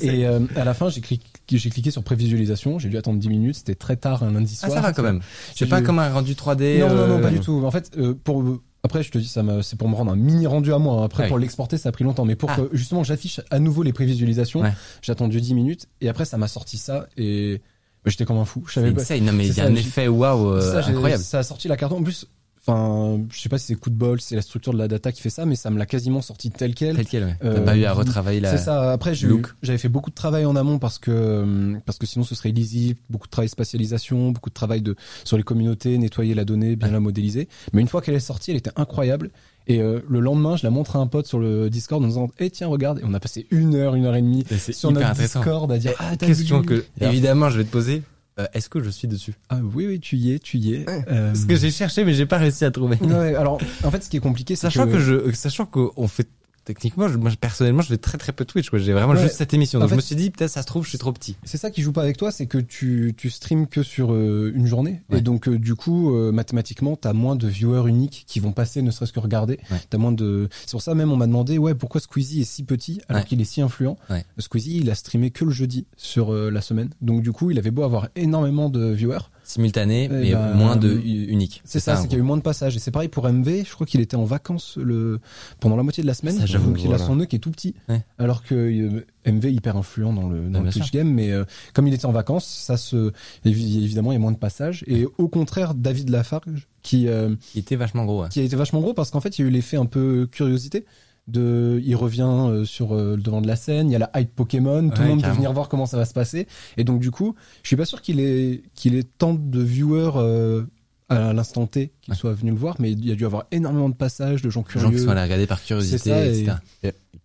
Et 0.01 0.27
euh, 0.27 0.41
à 0.57 0.65
la 0.65 0.75
fin, 0.75 0.89
j'ai 0.89 1.01
cliqué, 1.01 1.25
j'ai 1.53 1.71
cliqué 1.71 1.93
sur 1.93 2.03
prévisualisation. 2.03 2.81
J'ai 2.81 2.89
dû 2.89 2.97
attendre 2.97 3.21
10 3.21 3.29
minutes. 3.29 3.55
C'était 3.57 3.77
très 3.77 3.97
tard 3.97 4.25
un 4.25 4.33
lundi 4.33 4.59
Ah, 4.63 4.67
soir. 4.67 4.73
ça 4.79 4.81
va 4.81 4.93
quand 4.93 5.05
même. 5.05 5.21
C'est 5.55 5.69
pas 5.69 5.83
comme 5.83 6.01
un 6.01 6.09
rendu 6.13 6.35
3D. 6.35 6.81
Non, 6.81 6.89
non, 6.89 7.07
non, 7.07 7.19
euh, 7.19 7.23
pas 7.23 7.31
du 7.31 7.39
tout. 7.39 7.63
En 7.65 7.71
fait, 7.71 7.93
euh, 7.97 8.13
pour 8.25 8.43
après, 8.85 9.03
je 9.03 9.11
te 9.11 9.19
dis, 9.19 9.27
ça 9.27 9.43
c'est 9.63 9.77
pour 9.79 9.89
me 9.89 9.95
rendre 9.95 10.13
un 10.13 10.17
mini 10.17 10.47
rendu 10.47 10.73
à 10.73 10.79
moi. 10.79 11.03
Après, 11.05 11.25
Ouais. 11.25 11.29
pour 11.29 11.39
l'exporter, 11.39 11.79
ça 11.79 11.89
a 11.89 11.93
pris 11.93 12.05
longtemps. 12.05 12.25
Mais 12.25 12.37
pour 12.37 12.51
Ah. 12.51 12.57
que 12.57 12.69
justement 12.77 13.03
j'affiche 13.03 13.41
à 13.51 13.59
nouveau 13.59 13.83
les 13.83 13.93
prévisualisations, 13.93 14.61
Ouais. 14.61 14.73
j'ai 15.03 15.11
attendu 15.13 15.41
10 15.41 15.55
minutes 15.55 15.87
et 16.03 16.09
après, 16.09 16.25
ça 16.27 16.37
m'a 16.37 16.49
sorti 16.49 16.77
ça 16.79 17.07
et 17.17 17.63
bah, 18.05 18.11
j'étais 18.11 18.25
comme 18.27 18.37
un 18.37 18.45
fou. 18.45 18.63
Je 18.69 18.75
savais 18.75 18.93
pas. 18.93 19.03
Non, 19.21 19.33
mais 19.33 19.47
il 19.49 19.57
y 19.57 19.61
a 19.61 19.65
un 19.65 19.75
effet 19.75 20.07
waouh 20.07 20.51
euh, 20.53 20.83
incroyable. 20.87 21.23
Ça 21.23 21.39
a 21.39 21.43
sorti 21.43 21.67
la 21.67 21.77
carte. 21.79 21.93
En 21.93 22.03
plus, 22.03 22.27
enfin, 22.67 23.21
je 23.31 23.39
sais 23.41 23.49
pas 23.49 23.59
si 23.59 23.67
c'est 23.67 23.75
coup 23.75 23.91
de 23.91 23.95
bol, 23.95 24.21
c'est 24.21 24.35
la 24.37 24.43
structure 24.43 24.73
de 24.73 24.79
la 24.79 24.89
data 24.89 25.13
qui 25.13 25.21
fait 25.21 25.31
ça, 25.31 25.45
mais 25.47 25.57
ça 25.57 25.71
me 25.71 25.79
l'a 25.79 25.87
quasiment 25.87 26.21
sorti 26.23 26.51
tel 26.51 26.75
quel. 26.75 26.97
Tel 26.97 27.07
quel, 27.07 27.25
ouais. 27.25 27.37
T'as 27.41 27.47
Euh, 27.47 27.61
pas 27.65 27.77
eu 27.77 27.85
à 27.85 27.93
retravailler 27.93 28.41
la. 28.41 28.57
C'est 28.57 28.65
ça. 28.65 28.93
Après, 28.93 29.15
j'ai 29.15 29.27
eu- 29.27 29.31
look. 29.31 29.55
j'avais 29.63 29.79
fait 29.79 29.89
beaucoup 29.89 30.11
de 30.11 30.15
travail 30.15 30.45
en 30.47 30.57
amont 30.57 30.79
parce 30.79 30.99
que 30.99 31.11
euh, 31.11 31.77
parce 31.87 31.99
que 31.99 32.07
sinon 32.07 32.25
ce 32.25 32.35
serait 32.35 32.51
illisible. 32.51 32.99
Beaucoup 33.11 33.27
de 33.27 33.31
travail 33.31 33.49
spatialisation, 33.49 34.31
beaucoup 34.31 34.51
de 34.51 34.55
travail 34.55 34.83
de 34.83 34.97
sur 35.25 35.37
les 35.37 35.43
communautés, 35.43 35.99
nettoyer 35.99 36.35
la 36.35 36.45
donnée, 36.45 36.77
bien 36.77 36.91
la 36.91 37.01
modéliser. 37.01 37.49
Mais 37.73 37.83
une 37.83 37.89
fois 37.89 38.01
qu'elle 38.03 38.15
est 38.15 38.21
sortie, 38.21 38.51
elle 38.51 38.57
était 38.57 38.73
incroyable. 38.77 39.31
Et 39.67 39.81
euh, 39.81 40.01
le 40.11 40.21
lendemain, 40.21 40.57
je 40.57 40.63
la 40.65 40.71
montre 40.71 40.97
à 40.97 40.99
un 40.99 41.07
pote 41.07 41.27
sur 41.27 41.39
le 41.39 41.71
Discord 41.71 42.05
en 42.05 42.07
disant 42.07 42.29
"Eh 42.39 42.51
tiens, 42.51 42.67
regarde." 42.69 42.99
Et 42.99 43.03
on 43.07 43.15
a 43.15 43.21
passé 43.21 43.47
une 43.51 43.75
heure, 43.75 43.95
une 43.95 44.05
heure 44.05 44.15
et 44.15 44.21
demie 44.23 44.45
sur 44.73 44.93
notre. 44.93 45.15
Discord 45.15 45.73
à 45.73 45.79
dire 45.79 45.93
"Ah, 45.99 46.17
t'as 46.19 46.27
Question 46.27 46.61
vu 46.61 46.67
que, 46.67 46.85
évidemment, 47.01 47.49
je 47.49 47.59
vais 47.59 47.65
te 47.65 47.71
poser. 47.71 48.03
Euh, 48.41 48.47
Est-ce 48.53 48.69
que 48.69 48.83
je 48.83 48.91
suis 48.91 49.07
dessus 49.07 49.35
Ah 49.49 49.59
oui, 49.63 49.87
oui, 49.87 50.01
tu 50.01 50.17
y 50.17 50.33
es, 50.35 50.39
tu 50.41 50.59
y 50.59 50.75
es. 50.75 50.87
Euh, 50.89 51.29
Parce 51.29 51.45
que 51.45 51.55
j'ai 51.55 51.71
cherché, 51.71 52.05
mais 52.05 52.15
j'ai 52.15 52.27
pas 52.27 52.39
réussi 52.39 52.65
à 52.65 52.71
trouver. 52.73 52.97
ouais, 53.01 53.37
alors, 53.37 53.61
en 53.85 53.91
fait, 53.93 54.03
ce 54.03 54.09
qui 54.11 54.17
est 54.17 54.21
compliqué, 54.21 54.57
c'est 54.57 54.63
Sachant 54.63 54.87
que 54.89 54.99
je, 54.99 55.31
sachant 55.33 55.67
qu'on 55.67 56.09
fait 56.09 56.29
techniquement, 56.65 57.09
je- 57.09 57.17
moi 57.19 57.31
personnellement, 57.41 57.83
je 57.83 57.89
fais 57.89 57.97
très 57.99 58.19
très 58.19 58.33
peu 58.33 58.45
Twitch. 58.45 58.69
J'ai 58.75 58.93
vraiment 58.93 59.13
Ouais. 59.15 59.23
juste 59.23 59.37
cette 59.37 59.53
émission. 59.55 59.79
En 59.79 59.83
Donc 59.83 59.91
je 59.91 59.95
me 59.97 60.01
suis 60.01 60.17
dit, 60.17 60.31
peut-être 60.31 60.51
ça 60.51 60.63
se 60.63 60.67
trouve, 60.67 60.85
je 60.85 60.89
suis 60.91 60.99
trop 60.99 61.13
petit. 61.13 61.37
C'est 61.45 61.59
ça 61.59 61.71
qui 61.71 61.83
joue 61.83 61.93
pas 61.93 62.03
avec 62.03 62.17
toi, 62.17 62.31
c'est 62.33 62.47
que 62.47 62.59
tu, 62.59 63.15
tu 63.17 63.31
streams 63.31 63.67
que 63.67 63.83
sur 63.83 64.13
euh, 64.13 64.53
une 64.55 64.67
journée. 64.67 65.03
Ouais. 65.11 65.19
Et 65.19 65.21
donc, 65.21 65.49
euh, 65.49 65.59
du 65.59 65.75
coup, 65.75 66.15
euh, 66.15 66.33
mathématiquement, 66.33 66.97
t'as 66.97 67.13
moins 67.13 67.37
de 67.37 67.47
viewers 67.49 67.89
uniques 67.89 68.25
qui 68.27 68.41
vont 68.41 68.53
passer, 68.53 68.83
ne 68.83 68.91
serait-ce 68.91 69.13
que 69.13 69.21
regarder. 69.21 69.59
Ouais. 69.71 69.79
T'as 69.91 69.99
moins 69.99 70.13
de. 70.13 70.49
C'est 70.67 70.73
pour 70.73 70.83
ça 70.83 70.95
même, 70.95 71.13
on 71.13 71.17
m'a 71.17 71.27
demandé, 71.27 71.59
ouais, 71.59 71.75
pourquoi 71.75 72.01
Squeezie 72.01 72.41
est 72.43 72.45
si 72.45 72.63
petit 72.65 73.01
alors 73.09 73.25
qu'il 73.25 73.41
est 73.41 73.45
si 73.45 73.61
influent. 73.61 73.97
Squeezie, 74.39 74.79
il 74.79 74.91
a 74.91 74.95
streamé 74.95 75.31
que 75.31 75.45
le 75.45 75.51
jeudi 75.51 75.87
sur 75.97 76.33
la 76.33 76.61
semaine. 76.61 76.91
Donc, 77.01 77.23
du 77.23 77.33
coup, 77.33 77.51
il 77.51 77.59
avait 77.59 77.71
beau 77.71 77.83
avoir 77.85 78.09
énormément 78.17 78.69
de 78.69 78.91
viewers. 78.93 79.19
Simultané, 79.45 80.09
mais 80.09 80.33
ben, 80.33 80.55
moins 80.55 80.77
de 80.77 80.91
unique. 80.93 81.61
C'est 81.65 81.79
ça, 81.79 81.97
c'est 81.97 82.05
qu'il 82.09 82.15
y 82.15 82.17
a 82.17 82.19
eu 82.19 82.23
moins 82.27 82.37
de 82.39 82.43
passages. 82.43 82.75
Et 82.77 82.79
c'est 82.79 82.91
pareil 82.91 83.09
pour 83.09 83.29
MV. 83.29 83.65
Je 83.67 83.73
crois 83.75 83.87
qu'il 83.87 84.01
était 84.01 84.17
en 84.17 84.25
vacances 84.25 84.79
le 84.81 85.21
pendant 85.61 85.77
la 85.77 85.83
moitié 85.83 86.03
de 86.03 86.07
la 86.07 86.15
semaine. 86.15 86.39
Ça, 86.39 86.47
j'avoue, 86.47 86.69
donc 86.73 86.83
il 86.83 86.93
a 86.93 86.99
son 86.99 87.17
nœud 87.17 87.27
qui 87.27 87.37
est 87.37 87.41
tout 87.41 87.51
petit. 87.51 87.75
Ouais. 87.89 88.03
Alors 88.19 88.43
que 88.43 88.55
euh, 88.55 89.05
MV 89.31 89.45
hyper 89.53 89.77
influent 89.77 90.13
dans 90.15 90.29
le, 90.29 90.49
dans 90.49 90.61
le 90.63 90.71
Twitch 90.71 90.91
game, 90.93 91.09
mais 91.11 91.31
euh, 91.31 91.45
comme 91.75 91.87
il 91.87 91.95
était 91.95 92.07
en 92.07 92.13
vacances, 92.13 92.47
ça 92.47 92.77
se 92.77 93.13
évi- 93.45 93.83
évidemment 93.85 94.13
il 94.13 94.15
y 94.15 94.17
a 94.17 94.21
moins 94.21 94.33
de 94.33 94.39
passages. 94.39 94.83
Et 94.87 95.07
au 95.19 95.29
contraire, 95.29 95.75
David 95.75 96.09
Lafarge 96.11 96.67
qui 96.83 97.09
euh, 97.09 97.35
était 97.55 97.77
vachement 97.77 98.05
gros. 98.05 98.23
ouais. 98.23 98.29
qui 98.31 98.41
a 98.41 98.43
été 98.43 98.57
vachement 98.57 98.81
gros 98.81 98.93
parce 98.95 99.11
qu'en 99.11 99.21
fait 99.21 99.39
il 99.39 99.43
y 99.43 99.45
a 99.45 99.49
eu 99.49 99.51
l'effet 99.51 99.77
un 99.77 99.87
peu 99.87 100.27
curiosité. 100.31 100.85
De, 101.27 101.81
il 101.83 101.97
revient 101.97 102.29
euh, 102.29 102.65
sur 102.67 102.93
euh, 102.95 103.17
le 103.17 103.23
devant 103.23 103.41
de 103.41 103.47
la 103.47 103.57
scène, 103.57 103.89
il 103.89 103.93
y 103.93 103.97
a 103.97 103.99
la 103.99 104.11
hype 104.15 104.35
Pokémon, 104.35 104.91
tout 104.91 104.99
Ouais, 104.99 105.05
le 105.05 105.09
monde 105.09 105.17
veut 105.19 105.23
carrément. 105.23 105.37
venir 105.37 105.53
voir 105.55 105.71
comment 105.71 105.87
ça 105.87 105.97
va 105.97 106.05
se 106.05 106.13
passer. 106.13 106.47
Et 106.77 106.85
donc 106.85 107.01
du 107.01 107.11
coup, 107.11 107.35
je 107.63 107.69
suis 107.69 107.77
pas 107.77 107.87
sûr 107.87 108.03
qu'il 108.03 108.21
ait 108.21 108.63
qu'il 108.75 108.95
ait 108.95 109.05
tant 109.05 109.33
de 109.33 109.61
viewers 109.63 110.11
euh, 110.17 110.65
à 111.09 111.33
l'instant 111.33 111.67
T 111.67 111.93
qu'ils 112.03 112.13
Ouais. 112.13 112.19
soient 112.19 112.35
venus 112.35 112.53
le 112.53 112.59
voir, 112.61 112.77
mais 112.79 112.93
il 112.93 113.07
y 113.07 113.11
a 113.11 113.15
dû 113.15 113.25
avoir 113.25 113.47
énormément 113.53 113.89
de 113.89 113.95
passages 113.95 114.43
de 114.43 114.51
gens 114.51 114.63
curieux. 114.63 114.87
gens 114.87 114.93
qui 114.93 114.99
sont 114.99 115.09
allés 115.09 115.23
regarder 115.23 115.47
par 115.47 115.63
curiosité, 115.63 116.11
et- 116.11 116.41
etc. 116.43 116.57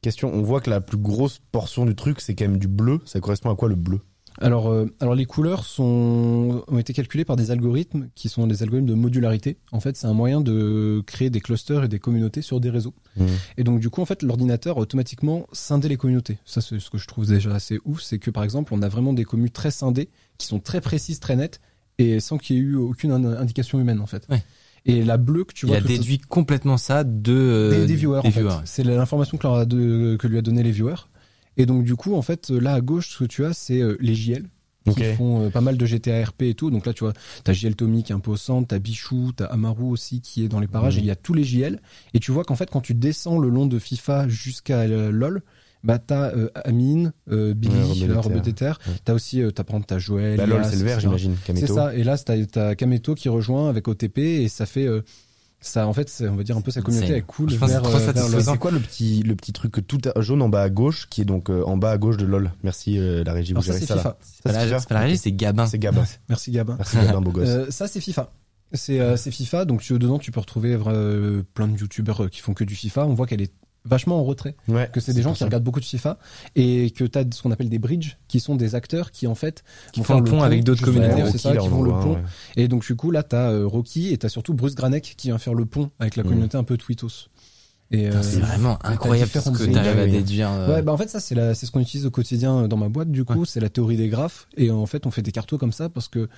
Question, 0.01 0.31
on 0.33 0.43
voit 0.43 0.61
que 0.61 0.69
la 0.69 0.79
plus 0.79 0.95
grosse 0.97 1.41
portion 1.51 1.85
du 1.85 1.93
truc 1.93 2.21
c'est 2.21 2.35
quand 2.35 2.45
même 2.47 2.57
du 2.57 2.69
bleu. 2.69 3.01
Ça 3.05 3.19
correspond 3.19 3.49
à 3.51 3.55
quoi 3.57 3.67
le 3.67 3.75
bleu? 3.75 3.99
Alors, 4.41 4.69
euh, 4.71 4.85
alors 5.01 5.15
les 5.15 5.25
couleurs 5.25 5.65
sont, 5.65 6.63
ont 6.67 6.77
été 6.77 6.93
calculées 6.93 7.25
par 7.25 7.35
des 7.35 7.51
algorithmes 7.51 8.07
qui 8.15 8.29
sont 8.29 8.47
des 8.47 8.63
algorithmes 8.63 8.87
de 8.87 8.93
modularité. 8.93 9.57
En 9.71 9.79
fait, 9.79 9.97
c'est 9.97 10.07
un 10.07 10.13
moyen 10.13 10.39
de 10.41 11.03
créer 11.05 11.29
des 11.29 11.41
clusters 11.41 11.83
et 11.83 11.87
des 11.87 11.99
communautés 11.99 12.41
sur 12.41 12.59
des 12.59 12.69
réseaux. 12.69 12.93
Mhm. 13.17 13.27
Et 13.57 13.63
donc, 13.63 13.79
du 13.79 13.89
coup, 13.89 14.01
en 14.01 14.05
fait, 14.05 14.23
l'ordinateur 14.23 14.77
a 14.77 14.79
automatiquement 14.81 15.45
scindé 15.51 15.89
les 15.89 15.97
communautés. 15.97 16.37
Ça, 16.45 16.61
c'est 16.61 16.79
ce 16.79 16.89
que 16.89 16.97
je 16.97 17.07
trouve 17.07 17.27
déjà 17.27 17.53
assez 17.53 17.79
ouf. 17.85 18.01
C'est 18.01 18.17
que, 18.19 18.31
par 18.31 18.43
exemple, 18.43 18.73
on 18.73 18.81
a 18.81 18.87
vraiment 18.87 19.11
des 19.13 19.25
communes 19.25 19.49
très 19.49 19.71
scindées, 19.71 20.09
qui 20.37 20.47
sont 20.47 20.59
très 20.59 20.79
précises, 20.81 21.19
très 21.19 21.35
nettes, 21.35 21.59
et 21.97 22.21
sans 22.21 22.37
qu'il 22.37 22.55
y 22.55 22.59
ait 22.59 22.61
eu 22.61 22.75
aucune 22.75 23.11
in- 23.11 23.37
indication 23.37 23.79
humaine, 23.79 23.99
en 23.99 24.05
fait. 24.07 24.25
Ouais. 24.29 24.41
Et 24.85 25.03
la 25.03 25.17
bleue 25.17 25.43
que 25.43 25.53
tu 25.53 25.65
Il 25.65 25.69
vois... 25.69 25.77
a 25.79 25.81
tout- 25.81 25.87
déduit 25.87 26.17
complètement 26.19 26.77
ça 26.77 27.03
de 27.03 27.71
des, 27.73 27.85
des 27.87 27.95
viewers, 27.95 28.19
en 28.19 28.31
fait. 28.31 28.39
viewers. 28.39 28.61
C'est 28.63 28.83
l'information 28.85 29.37
que, 29.37 29.45
a 29.45 29.65
que 29.65 30.27
lui 30.27 30.37
a 30.37 30.41
donné 30.41 30.63
les 30.63 30.71
viewers. 30.71 31.09
Et 31.59 31.65
donc, 31.67 31.83
du 31.83 31.95
coup, 31.95 32.15
en 32.15 32.21
fait, 32.23 32.49
là, 32.49 32.73
à 32.73 32.81
gauche, 32.81 33.09
ce 33.11 33.19
que 33.19 33.25
tu 33.25 33.45
as, 33.45 33.53
c'est 33.53 33.81
euh, 33.81 33.95
les 33.99 34.15
JL 34.15 34.45
qui 34.95 35.03
font 35.15 35.43
euh, 35.45 35.49
pas 35.51 35.61
mal 35.61 35.77
de 35.77 35.85
GTA 35.85 36.25
RP 36.25 36.43
et 36.43 36.53
tout. 36.55 36.71
Donc 36.71 36.87
là, 36.87 36.93
tu 36.93 37.03
vois, 37.03 37.13
t'as 37.43 37.53
JL 37.53 37.75
Tommy 37.75 38.01
qui 38.03 38.11
est 38.11 38.15
un 38.15 38.19
peu 38.19 38.31
au 38.31 38.37
centre, 38.37 38.69
t'as 38.69 38.79
Bichou, 38.79 39.33
t'as 39.35 39.45
Amaru 39.45 39.83
aussi 39.83 40.19
qui 40.21 40.43
est 40.43 40.47
dans 40.47 40.59
les 40.59 40.67
parages, 40.67 40.97
et 40.97 41.01
il 41.01 41.05
y 41.05 41.11
a 41.11 41.15
tous 41.15 41.33
les 41.35 41.43
JL. 41.43 41.79
Et 42.15 42.19
tu 42.19 42.31
vois 42.31 42.43
qu'en 42.43 42.55
fait, 42.55 42.71
quand 42.71 42.81
tu 42.81 42.95
descends 42.95 43.37
le 43.37 43.49
long 43.49 43.67
de 43.67 43.77
FIFA 43.77 44.27
jusqu'à 44.29 44.79
euh, 44.79 45.11
LoL, 45.11 45.43
bah 45.83 45.99
t'as 45.99 46.31
euh, 46.35 46.49
Amine, 46.65 47.13
euh, 47.31 47.53
Billy, 47.53 47.73
Ouais, 48.03 48.09
euh. 48.09 48.19
Rebel 48.19 48.47
Ether. 48.47 48.73
Ouais. 48.87 48.93
t'as 49.05 49.13
aussi, 49.13 49.41
euh, 49.41 49.51
t'as 49.51 49.63
exemple, 49.63 49.85
t'as 49.87 49.99
Joël, 49.99 50.37
La 50.37 50.45
LOL 50.45 50.65
c'est 50.65 50.77
le 50.77 50.83
vert 50.83 50.99
j'imagine. 50.99 51.35
C'est 51.45 51.67
ça. 51.67 51.93
Et 51.95 52.03
là, 52.03 52.17
t'as 52.17 52.43
t'as 52.45 52.75
Kameto 52.75 53.15
qui 53.15 53.29
rejoint 53.29 53.69
avec 53.69 53.87
OTP 53.87 54.17
et 54.17 54.47
ça 54.47 54.65
fait, 54.65 54.87
euh, 54.87 55.01
ça, 55.61 55.87
en 55.87 55.93
fait, 55.93 56.07
c'est, 56.09 56.27
on 56.29 56.35
va 56.35 56.43
dire 56.43 56.55
un 56.55 56.61
peu 56.61 56.71
sa 56.71 56.81
communauté 56.81 57.15
est 57.15 57.21
cool 57.21 57.49
vers, 57.53 57.85
euh, 57.85 58.11
vers. 58.11 58.41
C'est 58.41 58.57
quoi 58.57 58.71
le 58.71 58.79
petit 58.79 59.23
le 59.23 59.35
petit 59.35 59.51
truc 59.51 59.85
tout 59.87 59.99
à- 60.15 60.21
jaune 60.21 60.41
en 60.41 60.47
bas 60.49 60.61
à 60.61 60.69
gauche 60.69 61.07
qui 61.09 61.21
est 61.21 61.25
donc 61.25 61.49
euh, 61.49 61.63
en 61.65 61.75
bas 61.75 61.91
à 61.91 61.97
gauche 61.97 62.15
de 62.17 62.25
LOL? 62.25 62.51
Merci 62.63 62.97
euh, 62.97 63.23
la 63.25 63.33
régie. 63.33 63.51
Alors 63.51 63.63
vous 63.63 63.71
ça, 63.71 63.77
c'est 63.79 63.89
là. 63.89 63.97
FIFA. 63.97 64.17
C'est 64.21 64.51
Ça, 64.51 64.51
la- 64.53 64.63
FIFA? 64.65 64.79
c'est 64.79 64.87
pas 64.89 64.95
la 64.95 65.01
régie, 65.01 65.17
c'est 65.17 65.31
Gabin. 65.33 65.65
C'est 65.65 65.79
Gabin. 65.79 66.05
Merci 66.29 66.51
Gabin. 66.51 66.75
Merci 66.77 66.95
Gabin 66.97 67.21
beau 67.21 67.31
gosse. 67.31 67.49
Euh, 67.49 67.65
ça 67.71 67.87
c'est 67.87 67.99
FIFA. 67.99 68.31
C'est 68.71 68.99
euh, 69.01 69.17
FIFA, 69.17 69.65
donc 69.65 69.81
tu, 69.81 69.93
dedans 69.97 70.19
tu 70.19 70.31
peux 70.31 70.39
retrouver 70.39 70.77
euh, 70.87 71.41
plein 71.55 71.67
de 71.67 71.77
youtubeurs 71.77 72.29
qui 72.29 72.39
font 72.39 72.53
que 72.53 72.63
du 72.63 72.75
FIFA. 72.75 73.05
On 73.07 73.13
voit 73.15 73.25
qu'elle 73.27 73.41
est 73.41 73.51
vachement 73.85 74.19
en 74.19 74.23
retrait, 74.23 74.55
Ouais. 74.67 74.89
que 74.93 74.99
c'est 74.99 75.13
des 75.13 75.21
gens 75.21 75.33
qui 75.33 75.39
ça. 75.39 75.45
regardent 75.45 75.63
beaucoup 75.63 75.79
de 75.79 75.85
FIFA 75.85 76.17
et 76.55 76.91
que 76.91 77.03
tu 77.05 77.17
as 77.17 77.23
ce 77.33 77.41
qu'on 77.41 77.51
appelle 77.51 77.69
des 77.69 77.79
bridges, 77.79 78.17
qui 78.27 78.39
sont 78.39 78.55
des 78.55 78.75
acteurs 78.75 79.11
qui 79.11 79.25
en 79.27 79.35
fait 79.35 79.63
Qui 79.93 80.03
font 80.03 80.19
le 80.19 80.23
pont 80.25 80.41
avec 80.43 80.63
d'autres 80.63 80.83
communautés. 80.83 81.23
C'est 81.31 81.37
ça, 81.37 81.51
qui 81.53 81.59
on 81.59 81.69
font 81.69 81.81
le 81.83 81.91
pont. 81.91 82.13
ouais. 82.15 82.23
Et 82.57 82.67
donc 82.67 82.85
du 82.85 82.95
coup 82.95 83.11
là 83.11 83.23
t'as 83.23 83.51
euh, 83.51 83.65
Rocky 83.65 84.11
et 84.13 84.17
t'as 84.17 84.29
surtout 84.29 84.53
Bruce 84.53 84.75
Granek 84.75 85.15
qui 85.17 85.27
vient 85.29 85.37
faire 85.37 85.53
le 85.53 85.65
pont 85.65 85.91
avec 85.99 86.15
la 86.15 86.23
Mm. 86.23 86.27
communauté 86.27 86.57
un 86.57 86.63
peu 86.63 86.77
tweetos. 86.77 87.29
Et 87.91 88.07
euh, 88.07 88.21
C'est 88.21 88.39
vraiment 88.39 88.77
incroyable 88.85 89.31
ce 89.31 89.49
que 89.49 89.63
tu 89.63 89.75
arrives 89.75 89.97
à 89.99 90.05
déduire. 90.05 90.49
euh, 90.51 90.75
Ouais, 90.75 90.81
bah 90.83 90.91
en 90.93 90.97
fait 90.97 91.09
ça 91.09 91.19
c'est 91.19 91.33
la 91.33 91.55
c'est 91.55 91.65
ce 91.65 91.71
qu'on 91.71 91.79
utilise 91.79 92.05
au 92.05 92.11
quotidien 92.11 92.67
dans 92.67 92.77
ma 92.77 92.87
boîte 92.87 93.09
du 93.11 93.25
coup, 93.25 93.45
c'est 93.45 93.59
la 93.59 93.69
théorie 93.69 93.97
des 93.97 94.09
graphes 94.09 94.47
et 94.57 94.69
en 94.69 94.85
fait 94.85 95.07
on 95.07 95.11
fait 95.11 95.23
des 95.23 95.31
cartos 95.31 95.57
comme 95.57 95.71
ça 95.71 95.89
parce 95.89 96.07
que 96.07 96.29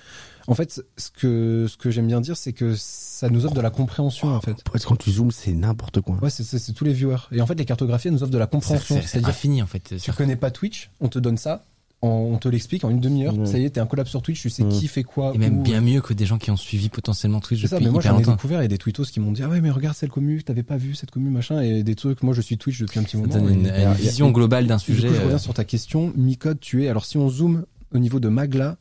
en 0.48 0.56
fait 0.56 0.82
ce 0.98 1.12
que 1.12 1.66
ce 1.70 1.76
que 1.76 1.92
j'aime 1.92 2.08
bien 2.08 2.22
dire 2.22 2.38
c'est 2.38 2.54
que 2.54 2.74
ça 2.78 3.30
nous 3.30 3.46
offre 3.46 3.54
de 3.54 3.62
la 3.62 3.70
compréhension 3.70 4.30
en 4.34 4.40
fait. 4.40 4.64
Quand 4.86 4.96
tu 4.96 5.12
zoomes 5.12 5.32
c'est 5.32 5.52
n'importe 5.52 6.00
quoi. 6.00 6.18
Ouais, 6.22 6.30
c'est 6.30 6.44
c'est 6.44 6.58
c'est 6.58 6.72
tous 6.72 6.86
les 6.86 6.94
viewers 6.94 7.28
et 7.34 7.42
en 7.42 7.46
fait 7.46 7.56
les 7.56 7.66
cartographies 7.66 8.08
elles 8.08 8.14
nous 8.14 8.24
offrent 8.24 8.32
de 8.32 8.38
la 8.38 8.46
c'est 8.46 8.52
compréhension, 8.52 8.96
c'est 9.02 9.08
c'est-à-dire 9.08 9.30
infini 9.30 9.62
en 9.62 9.68
fait. 9.68 9.94
tu 10.02 10.12
connais 10.14 10.38
pas 10.38 10.52
Twitch, 10.52 10.90
on 11.02 11.10
te 11.10 11.20
donne 11.20 11.38
ça 11.38 11.66
on 12.02 12.38
te 12.38 12.48
l'explique 12.48 12.84
en 12.84 12.90
une 12.90 13.00
demi-heure. 13.00 13.36
Ça 13.46 13.58
y 13.60 13.66
est, 13.66 13.70
t'es 13.72 13.80
un 13.80 13.86
collab 13.86 14.08
sur 14.08 14.22
Twitch, 14.22 14.42
tu 14.42 14.50
sais 14.50 14.64
qui 14.66 14.88
fait 14.88 15.04
quoi. 15.04 15.32
Et 15.36 15.38
même 15.38 15.60
où. 15.60 15.62
bien 15.62 15.82
mieux 15.82 16.02
que 16.02 16.14
des 16.14 16.26
gens 16.26 16.38
qui 16.40 16.50
ont 16.52 16.58
suivi 16.58 16.90
potentiellement 16.90 17.40
Twitch 17.40 17.62
C'est 17.62 17.68
ça, 17.68 17.76
depuis 17.76 17.86
mais 17.86 17.92
moi 17.92 18.02
j'en 18.02 18.18
ai 18.20 18.24
découvert, 18.24 18.60
il 18.62 18.64
y 18.64 18.66
a 18.66 18.70
des 18.70 18.78
tweetos 18.78 19.04
qui 19.06 19.20
m'ont 19.20 19.32
dit 19.32 19.44
Ah 19.44 19.50
ouais, 19.50 19.62
mais 19.62 19.70
regarde 19.70 19.96
cette 19.96 20.10
commu, 20.10 20.42
t'avais 20.44 20.64
pas 20.64 20.78
vu 20.78 20.96
cette 20.96 21.12
commu, 21.12 21.30
machin, 21.30 21.62
et 21.62 21.84
des 21.84 21.96
trucs, 21.96 22.24
moi 22.24 22.34
je 22.34 22.42
suis 22.42 22.58
Twitch 22.58 22.80
depuis 22.80 23.00
un 23.00 23.04
petit 23.04 23.18
Ça 23.18 23.18
moment. 23.20 23.34
donne 23.34 23.54
une, 23.54 23.66
et- 23.68 23.84
une 23.84 23.92
et- 23.92 23.94
vision 23.96 24.30
et- 24.30 24.34
globale 24.34 24.66
d'un 24.68 24.78
Du 24.78 24.84
sujet. 24.84 25.08
coup, 25.10 25.14
je 25.14 25.20
reviens 25.22 25.36
euh, 25.36 25.40
sur 25.40 25.54
ta 25.54 25.64
question. 25.64 26.12
Micode, 26.16 26.60
tu 26.60 26.84
es. 26.86 26.88
Alors, 26.90 27.06
si 27.06 27.18
on 27.18 27.30
zoome 27.30 27.66
au 27.94 28.00
niveau 28.00 28.20
de 28.20 28.30
Magla, 28.30 28.78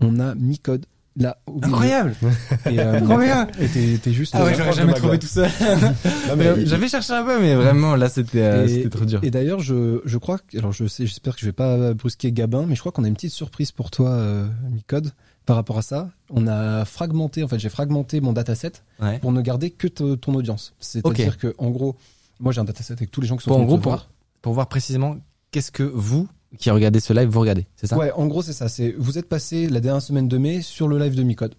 on 0.00 0.18
a 0.20 0.34
Micode 0.34 0.86
là. 1.18 1.38
Incroyable 1.62 2.14
Et, 2.70 2.78
euh, 2.80 3.00
bien 3.00 3.46
Et 3.60 3.98
t'es, 3.98 4.12
juste. 4.12 4.34
Ah 4.36 4.44
ouais, 4.44 4.52
euh, 4.52 4.56
j'aurais 4.56 4.72
jamais 4.72 4.94
trouvé 4.94 5.18
tout 5.18 5.26
seul. 5.26 5.50
Mais 6.36 6.66
J'avais 6.66 6.88
cherché 6.88 7.12
un 7.12 7.24
peu, 7.24 7.40
mais 7.40 7.54
vraiment, 7.54 7.96
là, 7.96 8.08
c'était 8.08 8.40
euh, 8.42 8.68
c'était 8.68 8.88
trop 8.88 9.04
dur. 9.04 9.20
Et 9.22 9.30
d'ailleurs, 9.30 9.60
je, 9.60 10.00
je 10.04 10.18
crois 10.18 10.38
que, 10.38 10.58
alors 10.58 10.72
je 10.72 10.86
sais, 10.86 11.06
j'espère 11.06 11.34
que 11.34 11.40
je 11.40 11.46
vais 11.46 11.52
pas 11.52 11.94
brusquer 11.94 12.32
Gabin, 12.32 12.64
mais 12.66 12.74
je 12.74 12.80
crois 12.80 12.92
qu'on 12.92 13.04
a 13.04 13.08
une 13.08 13.14
petite 13.14 13.32
surprise 13.32 13.72
pour 13.72 13.90
toi, 13.90 14.10
euh, 14.10 14.46
Micode, 14.70 15.12
par 15.46 15.56
rapport 15.56 15.78
à 15.78 15.82
ça. 15.82 16.10
On 16.30 16.46
a 16.46 16.84
fragmenté, 16.84 17.42
en 17.42 17.48
fait, 17.48 17.58
j'ai 17.58 17.68
fragmenté 17.70 18.20
mon 18.20 18.32
dataset 18.32 18.72
Ouais. 19.00 19.18
pour 19.18 19.32
ne 19.32 19.40
garder 19.40 19.70
que 19.70 19.86
ton 19.88 20.34
audience. 20.34 20.74
C'est-à-dire 20.80 21.38
que, 21.38 21.54
en 21.58 21.70
gros, 21.70 21.96
moi 22.40 22.52
j'ai 22.52 22.60
un 22.60 22.64
dataset 22.64 22.92
avec 22.92 23.10
tous 23.10 23.20
les 23.20 23.26
gens 23.26 23.36
qui 23.36 23.44
sont 23.44 23.50
Pour, 23.50 23.60
en 23.60 23.64
gros, 23.64 23.78
pour, 23.78 24.08
pour 24.42 24.52
voir 24.52 24.68
précisément 24.68 25.16
qu'est-ce 25.50 25.72
que 25.72 25.82
vous, 25.82 26.28
qui 26.56 26.70
regardez 26.70 27.00
ce 27.00 27.12
live, 27.12 27.28
vous 27.28 27.40
regardez, 27.40 27.66
c'est 27.76 27.86
ça? 27.86 27.98
Ouais, 27.98 28.10
en 28.12 28.26
gros, 28.26 28.42
c'est 28.42 28.52
ça. 28.52 28.68
C'est 28.68 28.94
vous 28.98 29.18
êtes 29.18 29.28
passé 29.28 29.68
la 29.68 29.80
dernière 29.80 30.02
semaine 30.02 30.28
de 30.28 30.38
mai 30.38 30.62
sur 30.62 30.88
le 30.88 30.98
live 30.98 31.14
de 31.14 31.22
Micode. 31.22 31.54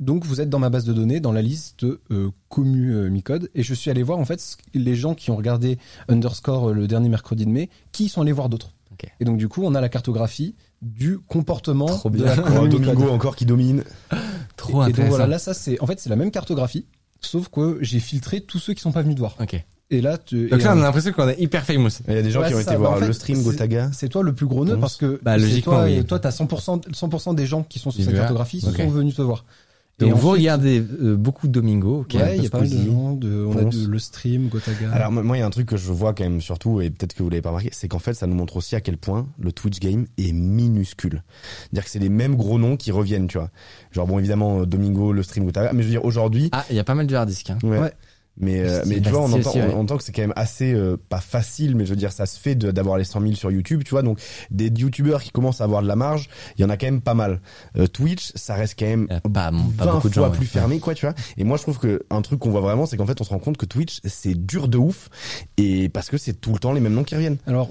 Donc 0.00 0.24
vous 0.24 0.40
êtes 0.40 0.48
dans 0.48 0.58
ma 0.58 0.70
base 0.70 0.84
de 0.84 0.94
données, 0.94 1.20
dans 1.20 1.30
la 1.32 1.42
liste 1.42 1.84
euh, 1.84 2.30
commu 2.48 2.94
euh, 2.94 3.10
Micode, 3.10 3.50
et 3.54 3.62
je 3.62 3.74
suis 3.74 3.90
allé 3.90 4.02
voir 4.02 4.18
en 4.18 4.24
fait 4.24 4.56
les 4.72 4.96
gens 4.96 5.14
qui 5.14 5.30
ont 5.30 5.36
regardé 5.36 5.78
underscore 6.08 6.70
euh, 6.70 6.72
le 6.72 6.88
dernier 6.88 7.10
mercredi 7.10 7.44
de 7.44 7.50
mai, 7.50 7.68
qui 7.92 8.08
sont 8.08 8.22
allés 8.22 8.32
voir 8.32 8.48
d'autres. 8.48 8.72
Et 9.18 9.24
donc 9.24 9.38
du 9.38 9.48
coup, 9.48 9.62
on 9.64 9.74
a 9.74 9.80
la 9.80 9.88
cartographie 9.88 10.54
du 10.82 11.18
comportement 11.20 11.86
Trop 11.86 12.10
de 12.10 12.16
bien. 12.16 12.26
la 12.26 12.36
commu 12.42 12.68
Micode. 12.68 12.80
Domingo 12.82 13.10
encore 13.10 13.34
qui 13.36 13.46
domine. 13.46 13.84
Trop 14.56 14.82
Et 14.82 14.86
donc 14.86 14.88
intéressant. 14.90 15.08
voilà, 15.08 15.26
là 15.26 15.38
ça 15.38 15.54
c'est 15.54 15.80
en 15.80 15.86
fait 15.86 15.98
c'est 16.00 16.10
la 16.10 16.16
même 16.16 16.30
cartographie, 16.30 16.86
sauf 17.20 17.48
que 17.48 17.78
j'ai 17.80 18.00
filtré 18.00 18.40
tous 18.42 18.58
ceux 18.58 18.74
qui 18.74 18.80
sont 18.82 18.92
pas 18.92 19.00
venus 19.02 19.14
te 19.14 19.20
voir. 19.20 19.36
Ok. 19.40 19.64
Et 19.92 20.00
là, 20.00 20.18
tu, 20.18 20.48
Donc 20.48 20.62
là, 20.62 20.72
on 20.74 20.76
a 20.76 20.80
euh, 20.80 20.82
l'impression 20.84 21.12
qu'on 21.12 21.28
est 21.28 21.40
hyper 21.40 21.64
famous. 21.64 21.88
Il 22.08 22.14
y 22.14 22.18
a 22.18 22.22
des 22.22 22.30
gens 22.30 22.40
Ouais, 22.42 22.48
qui 22.48 22.54
ont 22.54 22.60
été 22.60 22.70
ça. 22.70 22.76
voir 22.78 22.92
Bah, 22.92 22.96
en 22.98 23.00
fait, 23.00 23.06
le 23.08 23.12
stream 23.12 23.42
Gotaga. 23.42 23.90
C'est 23.92 24.08
toi 24.08 24.22
le 24.22 24.32
plus 24.32 24.46
gros 24.46 24.64
nœud 24.64 24.78
parce 24.78 24.96
que 24.96 25.18
Bah, 25.22 25.36
logiquement, 25.36 25.72
toi, 25.74 25.84
oui. 25.84 26.04
toi 26.04 26.18
t'as 26.20 26.30
100%, 26.30 26.82
100% 26.92 27.34
des 27.34 27.46
gens 27.46 27.62
qui 27.64 27.78
sont 27.78 27.90
sur 27.90 28.04
cette 28.04 28.14
cartographie 28.14 28.64
Ok. 28.66 28.76
sont 28.76 28.88
venus 28.88 29.16
te 29.16 29.22
voir. 29.22 29.44
Donc 29.98 30.14
vous 30.14 30.30
regardez 30.30 30.80
euh, 30.80 31.14
beaucoup 31.14 31.46
de 31.46 31.52
Domingo, 31.52 32.00
ok. 32.08 32.14
ouais, 32.14 32.38
il 32.38 32.42
y 32.44 32.46
a 32.46 32.48
pas 32.48 32.60
mal 32.60 32.70
de 32.70 32.74
gens. 32.86 33.12
De, 33.12 33.44
on 33.46 33.54
a 33.58 33.64
de- 33.64 33.86
le 33.86 33.98
stream, 33.98 34.48
Gotaga. 34.48 34.90
Alors 34.92 35.12
moi, 35.12 35.36
il 35.36 35.40
y 35.40 35.42
a 35.42 35.46
un 35.46 35.50
truc 35.50 35.66
que 35.66 35.76
je 35.76 35.92
vois 35.92 36.14
quand 36.14 36.24
même 36.24 36.40
surtout, 36.40 36.80
et 36.80 36.88
peut-être 36.88 37.12
que 37.12 37.22
vous 37.22 37.28
l'avez 37.28 37.42
pas 37.42 37.50
remarqué, 37.50 37.68
c'est 37.72 37.86
qu'en 37.86 37.98
fait, 37.98 38.14
ça 38.14 38.26
nous 38.26 38.34
montre 38.34 38.56
aussi 38.56 38.74
à 38.76 38.80
quel 38.80 38.96
point 38.96 39.26
le 39.38 39.52
Twitch 39.52 39.78
game 39.78 40.06
est 40.16 40.32
minuscule. 40.32 41.22
C'est-à-dire 41.64 41.84
que 41.84 41.90
c'est 41.90 41.98
les 41.98 42.08
mêmes 42.08 42.34
gros 42.36 42.58
noms 42.58 42.78
qui 42.78 42.92
reviennent, 42.92 43.26
tu 43.26 43.36
vois. 43.36 43.50
Genre 43.92 44.06
bon, 44.06 44.18
évidemment, 44.18 44.64
Domingo, 44.64 45.12
le 45.12 45.22
stream 45.22 45.44
Gotaga, 45.44 45.74
mais 45.74 45.82
je 45.82 45.88
veux 45.88 45.92
dire 45.92 46.04
aujourd'hui, 46.06 46.48
Ah, 46.52 46.64
il 46.70 46.76
y 46.76 46.80
a 46.80 46.84
pas 46.84 46.94
mal 46.94 47.06
de 47.06 47.14
hard 47.14 47.28
disk. 47.28 47.50
Hein. 47.50 47.58
ouais. 47.62 47.78
Ouais. 47.78 47.92
Mais, 48.36 48.60
euh, 48.60 48.82
mais 48.86 49.00
tu 49.02 49.10
vois, 49.10 49.20
on 49.20 49.28
facile 49.28 49.40
entend, 49.40 49.50
aussi, 49.50 49.58
ouais. 49.60 49.74
on 49.74 49.80
entend 49.80 49.96
que 49.98 50.02
c'est 50.02 50.12
quand 50.12 50.22
même 50.22 50.32
assez, 50.34 50.72
euh, 50.72 50.96
pas 51.08 51.20
facile, 51.20 51.76
mais 51.76 51.84
je 51.84 51.90
veux 51.90 51.96
dire, 51.96 52.10
ça 52.12 52.24
se 52.24 52.38
fait 52.38 52.54
d'avoir 52.54 52.96
les 52.96 53.04
100 53.04 53.20
000 53.20 53.34
sur 53.34 53.50
YouTube, 53.50 53.82
tu 53.84 53.90
vois. 53.90 54.02
Donc, 54.02 54.18
des 54.50 54.68
YouTubeurs 54.68 55.22
qui 55.22 55.30
commencent 55.30 55.60
à 55.60 55.64
avoir 55.64 55.82
de 55.82 55.88
la 55.88 55.96
marge, 55.96 56.30
il 56.56 56.62
y 56.62 56.64
en 56.64 56.70
a 56.70 56.76
quand 56.78 56.86
même 56.86 57.02
pas 57.02 57.12
mal. 57.14 57.40
Euh, 57.76 57.86
Twitch, 57.86 58.32
ça 58.34 58.54
reste 58.54 58.78
quand 58.78 58.86
même 58.86 59.08
Euh, 59.10 59.20
Pas, 59.28 59.50
20 59.50 59.68
pas 59.76 59.92
beaucoup 59.92 60.08
de 60.08 60.14
fois 60.14 60.28
gens. 60.28 60.30
plus 60.32 60.40
ouais. 60.40 60.46
fermé, 60.46 60.78
quoi, 60.80 60.94
tu 60.94 61.04
vois. 61.04 61.14
Et 61.36 61.44
moi, 61.44 61.58
je 61.58 61.62
trouve 61.62 61.78
que 61.78 62.02
un 62.08 62.22
truc 62.22 62.38
qu'on 62.40 62.50
voit 62.50 62.62
vraiment, 62.62 62.86
c'est 62.86 62.96
qu'en 62.96 63.06
fait, 63.06 63.20
on 63.20 63.24
se 63.24 63.30
rend 63.30 63.40
compte 63.40 63.58
que 63.58 63.66
Twitch, 63.66 64.00
c'est 64.04 64.34
dur 64.34 64.68
de 64.68 64.78
ouf, 64.78 65.10
et 65.58 65.88
parce 65.90 66.08
que 66.08 66.16
c'est 66.16 66.34
tout 66.40 66.52
le 66.52 66.58
temps 66.58 66.72
les 66.72 66.80
mêmes 66.80 66.94
noms 66.94 67.04
qui 67.04 67.16
reviennent. 67.16 67.38
Alors, 67.46 67.70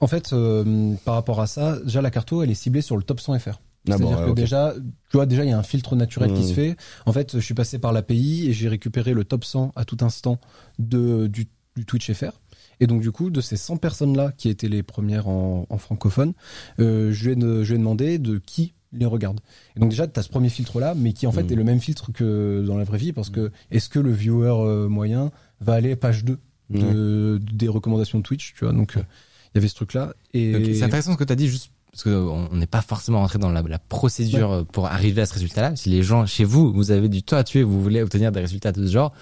en 0.00 0.06
fait, 0.06 0.32
euh, 0.32 0.94
par 1.04 1.14
rapport 1.14 1.40
à 1.40 1.46
ça, 1.46 1.78
déjà 1.84 2.02
la 2.02 2.10
carto, 2.10 2.42
elle 2.42 2.50
est 2.50 2.54
ciblée 2.54 2.82
sur 2.82 2.96
le 2.96 3.02
top 3.02 3.20
100 3.20 3.38
FR. 3.38 3.60
Ah 3.88 3.96
bon, 3.96 4.08
C'est-à-dire 4.08 4.18
ouais, 4.26 4.30
que 4.30 4.34
déjà, 4.36 4.74
tu 5.10 5.16
vois, 5.16 5.26
déjà 5.26 5.44
il 5.44 5.50
y 5.50 5.52
a 5.52 5.58
un 5.58 5.62
filtre 5.62 5.96
naturel 5.96 6.32
qui 6.34 6.42
Mmh. 6.42 6.48
se 6.48 6.52
fait. 6.52 6.76
En 7.06 7.12
fait, 7.12 7.34
je 7.36 7.44
suis 7.44 7.54
passé 7.54 7.78
par 7.78 7.92
l'API 7.92 8.48
et 8.48 8.52
j'ai 8.52 8.68
récupéré 8.68 9.14
le 9.14 9.24
top 9.24 9.44
100 9.44 9.72
à 9.76 9.84
tout 9.84 9.96
instant 10.02 10.38
de 10.78 11.26
du, 11.28 11.46
du 11.76 11.86
Twitch 11.86 12.12
FR. 12.12 12.32
Et 12.80 12.86
donc 12.86 13.00
du 13.02 13.10
coup, 13.10 13.30
de 13.30 13.40
ces 13.40 13.56
100 13.56 13.76
personnes-là 13.78 14.32
qui 14.36 14.48
étaient 14.48 14.68
les 14.68 14.82
premières 14.82 15.28
en, 15.28 15.66
en 15.68 15.78
francophone, 15.78 16.32
euh, 16.78 17.10
je, 17.12 17.30
lui 17.30 17.32
ai, 17.32 17.64
je 17.64 17.68
lui 17.68 17.74
ai 17.74 17.78
demandé 17.78 18.18
de 18.18 18.38
qui 18.38 18.74
les 18.92 19.06
regarde. 19.06 19.40
Et 19.76 19.80
donc 19.80 19.90
déjà, 19.90 20.06
tu 20.08 20.18
as 20.18 20.22
ce 20.22 20.28
premier 20.28 20.48
filtre-là, 20.48 20.94
mais 20.96 21.12
qui 21.12 21.26
en 21.26 21.32
fait 21.32 21.44
Mhm. 21.44 21.52
est 21.52 21.56
le 21.56 21.64
même 21.64 21.80
filtre 21.80 22.10
que 22.12 22.64
dans 22.66 22.76
la 22.76 22.84
vraie 22.84 22.98
vie, 22.98 23.12
parce 23.12 23.30
que 23.30 23.50
est-ce 23.70 23.88
que 23.88 23.98
le 23.98 24.10
viewer 24.12 24.52
euh, 24.60 24.88
moyen 24.88 25.30
va 25.60 25.74
aller 25.74 25.94
page 25.96 26.24
2 26.24 26.38
de, 26.70 27.40
des 27.52 27.68
recommandations 27.68 28.18
de 28.18 28.24
Twitch, 28.24 28.54
tu 28.54 28.64
vois? 28.64 28.72
Donc 28.74 28.96
euh, 28.96 29.00
il 29.00 29.56
y 29.56 29.58
avait 29.58 29.68
ce 29.68 29.74
truc-là. 29.74 30.14
Et 30.34 30.74
C'est 30.74 30.82
intéressant 30.84 31.12
ce 31.12 31.16
que 31.18 31.24
tu 31.24 31.32
as 31.32 31.36
dit, 31.36 31.48
juste 31.48 31.70
parce 32.02 32.16
qu'on 32.16 32.48
on 32.50 32.56
n'est 32.56 32.66
pas 32.66 32.80
forcément 32.80 33.20
rentré 33.20 33.38
dans 33.38 33.50
la, 33.50 33.62
la 33.62 33.78
procédure 33.78 34.50
euh, 34.52 34.64
pour 34.64 34.86
arriver 34.86 35.22
à 35.22 35.26
ce 35.26 35.34
résultat-là. 35.34 35.76
Si 35.76 35.90
les 35.90 36.02
gens 36.02 36.26
chez 36.26 36.44
vous, 36.44 36.72
vous 36.72 36.90
avez 36.90 37.08
du 37.08 37.22
temps 37.22 37.36
à 37.36 37.44
tuer, 37.44 37.62
vous 37.62 37.82
voulez 37.82 38.02
obtenir 38.02 38.32
des 38.32 38.40
résultats 38.40 38.72
de 38.72 38.86
ce 38.86 38.90
genre, 38.92 39.12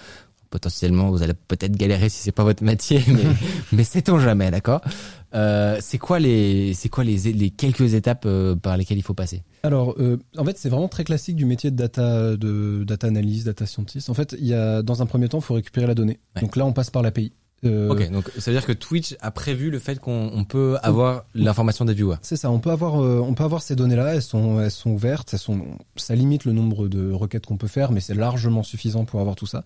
potentiellement 0.49 1.09
vous 1.09 1.21
allez 1.21 1.33
peut-être 1.33 1.75
galérer 1.75 2.09
si 2.09 2.21
c'est 2.21 2.31
pas 2.31 2.43
votre 2.43 2.63
métier, 2.63 3.03
mais, 3.07 3.23
mais 3.71 3.83
sait-on 3.83 4.19
jamais, 4.19 4.49
d'accord? 4.51 4.81
Euh, 5.35 5.77
C'est 5.81 5.97
quoi 5.97 6.19
les 6.19 6.73
c'est 6.73 6.89
quoi 6.89 7.03
les, 7.03 7.17
les 7.33 7.49
quelques 7.49 7.93
étapes 7.93 8.23
euh, 8.25 8.55
par 8.55 8.77
lesquelles 8.77 8.97
il 8.97 9.03
faut 9.03 9.13
passer? 9.13 9.43
Alors, 9.63 9.95
euh, 9.99 10.17
en 10.37 10.45
fait, 10.45 10.57
c'est 10.57 10.69
vraiment 10.69 10.87
très 10.87 11.03
classique 11.03 11.35
du 11.35 11.45
métier 11.45 11.71
de 11.71 11.75
data, 11.75 12.37
de 12.37 12.83
data 12.87 13.07
analyst, 13.07 13.45
data 13.45 13.65
scientist. 13.65 14.09
En 14.09 14.13
fait, 14.13 14.35
il 14.39 14.47
y 14.47 14.53
a, 14.53 14.81
dans 14.81 15.01
un 15.01 15.05
premier 15.05 15.27
temps, 15.27 15.39
il 15.39 15.43
faut 15.43 15.53
récupérer 15.53 15.85
la 15.85 15.95
donnée. 15.95 16.19
Ouais. 16.35 16.41
Donc 16.41 16.55
là, 16.55 16.65
on 16.65 16.73
passe 16.73 16.89
par 16.89 17.01
l'API. 17.01 17.33
Euh, 17.65 17.89
Ok, 17.89 18.09
donc 18.11 18.29
ça 18.37 18.51
veut 18.51 18.57
dire 18.57 18.65
que 18.65 18.71
Twitch 18.71 19.15
a 19.21 19.31
prévu 19.31 19.69
le 19.69 19.79
fait 19.79 19.99
qu'on 19.99 20.31
on 20.33 20.43
peut 20.45 20.77
avoir 20.81 21.25
l'information 21.35 21.85
des 21.85 21.93
viewers. 21.93 22.17
C'est 22.21 22.35
ça. 22.37 22.49
On 22.51 22.59
peut 22.59 22.71
avoir, 22.71 23.01
euh, 23.03 23.19
on 23.19 23.33
peut 23.33 23.43
avoir 23.43 23.61
ces 23.61 23.75
données-là. 23.75 24.15
Elles 24.15 24.21
sont, 24.21 24.59
elles 24.61 24.71
sont 24.71 24.91
ouvertes. 24.91 25.29
Elles 25.33 25.39
sont, 25.39 25.61
ça 25.95 26.15
limite 26.15 26.45
le 26.45 26.53
nombre 26.53 26.87
de 26.87 27.11
requêtes 27.11 27.45
qu'on 27.45 27.57
peut 27.57 27.67
faire, 27.67 27.91
mais 27.91 27.99
c'est 27.99 28.13
largement 28.13 28.63
suffisant 28.63 29.05
pour 29.05 29.19
avoir 29.19 29.35
tout 29.35 29.45
ça. 29.47 29.63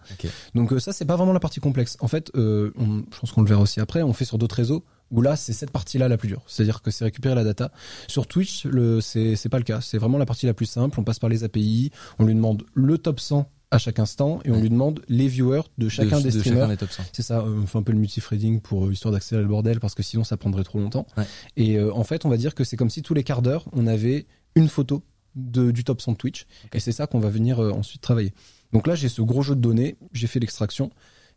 Donc 0.55 0.73
euh, 0.73 0.79
ça, 0.79 0.93
c'est 0.93 1.05
pas 1.05 1.15
vraiment 1.15 1.33
la 1.33 1.39
partie 1.39 1.59
complexe. 1.59 1.97
En 1.99 2.07
fait, 2.07 2.31
on- 2.35 3.03
je 3.13 3.19
pense 3.19 3.31
qu'on 3.31 3.41
le 3.41 3.47
verra 3.47 3.61
aussi 3.61 3.79
après. 3.79 4.01
On 4.03 4.13
fait 4.13 4.25
sur 4.25 4.37
d'autres 4.37 4.55
réseaux 4.55 4.83
où 5.11 5.21
là, 5.21 5.35
c'est 5.35 5.53
cette 5.53 5.69
partie-là 5.69 6.07
la 6.07 6.17
plus 6.17 6.27
dure. 6.27 6.41
C'est-à-dire 6.47 6.81
que 6.81 6.89
c'est 6.89 7.03
récupérer 7.05 7.35
la 7.35 7.43
data. 7.43 7.71
Sur 8.07 8.25
Twitch, 8.25 8.65
le, 8.65 8.99
c'est, 8.99 9.35
c'est 9.35 9.49
pas 9.49 9.59
le 9.59 9.63
cas. 9.63 9.79
C'est 9.81 9.99
vraiment 9.99 10.17
la 10.17 10.25
partie 10.25 10.47
la 10.47 10.55
plus 10.55 10.65
simple. 10.65 10.99
On 10.99 11.03
passe 11.03 11.19
par 11.19 11.29
les 11.29 11.43
API. 11.43 11.91
On 12.17 12.25
lui 12.25 12.33
demande 12.33 12.63
le 12.73 12.97
top 12.97 13.19
100 13.19 13.47
à 13.73 13.77
chaque 13.77 13.99
instant 13.99 14.39
et 14.45 14.51
on 14.51 14.53
Ouais. 14.55 14.61
lui 14.61 14.69
demande 14.69 15.01
les 15.09 15.27
viewers 15.27 15.61
de 15.77 15.89
chacun 15.89 16.19
de, 16.19 16.23
des 16.23 16.31
de 16.31 16.39
streamers. 16.39 16.69
chacun 16.69 16.87
100. 16.87 17.03
C'est 17.11 17.21
ça, 17.23 17.43
on 17.43 17.65
fait 17.65 17.77
un 17.77 17.83
peu 17.83 17.91
le 17.91 17.97
multithreading 17.99 18.61
pour 18.61 18.85
euh, 18.87 18.93
histoire 18.93 19.11
d'accélérer 19.11 19.43
le 19.43 19.49
bordel 19.49 19.79
parce 19.79 19.95
que 19.95 20.03
sinon 20.03 20.23
ça 20.23 20.37
prendrait 20.37 20.63
trop 20.63 20.79
longtemps. 20.79 21.07
Ouais. 21.17 21.25
Et 21.57 21.77
euh, 21.77 21.93
en 21.93 22.03
fait, 22.03 22.25
on 22.25 22.29
va 22.29 22.37
dire 22.37 22.55
que 22.55 22.63
c'est 22.63 22.77
comme 22.77 22.89
si 22.89 23.01
tous 23.01 23.13
les 23.13 23.23
quarts 23.23 23.41
d'heure, 23.41 23.65
on 23.73 23.87
avait 23.87 24.25
une 24.55 24.67
photo 24.67 25.03
de, 25.35 25.71
du 25.71 25.83
top 25.83 25.99
100 26.01 26.11
de 26.13 26.17
Twitch. 26.17 26.45
Et 26.73 26.79
c'est 26.79 26.91
ça 26.91 27.07
qu'on 27.07 27.19
va 27.19 27.29
venir 27.29 27.59
euh, 27.59 27.71
ensuite 27.71 28.01
travailler. 28.01 28.33
Donc 28.71 28.87
là, 28.87 28.95
j'ai 28.95 29.09
ce 29.09 29.21
gros 29.21 29.41
jeu 29.41 29.55
de 29.55 29.61
données, 29.61 29.97
j'ai 30.13 30.27
fait 30.27 30.39
l'extraction. 30.39 30.91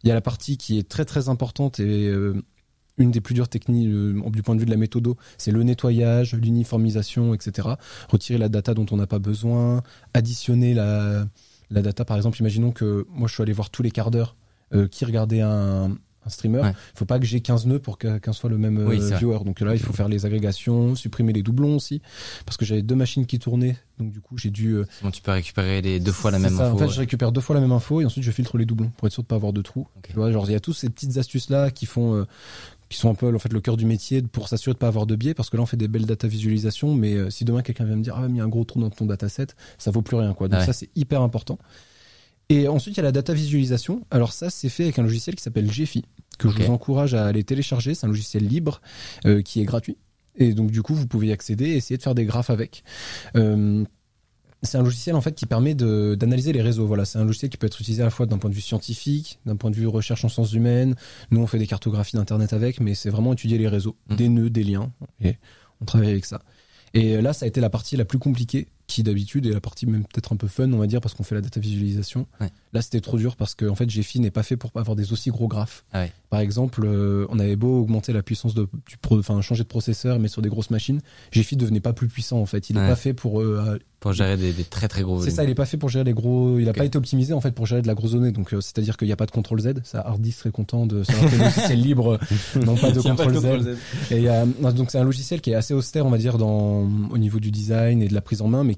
Il 0.04 0.08
y 0.08 0.10
a 0.10 0.14
la 0.14 0.20
partie 0.20 0.58
qui 0.58 0.78
est 0.78 0.86
très 0.88 1.04
très 1.06 1.28
importante 1.30 1.80
et 1.80 2.06
euh, 2.06 2.34
une 2.98 3.10
des 3.10 3.20
plus 3.20 3.34
dures 3.34 3.48
techniques 3.48 3.88
euh, 3.88 4.20
du 4.30 4.42
point 4.42 4.54
de 4.54 4.60
vue 4.60 4.66
de 4.66 4.70
la 4.70 4.76
méthodo, 4.76 5.16
c'est 5.38 5.50
le 5.50 5.62
nettoyage, 5.62 6.34
l'uniformisation, 6.34 7.34
etc. 7.34 7.68
Retirer 8.10 8.38
la 8.38 8.48
data 8.48 8.72
dont 8.74 8.86
on 8.90 8.96
n'a 8.96 9.06
pas 9.06 9.18
besoin, 9.18 9.82
additionner 10.14 10.72
la, 10.74 11.26
la 11.70 11.82
data. 11.82 12.04
Par 12.04 12.16
exemple, 12.16 12.38
imaginons 12.40 12.72
que 12.72 13.06
moi 13.10 13.28
je 13.28 13.34
suis 13.34 13.42
allé 13.42 13.52
voir 13.52 13.70
tous 13.70 13.82
les 13.82 13.90
quarts 13.90 14.10
d'heure 14.10 14.36
euh, 14.74 14.88
qui 14.88 15.04
regardait 15.04 15.40
un, 15.40 15.96
un 16.26 16.30
streamer. 16.30 16.60
Ouais. 16.60 16.70
Il 16.70 16.98
faut 16.98 17.04
pas 17.04 17.18
que 17.18 17.24
j'ai 17.24 17.40
15 17.40 17.66
nœuds 17.66 17.78
pour 17.78 17.98
qu'un 17.98 18.32
soit 18.32 18.50
le 18.50 18.58
même 18.58 18.78
euh, 18.78 18.86
Oui, 18.86 19.00
viewer. 19.18 19.38
Donc 19.44 19.60
là, 19.60 19.74
il 19.74 19.80
faut 19.80 19.92
faire 19.92 20.08
les 20.08 20.26
agrégations, 20.26 20.94
supprimer 20.94 21.32
les 21.32 21.42
doublons 21.42 21.76
aussi, 21.76 22.02
parce 22.44 22.56
que 22.56 22.64
j'avais 22.64 22.82
deux 22.82 22.94
machines 22.94 23.26
qui 23.26 23.38
tournaient. 23.38 23.76
Donc 23.98 24.10
du 24.10 24.20
coup, 24.20 24.36
j'ai 24.36 24.50
dû 24.50 24.74
euh, 24.74 24.84
tu 25.12 25.22
peux 25.22 25.30
récupérer 25.30 25.80
les 25.80 26.00
deux 26.00 26.12
fois 26.12 26.30
la 26.30 26.38
même 26.38 26.56
ça. 26.56 26.66
info. 26.66 26.74
En 26.74 26.78
fait, 26.78 26.84
ouais. 26.84 26.90
je 26.90 26.98
récupère 26.98 27.32
deux 27.32 27.40
fois 27.40 27.54
la 27.54 27.60
même 27.60 27.72
info 27.72 28.00
et 28.00 28.04
ensuite 28.04 28.24
je 28.24 28.30
filtre 28.30 28.58
les 28.58 28.66
doublons 28.66 28.90
pour 28.96 29.06
être 29.06 29.12
sûr 29.12 29.22
de 29.22 29.28
pas 29.28 29.36
avoir 29.36 29.52
de 29.52 29.62
trous. 29.62 29.86
Tu 30.02 30.12
vois, 30.14 30.30
genre 30.32 30.48
il 30.48 30.52
y 30.52 30.56
a 30.56 30.60
tous 30.60 30.74
ces 30.74 30.90
petites 30.90 31.16
astuces 31.16 31.48
là 31.48 31.70
qui 31.70 31.86
font 31.86 32.14
euh, 32.14 32.24
qui 32.88 32.98
sont 32.98 33.10
un 33.10 33.14
peu 33.14 33.34
en 33.34 33.38
fait 33.38 33.52
le 33.52 33.60
cœur 33.60 33.76
du 33.76 33.86
métier 33.86 34.22
pour 34.22 34.48
s'assurer 34.48 34.74
de 34.74 34.78
pas 34.78 34.88
avoir 34.88 35.06
de 35.06 35.16
biais 35.16 35.34
parce 35.34 35.50
que 35.50 35.56
là 35.56 35.62
on 35.62 35.66
fait 35.66 35.76
des 35.76 35.88
belles 35.88 36.06
data 36.06 36.28
visualisations 36.28 36.94
mais 36.94 37.14
euh, 37.14 37.30
si 37.30 37.44
demain 37.44 37.62
quelqu'un 37.62 37.84
vient 37.84 37.96
me 37.96 38.02
dire 38.02 38.14
ah 38.16 38.28
mais 38.28 38.34
il 38.34 38.36
y 38.36 38.40
a 38.40 38.44
un 38.44 38.48
gros 38.48 38.64
trou 38.64 38.80
dans 38.80 38.90
ton 38.90 39.06
dataset, 39.06 39.48
ça 39.78 39.90
vaut 39.90 40.02
plus 40.02 40.16
rien 40.16 40.34
quoi. 40.34 40.48
Donc 40.48 40.60
ouais. 40.60 40.66
ça 40.66 40.72
c'est 40.72 40.90
hyper 40.94 41.22
important. 41.22 41.58
Et 42.48 42.68
ensuite 42.68 42.94
il 42.94 42.98
y 42.98 43.00
a 43.00 43.04
la 43.04 43.12
data 43.12 43.32
visualisation. 43.32 44.04
Alors 44.10 44.32
ça 44.32 44.50
c'est 44.50 44.68
fait 44.68 44.84
avec 44.84 44.98
un 44.98 45.02
logiciel 45.02 45.34
qui 45.34 45.42
s'appelle 45.42 45.70
Gephi 45.70 46.04
que 46.38 46.48
je 46.50 46.62
vous 46.62 46.70
encourage 46.70 47.14
à 47.14 47.26
aller 47.26 47.44
télécharger, 47.44 47.94
c'est 47.94 48.04
un 48.04 48.10
logiciel 48.10 48.46
libre 48.46 48.80
euh, 49.24 49.42
qui 49.42 49.60
est 49.60 49.64
gratuit. 49.64 49.96
Et 50.36 50.52
donc 50.52 50.70
du 50.70 50.82
coup 50.82 50.94
vous 50.94 51.06
pouvez 51.06 51.28
y 51.28 51.32
accéder 51.32 51.64
et 51.66 51.76
essayer 51.76 51.96
de 51.96 52.02
faire 52.02 52.14
des 52.14 52.26
graphes 52.26 52.50
avec. 52.50 52.84
Euh, 53.36 53.84
c'est 54.66 54.76
un 54.78 54.82
logiciel 54.82 55.16
en 55.16 55.20
fait 55.20 55.34
qui 55.34 55.46
permet 55.46 55.74
d'analyser 55.74 56.52
les 56.52 56.62
réseaux. 56.62 56.86
Voilà, 56.86 57.04
c'est 57.04 57.18
un 57.18 57.24
logiciel 57.24 57.50
qui 57.50 57.56
peut 57.56 57.66
être 57.66 57.80
utilisé 57.80 58.02
à 58.02 58.06
la 58.06 58.10
fois 58.10 58.26
d'un 58.26 58.38
point 58.38 58.50
de 58.50 58.54
vue 58.54 58.60
scientifique, 58.60 59.38
d'un 59.46 59.56
point 59.56 59.70
de 59.70 59.76
vue 59.76 59.86
recherche 59.86 60.24
en 60.24 60.28
sciences 60.28 60.52
humaines. 60.52 60.94
Nous, 61.30 61.40
on 61.40 61.46
fait 61.46 61.58
des 61.58 61.66
cartographies 61.66 62.16
d'internet 62.16 62.52
avec, 62.52 62.80
mais 62.80 62.94
c'est 62.94 63.10
vraiment 63.10 63.32
étudier 63.32 63.58
les 63.58 63.68
réseaux, 63.68 63.96
Mm. 64.10 64.16
des 64.16 64.28
nœuds, 64.28 64.50
des 64.50 64.64
liens, 64.64 64.92
et 65.20 65.36
on 65.80 65.84
travaille 65.84 66.10
avec 66.10 66.26
ça. 66.26 66.42
Et 66.94 67.20
là, 67.20 67.32
ça 67.32 67.44
a 67.44 67.48
été 67.48 67.60
la 67.60 67.70
partie 67.70 67.96
la 67.96 68.04
plus 68.04 68.18
compliquée 68.18 68.68
qui 68.86 69.02
d'habitude 69.02 69.46
est 69.46 69.50
la 69.52 69.60
partie 69.60 69.84
même 69.86 70.02
peut-être 70.04 70.32
un 70.32 70.36
peu 70.36 70.46
fun, 70.46 70.72
on 70.72 70.78
va 70.78 70.86
dire, 70.86 71.00
parce 71.00 71.14
qu'on 71.14 71.24
fait 71.24 71.34
la 71.34 71.40
data 71.40 71.58
visualisation. 71.58 72.26
Ouais. 72.40 72.50
Là, 72.72 72.82
c'était 72.82 73.00
trop 73.00 73.18
dur 73.18 73.34
parce 73.36 73.54
que 73.54 73.64
en 73.66 73.74
fait, 73.74 73.86
GFI 73.86 74.20
n'est 74.20 74.30
pas 74.30 74.42
fait 74.44 74.56
pour 74.56 74.70
avoir 74.74 74.94
des 74.96 75.12
aussi 75.12 75.30
gros 75.30 75.48
graphes. 75.48 75.84
Ah 75.92 76.02
ouais. 76.02 76.12
Par 76.30 76.40
exemple, 76.40 76.82
euh, 76.84 77.26
on 77.30 77.38
avait 77.38 77.56
beau 77.56 77.80
augmenter 77.80 78.12
la 78.12 78.22
puissance 78.22 78.54
de, 78.54 78.68
du 78.88 78.96
pro, 78.98 79.18
enfin 79.18 79.40
changer 79.40 79.62
de 79.64 79.68
processeur, 79.68 80.18
mais 80.18 80.28
sur 80.28 80.42
des 80.42 80.48
grosses 80.48 80.70
machines, 80.70 81.00
GFI 81.32 81.56
devenait 81.56 81.80
pas 81.80 81.92
plus 81.92 82.08
puissant 82.08 82.38
en 82.38 82.46
fait. 82.46 82.68
Il 82.70 82.74
n'est 82.76 82.82
Ouais. 82.82 82.88
pas 82.88 82.96
fait 82.96 83.14
pour. 83.14 83.40
euh, 83.40 83.78
Pour 84.00 84.12
gérer 84.12 84.36
des, 84.36 84.52
des 84.52 84.62
très 84.64 84.86
très 84.88 85.02
gros 85.02 85.22
c'est 85.22 85.30
ça, 85.30 85.42
il 85.42 85.50
est 85.50 85.54
pas 85.54 85.66
fait 85.66 85.78
pour 85.78 85.88
gérer 85.88 86.04
les 86.04 86.12
gros. 86.12 86.58
Il 86.58 86.68
a 86.68 86.70
Ok. 86.70 86.76
pas 86.78 86.84
été 86.84 86.98
optimisé 86.98 87.32
en 87.32 87.40
fait 87.40 87.52
pour 87.52 87.66
gérer 87.66 87.80
de 87.82 87.86
la 87.88 87.94
grosse 87.94 88.12
donnée. 88.12 88.30
Donc 88.32 88.52
euh, 88.52 88.60
c'est-à-dire 88.60 88.96
qu'il 88.96 89.06
n'y 89.08 89.12
a 89.12 89.16
pas 89.16 89.26
de 89.26 89.30
contrôle 89.32 89.60
Z. 89.60 89.74
Ça, 89.84 90.00
Hardy 90.06 90.30
serait 90.32 90.50
content 90.50 90.86
de 90.86 91.02
que 91.02 91.12
le 91.36 91.38
logiciel 91.44 91.80
libre, 91.80 92.18
non 92.64 92.76
pas 92.76 92.90
de 92.92 93.00
contrôle 93.00 93.34
Z. 93.34 93.76
Z. 94.10 94.12
Et 94.12 94.26
donc 94.74 94.90
c'est 94.90 94.98
un 94.98 95.04
logiciel 95.04 95.40
qui 95.40 95.50
est 95.50 95.54
assez 95.54 95.74
austère, 95.74 96.06
on 96.06 96.10
va 96.10 96.18
dire, 96.18 96.38
dans, 96.38 96.88
au 97.10 97.18
niveau 97.18 97.40
du 97.40 97.50
design 97.50 98.02
et 98.02 98.08
de 98.08 98.14
la 98.14 98.20
prise 98.20 98.42
en 98.42 98.48
main, 98.48 98.62
mais 98.64 98.74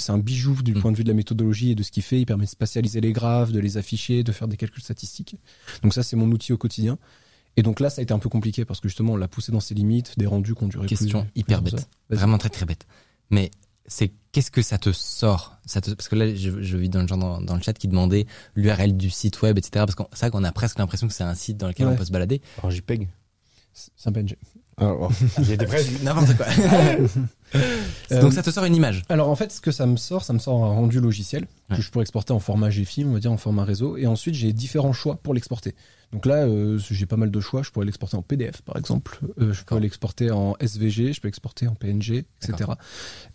c'est 0.00 0.12
un 0.12 0.18
bijou 0.18 0.62
du 0.62 0.74
Mm. 0.74 0.80
point 0.80 0.92
de 0.92 0.96
vue 0.96 1.04
de 1.04 1.08
la 1.08 1.14
méthodologie 1.14 1.70
et 1.70 1.74
de 1.74 1.82
ce 1.82 1.90
qu'il 1.90 2.02
fait. 2.02 2.20
Il 2.20 2.26
permet 2.26 2.44
de 2.44 2.50
spatialiser 2.50 3.00
les 3.00 3.12
graphes, 3.12 3.52
de 3.52 3.60
les 3.60 3.76
afficher, 3.76 4.22
de 4.24 4.32
faire 4.32 4.48
des 4.48 4.56
calculs 4.56 4.82
statistiques. 4.82 5.36
Donc 5.82 5.94
ça, 5.94 6.02
c'est 6.02 6.16
mon 6.16 6.30
outil 6.30 6.52
au 6.52 6.58
quotidien. 6.58 6.98
Et 7.56 7.62
donc 7.62 7.80
là, 7.80 7.90
ça 7.90 8.00
a 8.00 8.02
été 8.02 8.14
un 8.14 8.18
peu 8.18 8.28
compliqué 8.28 8.64
parce 8.64 8.80
que 8.80 8.88
justement, 8.88 9.14
on 9.14 9.16
l'a 9.16 9.28
poussé 9.28 9.50
dans 9.52 9.60
ses 9.60 9.74
limites, 9.74 10.14
des 10.18 10.26
rendus 10.26 10.54
qui 10.54 10.62
ont 10.64 10.68
duré 10.68 10.86
Question 10.86 11.22
plus- 11.22 11.30
hyper 11.40 11.62
bête. 11.62 11.88
Vraiment 12.08 12.38
très 12.38 12.48
très 12.48 12.64
bête. 12.66 12.86
Mais 13.30 13.50
c'est 13.86 14.12
qu'est-ce 14.32 14.50
que 14.52 14.62
ça 14.62 14.78
te 14.78 14.92
sort? 14.92 15.56
Ça 15.66 15.80
te, 15.80 15.90
Parce 15.90 16.08
que 16.08 16.14
là, 16.14 16.32
je, 16.34 16.62
je 16.62 16.76
vis 16.76 16.88
dans 16.88 17.02
le 17.02 17.08
genre 17.08 17.18
dans, 17.18 17.40
dans 17.40 17.56
le 17.56 17.62
chat 17.62 17.72
qui 17.72 17.88
demandait 17.88 18.26
l'URL 18.54 18.96
du 18.96 19.10
site 19.10 19.42
web, 19.42 19.58
etc. 19.58 19.84
Parce 19.84 19.96
que 19.96 20.02
c'est 20.12 20.20
vrai 20.20 20.30
qu'on 20.30 20.44
a 20.44 20.52
presque 20.52 20.78
l'impression 20.78 21.08
que 21.08 21.12
c'est 21.14 21.24
un 21.24 21.34
site 21.34 21.56
dans 21.56 21.66
lequel 21.66 21.86
Ouais. 21.88 21.94
on 21.94 21.96
peut 21.96 22.04
se 22.04 22.12
balader. 22.12 22.40
Alors 22.58 22.70
JPEG. 22.70 23.08
C'est 23.72 24.08
un 24.08 24.12
PNG. 24.12 24.36
Alors, 24.76 25.12
j'ai 25.42 25.54
été 25.54 25.66
prêt. 25.66 25.84
N'importe 26.02 26.36
quoi. 26.36 26.46
Euh, 27.54 28.20
Donc 28.20 28.32
ça 28.32 28.42
te 28.42 28.50
sort 28.50 28.64
une 28.64 28.76
image. 28.76 29.02
Alors 29.08 29.28
en 29.28 29.36
fait, 29.36 29.52
ce 29.52 29.60
que 29.60 29.70
ça 29.72 29.86
me 29.86 29.96
sort, 29.96 30.24
ça 30.24 30.32
me 30.32 30.38
sort 30.38 30.64
un 30.64 30.68
rendu 30.68 31.00
logiciel 31.00 31.46
Ouais. 31.70 31.76
que 31.76 31.82
je 31.82 31.90
pourrais 31.92 32.02
exporter 32.02 32.32
en 32.32 32.40
format 32.40 32.68
GFI, 32.68 33.04
on 33.04 33.12
va 33.12 33.20
dire 33.20 33.30
en 33.30 33.36
format 33.36 33.62
réseau, 33.64 33.96
et 33.96 34.08
ensuite 34.08 34.34
j'ai 34.34 34.52
différents 34.52 34.92
choix 34.92 35.14
pour 35.22 35.34
l'exporter. 35.34 35.76
Donc 36.12 36.26
là, 36.26 36.38
euh, 36.44 36.76
j'ai 36.90 37.06
pas 37.06 37.16
mal 37.16 37.30
de 37.30 37.38
choix. 37.38 37.62
Je 37.62 37.70
pourrais 37.70 37.86
l'exporter 37.86 38.16
en 38.16 38.22
PDF, 38.22 38.62
par 38.62 38.76
exemple. 38.76 39.20
Euh, 39.40 39.52
je 39.52 39.62
peux 39.62 39.78
l'exporter 39.78 40.32
en 40.32 40.56
SVG, 40.58 41.12
je 41.12 41.20
peux 41.20 41.28
l'exporter 41.28 41.68
en 41.68 41.76
PNG, 41.76 42.24
etc. 42.42 42.70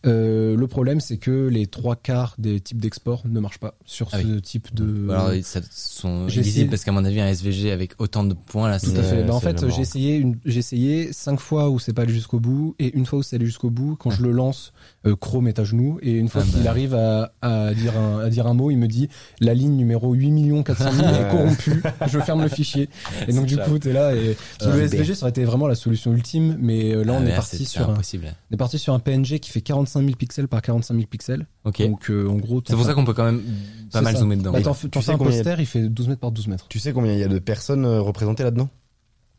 Euh, 0.06 0.58
le 0.58 0.68
problème, 0.68 1.00
c'est 1.00 1.16
que 1.16 1.48
les 1.48 1.68
trois 1.68 1.96
quarts 1.96 2.36
des 2.38 2.60
types 2.60 2.82
d'export 2.82 3.22
ne 3.26 3.40
marchent 3.40 3.60
pas 3.60 3.76
sur 3.86 4.10
Ah 4.12 4.22
ce 4.22 4.40
type 4.40 4.76
de. 4.76 5.10
Alors 5.10 5.32
ça 5.44 5.62
sont 5.72 6.28
illisibles 6.28 6.70
parce 6.70 6.84
qu'à 6.84 6.92
mon 6.92 7.06
avis 7.06 7.22
un 7.22 7.28
SVG 7.30 7.72
avec 7.72 7.94
autant 8.00 8.26
de 8.26 8.34
points 8.34 8.70
là, 8.70 8.78
Tout 8.82 8.92
à 8.98 9.04
fait. 9.04 9.24
Bah, 9.24 9.34
en 9.34 9.40
fait, 9.40 9.70
j'ai 9.70 9.82
essayé, 9.82 10.18
une, 10.18 10.38
j'ai 10.44 10.60
essayé 10.60 11.14
cinq 11.14 11.40
fois 11.40 11.70
où 11.70 11.80
c'est 11.80 11.94
pas 11.94 12.02
allé 12.02 12.14
jusqu'au 12.14 12.42
bout 12.42 12.76
et 12.80 12.94
une 12.98 13.06
fois 13.06 13.20
où 13.20 13.24
c'est 13.24 13.38
allé 13.38 13.46
jusqu'au 13.46 13.70
bout. 13.70 13.96
Quand 14.06 14.12
je 14.12 14.22
le 14.24 14.32
lance, 14.32 14.72
euh, 15.08 15.16
Chrome 15.16 15.48
est 15.48 15.58
à 15.60 15.64
genoux 15.64 15.98
et 16.04 16.12
une 16.14 16.30
fois 16.30 16.44
Ah 16.46 16.50
qu'il 16.52 16.64
bah. 16.64 16.70
arrive 16.70 16.94
à, 16.94 17.34
à 17.42 17.74
dire 17.74 17.98
un, 17.98 18.20
à 18.20 18.30
dire 18.30 18.46
un 18.48 18.54
mot, 18.54 18.70
il 18.70 18.78
me 18.78 18.88
dit 18.88 19.10
la 19.40 19.54
ligne 19.56 19.76
numéro 19.76 20.14
8 20.14 20.64
400 20.64 20.92
000 20.92 21.08
est 21.10 21.30
corrompue. 21.32 21.82
Je 22.08 22.20
ferme 22.20 22.44
le 22.44 22.48
fichier. 22.48 22.88
Et 23.28 23.34
donc 23.34 23.48
du 23.48 23.58
coup, 23.58 23.80
t'es 23.80 23.94
là 23.94 24.16
et 24.16 24.38
Ah, 24.62 24.68
le 24.70 24.82
SVG 24.84 25.16
ça 25.16 25.24
aurait 25.24 25.32
été 25.32 25.44
vraiment 25.44 25.66
la 25.68 25.74
solution 25.76 26.14
ultime, 26.14 26.56
mais 26.60 26.94
euh, 26.94 27.04
là 27.04 27.14
Ah 27.18 27.22
on 27.22 27.26
est 27.26 27.36
parti 27.36 27.66
sur 27.66 27.90
un, 27.90 27.94
impossible. 27.94 28.28
on 28.52 28.54
est 28.54 28.58
parti 28.58 28.78
sur 28.78 28.94
un 28.94 29.00
PNG 29.00 29.40
qui 29.40 29.50
fait 29.50 29.62
45 29.62 30.02
000 30.02 30.16
pixels 30.16 30.48
par 30.48 30.62
45 30.62 30.94
000 30.94 31.08
pixels. 31.08 31.48
Donc 31.66 32.10
euh, 32.12 32.28
en 32.30 32.36
gros, 32.36 32.62
C'est 32.68 32.76
pour 32.76 32.86
ça 32.86 32.94
qu'on 32.94 33.06
peut 33.06 33.14
quand 33.14 33.26
même 33.26 33.42
pas 33.92 34.02
mal 34.02 34.14
ça. 34.14 34.20
zoomer 34.20 34.38
dedans. 34.38 34.52
Bah, 34.52 34.60
Tu 34.92 35.02
sais 35.02 35.12
un 35.12 35.18
poster, 35.18 35.60
il 35.60 35.66
fait 35.66 35.90
12 35.90 36.10
mètres 36.10 36.22
par 36.22 36.32
12 36.32 36.48
mètres. 36.48 36.66
Tu 36.70 36.78
sais 36.80 36.94
combien 36.94 37.12
il 37.14 37.20
y 37.20 37.24
a 37.24 37.28
de 37.28 37.40
personnes 37.40 37.86
euh, 37.86 38.02
représentées 38.02 38.44
là-dedans? 38.44 38.70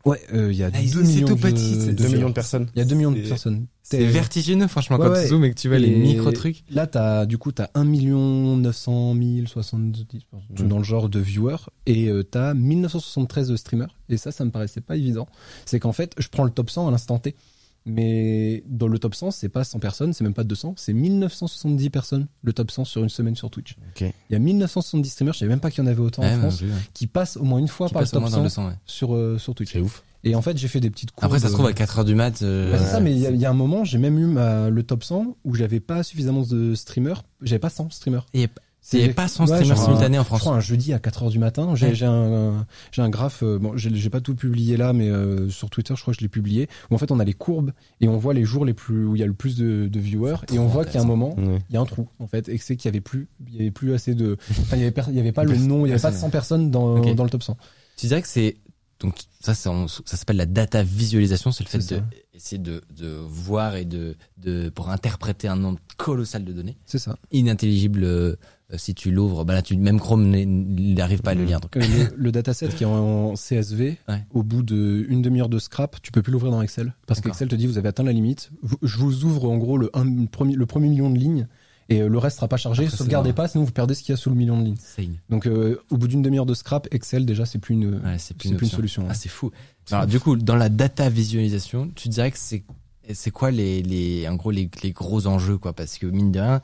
Ouais, 0.07 0.21
euh, 0.33 0.51
il 0.51 0.57
y 0.57 0.63
a 0.63 0.69
Ah, 0.73 0.81
2 0.81 0.87
c'est 0.87 0.97
millions 1.01 1.27
tout 1.27 1.35
de- 1.35 1.39
petit, 1.41 1.77
de 1.77 1.91
2 1.91 2.07
millions 2.07 2.29
de 2.29 2.33
personnes. 2.33 2.67
Il 2.75 2.79
y 2.79 2.81
a 2.81 2.85
2 2.85 2.95
millions 2.95 3.11
de 3.11 3.19
personnes. 3.27 3.65
C'est 3.83 4.03
vertigineux 4.05 4.67
franchement 4.67 4.97
Ouais, 4.97 5.05
quand 5.07 5.13
ouais. 5.13 5.23
tu 5.23 5.29
zoomes 5.29 5.45
et 5.45 5.49
que 5.51 5.55
tu 5.59 5.67
vois 5.69 5.79
les 5.79 5.87
Et 5.89 5.95
micro 5.97 6.31
trucs. 6.31 6.63
Là, 6.69 6.87
t'as, 6.87 7.25
du 7.25 7.37
coup, 7.37 7.51
t'as 7.51 7.69
1 7.73 7.83
900 7.85 9.15
000, 9.15 9.47
70, 9.47 10.05
Mm. 10.59 10.67
dans 10.67 10.77
le 10.77 10.83
genre 10.83 11.09
de 11.09 11.19
viewers, 11.19 11.57
et 11.85 12.07
euh, 12.09 12.23
t'as 12.23 12.53
1973 12.53 13.47
de 13.49 13.55
streamers. 13.55 13.95
Et 14.09 14.17
ça, 14.17 14.31
ça 14.31 14.43
me 14.45 14.51
paraissait 14.51 14.81
pas 14.81 14.95
évident. 14.97 15.27
C'est 15.65 15.79
qu'en 15.79 15.93
fait, 15.93 16.13
je 16.17 16.27
prends 16.29 16.43
le 16.43 16.51
top 16.51 16.69
100 16.69 16.87
à 16.87 16.91
l'instant 16.91 17.17
T. 17.19 17.35
Mais 17.87 18.63
dans 18.67 18.87
le 18.87 18.99
top 18.99 19.15
100, 19.15 19.31
c'est 19.31 19.49
pas 19.49 19.63
100 19.63 19.79
personnes, 19.79 20.13
c'est 20.13 20.23
même 20.23 20.33
pas 20.33 20.43
200, 20.43 20.73
c'est 20.77 20.93
1970 20.93 21.89
personnes, 21.89 22.27
le 22.43 22.53
top 22.53 22.69
100 22.71 22.85
sur 22.85 23.01
une 23.03 23.09
semaine 23.09 23.35
sur 23.35 23.49
Twitch. 23.49 23.75
Il 24.01 24.11
y 24.29 24.35
a 24.35 24.39
1970 24.39 25.09
streamers, 25.09 25.33
je 25.33 25.39
savais 25.39 25.49
même 25.49 25.59
pas 25.59 25.71
qu'il 25.71 25.83
y 25.83 25.87
en 25.87 25.89
avait 25.89 26.01
autant 26.01 26.21
Ouais, 26.23 26.33
en 26.33 26.39
France, 26.39 26.61
non 26.61 26.67
plus, 26.67 26.75
ouais. 26.75 26.81
qui 26.93 27.07
passent 27.07 27.37
au 27.37 27.43
moins 27.43 27.59
une 27.59 27.67
fois 27.67 27.87
Qui 27.87 27.93
par 27.93 28.01
le 28.03 28.07
top 28.07 28.21
moins 28.21 28.29
100 28.29 28.37
dans 28.37 28.43
le 28.43 28.49
sang. 28.49 28.67
ouais. 28.67 28.73
sur, 28.85 29.15
euh, 29.15 29.37
sur 29.37 29.55
Twitch. 29.55 29.71
C'est 29.73 29.79
ouf. 29.81 30.03
Et 30.23 30.35
en 30.35 30.41
fait, 30.41 30.57
j'ai 30.57 30.67
fait 30.67 30.79
des 30.81 30.89
petites 30.89 31.11
courbes. 31.11 31.25
Après 31.25 31.39
ça 31.39 31.47
se 31.47 31.53
trouve 31.53 31.67
à 31.67 31.71
4h 31.73 32.03
du 32.03 32.15
mat. 32.15 32.41
euh, 32.41 32.71
Bah, 32.71 32.79
c'est 32.79 32.91
ça, 32.91 32.99
mais 32.99 33.11
il 33.13 33.19
y, 33.19 33.27
a- 33.27 33.31
il 33.31 33.39
y 33.39 33.45
a 33.45 33.49
un 33.49 33.53
moment, 33.53 33.83
j'ai 33.85 33.97
même 33.97 34.17
eu 34.19 34.25
ma- 34.25 34.69
le 34.69 34.83
top 34.83 35.03
100 35.03 35.37
où 35.45 35.55
j'avais 35.55 35.79
pas 35.79 36.03
suffisamment 36.03 36.41
de 36.41 36.75
streamers. 36.75 37.23
J'avais 37.41 37.59
pas 37.59 37.69
100 37.69 37.89
streamers. 37.91 38.25
A 38.95 39.13
pas 39.13 39.27
100 39.27 39.43
Ouais, 39.43 39.47
streamers 39.57 39.75
genre 39.75 39.85
simultanés 39.85 40.17
en 40.17 40.21
un- 40.21 40.23
Je 40.23 40.27
France. 40.27 40.39
crois 40.41 40.53
un 40.55 40.59
jeudi 40.59 40.93
à 40.93 40.99
4h 40.99 41.29
du 41.29 41.39
matin. 41.39 41.75
J'ai 41.75 41.87
Ouais. 41.87 41.95
j'ai 41.95 42.05
un, 42.05 42.65
j'ai 42.91 43.01
un 43.01 43.09
graphe, 43.09 43.43
euh, 43.43 43.59
bon, 43.59 43.75
j'ai 43.75 43.93
j'ai 43.93 44.09
pas 44.09 44.21
tout 44.21 44.33
publié 44.35 44.77
là, 44.77 44.93
mais 44.93 45.09
euh, 45.09 45.49
sur 45.49 45.69
Twitter, 45.69 45.93
je 45.97 46.01
crois 46.01 46.13
que 46.13 46.19
je 46.19 46.23
l'ai 46.23 46.29
publié, 46.29 46.69
où 46.89 46.95
en 46.95 46.97
fait 46.97 47.11
on 47.11 47.19
a 47.19 47.25
les 47.25 47.33
courbes 47.33 47.71
et 48.01 48.07
on 48.07 48.17
voit 48.17 48.33
les 48.33 48.45
jours 48.45 48.63
les 48.65 48.73
plus, 48.73 49.05
où 49.05 49.15
il 49.15 49.19
y 49.19 49.23
a 49.23 49.27
le 49.27 49.33
plus 49.33 49.57
de, 49.57 49.87
de 49.91 49.99
viewers 49.99 50.37
et 50.53 50.59
on 50.59 50.67
voit 50.67 50.85
qu'il 50.85 50.95
y 50.95 50.97
a 50.97 51.01
un 51.01 51.05
moment, 51.05 51.35
Ouais. 51.37 51.59
il 51.69 51.73
y 51.73 51.77
a 51.77 51.81
un 51.81 51.85
trou 51.85 52.07
en 52.19 52.27
fait, 52.27 52.47
et 52.49 52.57
que 52.57 52.63
c'est 52.63 52.75
qu'il 52.77 52.87
y 52.89 52.91
avait 52.93 53.01
plus, 53.01 53.27
il 53.47 53.55
y 53.55 53.59
avait 53.59 53.71
plus 53.71 53.93
assez 53.93 54.15
de, 54.15 54.37
enfin, 54.51 54.77
il 54.77 54.79
y 54.79 54.83
avait, 54.83 54.91
per- 54.91 55.03
il 55.09 55.15
y 55.15 55.19
avait 55.19 55.31
pas 55.33 55.43
le 55.43 55.57
nom, 55.57 55.85
il 55.85 55.89
y 55.89 55.91
avait 55.91 56.01
pas 56.01 56.11
de 56.11 56.15
100 56.17 56.29
personnes 56.29 56.71
dans, 56.71 56.99
dans 57.13 57.23
le 57.23 57.29
top 57.29 57.43
100. 57.43 57.57
Tu 57.97 58.07
dirais 58.07 58.21
que 58.21 58.27
c'est 58.27 58.57
donc 58.99 59.15
ça 59.41 59.53
c'est 59.53 59.69
en- 59.69 59.87
ça 59.87 60.01
s'appelle 60.17 60.37
la 60.37 60.47
data 60.47 60.81
visualisation, 60.81 61.51
c'est 61.51 61.63
le 61.63 61.69
fait 61.69 61.81
C'est 61.81 61.95
de 61.95 61.99
ça. 61.99 62.05
essayer 62.33 62.57
de, 62.57 62.81
de 62.95 63.07
voir 63.27 63.75
et 63.75 63.85
de, 63.85 64.15
de 64.37 64.69
pour 64.69 64.89
interpréter 64.89 65.47
un 65.47 65.55
nombre 65.55 65.77
colossal 65.97 66.43
de 66.43 66.51
données 66.51 66.77
C'est 66.87 66.97
ça. 66.97 67.15
inintelligible 67.31 68.03
euh, 68.03 68.35
si 68.75 68.93
tu 68.93 69.11
l'ouvres. 69.11 69.45
Bah 69.45 69.53
là 69.53 69.61
tu 69.61 69.77
même 69.77 69.99
Chrome 69.99 70.29
n'arrive 70.29 71.21
pas 71.21 71.31
à 71.31 71.35
le 71.35 71.45
lire. 71.45 71.59
Donc 71.61 71.77
Euh, 71.77 71.81
le, 71.81 72.13
le 72.17 72.31
dataset 72.31 72.67
qui 72.69 72.83
est 72.83 72.87
en 72.87 73.33
CSV, 73.35 73.97
Ouais. 74.09 74.25
au 74.33 74.43
bout 74.43 74.63
d'une 74.63 75.21
demi-heure 75.21 75.49
de 75.49 75.59
scrap, 75.59 75.97
tu 76.01 76.11
peux 76.11 76.21
plus 76.21 76.31
l'ouvrir 76.33 76.51
dans 76.51 76.61
Excel. 76.61 76.93
Parce 77.05 77.21
qu'Excel 77.21 77.47
te 77.47 77.55
dit 77.55 77.67
vous 77.67 77.77
avez 77.77 77.89
atteint 77.89 78.03
la 78.03 78.11
limite. 78.11 78.49
Je 78.81 78.97
vous 78.97 79.23
ouvre 79.23 79.49
en 79.49 79.57
gros 79.57 79.77
le, 79.77 79.89
un- 79.93 80.03
le 80.03 80.27
premier, 80.27 80.55
le 80.55 80.65
premier 80.65 80.89
million 80.89 81.09
de 81.09 81.17
lignes 81.17 81.47
et 81.89 82.01
euh, 82.01 82.09
le 82.09 82.17
reste 82.17 82.35
sera 82.35 82.49
pas 82.49 82.57
chargé. 82.57 82.83
Après, 82.85 82.97
Sauvegardez 82.97 83.31
pas, 83.31 83.47
sinon 83.47 83.63
vous 83.63 83.71
perdez 83.71 83.93
ce 83.93 84.01
qu'il 84.03 84.11
y 84.11 84.13
a 84.13 84.17
sous 84.17 84.29
le 84.29 84.35
million 84.35 84.59
de 84.59 84.65
lignes. 84.65 85.17
Donc 85.29 85.47
euh, 85.47 85.79
au 85.89 85.95
bout 85.97 86.09
d'une 86.09 86.21
demi-heure 86.21 86.45
de 86.45 86.53
scrap, 86.53 86.87
Excel 86.91 87.25
déjà 87.25 87.45
c'est 87.45 87.59
plus 87.59 87.75
une, 87.75 87.95
ouais, 87.95 88.17
c'est 88.17 88.35
plus, 88.35 88.49
une 88.49 88.57
plus 88.57 88.67
une 88.67 88.71
solution. 88.75 89.05
Ah 89.09 89.13
c'est 89.13 89.29
fou. 89.29 89.51
Alors 89.91 90.07
du 90.07 90.19
coup 90.19 90.35
dans 90.35 90.57
la 90.57 90.67
data 90.67 91.07
visualisation, 91.09 91.89
tu 91.95 92.09
dirais 92.09 92.31
que 92.31 92.37
c'est 92.37 92.63
c'est 93.13 93.31
quoi 93.31 93.51
les 93.51 93.81
les 93.83 94.27
en 94.27 94.35
gros 94.35 94.51
les, 94.51 94.69
les 94.83 94.91
gros 94.91 95.27
enjeux 95.27 95.57
quoi? 95.57 95.71
Parce 95.71 95.97
que 95.97 96.05
mine 96.07 96.33
de 96.33 96.41
rien 96.41 96.61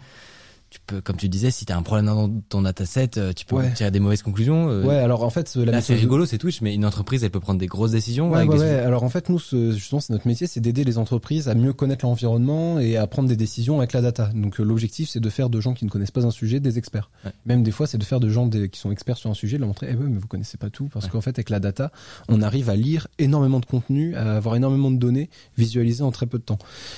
tu 0.73 0.79
peux 0.87 1.01
comme 1.01 1.17
tu 1.17 1.29
disais 1.29 1.51
si 1.51 1.65
tu 1.65 1.71
as 1.71 1.77
un 1.77 1.83
problème 1.83 2.07
dans 2.07 2.29
ton 2.49 2.63
dataset, 2.63 3.11
euh, 3.17 3.31
tu 3.33 3.45
peux 3.45 3.55
Ouais. 3.57 3.71
tirer 3.73 3.91
des 3.91 3.99
mauvaises 3.99 4.23
conclusions. 4.23 4.69
euh, 4.69 4.83
Ouais, 4.83 4.95
alors 4.97 5.23
en 5.23 5.29
fait 5.29 5.55
la 5.55 5.71
Là, 5.71 5.81
c'est 5.81 5.93
rigolo, 5.93 6.25
c'est 6.25 6.39
Twitch, 6.39 6.61
mais 6.61 6.73
une 6.73 6.85
entreprise, 6.85 7.23
elle 7.23 7.29
peut 7.29 7.39
prendre 7.39 7.59
des 7.59 7.67
grosses 7.67 7.91
décisions. 7.91 8.31
Ouais, 8.31 8.37
avec 8.39 8.49
ouais, 8.51 8.57
des- 8.57 8.63
ouais. 8.63 8.69
Alors 8.79 9.03
en 9.03 9.09
fait, 9.09 9.29
nous, 9.29 9.37
justement, 9.39 9.99
c'est 10.01 10.11
notre 10.11 10.27
métier, 10.27 10.47
c'est 10.47 10.59
d'aider 10.61 10.83
les 10.83 10.97
entreprises 10.97 11.47
à 11.47 11.53
mieux 11.53 11.73
connaître 11.73 12.05
l'environnement 12.05 12.79
et 12.79 12.97
à 12.97 13.05
prendre 13.05 13.29
des 13.29 13.35
décisions 13.35 13.77
avec 13.77 13.93
la 13.93 14.01
data. 14.01 14.31
Donc 14.33 14.59
euh, 14.59 14.63
l'objectif, 14.63 15.09
c'est 15.09 15.19
de 15.19 15.29
faire 15.29 15.49
de 15.49 15.59
gens 15.61 15.73
qui 15.75 15.85
ne 15.85 15.89
connaissent 15.91 16.09
pas 16.11 16.25
un 16.25 16.31
sujet 16.31 16.59
des 16.59 16.77
experts. 16.79 17.11
Même 17.45 17.61
des 17.61 17.71
fois, 17.71 17.85
c'est 17.85 17.97
de 17.99 18.03
faire 18.03 18.19
de 18.19 18.29
gens 18.29 18.47
des- 18.47 18.69
qui 18.69 18.79
sont 18.79 18.91
experts 18.91 19.17
sur 19.17 19.29
un 19.29 19.33
sujet, 19.35 19.57
de 19.57 19.61
leur 19.61 19.67
montrer, 19.67 19.87
eh 19.91 19.95
ouais, 19.95 20.07
mais 20.09 20.17
vous 20.19 20.27
connaissez 20.27 20.57
pas 20.57 20.69
tout, 20.71 20.89
parce 20.91 21.07
qu'en 21.07 21.21
fait, 21.21 21.31
avec 21.37 21.49
la 21.51 21.59
data, 21.59 21.91
on 22.29 22.41
arrive 22.41 22.69
à 22.69 22.75
lire 22.75 23.07
énormément 23.19 23.59
de 23.59 23.65
contenu, 23.65 24.15
à 24.15 24.35
avoir 24.37 24.55
énormément 24.55 24.89
de 24.89 24.97
données 24.97 25.29
visualisées 25.57 26.03
en 26.03 26.11
très 26.11 26.25
peu 26.25 26.39
de 26.39 26.43
temps. 26.43 26.57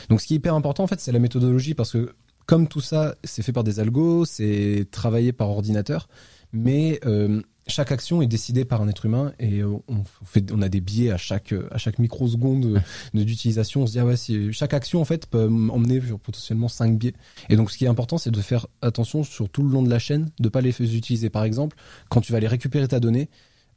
Donc 0.10 0.22
ce 0.22 0.27
qui 0.27 0.34
est 0.34 0.38
hyper 0.38 0.56
important, 0.56 0.84
en 0.84 0.88
fait, 0.88 0.99
c'est 1.02 1.11
la 1.11 1.19
méthodologie, 1.19 1.73
parce 1.73 1.91
que 1.91 2.14
comme 2.45 2.67
tout 2.67 2.81
ça, 2.81 3.15
c'est 3.23 3.41
fait 3.43 3.51
par 3.53 3.63
des 3.63 3.80
algos, 3.80 4.26
c'est 4.26 4.88
travaillé 4.91 5.31
par 5.34 5.49
ordinateur, 5.49 6.07
mais 6.53 6.99
euh, 7.05 7.41
chaque 7.67 7.91
action 7.91 8.22
est 8.22 8.27
décidée 8.27 8.63
par 8.65 8.81
un 8.81 8.88
être 8.88 9.05
humain 9.05 9.34
et 9.39 9.61
euh, 9.61 9.77
on, 9.88 10.03
fait, 10.23 10.51
on 10.51 10.61
a 10.61 10.69
des 10.69 10.81
biais 10.81 11.11
à 11.11 11.17
chaque 11.17 11.53
à 11.72 11.77
chaque 11.77 11.97
microseconde 11.99 12.80
de- 13.13 13.23
d'utilisation. 13.23 13.81
On 13.81 13.88
se 13.88 13.93
dit 13.93 13.99
ah 13.99 14.05
ouais, 14.05 14.17
si 14.17 14.53
chaque 14.53 14.73
action 14.73 15.01
en 15.01 15.05
fait 15.05 15.26
peut 15.26 15.45
emmener 15.45 15.99
sur 16.01 16.19
potentiellement 16.19 16.67
cinq 16.67 16.97
biais. 16.97 17.13
Et 17.49 17.55
donc 17.55 17.72
ce 17.72 17.77
qui 17.77 17.85
est 17.85 17.88
important, 17.89 18.17
c'est 18.17 18.31
de 18.31 18.41
faire 18.41 18.67
attention 18.81 19.23
sur 19.23 19.49
tout 19.49 19.63
le 19.63 19.69
long 19.69 19.81
de 19.81 19.89
la 19.89 19.99
chaîne, 19.99 20.30
de 20.39 20.49
pas 20.49 20.61
les 20.61 20.80
utiliser. 20.95 21.30
Par 21.30 21.43
exemple, 21.43 21.76
quand 22.09 22.22
tu 22.22 22.31
vas 22.31 22.38
aller 22.38 22.47
récupérer 22.47 22.88
ta 22.88 22.99
donnée, 22.99 23.30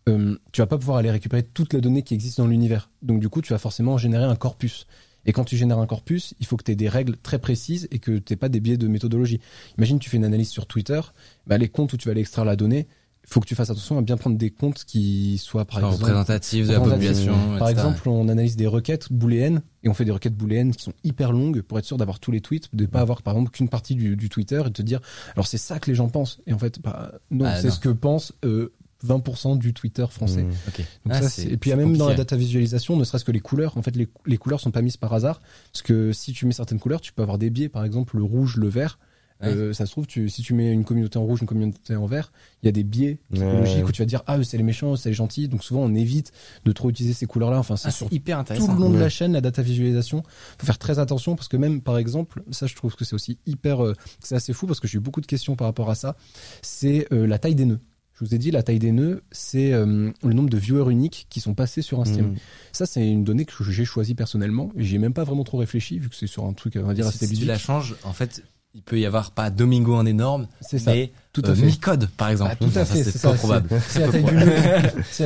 euh, 0.09 0.37
tu 0.53 0.61
vas 0.61 0.67
pas 0.67 0.79
pouvoir 0.79 0.99
aller 0.99 1.11
récupérer 1.11 1.43
toutes 1.43 1.73
les 1.73 1.81
données 1.81 2.03
qui 2.03 2.15
existent 2.15 2.43
dans 2.43 2.49
l'univers. 2.49 2.91
Donc 3.03 3.21
du 3.21 3.29
coup, 3.29 3.41
tu 3.43 3.53
vas 3.53 3.59
forcément 3.59 3.97
générer 3.99 4.25
un 4.25 4.37
corpus. 4.37 4.87
Et 5.29 5.33
quand 5.33 5.45
tu 5.45 5.57
génères 5.59 5.79
un 5.79 5.87
corpus, 5.87 6.35
il 6.41 6.47
faut 6.47 6.57
que 6.57 6.65
tu 6.65 6.73
aies 6.73 6.77
des 6.77 6.89
règles 6.89 7.17
très 7.19 7.39
précises 7.39 7.87
et 7.91 7.99
que 7.99 8.19
tu 8.19 8.37
pas 8.39 8.49
des 8.49 8.61
biais 8.61 8.79
de 8.79 8.89
méthodologie. 8.89 9.41
Imagine, 9.77 9.99
tu 9.99 10.09
fais 10.09 10.17
une 10.17 10.25
analyse 10.25 10.49
sur 10.49 10.67
Twitter, 10.67 11.01
bah, 11.47 11.59
les 11.59 11.69
comptes 11.69 11.93
où 11.93 11.99
tu 11.99 12.09
vas 12.09 12.13
aller 12.13 12.23
extraire 12.23 12.47
la 12.47 12.57
donnée, 12.57 12.89
il 13.25 13.33
faut 13.35 13.41
que 13.41 13.47
tu 13.47 13.55
fasses 13.55 13.69
attention 13.69 13.99
à 13.99 14.01
bien 14.01 14.17
prendre 14.17 14.39
des 14.39 14.49
comptes 14.51 14.85
qui 14.87 15.37
soient, 15.37 15.67
par 15.67 15.81
exemple, 15.81 15.97
représentative 15.97 16.67
de 16.67 16.73
la 16.73 16.79
représentatifs. 16.79 17.27
population. 17.27 17.59
Par 17.59 17.69
etc. 17.69 17.81
exemple, 17.89 18.09
on 18.09 18.29
analyse 18.31 18.57
des 18.57 18.67
requêtes 18.67 19.13
booléennes 19.13 19.61
et 19.83 19.91
on 19.91 19.95
fait 19.95 20.07
des 20.07 20.13
requêtes 20.13 20.35
booléennes 20.35 20.75
qui 20.75 20.83
sont 20.85 20.95
hyper 21.05 21.33
longues 21.33 21.61
pour 21.61 21.79
être 21.79 21.85
sûr 21.85 21.99
d'avoir 21.99 22.21
tous 22.21 22.31
les 22.31 22.41
tweets, 22.41 22.75
de 22.75 22.87
pas 22.87 23.01
avoir 23.01 23.21
par 23.21 23.35
exemple 23.35 23.51
qu'une 23.51 23.69
partie 23.69 23.97
du, 23.97 24.17
du 24.17 24.31
Twitter 24.31 24.61
et 24.65 24.71
de 24.71 24.73
te 24.73 24.81
dire 24.81 25.01
alors 25.35 25.47
c'est 25.47 25.59
ça 25.59 25.79
que 25.79 25.91
les 25.91 25.95
gens 25.95 26.09
pensent 26.09 26.41
et 26.47 26.55
en 26.55 26.59
fait 26.59 26.81
bah, 26.81 27.13
non, 27.31 27.45
Ah, 27.45 27.61
c'est 27.61 27.71
ce 27.71 27.79
que 27.81 27.91
pense 27.91 28.33
euh, 28.47 28.73
20% 29.07 29.59
du 29.59 29.73
Twitter 29.75 30.07
français. 30.11 30.43
Mmh. 30.43 30.53
Ok. 30.69 30.79
Donc 30.79 31.13
Ah, 31.15 31.23
ça, 31.29 31.43
et 31.43 31.57
puis 31.57 31.71
il 31.71 31.73
y 31.73 31.77
c'est 31.77 31.83
a 31.83 31.87
même 31.87 31.97
dans 31.97 32.09
la 32.09 32.15
data 32.15 32.37
visualisation, 32.37 32.97
ne 32.97 33.05
serait-ce 33.05 33.25
que 33.25 33.33
les 33.33 33.41
couleurs. 33.41 33.77
En 33.79 33.83
fait, 33.83 33.95
les, 33.97 34.09
les 34.27 34.37
couleurs 34.39 34.61
sont 34.61 34.71
pas 34.71 34.83
mises 34.83 34.97
par 34.97 35.13
hasard 35.15 35.41
parce 35.73 35.83
que 35.83 36.13
si 36.13 36.33
tu 36.33 36.47
mets 36.47 36.53
certaines 36.53 36.81
couleurs, 36.81 37.01
tu 37.01 37.13
peux 37.13 37.23
avoir 37.23 37.39
des 37.39 37.51
biais. 37.51 37.69
Par 37.69 37.85
exemple, 37.85 38.17
le 38.17 38.23
rouge, 38.25 38.57
le 38.57 38.69
vert. 38.69 38.99
Euh, 39.45 39.73
ça 39.73 39.87
se 39.87 39.93
trouve, 39.93 40.09
tu, 40.09 40.29
si 40.29 40.43
tu 40.43 40.53
mets 40.53 40.73
une 40.73 40.83
communauté 40.85 41.17
en 41.17 41.23
rouge, 41.23 41.43
une 41.43 41.47
communauté 41.47 41.95
en 41.95 42.07
vert, 42.07 42.33
il 42.61 42.67
y 42.67 42.69
a 42.69 42.73
des 42.73 42.83
biais 42.83 43.21
psychologiques 43.33 43.77
Ouais. 43.77 43.83
où 43.85 43.93
tu 43.93 44.03
vas 44.03 44.07
dire 44.07 44.25
ah 44.27 44.37
eux, 44.39 44.43
c'est 44.43 44.57
les 44.57 44.65
méchants, 44.65 44.97
c'est 44.97 45.11
les 45.11 45.15
gentils. 45.15 45.47
Donc 45.47 45.63
souvent 45.63 45.83
on 45.83 45.95
évite 45.95 46.33
de 46.65 46.73
trop 46.73 46.91
utiliser 46.91 47.15
ces 47.15 47.27
couleurs-là. 47.27 47.57
Enfin 47.61 47.77
c'est 47.77 47.87
Ah, 47.89 48.09
hyper 48.11 48.39
tout 48.39 48.41
intéressant. 48.41 48.75
le 48.75 48.81
long 48.81 48.91
de 48.91 48.99
la 48.99 49.09
chaîne, 49.09 49.33
la 49.35 49.41
data 49.41 49.63
visualisation, 49.63 50.25
faut 50.59 50.67
faire 50.67 50.79
très 50.79 50.99
attention 50.99 51.37
parce 51.37 51.47
que 51.47 51.57
même, 51.57 51.83
par 51.83 51.99
exemple, 51.99 52.43
ça, 52.51 52.67
je 52.67 52.75
trouve 52.75 52.97
que 52.97 53.05
c'est 53.05 53.15
aussi 53.15 53.39
hyper, 53.47 53.85
euh, 53.85 53.95
c'est 54.25 54.35
assez 54.35 54.53
fou 54.53 54.67
parce 54.67 54.81
que 54.81 54.89
j'ai 54.89 54.97
eu 54.99 55.01
beaucoup 55.01 55.21
de 55.21 55.27
questions 55.27 55.55
par 55.55 55.69
rapport 55.69 55.89
à 55.89 55.95
ça. 55.95 56.17
C'est 56.61 57.07
euh, 57.13 57.25
la 57.25 57.39
taille 57.39 57.55
des 57.55 57.67
nœuds. 57.67 57.79
Je 58.19 58.25
vous 58.25 58.35
ai 58.35 58.39
dit, 58.39 58.51
la 58.51 58.63
taille 58.65 58.79
des 58.81 58.91
nœuds, 58.91 59.23
c'est 59.31 59.73
euh, 59.73 60.11
le 60.25 60.33
nombre 60.35 60.51
de 60.51 60.57
viewers 60.59 60.91
uniques 60.91 61.27
qui 61.31 61.39
sont 61.41 61.55
passés 61.55 61.83
sur 61.83 62.01
un 62.01 62.05
stream. 62.05 62.33
Mm. 62.33 62.37
Ça, 62.73 62.85
c'est 62.87 63.07
une 63.07 63.23
donnée 63.23 63.45
que 63.45 63.53
j'ai 63.71 63.85
choisie 63.85 64.15
personnellement. 64.15 64.73
J'y 64.77 64.97
ai 64.97 64.99
même 64.99 65.13
pas 65.13 65.25
vraiment 65.25 65.45
trop 65.45 65.59
réfléchi 65.59 65.99
vu 66.01 66.09
que 66.09 66.17
c'est 66.17 66.27
sur 66.27 66.45
un 66.45 66.53
truc, 66.53 66.77
on 66.83 66.87
va 66.87 66.95
dire, 66.95 67.05
Si, 67.05 67.11
assez 67.11 67.19
si 67.19 67.27
tu 67.27 67.35
ludique. 67.35 67.49
la 67.49 67.59
changes, 67.59 67.95
en 68.03 68.13
fait, 68.13 68.43
il 68.75 68.83
peut 68.83 68.99
y 68.99 69.07
avoir 69.07 69.31
pas 69.31 69.51
Domingo 69.51 69.95
en 69.95 70.05
énorme, 70.05 70.49
C'est 70.61 70.79
ça. 70.81 70.93
mais 70.93 71.13
Tout 71.33 71.43
à 71.47 71.51
euh, 71.51 71.55
fait. 71.55 71.67
Micode, 71.67 72.09
par 72.17 72.29
exemple. 72.31 72.51
Ah, 72.53 72.57
tout 72.65 72.77
à 72.79 72.85
fait, 72.85 73.05
c'est 73.05 73.35
probable. 73.37 73.69
C'est 73.89 74.01
la 74.01 74.09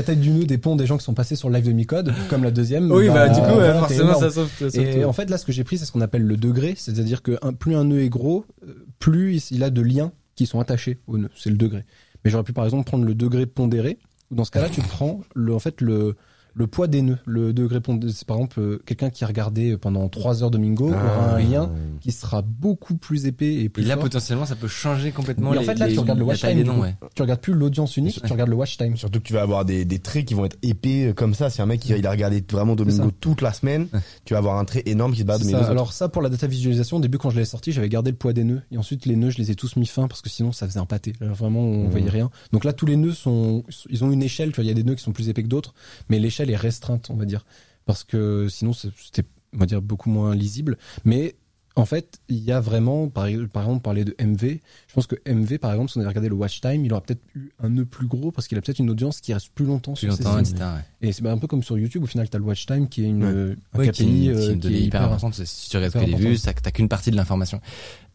taille 0.02 0.16
du 0.18 0.28
nœud. 0.30 0.38
Nœud 0.40 0.44
dépend 0.44 0.76
des 0.76 0.86
gens 0.86 0.98
qui 0.98 1.04
sont 1.04 1.14
passés 1.14 1.34
sur 1.34 1.48
le 1.48 1.56
live 1.56 1.66
de 1.66 1.72
Micode, 1.72 2.12
comme 2.28 2.44
la 2.44 2.50
deuxième. 2.50 2.90
Oui, 2.92 3.08
bah, 3.08 3.28
du 3.30 3.40
coup, 3.40 3.58
forcément, 3.80 4.20
ça 4.20 4.30
sauve, 4.30 4.50
ça 4.58 4.70
sauve 4.70 4.80
Et 4.80 5.00
tout. 5.00 5.08
en 5.08 5.12
fait, 5.12 5.30
là, 5.30 5.38
ce 5.38 5.46
que 5.46 5.52
j'ai 5.52 5.64
pris, 5.64 5.78
c'est 5.78 5.86
ce 5.86 5.92
qu'on 5.92 6.00
appelle 6.02 6.22
le 6.24 6.36
degré, 6.36 6.74
c'est-à-dire 6.76 7.22
que 7.22 7.38
un- 7.42 7.52
plus 7.54 7.74
un 7.74 7.84
nœud 7.84 8.02
est 8.02 8.08
gros, 8.10 8.44
euh, 8.66 8.86
plus 8.98 9.50
il 9.50 9.64
a 9.64 9.70
de 9.70 9.80
liens 9.80 10.12
qui 10.34 10.46
sont 10.46 10.60
attachés 10.60 10.98
au 11.06 11.18
nœud. 11.18 11.30
C'est 11.34 11.50
le 11.50 11.56
degré. 11.56 11.84
Mais 12.24 12.30
j'aurais 12.30 12.44
pu, 12.44 12.52
par 12.52 12.64
exemple, 12.64 12.84
prendre 12.84 13.04
le 13.04 13.14
degré 13.14 13.46
pondéré, 13.46 13.98
où 14.30 14.34
dans 14.34 14.44
ce 14.44 14.50
cas-là, 14.50 14.68
tu 14.68 14.80
prends 14.80 15.20
le, 15.34 15.54
en 15.54 15.58
fait, 15.58 15.80
le, 15.80 16.16
le 16.54 16.66
poids 16.66 16.86
des 16.86 17.02
nœuds. 17.02 17.18
Le 17.26 17.52
degré 17.52 17.80
pondéré, 17.80 18.12
c'est 18.12 18.26
par 18.26 18.36
exemple 18.36 18.60
euh, 18.60 18.82
quelqu'un 18.86 19.10
qui 19.10 19.24
a 19.24 19.26
regardé 19.26 19.76
pendant 19.76 20.08
3 20.08 20.42
heures 20.42 20.50
Domingo 20.50 20.88
aura 20.88 21.34
un 21.34 21.38
lien 21.38 21.70
qui 22.00 22.12
sera 22.12 22.42
beaucoup 22.42 22.96
plus 22.96 23.26
épais 23.26 23.46
et 23.54 23.62
Et 23.64 23.68
plus 23.68 23.82
là, 23.84 23.94
fort. 23.94 24.04
potentiellement, 24.04 24.44
ça 24.46 24.56
peut 24.56 24.68
changer 24.68 25.12
complètement 25.12 25.54
Et 25.54 25.56
en 25.56 25.60
les, 25.60 25.66
fait, 25.66 25.78
là, 25.78 25.86
les- 25.86 25.94
tu 25.94 25.98
regardes 26.00 26.18
le 26.18 26.24
watch 26.24 26.40
time, 26.40 26.54
des 26.56 26.64
noms, 26.64 26.80
ouais. 26.80 26.94
Tu 27.14 27.22
regardes 27.22 27.40
plus 27.40 27.52
l'audience 27.54 27.96
unique, 27.96 28.20
tu 28.22 28.32
regardes 28.32 28.50
le 28.50 28.56
watch 28.56 28.76
time. 28.76 28.96
Surtout 28.96 29.18
que 29.20 29.24
tu 29.24 29.32
vas 29.32 29.42
avoir 29.42 29.64
des, 29.64 29.84
des 29.84 29.98
traits 29.98 30.24
qui 30.26 30.34
vont 30.34 30.44
être 30.44 30.58
épais 30.62 31.06
euh, 31.08 31.12
comme 31.12 31.34
ça. 31.34 31.48
Si 31.50 31.62
un 31.62 31.66
mec 31.66 31.84
il, 31.88 31.96
il 31.96 32.06
a 32.06 32.10
regardé 32.10 32.44
vraiment 32.50 32.74
Domingo 32.76 33.10
toute 33.20 33.40
la 33.40 33.52
semaine, 33.52 33.88
tu 34.24 34.34
vas 34.34 34.38
avoir 34.38 34.58
un 34.58 34.64
trait 34.64 34.82
énorme 34.86 35.12
qui 35.12 35.20
se 35.20 35.24
bat 35.24 35.38
de 35.38 35.44
ça. 35.44 35.66
Alors 35.68 35.92
ça, 35.92 36.08
pour 36.08 36.22
la 36.22 36.28
data 36.28 36.46
visualisation, 36.46 36.98
au 36.98 37.00
début 37.00 37.18
quand 37.18 37.30
je 37.30 37.38
l'ai 37.38 37.44
sorti, 37.44 37.72
j'avais 37.72 37.88
gardé 37.88 38.10
le 38.10 38.16
poids 38.16 38.32
des 38.32 38.44
nœuds. 38.44 38.62
Et 38.70 38.78
ensuite, 38.78 39.06
les 39.06 39.16
nœuds, 39.16 39.30
je 39.30 39.38
les 39.38 39.50
ai 39.50 39.54
tous 39.54 39.76
mis 39.76 39.86
fin 39.86 40.06
parce 40.08 40.22
que 40.22 40.28
sinon, 40.28 40.52
ça 40.52 40.66
faisait 40.66 40.80
un 40.80 40.86
pâté. 40.86 41.12
Là, 41.20 41.28
vraiment, 41.28 41.60
on 41.60 41.84
Mhm. 41.84 41.90
voyait 41.90 42.10
rien. 42.10 42.30
Donc 42.52 42.64
là, 42.64 42.72
tous 42.72 42.86
les 42.86 42.96
nœuds 42.96 43.12
sont, 43.12 43.64
ils 43.90 44.04
ont 44.04 44.10
une 44.12 44.22
échelle. 44.22 44.50
Tu 44.50 44.56
vois, 44.56 44.64
il 44.64 44.68
y 44.68 44.70
a 44.70 44.74
des 44.74 44.84
nœuds 44.84 44.94
qui 44.94 45.02
sont 45.02 45.12
plus 45.12 45.28
épais 45.28 45.42
que 45.42 45.48
d'autres, 45.48 45.74
mais 46.08 46.18
l'échelle 46.18 46.41
est 46.50 46.56
restreinte, 46.56 47.08
on 47.10 47.16
va 47.16 47.24
dire, 47.24 47.44
parce 47.86 48.04
que 48.04 48.48
sinon, 48.48 48.72
c'était, 48.72 49.24
on 49.54 49.58
va 49.58 49.66
dire, 49.66 49.82
beaucoup 49.82 50.10
moins 50.10 50.34
lisible. 50.34 50.76
Mais 51.04 51.34
en 51.74 51.86
fait, 51.86 52.20
il 52.28 52.36
y 52.44 52.52
a 52.52 52.60
vraiment, 52.60 53.08
par, 53.08 53.26
par 53.50 53.62
exemple, 53.62 53.80
parler 53.82 54.04
de 54.04 54.14
MV. 54.22 54.60
Je 54.88 54.94
pense 54.94 55.06
que 55.06 55.16
MV, 55.26 55.56
par 55.58 55.70
exemple, 55.72 55.90
si 55.90 55.96
on 55.96 56.00
avait 56.02 56.08
regardé 56.10 56.28
le 56.28 56.34
watch 56.34 56.60
time, 56.60 56.84
il 56.84 56.92
aurait 56.92 57.00
peut-être 57.00 57.22
eu 57.34 57.50
un 57.62 57.70
nœud 57.70 57.86
plus 57.86 58.06
gros 58.06 58.30
parce 58.30 58.46
qu'il 58.46 58.58
a 58.58 58.60
peut-être 58.60 58.78
une 58.78 58.90
audience 58.90 59.22
qui 59.22 59.32
reste 59.32 59.48
plus 59.54 59.64
longtemps 59.64 59.94
Plus 59.94 60.08
sur 60.08 60.12
ses 60.14 60.22
longtemps, 60.24 60.38
etc. 60.38 60.54
ouais. 61.00 61.08
Et 61.08 61.12
c'est 61.12 61.26
un 61.26 61.38
peu 61.38 61.46
comme 61.46 61.62
sur 61.62 61.78
YouTube, 61.78 62.02
au 62.02 62.06
final, 62.06 62.28
tu 62.28 62.36
as 62.36 62.40
le 62.40 62.44
watch 62.44 62.66
time 62.66 62.88
qui 62.90 63.04
est 63.04 63.08
une, 63.08 63.24
Ouais. 63.24 63.30
euh, 63.34 63.56
un 63.72 63.78
Ouais, 63.78 63.88
KPI 63.88 63.92
qui 63.94 64.02
est 64.02 64.06
une- 64.32 64.36
euh, 64.38 64.52
qui 64.54 64.58
qui 64.60 64.74
est 64.74 64.80
hyper 64.82 65.02
importante. 65.02 65.34
Si 65.34 65.70
tu 65.70 65.76
regardes 65.78 65.94
que 65.94 65.98
les 66.00 66.14
vues, 66.14 66.38
t'as 66.38 66.52
qu'une 66.70 66.88
partie 66.90 67.10
de 67.10 67.16
l'information. 67.16 67.58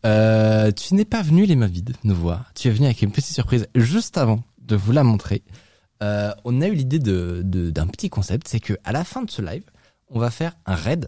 Euh, 0.05 0.71
tu 0.71 0.93
n'es 0.93 1.05
pas 1.05 1.23
venu 1.23 1.45
les 1.47 1.55
mains 1.55 1.65
vides 1.67 1.93
nous 2.03 2.15
voir. 2.15 2.51
Tu 2.53 2.67
es 2.67 2.71
venu 2.71 2.85
avec 2.85 3.01
une 3.01 3.11
petite 3.11 3.33
surprise 3.33 3.67
juste 3.73 4.17
avant 4.19 4.43
de 4.61 4.75
vous 4.75 4.91
la 4.91 5.03
montrer. 5.03 5.41
Euh, 6.03 6.31
on 6.45 6.61
a 6.61 6.67
eu 6.67 6.73
l'idée 6.75 6.99
de 6.99 7.41
de- 7.43 7.69
d'un 7.71 7.87
petit 7.87 8.09
concept, 8.09 8.47
c'est 8.47 8.59
que 8.59 8.73
à 8.83 8.91
la 8.91 9.03
fin 9.03 9.21
de 9.23 9.31
ce 9.31 9.41
live, 9.41 9.63
on 10.09 10.19
va 10.19 10.29
faire 10.31 10.53
un 10.65 10.75
raid 10.75 11.07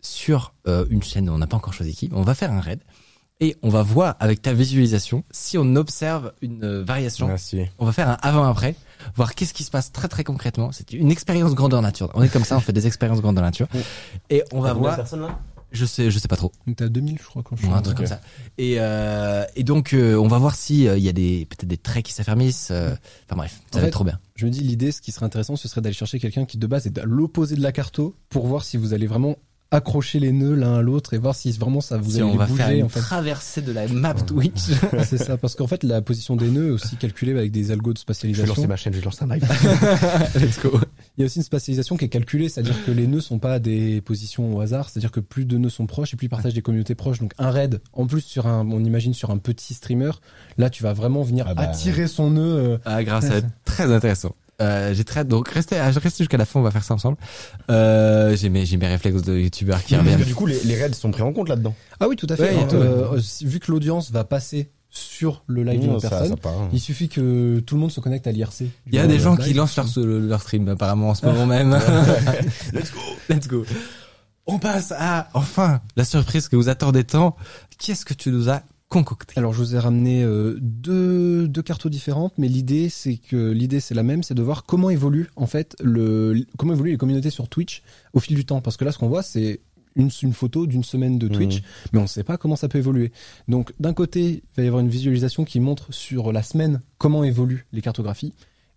sur 0.00 0.54
euh, 0.66 0.86
une 0.90 1.02
chaîne. 1.02 1.28
On 1.30 1.38
n'a 1.38 1.46
pas 1.46 1.56
encore 1.56 1.72
choisi 1.74 1.94
qui. 1.94 2.08
mais 2.10 2.16
On 2.16 2.22
va 2.22 2.34
faire 2.34 2.52
un 2.52 2.60
raid 2.60 2.80
et 3.40 3.56
on 3.62 3.68
va 3.68 3.82
voir 3.82 4.14
avec 4.20 4.40
ta 4.42 4.52
visualisation 4.52 5.24
si 5.32 5.58
on 5.58 5.74
observe 5.74 6.32
une 6.40 6.62
euh, 6.64 6.84
variation 6.84 7.26
Merci. 7.26 7.64
on 7.78 7.84
va 7.86 7.92
faire 7.92 8.08
un 8.08 8.18
avant-après, 8.22 8.76
voir 9.16 9.34
qu'est-ce 9.34 9.52
qui 9.52 9.64
se 9.64 9.70
passe 9.72 9.90
très 9.90 10.06
très 10.08 10.22
concrètement. 10.22 10.70
C'est 10.72 10.92
une 10.92 11.10
expérience 11.10 11.54
grandeur 11.54 11.82
nature. 11.82 12.10
On 12.14 12.22
est 12.22 12.28
comme 12.28 12.44
ça, 12.44 12.56
on 12.56 12.60
fait 12.60 12.72
des 12.72 12.86
expériences 12.86 13.20
grandeur 13.20 13.42
nature. 13.42 13.66
Et 14.30 14.44
on 14.52 14.60
va 14.60 14.72
voir. 14.72 14.96
Je 15.74 15.84
sais, 15.84 16.10
je 16.10 16.18
sais 16.18 16.28
pas 16.28 16.36
trop. 16.36 16.52
À 16.80 16.88
2000, 16.88 17.18
je 17.18 17.24
crois, 17.24 17.42
quand 17.42 17.56
je 17.56 17.66
Un 17.66 17.82
truc 17.82 17.96
comme 17.96 18.06
ça. 18.06 18.20
Et, 18.58 18.76
euh, 18.78 19.44
et 19.56 19.64
donc, 19.64 19.92
euh, 19.92 20.14
on 20.16 20.28
va 20.28 20.38
voir 20.38 20.54
si 20.54 20.86
euh, 20.88 20.96
il 20.96 21.02
y 21.04 21.08
a 21.08 21.12
des 21.12 21.46
peut-être 21.50 21.66
des 21.68 21.76
traits 21.76 22.04
qui 22.06 22.12
s'affermissent. 22.12 22.68
euh, 22.70 22.94
Enfin 23.26 23.36
bref, 23.36 23.60
ça 23.72 23.78
En 23.78 23.78
va 23.78 23.80
fait, 23.82 23.86
être 23.88 23.92
trop 23.92 24.04
bien. 24.04 24.18
Je 24.36 24.46
me 24.46 24.50
dis, 24.50 24.60
l'idée, 24.60 24.92
ce 24.92 25.00
qui 25.02 25.12
serait 25.12 25.26
intéressant, 25.26 25.56
ce 25.56 25.68
serait 25.68 25.80
d'aller 25.80 25.94
chercher 25.94 26.18
quelqu'un 26.20 26.44
qui, 26.46 26.56
de 26.58 26.66
base, 26.66 26.86
est 26.86 26.96
à 26.98 27.04
l'opposé 27.04 27.56
de 27.56 27.62
la 27.62 27.72
carto 27.72 28.14
pour 28.30 28.46
voir 28.46 28.64
si 28.64 28.76
vous 28.76 28.94
allez 28.94 29.06
vraiment 29.08 29.36
accrocher 29.70 30.20
les 30.20 30.30
nœuds 30.30 30.54
l'un 30.54 30.76
à 30.76 30.82
l'autre 30.82 31.14
et 31.14 31.18
voir 31.18 31.34
si 31.34 31.50
vraiment 31.50 31.80
ça 31.80 31.96
vous 31.98 32.12
Si 32.12 32.16
allez 32.18 32.24
on 32.26 32.32
les 32.32 32.38
va 32.38 32.46
bouger, 32.46 32.62
faire 32.62 32.70
une 32.76 32.84
en 32.84 32.88
fait. 32.88 33.00
traversée 33.00 33.60
de 33.60 33.72
la 33.72 33.88
map 33.88 34.14
Twitch. 34.14 34.60
C'est 35.04 35.18
ça, 35.18 35.36
parce 35.36 35.56
qu'en 35.56 35.66
fait, 35.66 35.82
la 35.82 36.00
position 36.00 36.36
des 36.36 36.48
nœuds 36.48 36.68
est 36.68 36.70
aussi 36.70 36.94
calculée 36.96 37.32
avec 37.32 37.50
des 37.50 37.72
algos 37.72 37.92
de 37.92 37.98
Je 37.98 38.04
vais 38.04 38.12
lancer 38.12 38.62
spatialisation. 38.62 38.68
ma 38.68 38.76
chaîne, 38.76 38.92
je 38.92 38.98
vais 39.00 39.04
lancer 39.04 39.24
un 39.24 39.34
live. 39.34 39.42
Let's 40.40 40.60
go. 40.62 40.78
Il 41.16 41.20
y 41.20 41.24
a 41.24 41.26
aussi 41.26 41.38
une 41.38 41.44
spatialisation 41.44 41.96
qui 41.96 42.04
est 42.04 42.08
calculée, 42.08 42.48
c'est-à-dire 42.48 42.84
que 42.84 42.90
les 42.90 43.06
nœuds 43.06 43.20
sont 43.20 43.38
pas 43.38 43.54
à 43.54 43.58
des 43.60 44.00
positions 44.00 44.56
au 44.56 44.60
hasard, 44.60 44.88
c'est-à-dire 44.90 45.12
que 45.12 45.20
plus 45.20 45.44
de 45.46 45.56
nœuds 45.58 45.70
sont 45.70 45.86
proches 45.86 46.12
et 46.12 46.16
plus 46.16 46.26
ils 46.26 46.28
partagent 46.30 46.54
des 46.54 46.62
communautés 46.62 46.94
proches. 46.96 47.20
Donc 47.20 47.32
un 47.38 47.50
raid, 47.50 47.80
en 47.92 48.06
plus 48.06 48.20
sur 48.22 48.46
un, 48.48 48.66
on 48.68 48.82
imagine 48.82 49.14
sur 49.14 49.30
un 49.30 49.38
petit 49.38 49.74
streamer, 49.74 50.10
là 50.58 50.70
tu 50.70 50.82
vas 50.82 50.92
vraiment 50.92 51.22
venir 51.22 51.46
Ah 51.48 51.54
bah, 51.54 51.62
attirer 51.62 52.08
son 52.08 52.30
nœud. 52.30 52.56
euh, 52.56 52.78
Ah, 52.84 53.00
va 53.02 53.18
être 53.36 53.46
très 53.64 53.92
intéressant. 53.92 54.34
Euh, 54.62 54.94
j'ai 54.94 55.02
très. 55.04 55.24
Donc 55.24 55.48
restez, 55.48 55.76
ah, 55.78 55.90
restez 55.90 56.22
jusqu'à 56.24 56.36
la 56.36 56.44
fin, 56.44 56.60
on 56.60 56.62
va 56.62 56.70
faire 56.70 56.84
ça 56.84 56.94
ensemble. 56.94 57.16
Euh, 57.70 58.36
j'ai 58.36 58.48
mes, 58.48 58.64
j'ai 58.66 58.76
mes 58.76 58.86
réflexes 58.86 59.22
de 59.22 59.36
youtubeur 59.36 59.82
qui 59.82 59.94
Parce 59.94 60.04
reviennent. 60.06 60.26
du 60.26 60.34
coup, 60.34 60.46
les, 60.46 60.62
les 60.64 60.76
raids 60.80 60.92
sont 60.92 61.10
pris 61.10 61.22
en 61.22 61.32
compte 61.32 61.48
là-dedans. 61.48 61.74
Ah 62.00 62.08
oui, 62.08 62.16
tout 62.16 62.26
à 62.28 62.36
fait. 62.36 62.54
Ouais, 62.56 62.66
euh, 62.74 63.18
si- 63.20 63.46
vu 63.46 63.58
que 63.58 63.70
l'audience 63.72 64.10
va 64.12 64.24
passer 64.24 64.70
sur 64.94 65.42
le 65.46 65.64
live 65.64 65.80
d'une 65.80 66.00
ça, 66.00 66.08
personne, 66.08 66.28
ça 66.30 66.36
part. 66.36 66.68
il 66.72 66.80
suffit 66.80 67.08
que 67.08 67.60
tout 67.60 67.74
le 67.74 67.80
monde 67.80 67.90
se 67.90 68.00
connecte 68.00 68.26
à 68.26 68.32
l'IRC. 68.32 68.62
Il 68.86 68.94
y 68.94 68.98
a 68.98 69.06
des 69.06 69.18
gens 69.18 69.36
qui 69.36 69.52
lancent 69.52 69.76
leur, 69.76 69.88
leur 70.06 70.40
stream 70.40 70.68
apparemment 70.68 71.10
en 71.10 71.14
ce 71.14 71.26
moment 71.26 71.46
même. 71.46 71.72
Let's 72.72 72.92
go. 72.92 73.00
Let's 73.28 73.48
go. 73.48 73.64
On 74.46 74.58
passe 74.58 74.92
à, 74.96 75.28
enfin, 75.34 75.80
la 75.96 76.04
surprise 76.04 76.48
que 76.48 76.56
vous 76.56 76.68
attendez 76.68 77.04
tant. 77.04 77.36
Qu'est-ce 77.78 78.04
que 78.04 78.14
tu 78.14 78.30
nous 78.30 78.50
as 78.50 78.62
concocté? 78.88 79.34
Alors 79.36 79.52
je 79.52 79.58
vous 79.58 79.74
ai 79.74 79.78
ramené 79.78 80.22
euh, 80.22 80.56
deux, 80.60 81.48
deux 81.48 81.62
cartes 81.62 81.88
différentes, 81.88 82.34
mais 82.38 82.46
l'idée 82.46 82.88
c'est 82.88 83.16
que 83.16 83.50
l'idée 83.50 83.80
c'est 83.80 83.94
la 83.94 84.02
même, 84.02 84.22
c'est 84.22 84.34
de 84.34 84.42
voir 84.42 84.64
comment 84.64 84.90
évolue 84.90 85.30
en 85.36 85.46
fait 85.46 85.74
le 85.82 86.46
comment 86.56 86.74
évoluent 86.74 86.92
les 86.92 86.98
communautés 86.98 87.30
sur 87.30 87.48
Twitch 87.48 87.82
au 88.12 88.20
fil 88.20 88.36
du 88.36 88.44
temps. 88.44 88.60
Parce 88.60 88.76
que 88.76 88.84
là 88.84 88.92
ce 88.92 88.98
qu'on 88.98 89.08
voit 89.08 89.22
c'est 89.22 89.60
une, 89.96 90.10
une 90.22 90.32
photo 90.32 90.66
d'une 90.66 90.84
semaine 90.84 91.18
de 91.18 91.28
Twitch, 91.28 91.62
mais 91.92 91.98
on 91.98 92.02
ne 92.02 92.08
sait 92.08 92.24
pas 92.24 92.36
comment 92.36 92.56
ça 92.56 92.68
peut 92.68 92.78
évoluer. 92.78 93.12
Donc 93.48 93.72
d'un 93.78 93.92
côté 93.92 94.42
il 94.44 94.56
va 94.56 94.62
y 94.64 94.66
avoir 94.66 94.80
une 94.80 94.88
visualisation 94.88 95.44
qui 95.44 95.60
montre 95.60 95.92
sur 95.92 96.32
la 96.32 96.42
semaine 96.42 96.82
comment 96.98 97.24
évoluent 97.24 97.66
les 97.72 97.82
cartographies. 97.82 98.32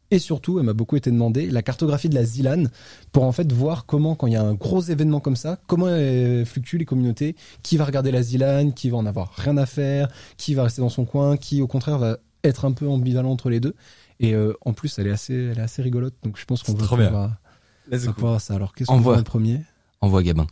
Et 0.09 0.19
surtout, 0.19 0.57
elle 0.59 0.65
m'a 0.65 0.73
beaucoup 0.73 0.95
été 0.95 1.11
demandé, 1.11 1.49
la 1.49 1.61
cartographie 1.61 2.07
de 2.07 2.15
la 2.15 2.23
ZILAN, 2.23 2.63
pour 3.11 3.23
en 3.23 3.33
fait 3.33 3.51
voir 3.51 3.85
comment, 3.85 4.15
quand 4.15 4.27
il 4.27 4.33
y 4.33 4.37
a 4.37 4.41
un 4.41 4.53
gros 4.53 4.81
événement 4.81 5.19
comme 5.19 5.35
ça, 5.35 5.59
comment 5.67 5.87
euh, 5.87 6.45
fluctuent 6.45 6.77
les 6.77 6.85
communautés, 6.85 7.35
qui 7.61 7.75
va 7.75 7.83
regarder 7.83 8.11
la 8.11 8.23
ZILAN, 8.23 8.71
qui 8.71 8.89
va 8.89 8.95
en 8.95 9.05
avoir 9.05 9.33
rien 9.33 9.57
à 9.57 9.65
faire, 9.65 10.07
qui 10.37 10.53
va 10.53 10.63
rester 10.63 10.81
dans 10.81 10.87
son 10.87 11.03
coin, 11.03 11.35
qui 11.35 11.61
au 11.61 11.67
contraire 11.67 11.97
va 11.97 12.19
être 12.45 12.63
un 12.63 12.71
peu 12.71 12.87
ambivalent 12.87 13.31
entre 13.31 13.49
les 13.49 13.59
deux. 13.59 13.75
Et 14.21 14.33
euh, 14.33 14.53
en 14.61 14.71
plus, 14.71 14.97
elle 14.97 15.07
est 15.07 15.11
assez, 15.11 15.33
elle 15.33 15.59
est 15.59 15.61
assez 15.61 15.81
rigolote, 15.81 16.15
donc 16.23 16.37
je 16.37 16.45
pense 16.45 16.63
qu'on 16.63 16.73
va 16.73 16.79
pouvoir, 16.87 16.99
va 17.01 17.97
pouvoir 17.97 18.13
voir 18.17 18.41
ça. 18.41 18.55
Alors, 18.55 18.73
qu'est-ce 18.73 18.87
qu'on 18.87 19.01
voit 19.01 19.17
en 19.17 19.23
premier 19.23 19.59
Envoie 19.99 20.23
Gabin. 20.23 20.47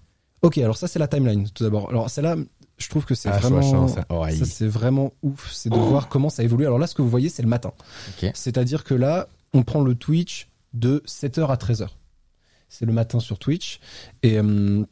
Ok, 0.46 0.60
alors 0.60 0.78
ça 0.78 0.88
c'est 0.88 1.00
la 1.00 1.08
timeline 1.08 1.50
tout 1.50 1.64
d'abord. 1.64 1.90
Alors 1.90 2.10
celle-là, 2.10 2.36
je 2.78 2.90
trouve 2.90 3.06
que 3.06 3.16
c'est 3.16 3.30
Ah, 3.30 3.40
vraiment, 3.40 3.88
ça. 3.88 4.06
Oh, 4.10 4.24
ça 4.30 4.46
c'est 4.46 4.68
vraiment 4.68 5.12
ouf, 5.24 5.52
c'est 5.52 5.70
de 5.70 5.76
voir 5.76 6.08
comment 6.08 6.30
ça 6.30 6.44
évolue. 6.44 6.66
Alors 6.66 6.78
là, 6.78 6.86
ce 6.86 6.94
que 6.94 7.02
vous 7.02 7.10
voyez, 7.10 7.30
c'est 7.30 7.42
le 7.42 7.48
matin. 7.48 7.74
C'est-à-dire 8.36 8.84
que 8.84 8.94
là, 8.94 9.28
on 9.54 9.64
prend 9.64 9.82
le 9.82 9.96
Twitch 9.96 10.50
de 10.74 11.02
7h 11.08 11.48
à 11.48 11.56
13h. 11.56 11.88
C'est 12.70 12.86
le 12.86 12.94
matin 12.94 13.20
sur 13.20 13.40
Twitch. 13.40 13.80
Et 14.22 14.38
euh, 14.38 14.84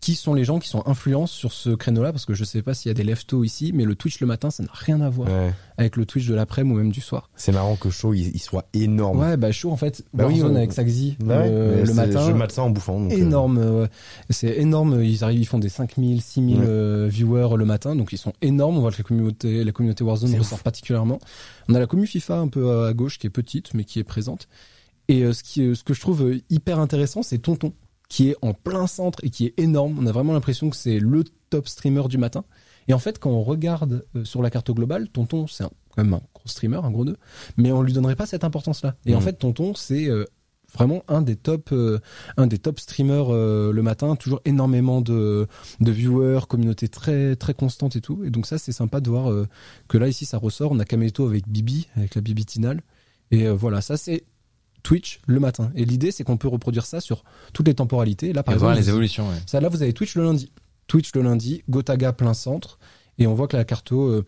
qui 0.00 0.14
sont 0.14 0.32
les 0.34 0.44
gens 0.44 0.58
qui 0.58 0.68
sont 0.68 0.82
influents 0.86 1.26
sur 1.26 1.52
ce 1.52 1.70
créneau-là 1.70 2.10
Parce 2.12 2.24
que 2.24 2.32
je 2.34 2.44
sais 2.44 2.62
pas 2.62 2.72
s'il 2.74 2.88
y 2.88 2.90
a 2.90 2.94
des 2.94 3.04
leftos 3.04 3.44
ici, 3.44 3.72
mais 3.74 3.84
le 3.84 3.94
Twitch 3.94 4.20
le 4.20 4.26
matin, 4.26 4.50
ça 4.50 4.62
n'a 4.62 4.70
rien 4.72 5.00
à 5.02 5.10
voir 5.10 5.28
Ouais. 5.28 5.52
avec 5.76 5.96
le 5.96 6.06
Twitch 6.06 6.26
de 6.26 6.34
l'après-midi 6.34 6.74
ou 6.74 6.78
même 6.78 6.90
du 6.90 7.00
soir. 7.02 7.28
C'est 7.36 7.52
marrant 7.52 7.76
que 7.76 7.90
Shaw 7.90 8.14
il, 8.14 8.28
il 8.34 8.38
soit 8.38 8.66
énorme. 8.72 9.18
Ouais, 9.18 9.36
bah 9.36 9.52
chaud 9.52 9.70
en 9.70 9.76
fait. 9.76 10.02
Bah 10.14 10.24
oui, 10.26 10.34
Warzone 10.34 10.52
on- 10.52 10.56
avec 10.56 10.72
Saxi 10.72 11.16
Bah 11.20 11.40
ouais, 11.40 11.50
le, 11.50 11.74
mais 11.76 11.82
le 11.84 11.94
matin. 11.94 12.26
Je 12.26 12.32
mate 12.32 12.52
ça 12.52 12.62
en 12.62 12.70
bouffant. 12.70 12.98
donc, 13.00 13.12
euh, 13.12 13.16
énorme. 13.16 13.58
ouais. 13.58 13.88
C'est 14.30 14.56
énorme. 14.58 15.02
Ils 15.02 15.22
arrivent, 15.22 15.40
ils 15.40 15.46
font 15.46 15.58
des 15.58 15.68
5000, 15.68 16.22
6000 16.22 16.58
Ouais. 16.60 16.64
euh, 16.66 17.06
viewers 17.10 17.56
le 17.56 17.64
matin, 17.66 17.94
donc 17.94 18.12
ils 18.12 18.18
sont 18.18 18.32
énormes. 18.40 18.78
On 18.78 18.80
voit 18.80 18.90
que 18.90 18.98
la 18.98 19.04
communauté, 19.04 19.64
la 19.64 19.72
communauté 19.72 20.02
Warzone 20.02 20.34
ressort 20.38 20.60
particulièrement. 20.60 21.18
On 21.68 21.74
a 21.74 21.78
la 21.78 21.86
commu 21.86 22.06
FIFA 22.06 22.38
un 22.38 22.48
peu 22.48 22.84
à 22.86 22.92
gauche 22.94 23.18
qui 23.18 23.26
est 23.26 23.30
petite, 23.30 23.74
mais 23.74 23.84
qui 23.84 23.98
est 23.98 24.04
présente. 24.04 24.48
Et 25.08 25.22
euh, 25.24 25.34
ce, 25.34 25.42
qui, 25.42 25.76
ce 25.76 25.84
que 25.84 25.92
je 25.92 26.00
trouve 26.00 26.22
euh, 26.22 26.40
hyper 26.48 26.78
intéressant, 26.78 27.22
c'est 27.22 27.36
Tonton, 27.36 27.74
qui 28.14 28.28
est 28.30 28.36
en 28.42 28.54
plein 28.54 28.86
centre 28.86 29.18
et 29.24 29.30
qui 29.30 29.46
est 29.46 29.54
énorme. 29.58 29.96
On 29.98 30.06
a 30.06 30.12
vraiment 30.12 30.32
l'impression 30.34 30.70
que 30.70 30.76
c'est 30.76 31.00
le 31.00 31.24
top 31.50 31.66
streamer 31.68 32.04
du 32.08 32.16
matin. 32.16 32.44
Et 32.86 32.94
en 32.94 33.00
fait, 33.00 33.18
quand 33.18 33.30
on 33.30 33.42
regarde 33.42 34.04
euh, 34.14 34.24
sur 34.24 34.40
la 34.40 34.50
carte 34.50 34.70
globale, 34.70 35.08
Tonton, 35.08 35.46
c'est 35.48 35.64
quand 35.64 35.72
même 36.04 36.14
un 36.14 36.22
gros 36.32 36.46
streamer, 36.46 36.76
un 36.84 36.92
gros 36.92 37.04
nœud, 37.04 37.16
mais 37.56 37.72
on 37.72 37.82
lui 37.82 37.92
donnerait 37.92 38.14
pas 38.14 38.26
cette 38.26 38.44
importance-là. 38.44 38.94
Et 39.04 39.14
en 39.14 39.18
Mhm. 39.18 39.24
fait, 39.24 39.32
Tonton, 39.32 39.74
c'est 39.74 40.06
euh, 40.08 40.24
vraiment 40.74 41.02
un 41.08 41.22
des 41.22 41.34
top, 41.34 41.70
euh, 41.72 41.98
un 42.36 42.46
des 42.46 42.58
top 42.58 42.78
streamers 42.78 43.32
euh, 43.34 43.72
le 43.72 43.82
matin. 43.82 44.14
Toujours 44.14 44.40
énormément 44.44 45.00
de, 45.00 45.48
de 45.80 45.90
viewers, 45.90 46.46
communauté 46.48 46.86
très 46.88 47.34
très 47.34 47.54
constante 47.54 47.96
et 47.96 48.00
tout. 48.00 48.22
Et 48.24 48.30
donc 48.30 48.46
ça, 48.46 48.58
c'est 48.58 48.70
sympa 48.72 49.00
de 49.00 49.10
voir 49.10 49.28
euh, 49.32 49.48
que 49.88 49.98
là 49.98 50.06
ici 50.06 50.24
ça 50.24 50.38
ressort. 50.38 50.70
On 50.70 50.78
a 50.78 50.84
Kameto 50.84 51.26
avec 51.26 51.48
Bibi, 51.48 51.88
avec 51.96 52.14
la 52.14 52.20
Bibi 52.20 52.44
Tinal. 52.44 52.80
Et 53.32 53.48
voilà, 53.48 53.80
ça 53.80 53.96
c'est 53.96 54.22
Twitch 54.84 55.18
le 55.26 55.40
matin. 55.40 55.72
Et 55.74 55.84
l'idée, 55.84 56.12
c'est 56.12 56.22
qu'on 56.22 56.36
peut 56.36 56.46
reproduire 56.46 56.86
ça 56.86 57.00
sur 57.00 57.24
toutes 57.52 57.66
les 57.66 57.74
temporalités. 57.74 58.32
Là, 58.32 58.44
par 58.44 58.54
Et 58.54 58.58
voir 58.58 58.70
exemple, 58.70 58.84
les 58.84 58.88
évolutions, 58.90 59.28
ouais. 59.28 59.34
ça, 59.46 59.60
là, 59.60 59.68
vous 59.68 59.82
avez 59.82 59.92
Twitch 59.92 60.14
le 60.14 60.22
lundi. 60.22 60.52
Twitch 60.86 61.12
le 61.14 61.22
lundi, 61.22 61.64
Gotaga 61.68 62.12
plein 62.12 62.34
centre. 62.34 62.78
Et 63.18 63.26
on 63.26 63.34
voit 63.34 63.48
que 63.48 63.56
la 63.56 63.64
carto, 63.64 64.02
euh, 64.08 64.24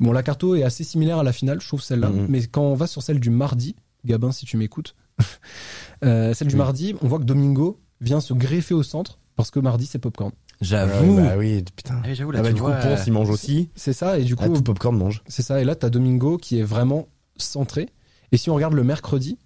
bon, 0.00 0.12
la 0.12 0.22
carto 0.22 0.54
est 0.54 0.62
assez 0.62 0.84
similaire 0.84 1.18
à 1.18 1.22
la 1.24 1.32
finale, 1.32 1.60
je 1.60 1.66
trouve 1.66 1.80
celle-là. 1.82 2.10
Mhm. 2.10 2.26
Mais 2.28 2.46
quand 2.46 2.62
on 2.62 2.74
va 2.74 2.86
sur 2.86 3.02
celle 3.02 3.18
du 3.20 3.30
mardi, 3.30 3.74
Gabin, 4.04 4.32
si 4.32 4.44
tu 4.46 4.56
m'écoutes, 4.56 4.94
euh, 6.04 6.34
celle 6.34 6.48
du 6.48 6.56
mardi, 6.56 6.94
on 7.02 7.08
voit 7.08 7.18
que 7.18 7.24
Domingo 7.24 7.80
vient 8.00 8.20
se 8.20 8.34
greffer 8.34 8.74
au 8.74 8.82
centre 8.82 9.18
parce 9.36 9.50
que 9.50 9.60
mardi 9.60 9.86
c'est 9.86 9.98
popcorn. 9.98 10.32
J'avoue. 10.60 11.16
bah 11.16 11.34
oui, 11.38 11.62
putain. 11.76 12.00
Ah 12.02 12.06
oui, 12.08 12.14
j'avoue, 12.14 12.30
là, 12.32 12.38
Ah 12.40 12.42
bah, 12.42 12.48
tu 12.48 12.54
du 12.54 12.62
coup, 12.62 12.70
Ponce, 12.82 13.06
il 13.06 13.12
mange 13.12 13.28
aussi. 13.30 13.68
C'est 13.74 13.92
ça, 13.92 14.18
et 14.18 14.24
du 14.24 14.36
coup, 14.36 14.44
Ah, 14.46 14.48
tout 14.48 14.62
popcorn 14.62 14.96
mange. 14.96 15.22
c'est 15.28 15.42
ça. 15.42 15.60
Et 15.60 15.64
là, 15.64 15.74
t'as 15.74 15.90
Domingo 15.90 16.38
qui 16.38 16.58
est 16.58 16.62
vraiment 16.62 17.08
centré. 17.36 17.88
Et 18.32 18.38
si 18.38 18.48
on 18.50 18.54
regarde 18.54 18.72
le 18.74 18.82
mercredi, 18.82 19.38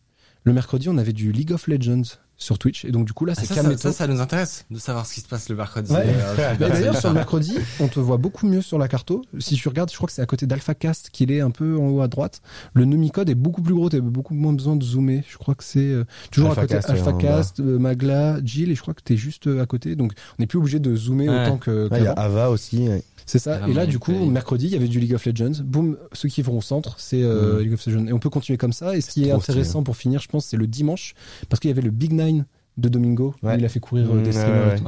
le 0.44 0.52
mercredi, 0.52 0.88
on 0.88 0.98
avait 0.98 1.12
du 1.12 1.32
League 1.32 1.52
of 1.52 1.66
Legends 1.66 2.02
sur 2.36 2.58
Twitch. 2.58 2.86
Et 2.86 2.90
donc, 2.90 3.06
du 3.06 3.12
coup, 3.12 3.26
là, 3.26 3.34
Ah, 3.36 3.40
c'est 3.40 3.46
ça, 3.46 3.56
ça, 3.56 3.62
Kameto. 3.62 3.76
ça, 3.82 3.92
ça 3.92 4.06
nous 4.06 4.18
intéresse 4.22 4.64
de 4.70 4.78
savoir 4.78 5.04
ce 5.04 5.12
qui 5.12 5.20
se 5.20 5.28
passe 5.28 5.50
le 5.50 5.56
mercredi. 5.56 5.92
Ouais. 5.92 6.06
Euh, 6.08 6.54
D'ailleurs, 6.58 6.96
sur 6.96 7.10
le 7.10 7.14
mercredi, 7.16 7.54
on 7.80 7.88
te 7.88 8.00
voit 8.00 8.16
beaucoup 8.16 8.46
mieux 8.46 8.62
sur 8.62 8.78
la 8.78 8.88
carto. 8.88 9.20
Si 9.38 9.56
tu 9.56 9.68
regardes, 9.68 9.90
je 9.90 9.96
crois 9.96 10.06
que 10.06 10.14
c'est 10.14 10.22
à 10.22 10.26
côté 10.26 10.46
d'AlphaCast 10.46 11.10
qu'il 11.10 11.30
est 11.32 11.42
un 11.42 11.50
peu 11.50 11.76
en 11.76 11.88
haut 11.90 12.00
à 12.00 12.08
droite. 12.08 12.40
Le 12.72 12.86
Numicode 12.86 13.28
est 13.28 13.34
beaucoup 13.34 13.60
plus 13.60 13.74
gros, 13.74 13.90
t'as 13.90 14.00
beaucoup 14.00 14.32
moins 14.32 14.54
besoin 14.54 14.74
de 14.76 14.82
zoomer. 14.82 15.22
Je 15.28 15.36
crois 15.36 15.54
que 15.54 15.62
c'est 15.64 15.80
euh, 15.80 16.04
toujours 16.30 16.48
AlphaCast, 16.58 16.88
à 16.88 16.94
côté 16.94 17.08
AlphaCast, 17.28 17.60
euh, 17.60 17.78
Magla, 17.78 18.38
Jill, 18.42 18.70
et 18.70 18.74
je 18.74 18.80
crois 18.80 18.94
que 18.94 19.02
t'es 19.02 19.18
juste 19.18 19.46
à 19.46 19.66
côté. 19.66 19.94
Donc, 19.94 20.12
on 20.38 20.42
n'est 20.42 20.46
plus 20.46 20.58
obligé 20.58 20.78
de 20.78 20.96
zoomer 20.96 21.28
Ouais. 21.28 21.42
autant 21.44 21.58
que. 21.58 21.88
Ah, 21.90 21.98
Il 21.98 22.04
y 22.04 22.06
a. 22.06 22.12
Ava 22.12 22.48
aussi. 22.48 22.88
C'est 23.26 23.38
ça. 23.38 23.60
Ah, 23.62 23.68
et 23.68 23.72
là, 23.72 23.86
du 23.86 23.98
coup, 23.98 24.12
mercredi, 24.26 24.66
il 24.66 24.72
y 24.72 24.76
avait 24.76 24.88
du 24.88 25.00
League 25.00 25.14
of 25.14 25.24
Legends. 25.26 25.62
Boum, 25.64 25.96
ceux 26.12 26.28
qui 26.28 26.42
vont 26.42 26.58
au 26.58 26.62
centre, 26.62 26.94
c'est 26.98 27.22
euh, 27.22 27.56
Mhm. 27.56 27.60
League 27.62 27.72
of 27.74 27.86
Legends. 27.86 28.06
Et 28.06 28.12
on 28.12 28.18
peut 28.18 28.30
continuer 28.30 28.56
comme 28.56 28.72
ça. 28.72 28.96
Et 28.96 29.00
ce 29.00 29.10
qui 29.10 29.24
est 29.26 29.32
intéressant 29.32 29.82
pour 29.82 29.96
finir, 29.96 30.20
je 30.20 30.28
pense, 30.28 30.46
c'est 30.46 30.56
le 30.56 30.66
dimanche, 30.66 31.14
parce 31.48 31.60
qu'il 31.60 31.68
y 31.68 31.72
avait 31.72 31.82
le 31.82 31.90
Big 31.90 32.12
Nine 32.12 32.46
de 32.76 32.88
Domingo. 32.88 33.34
où 33.42 33.48
il 33.50 33.64
a 33.64 33.68
fait 33.68 33.80
courir 33.80 34.06
Mhm, 34.12 34.22
des 34.22 34.32
streamers 34.32 34.68
ouais, 34.68 34.74
et 34.74 34.78
tout. 34.78 34.84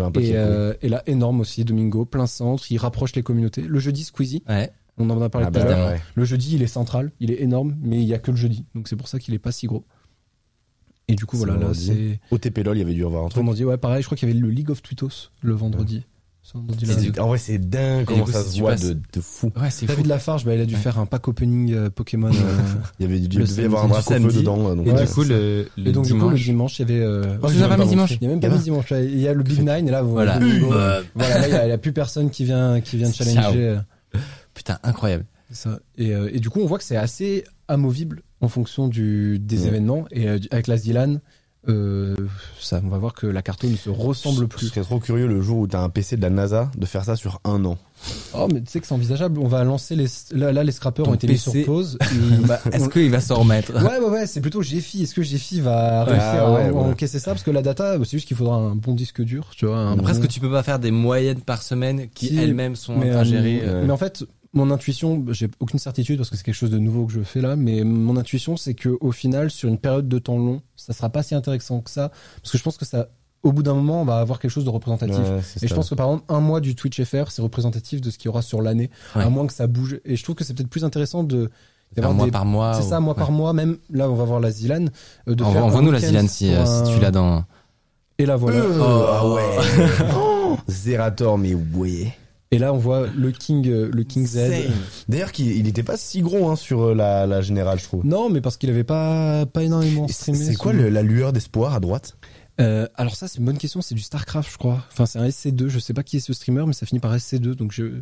Là, 0.00 0.06
un 0.06 0.12
Et, 0.20 0.32
euh, 0.36 0.74
et 0.82 0.88
là, 0.88 1.02
énorme 1.06 1.40
aussi, 1.40 1.64
Domingo, 1.64 2.04
plein 2.04 2.26
centre, 2.26 2.70
il 2.72 2.78
rapproche 2.78 3.14
les 3.14 3.22
communautés. 3.22 3.62
Le 3.62 3.78
jeudi, 3.78 4.04
Squeezie, 4.04 4.42
on 4.98 5.10
en 5.10 5.20
a 5.20 5.28
parlé 5.28 5.46
Ah, 5.46 5.50
tout 5.52 5.60
à 5.60 5.64
bah, 5.64 5.68
l'heure. 5.92 6.00
Le 6.14 6.24
jeudi, 6.24 6.54
il 6.56 6.62
est 6.62 6.66
central, 6.66 7.12
il 7.20 7.30
est 7.30 7.40
énorme, 7.42 7.76
mais 7.82 7.98
il 8.02 8.06
y 8.08 8.14
a 8.14 8.18
que 8.18 8.30
le 8.30 8.36
jeudi. 8.36 8.64
Donc 8.74 8.88
c'est 8.88 8.96
pour 8.96 9.08
ça 9.08 9.18
qu'il 9.18 9.34
est 9.34 9.38
pas 9.38 9.52
si 9.52 9.66
gros. 9.66 9.84
Et 11.08 11.14
du 11.14 11.24
coup, 11.24 11.36
voilà, 11.36 11.52
là, 11.52 11.58
vendredi. 11.66 11.86
c'est. 11.86 12.34
Au 12.34 12.38
TP 12.38 12.64
LOL, 12.64 12.76
il 12.76 12.80
y 12.80 12.82
avait 12.82 12.94
dû 12.94 13.02
y 13.02 13.04
avoir 13.04 13.24
un 13.24 13.28
truc. 13.28 13.48
Dit, 13.54 13.64
ouais, 13.64 13.76
pareil, 13.76 14.02
je 14.02 14.06
crois 14.08 14.16
qu'il 14.16 14.28
y 14.28 14.32
avait 14.32 14.40
le 14.40 14.48
League 14.48 14.70
of 14.70 14.82
Twittos 14.82 15.30
le 15.40 15.52
vendredi. 15.54 16.04
Du- 16.78 17.20
En 17.20 17.26
vrai, 17.28 17.38
c'est 17.38 17.58
dingue 17.58 18.04
comment 18.04 18.24
coup, 18.24 18.30
ça 18.30 18.42
si 18.42 18.56
se 18.56 18.60
voit 18.60 18.70
passes- 18.72 18.84
de, 18.84 18.92
de 18.94 19.20
fou. 19.20 19.52
Ouais, 19.60 19.68
c'est 19.70 19.86
fou. 19.86 19.92
David 19.92 20.06
Lafarge, 20.06 20.44
bah, 20.44 20.54
il 20.54 20.60
a 20.60 20.64
dû 20.64 20.74
Ouais. 20.74 20.80
faire 20.80 20.98
un 20.98 21.06
pack 21.06 21.26
opening 21.28 21.72
euh, 21.74 21.90
Pokémon. 21.90 22.28
euh, 22.28 22.32
Il 23.00 23.02
y 23.06 23.08
avait 23.08 23.18
dû, 23.18 23.38
devait 23.38 23.62
y 23.62 23.64
avoir 23.64 23.84
un 23.84 23.88
drac 23.88 24.04
feu 24.04 24.20
dedans. 24.20 24.68
euh, 24.70 24.74
Donc 24.76 24.86
Et 24.86 24.92
Ouais, 24.92 25.04
du 25.04 25.12
coup, 25.12 25.24
le, 25.24 25.68
le 25.76 25.88
et 25.88 25.92
donc, 25.92 26.04
du 26.06 26.12
coup, 26.14 26.28
le 26.30 26.36
dimanche. 26.36 26.44
dimanche, 26.44 26.78
il 26.78 26.88
y 26.88 26.92
avait. 26.92 27.02
euh, 27.04 27.36
Oh, 27.42 27.48
pas 27.48 27.68
même 27.76 27.80
mis 27.80 27.86
dimanche 27.88 28.12
Il 28.12 28.22
y 28.22 28.26
a 28.26 28.28
même 28.30 28.40
pas 28.40 28.48
mis 28.48 28.58
dimanche. 28.58 28.90
Il 28.92 29.18
y 29.18 29.26
a 29.28 29.32
le 29.34 29.42
Big 29.42 29.58
Nine, 29.60 29.88
et 29.88 29.90
là, 29.90 30.02
vous 30.02 30.12
Voilà. 30.12 30.38
Euh, 30.40 31.02
voilà, 31.14 31.38
là, 31.48 31.64
il 31.66 31.68
y, 31.68 31.72
a- 31.72 31.78
plus 31.78 31.92
personne 31.92 32.30
qui 32.30 32.44
vient, 32.44 32.80
qui 32.80 32.96
vient 32.96 33.10
challenger. 33.12 33.58
euh, 34.14 34.18
Putain, 34.54 34.78
incroyable. 34.82 35.24
C'est 35.50 35.56
ça. 35.68 35.78
Et, 35.98 36.12
euh, 36.14 36.30
et 36.32 36.40
du 36.40 36.48
coup, 36.50 36.60
on 36.60 36.66
voit 36.66 36.78
que 36.78 36.84
c'est 36.84 36.96
assez 36.96 37.44
amovible 37.68 38.22
en 38.40 38.48
fonction 38.48 38.88
du, 38.88 39.38
des 39.38 39.66
événements. 39.66 40.06
Et 40.10 40.28
euh, 40.28 40.38
avec 40.50 40.66
la 40.68 40.76
Zilan, 40.76 41.16
euh, 41.68 42.14
ça, 42.60 42.80
on 42.84 42.88
va 42.88 42.98
voir 42.98 43.14
que 43.14 43.26
la 43.26 43.42
carto 43.42 43.68
ne 43.68 43.76
se 43.76 43.90
ressemble 43.90 44.42
Je 44.42 44.44
plus. 44.46 44.68
serais 44.68 44.82
trop 44.82 45.00
curieux 45.00 45.26
le 45.26 45.40
jour 45.40 45.58
où 45.58 45.66
t'as 45.66 45.80
un 45.80 45.88
PC 45.88 46.16
de 46.16 46.22
la 46.22 46.30
NASA 46.30 46.70
de 46.76 46.86
faire 46.86 47.04
ça 47.04 47.16
sur 47.16 47.40
un 47.44 47.64
an. 47.64 47.78
Oh, 48.34 48.46
mais 48.52 48.60
tu 48.60 48.70
sais 48.70 48.80
que 48.80 48.86
c'est 48.86 48.94
envisageable. 48.94 49.38
On 49.40 49.48
va 49.48 49.64
lancer 49.64 49.96
les. 49.96 50.06
Là, 50.32 50.52
là 50.52 50.62
les 50.62 50.72
scrappers 50.72 51.04
Ton 51.04 51.12
ont 51.12 51.14
été 51.14 51.26
mis 51.26 51.38
sur 51.38 51.52
pause. 51.64 51.98
Bah, 52.46 52.60
Est-ce 52.72 52.88
qu'il 52.88 53.10
va 53.10 53.20
s'en 53.20 53.36
remettre 53.40 53.72
Ouais, 53.82 53.98
ouais, 53.98 54.10
ouais, 54.10 54.26
c'est 54.26 54.40
plutôt 54.40 54.62
Gephi. 54.62 55.02
Est-ce 55.02 55.14
que 55.14 55.22
Gephi 55.22 55.60
va 55.60 56.04
réussir 56.04 56.24
ah 56.24 56.52
ouais, 56.52 56.64
à, 56.64 56.72
ouais. 56.72 56.80
encaisser 56.80 57.18
ça? 57.18 57.32
Parce 57.32 57.42
que 57.42 57.50
la 57.50 57.62
data, 57.62 57.96
c'est 58.04 58.10
juste 58.10 58.28
qu'il 58.28 58.36
faudra 58.36 58.56
un 58.56 58.74
bon 58.74 58.94
disque 58.94 59.22
dur, 59.22 59.50
tu 59.56 59.66
vois. 59.66 59.78
Un 59.78 59.98
Après, 59.98 60.12
est-ce 60.12 60.20
que 60.20 60.26
tu 60.26 60.40
peux 60.40 60.50
pas 60.50 60.62
faire 60.62 60.78
des 60.78 60.90
moyennes 60.90 61.40
par 61.40 61.62
semaine 61.62 62.08
qui 62.14 62.28
Si, 62.28 62.38
elles-mêmes 62.38 62.76
sont 62.76 62.96
mais, 62.96 63.10
euh, 63.10 63.20
ingérées 63.20 63.62
euh, 63.64 63.84
mais 63.84 63.92
en 63.92 63.96
fait, 63.96 64.24
mon 64.56 64.70
intuition, 64.72 65.24
j'ai 65.30 65.48
aucune 65.60 65.78
certitude 65.78 66.16
parce 66.16 66.30
que 66.30 66.36
c'est 66.36 66.42
quelque 66.42 66.54
chose 66.56 66.70
de 66.70 66.78
nouveau 66.78 67.06
que 67.06 67.12
je 67.12 67.20
fais 67.20 67.40
là, 67.40 67.54
mais 67.56 67.84
mon 67.84 68.16
intuition, 68.16 68.56
c'est 68.56 68.74
que 68.74 68.96
au 69.00 69.12
final, 69.12 69.50
sur 69.50 69.68
une 69.68 69.78
période 69.78 70.08
de 70.08 70.18
temps 70.18 70.38
long, 70.38 70.62
ça 70.76 70.92
sera 70.92 71.08
pas 71.10 71.22
si 71.22 71.34
intéressant 71.34 71.80
que 71.80 71.90
ça, 71.90 72.10
parce 72.42 72.50
que 72.52 72.58
je 72.58 72.62
pense 72.64 72.76
que 72.76 72.84
ça, 72.84 73.08
au 73.42 73.52
bout 73.52 73.62
d'un 73.62 73.74
moment, 73.74 74.02
on 74.02 74.04
va 74.04 74.18
avoir 74.18 74.40
quelque 74.40 74.50
chose 74.50 74.64
de 74.64 74.70
représentatif. 74.70 75.18
Ouais, 75.18 75.38
Et 75.62 75.66
je 75.66 75.68
ça. 75.68 75.74
pense 75.76 75.88
que 75.90 75.94
par 75.94 76.06
exemple, 76.06 76.24
un 76.28 76.40
mois 76.40 76.60
du 76.60 76.74
Twitch 76.74 77.00
FR, 77.04 77.30
c'est 77.30 77.42
représentatif 77.42 78.00
de 78.00 78.10
ce 78.10 78.18
qu'il 78.18 78.26
y 78.26 78.28
aura 78.28 78.42
sur 78.42 78.60
l'année, 78.62 78.90
Ouais. 79.14 79.22
à 79.22 79.28
moins 79.30 79.46
que 79.46 79.52
ça 79.52 79.66
bouge. 79.68 80.00
Et 80.04 80.16
je 80.16 80.22
trouve 80.24 80.34
que 80.34 80.42
c'est 80.42 80.54
peut-être 80.54 80.68
plus 80.70 80.84
intéressant 80.84 81.22
de 81.22 81.50
d'avoir 81.94 82.14
mois 82.14 82.24
des- 82.24 82.32
par 82.32 82.44
mois 82.44 82.74
C'est 82.74 82.84
ou- 82.84 82.88
ça, 82.88 82.98
mois 82.98 83.14
ouais. 83.14 83.18
par 83.18 83.30
mois, 83.30 83.52
même 83.52 83.76
là, 83.90 84.10
on 84.10 84.14
va 84.16 84.24
voir 84.24 84.40
la 84.40 84.50
Zilan. 84.50 84.86
euh, 85.28 85.34
de 85.36 85.44
Envoie- 85.44 85.52
faire 85.54 85.62
un 85.62 85.66
Envoie-nous 85.66 85.90
la 85.92 85.98
week-end 85.98 86.08
Zilan 86.08 86.28
si, 86.28 86.50
pour 86.50 86.58
euh, 86.58 86.84
si 86.86 86.92
tu 86.94 87.00
l'as 87.00 87.10
dans. 87.12 87.44
Et 88.18 88.26
là, 88.26 88.34
voilà. 88.36 88.56
Euh, 88.58 88.78
Oh. 88.80 89.06
ah 89.12 89.28
ouais. 89.28 89.42
Oh, 90.16 90.56
Zerator, 90.68 91.38
mais 91.38 91.54
ouais. 91.54 92.12
Et 92.56 92.58
là, 92.58 92.72
on 92.72 92.78
voit 92.78 93.06
le 93.14 93.30
King, 93.32 93.68
euh, 93.68 93.90
le 93.92 94.02
King 94.02 94.26
Z. 94.26 94.38
D'ailleurs, 95.08 95.30
qu'il 95.32 95.48
il 95.52 95.68
était 95.68 95.82
pas 95.82 95.96
si 95.96 96.22
gros 96.22 96.48
hein, 96.48 96.56
sur 96.56 96.82
euh, 96.82 96.94
la, 96.94 97.26
la 97.26 97.40
générale, 97.42 97.78
je 97.78 97.84
trouve. 97.84 98.04
Non, 98.06 98.30
mais 98.30 98.40
parce 98.40 98.56
qu'il 98.56 98.70
avait 98.70 98.84
pas, 98.84 99.46
pas 99.46 99.62
énormément 99.62 100.06
C'est 100.08 100.14
streamé. 100.14 100.38
c'est 100.44 100.54
quoi 100.56 100.72
le- 100.72 100.88
la 100.88 101.02
lueur 101.02 101.32
d'espoir 101.32 101.74
à 101.74 101.80
droite? 101.80 102.16
Euh, 102.58 102.86
alors 102.94 103.14
ça 103.16 103.28
c'est 103.28 103.36
une 103.38 103.44
bonne 103.44 103.58
question, 103.58 103.82
c'est 103.82 103.94
du 103.94 104.00
Starcraft 104.00 104.50
je 104.50 104.56
crois. 104.56 104.82
Enfin 104.90 105.04
c'est 105.04 105.18
un 105.18 105.26
SC2, 105.28 105.68
je 105.68 105.78
sais 105.78 105.92
pas 105.92 106.02
qui 106.02 106.16
est 106.16 106.20
ce 106.20 106.32
streamer 106.32 106.64
mais 106.66 106.72
ça 106.72 106.86
finit 106.86 107.00
par 107.00 107.14
SC2 107.14 107.54
donc 107.54 107.70
je... 107.72 108.00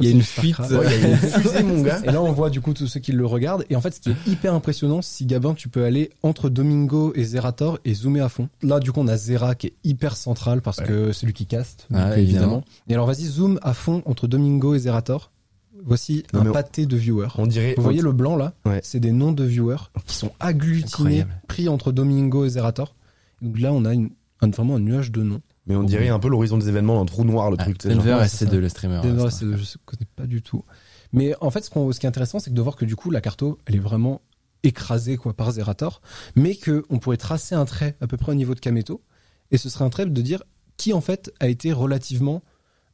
Il 0.00 0.04
y 0.06 0.08
a 0.08 0.10
une 0.12 0.22
fuite. 0.22 0.54
Starcraft. 0.54 0.80
Ouais, 0.86 0.96
il 0.96 1.02
y 1.02 1.04
a 1.04 1.08
une 1.10 1.16
fusée, 1.18 1.62
mon 1.62 1.82
gars. 1.82 2.00
Et 2.04 2.10
là 2.10 2.22
on 2.22 2.32
voit 2.32 2.48
du 2.50 2.60
coup 2.60 2.72
tous 2.72 2.86
ceux 2.86 3.00
qui 3.00 3.12
le 3.12 3.26
regardent 3.26 3.64
et 3.68 3.76
en 3.76 3.80
fait 3.80 3.92
ce 3.94 4.00
qui 4.00 4.10
est 4.10 4.16
hyper 4.26 4.54
impressionnant 4.54 5.02
si 5.02 5.26
Gabin 5.26 5.54
tu 5.54 5.68
peux 5.68 5.84
aller 5.84 6.10
entre 6.22 6.48
Domingo 6.48 7.12
et 7.14 7.24
Zerator 7.24 7.78
et 7.84 7.92
zoomer 7.94 8.20
à 8.22 8.28
fond. 8.28 8.48
Là 8.62 8.80
du 8.80 8.90
coup 8.92 9.00
on 9.00 9.08
a 9.08 9.16
Zera 9.16 9.54
qui 9.54 9.66
est 9.68 9.74
hyper 9.84 10.16
central 10.16 10.62
parce 10.62 10.78
que 10.78 11.12
c'est 11.12 11.26
lui 11.26 11.34
qui 11.34 11.46
caste 11.46 11.86
Ah, 11.92 12.16
évidemment. 12.18 12.64
Et 12.88 12.94
alors 12.94 13.06
vas-y 13.06 13.24
zoom 13.26 13.58
à 13.62 13.74
fond 13.74 14.02
entre 14.06 14.26
Domingo 14.26 14.74
et 14.74 14.78
Zerator. 14.78 15.30
Voici 15.84 16.22
Non, 16.32 16.40
un 16.42 16.46
on- 16.46 16.52
pâté 16.52 16.86
de 16.86 16.96
viewers. 16.96 17.28
On 17.38 17.46
dirait. 17.46 17.74
Vous 17.76 17.82
voyez 17.82 18.02
le 18.02 18.12
blanc 18.12 18.36
là 18.36 18.52
Ouais. 18.64 18.80
C'est 18.84 19.00
des 19.00 19.10
noms 19.12 19.32
de 19.32 19.42
viewers 19.44 19.90
qui 20.06 20.14
sont 20.14 20.30
agglutinés, 20.38 20.84
Incroyable. 20.86 21.40
pris 21.48 21.68
entre 21.68 21.90
Domingo 21.92 22.44
et 22.44 22.50
Zerator. 22.50 22.94
Donc 23.42 23.58
là 23.58 23.72
on 23.72 23.84
a 23.84 23.92
une, 23.92 24.10
un- 24.40 24.48
vraiment 24.50 24.76
un 24.76 24.80
nuage 24.80 25.10
de 25.10 25.22
noms. 25.22 25.40
Mais 25.66 25.76
on 25.76 25.84
dirait 25.84 26.08
un 26.08 26.18
peu 26.18 26.28
l'horizon 26.28 26.58
des 26.58 26.68
événements, 26.68 27.00
un 27.00 27.04
trou 27.04 27.24
noir, 27.24 27.50
le 27.50 27.56
Ah, 27.60 27.64
truc. 27.64 27.78
Denver 27.86 28.10
genre. 28.10 28.20
ouais, 28.20 28.28
c'est 28.28 28.46
SC2, 28.46 28.50
ça. 28.50 28.56
le 28.56 28.68
streamer. 28.68 29.00
Denver, 29.02 29.22
euh, 29.26 29.30
c'est- 29.30 29.44
je 29.46 29.52
ne 29.52 29.76
connais 29.86 30.08
pas 30.16 30.26
du 30.26 30.42
tout. 30.42 30.64
Mais 31.12 31.34
en 31.40 31.50
fait, 31.50 31.62
ce, 31.64 31.70
qu'on- 31.70 31.92
ce 31.92 32.00
qui 32.00 32.06
est 32.06 32.08
intéressant, 32.08 32.38
c'est 32.40 32.52
de 32.52 32.60
voir 32.62 32.74
que 32.76 32.84
du 32.84 32.96
coup, 32.96 33.10
la 33.10 33.20
carto, 33.20 33.58
elle 33.66 33.76
est 33.76 33.80
vraiment 33.80 34.22
écrasée 34.64 35.16
quoi 35.16 35.34
par 35.34 35.50
Zerator, 35.52 36.00
mais 36.36 36.54
que 36.56 36.84
on 36.90 36.98
pourrait 36.98 37.16
tracer 37.16 37.54
un 37.54 37.64
trait 37.64 37.96
à 38.00 38.06
peu 38.06 38.16
près 38.16 38.32
au 38.32 38.34
niveau 38.34 38.54
de 38.54 38.60
Kameto, 38.60 39.02
et 39.50 39.58
ce 39.58 39.68
serait 39.68 39.84
un 39.84 39.90
trait 39.90 40.06
de 40.06 40.22
dire 40.22 40.42
qui 40.76 40.92
en 40.92 41.00
fait 41.00 41.32
a 41.40 41.48
été 41.48 41.72
relativement 41.72 42.42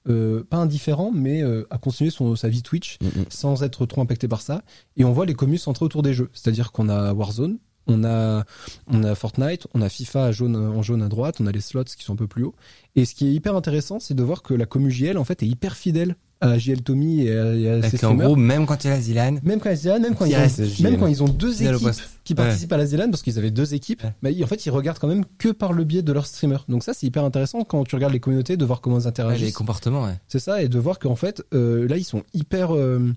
euh, 0.09 0.43
pas 0.49 0.57
indifférent, 0.57 1.11
mais 1.15 1.43
euh, 1.43 1.67
a 1.71 1.77
continué 1.77 2.09
son, 2.11 2.35
sa 2.37 2.49
vie 2.49 2.63
Twitch 2.63 2.97
Mm, 3.03 3.25
sans 3.29 3.63
être 3.63 3.85
trop 3.85 4.01
impacté 4.01 4.27
par 4.29 4.41
ça. 4.41 4.63
Et 4.97 5.05
on 5.05 5.13
voit 5.13 5.27
les 5.27 5.35
communes 5.35 5.59
centrées 5.59 5.85
autour 5.85 6.03
des 6.03 6.15
jeux. 6.15 6.31
C'est-à-dire 6.33 6.73
qu'on 6.73 6.89
a 6.89 7.13
Warzone, 7.13 7.59
on 7.89 8.05
a, 8.05 8.45
on 8.87 9.03
a 9.03 9.15
Fortnite, 9.15 9.67
on 9.75 9.83
a 9.83 9.89
FIFA 9.89 10.25
à 10.27 10.33
jaune, 10.33 10.55
en 10.57 10.83
jaune 10.83 11.03
à 11.03 11.09
droite, 11.09 11.37
on 11.41 11.47
a 11.47 11.53
les 11.53 11.61
slots 11.61 11.85
qui 11.85 12.05
sont 12.05 12.13
un 12.13 12.17
peu 12.17 12.27
plus 12.29 12.45
hauts. 12.45 12.55
Et 12.97 13.05
ce 13.05 13.15
qui 13.15 13.27
est 13.29 13.33
hyper 13.33 13.57
intéressant, 13.57 13.99
c'est 14.01 14.15
de 14.15 14.23
voir 14.23 14.43
que 14.43 14.55
la 14.55 14.67
commu 14.67 14.91
JL, 14.91 15.17
en 15.19 15.25
fait, 15.25 15.43
est 15.43 15.47
hyper 15.47 15.77
fidèle 15.77 16.17
à 16.41 16.57
JL 16.57 16.83
Tommy 16.83 17.23
et 17.27 17.37
à, 17.37 17.53
et 17.55 17.69
à 17.69 17.83
ses 17.91 18.05
en 18.05 18.15
gros, 18.15 18.37
même 18.37 18.65
quand 18.65 18.85
il 18.85 18.87
y 18.87 18.91
a 18.91 18.95
la 18.95 19.01
Zilan, 19.01 19.39
Même 19.43 19.59
quand, 19.59 19.71
ils, 19.73 19.89
même, 20.01 20.15
quand 20.15 20.25
ils 20.25 20.33
ont, 20.33 20.83
même 20.85 20.97
quand 20.99 21.07
ils 21.09 21.23
ont 21.25 21.29
deux 21.29 21.63
équipes 21.65 21.89
qui 22.23 22.35
participent 22.37 22.73
à 22.73 22.77
la 22.77 22.87
Zéland, 22.87 23.11
parce 23.11 23.23
qu'ils 23.23 23.39
avaient 23.39 23.51
deux 23.51 23.75
équipes, 23.75 24.05
Ouais. 24.05 24.15
mais 24.23 24.45
en 24.45 24.47
fait, 24.47 24.65
ils 24.65 24.71
regardent 24.71 25.01
quand 25.01 25.09
même 25.09 25.25
que 25.39 25.49
par 25.49 25.73
le 25.73 25.83
biais 25.83 26.03
de 26.03 26.13
leurs 26.13 26.27
streamers. 26.27 26.65
Donc 26.69 26.85
ça, 26.85 26.95
c'est 26.95 27.07
hyper 27.07 27.25
intéressant 27.25 27.65
quand 27.65 27.83
tu 27.85 27.97
regardes 27.97 28.13
les 28.13 28.21
communautés, 28.21 28.57
de 28.57 28.65
voir 28.65 28.81
comment 28.81 28.99
elles 28.99 29.03
ouais, 29.03 29.09
interagissent. 29.09 29.47
les 29.47 29.53
comportements, 29.53 30.05
ouais. 30.05 30.15
C'est 30.29 30.39
ça, 30.39 30.63
et 30.63 30.69
de 30.69 30.79
voir 30.79 31.01
qu'en 31.01 31.17
fait, 31.17 31.43
euh, 31.55 31.89
là, 31.89 31.97
ils 31.97 32.05
sont 32.05 32.23
hyper. 32.35 32.73
euh, 32.73 33.13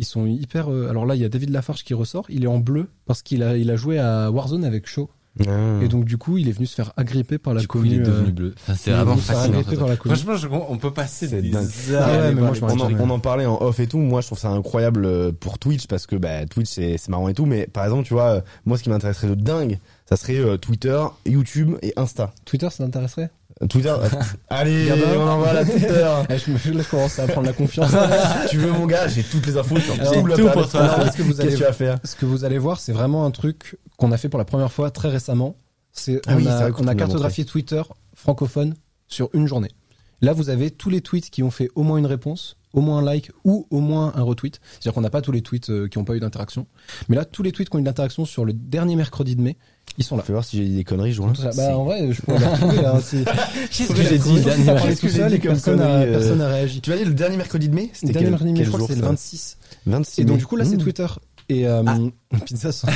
ils 0.00 0.04
sont 0.06 0.26
hyper. 0.26 0.72
euh, 0.72 0.88
alors 0.90 1.06
là, 1.06 1.14
il 1.14 1.20
y 1.20 1.24
a 1.24 1.28
David 1.28 1.50
Lafarge 1.50 1.84
qui 1.84 1.94
ressort. 1.94 2.24
Il 2.28 2.42
est 2.42 2.48
en 2.48 2.58
bleu 2.58 2.88
parce 3.06 3.22
qu'il 3.22 3.42
a, 3.44 3.56
il 3.56 3.70
a 3.70 3.76
joué 3.76 3.98
à 3.98 4.30
Warzone 4.32 4.64
avec 4.64 4.88
Shaw. 4.88 5.08
Ah. 5.46 5.78
Et 5.80 5.86
donc, 5.86 6.04
du 6.06 6.18
coup, 6.18 6.38
il 6.38 6.48
est 6.48 6.52
venu 6.52 6.66
se 6.66 6.74
faire 6.74 6.92
agripper 6.96 7.38
par 7.38 7.54
la 7.54 7.60
Du 7.60 7.68
coup, 7.68 7.84
il 7.84 7.94
est 7.94 7.98
devenu 7.98 8.28
euh, 8.30 8.32
bleu. 8.32 8.54
Enfin, 8.56 8.74
c'est 8.74 8.90
vraiment 8.90 9.16
fascinant. 9.16 9.62
Franchement, 10.04 10.34
je- 10.36 10.48
on 10.48 10.76
peut 10.76 10.90
passer 10.90 11.28
des 11.28 11.42
dingue. 11.50 11.68
heures. 11.92 12.02
Ah 12.04 12.18
ouais, 12.18 12.34
mais 12.34 12.40
moi, 12.40 12.52
je 12.52 12.62
on, 12.64 12.68
en, 12.68 12.76
jamais. 12.88 12.96
on 13.00 13.10
en 13.10 13.20
parlait 13.20 13.46
en 13.46 13.56
off 13.62 13.78
et 13.78 13.86
tout. 13.86 13.98
Moi, 13.98 14.22
je 14.22 14.26
trouve 14.26 14.38
ça 14.40 14.48
incroyable 14.50 15.04
euh, 15.04 15.30
pour 15.30 15.60
Twitch 15.60 15.86
parce 15.86 16.06
que 16.08 16.16
bah, 16.16 16.44
Twitch 16.46 16.68
c'est 16.68 16.98
c'est 16.98 17.10
marrant 17.10 17.28
et 17.28 17.34
tout. 17.34 17.46
Mais 17.46 17.68
par 17.68 17.84
exemple, 17.84 18.04
tu 18.08 18.12
vois, 18.14 18.42
moi, 18.66 18.76
ce 18.76 18.82
qui 18.82 18.90
m'intéresserait 18.90 19.28
de 19.28 19.34
dingue, 19.36 19.78
ça 20.08 20.16
serait 20.16 20.36
euh, 20.38 20.56
Twitter, 20.56 21.00
YouTube 21.24 21.76
et 21.82 21.92
Insta. 21.96 22.32
Twitter, 22.44 22.68
ça 22.70 22.82
t'intéresserait? 22.84 23.30
Twitter. 23.68 23.94
allez, 24.48 24.90
on 25.16 25.28
envoie 25.28 25.52
la 25.52 25.64
Twitter. 25.64 26.06
Eh, 26.30 26.38
je, 26.38 26.50
me, 26.50 26.76
là, 26.76 26.82
je 26.82 26.88
commence 26.88 27.18
à 27.18 27.26
prendre 27.26 27.46
la 27.46 27.52
confiance. 27.52 27.90
tu 28.50 28.58
veux 28.58 28.72
mon 28.72 28.86
gars, 28.86 29.08
j'ai 29.08 29.22
toutes 29.22 29.46
les 29.46 29.56
infos 29.56 29.76
Alors, 29.76 30.12
tout 30.12 30.36
tout 30.36 30.48
pour 30.48 30.68
toi. 30.68 30.80
Alors, 30.80 31.06
est-ce 31.06 31.16
que 31.16 31.22
vous 31.22 31.40
allez 31.40 31.54
que 31.54 31.72
faire 31.72 31.98
Ce 32.04 32.14
que 32.16 32.26
vous 32.26 32.44
allez 32.44 32.58
voir, 32.58 32.80
c'est 32.80 32.92
vraiment 32.92 33.24
un 33.26 33.30
truc 33.30 33.76
qu'on 33.96 34.12
a 34.12 34.16
fait 34.16 34.28
pour 34.28 34.38
la 34.38 34.44
première 34.44 34.72
fois 34.72 34.90
très 34.90 35.08
récemment. 35.08 35.56
c'est 35.92 36.20
Ah 36.26 36.32
on 36.34 36.36
oui, 36.36 36.48
a, 36.48 36.70
on 36.78 36.86
a 36.86 36.94
cartographié 36.94 37.44
Twitter 37.44 37.82
francophone 38.14 38.74
sur 39.08 39.30
une 39.32 39.46
journée. 39.46 39.70
Là, 40.22 40.32
vous 40.32 40.50
avez 40.50 40.70
tous 40.70 40.90
les 40.90 41.00
tweets 41.00 41.30
qui 41.30 41.42
ont 41.42 41.50
fait 41.50 41.70
au 41.74 41.82
moins 41.82 41.96
une 41.96 42.06
réponse, 42.06 42.56
au 42.74 42.80
moins 42.80 42.98
un 42.98 43.02
like 43.02 43.30
ou 43.44 43.66
au 43.70 43.80
moins 43.80 44.12
un 44.14 44.22
retweet. 44.22 44.60
C'est-à-dire 44.72 44.92
qu'on 44.92 45.00
n'a 45.00 45.10
pas 45.10 45.22
tous 45.22 45.32
les 45.32 45.42
tweets 45.42 45.70
euh, 45.70 45.88
qui 45.88 45.98
n'ont 45.98 46.04
pas 46.04 46.14
eu 46.14 46.20
d'interaction. 46.20 46.66
Mais 47.08 47.16
là, 47.16 47.24
tous 47.24 47.42
les 47.42 47.52
tweets 47.52 47.70
qui 47.70 47.76
ont 47.76 47.78
eu 47.78 47.84
d'interaction 47.84 48.24
sur 48.24 48.44
le 48.44 48.52
dernier 48.52 48.96
mercredi 48.96 49.34
de 49.34 49.42
mai, 49.42 49.56
ils 49.98 50.04
sont 50.04 50.16
là. 50.16 50.22
Fais 50.22 50.32
voir 50.32 50.44
si 50.44 50.56
j'ai 50.56 50.64
dit 50.64 50.76
des 50.76 50.84
conneries, 50.84 51.12
je 51.12 51.20
vois. 51.20 51.32
Bah, 51.56 51.76
en 51.76 51.84
vrai, 51.84 52.10
je 52.12 52.22
pourrais 52.22 52.38
les 52.40 52.46
retrouver. 52.46 52.86
Hein, 52.86 53.00
si... 53.04 53.24
Qu'est-ce 53.70 53.92
que 53.92 54.02
j'ai 54.02 54.18
dit 54.18 54.34
Qu'est-ce 54.42 55.00
que 55.00 55.06
tout 55.06 55.12
j'ai 55.12 55.18
seul 55.18 55.28
dit 55.30 55.34
et 55.36 55.40
comme 55.40 55.50
personne 55.52 55.78
n'a 55.78 55.86
euh, 56.02 56.12
personne 56.18 56.38
n'a 56.38 56.48
réagi. 56.48 56.80
Tu 56.80 56.90
vas 56.90 56.96
dire 56.96 57.06
le 57.06 57.14
dernier 57.14 57.36
mercredi 57.36 57.68
de 57.68 57.74
mai 57.74 57.90
C'était 57.92 58.12
quel, 58.14 58.30
mercredi 58.30 58.52
de 58.52 58.58
mai, 58.58 58.58
quel 58.60 58.66
je 58.66 58.70
crois 58.70 58.78
que 58.80 58.86
jour, 58.86 58.88
c'est 58.88 58.94
le 58.96 59.02
ça 59.02 59.08
26. 59.10 59.56
26 59.86 60.20
Et 60.20 60.24
donc 60.24 60.38
du 60.38 60.46
coup 60.46 60.56
là 60.56 60.64
c'est 60.64 60.76
Mmh. 60.76 60.78
Twitter 60.78 61.06
et 61.48 61.66
euh, 61.66 61.82
pizza 62.46 62.70
sans- 62.72 62.86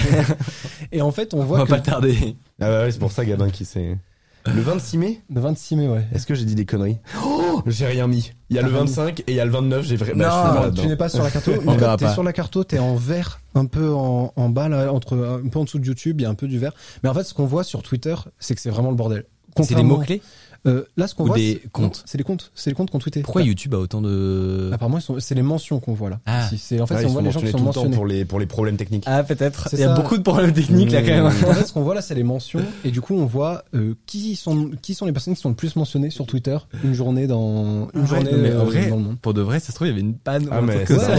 et 0.93 1.02
en 1.02 1.11
fait 1.11 1.35
on 1.35 1.40
On 1.40 1.44
voit 1.44 1.59
va 1.59 1.65
que 1.65 1.70
pas 1.70 1.81
tarder. 1.81 2.36
Ah 2.61 2.69
bah 2.70 2.82
ouais, 2.85 2.93
c'est 2.93 2.98
pour 3.01 3.11
ça, 3.12 3.24
Gabin, 3.24 3.51
qui 3.51 3.65
sait. 3.65 3.98
Le 4.47 4.61
26 4.61 4.99
mai 4.99 5.21
le 5.33 5.41
26 5.41 5.77
mai 5.77 5.89
ouais. 5.89 6.07
Est-ce 6.12 6.27
que 6.27 6.35
j'ai 6.35 6.45
dit 6.45 6.55
des 6.55 6.66
conneries 6.66 6.99
Oh 7.25 7.62
J'ai 7.66 7.87
rien 7.87 8.07
mis. 8.07 8.33
Il 8.51 8.57
y 8.57 8.59
a 8.59 8.62
T'as 8.62 8.69
le 8.69 8.75
rien 8.75 8.85
mis. 8.85 8.91
25 8.91 9.21
et 9.21 9.25
il 9.29 9.35
y 9.35 9.41
a 9.41 9.45
le 9.45 9.51
29, 9.51 9.85
j'ai 9.87 9.97
vraiment. 9.97 10.25
Non, 10.25 10.29
bah, 10.29 10.35
je 10.35 10.49
suis 10.51 10.55
malade, 10.59 10.75
tu 10.81 10.87
n'es 10.87 10.97
pas 10.97 11.09
sur 11.09 11.23
la 11.23 11.31
carte. 11.31 11.45
T'es 11.99 12.05
pas. 12.05 12.12
sur 12.12 12.23
la 12.23 12.33
carte, 12.33 12.66
t'es 12.69 12.79
en 12.79 12.95
vert, 12.95 13.41
un 13.55 13.65
peu 13.65 13.93
en, 13.93 14.33
en 14.37 14.49
bas 14.51 14.69
là, 14.69 14.93
entre 14.93 15.16
un 15.16 15.49
peu 15.49 15.59
en 15.59 15.65
dessous 15.65 15.79
de 15.79 15.87
YouTube, 15.87 16.21
il 16.21 16.25
y 16.25 16.27
a 16.27 16.31
un 16.31 16.35
peu 16.35 16.47
du 16.47 16.59
vert. 16.59 16.73
Mais 17.03 17.09
en 17.09 17.15
fait, 17.15 17.25
ce 17.25 17.33
qu'on 17.33 17.47
voit 17.47 17.65
sur 17.65 17.83
Twitter, 17.83 18.15
c'est 18.39 18.55
que 18.55 18.61
c'est 18.61 18.71
vraiment 18.71 18.91
le 18.91 18.97
bordel. 18.97 19.25
C'est 19.62 19.77
des 19.77 19.83
mots-clés 19.85 20.21
Euh, 20.66 20.85
là, 20.97 21.07
ce 21.07 21.15
qu'on 21.15 21.24
voit, 21.27 21.36
des 21.36 21.61
c'est- 21.62 21.69
comptes 21.70 21.99
non, 21.99 22.03
C'est 22.07 22.16
les 22.19 22.24
comptes. 22.24 22.51
C'est 22.55 22.70
les 22.70 22.74
comptes 22.74 22.91
qu'on 22.91 22.99
tweeté. 22.99 23.20
Pourquoi 23.20 23.43
YouTube 23.43 23.74
a 23.74 23.78
autant 23.78 24.01
de... 24.01 24.70
Apparemment, 24.73 24.99
ils 24.99 25.03
sont- 25.03 25.20
c'est 25.20 25.35
les 25.35 25.43
mentions 25.43 25.78
qu'on 25.78 25.93
voit 25.93 26.09
là. 26.11 26.20
Ah. 26.24 26.49
Si, 26.49 26.57
c'est 26.59 26.81
en 26.81 26.86
fait, 26.86 27.03
ils 27.03 27.07
on 27.07 27.11
voit 27.11 27.23
les 27.23 27.31
gens 27.31 27.41
qui 27.41 27.47
sont 27.51 27.59
tout 27.59 27.65
le 27.66 27.70
temps 27.73 27.81
mentionnés. 27.81 27.97
pour 27.97 28.07
les, 28.07 28.24
pour 28.24 28.41
les 28.41 28.47
problèmes 28.47 28.77
techniques. 28.77 29.05
Ah 29.07 29.23
peut-être. 29.24 29.69
C'est 29.69 29.77
Il 29.77 29.81
y 29.81 29.85
a 29.85 29.95
beaucoup 29.95 30.16
de 30.16 30.23
problèmes 30.23 30.53
techniques 30.55 30.91
là 30.93 31.03
quand 31.03 31.09
même. 31.09 31.27
En 31.27 31.31
fait, 31.31 31.66
ce 31.66 31.73
qu'on 31.73 31.82
voit 31.82 31.95
là, 31.95 32.01
c'est 32.03 32.15
les 32.15 32.23
mentions, 32.23 32.61
et 32.85 32.91
du 32.91 33.01
coup, 33.03 33.15
on 33.15 33.27
voit 33.27 33.65
euh, 33.74 33.95
qui 34.07 34.36
sont 34.36 34.70
qui 34.81 34.95
sont 34.95 35.05
les 35.07 35.12
personnes 35.12 35.35
qui 35.35 35.41
sont 35.41 35.51
le 35.51 35.55
plus 35.55 35.77
mentionnées 35.77 36.11
sur 36.11 36.27
Twitter 36.27 36.57
une 36.82 36.95
journée 36.95 37.27
dans 37.27 37.89
une 37.95 38.01
Ouais, 38.01 38.07
journée 38.07 38.31
mais 38.35 38.51
euh, 38.51 38.62
en 38.62 38.65
vrai, 38.65 38.89
dans 38.89 38.97
le 38.97 39.03
monde. 39.03 39.16
pour 39.20 39.35
de 39.35 39.43
vrai, 39.43 39.61
ça 39.61 39.66
se 39.69 39.73
trouve 39.74 39.89
il 39.89 39.91
y 39.91 39.93
avait 39.93 40.01
une 40.01 40.15
panne. 40.15 40.49
Ah, 40.51 40.61
mais 40.62 40.85
comme 40.85 40.99
ça. 40.99 41.16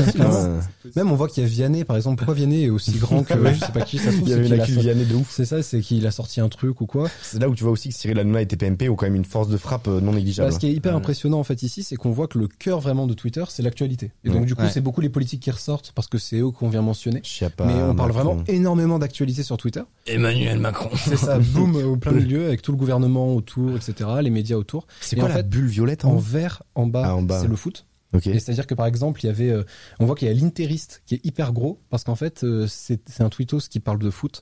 Même 0.96 1.12
on 1.12 1.16
voit 1.16 1.28
qu'il 1.28 1.44
y 1.44 1.46
a 1.46 1.50
Vianney, 1.50 1.84
par 1.84 1.96
exemple. 1.98 2.18
Pourquoi 2.18 2.34
Vianney 2.36 2.64
est 2.66 2.70
aussi 2.70 2.92
grand 2.94 3.24
que 3.24 3.34
je 3.54 3.60
sais 3.60 3.72
pas 3.72 3.82
qui 3.82 3.98
ça 3.98 4.12
se 4.12 4.18
trouve 4.18 4.30
Il 4.30 4.32
y 4.32 4.34
avait 4.34 4.60
qu'il 4.66 4.76
une 4.76 4.82
Vianney 4.82 5.06
de 5.06 5.16
ouf. 5.16 5.32
C'est 5.32 5.46
ça, 5.46 5.62
c'est 5.62 5.82
qu'il 5.82 6.06
a 6.08 6.12
sorti 6.12 6.42
un 6.42 6.50
truc 6.50 6.82
ou 6.82 6.86
quoi. 6.86 7.10
C'est 7.22 7.40
là 7.40 7.50
où 7.50 7.56
tu 7.56 7.64
vois 7.64 7.72
aussi 7.74 7.90
que 7.90 7.96
Cyril 7.96 8.18
Hanouna 8.20 8.42
et 8.42 8.46
TPMP 8.48 8.90
ont 8.90 8.96
quand 8.96 9.06
même 9.06 9.16
une 9.16 9.26
force 9.36 9.49
de 9.49 9.57
frappe 9.57 9.88
euh, 9.90 9.99
non 9.99 10.14
négligeable. 10.14 10.49
Bah, 10.49 10.53
ce 10.56 10.60
qui 10.60 10.68
est 10.68 10.74
hyper 10.74 10.94
Ouais. 10.94 10.98
impressionnant 10.98 11.40
en 11.40 11.44
fait 11.44 11.62
ici, 11.62 11.84
c'est 11.84 11.98
qu'on 11.98 12.12
voit 12.12 12.28
que 12.28 12.38
le 12.40 12.48
cœur 12.48 12.80
vraiment 12.80 13.06
de 13.06 13.14
Twitter, 13.14 13.44
c'est 13.49 13.62
l'actualité. 13.64 14.12
Et 14.24 14.30
donc 14.30 14.40
Ouais. 14.41 14.45
du 14.45 14.56
coup, 14.56 14.62
Ouais. 14.62 14.70
c'est 14.70 14.80
beaucoup 14.82 15.02
les 15.02 15.10
politiques 15.10 15.41
qui 15.41 15.52
ressortent 15.52 15.91
parce 15.94 16.07
que 16.07 16.18
c'est 16.18 16.38
eux 16.40 16.52
qu'on 16.52 16.70
vient 16.70 16.82
mentionner. 16.82 17.20
Chiappa, 17.24 17.66
Mais 17.66 17.74
on 17.74 17.94
parle 17.95 18.12
vraiment 18.12 18.38
énormément 18.48 18.98
d'actualité 18.98 19.44
sur 19.44 19.57
Twitter. 19.57 19.82
Emmanuel 20.07 20.60
Macron. 20.60 20.90
C'est 20.95 21.18
ça, 21.18 21.38
boum, 21.40 21.76
au 21.84 21.98
plein 21.98 22.14
milieu, 22.14 22.45
avec 22.45 22.62
tout 22.62 22.72
le 22.72 22.78
gouvernement 22.78 23.36
autour, 23.36 23.76
etc., 23.76 24.10
les 24.22 24.30
médias 24.30 24.56
autour. 24.56 24.88
C'est 25.02 25.16
quoi 25.18 25.26
en 25.26 25.28
la 25.28 25.36
fait, 25.36 25.49
bulle 25.49 25.68
violette 25.68 26.06
En 26.06 26.12
en 26.14 26.18
vert, 26.18 26.64
en 26.76 26.88
bas, 26.88 27.03
Ah, 27.07 27.16
en 27.16 27.22
bas. 27.22 27.40
c'est 27.41 27.48
le 27.48 27.56
foot. 27.57 27.86
Ok. 28.14 28.28
Et 28.28 28.40
c'est-à-dire 28.40 28.66
que 28.68 28.76
par 28.76 28.86
exemple, 28.86 29.20
il 29.24 29.28
y 29.28 29.30
avait, 29.30 29.49
euh, 29.49 29.64
on 29.99 30.06
voit 30.06 30.16
qu'il 30.16 30.30
y 30.30 30.32
a 30.32 30.34
l'Interiste 30.34 31.02
qui 31.06 31.16
est 31.16 31.26
hyper 31.26 31.52
gros 31.52 31.82
parce 31.90 32.06
qu'en 32.06 32.16
fait, 32.16 32.45
euh, 32.45 32.66
c'est 32.70 33.02
c'est 33.10 33.24
un 33.24 33.30
tweetos 33.30 33.68
qui 33.70 33.82
parle 33.82 33.99
de 33.99 34.10
foot 34.10 34.41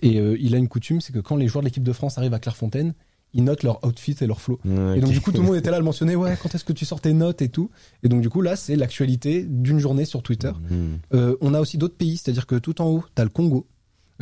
et 0.00 0.18
euh, 0.20 0.36
il 0.38 0.54
a 0.54 0.58
une 0.58 0.68
coutume, 0.68 1.00
c'est 1.00 1.12
que 1.14 1.20
quand 1.20 1.36
les 1.36 1.48
joueurs 1.48 1.62
de 1.62 1.68
l'équipe 1.68 1.82
de 1.84 1.92
France 1.94 2.18
arrivent 2.18 2.34
à 2.34 2.38
Clairefontaine, 2.38 2.92
ils 3.34 3.44
notent 3.44 3.62
leur 3.64 3.84
outfit 3.84 4.16
et 4.20 4.26
leur 4.26 4.40
flow. 4.40 4.58
Et 4.64 5.00
donc 5.00 5.10
du 5.10 5.20
coup, 5.20 5.32
tout 5.32 5.40
le 5.42 5.46
monde 5.48 5.56
était 5.56 5.70
là 5.70 5.76
à 5.76 5.80
le 5.80 5.84
mentionner. 5.90 6.16
Ouais, 6.16 6.36
quand 6.42 6.54
est-ce 6.54 6.64
que 6.64 6.72
tu 6.72 6.84
sors 6.84 7.00
tes 7.00 7.12
notes 7.12 7.42
et 7.42 7.48
tout. 7.48 7.70
Et 8.02 8.08
donc 8.08 8.20
du 8.22 8.30
coup, 8.30 8.40
là, 8.40 8.56
c'est 8.56 8.76
l'actualité 8.76 9.44
d'une 9.48 9.78
journée 9.80 10.04
sur 10.04 10.22
Twitter. 10.22 10.52
Hmm. 10.70 10.94
Euh, 11.14 11.36
on 11.40 11.52
a 11.54 11.60
aussi 11.60 11.76
d'autres 11.78 11.96
pays, 11.96 12.16
c'est-à-dire 12.16 12.46
que 12.46 12.54
tout 12.56 12.80
en 12.80 12.86
haut, 12.86 13.04
t'as 13.14 13.24
le 13.24 13.30
Congo. 13.30 13.66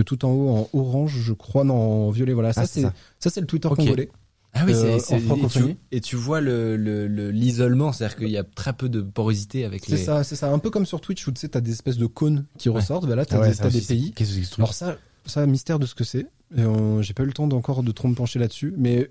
Euh, 0.01 0.03
tout 0.05 0.25
en 0.25 0.31
haut 0.31 0.49
en 0.51 0.69
orange, 0.79 1.19
je 1.21 1.33
crois, 1.35 1.65
non, 1.65 1.75
en 2.09 2.11
violet. 2.11 2.33
Voilà, 2.33 2.53
ça 2.55 2.63
Ah, 2.63 2.67
c'est 2.67 2.81
c'est 2.81 2.87
ça. 2.87 2.95
ça 3.21 3.31
c'est 3.31 3.41
le 3.43 3.47
Twitter 3.47 3.69
Ok. 3.69 3.77
congolais. 3.77 4.09
Ah 4.55 4.65
oui, 4.67 4.73
Euh, 4.75 4.99
c'est, 4.99 5.19
c'est- 5.19 5.23
et, 5.23 5.49
tu, 5.49 5.77
et 5.93 6.01
tu 6.03 6.17
vois 6.17 6.43
le, 6.43 6.77
le, 6.77 7.07
le- 7.07 7.31
l'isolement, 7.31 7.91
c'est-à-dire 7.93 8.17
qu'il 8.19 8.29
y 8.31 8.37
a 8.37 8.45
très 8.45 8.75
peu 8.75 8.91
de 8.91 9.01
porosité 9.01 9.65
avec 9.65 9.83
C'est 9.87 9.93
les. 9.93 10.05
ça, 10.05 10.25
c'est 10.25 10.37
ça. 10.37 10.51
Un 10.53 10.59
peu 10.59 10.69
comme 10.69 10.85
sur 10.85 11.01
Twitch 11.01 11.27
où 11.27 11.33
tu 11.33 11.41
sais, 11.41 11.49
t'as 11.49 11.63
des 11.63 11.73
espèces 11.73 11.97
de 11.97 12.05
cônes 12.07 12.45
qui 12.59 12.69
ressortent. 12.69 13.07
Bah 13.07 13.15
là, 13.17 13.25
t'as 13.25 13.37
Ah 13.39 13.41
ouais, 13.41 13.51
des, 13.55 13.71
des 13.71 13.81
c'est- 13.81 13.95
pays. 13.95 14.13
C'est 14.19 14.59
Alors 14.59 14.75
ça, 14.75 14.97
ça 15.25 15.47
mystère 15.47 15.79
de 15.79 15.87
ce 15.87 15.95
que 15.95 16.05
c'est. 16.05 16.27
J'ai 16.55 17.15
pas 17.15 17.23
eu 17.23 17.27
le 17.27 17.33
temps 17.33 17.47
d'encore 17.47 17.83
de 17.83 17.93
trop 17.93 18.09
me 18.09 18.15
pencher 18.15 18.39
là-dessus, 18.39 18.75
mais 18.77 19.11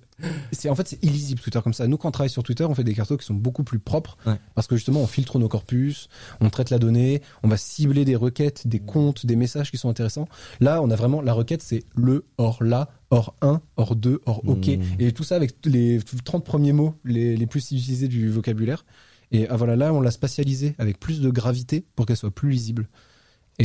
c'est 0.51 0.69
en 0.69 0.76
fait 0.76 0.88
c'est 0.88 1.03
illisible 1.03 1.41
Twitter 1.41 1.59
comme 1.63 1.73
ça. 1.73 1.88
Nous 1.88 1.97
quand 1.97 2.09
on 2.09 2.11
travaille 2.11 2.30
sur 2.30 2.43
Twitter, 2.43 2.63
on 2.65 2.76
fait 2.76 2.84
des 2.84 2.93
cartos 2.93 3.18
qui 3.18 3.26
sont 3.26 3.34
beaucoup 3.34 3.63
plus 3.63 3.80
propres 3.80 4.18
Ouais. 4.26 4.35
parce 4.55 4.68
que 4.68 4.76
justement 4.76 5.01
on 5.01 5.07
filtre 5.07 5.39
nos 5.39 5.47
corpus, 5.47 6.07
on 6.39 6.49
traite 6.49 6.69
la 6.69 6.77
donnée, 6.80 7.22
on 7.43 7.47
va 7.47 7.57
cibler 7.57 8.05
des 8.05 8.15
requêtes, 8.15 8.68
des 8.68 8.80
comptes, 8.80 9.26
des 9.26 9.35
messages 9.35 9.72
qui 9.72 9.77
sont 9.77 9.89
intéressants. 9.89 10.27
Là, 10.59 10.81
on 10.81 10.89
a 10.91 10.95
vraiment 10.95 11.22
la 11.22 11.34
requête 11.34 11.61
c'est 11.63 11.84
le 11.95 12.26
hors 12.38 12.63
là, 12.63 12.89
hors 13.09 13.35
1, 13.41 13.61
hors 13.77 13.95
2, 13.95 14.22
hors 14.26 14.41
OK 14.47 14.68
Mmh. 14.68 14.81
et 14.99 15.11
tout 15.11 15.23
ça 15.23 15.35
avec 15.35 15.55
les 15.65 15.99
30 16.23 16.45
premiers 16.45 16.73
mots 16.73 16.95
les, 17.03 17.35
les 17.35 17.45
plus 17.47 17.72
utilisés 17.72 18.07
du 18.07 18.30
vocabulaire. 18.30 18.85
Et 19.31 19.47
ah, 19.49 19.55
voilà, 19.55 19.76
là 19.76 19.93
on 19.93 20.01
l'a 20.01 20.11
spatialisé 20.11 20.76
avec 20.77 20.99
plus 20.99 21.22
de 21.22 21.30
gravité 21.30 21.85
pour 21.95 22.05
qu'elle 22.05 22.18
soit 22.18 22.31
plus 22.31 22.49
lisible. 22.51 22.88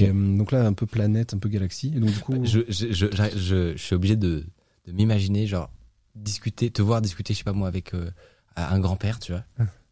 Et 0.02 0.08
euh, 0.08 0.36
donc 0.36 0.52
là 0.52 0.64
un 0.66 0.72
peu 0.72 0.86
planète, 0.86 1.34
un 1.34 1.38
peu 1.38 1.48
galaxie. 1.48 1.92
Et 1.96 2.00
donc 2.00 2.10
du 2.10 2.18
coup 2.20 2.34
Je, 2.44 2.60
je, 2.68 2.86
je, 2.92 3.06
je, 3.06 3.38
je- 3.38 3.72
je 3.76 3.82
suis 3.82 3.94
obligé 3.94 4.16
de, 4.16 4.44
de 4.86 4.92
m'imaginer, 4.92 5.46
genre, 5.46 5.70
discuter, 6.14 6.70
te 6.70 6.82
voir 6.82 7.00
discuter, 7.02 7.34
je 7.34 7.38
sais 7.38 7.44
pas 7.44 7.52
moi, 7.52 7.68
avec 7.68 7.94
euh, 7.94 8.10
un 8.56 8.78
grand-père, 8.80 9.18
tu 9.18 9.32
vois, 9.32 9.42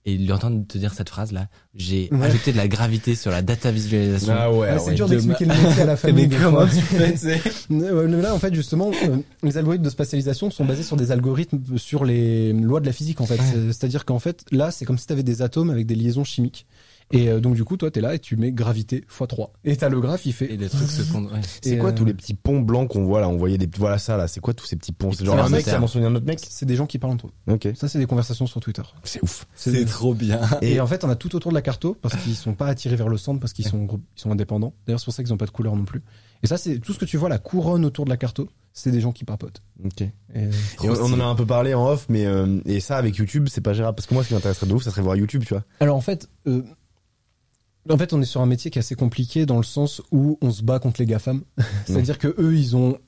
et 0.07 0.17
lui 0.19 0.31
entendre 0.33 0.67
te 0.67 0.77
dire 0.77 0.93
cette 0.93 1.09
phrase-là. 1.09 1.49
J'ai 1.75 2.09
Ouais. 2.13 2.27
ajouté 2.27 2.53
de 2.53 2.59
la 2.59 2.69
gravité 2.69 3.15
sur 3.15 3.31
la 3.31 3.41
data 3.41 3.71
visualisation. 3.71 4.35
Ah 4.37 4.51
ouais, 4.53 4.59
Ouais, 4.59 4.79
c'est 4.79 4.89
ouais. 4.91 4.95
dur 4.95 5.07
de 5.09 5.13
d'expliquer 5.15 5.47
ma- 5.47 5.57
le 5.57 5.63
métier 5.69 5.83
à 5.83 5.87
la 5.87 5.97
famille. 5.99 6.29
Mais 6.29 6.37
comment 6.37 6.67
tu 6.67 6.77
fais, 6.81 7.15
Là, 7.71 8.35
en 8.35 8.39
fait, 8.39 8.55
justement, 8.55 8.91
euh, 9.05 9.17
les 9.43 9.57
algorithmes 9.57 9.85
de 9.85 9.91
spatialisation 9.91 10.51
sont 10.51 10.65
basés 10.67 10.83
sur 10.83 10.97
des 10.97 11.11
algorithmes 11.11 11.59
sur 11.79 12.05
les 12.05 12.53
lois 12.53 12.81
de 12.81 12.87
la 12.87 12.93
physique, 12.93 13.21
en 13.23 13.27
fait. 13.27 13.39
C'est- 13.39 13.67
C'est-à-dire 13.73 14.05
qu'en 14.05 14.19
fait, 14.19 14.45
là, 14.51 14.71
c'est 14.71 14.85
comme 14.85 14.99
si 14.99 15.07
tu 15.07 15.13
avais 15.15 15.23
des 15.23 15.41
atomes 15.43 15.71
avec 15.71 15.87
des 15.87 15.95
liaisons 15.95 16.25
chimiques. 16.25 16.67
Et 17.15 17.29
euh, 17.29 17.41
donc, 17.41 17.55
du 17.55 17.65
coup, 17.65 17.77
toi, 17.77 17.91
t'es 17.91 18.01
là 18.01 18.15
et 18.15 18.19
tu 18.19 18.37
mets 18.37 18.53
gravité 18.53 19.05
x3. 19.09 19.49
Et 19.65 19.77
t'as 19.77 19.89
le 19.89 20.01
graphe, 20.01 20.27
il 20.27 20.33
fait. 20.33 20.53
Et 20.53 20.57
les 20.57 20.69
trucs 20.69 20.89
se 20.91 21.03
font. 21.03 21.25
Ouais. 21.25 21.41
C'est 21.63 21.71
Et, 21.71 21.79
quoi 21.79 21.91
euh, 21.91 21.93
tous 21.95 22.05
les 22.05 22.13
petits 22.15 22.35
ponts 22.35 22.61
blancs 22.61 22.89
qu'on 22.91 23.05
voit 23.05 23.21
là? 23.21 23.29
On 23.29 23.37
voyait 23.37 23.57
des 23.59 23.69
voilà 23.77 23.99
ça 23.99 24.17
là. 24.17 24.29
C'est 24.29 24.41
quoi 24.41 24.53
tous 24.55 24.67
ces 24.67 24.77
petits 24.77 24.93
ponts? 24.93 25.13
C'est 25.13 25.25
genre 25.25 25.39
un 25.39 25.49
mec 25.49 25.65
qui 25.65 25.71
a 25.71 25.79
mentionné 25.79 26.07
un 26.07 26.15
autre 26.15 26.27
mec? 26.27 26.41
C'est 26.47 26.67
des 26.67 26.77
gens 26.77 26.87
qui 26.87 26.99
parlent 26.99 27.15
entre 27.15 27.29
eux. 27.29 27.53
Ok. 27.53 27.69
Ça, 27.77 27.89
c'est 27.89 27.99
des 27.99 28.07
conversations 28.07 28.47
sur 28.47 28.61
Twitter. 28.61 28.83
C'est 29.05 29.23
ouf. 29.23 29.47
C'est 29.55 29.85
trop 29.87 30.15
bien. 30.15 30.41
Et, 30.61 30.75
Et- 30.75 30.81
en 30.81 30.87
fait, 30.87 31.05
on 31.05 31.09
a 31.11 31.17
tout 31.17 31.35
autour 31.37 31.51
de 31.53 31.55
la 31.55 31.63
carto 31.63 31.97
parce 32.03 32.17
qu'ils 32.17 32.35
sont 32.35 32.55
pas 32.55 32.67
attirés 32.67 32.97
vers 32.97 33.09
le 33.09 33.17
centre 33.17 33.41
parce 33.41 33.53
qu'ils 33.53 33.67
sont, 33.67 33.87
ils 34.17 34.21
sont 34.21 34.31
indépendants. 34.31 34.75
D'ailleurs, 34.87 35.01
c'est 35.01 35.05
pour 35.07 35.15
ça 35.15 35.23
qu'ils 35.23 35.33
ont 35.33 35.37
pas 35.39 35.47
de 35.47 35.51
couleur 35.51 35.77
non 35.77 35.85
plus. 35.85 36.03
Et 36.43 36.47
ça, 36.47 36.59
c'est 36.59 36.79
tout 36.79 36.93
ce 36.93 36.99
que 36.99 37.05
tu 37.07 37.17
vois, 37.17 37.29
la 37.29 37.39
couronne 37.39 37.85
autour 37.87 38.05
de 38.05 38.11
la 38.11 38.17
carto, 38.19 38.51
c'est 38.75 38.91
des 38.91 39.01
gens 39.01 39.13
qui 39.13 39.25
papotent. 39.25 39.63
Ok. 39.83 40.03
Et, 40.03 40.11
Et 40.35 40.51
on, 40.83 40.93
on 40.93 41.13
en 41.15 41.21
a 41.21 41.25
un 41.25 41.35
peu 41.37 41.47
parlé 41.47 41.73
en 41.73 41.87
off, 41.89 42.07
mais 42.11 42.27
euh, 42.27 42.61
et 42.67 42.81
ça 42.81 42.97
avec 42.99 43.17
YouTube, 43.17 43.47
c'est 43.51 43.61
pas 43.63 43.73
gérable 43.73 43.95
parce 43.95 44.07
que 44.07 44.13
moi, 44.15 44.23
ce 44.25 44.29
qui 44.29 44.35
m'intéresserait 44.35 44.67
de 44.67 44.75
ouf, 44.75 44.83
ça 44.83 44.91
serait 44.91 45.01
voir 45.01 45.17
YouTube, 45.17 45.45
tu 45.47 45.55
vois. 45.55 45.65
Alors 45.81 45.97
en 45.97 46.01
fait, 46.03 46.29
euh, 46.47 46.63
en 47.89 47.99
fait, 47.99 48.13
on 48.13 48.23
est 48.23 48.27
sur 48.27 48.41
un 48.41 48.47
métier 48.47 48.71
qui 48.71 48.79
est 48.79 48.81
assez 48.81 48.95
compliqué 48.95 49.47
dans 49.47 49.57
le 49.59 49.65
sens 49.65 50.03
où 50.11 50.39
on 50.41 50.51
se 50.51 50.63
bat 50.63 50.79
contre 50.79 51.01
les 51.01 51.07
GAFAM. 51.07 51.43
C'est-à-dire 51.87 52.19
que 52.19 52.35
eux, 52.39 52.57
ils 52.57 52.77
ont 52.77 52.99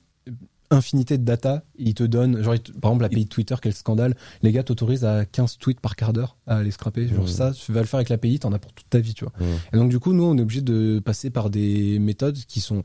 infinité 0.70 1.16
de 1.16 1.24
data, 1.24 1.62
ils 1.78 1.94
te 1.94 2.02
donnent, 2.02 2.42
genre, 2.42 2.54
par 2.80 2.90
exemple, 2.90 3.02
l'API 3.02 3.24
de 3.24 3.28
Twitter, 3.28 3.54
quel 3.62 3.72
scandale, 3.72 4.16
les 4.42 4.50
gars 4.52 4.64
t'autorisent 4.64 5.04
à 5.04 5.24
15 5.24 5.58
tweets 5.58 5.80
par 5.80 5.94
quart 5.94 6.12
d'heure 6.12 6.36
à 6.46 6.62
les 6.62 6.72
scraper. 6.72 7.06
Genre 7.08 7.28
ça, 7.28 7.52
tu 7.52 7.72
vas 7.72 7.80
le 7.80 7.86
faire 7.86 7.98
avec 7.98 8.08
l'API, 8.08 8.40
t'en 8.40 8.52
as 8.52 8.58
pour 8.58 8.72
toute 8.72 8.88
ta 8.90 8.98
vie, 8.98 9.14
tu 9.14 9.24
vois. 9.24 9.32
Et 9.72 9.76
donc 9.76 9.90
du 9.90 9.98
coup, 9.98 10.12
nous, 10.12 10.24
on 10.24 10.36
est 10.36 10.42
obligé 10.42 10.62
de 10.62 10.98
passer 10.98 11.30
par 11.30 11.50
des 11.50 11.98
méthodes 11.98 12.36
qui 12.36 12.60
sont 12.60 12.82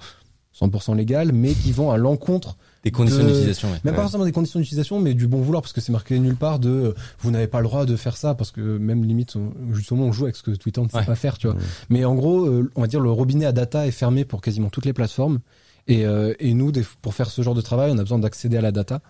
100% 0.59 0.95
légales, 0.95 1.31
mais 1.31 1.53
qui 1.53 1.71
vont 1.71 1.91
à 1.91 1.97
l'encontre 1.97 2.57
Des 2.83 2.89
conditions 2.91 3.23
de- 3.23 3.27
d'utilisation, 3.27 3.69
ouais. 3.71 3.77
même 3.83 3.93
pas 3.95 4.01
forcément 4.01 4.25
des 4.25 4.31
conditions 4.31 4.59
d'utilisation, 4.59 4.99
mais 4.99 5.13
du 5.13 5.27
bon 5.27 5.39
vouloir, 5.41 5.61
parce 5.61 5.71
que 5.73 5.81
c'est 5.81 5.91
marqué 5.91 6.17
nulle 6.17 6.35
part 6.35 6.57
de 6.59 6.69
euh, 6.69 6.93
vous 7.19 7.29
n'avez 7.29 7.45
pas 7.47 7.59
le 7.59 7.65
droit 7.67 7.85
de 7.85 7.95
faire 7.95 8.17
ça, 8.17 8.33
parce 8.33 8.51
que 8.51 8.77
même 8.77 9.03
limite, 9.05 9.35
on- 9.35 9.53
justement, 9.73 10.05
on 10.05 10.11
joue 10.11 10.23
avec 10.23 10.35
ce 10.35 10.43
que 10.43 10.51
Twitter 10.51 10.81
ne 10.81 10.87
sait 10.89 10.97
Ouais. 10.97 11.05
pas 11.05 11.15
faire, 11.15 11.37
tu 11.37 11.47
vois. 11.47 11.55
Mais 11.89 12.05
en 12.05 12.15
gros, 12.15 12.45
euh, 12.47 12.71
on 12.75 12.81
va 12.81 12.87
dire 12.87 12.99
le 12.99 13.11
robinet 13.11 13.45
à 13.45 13.51
data 13.51 13.85
est 13.85 13.91
fermé 13.91 14.25
pour 14.25 14.41
quasiment 14.41 14.69
toutes 14.69 14.85
les 14.85 14.93
plateformes. 14.93 15.39
Et, 15.87 16.05
euh, 16.05 16.33
et 16.39 16.53
nous, 16.53 16.71
des- 16.71 16.85
pour 17.01 17.13
faire 17.15 17.29
ce 17.31 17.41
genre 17.41 17.55
de 17.55 17.61
travail, 17.61 17.91
on 17.91 17.97
a 17.97 18.01
besoin 18.03 18.19
d'accéder 18.19 18.55
à 18.57 18.61
la 18.61 18.71
data. 18.71 19.01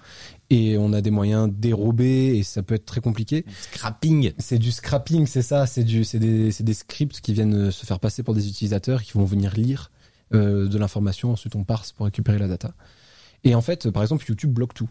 Et 0.50 0.78
on 0.78 0.92
a 0.94 1.02
des 1.02 1.12
moyens 1.12 1.50
dérobés, 1.54 2.38
et 2.38 2.44
ça 2.44 2.64
peut 2.64 2.76
être 2.76 2.86
très 2.86 3.02
compliqué. 3.02 3.46
Scrapping. 3.74 4.32
C'est 4.38 4.58
du 4.60 4.72
scrapping, 4.72 5.26
c'est 5.28 5.42
ça. 5.42 5.66
C'est 5.66 5.84
du, 5.84 6.04
c'est 6.06 6.20
des, 6.20 6.52
c'est 6.52 6.64
des 6.64 6.74
scripts 6.74 7.20
qui 7.22 7.34
viennent 7.34 7.56
euh, 7.68 7.72
se 7.72 7.86
faire 7.86 8.00
passer 8.00 8.24
pour 8.24 8.34
des 8.34 8.48
utilisateurs 8.48 9.02
qui 9.04 9.14
vont 9.14 9.26
venir 9.26 9.54
lire 9.56 9.92
euh, 10.34 10.68
de 10.70 10.78
l'information. 10.78 11.32
Ensuite, 11.32 11.56
on 11.58 11.64
parse 11.66 11.92
pour 11.92 12.06
récupérer 12.06 12.40
la 12.40 12.48
data. 12.48 12.74
Et 13.44 13.56
en 13.56 13.62
fait, 13.62 13.90
par 13.90 14.04
exemple, 14.04 14.26
YouTube 14.28 14.52
bloque 14.54 14.74
tout. 14.74 14.90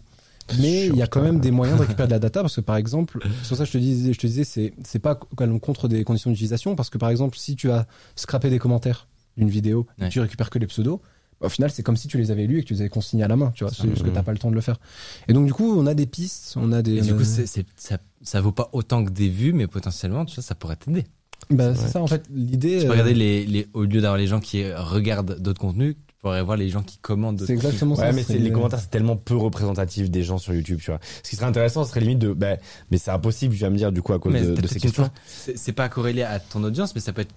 Mais 0.58 0.88
il 0.88 0.96
y 0.96 1.02
a 1.02 1.06
quand 1.06 1.22
même 1.22 1.38
des 1.38 1.52
moyens 1.52 1.78
de 1.78 1.82
récupérer 1.82 2.08
de 2.08 2.12
la 2.12 2.18
data 2.18 2.40
parce 2.40 2.56
que 2.56 2.60
par 2.60 2.76
exemple, 2.76 3.20
c'est 3.42 3.48
pour 3.48 3.56
ça 3.56 3.62
que 3.64 3.68
je 3.68 3.72
te 3.74 3.78
disais, 3.78 4.12
je 4.12 4.18
te 4.18 4.26
disais, 4.26 4.42
c'est 4.44 4.72
c'est 4.84 4.98
pas 4.98 5.20
à 5.38 5.46
l'encontre 5.46 5.86
des 5.86 6.02
conditions 6.02 6.30
d'utilisation 6.30 6.74
parce 6.74 6.90
que 6.90 6.98
par 6.98 7.08
exemple, 7.10 7.38
si 7.38 7.54
tu 7.54 7.70
as 7.70 7.86
scrappé 8.16 8.50
des 8.50 8.58
commentaires 8.58 9.06
d'une 9.36 9.48
vidéo, 9.48 9.86
et 9.98 10.02
Ouais. 10.04 10.08
tu 10.08 10.18
récupères 10.20 10.50
que 10.50 10.58
les 10.58 10.66
pseudos. 10.66 10.98
bah, 11.40 11.46
Au 11.46 11.48
final, 11.50 11.70
c'est 11.70 11.84
comme 11.84 11.96
si 11.96 12.08
tu 12.08 12.18
les 12.18 12.32
avais 12.32 12.46
lus 12.48 12.58
et 12.58 12.62
que 12.62 12.66
tu 12.66 12.74
les 12.74 12.80
avais 12.80 12.88
consignés 12.90 13.22
à 13.22 13.28
la 13.28 13.36
main, 13.36 13.52
tu 13.54 13.62
vois, 13.62 13.72
c'est 13.72 13.88
juste 13.88 14.02
que 14.02 14.10
t'as 14.10 14.24
pas 14.24 14.32
le 14.32 14.38
temps 14.38 14.50
de 14.50 14.56
le 14.56 14.60
faire. 14.60 14.80
Et 15.28 15.32
donc, 15.32 15.46
du 15.46 15.52
coup, 15.52 15.72
on 15.78 15.86
a 15.86 15.94
des 15.94 16.06
pistes, 16.06 16.54
on 16.56 16.72
a 16.72 16.82
des. 16.82 16.96
Et 16.96 17.00
du 17.02 17.14
coup, 17.14 17.22
c'est, 17.24 17.46
c'est- 17.46 17.66
ça, 17.76 17.98
ça 18.22 18.40
vaut 18.40 18.50
pas 18.52 18.70
autant 18.72 19.04
que 19.04 19.10
des 19.10 19.28
vues, 19.28 19.52
mais 19.52 19.68
potentiellement, 19.68 20.24
tu 20.24 20.34
vois, 20.34 20.42
ça 20.42 20.56
pourrait 20.56 20.74
t'aider. 20.76 21.04
bah, 21.48 21.76
c'est 21.76 21.86
ça, 21.88 22.02
en 22.02 22.08
fait, 22.08 22.24
l'idée. 22.28 22.78
Tu 22.80 22.86
peux 22.86 22.88
euh, 22.88 22.90
regarder 22.90 23.14
les, 23.14 23.46
les, 23.46 23.68
au 23.72 23.84
lieu 23.84 24.00
d'avoir 24.00 24.18
les 24.18 24.26
gens 24.26 24.40
qui 24.40 24.64
regardent 24.72 25.38
d'autres 25.40 25.60
contenus, 25.60 25.94
pourrais 26.20 26.42
voir 26.42 26.56
les 26.56 26.68
gens 26.68 26.82
qui 26.82 26.98
commandent. 26.98 27.42
C'est 27.46 27.52
exactement 27.52 27.94
ça. 27.94 28.10
Ouais, 28.10 28.12
mais 28.12 28.38
les 28.38 28.52
commentaires, 28.52 28.80
c'est 28.80 28.90
tellement 28.90 29.16
peu 29.16 29.36
représentatif 29.36 30.10
des 30.10 30.22
gens 30.22 30.38
sur 30.38 30.52
YouTube, 30.54 30.78
tu 30.80 30.90
vois. 30.90 31.00
Ce 31.22 31.30
qui 31.30 31.36
serait 31.36 31.46
intéressant, 31.46 31.84
ce 31.84 31.90
serait 31.90 32.00
limite 32.00 32.18
de, 32.18 32.32
bah, 32.32 32.56
mais 32.90 32.98
c'est 32.98 33.10
impossible, 33.10 33.54
tu 33.54 33.60
vas 33.60 33.70
me 33.70 33.76
dire, 33.76 33.92
du 33.92 34.02
coup, 34.02 34.12
à 34.12 34.18
cause 34.18 34.32
Mais 34.32 34.42
de, 34.42 34.54
de 34.54 34.66
ces 34.66 34.80
questions. 34.80 35.10
c'est 35.26 35.72
pas 35.72 35.88
corrélé 35.88 36.22
à 36.22 36.38
ton 36.38 36.62
audience, 36.62 36.94
mais 36.94 37.00
ça 37.00 37.12
peut 37.12 37.22
être 37.22 37.34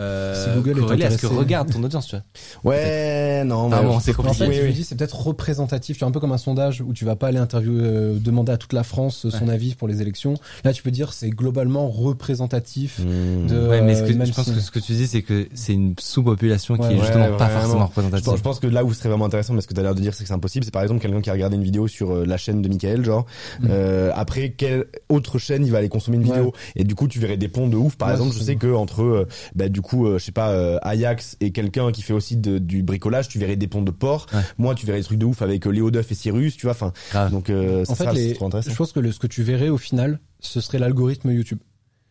euh, 0.00 0.44
Si 0.44 0.50
Google 0.56 0.78
est 1.00 1.04
à 1.04 1.10
ce 1.10 1.18
que 1.18 1.26
regarde 1.26 1.70
ton 1.72 1.82
audience, 1.82 2.06
tu 2.06 2.16
vois. 2.16 2.24
Ouais, 2.64 3.44
non, 3.44 3.68
mais 3.68 3.76
Ah 3.78 3.82
bon, 3.82 4.00
c'est 4.00 4.12
En 4.12 4.14
compliqué. 4.14 4.38
fait, 4.44 4.48
Oui, 4.48 4.54
je 4.56 4.62
oui. 4.78 4.84
c'est 4.84 4.96
peut-être 4.96 5.20
représentatif. 5.26 5.96
Tu 5.96 6.00
vois, 6.00 6.08
un 6.08 6.12
peu 6.12 6.20
comme 6.20 6.32
un 6.32 6.38
sondage 6.38 6.80
où 6.80 6.92
tu 6.92 7.04
vas 7.04 7.16
pas 7.16 7.28
aller 7.28 7.38
interviewer, 7.38 7.82
euh, 7.84 8.18
demander 8.18 8.52
à 8.52 8.56
toute 8.56 8.72
la 8.72 8.82
France 8.82 9.26
euh, 9.26 9.30
son 9.30 9.48
avis 9.48 9.74
pour 9.74 9.88
les 9.88 10.02
élections. 10.02 10.34
Là, 10.64 10.72
tu 10.72 10.82
peux 10.82 10.90
dire, 10.90 11.12
c'est 11.12 11.30
globalement 11.30 11.88
représentatif 11.88 12.98
Mmh. 13.00 13.46
de. 13.48 13.68
Ouais, 13.68 13.80
mais 13.82 13.94
ce 13.94 14.02
que, 14.02 14.12
je 14.12 14.32
pense 14.32 14.44
si- 14.46 14.54
que 14.54 14.60
ce 14.60 14.70
que 14.70 14.78
tu 14.78 14.92
dis, 14.92 15.06
c'est 15.06 15.22
que 15.22 15.48
c'est 15.54 15.72
une 15.72 15.94
sous-population 15.98 16.76
qui 16.76 16.82
Ouais, 16.82 16.88
est 16.88 16.94
ouais, 16.94 17.00
justement 17.00 17.36
pas 17.36 17.48
vraiment. 17.48 17.60
forcément 17.60 17.72
Je 17.72 17.78
pense, 17.78 17.88
représentative. 17.88 18.36
je 18.38 18.42
pense 18.42 18.60
que 18.60 18.66
là 18.66 18.84
où 18.84 18.92
ce 18.92 18.98
serait 18.98 19.08
vraiment 19.08 19.24
intéressant, 19.26 19.54
mais 19.54 19.60
ce 19.60 19.66
que 19.66 19.74
tu 19.74 19.80
as 19.80 19.82
l'air 19.82 19.94
de 19.94 20.00
dire, 20.00 20.14
c'est 20.14 20.24
que 20.24 20.28
c'est 20.28 20.34
impossible. 20.34 20.64
C'est 20.64 20.70
par 20.70 20.82
exemple 20.82 21.00
quelqu'un 21.00 21.20
qui 21.20 21.30
a 21.30 21.32
regardé 21.32 21.56
une 21.56 21.62
vidéo 21.62 21.88
sur 21.88 22.12
euh, 22.12 22.24
la 22.26 22.36
chaîne 22.36 22.62
de 22.62 22.68
Michael, 22.68 23.04
genre. 23.04 23.26
Mm. 23.60 23.66
Euh, 23.70 24.10
après, 24.14 24.50
quelle 24.50 24.86
autre 25.08 25.38
chaîne 25.38 25.64
il 25.64 25.72
va 25.72 25.78
aller 25.78 25.88
consommer 25.88 26.16
une 26.16 26.22
Ouais. 26.24 26.28
vidéo? 26.36 26.52
Et 26.76 26.84
du 26.84 26.94
coup, 26.94 27.08
tu 27.08 27.18
verrais 27.18 27.36
des 27.36 27.48
ponts 27.48 27.68
de 27.68 27.76
ouf. 27.76 27.96
Par 27.96 28.08
Ouais, 28.08 28.14
exemple, 28.14 28.34
je 28.34 28.42
sais 28.42 28.56
que 28.56 28.72
entre, 28.72 29.26
bah, 29.54 29.68
du 29.68 29.80
coup, 29.80 29.89
euh, 29.94 30.18
je 30.18 30.24
sais 30.24 30.32
pas, 30.32 30.50
euh, 30.50 30.78
Ajax 30.82 31.36
et 31.40 31.50
quelqu'un 31.52 31.92
qui 31.92 32.02
fait 32.02 32.12
aussi 32.12 32.36
de- 32.36 32.58
du 32.58 32.82
bricolage, 32.82 33.28
tu 33.28 33.38
verrais 33.38 33.56
des 33.56 33.66
ponts 33.68 33.82
de 33.82 33.90
port. 33.90 34.26
Ouais. 34.32 34.40
Moi, 34.58 34.74
tu 34.74 34.86
verrais 34.86 34.98
des 34.98 35.04
trucs 35.04 35.18
de 35.18 35.26
ouf 35.26 35.42
avec 35.42 35.66
euh, 35.66 35.70
Léo 35.70 35.90
Duff 35.90 36.10
et 36.10 36.14
Cyrus, 36.14 36.56
tu 36.56 36.66
vois. 36.66 36.72
Enfin, 36.72 36.92
donc 37.30 37.50
euh, 37.50 37.84
ça 37.84 37.92
En 37.92 37.94
fait, 37.96 38.04
sera- 38.04 38.12
les- 38.14 38.28
c'est 38.28 38.34
trop 38.34 38.46
intéressant. 38.46 38.70
je 38.70 38.76
pense 38.76 38.92
que 38.92 39.00
le, 39.00 39.12
ce 39.12 39.18
que 39.18 39.26
tu 39.26 39.42
verrais 39.42 39.68
au 39.68 39.78
final, 39.78 40.20
ce 40.40 40.60
serait 40.60 40.78
l'algorithme 40.78 41.30
YouTube. 41.30 41.58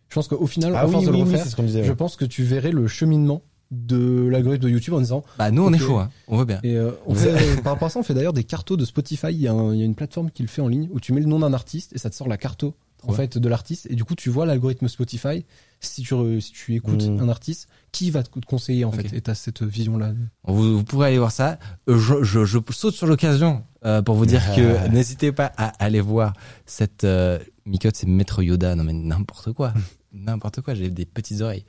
Je 0.10 0.16
pense 0.16 0.28
qu'au 0.28 0.48
final, 0.48 0.74
Ah 0.76 0.82
à 0.82 0.86
oui, 0.86 0.92
force 0.94 1.06
de 1.06 1.12
oui, 1.12 1.18
le 1.18 1.24
oui, 1.24 1.30
refaire, 1.32 1.44
c'est 1.46 1.52
ce 1.52 1.56
qu'on 1.56 1.64
disait. 1.64 1.84
je 1.84 1.90
ouais. 1.90 1.96
pense 1.96 2.16
que 2.16 2.26
tu 2.26 2.44
verrais 2.44 2.72
le 2.72 2.88
cheminement 2.88 3.42
de 3.72 4.28
l'algorithme 4.32 4.64
de 4.66 4.70
YouTube 4.70 4.96
en 4.96 5.00
disant 5.00 5.24
Bah 5.38 5.52
nous 5.52 5.62
on 5.64 5.68
Ok. 5.68 5.76
est 5.76 5.78
chaud, 5.78 5.98
hein. 6.00 6.10
on 6.28 6.38
veut 6.38 6.46
bien. 6.46 6.60
et 6.64 6.76
euh, 6.76 6.90
on 7.06 7.14
fait, 7.14 7.62
par 7.62 7.74
rapport 7.74 7.86
à 7.86 7.90
ça 7.92 8.00
on 8.00 8.04
fait 8.04 8.16
d'ailleurs 8.16 8.34
des 8.34 8.44
cartos 8.44 8.76
de 8.78 8.84
Spotify 8.84 9.28
il 9.30 9.38
y, 9.42 9.48
a 9.48 9.54
un- 9.54 9.72
il 9.76 9.80
y 9.80 9.84
a 9.84 9.86
une 9.86 9.94
plateforme 9.94 10.32
qui 10.32 10.42
le 10.42 10.48
fait 10.48 10.64
en 10.64 10.68
ligne 10.68 10.90
où 10.92 11.00
tu 11.00 11.14
mets 11.14 11.20
le 11.22 11.28
nom 11.28 11.38
d'un 11.38 11.54
artiste 11.54 11.94
et 11.94 12.00
ça 12.00 12.10
te 12.10 12.16
sort 12.16 12.28
la 12.28 12.38
carto 12.38 12.74
en 13.04 13.14
fait 13.14 13.38
de 13.38 13.48
l'artiste 13.48 13.86
et 13.92 13.94
du 13.94 14.04
coup 14.04 14.16
tu 14.16 14.32
vois 14.32 14.48
l'algorithme 14.48 14.88
Spotify 14.88 15.46
si 15.80 16.02
tu 16.04 16.42
si 16.42 16.52
tu 16.52 16.76
écoutes 16.76 17.04
Mm. 17.08 17.22
un 17.22 17.30
artiste 17.30 17.68
qui 17.92 18.12
va 18.12 18.22
te 18.24 18.30
conseiller 18.46 18.86
en 18.86 18.92
fait 18.92 19.14
et 19.14 19.22
t'as 19.22 19.34
cette 19.36 19.64
vision 19.64 19.98
là 19.98 20.12
Vous, 20.46 20.78
vous 20.78 20.84
pourrez 20.84 21.08
aller 21.08 21.18
voir 21.18 21.32
ça. 21.32 21.58
Euh, 21.88 21.98
Je, 21.98 22.24
je, 22.24 22.46
je 22.46 22.60
saute 22.72 22.94
sur 22.94 23.08
l'occasion 23.08 23.64
euh, 23.86 24.02
pour 24.02 24.16
vous 24.16 24.26
dire 24.26 24.44
que 24.56 24.88
n'hésitez 24.92 25.32
pas 25.32 25.52
à 25.58 25.68
aller 25.84 26.02
voir 26.02 26.34
cette 26.66 27.04
euh, 27.06 27.40
Mikote, 27.66 27.96
c'est 27.96 28.08
Maître 28.08 28.44
Yoda. 28.44 28.76
Non 28.76 28.84
mais 28.84 28.94
n'importe 28.94 29.54
quoi, 29.54 29.74
n'importe 30.14 30.62
quoi. 30.62 30.74
J'ai 30.76 30.90
des 30.90 31.06
petites 31.06 31.42
oreilles. 31.42 31.66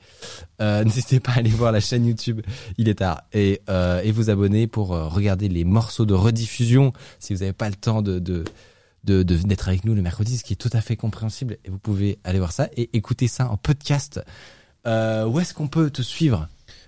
Euh, 0.61 0.83
n'hésitez 0.83 1.19
pas 1.19 1.31
à 1.31 1.37
aller 1.37 1.49
voir 1.49 1.71
la 1.71 1.79
chaîne 1.79 2.05
YouTube. 2.05 2.41
Il 2.77 2.89
est 2.89 2.95
tard 2.95 3.23
et 3.33 3.61
euh, 3.69 4.01
et 4.03 4.11
vous 4.11 4.29
abonner 4.29 4.67
pour 4.67 4.89
regarder 4.89 5.47
les 5.47 5.63
morceaux 5.63 6.05
de 6.05 6.13
rediffusion 6.13 6.91
si 7.19 7.33
vous 7.33 7.39
n'avez 7.39 7.53
pas 7.53 7.69
le 7.69 7.75
temps 7.75 8.01
de 8.01 8.19
de 8.19 8.43
de 9.03 9.23
d'être 9.23 9.67
avec 9.67 9.83
nous 9.85 9.95
le 9.95 10.01
mercredi, 10.01 10.37
ce 10.37 10.43
qui 10.43 10.53
est 10.53 10.55
tout 10.57 10.69
à 10.73 10.81
fait 10.81 10.95
compréhensible. 10.95 11.57
Et 11.65 11.69
vous 11.69 11.79
pouvez 11.79 12.19
aller 12.23 12.39
voir 12.39 12.51
ça 12.51 12.69
et 12.77 12.95
écouter 12.95 13.27
ça 13.27 13.49
en 13.49 13.57
podcast. 13.57 14.21
Euh, 14.87 15.25
où 15.25 15.39
est-ce 15.39 15.53
qu'on 15.53 15.67
peut 15.67 15.89
te 15.91 16.01
suivre? 16.01 16.47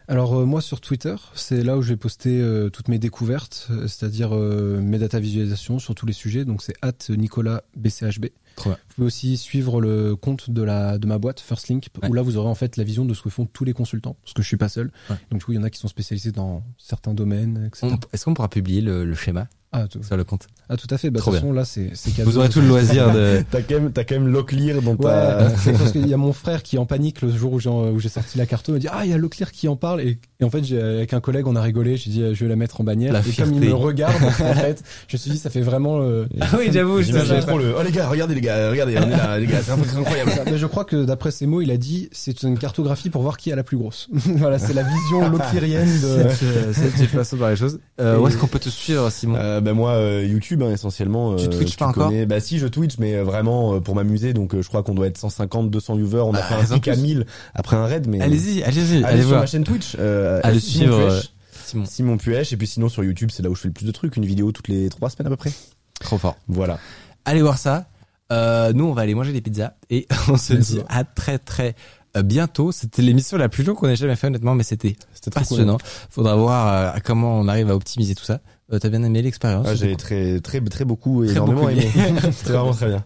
Alors 0.09 0.37
euh, 0.39 0.45
moi 0.45 0.61
sur 0.61 0.81
Twitter 0.81 1.15
c'est 1.33 1.63
là 1.63 1.77
où 1.77 1.81
je 1.81 1.89
vais 1.89 1.95
poster 1.97 2.41
euh, 2.41 2.69
toutes 2.69 2.89
mes 2.89 2.99
découvertes 2.99 3.69
c'est-à-dire 3.83 4.31
mes 4.35 4.97
data 4.99 5.17
visualisations 5.17 5.79
sur 5.79 5.95
tous 5.95 6.05
les 6.05 6.11
sujets 6.11 6.43
donc 6.43 6.61
c'est 6.61 6.73
at 6.81 6.91
Nicolas 7.09 7.63
BCHB 7.77 8.25
Trop 8.57 8.71
bien. 8.71 8.77
Vous 8.89 8.95
pouvez 8.95 9.07
aussi 9.07 9.37
suivre 9.37 9.79
le 9.79 10.17
compte 10.17 10.49
de 10.49 10.61
la 10.61 10.97
de 10.97 11.07
ma 11.07 11.19
boîte 11.19 11.39
First 11.39 11.69
Link 11.69 11.87
Ouais. 12.01 12.09
où 12.09 12.13
là 12.13 12.21
vous 12.21 12.35
aurez 12.35 12.49
en 12.49 12.55
fait 12.55 12.75
la 12.75 12.83
vision 12.83 13.05
de 13.05 13.13
ce 13.13 13.21
que 13.21 13.29
font 13.29 13.45
tous 13.45 13.63
les 13.63 13.71
consultants 13.73 14.17
parce 14.21 14.33
que 14.33 14.41
je 14.41 14.47
suis 14.47 14.57
pas 14.57 14.67
seul. 14.69 14.91
Ouais. 15.09 15.15
Donc 15.31 15.39
du 15.39 15.45
coup 15.45 15.53
il 15.53 15.55
y 15.55 15.59
en 15.59 15.63
a 15.63 15.69
qui 15.69 15.79
sont 15.79 15.87
spécialisés 15.87 16.31
dans 16.33 16.63
certains 16.77 17.13
domaines, 17.13 17.65
etc. 17.67 17.95
Est-ce 18.11 18.25
qu'on 18.25 18.33
pourra 18.33 18.49
publier 18.49 18.81
le, 18.81 19.05
le 19.05 19.15
schéma? 19.15 19.47
Ah, 19.75 19.87
tout, 19.87 20.03
sur 20.03 20.15
le 20.15 20.23
compte 20.23 20.47
ah, 20.69 20.77
tout 20.77 20.87
à 20.89 20.97
fait. 20.97 21.09
Bah, 21.09 21.19
de 21.19 21.25
toute 21.25 21.33
façon 21.33 21.51
là 21.51 21.65
c'est 21.65 21.89
c'est 21.93 22.11
cadeau. 22.11 22.29
Vous 22.31 22.37
aurez 22.37 22.47
tout 22.49 22.61
le 22.61 22.67
loisir 22.67 23.11
de. 23.11 23.43
T'as 23.51 23.61
quand 23.61 23.73
même, 23.75 23.91
t'as 23.91 24.03
quand 24.05 24.15
même 24.15 24.27
Locklear 24.29 24.81
dans 24.81 24.91
Ouais, 24.91 24.97
ta. 25.09 25.55
c'est 25.57 25.73
parce 25.73 25.91
qu'il 25.91 26.07
y 26.07 26.13
a 26.13 26.17
mon 26.17 26.31
frère 26.31 26.63
qui 26.63 26.77
est 26.77 26.79
en 26.79 26.85
panique 26.85 27.21
le 27.21 27.29
jour 27.35 27.53
où 27.53 27.59
j'ai 27.59 27.69
où 27.69 27.99
j'ai 27.99 28.07
sorti 28.09 28.37
la 28.37 28.45
carte, 28.45 28.67
il 28.69 28.73
m'a 28.75 28.79
dit 28.79 28.87
ah 28.89 29.01
il 29.03 29.11
y 29.11 29.13
a 29.13 29.17
Leclerc 29.17 29.51
qui 29.51 29.67
en 29.67 29.75
parle 29.75 30.01
et, 30.01 30.19
et 30.39 30.43
en 30.45 30.49
fait 30.49 30.63
j'ai 30.63 30.81
avec 30.81 31.13
un 31.13 31.19
collègue 31.19 31.47
on 31.47 31.55
a 31.55 31.61
rigolé, 31.61 31.97
j'ai 31.97 32.09
dit 32.11 32.23
je 32.33 32.43
vais 32.45 32.49
la 32.49 32.55
mettre 32.55 32.79
en 32.79 32.83
bannière 32.85 33.11
La 33.13 33.19
et 33.19 33.23
comme 33.23 33.31
il 33.31 33.33
fierté. 33.59 33.67
me 33.67 33.73
regarde 33.73 34.23
en 34.23 34.29
fait, 34.53 34.83
je 35.09 35.15
me 35.15 35.19
suis 35.19 35.31
dit 35.31 35.37
ça 35.37 35.49
fait 35.49 35.61
vraiment 35.61 35.99
euh, 36.01 36.25
Ah 36.39 36.47
oui, 36.57 36.69
j'avoue, 36.71 36.99
je 36.99 37.07
J'imagine 37.07 37.39
trop 37.41 37.57
le. 37.57 37.73
Oh 37.77 37.81
les 37.83 37.91
gars, 37.91 38.07
regardez 38.07 38.35
les 38.35 38.41
gars, 38.41 38.69
regardez, 38.69 38.97
on 38.97 39.03
est 39.07 39.09
là, 39.09 39.37
les 39.39 39.47
gars, 39.47 39.59
c'est 39.63 39.71
incroyable. 39.71 40.31
Mais 40.45 40.57
je 40.57 40.65
crois 40.65 40.85
que 40.85 41.03
d'après 41.03 41.31
ses 41.31 41.45
mots, 41.45 41.61
il 41.61 41.71
a 41.71 41.77
dit 41.77 42.09
c'est 42.13 42.43
une 42.43 42.57
cartographie 42.57 43.09
pour 43.09 43.21
voir 43.21 43.37
qui 43.37 43.49
est 43.49 43.55
la 43.55 43.63
plus 43.63 43.77
grosse. 43.77 44.07
voilà, 44.13 44.59
c'est 44.59 44.73
la 44.73 44.83
vision 44.83 45.29
loclérienne 45.29 45.89
de. 46.01 46.25
C'est 46.73 46.99
une 47.03 47.07
façon 47.07 47.35
de 47.35 47.39
voir 47.39 47.49
les 47.51 47.57
choses. 47.57 47.79
Euh, 47.99 48.15
Et- 48.15 48.19
où 48.19 48.27
est-ce 48.27 48.37
qu'on 48.37 48.47
peut 48.47 48.59
te 48.59 48.69
suivre, 48.69 49.09
Simon? 49.11 49.37
Ben 49.63 49.73
moi 49.73 49.91
euh, 49.91 50.25
YouTube 50.25 50.61
hein, 50.61 50.71
essentiellement. 50.71 51.35
Tu 51.35 51.45
euh, 51.45 51.49
twitches 51.49 51.77
pas 51.77 51.87
encore 51.87 52.11
Bah 52.27 52.39
si 52.39 52.59
je 52.59 52.67
twitch 52.67 52.97
mais 52.99 53.15
euh, 53.15 53.23
vraiment 53.23 53.79
pour 53.81 53.95
m'amuser 53.95 54.33
donc 54.33 54.59
je 54.59 54.67
crois 54.67 54.83
qu'on 54.83 54.93
doit 54.93 55.07
être 55.07 55.17
150 55.17 55.71
200 55.71 55.95
viewers. 55.95 56.19
On 56.21 56.33
a 56.33 56.37
Bah, 56.39 56.43
fait 56.43 56.55
un 56.55 56.75
pic 56.75 56.87
à 56.89 56.93
plus. 56.93 57.01
1000 57.01 57.25
après 57.55 57.75
un 57.75 57.85
raid 57.85 58.07
mais. 58.07 58.21
Allez-y, 58.21 58.61
allez-y, 58.63 58.97
Allez, 58.97 59.05
allez 59.05 59.19
sur 59.21 59.29
voir. 59.29 59.39
ma 59.41 59.45
chaîne 59.47 59.63
Twitch. 59.63 59.95
Allez 59.95 60.59
Simon 60.59 60.97
suivre, 60.99 61.21
Simon. 61.65 61.85
Simon 61.85 62.17
Puech 62.17 62.53
et 62.53 62.57
puis 62.57 62.67
sinon 62.67 62.89
sur 62.89 63.03
YouTube 63.03 63.29
c'est 63.33 63.41
là 63.43 63.49
où 63.49 63.55
je 63.55 63.61
fais 63.61 63.67
le 63.69 63.73
plus 63.73 63.85
de 63.85 63.91
trucs 63.91 64.15
une 64.17 64.25
vidéo 64.25 64.51
toutes 64.51 64.67
les 64.67 64.89
trois 64.89 65.09
semaines 65.09 65.27
à 65.27 65.29
peu 65.29 65.37
près. 65.37 65.51
Trop 65.99 66.17
fort. 66.17 66.35
Voilà. 66.47 66.77
Allez 67.25 67.41
voir 67.41 67.57
ça. 67.57 67.87
Euh, 68.31 68.73
nous, 68.73 68.85
on 68.85 68.93
va 68.93 69.03
aller 69.03 69.13
manger 69.15 69.31
des 69.31 69.41
pizzas 69.41 69.73
et 69.89 70.07
on 70.27 70.37
se 70.37 70.53
dit 70.53 70.79
à 70.89 71.03
très 71.03 71.37
très 71.39 71.75
bientôt. 72.21 72.71
C'était 72.71 73.01
l'émission 73.01 73.37
la 73.37 73.49
plus 73.49 73.63
longue 73.63 73.77
qu'on 73.77 73.89
ait 73.89 73.95
jamais 73.95 74.15
fait 74.15 74.27
honnêtement, 74.27 74.53
mais 74.55 74.63
c'était 74.63 74.93
trop 74.93 75.07
cool. 75.23 75.33
passionnant. 75.33 75.77
Faudra 76.09 76.35
voir 76.35 76.95
euh, 76.95 76.99
comment 77.03 77.39
on 77.39 77.47
arrive 77.47 77.71
à 77.71 77.75
optimiser 77.75 78.13
tout 78.13 78.25
ça. 78.25 78.41
Euh, 78.71 78.79
T'as 78.79 78.89
bien 78.89 79.03
aimé 79.03 79.21
l'expérience 79.21 79.65
Ah, 79.69 79.75
j'ai 79.75 79.95
très 79.95 80.39
très 80.39 80.61
très 80.61 80.85
beaucoup 80.85 81.23
Très 81.23 81.33
énormément 81.33 81.61
beaucoup 81.61 81.71
aimé. 81.71 81.89
aimé. 81.95 82.19
C'était 82.31 82.53
vraiment 82.53 82.73
très 82.73 82.87
bien. 82.87 83.03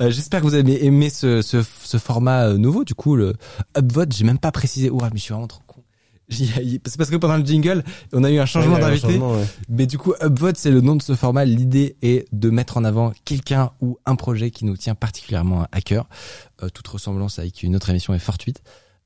Euh, 0.00 0.10
J'espère 0.10 0.40
que 0.40 0.46
vous 0.46 0.54
avez 0.54 0.84
aimé 0.84 1.08
ce, 1.10 1.40
ce, 1.42 1.62
ce 1.84 1.96
format 1.98 2.48
euh, 2.48 2.58
nouveau. 2.58 2.84
Du 2.84 2.94
coup, 2.94 3.16
le 3.16 3.34
upvote, 3.78 4.12
j'ai 4.12 4.24
même 4.24 4.38
pas 4.38 4.52
précisé. 4.52 4.90
Ouah, 4.90 5.08
mais 5.12 5.18
je 5.18 5.22
suis 5.22 5.32
vraiment 5.32 5.46
trop 5.48 5.62
con. 5.66 5.82
C'est 6.30 6.96
parce 6.96 7.10
que 7.10 7.16
pendant 7.16 7.36
le 7.36 7.44
jingle, 7.44 7.84
on 8.14 8.24
a 8.24 8.30
eu 8.30 8.38
un 8.38 8.46
changement 8.46 8.74
Ouais, 8.76 8.80
d'invité. 8.80 9.18
ouais. 9.18 9.44
Mais 9.68 9.86
du 9.86 9.98
coup, 9.98 10.14
upvote, 10.22 10.56
c'est 10.56 10.70
le 10.70 10.80
nom 10.80 10.96
de 10.96 11.02
ce 11.02 11.14
format. 11.14 11.44
L'idée 11.44 11.96
est 12.00 12.26
de 12.32 12.48
mettre 12.48 12.76
en 12.78 12.84
avant 12.84 13.12
quelqu'un 13.26 13.70
ou 13.82 13.98
un 14.06 14.14
projet 14.16 14.50
qui 14.50 14.64
nous 14.64 14.76
tient 14.78 14.94
particulièrement 14.94 15.66
à 15.72 15.80
cœur. 15.82 16.06
Euh, 16.62 16.68
toute 16.68 16.86
ressemblance 16.88 17.38
avec 17.38 17.62
une 17.62 17.74
autre 17.76 17.90
émission 17.90 18.14
est 18.14 18.18
fortuite. 18.18 18.62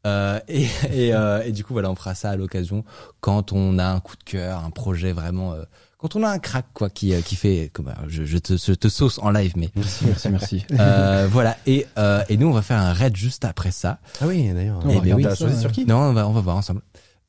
Euh, 0.06 0.38
et, 0.48 0.62
et, 0.92 1.14
euh, 1.14 1.42
et 1.44 1.52
du 1.52 1.64
coup, 1.64 1.72
voilà, 1.72 1.90
on 1.90 1.94
fera 1.96 2.14
ça 2.14 2.30
à 2.30 2.36
l'occasion 2.36 2.84
quand 3.20 3.52
on 3.52 3.78
a 3.78 3.86
un 3.86 4.00
coup 4.00 4.16
de 4.16 4.22
cœur, 4.24 4.64
un 4.64 4.70
projet 4.70 5.12
vraiment. 5.12 5.52
euh, 5.54 5.62
quand 5.98 6.14
on 6.14 6.22
a 6.22 6.28
un 6.28 6.38
crack 6.38 6.66
quoi 6.74 6.90
qui 6.90 7.14
qui 7.22 7.36
fait 7.36 7.70
comme 7.72 7.88
euh, 7.88 7.92
je, 8.06 8.24
je 8.26 8.36
te 8.36 8.58
je 8.58 8.72
te 8.74 8.86
sauce 8.88 9.18
en 9.22 9.30
live 9.30 9.54
mais 9.56 9.70
Merci, 9.74 10.04
merci, 10.06 10.28
merci. 10.28 10.64
euh, 10.78 11.26
voilà 11.32 11.56
et 11.66 11.86
euh, 11.96 12.22
et 12.28 12.36
nous 12.36 12.46
on 12.48 12.52
va 12.52 12.60
faire 12.60 12.78
un 12.78 12.92
raid 12.92 13.16
juste 13.16 13.46
après 13.46 13.70
ça 13.70 13.98
Ah 14.20 14.26
oui 14.26 14.46
d'ailleurs. 14.52 14.78
On 14.84 14.88
va 14.88 14.94
Eh 14.94 15.00
ben 15.14 15.22
t'as 15.22 15.34
ça, 15.34 15.46
ouais. 15.46 15.56
sur 15.58 15.72
qui? 15.72 15.86
Non 15.86 15.96
on 15.96 16.12
va 16.12 16.28
on 16.28 16.32
va 16.32 16.42
voir 16.42 16.56
ensemble 16.56 16.82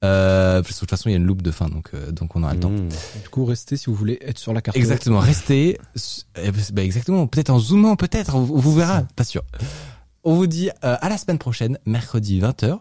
euh, 0.04 0.62
parce 0.62 0.68
que 0.68 0.74
de 0.76 0.80
toute 0.82 0.90
façon 0.90 1.08
il 1.08 1.14
y 1.14 1.16
a 1.16 1.18
une 1.18 1.26
loupe 1.26 1.42
de 1.42 1.50
fin 1.50 1.70
donc 1.70 1.92
euh, 1.94 2.12
donc 2.12 2.36
on 2.36 2.44
aura 2.44 2.54
le 2.54 2.60
temps 2.60 2.70
Mmh. 2.70 2.90
Du 3.24 3.30
coup, 3.30 3.46
restez 3.46 3.78
si 3.78 3.86
vous 3.86 3.96
voulez 3.96 4.20
être 4.22 4.38
sur 4.38 4.54
la 4.54 4.62
carte. 4.62 4.76
exactement 4.78 5.20
restez 5.20 5.80
euh, 6.38 6.52
bah, 6.74 6.84
exactement 6.84 7.26
peut-être 7.26 7.50
en 7.50 7.60
zoomant 7.60 7.96
peut-être 7.96 8.36
on, 8.36 8.40
on 8.42 8.60
vous 8.60 8.76
verra 8.76 9.04
pas 9.16 9.24
sûr 9.24 9.44
on 10.28 10.34
vous 10.34 10.46
dit 10.46 10.70
euh, 10.84 10.98
à 11.00 11.08
la 11.08 11.18
semaine 11.18 11.40
prochaine 11.40 11.80
mercredi 11.86 12.42
20h 12.42 12.80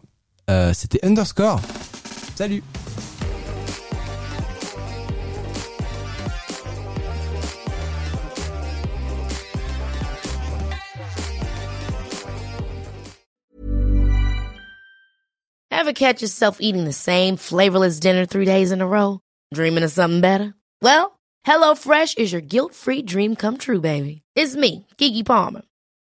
euh, 0.51 0.73
c'était 0.75 1.05
underscore 1.07 1.61
salut 2.35 2.63
Ever 15.71 15.93
catch 15.93 16.21
yourself 16.21 16.57
eating 16.59 16.85
the 16.85 16.93
same 16.93 17.37
flavorless 17.37 18.01
dinner 18.01 18.27
three 18.27 18.45
days 18.45 18.73
in 18.73 18.81
a 18.81 18.87
row? 18.87 19.21
Dreaming 19.55 19.85
of 19.85 19.93
something 19.93 20.21
better? 20.21 20.53
Well, 20.83 21.21
HelloFresh 21.47 22.19
is 22.19 22.33
your 22.33 22.41
guilt-free 22.41 23.03
dream 23.03 23.37
come 23.37 23.57
true, 23.57 23.81
baby. 23.81 24.23
It's 24.35 24.57
me, 24.57 24.87
Kiki 24.97 25.23
Palmer. 25.23 25.63